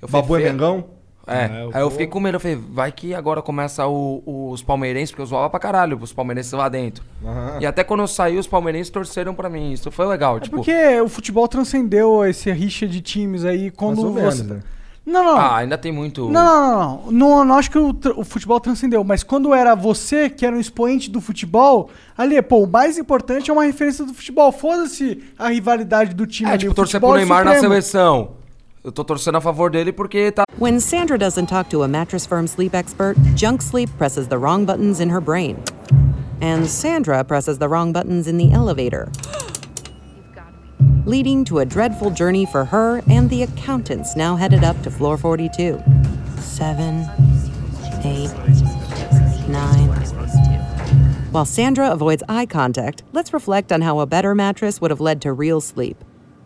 Eu 0.01 0.09
falei, 0.09 0.23
Babu 0.23 0.37
é 0.37 0.41
"Fe- 0.41 0.51
Mengão? 0.53 0.85
É, 1.27 1.45
É, 1.45 1.63
eu 1.65 1.71
aí 1.73 1.81
eu 1.83 1.91
fiquei 1.91 2.07
com 2.07 2.19
medo, 2.21 2.37
eu 2.37 2.41
falei, 2.41 2.57
vai 2.71 2.91
que 2.93 3.15
agora 3.15 3.41
começa 3.43 3.87
o- 3.87 4.51
os 4.53 4.63
palmeirenses, 4.63 5.11
porque 5.11 5.23
eu 5.23 5.27
zoava 5.27 5.49
pra 5.51 5.61
caralho 5.61 5.99
os 6.01 6.13
palmeirenses 6.13 6.53
lá 6.53 6.69
dentro. 6.69 7.05
Aham. 7.25 7.59
E 7.61 7.67
até 7.67 7.85
quando 7.85 8.01
eu 8.01 8.09
saí, 8.09 8.39
os 8.39 8.47
palmeirenses 8.47 8.91
torceram 8.91 9.35
pra 9.35 9.49
mim, 9.49 9.73
isso 9.73 9.91
foi 9.91 10.07
legal, 10.07 10.37
É 10.39 10.41
tipo... 10.41 10.57
porque 10.57 11.01
o 11.01 11.09
futebol 11.09 11.47
transcendeu 11.49 12.25
esse 12.27 12.51
rixa 12.53 12.87
de 12.87 13.01
times 13.01 13.45
aí 13.45 13.71
quando 13.71 13.97
Mais 14.03 14.09
ou 14.09 14.13
menos, 14.15 14.37
você... 14.39 14.43
né? 14.45 14.61
Não, 15.05 15.25
não. 15.25 15.37
Ah, 15.37 15.57
ainda 15.57 15.77
tem 15.77 15.91
muito... 15.91 16.31
Não, 16.31 16.31
não, 16.31 17.11
não, 17.11 17.11
não. 17.11 17.45
Não, 17.45 17.59
acho 17.59 17.69
que 17.69 17.77
o, 17.79 17.93
o 18.17 18.23
futebol 18.25 18.61
transcendeu, 18.61 19.03
mas 19.03 19.25
quando 19.25 19.53
era 19.53 19.75
você 19.75 20.31
que 20.31 20.47
era 20.47 20.55
um 20.55 20.61
expoente 20.61 21.11
do 21.11 21.21
futebol, 21.21 21.91
ali, 22.17 22.41
pô, 22.41 22.59
o 22.63 22.67
mais 22.69 22.97
importante 22.97 23.51
é 23.51 23.53
uma 23.53 23.65
referência 23.65 24.05
do 24.05 24.15
futebol. 24.15 24.53
Foda-se 24.53 25.21
a 25.37 25.49
rivalidade 25.49 26.15
do 26.15 26.25
time 26.25 26.49
É, 26.49 26.53
ali. 26.53 26.61
tipo, 26.61 26.71
o 26.71 26.75
torcer 26.77 27.01
pro 27.01 27.15
é 27.15 27.17
Neymar 27.17 27.45
na 27.45 27.55
supremo. 27.55 27.75
seleção. 27.75 28.31
Eu 28.85 28.91
tô 28.91 29.05
torcendo 29.05 29.39
a 29.39 29.41
favor 29.41 29.71
dele 29.71 29.93
porque 29.93 30.33
tá... 30.33 30.43
When 30.59 30.81
Sandra 30.81 31.17
doesn't 31.17 31.47
talk 31.47 31.71
to 31.71 31.85
a 31.85 31.89
Mattress 31.89 32.27
Firm 32.27 32.49
sleep 32.49 32.75
expert, 32.75 33.17
Junk 33.37 33.63
Sleep 33.63 33.89
presses 33.97 34.27
the 34.27 34.39
wrong 34.39 34.65
buttons 34.65 34.99
in 34.99 35.09
her 35.09 35.21
brain. 35.21 35.63
And 36.41 36.67
Sandra 36.67 37.23
presses 37.23 37.59
the 37.59 37.69
wrong 37.69 37.93
buttons 37.93 38.27
in 38.27 38.39
the 38.39 38.51
elevator. 38.51 39.09
Leading 41.07 41.45
to 41.45 41.61
a 41.61 41.65
dreadful 41.65 42.11
journey 42.11 42.45
for 42.45 42.65
her 42.65 43.03
and 43.09 43.31
the 43.31 43.45
accountants 43.45 44.17
now 44.17 44.35
headed 44.35 44.65
up 44.65 44.83
to 44.83 44.91
floor 44.91 45.17
42. 45.17 45.81
Seven, 46.41 47.07
eight, 48.03 48.33
nine. 49.49 49.91
While 51.31 51.45
Sandra 51.45 51.93
avoids 51.93 52.25
eye 52.29 52.47
contact, 52.47 53.05
let's 53.13 53.33
reflect 53.33 53.71
on 53.71 53.81
how 53.81 54.01
a 54.01 54.07
better 54.07 54.35
mattress 54.35 54.81
would 54.81 54.91
have 54.91 55.01
led 55.01 55.23
to 55.23 55.33
real 55.33 55.61
sleep. 55.61 56.03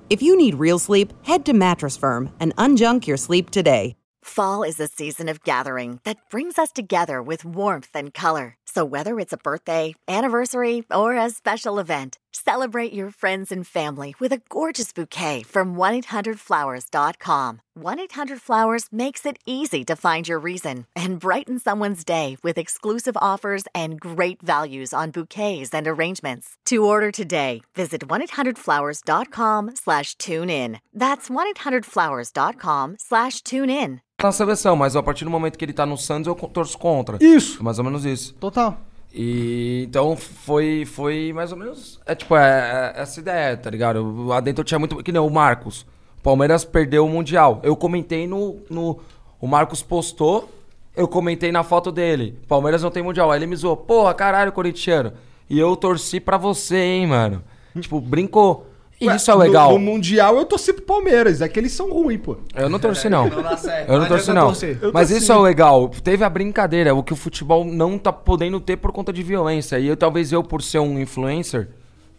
If 0.09 0.23
you 0.23 0.37
need 0.37 0.55
real 0.55 0.79
sleep, 0.79 1.13
head 1.27 1.45
to 1.47 1.53
Mattress 1.53 1.97
Firm 1.97 2.31
and 2.39 2.55
unjunk 2.57 3.09
your 3.09 3.17
sleep 3.17 3.51
today. 3.51 3.97
Fall 4.23 4.63
is 4.63 4.79
a 4.79 4.87
season 4.87 5.29
of 5.29 5.45
gathering 5.45 6.01
that 6.05 6.19
brings 6.31 6.59
us 6.59 6.71
together 6.71 7.23
with 7.23 7.45
warmth 7.45 7.91
and 7.95 8.13
color. 8.13 8.57
So 8.65 8.85
whether 8.85 9.19
it's 9.19 9.33
a 9.33 9.37
birthday, 9.37 9.95
anniversary, 10.09 10.85
or 10.93 11.15
a 11.15 11.31
special 11.31 11.79
event, 11.79 12.19
celebrate 12.47 12.93
your 12.93 13.11
friends 13.11 13.51
and 13.53 13.67
family 13.67 14.15
with 14.21 14.33
a 14.33 14.41
gorgeous 14.49 14.93
bouquet 14.93 15.43
from 15.43 15.75
1-800-Flowers.com. 15.77 17.61
1-800-Flowers 17.79 18.85
makes 18.93 19.27
it 19.27 19.37
easy 19.47 19.85
to 19.85 19.97
find 19.97 20.27
your 20.29 20.39
reason 20.39 20.87
and 20.95 21.19
brighten 21.19 21.59
someone's 21.59 22.05
day 22.05 22.37
with 22.43 22.57
exclusive 22.59 23.17
offers 23.21 23.65
and 23.75 24.01
great 24.01 24.41
values 24.43 24.95
on 24.95 25.11
bouquets 25.11 25.75
and 25.75 25.87
arrangements. 25.89 26.57
To 26.67 26.85
order 26.85 27.11
today, 27.11 27.63
visit 27.75 28.03
1-800-Flowers.com 28.09 29.75
slash 29.75 30.15
tune 30.17 30.49
in. 30.51 30.79
That's 30.95 31.29
1-800-Flowers.com 31.29 32.97
slash 32.99 33.43
tune 33.43 33.71
in. 33.71 34.01
na 34.23 34.33
seleção, 34.33 34.75
mas 34.77 34.97
a 34.97 35.03
partir 35.03 35.25
do 35.25 35.31
momento 35.31 35.59
que 35.59 35.65
ele 35.65 35.73
tá 35.75 35.85
no 35.85 35.97
Santos, 35.99 36.27
eu 36.27 36.35
co- 36.35 36.49
torço 36.49 36.79
contra. 36.79 37.19
Isso. 37.21 37.63
Mais 37.63 37.79
ou 37.79 37.85
menos 37.85 38.05
isso. 38.07 38.33
Total. 38.41 38.79
E 39.19 39.87
então 39.89 40.15
foi, 40.15 40.85
foi 40.85 41.33
mais 41.33 41.51
ou 41.51 41.57
menos. 41.57 41.99
É 42.05 42.15
tipo, 42.15 42.37
é, 42.37 42.93
é 42.95 43.01
essa 43.01 43.19
ideia, 43.19 43.57
tá 43.57 43.71
ligado? 43.71 44.27
Lá 44.27 44.41
dentro 44.41 44.61
eu 44.61 44.65
tinha 44.65 44.79
muito. 44.79 45.03
Que 45.03 45.11
nem 45.11 45.21
o 45.21 45.31
Marcos. 45.31 45.87
Palmeiras 46.23 46.67
perdeu 46.67 47.07
o 47.07 47.09
Mundial. 47.09 47.59
Eu 47.63 47.75
comentei 47.75 48.27
no. 48.27 48.59
no 48.69 49.01
o 49.41 49.47
Marcos 49.47 49.83
postou. 49.83 50.51
eu 50.95 51.09
comentei 51.09 51.51
na 51.51 51.63
foto 51.63 51.91
dele. 51.91 52.39
Palmeiras 52.47 52.83
não 52.83 52.91
tem 52.91 53.03
mundial. 53.03 53.31
Aí 53.31 53.39
ele 53.39 53.47
me 53.47 53.57
zoou. 53.57 53.77
Porra, 53.77 54.13
caralho, 54.13 54.53
corintiano. 54.53 55.13
E 55.49 55.59
eu 55.59 55.75
torci 55.77 56.21
pra 56.21 56.37
você, 56.37 56.77
hein, 56.77 57.07
mano. 57.07 57.43
Tipo, 57.81 58.01
brincou. 58.01 58.67
E 59.01 59.07
Ué, 59.09 59.17
isso 59.17 59.31
é 59.31 59.35
no- 59.35 59.41
legal. 59.41 59.73
No, 59.73 59.79
Mundial 59.79 60.37
eu 60.39 60.47
torci 60.47 60.73
pro 60.73 60.83
Palmeiras. 60.83 61.43
É 61.43 61.49
que 61.49 61.61
eles 61.61 61.73
são 61.73 61.93
ruins, 61.93 62.19
pô. 62.23 62.39
Eu 62.55 62.69
não 62.71 62.79
torci, 62.79 63.09
não. 63.11 63.29
Não 63.29 63.43
dá 63.43 63.57
certo. 63.57 63.93
Eu 63.93 63.99
não 64.01 64.07
torci, 64.07 64.33
não. 64.33 64.49
Eu 64.81 64.93
Mas 64.93 65.09
torci. 65.11 65.23
isso 65.23 65.33
é 65.33 65.37
o 65.37 65.43
legal. 65.43 65.89
Teve 66.03 66.25
a 66.25 66.31
brincadeira, 66.31 66.95
o 66.95 67.03
que 67.03 67.13
o 67.13 67.17
futebol 67.17 67.63
não 67.65 67.99
tá 67.99 68.11
podendo 68.13 68.59
ter 68.59 68.77
por 68.79 68.93
conta 68.93 69.13
de 69.13 69.23
violência. 69.23 69.79
E 69.79 69.87
eu, 69.87 69.97
talvez 69.97 70.33
eu, 70.33 70.43
por 70.43 70.63
ser 70.63 70.79
um 70.79 70.99
influencer, 70.99 71.69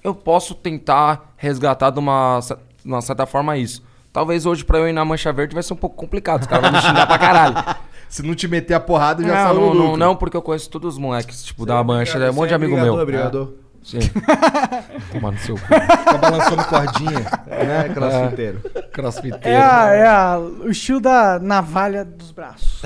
eu 0.04 0.14
posso 0.14 0.54
tentar 0.54 1.34
resgatar 1.36 1.90
de 1.90 1.98
uma, 2.00 2.40
de 2.42 2.56
uma 2.92 3.02
certa 3.02 3.26
forma 3.26 3.58
isso. 3.58 3.82
Talvez 4.14 4.46
hoje 4.46 4.64
pra 4.64 4.78
eu 4.78 4.88
ir 4.88 4.94
na 4.94 5.04
Mancha 5.04 5.34
Verde 5.34 5.54
vai 5.56 5.64
ser 5.64 5.74
um 5.74 5.78
pouco 5.78 5.96
complicado. 5.96 6.42
Os 6.42 6.48
caras 6.48 6.70
vão 6.72 6.80
me 6.80 6.86
xingar 6.88 7.08
pra 7.08 7.18
caralho. 7.18 7.56
Se 8.08 8.24
não 8.24 8.34
te 8.36 8.48
meter 8.48 8.74
a 8.74 8.80
porrada, 8.80 9.22
já 9.22 9.28
Não, 9.28 9.48
saiu 9.48 9.54
não, 9.60 9.68
no 9.70 9.74
não, 9.74 9.82
lucro. 9.84 9.98
não, 9.98 10.16
porque 10.16 10.38
eu 10.38 10.42
conheço 10.42 10.70
todos 10.70 10.94
os 10.94 11.00
moleques, 11.00 11.44
tipo, 11.44 11.66
da 11.66 11.84
Mancha. 11.84 12.18
É 12.18 12.30
um 12.32 12.34
monte 12.34 12.50
de 12.50 12.56
amigo 12.56 12.76
meu. 12.76 13.06
Brigador. 13.06 13.50
Sim. 13.88 14.00
Toma 15.14 15.32
no 15.32 15.38
seu 15.40 15.56
cu. 15.56 15.62
Fica 15.62 16.18
balançando 16.18 16.66
cordinha. 16.66 17.26
É, 17.48 17.90
crossfiteiro. 17.94 18.62
Crossfiteiro. 18.92 19.48
É, 19.48 19.56
a, 19.62 19.94
é 19.94 20.06
a- 20.08 20.40
o 20.40 20.70
estilo 20.70 21.00
da 21.00 21.40
navalha 21.40 22.04
dos 22.04 22.32
braços. 22.32 22.82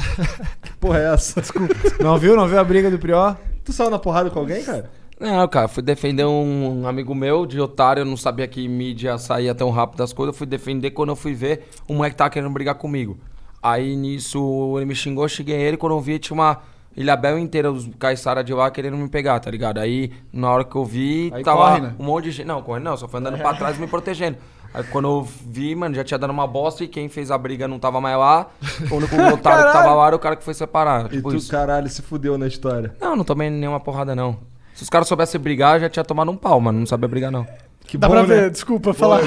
Que 0.62 0.74
porra 0.80 1.00
é 1.00 1.14
essa? 1.14 1.42
Desculpa. 1.42 1.74
Não 2.00 2.18
viu? 2.20 2.36
Não 2.36 2.48
viu 2.48 2.60
a 2.60 2.64
briga 2.64 2.92
do 2.92 3.00
Prió? 3.00 3.36
Tu 3.66 3.74
saiu 3.74 3.90
na 3.90 3.98
porrada 3.98 4.30
com 4.30 4.38
alguém, 4.40 4.64
cara? 4.64 4.92
Não, 5.20 5.48
cara, 5.48 5.68
fui 5.68 5.82
defender 5.84 6.26
um 6.26 6.88
amigo 6.88 7.14
meu 7.16 7.46
de 7.46 7.60
otário, 7.60 8.02
eu 8.02 8.06
não 8.06 8.18
sabia 8.18 8.48
que 8.48 8.68
mídia 8.68 9.18
saía 9.20 9.54
tão 9.54 9.70
rápido 9.70 9.98
das 10.00 10.14
coisas. 10.14 10.34
Eu 10.34 10.38
fui 10.38 10.48
defender 10.48 10.92
quando 10.92 11.10
eu 11.10 11.16
fui 11.16 11.34
ver 11.34 11.68
o 11.88 11.94
moleque 11.94 12.16
tava 12.16 12.30
querendo 12.30 12.52
brigar 12.52 12.76
comigo. 12.76 13.20
Aí 13.62 13.96
nisso 13.96 14.74
ele 14.78 14.86
me 14.86 14.96
xingou, 14.96 15.28
xinguei 15.28 15.56
ele. 15.62 15.78
Quando 15.78 15.94
eu 15.94 16.00
vi, 16.02 16.18
tinha 16.20 16.34
uma 16.34 16.60
Ilhabel 16.96 17.40
inteira, 17.40 17.72
os 17.72 17.90
caiçara 17.98 18.44
de 18.44 18.54
lá 18.54 18.70
querendo 18.70 18.98
me 18.98 19.08
pegar, 19.08 19.40
tá 19.40 19.50
ligado? 19.50 19.80
Aí 19.80 20.12
na 20.34 20.52
hora 20.52 20.64
que 20.66 20.76
eu 20.76 20.84
vi, 20.86 21.32
Aí 21.34 21.44
tava 21.44 21.58
corre, 21.60 21.80
né? 21.82 21.94
um 21.98 22.04
monte 22.04 22.26
de 22.26 22.32
gente. 22.32 22.46
Não, 22.48 22.62
corre 22.62 22.80
não, 22.82 22.98
só 22.98 23.08
foi 23.08 23.20
andando 23.20 23.38
pra 23.38 23.54
trás 23.54 23.78
me 23.78 23.88
protegendo. 23.88 24.38
Aí 24.74 24.84
quando 24.86 25.08
eu 25.08 25.22
vi, 25.24 25.74
mano, 25.76 25.94
já 25.96 26.04
tinha 26.04 26.18
dado 26.18 26.30
uma 26.32 26.48
bosta 26.48 26.84
e 26.84 26.88
quem 26.88 27.08
fez 27.10 27.30
a 27.32 27.38
briga 27.38 27.68
não 27.68 27.78
tava 27.80 28.00
mais 28.02 28.18
lá. 28.18 28.48
O 28.92 28.96
único 28.96 29.16
otário 29.16 29.66
que 29.68 29.72
tava 29.74 29.94
lá 29.94 30.08
era 30.08 30.16
o 30.16 30.20
cara 30.20 30.36
que 30.36 30.44
foi 30.44 30.54
separar. 30.54 31.06
E 31.08 31.18
Tipo 31.18 31.30
tu, 31.30 31.36
isso. 31.38 31.50
caralho, 31.52 31.90
se 31.90 32.02
fudeu 32.02 32.38
na 32.38 32.48
história. 32.48 32.94
Não, 33.00 33.16
não 33.16 33.24
tomei 33.24 33.50
nenhuma 33.50 33.80
porrada, 33.80 34.16
não. 34.16 34.38
Se 34.74 34.84
os 34.84 34.90
caras 34.90 35.08
soubessem 35.08 35.40
brigar, 35.40 35.80
já 35.80 35.90
tinha 35.90 36.04
tomado 36.04 36.32
um 36.32 36.38
pau, 36.38 36.60
mano. 36.60 36.80
Não 36.80 36.86
sabia 36.86 37.08
brigar, 37.08 37.32
não. 37.32 37.46
Que 37.86 37.98
Dá 37.98 38.08
bom, 38.08 38.14
pra 38.14 38.22
né? 38.24 38.28
ver, 38.28 38.50
desculpa 38.50 38.94
falar. 38.94 39.20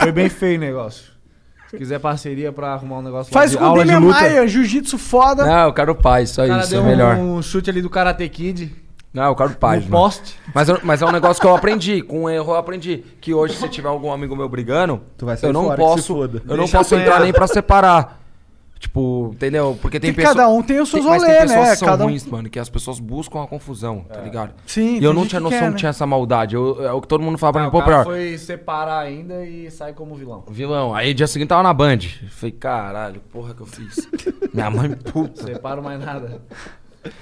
Foi 0.00 0.12
bem 0.12 0.28
feio 0.28 0.56
o 0.56 0.60
negócio. 0.60 1.04
Se 1.70 1.76
quiser 1.76 1.98
parceria 2.00 2.50
pra 2.52 2.72
arrumar 2.72 2.98
um 2.98 3.02
negócio 3.02 3.32
lá 3.34 3.40
Faz 3.40 3.50
de 3.50 3.58
com 3.58 3.64
o 3.64 3.66
aula 3.66 3.84
de 3.84 3.90
Demian 3.90 4.06
luta. 4.06 4.20
Maia, 4.20 4.48
jiu-jitsu 4.48 4.96
foda. 4.98 5.44
Não, 5.44 5.64
eu 5.66 5.72
quero 5.72 5.94
paz, 5.94 6.30
só 6.30 6.46
cara 6.46 6.60
isso, 6.62 6.70
deu 6.70 6.80
é 6.82 6.84
melhor. 6.84 7.16
um 7.16 7.42
chute 7.42 7.68
ali 7.68 7.82
do 7.82 7.90
Karate 7.90 8.26
Kid 8.28 8.74
Não, 9.12 9.24
eu 9.24 9.34
quero 9.36 9.50
paz, 9.54 9.84
no 9.84 9.90
mano. 9.90 10.02
poste. 10.04 10.34
Mas, 10.54 10.68
eu- 10.68 10.78
mas 10.82 11.02
é 11.02 11.06
um 11.06 11.12
negócio 11.12 11.40
que 11.40 11.46
eu 11.46 11.54
aprendi. 11.54 12.00
Com 12.02 12.24
um 12.24 12.30
erro 12.30 12.52
eu 12.52 12.56
aprendi. 12.56 13.04
Que 13.20 13.34
hoje, 13.34 13.54
se 13.54 13.68
tiver 13.68 13.88
algum 13.88 14.10
amigo 14.12 14.34
meu 14.36 14.48
brigando, 14.48 15.00
Tu 15.16 15.26
vai 15.26 15.36
sair 15.36 15.50
eu 15.50 15.52
não 15.52 15.64
fora, 15.64 15.76
que 15.76 15.82
se 15.82 15.88
posso. 15.88 16.14
foda. 16.14 16.38
Eu 16.44 16.50
não 16.56 16.64
Deixa 16.64 16.78
posso 16.78 16.94
apanhar. 16.94 17.06
entrar 17.10 17.20
nem 17.24 17.32
pra 17.32 17.46
separar. 17.46 18.17
Tipo, 18.78 19.30
entendeu? 19.34 19.76
Porque 19.82 19.98
tem 19.98 20.12
pessoas. 20.14 20.36
cada 20.36 20.48
um 20.48 20.62
tem 20.62 20.80
os 20.80 20.88
seus 20.88 21.04
mas 21.04 21.20
tem 21.20 21.32
rolê, 21.32 21.40
pessoas 21.42 21.64
né? 21.66 21.70
que 21.72 21.76
são 21.78 21.88
Cada 21.88 22.04
um- 22.04 22.06
ruins, 22.06 22.24
mano, 22.26 22.48
que 22.48 22.58
as 22.60 22.68
pessoas 22.68 23.00
buscam 23.00 23.42
a 23.42 23.46
confusão, 23.48 24.04
tá 24.08 24.20
ligado? 24.20 24.52
Sim, 24.66 24.96
E 24.96 24.98
tem 25.00 25.04
eu 25.04 25.12
não 25.12 25.26
tinha 25.26 25.40
que 25.40 25.44
noção 25.44 25.58
quer, 25.58 25.64
que 25.66 25.70
né? 25.72 25.76
tinha 25.78 25.88
essa 25.90 26.06
maldade. 26.06 26.54
Eu- 26.54 26.84
é 26.86 26.92
o 26.92 27.00
que 27.00 27.08
todo 27.08 27.20
mundo 27.22 27.36
fala 27.38 27.52
pra 27.54 27.64
mim, 27.64 27.70
pô, 27.70 27.82
pior. 27.82 28.04
foi 28.04 28.38
separar 28.38 29.00
ainda 29.00 29.44
e 29.44 29.68
sai 29.70 29.92
como 29.92 30.14
vilão. 30.14 30.44
Vilão. 30.48 30.94
Aí 30.94 31.12
dia 31.12 31.26
seguinte 31.26 31.48
tava 31.48 31.64
na 31.64 31.74
Band. 31.74 31.98
Falei, 32.30 32.52
caralho, 32.52 33.20
porra 33.32 33.52
que 33.52 33.62
eu 33.62 33.66
fiz. 33.66 34.08
Minha 34.54 34.70
mãe 34.70 34.90
puta. 34.90 35.42
Separa 35.42 35.82
mais 35.82 35.98
nada. 35.98 36.40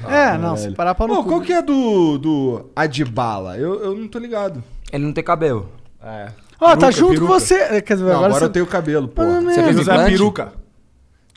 É, 0.09 0.37
não, 0.37 0.57
se 0.57 0.71
parar 0.73 0.95
pra 0.95 1.07
no 1.07 1.17
Pô, 1.17 1.23
cu. 1.23 1.29
qual 1.31 1.41
que 1.41 1.53
é 1.53 1.63
do, 1.63 2.19
do 2.19 2.71
Adibala? 2.75 3.57
Eu, 3.57 3.83
eu 3.83 3.95
não 3.97 4.09
tô 4.09 4.19
ligado. 4.19 4.63
Ele 4.93 5.05
não 5.05 5.13
tem 5.13 5.23
cabelo. 5.25 5.71
É. 6.03 6.29
Ó, 6.61 6.69
tá 6.71 6.77
Peruca, 6.77 6.93
junto 6.93 7.11
peruca. 7.13 7.27
com 7.33 7.41
você. 7.41 7.83
Quer 7.83 7.95
dizer, 7.95 8.05
Não, 8.05 8.11
agora, 8.13 8.27
agora 8.27 8.39
você... 8.41 8.45
eu 8.45 8.51
tenho 8.51 8.67
cabelo, 8.67 9.09
porra. 9.09 9.29
Mano, 9.29 9.51
Você 9.51 9.61
é. 9.61 9.65
fez 9.65 9.79
Usa 9.79 10.05
peruca. 10.05 10.53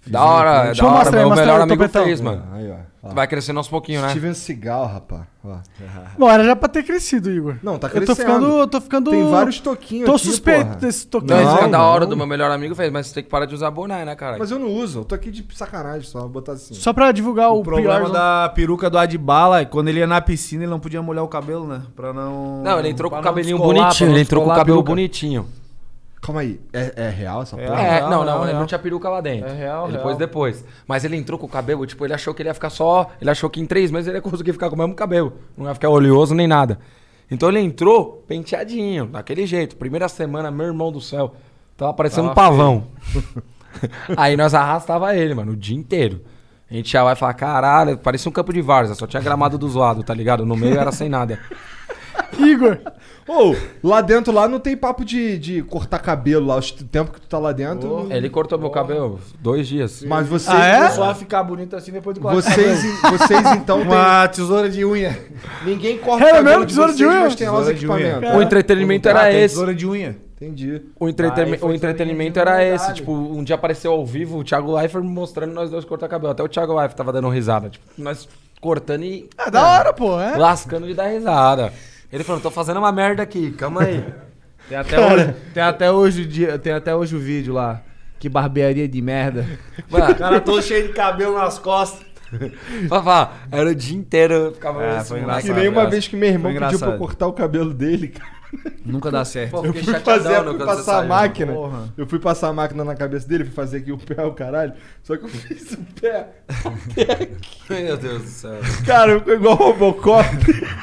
Da 0.07 0.23
hora, 0.23 0.63
Deixa 0.67 0.81
da 0.81 0.87
eu 0.87 0.91
hora. 0.91 0.99
mostrar 1.03 1.19
aí, 1.19 1.25
Meu 1.27 1.35
melhor 1.35 1.61
amigo 1.61 1.83
topetão. 1.83 2.03
fez, 2.05 2.21
mano. 2.21 2.43
Aí, 2.53 2.71
ó. 2.71 3.09
ó. 3.09 3.13
Vai 3.13 3.27
crescendo 3.27 3.57
aos 3.57 3.67
pouquinhos, 3.67 4.01
né? 4.01 4.09
Steven 4.09 4.33
Seagal, 4.33 4.87
rapaz. 4.87 5.21
Ó. 5.43 5.57
Bom, 6.17 6.29
era 6.31 6.43
já 6.43 6.55
pra 6.55 6.67
ter 6.69 6.83
crescido, 6.83 7.29
Igor. 7.29 7.55
Não, 7.61 7.77
tá 7.77 7.87
Eu 7.87 7.91
crescendo. 7.91 8.15
tô 8.15 8.21
ficando. 8.21 8.45
Eu 8.59 8.67
tô 8.67 8.81
ficando. 8.81 9.11
Tem 9.11 9.29
vários 9.29 9.59
toquinhos 9.59 10.05
Tô 10.05 10.15
aqui, 10.15 10.25
suspeito 10.25 10.65
porra. 10.65 10.75
desse 10.77 11.05
Não, 11.05 11.11
toquinho. 11.11 11.37
que 11.37 11.63
é 11.63 11.67
da 11.67 11.77
não. 11.77 11.85
hora 11.85 12.05
do 12.05 12.17
meu 12.17 12.25
melhor 12.25 12.49
amigo 12.49 12.73
fez, 12.75 12.91
mas 12.91 13.07
você 13.07 13.13
tem 13.15 13.23
que 13.23 13.29
parar 13.29 13.45
de 13.45 13.53
usar 13.53 13.69
boné, 13.71 14.03
né, 14.05 14.15
cara? 14.15 14.37
Mas 14.39 14.49
eu 14.51 14.57
não 14.57 14.67
uso. 14.69 14.99
Eu 15.01 15.05
tô 15.05 15.13
aqui 15.15 15.29
de 15.29 15.45
sacanagem 15.55 16.07
só. 16.09 16.21
Vou 16.21 16.29
botar 16.29 16.53
assim. 16.53 16.73
Só 16.73 16.91
pra 16.93 17.11
divulgar 17.11 17.51
o, 17.51 17.59
O 17.59 17.63
problema 17.63 17.99
pior. 18.05 18.09
da 18.11 18.49
peruca 18.55 18.89
do 18.89 18.97
Adbala 18.97 19.61
é 19.61 19.65
que 19.65 19.71
quando 19.71 19.89
ele 19.89 19.99
ia 19.99 20.07
na 20.07 20.19
piscina, 20.21 20.63
ele 20.63 20.71
não 20.71 20.79
podia 20.79 21.01
molhar 21.01 21.23
o 21.23 21.27
cabelo, 21.27 21.67
né? 21.67 21.81
Pra 21.95 22.11
não. 22.13 22.63
Não, 22.63 22.79
ele 22.79 22.89
entrou 22.89 23.09
com 23.11 23.17
o 23.17 23.19
não 23.19 23.23
cabelinho 23.23 23.57
descolar, 23.57 23.83
bonitinho. 23.83 24.09
não 24.09 24.15
Ele 24.15 24.23
entrou 24.23 24.43
com 24.45 24.49
o 24.51 24.55
cabelo 24.55 24.81
bonitinho. 24.83 25.45
Calma 26.21 26.41
aí. 26.41 26.59
É, 26.73 26.93
é 26.95 27.09
real 27.09 27.41
essa 27.43 27.59
É 27.59 27.65
porra? 27.65 27.81
É, 27.81 28.01
não, 28.01 28.09
não, 28.09 28.23
real, 28.25 28.43
ele 28.49 28.59
não 28.59 28.65
tinha 28.65 28.79
peruca 28.79 29.07
lá 29.09 29.21
dentro. 29.21 29.49
É 29.49 29.53
real, 29.53 29.85
Ele 29.85 29.93
real. 29.93 30.03
pôs 30.03 30.17
depois. 30.17 30.65
Mas 30.87 31.03
ele 31.05 31.15
entrou 31.15 31.39
com 31.39 31.45
o 31.45 31.49
cabelo, 31.49 31.85
tipo, 31.85 32.05
ele 32.05 32.13
achou 32.13 32.33
que 32.33 32.41
ele 32.41 32.49
ia 32.49 32.53
ficar 32.53 32.69
só. 32.69 33.09
Ele 33.21 33.29
achou 33.29 33.49
que 33.49 33.59
em 33.61 33.65
três 33.65 33.89
meses 33.89 34.07
ele 34.07 34.17
ia 34.17 34.21
conseguir 34.21 34.51
ficar 34.53 34.69
com 34.69 34.75
o 34.75 34.79
mesmo 34.79 34.93
cabelo. 34.95 35.33
Não 35.57 35.67
ia 35.67 35.73
ficar 35.73 35.89
oleoso 35.89 36.35
nem 36.35 36.47
nada. 36.47 36.79
Então 37.31 37.47
ele 37.49 37.59
entrou 37.59 38.23
penteadinho, 38.27 39.05
daquele 39.05 39.45
jeito. 39.45 39.75
Primeira 39.77 40.09
semana, 40.09 40.51
meu 40.51 40.65
irmão 40.67 40.91
do 40.91 40.99
céu. 40.99 41.35
Tava 41.77 41.93
parecendo 41.93 42.29
um 42.29 42.33
pavão. 42.33 42.87
Aí 44.17 44.35
nós 44.35 44.53
arrastava 44.53 45.15
ele, 45.15 45.33
mano, 45.33 45.53
o 45.53 45.55
dia 45.55 45.77
inteiro. 45.77 46.21
A 46.69 46.73
gente 46.73 46.91
já 46.91 47.03
vai 47.03 47.15
falar, 47.15 47.33
caralho, 47.33 47.97
parecia 47.97 48.29
um 48.29 48.33
campo 48.33 48.51
de 48.53 48.61
várzea, 48.61 48.93
só 48.93 49.07
tinha 49.07 49.21
gramado 49.21 49.57
dos 49.57 49.73
lados, 49.75 50.03
tá 50.03 50.13
ligado? 50.13 50.45
No 50.45 50.55
meio 50.55 50.77
era 50.77 50.91
sem 50.91 51.07
nada. 51.09 51.39
Igor. 52.37 52.79
Ô, 53.31 53.55
lá 53.83 54.01
dentro 54.01 54.33
lá 54.33 54.47
não 54.47 54.59
tem 54.59 54.75
papo 54.75 55.05
de, 55.05 55.37
de 55.37 55.61
cortar 55.63 55.99
cabelo 55.99 56.47
lá. 56.47 56.57
O 56.57 56.61
tempo 56.85 57.11
que 57.11 57.21
tu 57.21 57.27
tá 57.27 57.37
lá 57.37 57.51
dentro. 57.51 57.87
não- 58.07 58.11
Ele 58.11 58.29
cortou 58.29 58.57
meu 58.57 58.69
cabelo 58.71 59.19
dois 59.39 59.67
dias. 59.67 60.03
Mas 60.03 60.27
vocês. 60.27 60.55
Ah, 60.57 60.65
é? 60.65 60.89
Só 60.89 61.13
ficar 61.13 61.43
bonito 61.43 61.75
assim 61.75 61.91
depois 61.91 62.15
do 62.15 62.21
corte 62.21 62.37
de 62.37 62.41
Vocês, 62.41 63.01
cabelo. 63.01 63.17
vocês 63.19 63.51
então 63.55 63.77
tem. 63.79 63.87
Uma 63.87 64.27
tesoura 64.27 64.69
de 64.69 64.83
unha. 64.83 65.17
Ninguém 65.63 65.97
corta 65.99 66.23
Era 66.25 66.33
o 66.33 66.37
cabelo 66.37 66.49
mesmo? 66.61 66.65
de 66.65 66.73
Tesoura 66.73 66.91
de 66.93 66.97
vocês, 66.97 67.11
unha? 67.13 67.21
mas 67.23 67.35
tem 67.35 67.47
lá 67.47 67.53
os 67.53 67.59
Tesoura 67.67 67.79
de 67.79 67.87
unha. 67.87 68.07
equipamentos. 68.09 68.37
O 68.39 68.41
entretenimento 68.41 69.07
Ah, 69.07 69.11
era 69.11 69.21
tem 69.25 69.41
esse. 69.43 69.53
Tesoura 69.55 69.75
de 69.75 69.87
unha. 69.87 70.17
Entendi. 70.41 70.81
O, 70.99 71.05
Aí 71.05 71.57
foi 71.57 71.69
o 71.69 71.73
entretenimento 71.75 72.33
de 72.33 72.39
era 72.39 72.55
verdade. 72.57 72.83
esse. 72.83 72.93
Tipo, 72.95 73.11
um 73.11 73.43
dia 73.43 73.55
apareceu 73.55 73.91
ao 73.91 74.05
vivo 74.05 74.39
o 74.39 74.43
Thiago 74.43 74.73
Leifert 74.75 75.03
mostrando 75.03 75.51
nós 75.53 75.69
dois 75.69 75.83
cortar 75.85 76.07
cabelo. 76.07 76.31
Até 76.31 76.41
o 76.41 76.47
Thiago 76.47 76.73
Leifert 76.73 76.95
tava 76.97 77.11
dando 77.11 77.27
risada. 77.29 77.69
Tipo, 77.69 77.85
nós 77.97 78.27
cortando 78.61 79.03
e 79.03 79.29
É 79.37 79.51
da 79.51 79.61
hora, 79.67 79.93
pô. 79.93 80.19
É. 80.19 80.37
lascando 80.37 80.87
de 80.87 80.93
dar 80.93 81.07
risada. 81.09 81.73
Ele 82.11 82.23
falou, 82.23 82.41
tô 82.41 82.49
fazendo 82.51 82.77
uma 82.77 82.91
merda 82.91 83.23
aqui, 83.23 83.51
calma 83.51 83.83
aí. 83.83 84.03
Tem 84.69 84.77
até, 84.77 84.99
hoje, 84.99 85.35
tem, 85.51 85.63
até 85.63 85.91
hoje 85.91 86.21
o 86.21 86.25
dia, 86.27 86.59
tem 86.59 86.71
até 86.73 86.95
hoje 86.95 87.15
o 87.15 87.19
vídeo 87.19 87.55
lá. 87.55 87.81
Que 88.19 88.29
barbearia 88.29 88.87
de 88.87 89.01
merda. 89.01 89.43
Mano, 89.89 90.11
O 90.11 90.15
cara 90.15 90.39
todo 90.39 90.61
cheio 90.61 90.87
de 90.87 90.93
cabelo 90.93 91.35
nas 91.35 91.57
costas. 91.57 92.05
Fafá, 92.87 93.31
era 93.51 93.67
o 93.69 93.73
dia 93.73 93.97
inteiro, 93.97 94.33
eu 94.35 94.53
ficava 94.53 94.83
É, 94.83 95.03
Que 95.03 95.13
engraçado. 95.15 95.55
nem 95.55 95.67
uma 95.69 95.89
vez 95.89 96.07
que 96.07 96.15
meu 96.15 96.29
irmão 96.29 96.53
pediu 96.53 96.77
pra 96.77 96.89
eu 96.89 96.97
cortar 96.99 97.25
o 97.25 97.33
cabelo 97.33 97.73
dele, 97.73 98.09
cara. 98.09 98.29
Nunca 98.85 99.09
dá 99.09 99.25
certo. 99.25 99.51
Pô, 99.51 99.65
Eu 99.65 99.73
fui 99.73 99.81
fazer, 99.99 100.43
fui 100.43 100.57
passar 100.59 100.99
a 100.99 101.05
máquina. 101.07 101.53
Porra. 101.53 101.93
Eu 101.97 102.05
fui 102.05 102.19
passar 102.19 102.49
a 102.49 102.53
máquina 102.53 102.83
na 102.83 102.95
cabeça 102.95 103.27
dele, 103.27 103.45
fui 103.45 103.53
fazer 103.53 103.77
aqui 103.77 103.91
o 103.91 103.97
pé, 103.97 104.23
o 104.23 104.33
caralho. 104.33 104.73
Só 105.01 105.17
que 105.17 105.23
eu 105.25 105.29
fiz 105.29 105.71
o 105.71 105.77
pé. 105.99 106.27
Meu 107.69 107.97
Deus 107.97 108.21
do 108.21 108.27
céu. 108.27 108.59
Cara, 108.85 109.17
ficou 109.19 109.33
igual 109.33 109.53
o 109.53 109.71
Robocop. 109.71 110.25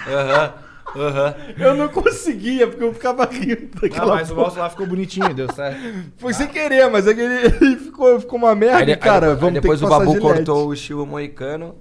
Aham, 0.08 0.52
aham. 1.00 1.34
Eu 1.58 1.74
não 1.74 1.88
conseguia, 1.88 2.66
porque 2.66 2.82
eu 2.84 2.92
ficava 2.94 3.24
rindo 3.26 3.68
Ah, 3.76 3.80
daquela 3.82 4.14
mas 4.16 4.30
o 4.30 4.34
porra. 4.34 4.46
nosso 4.46 4.58
lá 4.58 4.70
ficou 4.70 4.86
bonitinho, 4.86 5.32
deu 5.34 5.52
certo. 5.52 5.80
Foi 6.18 6.32
sem 6.32 6.46
querer, 6.48 6.88
mas 6.90 7.06
é 7.06 7.14
que 7.14 7.20
ele, 7.20 7.46
ele 7.60 7.76
ficou, 7.76 8.20
ficou 8.20 8.38
uma 8.38 8.54
merda, 8.54 8.78
Aí, 8.78 8.96
cara. 8.96 9.26
aí 9.26 9.34
depois, 9.34 9.40
vamos 9.40 9.54
aí 9.56 9.60
depois 9.60 9.80
ter 9.80 9.86
o 9.86 9.88
Babu 9.88 10.04
gilete. 10.06 10.20
cortou 10.22 10.68
o 10.68 10.72
estilo 10.74 11.06
moicano, 11.06 11.74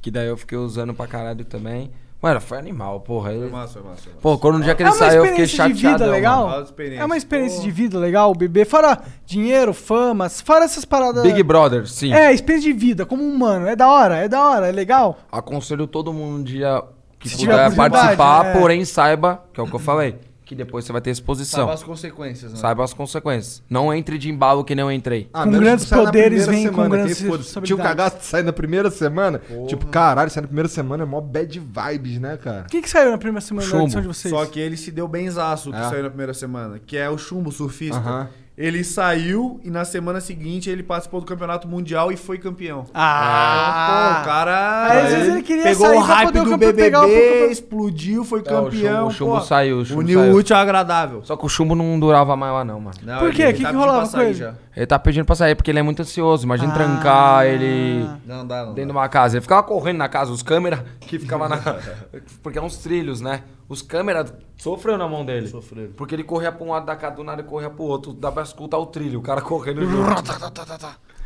que 0.00 0.10
daí 0.10 0.28
eu 0.28 0.36
fiquei 0.36 0.58
usando 0.58 0.94
pra 0.94 1.06
caralho 1.06 1.44
também. 1.44 1.90
Mano, 2.22 2.40
foi 2.40 2.56
animal, 2.58 3.00
porra. 3.00 3.30
Ele... 3.32 3.50
Massa, 3.50 3.74
foi 3.74 3.82
massa. 3.82 4.02
foi 4.02 4.12
massa. 4.12 4.22
Pô, 4.22 4.38
quando 4.38 4.58
no 4.58 4.64
dia 4.64 4.74
que 4.74 4.82
É 4.82 4.86
ele 4.86 4.90
uma 4.90 4.98
saiu, 4.98 5.18
eu 5.22 5.26
fiquei 5.30 5.44
experiência 5.44 5.74
de 5.74 5.80
chateado. 5.82 5.98
vida 6.04 6.10
legal. 6.10 6.48
Mano. 6.48 6.66
É 6.96 7.04
uma 7.04 7.16
experiência 7.16 7.60
de 7.62 7.70
vida 7.70 7.98
legal, 7.98 8.34
bebê. 8.34 8.64
Fora 8.64 8.98
dinheiro, 9.26 9.74
fama, 9.74 10.28
fora 10.30 10.64
essas 10.64 10.84
paradas. 10.86 11.22
Big 11.22 11.40
Brother, 11.42 11.86
sim. 11.86 12.12
É, 12.14 12.32
experiência 12.32 12.72
de 12.72 12.78
vida, 12.78 13.04
como 13.04 13.22
humano. 13.22 13.66
É 13.68 13.76
da 13.76 13.86
hora, 13.88 14.16
é 14.16 14.28
da 14.28 14.42
hora, 14.42 14.66
é 14.66 14.72
legal. 14.72 15.18
Aconselho 15.30 15.86
todo 15.86 16.10
mundo 16.12 16.38
um 16.40 16.42
dia 16.42 16.82
que 17.18 17.28
Se 17.28 17.36
tiver 17.38 17.52
puder 17.52 17.66
oportunidade, 17.68 18.16
participar, 18.16 18.46
é. 18.46 18.52
porém 18.60 18.84
saiba, 18.84 19.42
que 19.52 19.60
é 19.60 19.62
o 19.62 19.66
que 19.66 19.74
eu 19.74 19.78
falei, 19.78 20.18
que 20.44 20.54
depois 20.54 20.84
você 20.84 20.92
vai 20.92 21.00
ter 21.00 21.10
exposição. 21.10 21.60
Saiba, 21.66 21.72
as 21.74 21.82
consequências, 21.82 22.52
né? 22.52 22.60
as 22.84 22.92
consequências. 22.92 23.62
Não 23.68 23.92
entre 23.92 24.16
de 24.16 24.30
embalo 24.30 24.62
que 24.62 24.74
nem 24.76 24.84
eu 24.84 24.92
entrei. 24.92 25.28
Ah, 25.32 25.42
Com 25.44 25.50
grandes 25.50 25.90
na 25.90 25.96
poderes 25.96 26.44
primeira 26.44 26.52
vem 26.52 26.66
com 26.68 26.82
semana, 26.82 26.96
grandes 26.96 27.16
que 27.18 27.24
foda-se. 27.24 27.48
responsabilidades. 27.48 27.68
Tio 27.68 27.76
cagaço 28.06 28.16
sai 28.30 28.42
na 28.44 28.52
primeira 28.52 28.90
semana. 28.90 29.40
Tipo, 29.66 29.86
caralho, 29.86 30.30
sai 30.30 30.42
na 30.42 30.46
primeira 30.46 30.68
semana 30.68 31.02
é 31.02 31.06
mó 31.06 31.20
bad 31.20 31.58
vibes, 31.58 32.20
né, 32.20 32.36
cara? 32.36 32.62
O 32.62 32.70
que, 32.70 32.80
que 32.80 32.88
saiu 32.88 33.10
na 33.10 33.18
primeira 33.18 33.40
semana 33.40 33.66
da 33.66 33.70
Chumbo. 33.72 33.84
edição 33.84 34.02
de 34.02 34.06
vocês? 34.08 34.32
Só 34.32 34.46
que 34.46 34.60
ele 34.60 34.76
se 34.76 34.92
deu 34.92 35.08
benzaço 35.08 35.72
que 35.72 35.76
É. 35.78 35.88
saiu 35.88 36.02
na 36.04 36.10
primeira 36.10 36.32
semana, 36.34 36.78
que 36.86 36.96
é 36.96 37.10
o 37.10 37.18
chumbo 37.18 37.50
surfista. 37.50 37.96
Aham. 37.96 38.28
Ele 38.58 38.82
saiu 38.82 39.60
e 39.62 39.68
na 39.70 39.84
semana 39.84 40.18
seguinte 40.18 40.70
ele 40.70 40.82
participou 40.82 41.20
do 41.20 41.26
campeonato 41.26 41.68
mundial 41.68 42.10
e 42.10 42.16
foi 42.16 42.38
campeão. 42.38 42.86
Ah. 42.94 43.84
Então, 43.84 44.14
pô, 44.14 44.20
o 44.22 44.24
cara 44.24 44.86
Aí, 44.90 44.98
às 45.02 45.12
vezes 45.12 45.28
ele 45.34 45.42
queria 45.42 45.62
pegou 45.62 45.86
sair 45.86 45.96
o 45.98 46.00
hype 46.00 46.26
poder 46.28 46.40
o 46.40 46.44
do 46.44 46.50
campe- 46.52 46.66
BBB, 46.66 46.82
pegar 46.84 47.02
o 47.04 47.50
explodiu, 47.50 48.24
foi 48.24 48.38
É, 48.38 48.42
o 48.42 48.46
chumbo- 48.46 48.70
campeão. 48.70 49.06
o 49.06 49.10
chumbo 49.10 49.40
saiu, 49.42 49.78
o 49.80 49.84
chumbo 49.84 50.00
uniu 50.00 50.20
saiu. 50.20 50.32
o 50.32 50.36
útil 50.38 50.56
ao 50.56 50.62
agradável. 50.62 51.20
Só 51.22 51.36
que 51.36 51.44
o 51.44 51.48
chumbo 51.50 51.74
não 51.74 52.00
durava 52.00 52.34
mais 52.34 52.50
lá, 52.52 52.64
não, 52.64 52.80
mano. 52.80 52.96
Não, 53.02 53.18
Por 53.18 53.30
quê? 53.32 53.42
ele 53.42 53.52
Que 53.52 53.62
tá 53.62 53.70
que 53.70 53.76
rolava 53.76 54.08
com 54.08 54.20
ele? 54.22 54.32
já. 54.34 54.54
Ele 54.74 54.86
tá 54.86 54.98
pedindo 54.98 55.26
pra 55.26 55.34
sair 55.34 55.54
porque 55.54 55.70
ele 55.70 55.78
é 55.78 55.82
muito 55.82 56.00
ansioso. 56.00 56.44
Imagina 56.46 56.72
Ah. 56.72 56.74
trancar 56.74 57.44
ele 57.46 58.08
Não 58.26 58.46
dá, 58.46 58.64
não 58.64 58.72
dentro 58.74 58.90
de 58.92 58.96
uma 58.96 59.08
casa. 59.08 59.36
Ele 59.36 59.42
ficava 59.42 59.62
correndo 59.62 59.98
na 59.98 60.08
casa, 60.08 60.32
os 60.32 60.42
câmeras 60.42 60.80
que 61.00 61.18
ficavam 61.18 61.46
na. 61.48 61.58
porque 62.42 62.58
é 62.58 62.62
uns 62.62 62.78
trilhos, 62.78 63.20
né? 63.20 63.42
Os 63.68 63.82
câmeras 63.82 64.32
sofreram 64.56 64.98
na 64.98 65.08
mão 65.08 65.24
dele. 65.24 65.48
Sofreram. 65.48 65.92
Porque 65.92 66.14
ele 66.14 66.24
corria 66.24 66.50
pra 66.52 66.64
um 66.64 66.70
lado 66.70 66.86
da 66.86 66.96
casa, 66.96 67.16
do 67.16 67.24
nada 67.24 67.40
ele 67.42 67.48
corria 67.48 67.70
pro 67.70 67.84
outro. 67.84 68.12
Dá 68.12 68.30
pra 68.32 68.42
escutar 68.42 68.78
o 68.78 68.86
trilho, 68.86 69.18
o 69.20 69.22
cara 69.22 69.40
correndo 69.40 69.84
junto. 69.86 70.32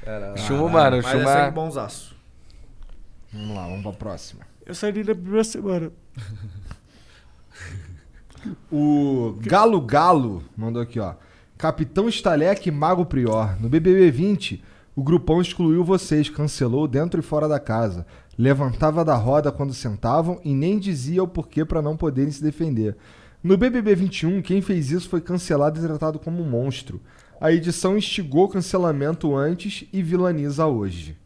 Era- 0.03 0.37
Chumbo, 0.37 0.69
mano, 0.69 0.97
Mas 1.03 1.07
é 1.15 1.19
é. 1.19 1.25
sangue 1.25 1.55
bonzaço. 1.55 2.15
Vamos 3.33 3.55
lá, 3.57 3.63
vamos 3.67 3.83
pra 3.83 3.93
próxima. 3.93 4.43
Eu 4.67 4.75
sairia 4.75 5.05
da 5.05 5.15
primeira 5.15 5.45
semana. 5.45 5.93
O 8.73 9.35
Galo 9.41 9.81
Galo 9.83 10.43
mandou 10.57 10.81
aqui, 10.81 10.99
ó. 10.99 11.15
Capitão 11.59 12.09
Staleck 12.09 12.69
e 12.69 12.73
Mago 12.73 13.05
Prior. 13.05 13.61
No 13.61 13.69
BBB 13.69 14.11
20, 14.11 14.65
o 14.97 15.03
grupão 15.03 15.43
excluiu 15.43 15.85
vocês, 15.85 16.31
cancelou 16.31 16.89
dentro 16.89 17.21
e 17.21 17.23
fora 17.23 17.47
da 17.47 17.61
casa. 17.61 18.07
Levantava 18.39 19.05
da 19.05 19.15
roda 19.15 19.53
quando 19.53 19.75
sentavam 19.75 20.41
e 20.43 20.55
nem 20.55 20.79
dizia 20.79 21.23
o 21.23 21.29
porquê 21.29 21.67
pra 21.67 21.83
não 21.83 21.99
poderem 21.99 22.33
se 22.33 22.43
defender. 22.43 22.97
No 23.43 23.57
BBB 23.57 23.95
21, 23.95 24.43
quem 24.43 24.61
fez 24.61 24.91
isso 24.91 25.09
foi 25.09 25.21
cancelado 25.21 25.79
e 25.79 25.83
tratado 25.83 26.19
como 26.19 26.43
um 26.43 26.49
monstro. 26.49 27.01
A 27.41 27.51
edição 27.51 27.97
instigou 27.97 28.45
o 28.45 28.49
cancelamento 28.49 29.35
antes 29.35 29.85
e 29.93 30.03
vilaniza 30.03 30.67
hoje. 30.67 31.17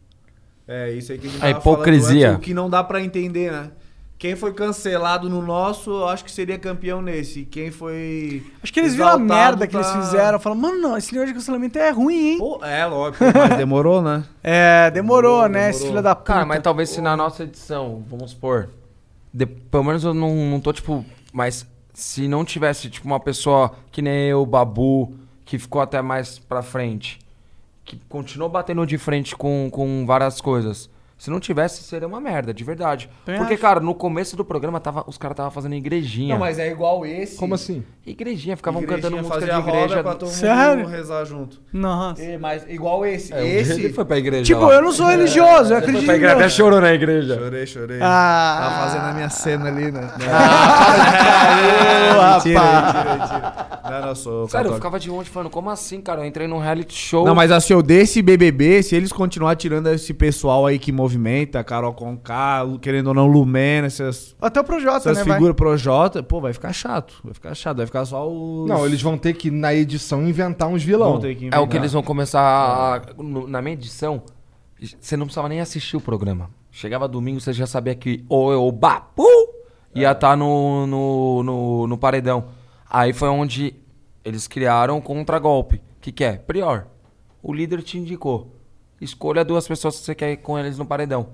É, 0.67 0.91
isso 0.93 1.11
aí 1.11 1.17
que 1.17 1.27
a 1.27 1.29
gente 1.29 1.37
A 1.43 1.47
tava 1.49 1.61
falando 1.61 1.77
hipocrisia. 1.79 2.27
antes, 2.29 2.37
o 2.37 2.41
que 2.41 2.53
não 2.53 2.69
dá 2.69 2.83
pra 2.83 3.01
entender, 3.01 3.51
né? 3.51 3.69
Quem 4.17 4.33
foi 4.33 4.53
cancelado 4.53 5.29
no 5.29 5.41
nosso, 5.41 5.89
eu 5.91 6.07
acho 6.07 6.23
que 6.23 6.31
seria 6.31 6.57
campeão 6.57 7.01
nesse. 7.01 7.41
E 7.41 7.45
Quem 7.45 7.69
foi. 7.69 8.43
Acho 8.63 8.71
que 8.71 8.79
eles 8.79 8.93
viram 8.93 9.07
a 9.07 9.09
exaltado 9.15 9.27
merda 9.27 9.67
que 9.67 9.75
eles 9.75 9.85
tá- 9.87 10.01
fizeram. 10.01 10.39
Falaram, 10.39 10.61
mano, 10.61 10.77
não, 10.79 10.97
esse 10.97 11.11
negócio 11.11 11.33
de 11.33 11.37
cancelamento 11.39 11.77
é 11.77 11.89
ruim, 11.89 12.29
hein? 12.31 12.37
Pô, 12.37 12.63
é, 12.63 12.85
lógico, 12.85 13.25
mas 13.37 13.57
demorou, 13.57 14.01
né? 14.01 14.23
É, 14.41 14.89
demorou, 14.89 15.31
Demorou, 15.41 15.49
né? 15.49 15.69
Esse 15.69 15.79
demorou. 15.79 15.91
filho 15.97 16.01
da 16.03 16.15
puta. 16.15 16.31
Cara, 16.33 16.45
mas 16.45 16.63
talvez 16.63 16.89
se 16.89 17.01
na 17.01 17.17
nossa 17.17 17.43
edição, 17.43 18.03
vamos 18.09 18.31
supor. 18.31 18.69
de- 19.33 19.45
pelo 19.45 19.83
menos 19.83 20.01
eu 20.05 20.13
não, 20.13 20.33
não 20.49 20.61
tô, 20.61 20.71
tipo. 20.71 21.05
Mas 21.33 21.67
se 21.95 22.27
não 22.27 22.43
tivesse, 22.43 22.89
tipo, 22.89 23.07
uma 23.07 23.21
pessoa 23.21 23.73
que 23.89 24.01
nem 24.01 24.27
eu, 24.27 24.45
Babu, 24.45 25.15
que 25.45 25.57
ficou 25.57 25.81
até 25.81 26.01
mais 26.01 26.37
pra 26.37 26.61
frente, 26.61 27.19
que 27.85 27.97
continuou 28.09 28.49
batendo 28.49 28.85
de 28.85 28.97
frente 28.97 29.33
com, 29.33 29.69
com 29.71 30.05
várias 30.05 30.41
coisas. 30.41 30.89
Se 31.17 31.29
não 31.29 31.39
tivesse, 31.39 31.81
seria 31.81 32.07
uma 32.07 32.19
merda, 32.19 32.53
de 32.53 32.63
verdade. 32.63 33.09
Porque, 33.23 33.53
acho. 33.53 33.61
cara, 33.61 33.79
no 33.79 33.95
começo 33.95 34.35
do 34.35 34.43
programa 34.43 34.81
tava, 34.81 35.05
os 35.07 35.17
caras 35.17 35.33
estavam 35.33 35.51
fazendo 35.51 35.73
igrejinha. 35.73 36.33
Não, 36.33 36.39
mas 36.39 36.59
é 36.59 36.69
igual 36.69 37.05
esse. 37.05 37.37
Como 37.37 37.55
assim? 37.55 37.83
Igrejinha, 38.05 38.57
ficavam 38.57 38.81
Igrejinha 38.81 39.09
cantando 39.09 39.27
música 39.27 39.53
de 39.53 39.59
igreja. 39.69 40.03
pra 40.03 40.13
todo 40.15 40.29
Sério? 40.29 40.83
mundo 40.83 40.89
rezar 40.89 41.23
junto. 41.25 41.61
Nossa. 41.71 42.21
É, 42.21 42.37
mas 42.37 42.69
igual 42.69 43.05
esse. 43.05 43.33
É, 43.33 43.47
esse. 43.47 43.73
ele 43.73 43.93
foi 43.93 44.03
pra 44.03 44.17
igreja. 44.17 44.43
Tipo, 44.43 44.65
lá. 44.65 44.75
eu 44.75 44.81
não 44.81 44.91
sou 44.91 45.07
religioso, 45.07 45.73
eu 45.73 45.77
acredito 45.77 46.05
Foi 46.05 46.05
pra 46.05 46.15
igreja, 46.15 46.35
até 46.35 46.49
chorou 46.49 46.81
na 46.81 46.93
igreja. 46.93 47.35
Chorei, 47.35 47.65
chorei. 47.65 47.99
Ah. 48.01 48.57
Tava 48.59 48.81
fazendo 48.81 49.05
a 49.09 49.13
minha 49.13 49.29
cena 49.29 49.67
ali, 49.67 49.91
né? 49.91 50.11
Ah, 52.17 52.35
mentira, 52.35 52.59
rapaz. 52.59 52.95
mentira, 52.95 53.17
mentira. 53.17 53.65
Não, 53.85 54.01
não, 54.01 54.07
eu 54.09 54.15
sou 54.15 54.47
Sério, 54.49 54.71
eu 54.71 54.75
ficava 54.75 54.99
de 54.99 55.09
longe 55.09 55.29
falando, 55.29 55.49
como 55.49 55.69
assim, 55.69 56.01
cara? 56.01 56.21
Eu 56.21 56.25
entrei 56.25 56.47
num 56.47 56.59
reality 56.59 56.97
show. 56.97 57.25
Não, 57.25 57.35
mas 57.35 57.51
assim, 57.51 57.73
eu 57.73 57.81
desse 57.81 58.21
BBB, 58.21 58.81
se 58.83 58.95
eles 58.95 59.11
continuar 59.11 59.55
tirando 59.55 59.87
esse 59.87 60.13
pessoal 60.13 60.65
aí 60.65 60.79
que 60.79 60.91
movimenta, 60.91 61.14
Carol 61.63 61.93
Conká, 61.93 62.61
querendo 62.81 63.07
ou 63.07 63.13
não, 63.13 63.25
Lumena, 63.27 63.87
essas, 63.87 64.35
Até 64.41 64.59
o 64.59 64.63
Projota, 64.63 64.97
essas 65.09 65.17
né, 65.17 65.23
vai? 65.23 65.33
figuras 65.35 65.55
Projota, 65.55 66.21
pô, 66.23 66.39
vai 66.41 66.53
ficar 66.53 66.71
chato. 66.73 67.15
Vai 67.23 67.33
ficar 67.33 67.53
chato, 67.55 67.77
vai 67.77 67.85
ficar 67.85 68.05
só 68.05 68.27
os... 68.29 68.67
Não, 68.69 68.85
eles 68.85 69.01
vão 69.01 69.17
ter 69.17 69.33
que, 69.33 69.49
na 69.51 69.73
edição, 69.73 70.21
inventar 70.27 70.67
uns 70.67 70.83
vilão. 70.83 71.13
vão 71.13 71.19
ter 71.21 71.35
que 71.35 71.45
É 71.45 71.47
o 71.47 71.47
inventar. 71.47 71.67
que 71.69 71.77
eles 71.77 71.93
vão 71.93 72.03
começar. 72.03 72.41
a- 72.41 73.21
no- 73.23 73.47
na 73.47 73.61
minha 73.61 73.73
edição, 73.73 74.21
você 74.99 75.15
não 75.17 75.25
precisava 75.25 75.49
nem 75.49 75.61
assistir 75.61 75.97
o 75.97 76.01
programa. 76.01 76.49
Chegava 76.71 77.07
domingo, 77.07 77.39
você 77.39 77.53
já 77.53 77.65
sabia 77.65 77.95
que 77.95 78.25
o, 78.27 78.51
o 78.67 78.71
Bapu 78.71 79.25
ia 79.95 80.11
estar 80.11 80.35
no, 80.35 80.85
no, 80.85 81.43
no, 81.43 81.87
no 81.87 81.97
paredão. 81.97 82.45
Aí 82.89 83.13
foi 83.13 83.29
onde 83.29 83.73
eles 84.23 84.47
criaram 84.47 84.97
o 84.97 85.01
contragolpe. 85.01 85.77
O 85.77 85.81
que, 86.01 86.11
que 86.11 86.23
é? 86.23 86.33
Prior. 86.33 86.87
O 87.41 87.53
líder 87.53 87.81
te 87.81 87.97
indicou. 87.97 88.54
Escolha 88.99 89.43
duas 89.43 89.67
pessoas 89.67 89.99
que 89.99 90.05
você 90.05 90.15
quer 90.15 90.31
ir 90.31 90.37
com 90.37 90.57
eles 90.57 90.77
no 90.77 90.85
paredão. 90.85 91.27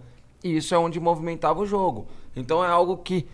E 0.44 0.58
isso 0.58 0.74
é 0.74 0.78
onde 0.78 1.00
movimentava 1.00 1.62
o 1.62 1.66
jogo. 1.66 2.08
Então 2.36 2.64
é 2.64 2.68
algo 2.68 2.98
que 2.98 3.28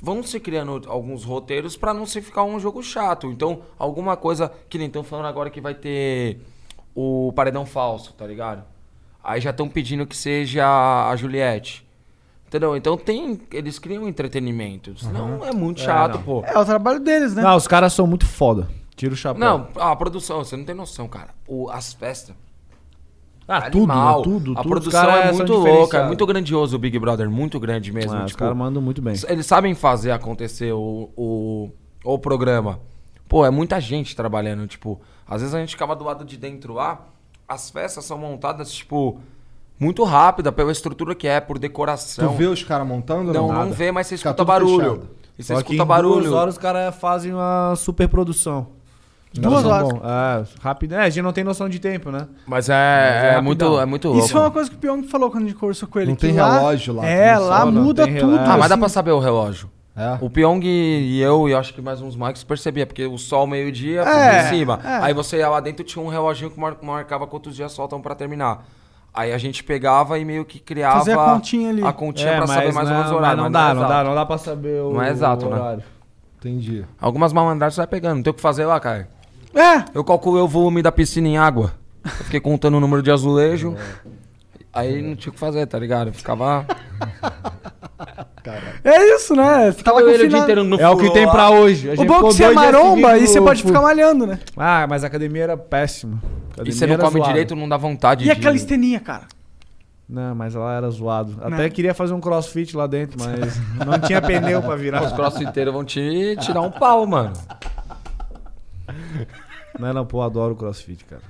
vão 0.00 0.22
se 0.22 0.38
criando 0.38 0.82
alguns 0.86 1.24
roteiros 1.24 1.76
pra 1.76 1.94
não 1.94 2.06
se 2.06 2.20
ficar 2.20 2.44
um 2.44 2.60
jogo 2.60 2.82
chato. 2.82 3.28
Então, 3.28 3.62
alguma 3.78 4.16
coisa 4.16 4.52
que 4.68 4.78
nem 4.78 4.86
estão 4.88 5.02
falando 5.02 5.26
agora 5.26 5.50
que 5.50 5.60
vai 5.60 5.74
ter 5.74 6.40
o 6.94 7.32
paredão 7.34 7.64
falso, 7.64 8.12
tá 8.12 8.26
ligado? 8.26 8.64
Aí 9.22 9.40
já 9.40 9.50
estão 9.50 9.68
pedindo 9.68 10.06
que 10.06 10.16
seja 10.16 10.64
a 11.08 11.16
Juliette. 11.16 11.86
Entendeu? 12.46 12.76
Então 12.76 12.96
tem. 12.96 13.40
Eles 13.50 13.78
criam 13.78 14.06
entretenimento. 14.06 14.96
Senão 14.98 15.44
é 15.44 15.52
muito 15.52 15.80
chato, 15.80 16.20
pô. 16.20 16.44
É 16.46 16.56
o 16.56 16.64
trabalho 16.64 17.00
deles, 17.00 17.34
né? 17.34 17.42
Não, 17.42 17.56
os 17.56 17.66
caras 17.66 17.92
são 17.92 18.06
muito 18.06 18.24
foda. 18.24 18.68
Tira 18.94 19.12
o 19.12 19.16
chapéu. 19.16 19.40
Não, 19.40 19.68
a 19.74 19.94
produção, 19.96 20.44
você 20.44 20.56
não 20.56 20.64
tem 20.64 20.74
noção, 20.74 21.08
cara. 21.08 21.34
O, 21.46 21.68
as 21.68 21.92
festas. 21.92 22.36
Ah, 23.48 23.70
tudo, 23.70 23.90
animal. 23.92 24.18
né? 24.18 24.24
Tudo, 24.24 24.52
A 24.52 24.56
tudo. 24.62 24.68
produção 24.68 25.02
Os 25.02 25.14
é 25.14 25.26
são 25.28 25.34
muito 25.36 25.52
louca, 25.54 25.98
é 25.98 26.06
muito 26.06 26.26
grandioso 26.26 26.76
o 26.76 26.78
Big 26.78 26.98
Brother, 26.98 27.30
muito 27.30 27.58
grande 27.60 27.92
mesmo. 27.92 28.14
Ah, 28.16 28.24
os 28.24 28.26
tipo, 28.32 28.38
caras 28.40 28.56
mandam 28.56 28.82
muito 28.82 29.00
bem. 29.02 29.14
Eles 29.28 29.46
sabem 29.46 29.74
fazer 29.74 30.10
acontecer 30.10 30.72
o, 30.72 31.10
o, 31.16 31.70
o 32.04 32.18
programa. 32.18 32.80
Pô, 33.28 33.44
é 33.44 33.50
muita 33.50 33.80
gente 33.80 34.14
trabalhando, 34.16 34.66
tipo, 34.66 35.00
às 35.28 35.40
vezes 35.40 35.54
a 35.54 35.58
gente 35.60 35.70
ficava 35.70 35.94
do 35.96 36.04
lado 36.04 36.24
de 36.24 36.36
dentro 36.36 36.74
lá, 36.74 37.06
as 37.48 37.70
festas 37.70 38.04
são 38.04 38.16
montadas, 38.18 38.72
tipo, 38.72 39.18
muito 39.78 40.04
rápida 40.04 40.50
pela 40.52 40.70
estrutura 40.72 41.14
que 41.14 41.26
é, 41.28 41.40
por 41.40 41.56
Tu 41.58 41.60
decoração. 41.62 42.36
vê 42.36 42.46
os 42.46 42.62
caras 42.62 42.86
montando? 42.86 43.32
Não, 43.32 43.48
Nada. 43.48 43.64
não 43.64 43.72
vê, 43.72 43.90
mas 43.92 44.06
você 44.06 44.14
escuta 44.16 44.34
tudo 44.34 44.46
barulho. 44.46 44.78
fechado. 44.78 45.08
E 45.38 45.42
você 45.42 45.54
Só 45.54 45.62
que 45.62 45.72
escuta 45.74 45.82
em 45.82 45.86
barulho. 45.86 46.20
duas 46.22 46.32
horas 46.32 46.54
os 46.54 46.58
caras 46.58 46.94
fazem 46.96 47.32
uma 47.34 47.74
super 47.76 48.08
produção. 48.08 48.68
Duas 49.40 49.64
horas. 49.64 49.88
bom. 49.88 50.00
É, 50.04 50.44
rápido. 50.60 50.94
É, 50.94 51.02
a 51.02 51.08
gente 51.08 51.22
não 51.22 51.32
tem 51.32 51.44
noção 51.44 51.68
de 51.68 51.78
tempo, 51.78 52.10
né? 52.10 52.26
Mas 52.46 52.68
é, 52.68 52.74
é 52.74 53.34
é, 53.36 53.40
muito, 53.40 53.78
é 53.80 53.84
muito 53.86 54.08
louco. 54.08 54.22
Isso 54.24 54.32
foi 54.32 54.40
uma 54.40 54.50
coisa 54.50 54.68
que 54.70 54.76
o 54.76 54.78
Pyong 54.78 55.02
falou 55.04 55.30
quando 55.30 55.44
a 55.44 55.46
gente 55.48 55.58
conversou 55.58 55.88
com 55.88 55.98
ele. 55.98 56.08
Não 56.10 56.16
que 56.16 56.26
tem 56.26 56.36
lá- 56.36 56.58
relógio 56.58 56.94
lá, 56.94 57.06
É, 57.06 57.34
não 57.34 57.42
lá 57.46 57.64
não 57.66 57.82
muda 57.82 58.04
tem 58.04 58.14
tudo. 58.14 58.32
relógio. 58.32 58.52
Ah, 58.52 58.56
mas 58.58 58.68
dá 58.68 58.74
assim. 58.74 58.80
pra 58.80 58.88
saber 58.88 59.10
o 59.12 59.18
relógio. 59.18 59.70
É. 59.98 60.18
O 60.20 60.28
Pyong 60.28 60.60
e 60.62 61.20
eu, 61.22 61.48
e 61.48 61.54
acho 61.54 61.72
que 61.72 61.80
mais 61.80 62.02
uns 62.02 62.14
Marcos 62.16 62.44
percebia, 62.44 62.86
porque 62.86 63.06
o 63.06 63.16
sol 63.16 63.46
meio-dia 63.46 64.02
É, 64.02 64.42
em 64.42 64.48
cima. 64.50 64.78
é. 64.84 64.96
Aí 65.04 65.14
você 65.14 65.38
ia 65.38 65.48
lá 65.48 65.58
dentro 65.58 65.82
tinha 65.84 66.04
um 66.04 66.08
reloginho 66.08 66.50
que 66.50 66.60
mar- 66.60 66.76
marcava 66.82 67.26
quantos 67.26 67.56
dias 67.56 67.74
faltam 67.74 68.00
pra 68.02 68.14
terminar. 68.14 68.64
Aí 69.14 69.32
a 69.32 69.38
gente 69.38 69.64
pegava 69.64 70.18
e 70.18 70.24
meio 70.26 70.44
que 70.44 70.58
criava 70.58 70.98
Fazia 70.98 71.14
a 71.18 71.32
continha 71.32 71.70
ali. 71.70 71.82
a 71.82 71.90
continha 71.94 72.32
é, 72.32 72.36
pra 72.36 72.46
saber 72.46 72.74
mais 72.74 72.86
ou 72.88 72.92
não, 72.94 73.00
menos 73.00 73.10
o 73.12 73.16
horário. 73.16 73.42
não 73.42 73.50
dá, 73.50 73.70
é 73.70 73.74
não 73.74 73.88
dá, 73.88 74.04
não 74.04 74.14
dá 74.14 74.26
pra 74.26 74.36
saber 74.36 74.82
o 74.82 74.92
Não 74.92 75.02
é 75.02 75.08
exato, 75.10 75.46
o 75.46 75.48
né? 75.48 75.56
horário. 75.56 75.82
Entendi. 76.38 76.84
Algumas 77.00 77.32
malandragens 77.32 77.74
você 77.76 77.80
vai 77.80 77.86
pegando, 77.86 78.16
não 78.16 78.22
tem 78.22 78.30
o 78.30 78.34
que 78.34 78.42
fazer 78.42 78.66
lá, 78.66 78.78
cara. 78.78 79.08
É, 79.56 79.84
Eu 79.94 80.04
calculei 80.04 80.42
o 80.42 80.46
volume 80.48 80.82
da 80.82 80.92
piscina 80.92 81.26
em 81.28 81.38
água. 81.38 81.72
Eu 82.04 82.10
fiquei 82.24 82.40
contando 82.40 82.76
o 82.76 82.80
número 82.80 83.02
de 83.02 83.10
azulejo. 83.10 83.74
Aí 84.72 85.00
não 85.00 85.16
tinha 85.16 85.30
o 85.30 85.34
que 85.34 85.40
fazer, 85.40 85.64
tá 85.66 85.78
ligado? 85.78 86.08
Eu 86.08 86.12
ficava. 86.12 86.66
é 88.84 89.14
isso, 89.16 89.34
né? 89.34 89.72
Ficava 89.72 90.00
ele 90.02 90.24
o 90.24 90.28
dia 90.28 90.38
inteiro 90.38 90.62
no 90.62 90.78
É 90.78 90.88
o 90.88 90.96
que 90.98 91.10
tem 91.10 91.24
lá. 91.24 91.32
pra 91.32 91.50
hoje. 91.50 91.90
A 91.90 91.94
O 91.94 92.04
bom 92.04 92.14
é 92.14 92.16
que 92.18 92.22
você 92.24 92.44
é 92.44 92.50
maromba 92.52 93.16
e 93.18 93.26
você 93.26 93.40
pode 93.40 93.62
ficar 93.62 93.80
malhando, 93.80 94.26
né? 94.26 94.38
Ah, 94.56 94.86
mas 94.88 95.02
a 95.02 95.06
academia 95.06 95.44
era 95.44 95.56
péssima. 95.56 96.22
E 96.64 96.70
você 96.72 96.86
não 96.86 96.96
come 96.98 97.18
zoado. 97.18 97.26
direito, 97.32 97.56
não 97.56 97.68
dá 97.68 97.76
vontade 97.78 98.22
E 98.22 98.26
de... 98.26 98.30
aquela 98.30 98.54
esteninha, 98.54 99.00
cara? 99.00 99.22
Não, 100.08 100.34
mas 100.34 100.54
ela 100.54 100.72
era 100.74 100.88
zoado. 100.90 101.36
Até 101.42 101.62
Não. 101.64 101.70
queria 101.70 101.92
fazer 101.94 102.12
um 102.12 102.20
crossfit 102.20 102.76
lá 102.76 102.86
dentro, 102.86 103.18
mas 103.18 103.58
não 103.84 103.98
tinha 103.98 104.20
pneu 104.22 104.62
pra 104.62 104.74
Os 104.74 104.80
virar. 104.80 105.10
crossfiteiros 105.14 105.72
vão 105.74 105.84
te 105.84 106.36
tirar 106.40 106.60
um 106.60 106.70
pau, 106.70 107.06
mano. 107.06 107.32
Não, 109.78 109.92
não, 109.92 110.06
pô, 110.06 110.22
adoro 110.22 110.54
o 110.54 110.56
crossfit, 110.56 111.04
cara. 111.04 111.22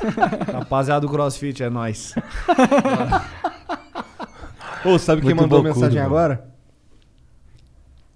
Rapaziada 0.52 1.00
do 1.00 1.08
crossfit, 1.12 1.62
é 1.62 1.68
nóis. 1.70 2.14
Ô, 4.84 4.98
sabe 4.98 5.20
quem 5.20 5.30
Muito 5.34 5.42
mandou 5.42 5.62
bocudo, 5.62 5.74
mensagem 5.80 5.98
mano. 6.02 6.14
agora? 6.14 6.44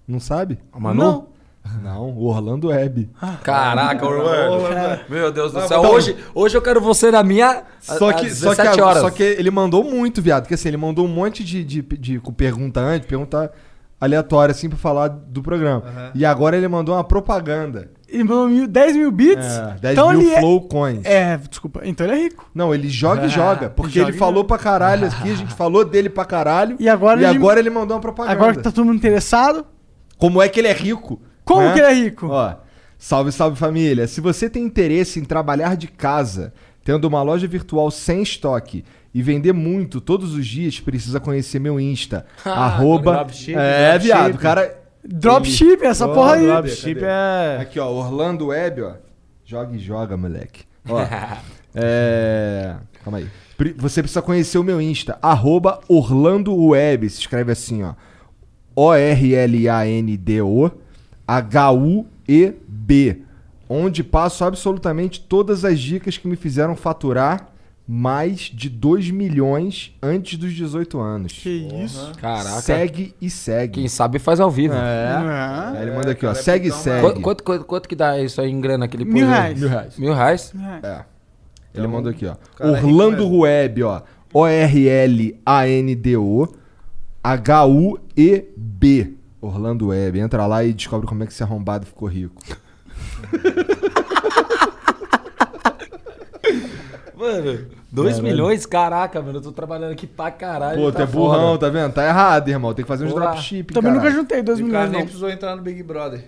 Não 0.07 0.19
sabe? 0.19 0.59
A 0.73 0.79
Manu? 0.79 1.03
Não. 1.03 1.35
Não, 1.81 2.09
o 2.11 2.25
Orlando 2.25 2.67
Web. 2.67 3.09
Caraca, 3.43 4.05
Orlando. 4.05 5.03
Meu 5.09 5.31
Deus 5.31 5.51
do 5.51 5.61
céu. 5.67 5.79
então- 5.79 5.91
Hoje, 5.91 6.15
hoje 6.35 6.55
eu 6.55 6.61
quero 6.61 6.79
você 6.79 7.09
na 7.09 7.23
minha. 7.23 7.63
Só 7.79 8.11
às 8.11 8.21
que, 8.21 8.29
só, 8.29 8.51
que, 8.51 8.57
17 8.57 8.79
a- 8.79 8.85
horas. 8.85 9.01
só 9.01 9.09
que 9.09 9.23
ele 9.23 9.49
mandou 9.49 9.83
muito, 9.83 10.21
viado. 10.21 10.43
Porque 10.43 10.53
assim, 10.53 10.67
ele 10.67 10.77
mandou 10.77 11.05
um 11.05 11.07
monte 11.07 11.43
de, 11.43 11.63
de, 11.63 11.81
de, 11.81 12.19
com 12.19 12.31
pergunta 12.31 12.79
antes, 12.79 13.07
pergunta 13.07 13.51
aleatória, 13.99 14.51
assim, 14.51 14.69
pra 14.69 14.77
falar 14.77 15.07
do 15.07 15.41
programa. 15.41 16.11
E 16.13 16.23
agora 16.23 16.55
ele 16.55 16.67
mandou 16.67 16.93
uma 16.93 17.03
propaganda. 17.03 17.89
Ele 18.15 18.23
mandou 18.23 18.47
mil, 18.47 18.67
10 18.67 18.95
mil 18.95 19.11
bits? 19.11 19.45
É, 19.45 19.75
10 19.81 19.93
então 19.93 20.09
mil 20.11 20.21
ele 20.21 20.29
é- 20.31 20.39
flow 20.39 20.61
coins. 20.61 21.05
É, 21.05 21.37
desculpa. 21.37 21.81
Então 21.83 22.05
ele 22.07 22.15
é 22.15 22.23
rico. 22.23 22.49
Não, 22.55 22.73
ele 22.73 22.87
joga 22.89 23.25
e 23.25 23.29
joga. 23.29 23.69
Porque 23.69 23.99
joga 23.99 24.09
ele 24.09 24.15
e 24.15 24.19
falou 24.19 24.35
joga. 24.43 24.47
pra 24.47 24.57
caralho 24.57 25.07
aqui, 25.07 25.31
a 25.31 25.35
gente 25.35 25.53
falou 25.53 25.83
dele 25.85 26.09
pra 26.09 26.23
caralho. 26.25 26.77
E 26.79 26.87
agora 26.87 27.21
e 27.21 27.25
ele- 27.25 27.37
agora 27.37 27.59
ele 27.59 27.69
mandou 27.69 27.95
uma 27.95 28.01
propaganda. 28.01 28.33
Agora 28.33 28.55
que 28.55 28.61
tá 28.63 28.71
todo 28.71 28.85
mundo 28.85 28.95
interessado. 28.97 29.65
Como 30.17 30.41
é 30.41 30.47
que 30.49 30.59
ele 30.59 30.67
é 30.69 30.73
rico? 30.73 31.21
Como 31.43 31.61
né? 31.61 31.73
que 31.73 31.79
ele 31.79 31.87
é 31.87 31.93
rico? 31.93 32.27
Ó, 32.27 32.55
salve, 32.97 33.31
salve 33.31 33.57
família. 33.57 34.07
Se 34.07 34.21
você 34.21 34.49
tem 34.49 34.63
interesse 34.63 35.19
em 35.19 35.25
trabalhar 35.25 35.75
de 35.75 35.87
casa, 35.87 36.53
tendo 36.83 37.05
uma 37.05 37.21
loja 37.21 37.45
virtual 37.47 37.91
sem 37.91 38.21
estoque 38.23 38.83
e 39.13 39.21
vender 39.21 39.53
muito 39.53 39.99
todos 40.01 40.33
os 40.33 40.47
dias, 40.47 40.79
precisa 40.79 41.19
conhecer 41.19 41.59
meu 41.59 41.79
Insta. 41.79 42.25
Ah, 42.45 42.65
arroba. 42.65 43.27
é, 43.55 43.97
viado, 43.99 44.35
o 44.35 44.37
cara. 44.37 44.84
Dropship, 45.07 45.83
essa 45.83 46.07
Ó, 46.07 46.13
porra 46.13 46.35
aí. 46.35 46.47
Dropship 46.47 46.99
é. 47.01 47.57
Aqui, 47.61 47.79
ó, 47.79 47.89
Orlando 47.89 48.47
Web, 48.47 48.81
ó. 48.81 48.93
Joga 49.43 49.75
e 49.75 49.79
joga, 49.79 50.17
moleque. 50.17 50.63
Ó. 50.89 50.99
é. 51.75 52.75
Calma 53.03 53.19
aí. 53.19 53.29
Você 53.77 54.01
precisa 54.01 54.21
conhecer 54.21 54.57
o 54.57 54.63
meu 54.63 54.81
Insta, 54.81 55.17
arroba 55.21 55.79
Orlando 55.87 56.55
Web. 56.55 57.09
Se 57.09 57.19
escreve 57.21 57.51
assim, 57.51 57.83
ó. 57.83 57.93
O-R-L-A-N-D-O 58.75 60.71
H-U-E-B. 61.27 63.21
Onde 63.67 64.03
passo 64.03 64.43
absolutamente 64.45 65.21
todas 65.21 65.65
as 65.65 65.79
dicas 65.79 66.17
que 66.17 66.27
me 66.27 66.35
fizeram 66.35 66.75
faturar 66.75 67.49
mais 67.87 68.39
de 68.39 68.67
2 68.69 69.11
milhões 69.11 69.93
antes 70.01 70.39
dos 70.39 70.51
18 70.53 70.99
anos. 70.99 71.33
Que 71.33 71.49
isso? 71.83 72.11
Caraca. 72.19 72.61
Segue 72.61 73.13
e 73.21 73.29
segue. 73.29 73.73
Quem 73.81 73.87
sabe 73.87 74.17
faz 74.17 74.39
ao 74.39 74.49
vivo. 74.49 74.73
Ah, 74.75 75.73
Aí 75.75 75.83
ele 75.83 75.91
manda 75.95 76.11
aqui, 76.11 76.25
ó. 76.25 76.33
Segue 76.33 76.69
e 76.69 76.71
segue. 76.71 77.01
Quanto, 77.01 77.21
quanto, 77.21 77.43
quanto- 77.43 77.65
quanto 77.65 77.87
que 77.89 77.95
dá 77.95 78.19
isso 78.19 78.41
aí 78.41 78.49
em 78.49 78.59
grana 78.59 78.87
que 78.87 78.97
ele 78.97 79.05
Mil 79.05 79.27
reais. 79.27 79.59
Mil 79.59 79.69
reais. 79.69 79.97
Mil 79.97 80.13
reais? 80.13 80.51
É. 80.81 81.05
Ele 81.75 81.87
mandou 81.87 82.09
aqui, 82.11 82.25
ó. 82.25 82.35
cara 82.55 82.69
é 82.77 82.81
Orlando. 82.81 83.29
Web, 83.39 83.83
ó. 83.83 84.01
O-R-L-A-N-D-O 85.45 86.47
H-U-E-B. 87.23 89.13
Orlando 89.41 89.87
Web. 89.87 90.19
Entra 90.19 90.45
lá 90.47 90.63
e 90.63 90.73
descobre 90.73 91.05
como 91.07 91.21
é 91.23 91.27
que 91.27 91.33
esse 91.33 91.43
arrombado 91.43 91.85
ficou 91.85 92.07
rico. 92.07 92.41
Mano, 97.25 97.65
2 97.91 98.19
milhões? 98.19 98.65
Caraca, 98.65 99.21
mano, 99.21 99.37
eu 99.37 99.41
tô 99.41 99.51
trabalhando 99.51 99.91
aqui 99.91 100.05
pra 100.07 100.29
caralho. 100.31 100.81
Pô, 100.81 100.91
tá 100.91 100.99
tu 100.99 101.03
é 101.03 101.05
burrão, 101.05 101.51
foda. 101.53 101.59
tá 101.59 101.69
vendo? 101.69 101.93
Tá 101.93 102.05
errado, 102.05 102.49
irmão. 102.49 102.73
Tem 102.73 102.83
que 102.83 102.87
fazer 102.89 103.05
uns 103.05 103.11
Porra. 103.13 103.27
dropship, 103.31 103.73
Também 103.73 103.91
nunca 103.91 104.03
caralho. 104.03 104.21
juntei 104.21 104.41
2 104.43 104.59
E 104.59 104.63
o 104.63 104.65
cara 104.67 104.71
milhões, 104.71 104.89
nem 104.91 104.99
não. 104.99 105.05
precisou 105.05 105.29
entrar 105.29 105.55
no 105.55 105.61
Big 105.61 105.81
Brother. 105.83 106.25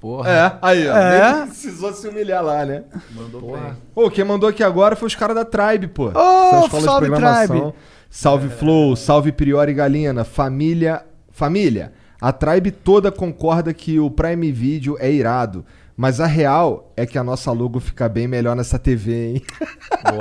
Porra. 0.00 0.28
É, 0.30 0.52
aí, 0.60 0.88
ó. 0.88 0.96
É? 0.96 1.34
Nem 1.36 1.46
precisou 1.46 1.92
se 1.92 2.08
humilhar 2.08 2.42
lá, 2.44 2.64
né? 2.64 2.82
Mandou 3.12 3.40
bem. 3.52 3.72
Ô, 3.94 4.10
quem 4.10 4.24
mandou 4.24 4.48
aqui 4.48 4.62
agora 4.62 4.96
foi 4.96 5.06
os 5.06 5.14
caras 5.14 5.36
da 5.36 5.44
Tribe, 5.44 5.86
pô. 5.88 6.08
Escola 6.08 6.80
salve, 6.82 7.06
Tribe. 7.10 7.72
Salve 8.10 8.48
Flow, 8.48 8.96
salve 8.96 9.30
Priori 9.32 9.72
Galina, 9.72 10.24
família. 10.24 11.04
Família, 11.34 11.92
a 12.20 12.30
Tribe 12.30 12.70
toda 12.70 13.10
concorda 13.10 13.72
que 13.72 13.98
o 13.98 14.10
Prime 14.10 14.52
Video 14.52 14.96
é 15.00 15.10
irado. 15.10 15.64
Mas 15.96 16.20
a 16.20 16.26
real 16.26 16.92
é 16.96 17.04
que 17.04 17.18
a 17.18 17.24
nossa 17.24 17.52
logo 17.52 17.78
fica 17.78 18.08
bem 18.08 18.26
melhor 18.26 18.56
nessa 18.56 18.78
TV, 18.78 19.34
hein? 19.34 19.42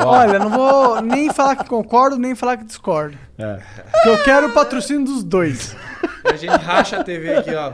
Olha, 0.06 0.38
não 0.38 0.50
vou 0.50 1.02
nem 1.02 1.34
falar 1.34 1.56
que 1.56 1.68
concordo, 1.68 2.18
nem 2.18 2.36
falar 2.36 2.58
que 2.58 2.66
discordo. 2.66 3.18
É. 3.42 3.60
Porque 3.92 4.10
eu 4.10 4.24
quero 4.24 4.48
o 4.48 4.52
patrocínio 4.54 5.06
dos 5.06 5.24
dois. 5.24 5.76
A 6.24 6.36
gente 6.36 6.52
racha 6.56 7.00
a 7.00 7.04
TV 7.04 7.36
aqui, 7.38 7.54
ó. 7.56 7.72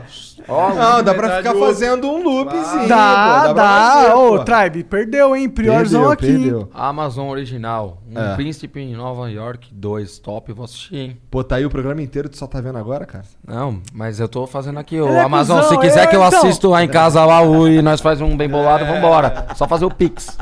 Ó, 0.48 0.74
Não, 0.74 1.02
dá 1.02 1.12
pra 1.14 1.36
ficar 1.36 1.54
fazendo 1.54 2.08
um 2.08 2.22
loopzinho. 2.22 2.88
dá, 2.88 3.44
pô, 3.48 3.52
dá. 3.54 3.92
fazer, 3.92 4.12
Ô, 4.14 4.28
pô. 4.38 4.44
Tribe, 4.44 4.84
perdeu, 4.84 5.36
hein? 5.36 5.48
Priorzão 5.50 6.08
Perdeu, 6.08 6.10
aqui. 6.10 6.26
perdeu. 6.26 6.70
Amazon 6.72 7.28
original. 7.28 8.02
Um 8.10 8.18
É. 8.18 8.34
príncipe 8.36 8.80
em 8.80 8.94
Nova 8.94 9.30
York 9.30 9.68
2. 9.72 10.18
Top, 10.18 10.50
vou 10.52 10.64
assistir, 10.64 10.96
hein? 10.96 11.16
Pô, 11.30 11.44
tá 11.44 11.56
aí 11.56 11.66
o 11.66 11.70
programa 11.70 12.00
inteiro, 12.00 12.28
tu 12.30 12.38
só 12.38 12.46
tá 12.46 12.58
vendo 12.60 12.78
agora, 12.78 13.04
cara? 13.04 13.24
Não, 13.46 13.82
mas 13.92 14.18
eu 14.18 14.28
tô 14.28 14.46
fazendo 14.46 14.78
aqui 14.78 14.98
o 14.98 15.06
Ele 15.08 15.16
é 15.16 15.20
Amazon. 15.20 15.58
cuzão, 15.60 15.70
Se 15.74 15.78
quiser 15.80 16.04
é, 16.04 16.06
que 16.06 16.16
eu 16.16 16.24
então. 16.24 16.38
assisto 16.40 16.68
lá 16.70 16.82
em 16.82 16.88
casa 16.88 17.22
lá 17.26 17.42
o, 17.42 17.68
e 17.68 17.82
nós 17.82 18.00
faz 18.00 18.20
um 18.22 18.34
bem 18.34 18.48
bolado, 18.48 18.86
vambora. 18.86 19.48
Só 19.56 19.68
fazer 19.68 19.84
o 19.84 19.90
Pix. 19.90 20.36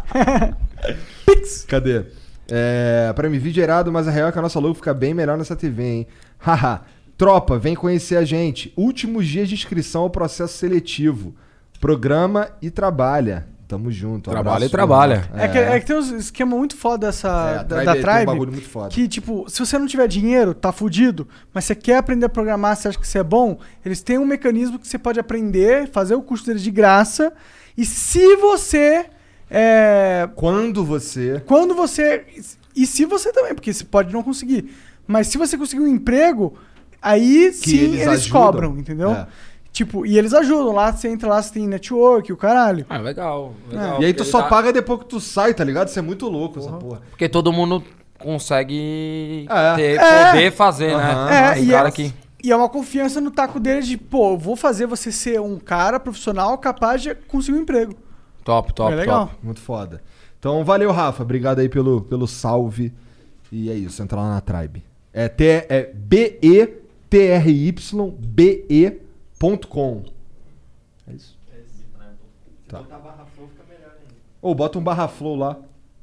Cadê? 1.66 2.04
É, 2.50 3.12
Prime 3.14 3.38
Video 3.38 3.60
é 3.60 3.64
irado, 3.64 3.92
mas 3.92 4.06
a 4.06 4.10
real 4.10 4.28
é 4.28 4.32
que 4.32 4.38
a 4.38 4.42
nossa 4.42 4.58
logo 4.58 4.74
fica 4.74 4.94
bem 4.94 5.14
melhor 5.14 5.36
nessa 5.36 5.56
TV, 5.56 5.82
hein? 5.82 6.06
Haha. 6.38 6.82
Tropa, 7.16 7.58
vem 7.58 7.74
conhecer 7.74 8.16
a 8.16 8.24
gente. 8.24 8.72
Últimos 8.76 9.26
dias 9.26 9.48
de 9.48 9.54
inscrição 9.54 10.02
ao 10.02 10.10
processo 10.10 10.58
seletivo. 10.58 11.34
Programa 11.80 12.50
e 12.60 12.70
trabalha. 12.70 13.46
Tamo 13.66 13.90
junto. 13.90 14.30
um 14.30 14.32
Trabalha 14.32 14.56
abraço, 14.56 14.64
e 14.66 14.68
trabalha. 14.68 15.14
irmão. 15.14 15.44
É, 15.44 15.48
que, 15.48 15.58
é 15.58 15.80
que 15.80 15.86
tem 15.86 15.96
uns 15.96 16.10
esquema 16.10 16.56
muito 16.56 16.76
foda 16.76 17.08
dessa, 17.08 17.28
É, 17.28 17.58
a 17.58 17.62
da, 17.62 17.76
Tribe 17.76 17.84
da 17.84 17.94
tem 17.94 18.22
um 18.22 18.26
bagulho 18.26 18.52
muito 18.52 18.68
foda. 18.68 18.88
Que, 18.90 19.08
tipo, 19.08 19.44
se 19.48 19.58
você 19.58 19.78
não 19.78 19.86
tiver 19.86 20.06
dinheiro, 20.06 20.54
tá 20.54 20.70
fudido. 20.70 21.26
Mas 21.52 21.64
você 21.64 21.74
quer 21.74 21.96
aprender 21.96 22.26
a 22.26 22.28
programar, 22.28 22.76
você 22.76 22.88
acha 22.88 22.98
que 22.98 23.06
você 23.06 23.18
é 23.18 23.24
bom, 23.24 23.58
eles 23.84 24.02
têm 24.02 24.18
um 24.18 24.26
mecanismo 24.26 24.78
que 24.78 24.86
você 24.86 24.98
pode 24.98 25.18
aprender, 25.18 25.88
fazer 25.88 26.14
o 26.14 26.22
curso 26.22 26.46
deles 26.46 26.62
de 26.62 26.70
graça. 26.70 27.32
E 27.76 27.84
se 27.84 28.36
você. 28.36 29.06
É, 29.50 30.28
Quando 30.34 30.84
você. 30.84 31.42
quando 31.46 31.74
você. 31.74 32.24
E 32.74 32.86
se 32.86 33.04
você 33.04 33.32
também, 33.32 33.54
porque 33.54 33.72
você 33.72 33.84
pode 33.84 34.12
não 34.12 34.22
conseguir. 34.22 34.70
Mas 35.06 35.28
se 35.28 35.38
você 35.38 35.56
conseguir 35.56 35.82
um 35.82 35.86
emprego, 35.88 36.54
aí 37.00 37.52
sim 37.52 37.76
eles 37.76 38.00
eles, 38.06 38.28
cobram, 38.30 38.76
entendeu? 38.76 39.12
É. 39.12 39.26
Tipo, 39.72 40.04
e 40.04 40.18
eles 40.18 40.34
ajudam. 40.34 40.72
Lá 40.72 40.92
você 40.92 41.08
entra 41.08 41.28
lá, 41.28 41.40
você 41.40 41.52
tem 41.54 41.66
network, 41.68 42.32
o 42.32 42.36
caralho. 42.36 42.84
Ah, 42.88 42.98
legal. 42.98 43.54
legal 43.70 44.02
E 44.02 44.06
aí 44.06 44.12
tu 44.14 44.24
só 44.24 44.40
dá- 44.42 44.48
paga 44.48 44.72
depois 44.72 45.00
que 45.00 45.06
tu 45.06 45.20
sai, 45.20 45.54
tá 45.54 45.62
ligado? 45.62 45.88
Isso 45.88 45.98
é 45.98 46.02
muito 46.02 46.28
louco, 46.28 46.58
essa 46.58 46.72
porra. 46.72 47.02
Porque 47.10 47.28
todo 47.28 47.52
mundo 47.52 47.84
consegue 48.18 49.46
É. 49.48 49.74
ter, 49.76 50.00
É. 50.00 50.26
poder 50.30 50.52
fazer, 50.52 50.92
Aham. 50.92 51.26
né? 51.26 51.48
É, 51.48 51.60
Os 51.60 51.66
e 51.66 51.70
cara 51.70 51.88
é, 51.88 51.90
que... 51.92 52.12
e 52.42 52.50
é 52.52 52.56
uma 52.56 52.68
confiança 52.68 53.20
no 53.20 53.30
taco 53.30 53.60
deles 53.60 53.86
de, 53.86 53.96
pô, 53.96 54.32
eu 54.32 54.38
vou 54.38 54.56
fazer 54.56 54.86
você 54.86 55.12
ser 55.12 55.40
um 55.40 55.58
cara 55.58 56.00
profissional 56.00 56.56
capaz 56.58 57.02
de 57.02 57.14
conseguir 57.14 57.58
um 57.58 57.62
emprego. 57.62 57.94
Top, 58.46 58.72
top, 58.72 58.92
é 58.92 58.96
legal. 58.96 59.26
top. 59.26 59.38
Muito 59.42 59.60
foda. 59.60 60.00
Então, 60.38 60.64
valeu, 60.64 60.92
Rafa. 60.92 61.24
Obrigado 61.24 61.58
aí 61.58 61.68
pelo, 61.68 62.02
pelo 62.02 62.28
salve. 62.28 62.94
E 63.50 63.68
é 63.68 63.74
isso, 63.74 64.00
entra 64.00 64.20
lá 64.20 64.34
na 64.34 64.40
Tribe. 64.40 64.84
É, 65.12 65.28
T, 65.28 65.66
é 65.68 65.92
B-E-T-R-Y-B-E.com. 65.92 66.82
É 71.08 71.12
isso? 71.12 71.36
Tá. 72.68 72.84
Ou 74.40 74.54
bota 74.54 74.78
um 74.78 74.82
barra 74.84 75.08
flow 75.08 75.34
lá. 75.34 75.58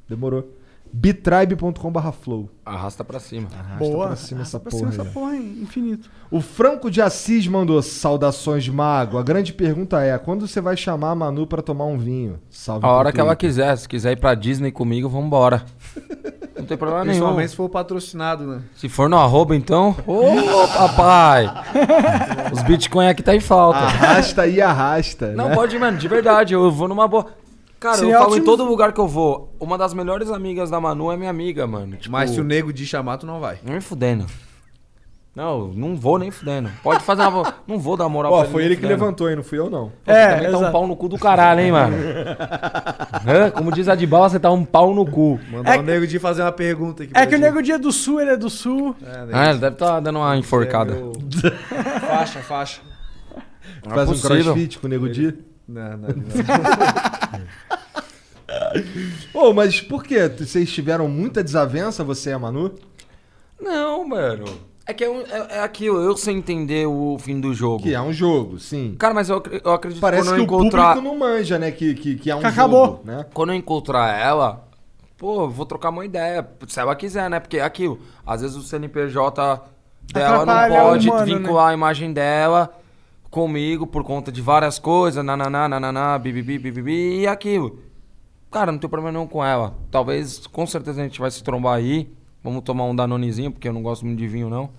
Demorou. 0.06 0.54
bitribe.com 0.94 1.90
barra 1.90 2.12
flow. 2.12 2.48
Arrasta 2.64 3.02
pra 3.02 3.18
cima. 3.18 3.48
Boa. 3.78 4.06
pra 4.06 4.16
cima 4.16 4.42
essa 4.42 4.60
pra 4.60 4.70
porra 4.70 4.92
cima 4.92 5.02
essa 5.02 5.12
porra 5.12 5.32
aí, 5.32 5.58
infinito. 5.60 6.08
O 6.30 6.40
Franco 6.40 6.88
de 6.88 7.02
Assis 7.02 7.48
mandou 7.48 7.82
saudações, 7.82 8.68
Mago. 8.68 9.18
A 9.18 9.22
grande 9.22 9.52
pergunta 9.52 10.00
é: 10.00 10.16
quando 10.16 10.46
você 10.46 10.60
vai 10.60 10.76
chamar 10.76 11.10
a 11.10 11.14
Manu 11.16 11.48
pra 11.48 11.60
tomar 11.60 11.86
um 11.86 11.98
vinho? 11.98 12.38
Salve 12.48 12.86
A 12.86 12.90
hora 12.90 13.12
que 13.12 13.20
ela 13.20 13.34
quiser. 13.34 13.76
Se 13.76 13.88
quiser 13.88 14.12
ir 14.12 14.16
pra 14.16 14.34
Disney 14.34 14.70
comigo, 14.70 15.08
vambora. 15.08 15.64
Não 16.56 16.64
tem 16.64 16.78
problema 16.78 17.04
nenhum. 17.04 17.18
Principalmente 17.18 17.50
se 17.50 17.56
for 17.56 17.68
patrocinado, 17.68 18.46
né? 18.46 18.62
Se 18.76 18.88
for 18.88 19.10
no 19.10 19.18
arroba, 19.18 19.56
então. 19.56 19.96
Ô, 20.06 20.68
papai! 20.68 21.52
Os 22.52 22.62
bitcoin 22.62 23.08
aqui 23.08 23.22
tá 23.22 23.34
em 23.34 23.40
falta. 23.40 23.80
Arrasta 23.80 24.46
e 24.46 24.62
arrasta. 24.62 25.32
Não, 25.32 25.48
né? 25.48 25.54
pode, 25.56 25.76
mano, 25.76 25.98
de 25.98 26.06
verdade. 26.06 26.54
Eu 26.54 26.70
vou 26.70 26.86
numa 26.86 27.08
boa. 27.08 27.26
Cara, 27.84 27.96
Seria 27.98 28.14
eu 28.14 28.18
falo 28.18 28.30
em 28.30 28.38
ótimo- 28.40 28.46
todo 28.46 28.64
lugar 28.64 28.92
que 28.94 28.98
eu 29.00 29.06
vou. 29.06 29.54
Uma 29.60 29.76
das 29.76 29.92
melhores 29.92 30.30
amigas 30.30 30.70
da 30.70 30.80
Manu 30.80 31.12
é 31.12 31.18
minha 31.18 31.28
amiga, 31.28 31.66
mano. 31.66 31.96
Tipo, 31.98 32.12
Mas 32.12 32.30
se 32.30 32.40
o 32.40 32.44
nego 32.44 32.72
de 32.72 32.86
chamar, 32.86 33.18
tu 33.18 33.26
não 33.26 33.40
vai. 33.40 33.58
Nem 33.62 33.78
fudendo. 33.78 34.24
Não, 35.36 35.68
não 35.68 35.94
vou 35.94 36.18
nem 36.18 36.30
fudendo. 36.30 36.70
Pode 36.82 37.02
fazer 37.02 37.22
uma. 37.26 37.54
Não 37.66 37.78
vou 37.78 37.94
dar 37.96 38.08
moral 38.08 38.32
Ó, 38.32 38.40
pra 38.40 38.48
foi 38.50 38.62
nem 38.62 38.66
ele 38.68 38.76
que 38.76 38.82
fudendo. 38.82 39.00
levantou 39.00 39.26
aí, 39.26 39.36
não 39.36 39.42
fui 39.42 39.58
eu 39.58 39.68
não. 39.68 39.92
Pô, 40.02 40.10
É, 40.12 40.14
você 40.14 40.34
também 40.36 40.50
tá 40.50 40.56
um 40.56 40.60
exato. 40.60 40.72
pau 40.72 40.86
no 40.86 40.96
cu 40.96 41.08
do 41.10 41.18
caralho, 41.18 41.60
hein, 41.60 41.72
mano? 41.72 41.94
Hã? 43.26 43.50
Como 43.50 43.70
diz 43.70 43.86
a 43.88 43.94
de 43.94 44.06
bala, 44.06 44.30
você 44.30 44.38
tá 44.40 44.50
um 44.50 44.64
pau 44.64 44.94
no 44.94 45.04
cu. 45.04 45.38
Mandar 45.50 45.74
É 45.76 45.78
o 45.78 45.82
nego 45.82 46.06
de 46.06 46.18
fazer 46.18 46.40
uma 46.40 46.52
pergunta 46.52 47.02
aqui. 47.02 47.12
É 47.14 47.26
que 47.26 47.34
o. 47.34 47.38
Nego 47.38 47.60
Dia 47.62 47.78
do 47.78 47.92
Sul, 47.92 48.20
ele 48.20 48.30
é 48.30 48.36
do 48.38 48.48
Sul. 48.48 48.96
É, 49.04 49.26
Ah, 49.32 49.50
ele 49.50 49.58
deve 49.58 49.76
tá 49.76 50.00
dando 50.00 50.20
uma 50.20 50.34
enforcada. 50.38 50.92
é 50.92 50.96
meu- 50.96 51.12
faixa, 52.08 52.38
faixa. 52.40 52.80
Não 53.84 53.92
é 53.92 53.94
Faz 53.96 54.08
um 54.08 54.12
possível. 54.12 54.44
crossfit 54.54 54.78
com 54.78 54.86
o 54.86 54.90
Nego 54.90 55.08
Di. 55.08 55.34
Não, 55.66 55.82
não, 55.96 56.08
não. 56.10 56.14
Ô, 59.32 59.52
mas 59.52 59.80
por 59.80 60.02
quê? 60.04 60.28
Vocês 60.28 60.70
tiveram 60.72 61.08
muita 61.08 61.42
desavença, 61.42 62.02
você 62.04 62.30
e 62.30 62.32
a 62.32 62.38
Manu? 62.38 62.72
Não, 63.60 64.06
mano. 64.06 64.44
É 64.86 64.92
que 64.92 65.02
é, 65.02 65.08
um- 65.10 65.20
é- 65.22 65.46
é 65.56 65.60
aquilo, 65.62 65.98
eu 66.02 66.14
sei 66.16 66.34
entender 66.34 66.86
o 66.86 67.16
fim 67.18 67.40
do 67.40 67.54
jogo. 67.54 67.82
Que 67.82 67.94
é 67.94 68.00
um 68.02 68.12
jogo, 68.12 68.58
sim. 68.60 68.94
Cara, 68.98 69.14
mas 69.14 69.30
eu, 69.30 69.42
eu 69.64 69.72
acredito 69.72 70.00
Parece 70.00 70.24
quando 70.28 70.34
que 70.34 70.40
eu 70.40 70.42
o 70.42 70.60
encontrar. 70.60 70.94
público 70.96 71.08
não 71.14 71.18
manja, 71.18 71.58
né? 71.58 71.70
Que, 71.70 71.94
que, 71.94 72.16
que 72.16 72.30
é 72.30 72.36
um 72.36 72.40
Que 72.40 72.46
acabou. 72.46 72.86
jogo, 72.86 73.00
né? 73.04 73.24
Quando 73.32 73.50
eu 73.52 73.56
encontrar 73.56 74.14
ela, 74.18 74.68
pô, 75.16 75.44
eu 75.44 75.48
vou 75.50 75.64
trocar 75.64 75.88
uma 75.88 76.04
ideia. 76.04 76.46
Se 76.68 76.78
ela 76.78 76.94
quiser, 76.94 77.30
né? 77.30 77.40
Porque 77.40 77.56
é 77.56 77.62
aquilo. 77.62 77.98
Às 78.26 78.42
vezes 78.42 78.56
o 78.56 78.62
CNPJ 78.62 79.62
dela 80.12 80.44
não 80.44 80.52
Atrapalha 80.52 80.82
o 80.82 80.86
pode 80.90 81.08
humano, 81.08 81.24
vincular 81.24 81.68
a 81.70 81.74
imagem 81.74 82.12
dela 82.12 82.70
comigo 83.30 83.86
por 83.86 84.04
conta 84.04 84.30
de 84.30 84.42
várias 84.42 84.78
coisas, 84.78 85.24
nananá, 85.24 85.66
nananá, 85.66 86.18
bibibi, 86.18 86.58
bibibi, 86.58 87.20
e 87.20 87.26
aquilo. 87.26 87.78
Cara, 88.54 88.70
não 88.70 88.78
tem 88.78 88.88
problema 88.88 89.10
nenhum 89.10 89.26
com 89.26 89.44
ela. 89.44 89.74
Talvez, 89.90 90.46
com 90.46 90.64
certeza 90.64 91.00
a 91.00 91.04
gente 91.04 91.18
vai 91.18 91.28
se 91.28 91.42
trombar 91.42 91.74
aí. 91.74 92.08
Vamos 92.40 92.62
tomar 92.62 92.84
um 92.84 92.94
Danonezinho, 92.94 93.50
porque 93.50 93.66
eu 93.66 93.72
não 93.72 93.82
gosto 93.82 94.06
muito 94.06 94.16
de 94.16 94.28
vinho, 94.28 94.48
não. 94.48 94.70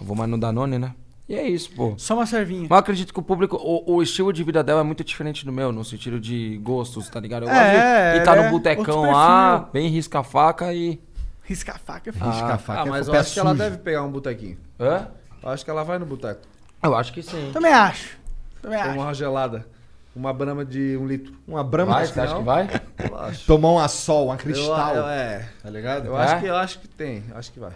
Eu 0.00 0.06
vou 0.06 0.16
mais 0.16 0.30
no 0.30 0.38
Danone, 0.38 0.78
né? 0.78 0.94
E 1.28 1.34
é 1.34 1.46
isso, 1.46 1.70
pô. 1.72 1.92
Só 1.98 2.14
uma 2.14 2.24
servinha. 2.24 2.62
Mas 2.62 2.70
eu 2.70 2.76
acredito 2.76 3.12
que 3.12 3.20
o 3.20 3.22
público, 3.22 3.56
o, 3.56 3.96
o 3.96 4.02
estilo 4.02 4.32
de 4.32 4.42
vida 4.42 4.64
dela 4.64 4.80
é 4.80 4.82
muito 4.82 5.04
diferente 5.04 5.44
do 5.44 5.52
meu, 5.52 5.70
no 5.70 5.84
sentido 5.84 6.18
de 6.18 6.58
gostos, 6.62 7.10
tá 7.10 7.20
ligado? 7.20 7.42
Eu 7.42 7.50
É, 7.50 8.12
gosto 8.12 8.18
de 8.20 8.24
tá 8.24 8.36
é 8.36 8.42
no 8.42 8.50
botecão 8.50 8.96
outro 9.00 9.12
lá, 9.12 9.68
bem 9.70 9.88
risca-faca 9.88 10.72
e. 10.72 10.98
Risca 11.44 11.72
a 11.74 11.78
faca. 11.78 12.14
Ah, 12.18 12.30
Risca 12.30 12.54
a 12.54 12.58
faca 12.58 12.80
Ah, 12.84 12.86
é 12.86 12.88
mas 12.88 13.06
eu 13.06 13.12
acho 13.12 13.34
que 13.34 13.38
ela 13.40 13.54
deve 13.54 13.76
pegar 13.76 14.02
um 14.02 14.10
botequinho. 14.10 14.56
Hã? 14.80 15.08
Eu 15.42 15.50
acho 15.50 15.62
que 15.62 15.70
ela 15.70 15.84
vai 15.84 15.98
no 15.98 16.06
boteco. 16.06 16.40
Eu 16.82 16.94
acho 16.96 17.12
que 17.12 17.22
sim. 17.22 17.50
Também 17.52 17.70
acho. 17.70 18.16
Também 18.62 18.78
Tomar 18.78 18.92
acho. 18.92 19.00
uma 19.00 19.12
gelada. 19.14 19.66
Uma 20.14 20.32
brama 20.32 20.64
de 20.64 20.96
um 20.96 21.06
litro. 21.06 21.32
Uma 21.46 21.62
brama 21.62 21.92
Vai, 21.94 22.06
de 22.06 22.12
você 22.12 22.20
acha 22.20 22.36
que 22.36 22.42
vai? 22.42 22.68
Eu 23.08 23.16
acho. 23.18 23.46
Tomar 23.46 23.70
um 23.72 23.78
assol, 23.78 24.26
uma 24.26 24.36
cristal. 24.36 24.94
Eu, 24.94 25.02
eu- 25.02 25.08
é. 25.08 25.48
Tá 25.62 25.70
ligado? 25.70 26.06
Eu 26.06 26.18
É? 26.18 26.24
acho 26.24 26.40
que 26.40 26.46
eu 26.46 26.56
acho 26.56 26.78
que 26.80 26.88
tem. 26.88 27.22
Acho 27.34 27.52
que 27.52 27.60
vai. 27.60 27.72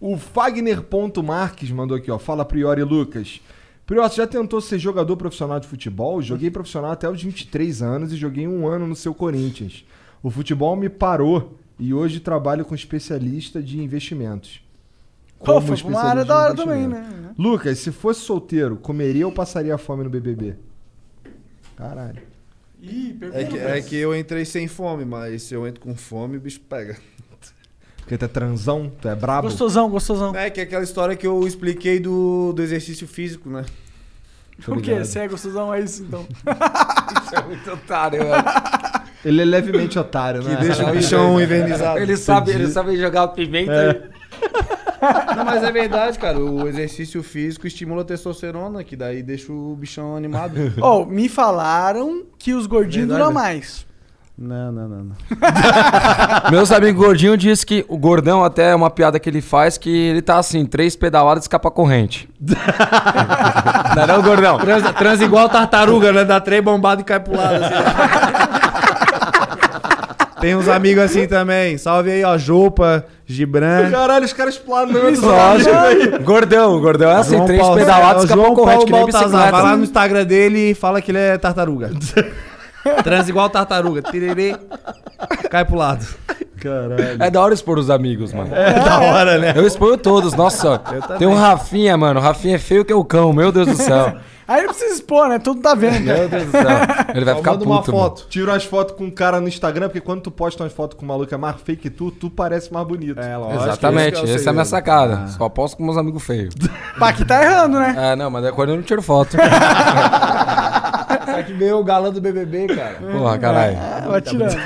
O 0.00 0.16
Fagner.Marques 0.18 1.70
mandou 1.70 1.96
aqui, 1.96 2.10
ó. 2.10 2.18
Fala 2.18 2.44
Priori 2.44 2.82
Lucas. 2.82 3.40
Priori, 3.86 4.08
você 4.10 4.16
já 4.16 4.26
tentou 4.26 4.60
ser 4.60 4.78
jogador 4.78 5.16
profissional 5.16 5.60
de 5.60 5.68
futebol? 5.68 6.20
Joguei 6.20 6.50
profissional 6.50 6.90
até 6.90 7.08
os 7.08 7.22
23 7.22 7.80
anos 7.82 8.12
e 8.12 8.16
joguei 8.16 8.46
um 8.48 8.66
ano 8.66 8.86
no 8.86 8.96
seu 8.96 9.14
Corinthians. 9.14 9.84
O 10.22 10.30
futebol 10.30 10.74
me 10.74 10.88
parou 10.88 11.56
e 11.78 11.94
hoje 11.94 12.18
trabalho 12.18 12.64
com 12.64 12.74
especialista 12.74 13.62
de 13.62 13.80
investimentos. 13.80 14.60
Pô, 15.44 15.60
foi 15.60 15.76
uma 15.82 16.02
área 16.02 16.24
da 16.24 16.36
hora 16.36 16.54
também, 16.54 16.88
né? 16.88 17.32
Lucas, 17.38 17.78
se 17.78 17.92
fosse 17.92 18.20
solteiro, 18.20 18.76
comeria 18.76 19.26
ou 19.26 19.32
passaria 19.32 19.78
fome 19.78 20.02
no 20.02 20.10
BBB? 20.10 20.56
Caralho. 21.76 22.22
Ih, 22.80 23.16
pergunta. 23.18 23.40
É 23.40 23.44
que, 23.44 23.58
é 23.58 23.80
que 23.82 23.96
eu 23.96 24.16
entrei 24.16 24.44
sem 24.44 24.66
fome, 24.68 25.04
mas 25.04 25.42
se 25.42 25.54
eu 25.54 25.66
entro 25.66 25.80
com 25.80 25.94
fome, 25.94 26.36
o 26.36 26.40
bicho 26.40 26.60
pega. 26.60 26.96
Porque 27.98 28.16
tu 28.16 28.24
é 28.24 28.28
transão, 28.28 28.90
tu 29.00 29.08
é 29.08 29.14
brabo. 29.16 29.48
Gostosão, 29.48 29.90
gostosão. 29.90 30.34
É 30.36 30.48
que 30.48 30.60
é 30.60 30.62
aquela 30.62 30.84
história 30.84 31.16
que 31.16 31.26
eu 31.26 31.46
expliquei 31.46 31.98
do, 31.98 32.52
do 32.52 32.62
exercício 32.62 33.06
físico, 33.06 33.50
né? 33.50 33.64
Tô 34.64 34.74
O 34.74 34.80
quê? 34.80 34.94
Você 34.98 35.18
é 35.18 35.28
gostosão? 35.28 35.74
É 35.74 35.80
isso, 35.80 36.02
então. 36.04 36.26
Isso 37.26 37.34
é 37.34 37.42
muito 37.42 37.70
otário, 37.70 38.20
velho. 38.20 38.44
Ele 39.24 39.42
é 39.42 39.44
levemente 39.44 39.98
otário, 39.98 40.42
né? 40.42 40.54
Que 40.54 40.62
deixa 40.62 40.88
o 40.88 40.92
bichão 40.92 41.42
invernizado. 41.42 41.98
Ele 41.98 42.16
sabe, 42.16 42.52
ele 42.52 42.68
sabe 42.68 42.96
jogar 42.96 43.28
pimenta 43.28 43.72
e. 44.12 44.15
Não, 45.36 45.44
mas 45.44 45.62
é 45.62 45.70
verdade, 45.70 46.18
cara. 46.18 46.38
O 46.38 46.66
exercício 46.68 47.22
físico 47.22 47.66
estimula 47.66 48.02
a 48.02 48.04
testosterona, 48.04 48.82
que 48.82 48.96
daí 48.96 49.22
deixa 49.22 49.52
o 49.52 49.76
bichão 49.76 50.16
animado. 50.16 50.54
Ó, 50.80 51.04
me 51.04 51.28
falaram 51.28 52.24
que 52.38 52.54
os 52.54 52.66
gordinhos 52.66 53.08
Verdade. 53.08 53.20
duram 53.20 53.32
mais. 53.32 53.86
Não, 54.38 54.70
não, 54.70 54.86
não, 54.86 55.04
não. 55.04 55.16
Meus 56.50 56.70
amigos 56.70 57.02
gordinhos 57.02 57.38
dizem 57.38 57.66
que 57.66 57.86
o 57.88 57.96
gordão, 57.96 58.44
até 58.44 58.72
é 58.72 58.74
uma 58.74 58.90
piada 58.90 59.18
que 59.18 59.30
ele 59.30 59.40
faz, 59.40 59.78
que 59.78 59.88
ele 59.88 60.20
tá 60.20 60.38
assim, 60.38 60.66
três 60.66 60.94
pedaladas 60.94 61.44
e 61.44 61.46
escapa 61.46 61.70
corrente. 61.70 62.28
não 63.96 64.02
é 64.02 64.06
não, 64.06 64.22
gordão? 64.22 64.58
Transa, 64.58 64.92
transa 64.92 65.24
igual 65.24 65.48
tartaruga, 65.48 66.12
né? 66.12 66.22
Dá 66.24 66.38
três 66.38 66.62
bombadas 66.62 67.02
e 67.02 67.04
cai 67.06 67.18
pro 67.18 67.34
lado. 67.34 67.64
assim. 67.64 68.65
Tem 70.46 70.54
uns 70.54 70.68
amigos 70.68 71.02
assim 71.02 71.26
também. 71.26 71.76
Salve 71.76 72.08
aí, 72.08 72.22
ó. 72.22 72.38
Jopa, 72.38 73.04
Gibran. 73.26 73.90
Caralho, 73.90 74.24
os 74.24 74.32
caras 74.32 74.56
planando. 74.56 75.20
Lógico. 75.20 76.22
Gordão, 76.22 76.80
gordão 76.80 77.10
é 77.10 77.16
assim, 77.16 77.34
João 77.34 77.46
três 77.46 77.60
Paulo- 77.60 77.76
pedaladas 77.76 78.24
é, 78.30 78.34
João 78.34 78.54
corrente, 78.54 78.86
Paulo 78.88 79.10
Baltazar. 79.10 79.50
Vai 79.50 79.62
lá 79.62 79.76
no 79.76 79.82
Instagram 79.82 80.24
dele 80.24 80.70
e 80.70 80.74
fala 80.76 81.02
que 81.02 81.10
ele 81.10 81.18
é 81.18 81.36
tartaruga. 81.36 81.90
Transa 83.02 83.28
igual 83.28 83.50
tartaruga. 83.50 84.02
Tiriri, 84.02 84.54
cai 85.50 85.64
pro 85.64 85.74
lado. 85.76 86.06
Caralho. 86.66 87.22
É 87.22 87.30
da 87.30 87.40
hora 87.40 87.54
expor 87.54 87.78
os 87.78 87.90
amigos, 87.90 88.32
mano. 88.32 88.54
É 88.54 88.74
da 88.74 89.00
hora, 89.00 89.38
né? 89.38 89.52
Eu 89.56 89.66
exponho 89.66 89.96
todos, 89.96 90.34
nossa. 90.34 90.78
Tem 91.18 91.26
um 91.26 91.34
Rafinha, 91.34 91.96
mano. 91.96 92.20
O 92.20 92.22
Rafinha 92.22 92.56
é 92.56 92.58
feio 92.58 92.84
que 92.84 92.92
é 92.92 92.96
o 92.96 93.04
cão, 93.04 93.32
meu 93.32 93.52
Deus 93.52 93.66
do 93.66 93.76
céu. 93.76 94.16
Aí 94.48 94.62
não 94.62 94.68
precisa 94.68 94.94
expor, 94.94 95.28
né? 95.28 95.40
Todo 95.40 95.60
tá 95.60 95.74
vendo. 95.74 96.04
Meu 96.04 96.28
Deus 96.28 96.44
do 96.44 96.52
céu. 96.52 96.62
Ele 97.12 97.24
vai 97.24 97.34
ficar 97.34 97.50
manda 97.52 97.64
uma 97.64 97.78
puto, 97.78 97.92
mano. 97.92 98.04
foto. 98.04 98.26
Tira 98.28 98.52
umas 98.52 98.64
fotos 98.64 98.96
com 98.96 99.04
um 99.04 99.10
cara 99.10 99.40
no 99.40 99.48
Instagram, 99.48 99.88
porque 99.88 100.00
quando 100.00 100.20
tu 100.20 100.30
posta 100.30 100.62
umas 100.62 100.72
fotos 100.72 100.96
com 100.96 101.04
um 101.04 101.08
maluco 101.08 101.26
que 101.26 101.34
é 101.34 101.38
mais 101.38 101.56
feio 101.62 101.76
que 101.76 101.90
tu, 101.90 102.12
tu 102.12 102.30
parece 102.30 102.72
mais 102.72 102.86
bonito. 102.86 103.20
É, 103.20 103.36
lógico. 103.36 103.64
Exatamente, 103.64 104.22
que 104.22 104.30
essa 104.30 104.48
é 104.48 104.50
a 104.50 104.52
minha 104.52 104.64
sacada. 104.64 105.26
Só 105.28 105.48
posto 105.48 105.76
com 105.76 105.84
meus 105.84 105.96
amigos 105.96 106.22
feios. 106.22 106.54
Pá, 106.96 107.08
aqui 107.08 107.24
tá 107.24 107.42
errando, 107.42 107.80
né? 107.80 107.92
É, 107.98 108.14
não, 108.14 108.30
mas 108.30 108.44
é 108.44 108.52
quando 108.52 108.68
eu 108.68 108.76
não 108.76 108.84
tiro 108.84 109.02
foto. 109.02 109.32
Só 109.32 109.38
que 111.42 111.52
veio 111.52 111.78
o 111.78 111.84
galã 111.84 112.12
do 112.12 112.20
BBB, 112.20 112.68
cara. 112.68 112.98
Porra, 113.00 113.38
caralho. 113.38 113.76
Ah, 113.76 114.04
vai 114.08 114.20
tirando. 114.20 114.56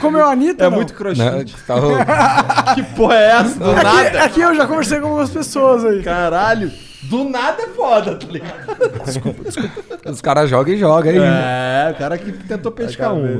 Comeu 0.00 0.24
a 0.24 0.30
Anitta? 0.32 0.64
É 0.64 0.70
não? 0.70 0.76
muito 0.76 0.94
crochê. 0.94 1.22
tá. 1.66 1.74
Que 2.74 2.82
porra 2.94 3.14
é 3.14 3.30
essa? 3.32 3.58
Do 3.58 3.70
Aqui, 3.70 3.84
nada. 3.84 4.24
aqui 4.24 4.40
eu 4.40 4.54
já 4.54 4.66
conversei 4.66 4.98
com 5.00 5.06
algumas 5.06 5.30
pessoas 5.30 5.84
aí. 5.84 6.02
Caralho. 6.02 6.70
Do 7.04 7.24
nada 7.24 7.62
é 7.62 7.66
foda, 7.68 8.16
tá 8.16 8.26
ligado? 8.26 10.10
Os 10.10 10.20
caras 10.20 10.48
jogam 10.48 10.74
e 10.74 10.78
jogam 10.78 11.12
aí. 11.12 11.18
É, 11.18 11.92
o 11.92 11.98
cara 11.98 12.16
que 12.16 12.32
tentou 12.32 12.72
pescar 12.72 13.12
um. 13.12 13.38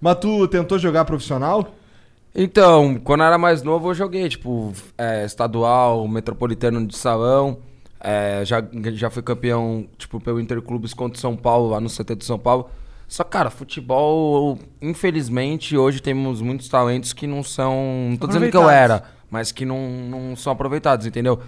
Mas 0.00 0.16
tu 0.16 0.46
tentou 0.48 0.78
jogar 0.78 1.04
profissional? 1.04 1.74
Então, 2.34 3.00
quando 3.02 3.20
eu 3.20 3.26
era 3.26 3.38
mais 3.38 3.62
novo, 3.62 3.90
eu 3.90 3.94
joguei, 3.94 4.28
tipo, 4.28 4.72
é, 4.98 5.24
estadual, 5.24 6.06
metropolitano 6.06 6.86
de 6.86 6.94
salão. 6.96 7.58
É, 7.98 8.42
já, 8.44 8.62
já 8.92 9.08
fui 9.08 9.22
campeão, 9.22 9.86
tipo, 9.96 10.20
pelo 10.20 10.38
Interclubes 10.38 10.92
contra 10.92 11.16
o 11.16 11.20
São 11.20 11.34
Paulo, 11.34 11.70
lá 11.70 11.80
no 11.80 11.88
CT 11.88 12.14
de 12.16 12.24
São 12.26 12.38
Paulo. 12.38 12.68
Só, 13.08 13.22
cara, 13.22 13.50
futebol, 13.50 14.58
infelizmente, 14.82 15.76
hoje 15.76 16.00
temos 16.00 16.40
muitos 16.42 16.68
talentos 16.68 17.12
que 17.12 17.26
não 17.26 17.42
são. 17.42 18.08
Não 18.10 18.16
tô 18.16 18.26
dizendo 18.26 18.50
que 18.50 18.56
eu 18.56 18.68
era, 18.68 19.04
mas 19.30 19.52
que 19.52 19.64
não, 19.64 19.88
não 19.88 20.34
são 20.36 20.52
aproveitados, 20.52 21.06
entendeu? 21.06 21.40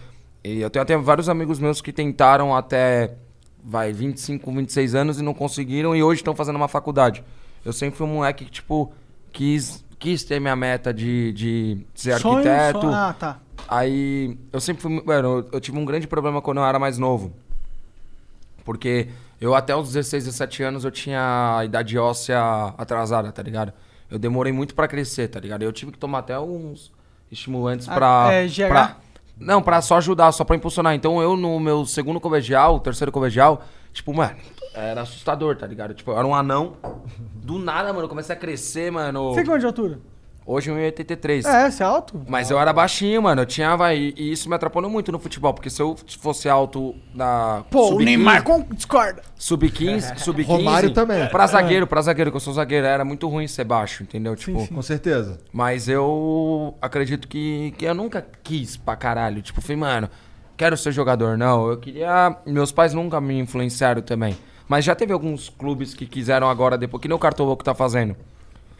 E 0.45 0.61
eu 0.61 0.71
tenho 0.71 0.83
até 0.85 0.97
vários 0.97 1.29
amigos 1.29 1.59
meus 1.59 1.81
que 1.83 1.93
tentaram 1.93 2.55
até, 2.55 3.15
vai, 3.63 3.93
25, 3.93 4.53
26 4.53 4.95
anos 4.95 5.19
e 5.19 5.23
não 5.23 5.35
conseguiram 5.35 5.97
e 5.97 6.03
hoje 6.03 6.21
estão 6.21 6.35
fazendo 6.35 6.57
uma 6.57 6.69
faculdade. 6.69 7.25
Eu 7.65 7.73
sempre 7.73 7.97
fui 7.99 8.07
um 8.07 8.15
moleque 8.15 8.45
que, 8.45 8.51
tipo, 8.53 8.93
quis, 9.33 9.85
quis 9.99 10.23
ter 10.23 10.41
minha 10.41 10.55
meta 10.55 10.95
de, 10.95 11.33
de 11.33 11.79
ser 11.93 12.19
Sonho, 12.21 12.37
arquiteto. 12.49 12.81
sonho- 12.83 12.95
Ah, 12.95 13.15
tá. 13.19 13.39
Aí 13.67 14.39
eu 14.53 14.61
sempre 14.61 14.81
fui. 14.81 15.03
Mano, 15.05 15.29
eu, 15.41 15.49
eu 15.55 15.61
tive 15.61 15.77
um 15.77 15.85
grande 15.85 16.07
problema 16.07 16.41
quando 16.41 16.59
eu 16.59 16.65
era 16.65 16.79
mais 16.79 16.97
novo. 16.99 17.33
Porque 18.65 19.09
eu 19.41 19.55
até 19.55 19.75
os 19.77 19.89
16, 19.93 20.25
17 20.25 20.63
anos 20.63 20.85
eu 20.85 20.91
tinha 20.91 21.57
a 21.59 21.65
idade 21.65 21.99
óssea 21.99 22.39
atrasada, 22.77 23.31
tá 23.33 23.43
ligado? 23.43 23.73
Eu 24.11 24.19
demorei 24.19 24.53
muito 24.53 24.75
pra 24.75 24.89
crescer, 24.89 25.29
tá 25.29 25.39
ligado? 25.39 25.63
Eu 25.63 25.73
tive 25.73 25.93
que 25.93 25.99
tomar 25.99 26.21
até 26.21 26.35
alguns 26.35 26.91
estimulantes 27.31 27.89
Ah, 27.89 27.95
pra. 27.95 28.29
é, 28.33 28.47
GH? 28.49 28.69
pra- 28.69 28.97
não, 29.39 29.63
pra 29.63 29.81
só 29.83 29.99
ajudar, 29.99 30.33
só 30.33 30.45
pra 30.45 30.57
impulsionar. 30.57 30.95
Então 30.95 31.21
eu 31.23 31.37
no 31.37 31.61
meu 31.61 31.85
segundo 31.87 32.19
colegial, 32.19 32.81
terceiro 32.81 33.13
colegial, 33.13 33.63
tipo, 33.93 34.13
mano, 34.15 34.35
era 34.75 35.03
assustador, 35.03 35.57
tá 35.57 35.67
ligado? 35.67 35.95
Tipo, 35.95 36.11
eu 36.13 36.19
era 36.19 36.27
um 36.27 36.35
anão. 36.35 36.77
Do 37.35 37.59
nada, 37.59 37.93
mano, 37.93 38.07
eu 38.07 38.09
comecei 38.09 38.35
a 38.35 38.39
crescer, 38.39 38.91
mano. 38.91 39.35
Você 39.35 39.45
quanto 39.45 39.61
de 39.61 39.67
altura? 39.67 39.99
Hoje 40.51 40.71
1,83. 40.71 41.45
É, 41.45 41.71
você 41.71 41.83
é 41.83 41.87
alto? 41.87 42.23
Mas 42.27 42.51
eu 42.51 42.59
era 42.59 42.73
baixinho, 42.73 43.21
mano. 43.21 43.43
Eu 43.43 43.47
tinha, 43.47 43.77
vai. 43.77 44.15
E 44.17 44.33
isso 44.33 44.49
me 44.49 44.55
atrapalhou 44.55 44.91
muito 44.91 45.13
no 45.13 45.19
futebol. 45.19 45.53
Porque 45.53 45.69
se 45.69 45.83
eu 45.83 45.95
fosse 46.21 46.49
alto 46.49 46.95
na. 47.15 47.67
Pô, 47.71 47.83
o 47.83 47.89
sub-15, 47.89 48.05
Neymar 48.07 48.43
com... 48.43 48.63
discorda. 48.73 49.21
Sub-15, 49.37 50.17
sub-15. 50.25 50.47
Romário 50.47 50.91
também. 50.95 51.29
Pra 51.29 51.47
zagueiro, 51.47 51.87
pra 51.87 52.01
zagueiro, 52.01 52.31
que 52.31 52.39
eu 52.39 52.41
sou 52.41 52.55
zagueiro. 52.55 52.87
Era 52.87 53.05
muito 53.05 53.29
ruim 53.29 53.47
ser 53.47 53.65
baixo, 53.65 54.03
entendeu? 54.03 54.35
Tipo. 54.35 54.67
Com 54.67 54.81
certeza. 54.81 55.39
Mas 55.53 55.87
eu 55.87 56.75
acredito 56.81 57.29
que, 57.29 57.75
que 57.77 57.85
eu 57.85 57.95
nunca 57.95 58.27
quis 58.43 58.75
pra 58.75 58.97
caralho. 58.97 59.43
Tipo, 59.43 59.61
falei, 59.61 59.77
mano, 59.77 60.09
quero 60.57 60.79
ser 60.79 60.93
jogador. 60.93 61.37
Não, 61.37 61.69
eu 61.69 61.77
queria. 61.77 62.35
Meus 62.47 62.73
pais 62.73 62.95
nunca 62.95 63.21
me 63.21 63.39
influenciaram 63.39 64.01
também. 64.01 64.35
Mas 64.67 64.83
já 64.83 64.95
teve 64.95 65.13
alguns 65.13 65.51
clubes 65.51 65.93
que 65.93 66.07
quiseram 66.07 66.49
agora, 66.49 66.79
depois, 66.79 67.03
que 67.03 67.09
nem 67.09 67.15
o 67.15 67.19
Cartolouco 67.19 67.63
tá 67.63 67.75
fazendo. 67.75 68.17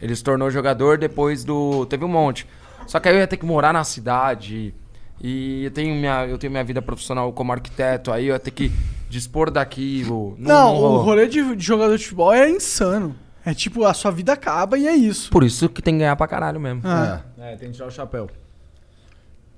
Ele 0.01 0.15
se 0.15 0.23
tornou 0.23 0.49
jogador 0.49 0.97
depois 0.97 1.43
do. 1.43 1.85
Teve 1.85 2.05
um 2.05 2.09
monte. 2.09 2.47
Só 2.87 2.99
que 2.99 3.09
aí 3.09 3.15
eu 3.15 3.19
ia 3.19 3.27
ter 3.27 3.37
que 3.37 3.45
morar 3.45 3.73
na 3.73 3.83
cidade. 3.83 4.73
E 5.21 5.65
eu 5.65 5.71
tenho 5.71 5.93
minha, 5.95 6.25
eu 6.25 6.37
tenho 6.37 6.49
minha 6.51 6.63
vida 6.63 6.81
profissional 6.81 7.31
como 7.33 7.51
arquiteto, 7.51 8.09
aí 8.11 8.27
eu 8.27 8.33
ia 8.33 8.39
ter 8.39 8.51
que 8.51 8.71
dispor 9.09 9.51
daquilo. 9.51 10.33
Não, 10.37 10.75
o 10.75 10.79
rolou. 10.79 11.01
rolê 11.03 11.27
de, 11.27 11.55
de 11.55 11.63
jogador 11.65 11.97
de 11.97 12.03
futebol 12.03 12.31
é 12.33 12.49
insano. 12.49 13.13
É 13.45 13.53
tipo, 13.53 13.83
a 13.83 13.93
sua 13.93 14.11
vida 14.11 14.31
acaba 14.31 14.77
e 14.77 14.87
é 14.87 14.95
isso. 14.95 15.29
Por 15.29 15.43
isso 15.43 15.67
que 15.67 15.81
tem 15.81 15.95
que 15.95 15.99
ganhar 15.99 16.15
pra 16.15 16.27
caralho 16.27 16.59
mesmo. 16.59 16.81
Ah. 16.85 17.21
É. 17.37 17.53
É, 17.53 17.55
tem 17.57 17.69
que 17.69 17.75
tirar 17.75 17.87
o 17.87 17.91
chapéu. 17.91 18.29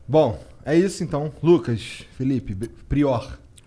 Bom, 0.08 0.40
é 0.66 0.76
isso 0.76 1.04
então. 1.04 1.32
Lucas, 1.44 2.04
Felipe, 2.18 2.54
B- 2.56 2.70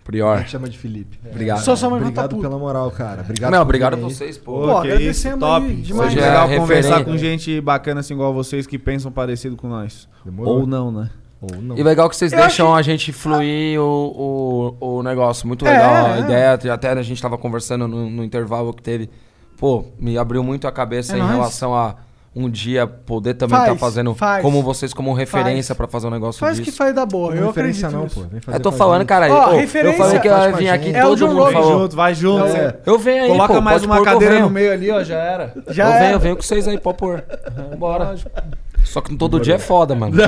Prior. 0.05 0.35
A 0.35 0.37
gente 0.41 0.51
chama 0.51 0.69
de 0.69 0.77
Felipe. 0.77 1.19
Obrigado. 1.29 1.63
Só 1.63 1.75
sua 1.75 1.89
mãe 1.89 1.99
tá 1.99 2.05
Obrigado 2.05 2.29
puta. 2.29 2.41
pela 2.47 2.59
moral, 2.59 2.91
cara. 2.91 3.21
Obrigado 3.23 3.51
Não, 3.51 3.61
obrigado 3.63 3.93
a 3.95 3.97
vocês, 3.97 4.37
pô. 4.37 4.61
Pô, 4.61 4.81
que 4.81 4.87
isso, 4.87 4.95
agradecemos 4.95 5.39
top. 5.39 5.65
aí, 5.65 5.75
demais. 5.77 6.07
Hoje 6.11 6.19
é 6.19 6.21
é 6.21 6.25
legal 6.27 6.47
referente. 6.47 6.61
conversar 6.61 7.03
com 7.05 7.17
gente 7.17 7.59
bacana 7.59 7.99
assim 8.01 8.13
igual 8.13 8.31
vocês 8.33 8.67
que 8.67 8.77
pensam 8.77 9.11
parecido 9.11 9.55
com 9.57 9.67
nós. 9.67 10.07
Demorou. 10.23 10.59
Ou 10.59 10.67
não, 10.67 10.91
né? 10.91 11.09
Ou 11.41 11.59
não. 11.61 11.75
E 11.77 11.81
legal 11.83 12.07
que 12.07 12.15
vocês 12.15 12.31
Eu 12.31 12.39
deixam 12.39 12.67
achei- 12.75 12.93
a 12.93 12.95
gente 12.97 13.11
fluir 13.11 13.81
o, 13.81 14.75
o, 14.79 14.97
o 14.99 15.03
negócio. 15.03 15.47
Muito 15.47 15.65
É, 15.65 15.71
legal 15.71 15.95
é. 16.07 16.13
a 16.13 16.19
ideia. 16.19 16.53
Até 16.73 16.91
a 16.91 17.01
gente 17.01 17.19
tava 17.21 17.35
conversando 17.37 17.87
no, 17.87 18.07
no 18.09 18.23
intervalo 18.23 18.71
que 18.73 18.83
teve. 18.83 19.09
Pô, 19.57 19.85
me 19.99 20.17
abriu 20.19 20.43
muito 20.43 20.67
a 20.67 20.71
cabeça 20.71 21.13
É 21.13 21.17
em 21.17 21.21
nóis. 21.21 21.33
relação 21.33 21.73
a 21.73 21.95
um 22.35 22.49
dia 22.49 22.85
poder 22.85 23.35
também 23.35 23.55
estar 23.57 23.69
Faz, 23.69 23.79
fazendo 23.79 24.13
faz. 24.13 24.41
como 24.41 24.61
vocês 24.61 24.93
como 24.93 25.13
referência 25.13 25.73
Faz. 25.73 25.77
pra 25.77 25.87
fazer 25.87 26.07
um 26.07 26.09
negócio 26.09 26.37
Faz 26.39 26.57
disso. 26.57 26.69
que 26.69 26.77
faz 26.77 26.93
da 26.93 27.05
boa. 27.05 27.33
Não 27.33 27.41
eu 27.43 27.47
referência 27.47 27.87
acredito 27.87 27.97
não, 27.97 28.03
nisso. 28.03 28.19
pô. 28.21 28.27
Vem 28.29 28.41
fazer 28.41 28.57
Eu 28.57 28.61
tô 28.61 28.71
falando, 28.73 29.05
cara. 29.05 29.31
Ó, 29.33 29.51
ô, 29.51 29.59
eu 29.59 29.67
falei 29.93 30.19
que 30.19 30.27
eu 30.27 30.33
faz 30.33 30.51
ia 30.51 30.51
vir 30.57 30.69
aqui. 30.69 30.89
É 30.93 31.01
todo 31.01 31.15
John 31.17 31.27
mundo 31.33 31.51
falou. 31.51 31.79
junto, 31.81 31.95
vai 31.95 32.13
junto. 32.13 32.45
É. 32.45 32.75
Eu 32.85 32.99
venho 32.99 33.23
aí, 33.23 33.29
Coloca 33.29 33.53
pô, 33.53 33.61
mais 33.61 33.83
uma 33.85 33.95
pôr 33.95 34.03
cadeira 34.05 34.39
no 34.41 34.49
meio 34.49 34.71
ali, 34.73 34.91
ó, 34.91 35.01
já 35.01 35.15
era. 35.17 35.53
Já 35.69 35.85
eu 35.85 35.93
é. 35.93 35.99
venho, 35.99 36.11
eu 36.13 36.19
venho 36.19 36.35
com 36.35 36.41
vocês 36.41 36.67
aí, 36.67 36.77
pode 36.77 36.97
pôr. 36.97 37.23
Bora. 37.77 38.15
Só 38.83 38.99
que 39.01 39.15
todo 39.15 39.39
dia 39.39 39.55
é 39.55 39.59
foda, 39.59 39.95
mano. 39.95 40.15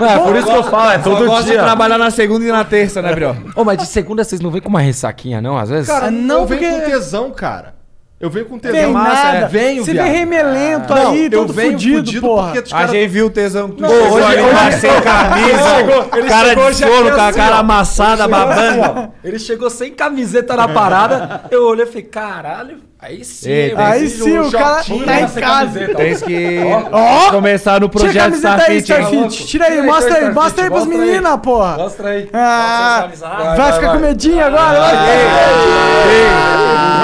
Não, 0.00 0.08
é 0.08 0.18
por 0.18 0.34
isso 0.36 0.46
que 0.46 0.52
eu 0.56 0.64
falo, 0.64 0.90
é 0.90 0.98
todo 0.98 1.24
gosta 1.24 1.44
de 1.44 1.50
dia. 1.52 1.62
trabalhar 1.62 1.96
na 1.98 2.10
segunda 2.10 2.44
e 2.44 2.50
na 2.50 2.64
terça, 2.64 3.00
né, 3.00 3.14
Brio? 3.14 3.36
Ô, 3.54 3.62
mas 3.64 3.78
de 3.78 3.86
segunda 3.86 4.24
vocês 4.24 4.40
não 4.40 4.50
vêm 4.50 4.60
com 4.60 4.68
uma 4.68 4.80
ressaquinha, 4.80 5.40
não? 5.40 5.56
Às 5.56 5.70
vezes? 5.70 5.86
Cara, 5.86 6.10
não, 6.10 6.40
eu 6.40 6.46
venho 6.46 6.60
porque- 6.60 6.80
com 6.84 6.90
tesão, 6.90 7.30
cara. 7.30 7.74
Eu 8.20 8.30
venho 8.30 8.46
com 8.46 8.58
tesão. 8.58 8.80
Vem 8.80 8.90
massa, 8.92 9.24
nada. 9.24 9.36
é. 9.38 9.48
Venho, 9.48 9.84
Você 9.84 9.92
viado. 9.92 10.04
vem 10.06 10.14
remelento 10.14 10.94
Não, 10.94 11.10
aí, 11.10 11.24
eu 11.24 11.30
todo 11.30 11.52
venho 11.52 11.72
fudido, 11.72 11.96
fudido 11.98 12.20
porra. 12.26 12.52
porque 12.52 12.58
os 12.60 12.72
A 12.72 12.86
gente 12.86 13.08
viu 13.08 13.26
o 13.26 13.30
tesão 13.30 13.68
que 13.68 13.76
tu 13.76 13.82
Não, 13.82 13.90
chegou 13.90 14.12
hoje- 14.12 14.24
ali 14.26 14.40
hoje- 14.42 14.80
sem 14.80 14.90
camisa, 15.02 15.74
chegou- 15.76 16.06
ele 16.18 16.28
cara 16.28 16.48
chegou 16.48 16.70
de 16.70 16.76
sono, 16.76 16.92
aqui 16.94 17.10
com 17.10 17.20
a 17.20 17.26
assim, 17.28 17.38
cara 17.38 17.56
amassada, 17.56 18.28
babando. 18.28 19.12
Ele 19.22 19.38
chegou 19.38 19.68
sem 19.68 19.92
camiseta 19.92 20.56
na 20.56 20.68
parada. 20.68 21.42
Eu 21.50 21.66
olhei 21.66 21.84
e 21.84 21.86
falei, 21.88 22.02
caralho, 22.04 22.78
aí 23.00 23.24
sim. 23.24 23.50
Ei, 23.50 23.70
tem 23.70 23.78
Aí 23.84 24.08
sim, 24.08 24.38
o 24.38 24.50
cara 24.50 24.82
tá 24.84 25.20
em 25.20 25.28
sem 25.28 25.42
casa. 25.42 25.88
Tens 25.94 26.22
que 26.22 26.58
Ó, 26.92 27.30
começar 27.30 27.80
no 27.80 27.88
projeto 27.90 28.16
camiseta 28.22 28.64
aí, 28.68 28.78
Starfit. 28.78 29.46
Tira 29.46 29.64
aí, 29.66 29.74
Tira 29.74 29.82
aí, 29.82 29.82
mostra 29.82 30.14
aí, 30.18 30.32
mostra 30.32 30.64
aí 30.64 30.70
aí. 30.72 30.86
meninas, 30.86 31.36
porra. 31.42 31.76
Mostra 31.78 32.08
aí. 32.10 32.28
Ah, 32.32 33.08
vai, 33.56 33.72
ficar 33.72 33.92
com 33.92 33.98
medinho 33.98 34.44
agora. 34.44 34.78
Vai, 34.80 34.94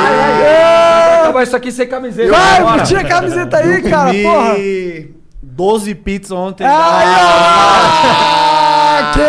Vai 0.02 0.69
acabar 1.30 1.42
isso 1.44 1.56
aqui 1.56 1.72
sem 1.72 1.86
camiseta. 1.88 2.30
vai, 2.30 2.82
tira 2.84 3.00
a 3.00 3.04
camiseta 3.04 3.56
aí, 3.56 3.82
cara, 3.82 4.10
Comi 4.10 4.22
porra. 4.22 4.56
12 5.42 5.94
pizzas 5.94 6.30
ontem. 6.32 6.66
Ah, 8.10 9.12
que 9.14 9.20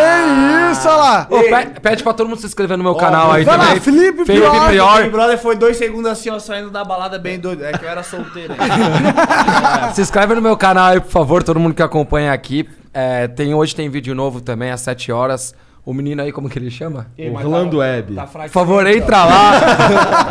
isso, 0.72 0.88
olha 0.88 0.96
lá. 0.96 1.26
Ô, 1.30 1.38
pe- 1.40 1.80
pede 1.80 2.02
pra 2.02 2.12
todo 2.12 2.28
mundo 2.28 2.38
se 2.40 2.46
inscrever 2.46 2.76
no 2.76 2.84
meu 2.84 2.94
canal 2.94 3.32
aí 3.32 3.44
vai 3.44 3.56
lá, 3.56 3.64
também. 3.66 3.80
Felipe 3.80 4.24
Felipe 4.24 4.46
Prior. 4.50 4.66
Prior. 4.68 4.98
Big 4.98 5.10
Brother 5.10 5.38
foi 5.38 5.56
dois 5.56 5.76
segundos 5.76 6.10
assim, 6.10 6.30
ó, 6.30 6.38
saindo 6.38 6.70
da 6.70 6.84
balada 6.84 7.18
bem 7.18 7.38
doido. 7.38 7.64
É 7.64 7.72
que 7.72 7.84
eu 7.84 7.88
era 7.88 8.02
solteiro. 8.02 8.52
hein? 8.52 8.58
Se 9.94 10.00
inscreve 10.02 10.34
no 10.34 10.42
meu 10.42 10.56
canal 10.56 10.86
aí, 10.92 11.00
por 11.00 11.10
favor, 11.10 11.42
todo 11.42 11.58
mundo 11.60 11.74
que 11.74 11.82
acompanha 11.82 12.32
aqui. 12.32 12.68
É, 12.94 13.26
tem, 13.28 13.54
hoje 13.54 13.74
tem 13.74 13.88
vídeo 13.88 14.14
novo 14.14 14.40
também, 14.40 14.70
às 14.70 14.80
7 14.82 15.10
horas. 15.12 15.54
O 15.84 15.92
menino 15.92 16.22
aí, 16.22 16.30
como 16.30 16.48
que 16.48 16.56
ele 16.58 16.70
chama? 16.70 17.08
Orlando 17.34 17.78
Web. 17.78 18.14
Tá 18.14 18.24
Por 18.26 18.48
favor, 18.48 18.86
entra 18.86 19.24
lá. 19.24 19.52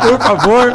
por 0.00 0.18
favor. 0.18 0.72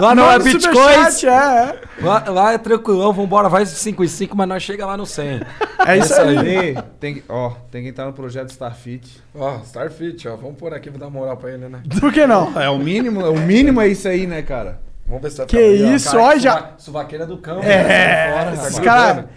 Lá 0.00 0.14
não 0.16 0.28
é 0.30 0.38
Bitcoins. 0.38 1.22
É, 1.22 1.76
Lá, 2.02 2.24
lá 2.28 2.52
é 2.52 2.58
tranquilão, 2.58 3.12
vambora, 3.12 3.48
vai 3.48 3.64
5 3.64 4.02
e 4.02 4.08
5, 4.08 4.36
mas 4.36 4.48
nós 4.48 4.62
chega 4.64 4.84
lá 4.84 4.96
no 4.96 5.06
100. 5.06 5.40
é. 5.86 5.98
Isso 5.98 6.20
aí. 6.20 6.48
Ei, 6.48 6.78
tem 6.98 7.14
que, 7.14 7.24
ó, 7.28 7.50
tem 7.70 7.82
que 7.84 7.90
entrar 7.90 8.06
no 8.06 8.12
projeto 8.12 8.50
Starfit. 8.50 9.22
Ó, 9.32 9.58
Starfit, 9.64 10.26
ó, 10.26 10.34
vamos 10.34 10.56
por 10.56 10.74
aqui, 10.74 10.90
vou 10.90 10.98
dar 10.98 11.08
moral 11.10 11.36
pra 11.36 11.50
ele, 11.52 11.68
né? 11.68 11.80
Por 12.00 12.12
que 12.12 12.26
não? 12.26 12.58
É 12.60 12.68
o 12.68 12.78
mínimo, 12.78 13.20
o 13.30 13.38
mínimo 13.38 13.80
é 13.80 13.86
isso 13.88 14.08
aí, 14.08 14.26
né, 14.26 14.42
cara? 14.42 14.80
Vamos 15.06 15.22
ver 15.22 15.30
se 15.30 15.36
vai 15.38 15.46
Que 15.46 15.60
isso, 15.60 16.10
Cara, 16.12 16.22
ó, 16.24 16.32
que 16.32 16.38
já- 16.40 16.52
suva- 16.56 16.70
Suvaqueira 16.78 17.26
do 17.26 17.36
cão. 17.38 17.60
É, 17.62 18.32
fora, 18.32 18.54
esse 18.54 18.76
tá 18.76 18.82
cara. 18.82 19.30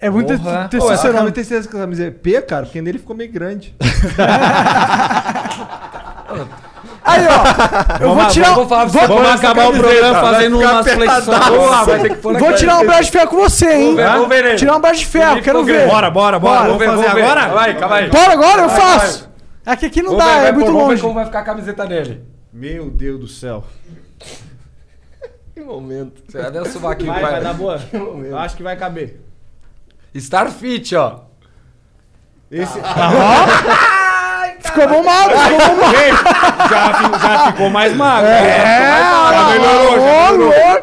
É 0.00 0.10
muito 0.10 0.36
Porra. 0.38 0.50
Essa 0.60 0.68
testosterona. 0.68 1.30
tem 1.30 1.44
certeza 1.44 1.68
que 1.68 1.76
camisa 1.76 2.04
é 2.04 2.10
P, 2.10 2.42
cara, 2.42 2.64
porque 2.66 2.80
nele 2.82 2.98
ficou 2.98 3.16
meio 3.16 3.32
grande. 3.32 3.74
Aí, 7.04 7.20
ó. 7.26 8.02
Eu 8.02 8.08
vou 8.08 8.16
Vamos- 8.16 8.32
tirar. 8.32 8.54
vamos 8.54 8.68
falar- 8.68 8.84
vou, 8.86 9.02
vamos 9.02 9.22
Vamos 9.22 9.30
acabar 9.40 9.68
o 9.68 9.72
programa 9.74 10.20
fazendo 10.20 10.58
umas 10.58 10.88
flexões. 10.90 11.24
Porra, 11.48 11.84
vai 11.84 12.00
ter 12.00 12.08
que 12.10 12.14
pôr 12.16 12.38
vou 12.38 12.52
tirar 12.54 12.78
um 12.80 12.86
braço 12.86 13.02
de 13.04 13.10
ferro 13.10 13.28
com 13.28 13.36
você, 13.36 13.66
hein? 13.72 13.94
Vamos 13.94 13.96
ver, 13.96 14.06
vamos 14.12 14.36
ele. 14.36 14.54
Tirar 14.56 14.76
um 14.76 14.80
braço 14.80 15.00
de 15.00 15.06
ferro, 15.06 15.42
quero 15.42 15.64
ver. 15.64 15.86
Bora, 15.86 16.10
bora, 16.10 16.38
bora. 16.38 16.62
Vamos 16.64 16.78
ver, 16.78 16.86
Vamos 16.86 17.04
fazer 17.04 17.14
vamos 17.14 17.22
ver. 17.34 17.38
agora? 17.38 17.54
Vai, 17.54 17.78
calma 17.78 17.96
aí. 17.96 18.08
Bora 18.10 18.32
agora, 18.32 18.62
eu 18.62 18.68
faço. 18.70 19.30
É 19.66 19.76
que 19.76 19.86
aqui 19.86 20.02
não 20.02 20.12
Vamos 20.12 20.24
dá, 20.24 20.30
ver, 20.32 20.38
é 20.38 20.42
vai 20.42 20.52
muito 20.52 20.66
pôr, 20.66 20.72
vamos 20.72 20.86
ver 20.86 20.90
longe. 20.92 21.02
como 21.02 21.14
vai 21.14 21.24
ficar 21.26 21.38
a 21.40 21.42
camiseta 21.44 21.86
dele. 21.86 22.24
Meu 22.52 22.90
Deus 22.90 23.20
do 23.20 23.28
céu. 23.28 23.64
Que 25.54 25.60
momento. 25.60 26.22
Você 26.26 26.38
vai 26.40 26.50
ver 26.50 26.62
o 26.62 26.78
Vai, 27.06 27.20
vai 27.22 27.40
dar 27.42 27.54
boa. 27.54 27.80
Eu 27.92 28.38
acho 28.38 28.56
que 28.56 28.62
vai 28.62 28.76
caber. 28.76 29.20
Starfit, 30.14 30.94
ó. 30.94 31.20
Esse... 32.50 32.78
Ficou 34.64 34.88
bombado, 34.88 35.30
ficou 35.30 35.74
bombado. 35.74 35.96
Ei, 35.96 36.10
já, 36.10 36.94
fi- 36.94 37.26
já 37.26 37.52
ficou 37.52 37.70
mais 37.70 37.94
magro. 37.94 38.28
É, 38.28 38.58
já 38.58 39.48
melhorou, 39.50 40.00
já 40.00 40.32
melhorou. 40.32 40.80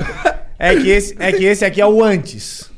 É 0.60 0.76
que, 0.76 0.90
esse, 0.90 1.16
é 1.20 1.32
que 1.32 1.44
esse 1.44 1.66
aqui 1.66 1.82
é 1.82 1.86
o 1.86 2.04
antes. 2.04 2.70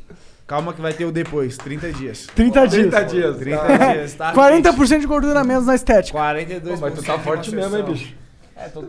Calma 0.47 0.73
que 0.73 0.81
vai 0.81 0.93
ter 0.93 1.05
o 1.05 1.11
depois, 1.11 1.57
30 1.57 1.91
dias. 1.93 2.27
30 2.33 2.67
dias. 2.67 2.89
30 2.89 3.05
dias. 3.05 3.37
30 3.37 3.57
tá? 3.57 3.93
dias, 3.93 4.13
tá? 4.13 4.33
40% 4.33 4.99
de 4.99 5.07
gordura 5.07 5.41
a 5.41 5.43
menos 5.43 5.65
na 5.65 5.75
estética. 5.75 6.17
42 6.17 6.79
Mas 6.79 6.93
tu 6.93 7.03
tá 7.03 7.19
forte 7.19 7.53
mesmo, 7.53 7.77
hein, 7.77 7.83
bicho? 7.83 8.13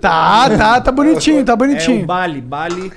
Tá, 0.01 0.51
tá, 0.57 0.81
tá 0.81 0.93
bonitinho, 0.93 1.45
tá 1.45 1.53
É 1.53 1.55
o 1.55 1.59
bonitinho. 1.59 2.07
Bali, 2.07 2.41
Bali. 2.41 2.93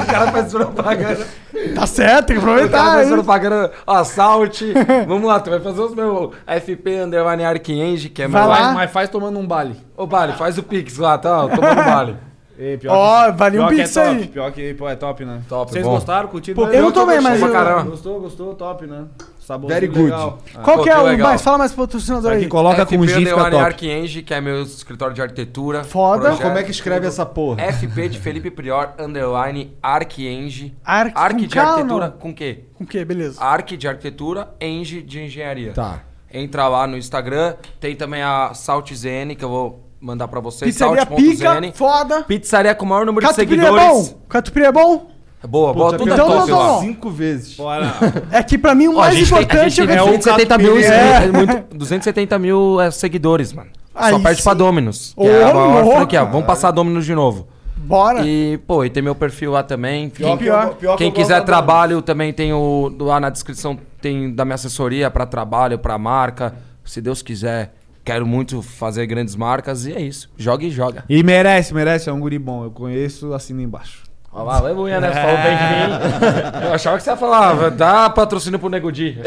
O 0.00 0.06
cara 0.06 0.32
faz 0.32 0.52
propaganda. 0.52 1.26
Tá 1.74 1.86
certo, 1.86 2.26
tem 2.26 2.36
que 2.36 2.42
O 2.42 2.46
cara 2.46 2.52
aproveitar, 2.62 2.92
faz 2.94 3.08
propaganda. 3.08 3.72
Ó, 3.86 4.04
Salt. 4.04 4.62
Vamos 5.06 5.28
lá, 5.28 5.40
tu 5.40 5.50
vai 5.50 5.60
fazer 5.60 5.80
os 5.80 5.94
meus 5.94 6.30
FP 6.46 7.00
Underline 7.02 7.44
Arquienge, 7.44 8.08
que 8.08 8.22
é 8.22 8.28
Vai 8.28 8.42
meu. 8.42 8.50
lá. 8.50 8.72
Mas, 8.72 8.90
faz 8.90 9.08
tomando 9.08 9.38
um 9.38 9.46
Bali. 9.46 9.76
Ô, 9.96 10.06
Bali, 10.06 10.32
faz 10.34 10.56
o 10.58 10.62
Pix 10.62 10.96
lá, 10.98 11.18
tá? 11.18 11.44
Ó, 11.44 11.48
Tomando 11.48 11.84
Bali. 11.84 12.16
Ei, 12.60 12.76
pior 12.76 12.92
Ó, 12.92 13.26
que- 13.26 13.38
valia 13.38 13.60
um 13.62 13.66
pior 13.68 13.70
que 13.76 13.82
pix 13.82 13.96
é 13.96 14.04
top, 14.04 14.16
aí. 14.16 14.26
Pior 14.26 14.50
que 14.52 14.74
pô, 14.74 14.88
é 14.88 14.96
top, 14.96 15.24
né? 15.24 15.40
Top, 15.48 15.70
Vocês 15.70 15.84
bom. 15.84 15.92
gostaram? 15.92 16.28
Curtiram? 16.28 16.56
Pô, 16.64 16.68
eu 16.68 16.82
não 16.82 16.90
tomei, 16.90 17.20
mas 17.20 17.40
eu-. 17.40 17.84
Gostou, 17.84 18.20
gostou, 18.20 18.54
top, 18.54 18.84
né? 18.84 19.04
Sabor 19.48 19.70
Very 19.70 19.86
good. 19.88 20.10
Qual 20.10 20.76
Pô, 20.76 20.82
que 20.82 20.90
é 20.90 20.94
que 20.94 21.00
o 21.00 21.02
legal. 21.04 21.28
mais? 21.28 21.40
Fala 21.40 21.56
mais 21.56 21.72
pro 21.72 21.84
patrocinador 21.84 22.32
Aqui 22.32 22.42
aí. 22.42 22.48
coloca 22.48 22.84
com 22.84 22.94
FP 23.02 23.08
gin 23.08 23.24
fica 23.24 23.44
top. 23.50 23.56
Arquienge, 23.56 24.22
que 24.22 24.34
é 24.34 24.40
meu 24.42 24.62
escritório 24.62 25.14
de 25.14 25.22
arquitetura. 25.22 25.84
Foda. 25.84 26.20
Projeto. 26.24 26.42
Como 26.42 26.58
é 26.58 26.62
que 26.62 26.70
escreve 26.70 27.06
essa 27.06 27.24
porra? 27.24 27.62
FP 27.72 28.10
de 28.10 28.18
Felipe 28.18 28.50
Prior, 28.50 28.90
underline, 28.98 29.74
Arquienge. 29.82 30.76
Arc- 30.84 31.16
Arc 31.16 31.32
com 31.32 31.38
de 31.38 31.48
K 31.48 31.62
arquitetura, 31.62 32.06
não? 32.08 32.18
com 32.18 32.34
quê? 32.34 32.64
Com 32.74 32.84
o 32.84 32.86
quê? 32.86 33.02
Beleza. 33.06 33.42
Arc 33.42 33.74
de 33.74 33.88
arquitetura, 33.88 34.50
Eng 34.60 34.82
de 35.02 35.18
engenharia. 35.24 35.72
Tá. 35.72 36.02
Entra 36.30 36.68
lá 36.68 36.86
no 36.86 36.98
Instagram. 36.98 37.54
Tem 37.80 37.96
também 37.96 38.20
a 38.22 38.52
Salt 38.52 38.92
ZN, 38.92 39.34
que 39.34 39.42
eu 39.42 39.48
vou 39.48 39.88
mandar 39.98 40.28
pra 40.28 40.40
vocês. 40.40 40.70
Pizzaria 40.74 41.06
pica, 41.06 41.44
Salt.zn. 41.54 41.72
foda. 41.72 42.22
Pizzaria 42.24 42.74
com 42.74 42.84
o 42.84 42.88
maior 42.88 43.06
número 43.06 43.26
Catupiry 43.26 43.46
de 43.56 43.64
é 43.64 43.66
seguidores. 43.66 44.08
bom? 44.10 44.20
Catupiry 44.28 44.64
é 44.66 44.72
bom? 44.72 45.10
Boa, 45.46 45.72
boa, 45.72 45.96
tudo 45.96 46.10
é 46.10 46.14
então 46.14 46.26
top 46.26 46.50
não, 46.50 46.58
lá. 46.58 46.66
não. 46.72 46.80
Cinco 46.80 47.10
vezes. 47.10 47.54
Bora. 47.56 47.92
É 48.32 48.42
que 48.42 48.58
pra 48.58 48.74
mim 48.74 48.88
o 48.88 48.96
Ó, 48.96 49.00
a 49.00 49.04
mais 49.06 49.16
gente 49.16 49.28
tem, 49.28 49.38
a 49.38 49.42
importante 49.42 49.70
gente 49.76 49.90
é 49.90 50.02
o 50.02 50.06
270 50.06 50.58
mil, 50.58 50.66
Catupiry. 50.74 50.92
é, 50.92 51.24
É. 51.24 51.32
muito, 51.32 51.76
270 51.76 52.38
mil 52.38 52.80
é, 52.80 52.90
seguidores, 52.90 53.52
mano. 53.52 53.70
Aí 53.94 54.12
Só 54.12 54.18
perde 54.20 54.38
sim. 54.38 54.44
pra 54.44 54.54
Dominus, 54.54 55.14
que 55.14 55.20
Ô, 55.22 55.28
é 55.28 55.42
a 55.50 55.54
maior 55.54 55.82
louco. 55.84 55.96
franquia. 55.98 56.24
Vamos 56.24 56.46
passar 56.46 56.68
a 56.68 56.70
Dominus 56.70 57.04
de 57.06 57.14
novo. 57.14 57.46
Bora. 57.76 58.22
E, 58.26 58.58
pô, 58.66 58.84
e 58.84 58.90
tem 58.90 59.02
meu 59.02 59.14
perfil 59.14 59.52
lá 59.52 59.62
também. 59.62 60.10
Quem, 60.10 60.36
que 60.36 60.46
eu- 60.46 60.74
pior 60.74 60.92
que 60.96 60.98
quem 60.98 61.06
eu 61.08 61.12
quiser 61.12 61.42
trabalho, 61.44 62.02
também 62.02 62.32
tem 62.32 62.52
o. 62.52 62.92
Lá 63.00 63.18
na 63.20 63.30
descrição 63.30 63.78
tem 64.00 64.32
da 64.34 64.44
minha 64.44 64.56
assessoria 64.56 65.10
pra 65.10 65.24
trabalho, 65.24 65.78
pra 65.78 65.96
marca. 65.96 66.54
Se 66.84 67.00
Deus 67.00 67.22
quiser, 67.22 67.72
quero 68.04 68.26
muito 68.26 68.60
fazer 68.62 69.06
grandes 69.06 69.36
marcas. 69.36 69.86
E 69.86 69.92
é 69.92 70.00
isso. 70.00 70.28
Joga 70.36 70.64
e 70.64 70.70
joga. 70.70 71.04
E 71.08 71.22
merece, 71.22 71.72
merece. 71.72 72.08
É 72.10 72.12
um 72.12 72.20
guri 72.20 72.38
bom. 72.38 72.64
Eu 72.64 72.70
conheço, 72.70 73.32
assina 73.32 73.62
embaixo. 73.62 74.02
Aleluia, 74.46 75.00
né? 75.00 75.12
Você 75.12 75.20
falou 75.20 75.36
bem 75.36 75.56
de 75.56 75.64
mim. 75.64 76.66
Eu 76.66 76.74
achava 76.74 76.96
que 76.96 77.02
você 77.02 77.10
ia 77.10 77.16
falar, 77.16 77.70
dá 77.70 78.08
patrocínio 78.10 78.58
pro 78.58 78.68
Nego 78.68 78.90
Di. 78.92 79.18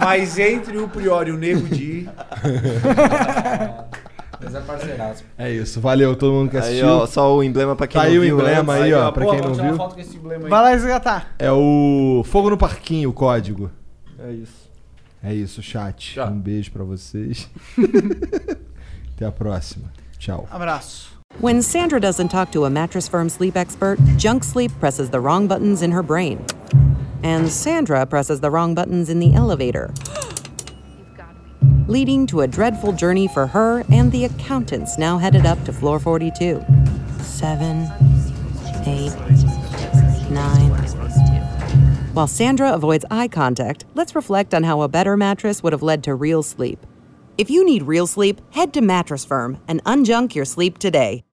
Mas 0.00 0.38
entre 0.38 0.78
o 0.78 0.88
Prior 0.88 1.28
e 1.28 1.32
o 1.32 1.36
Nego 1.38 1.68
Di... 1.68 2.08
Mas 4.44 4.54
é 4.56 4.60
parceiraço. 4.60 5.24
É 5.38 5.50
isso. 5.50 5.80
Valeu 5.80 6.16
todo 6.16 6.32
mundo 6.32 6.50
que 6.50 6.56
Aí, 6.56 6.62
assistiu. 6.62 6.88
ó, 6.88 7.06
só 7.06 7.32
o 7.36 7.44
emblema 7.44 7.76
pra 7.76 7.86
quem 7.86 8.00
Tá 8.00 8.04
não 8.06 8.12
aí 8.12 8.18
o 8.18 8.22
viu 8.22 8.34
emblema 8.36 8.72
antes. 8.72 8.84
aí, 8.86 8.92
ó, 8.94 9.10
pra 9.12 9.24
Pô, 9.24 9.30
quem 9.30 9.40
vou 9.40 9.50
não 9.56 9.64
viu. 9.64 9.76
foto 9.76 9.94
com 9.94 10.00
esse 10.00 10.16
emblema 10.16 10.44
aí. 10.44 10.50
Vai 10.50 10.62
lá 10.62 10.68
resgatar. 10.70 11.34
É 11.38 11.52
o 11.52 12.22
Fogo 12.26 12.50
no 12.50 12.56
Parquinho, 12.58 13.10
o 13.10 13.12
código. 13.12 13.70
É 14.18 14.32
isso. 14.32 14.70
É 15.22 15.32
isso, 15.32 15.62
chat. 15.62 16.14
Tchau. 16.14 16.28
Um 16.28 16.40
beijo 16.40 16.72
pra 16.72 16.82
vocês. 16.82 17.48
Até 19.14 19.24
a 19.26 19.30
próxima. 19.30 19.84
Tchau. 20.18 20.48
Abraço. 20.50 21.11
When 21.38 21.62
Sandra 21.62 21.98
doesn't 21.98 22.28
talk 22.28 22.52
to 22.52 22.66
a 22.66 22.70
mattress 22.70 23.08
firm 23.08 23.28
sleep 23.28 23.56
expert, 23.56 23.98
Junk 24.16 24.44
Sleep 24.44 24.70
presses 24.78 25.10
the 25.10 25.18
wrong 25.18 25.48
buttons 25.48 25.82
in 25.82 25.90
her 25.90 26.02
brain. 26.02 26.44
And 27.22 27.50
Sandra 27.50 28.06
presses 28.06 28.40
the 28.40 28.50
wrong 28.50 28.74
buttons 28.74 29.08
in 29.08 29.18
the 29.18 29.34
elevator. 29.34 29.92
Leading 31.88 32.26
to 32.28 32.42
a 32.42 32.46
dreadful 32.46 32.92
journey 32.92 33.28
for 33.28 33.46
her 33.48 33.82
and 33.90 34.12
the 34.12 34.24
accountants 34.24 34.98
now 34.98 35.18
headed 35.18 35.46
up 35.46 35.62
to 35.64 35.72
floor 35.72 35.98
42. 35.98 36.62
Seven, 37.20 37.90
eight, 38.86 39.14
nine. 40.30 40.70
While 42.12 42.28
Sandra 42.28 42.72
avoids 42.72 43.06
eye 43.10 43.28
contact, 43.28 43.84
let's 43.94 44.14
reflect 44.14 44.52
on 44.54 44.64
how 44.64 44.82
a 44.82 44.88
better 44.88 45.16
mattress 45.16 45.62
would 45.62 45.72
have 45.72 45.82
led 45.82 46.04
to 46.04 46.14
real 46.14 46.42
sleep. 46.42 46.86
If 47.42 47.50
you 47.50 47.64
need 47.64 47.82
real 47.82 48.06
sleep, 48.06 48.40
head 48.52 48.72
to 48.74 48.80
Mattress 48.80 49.24
Firm 49.24 49.58
and 49.66 49.82
unjunk 49.82 50.36
your 50.36 50.44
sleep 50.44 50.78
today. 50.78 51.24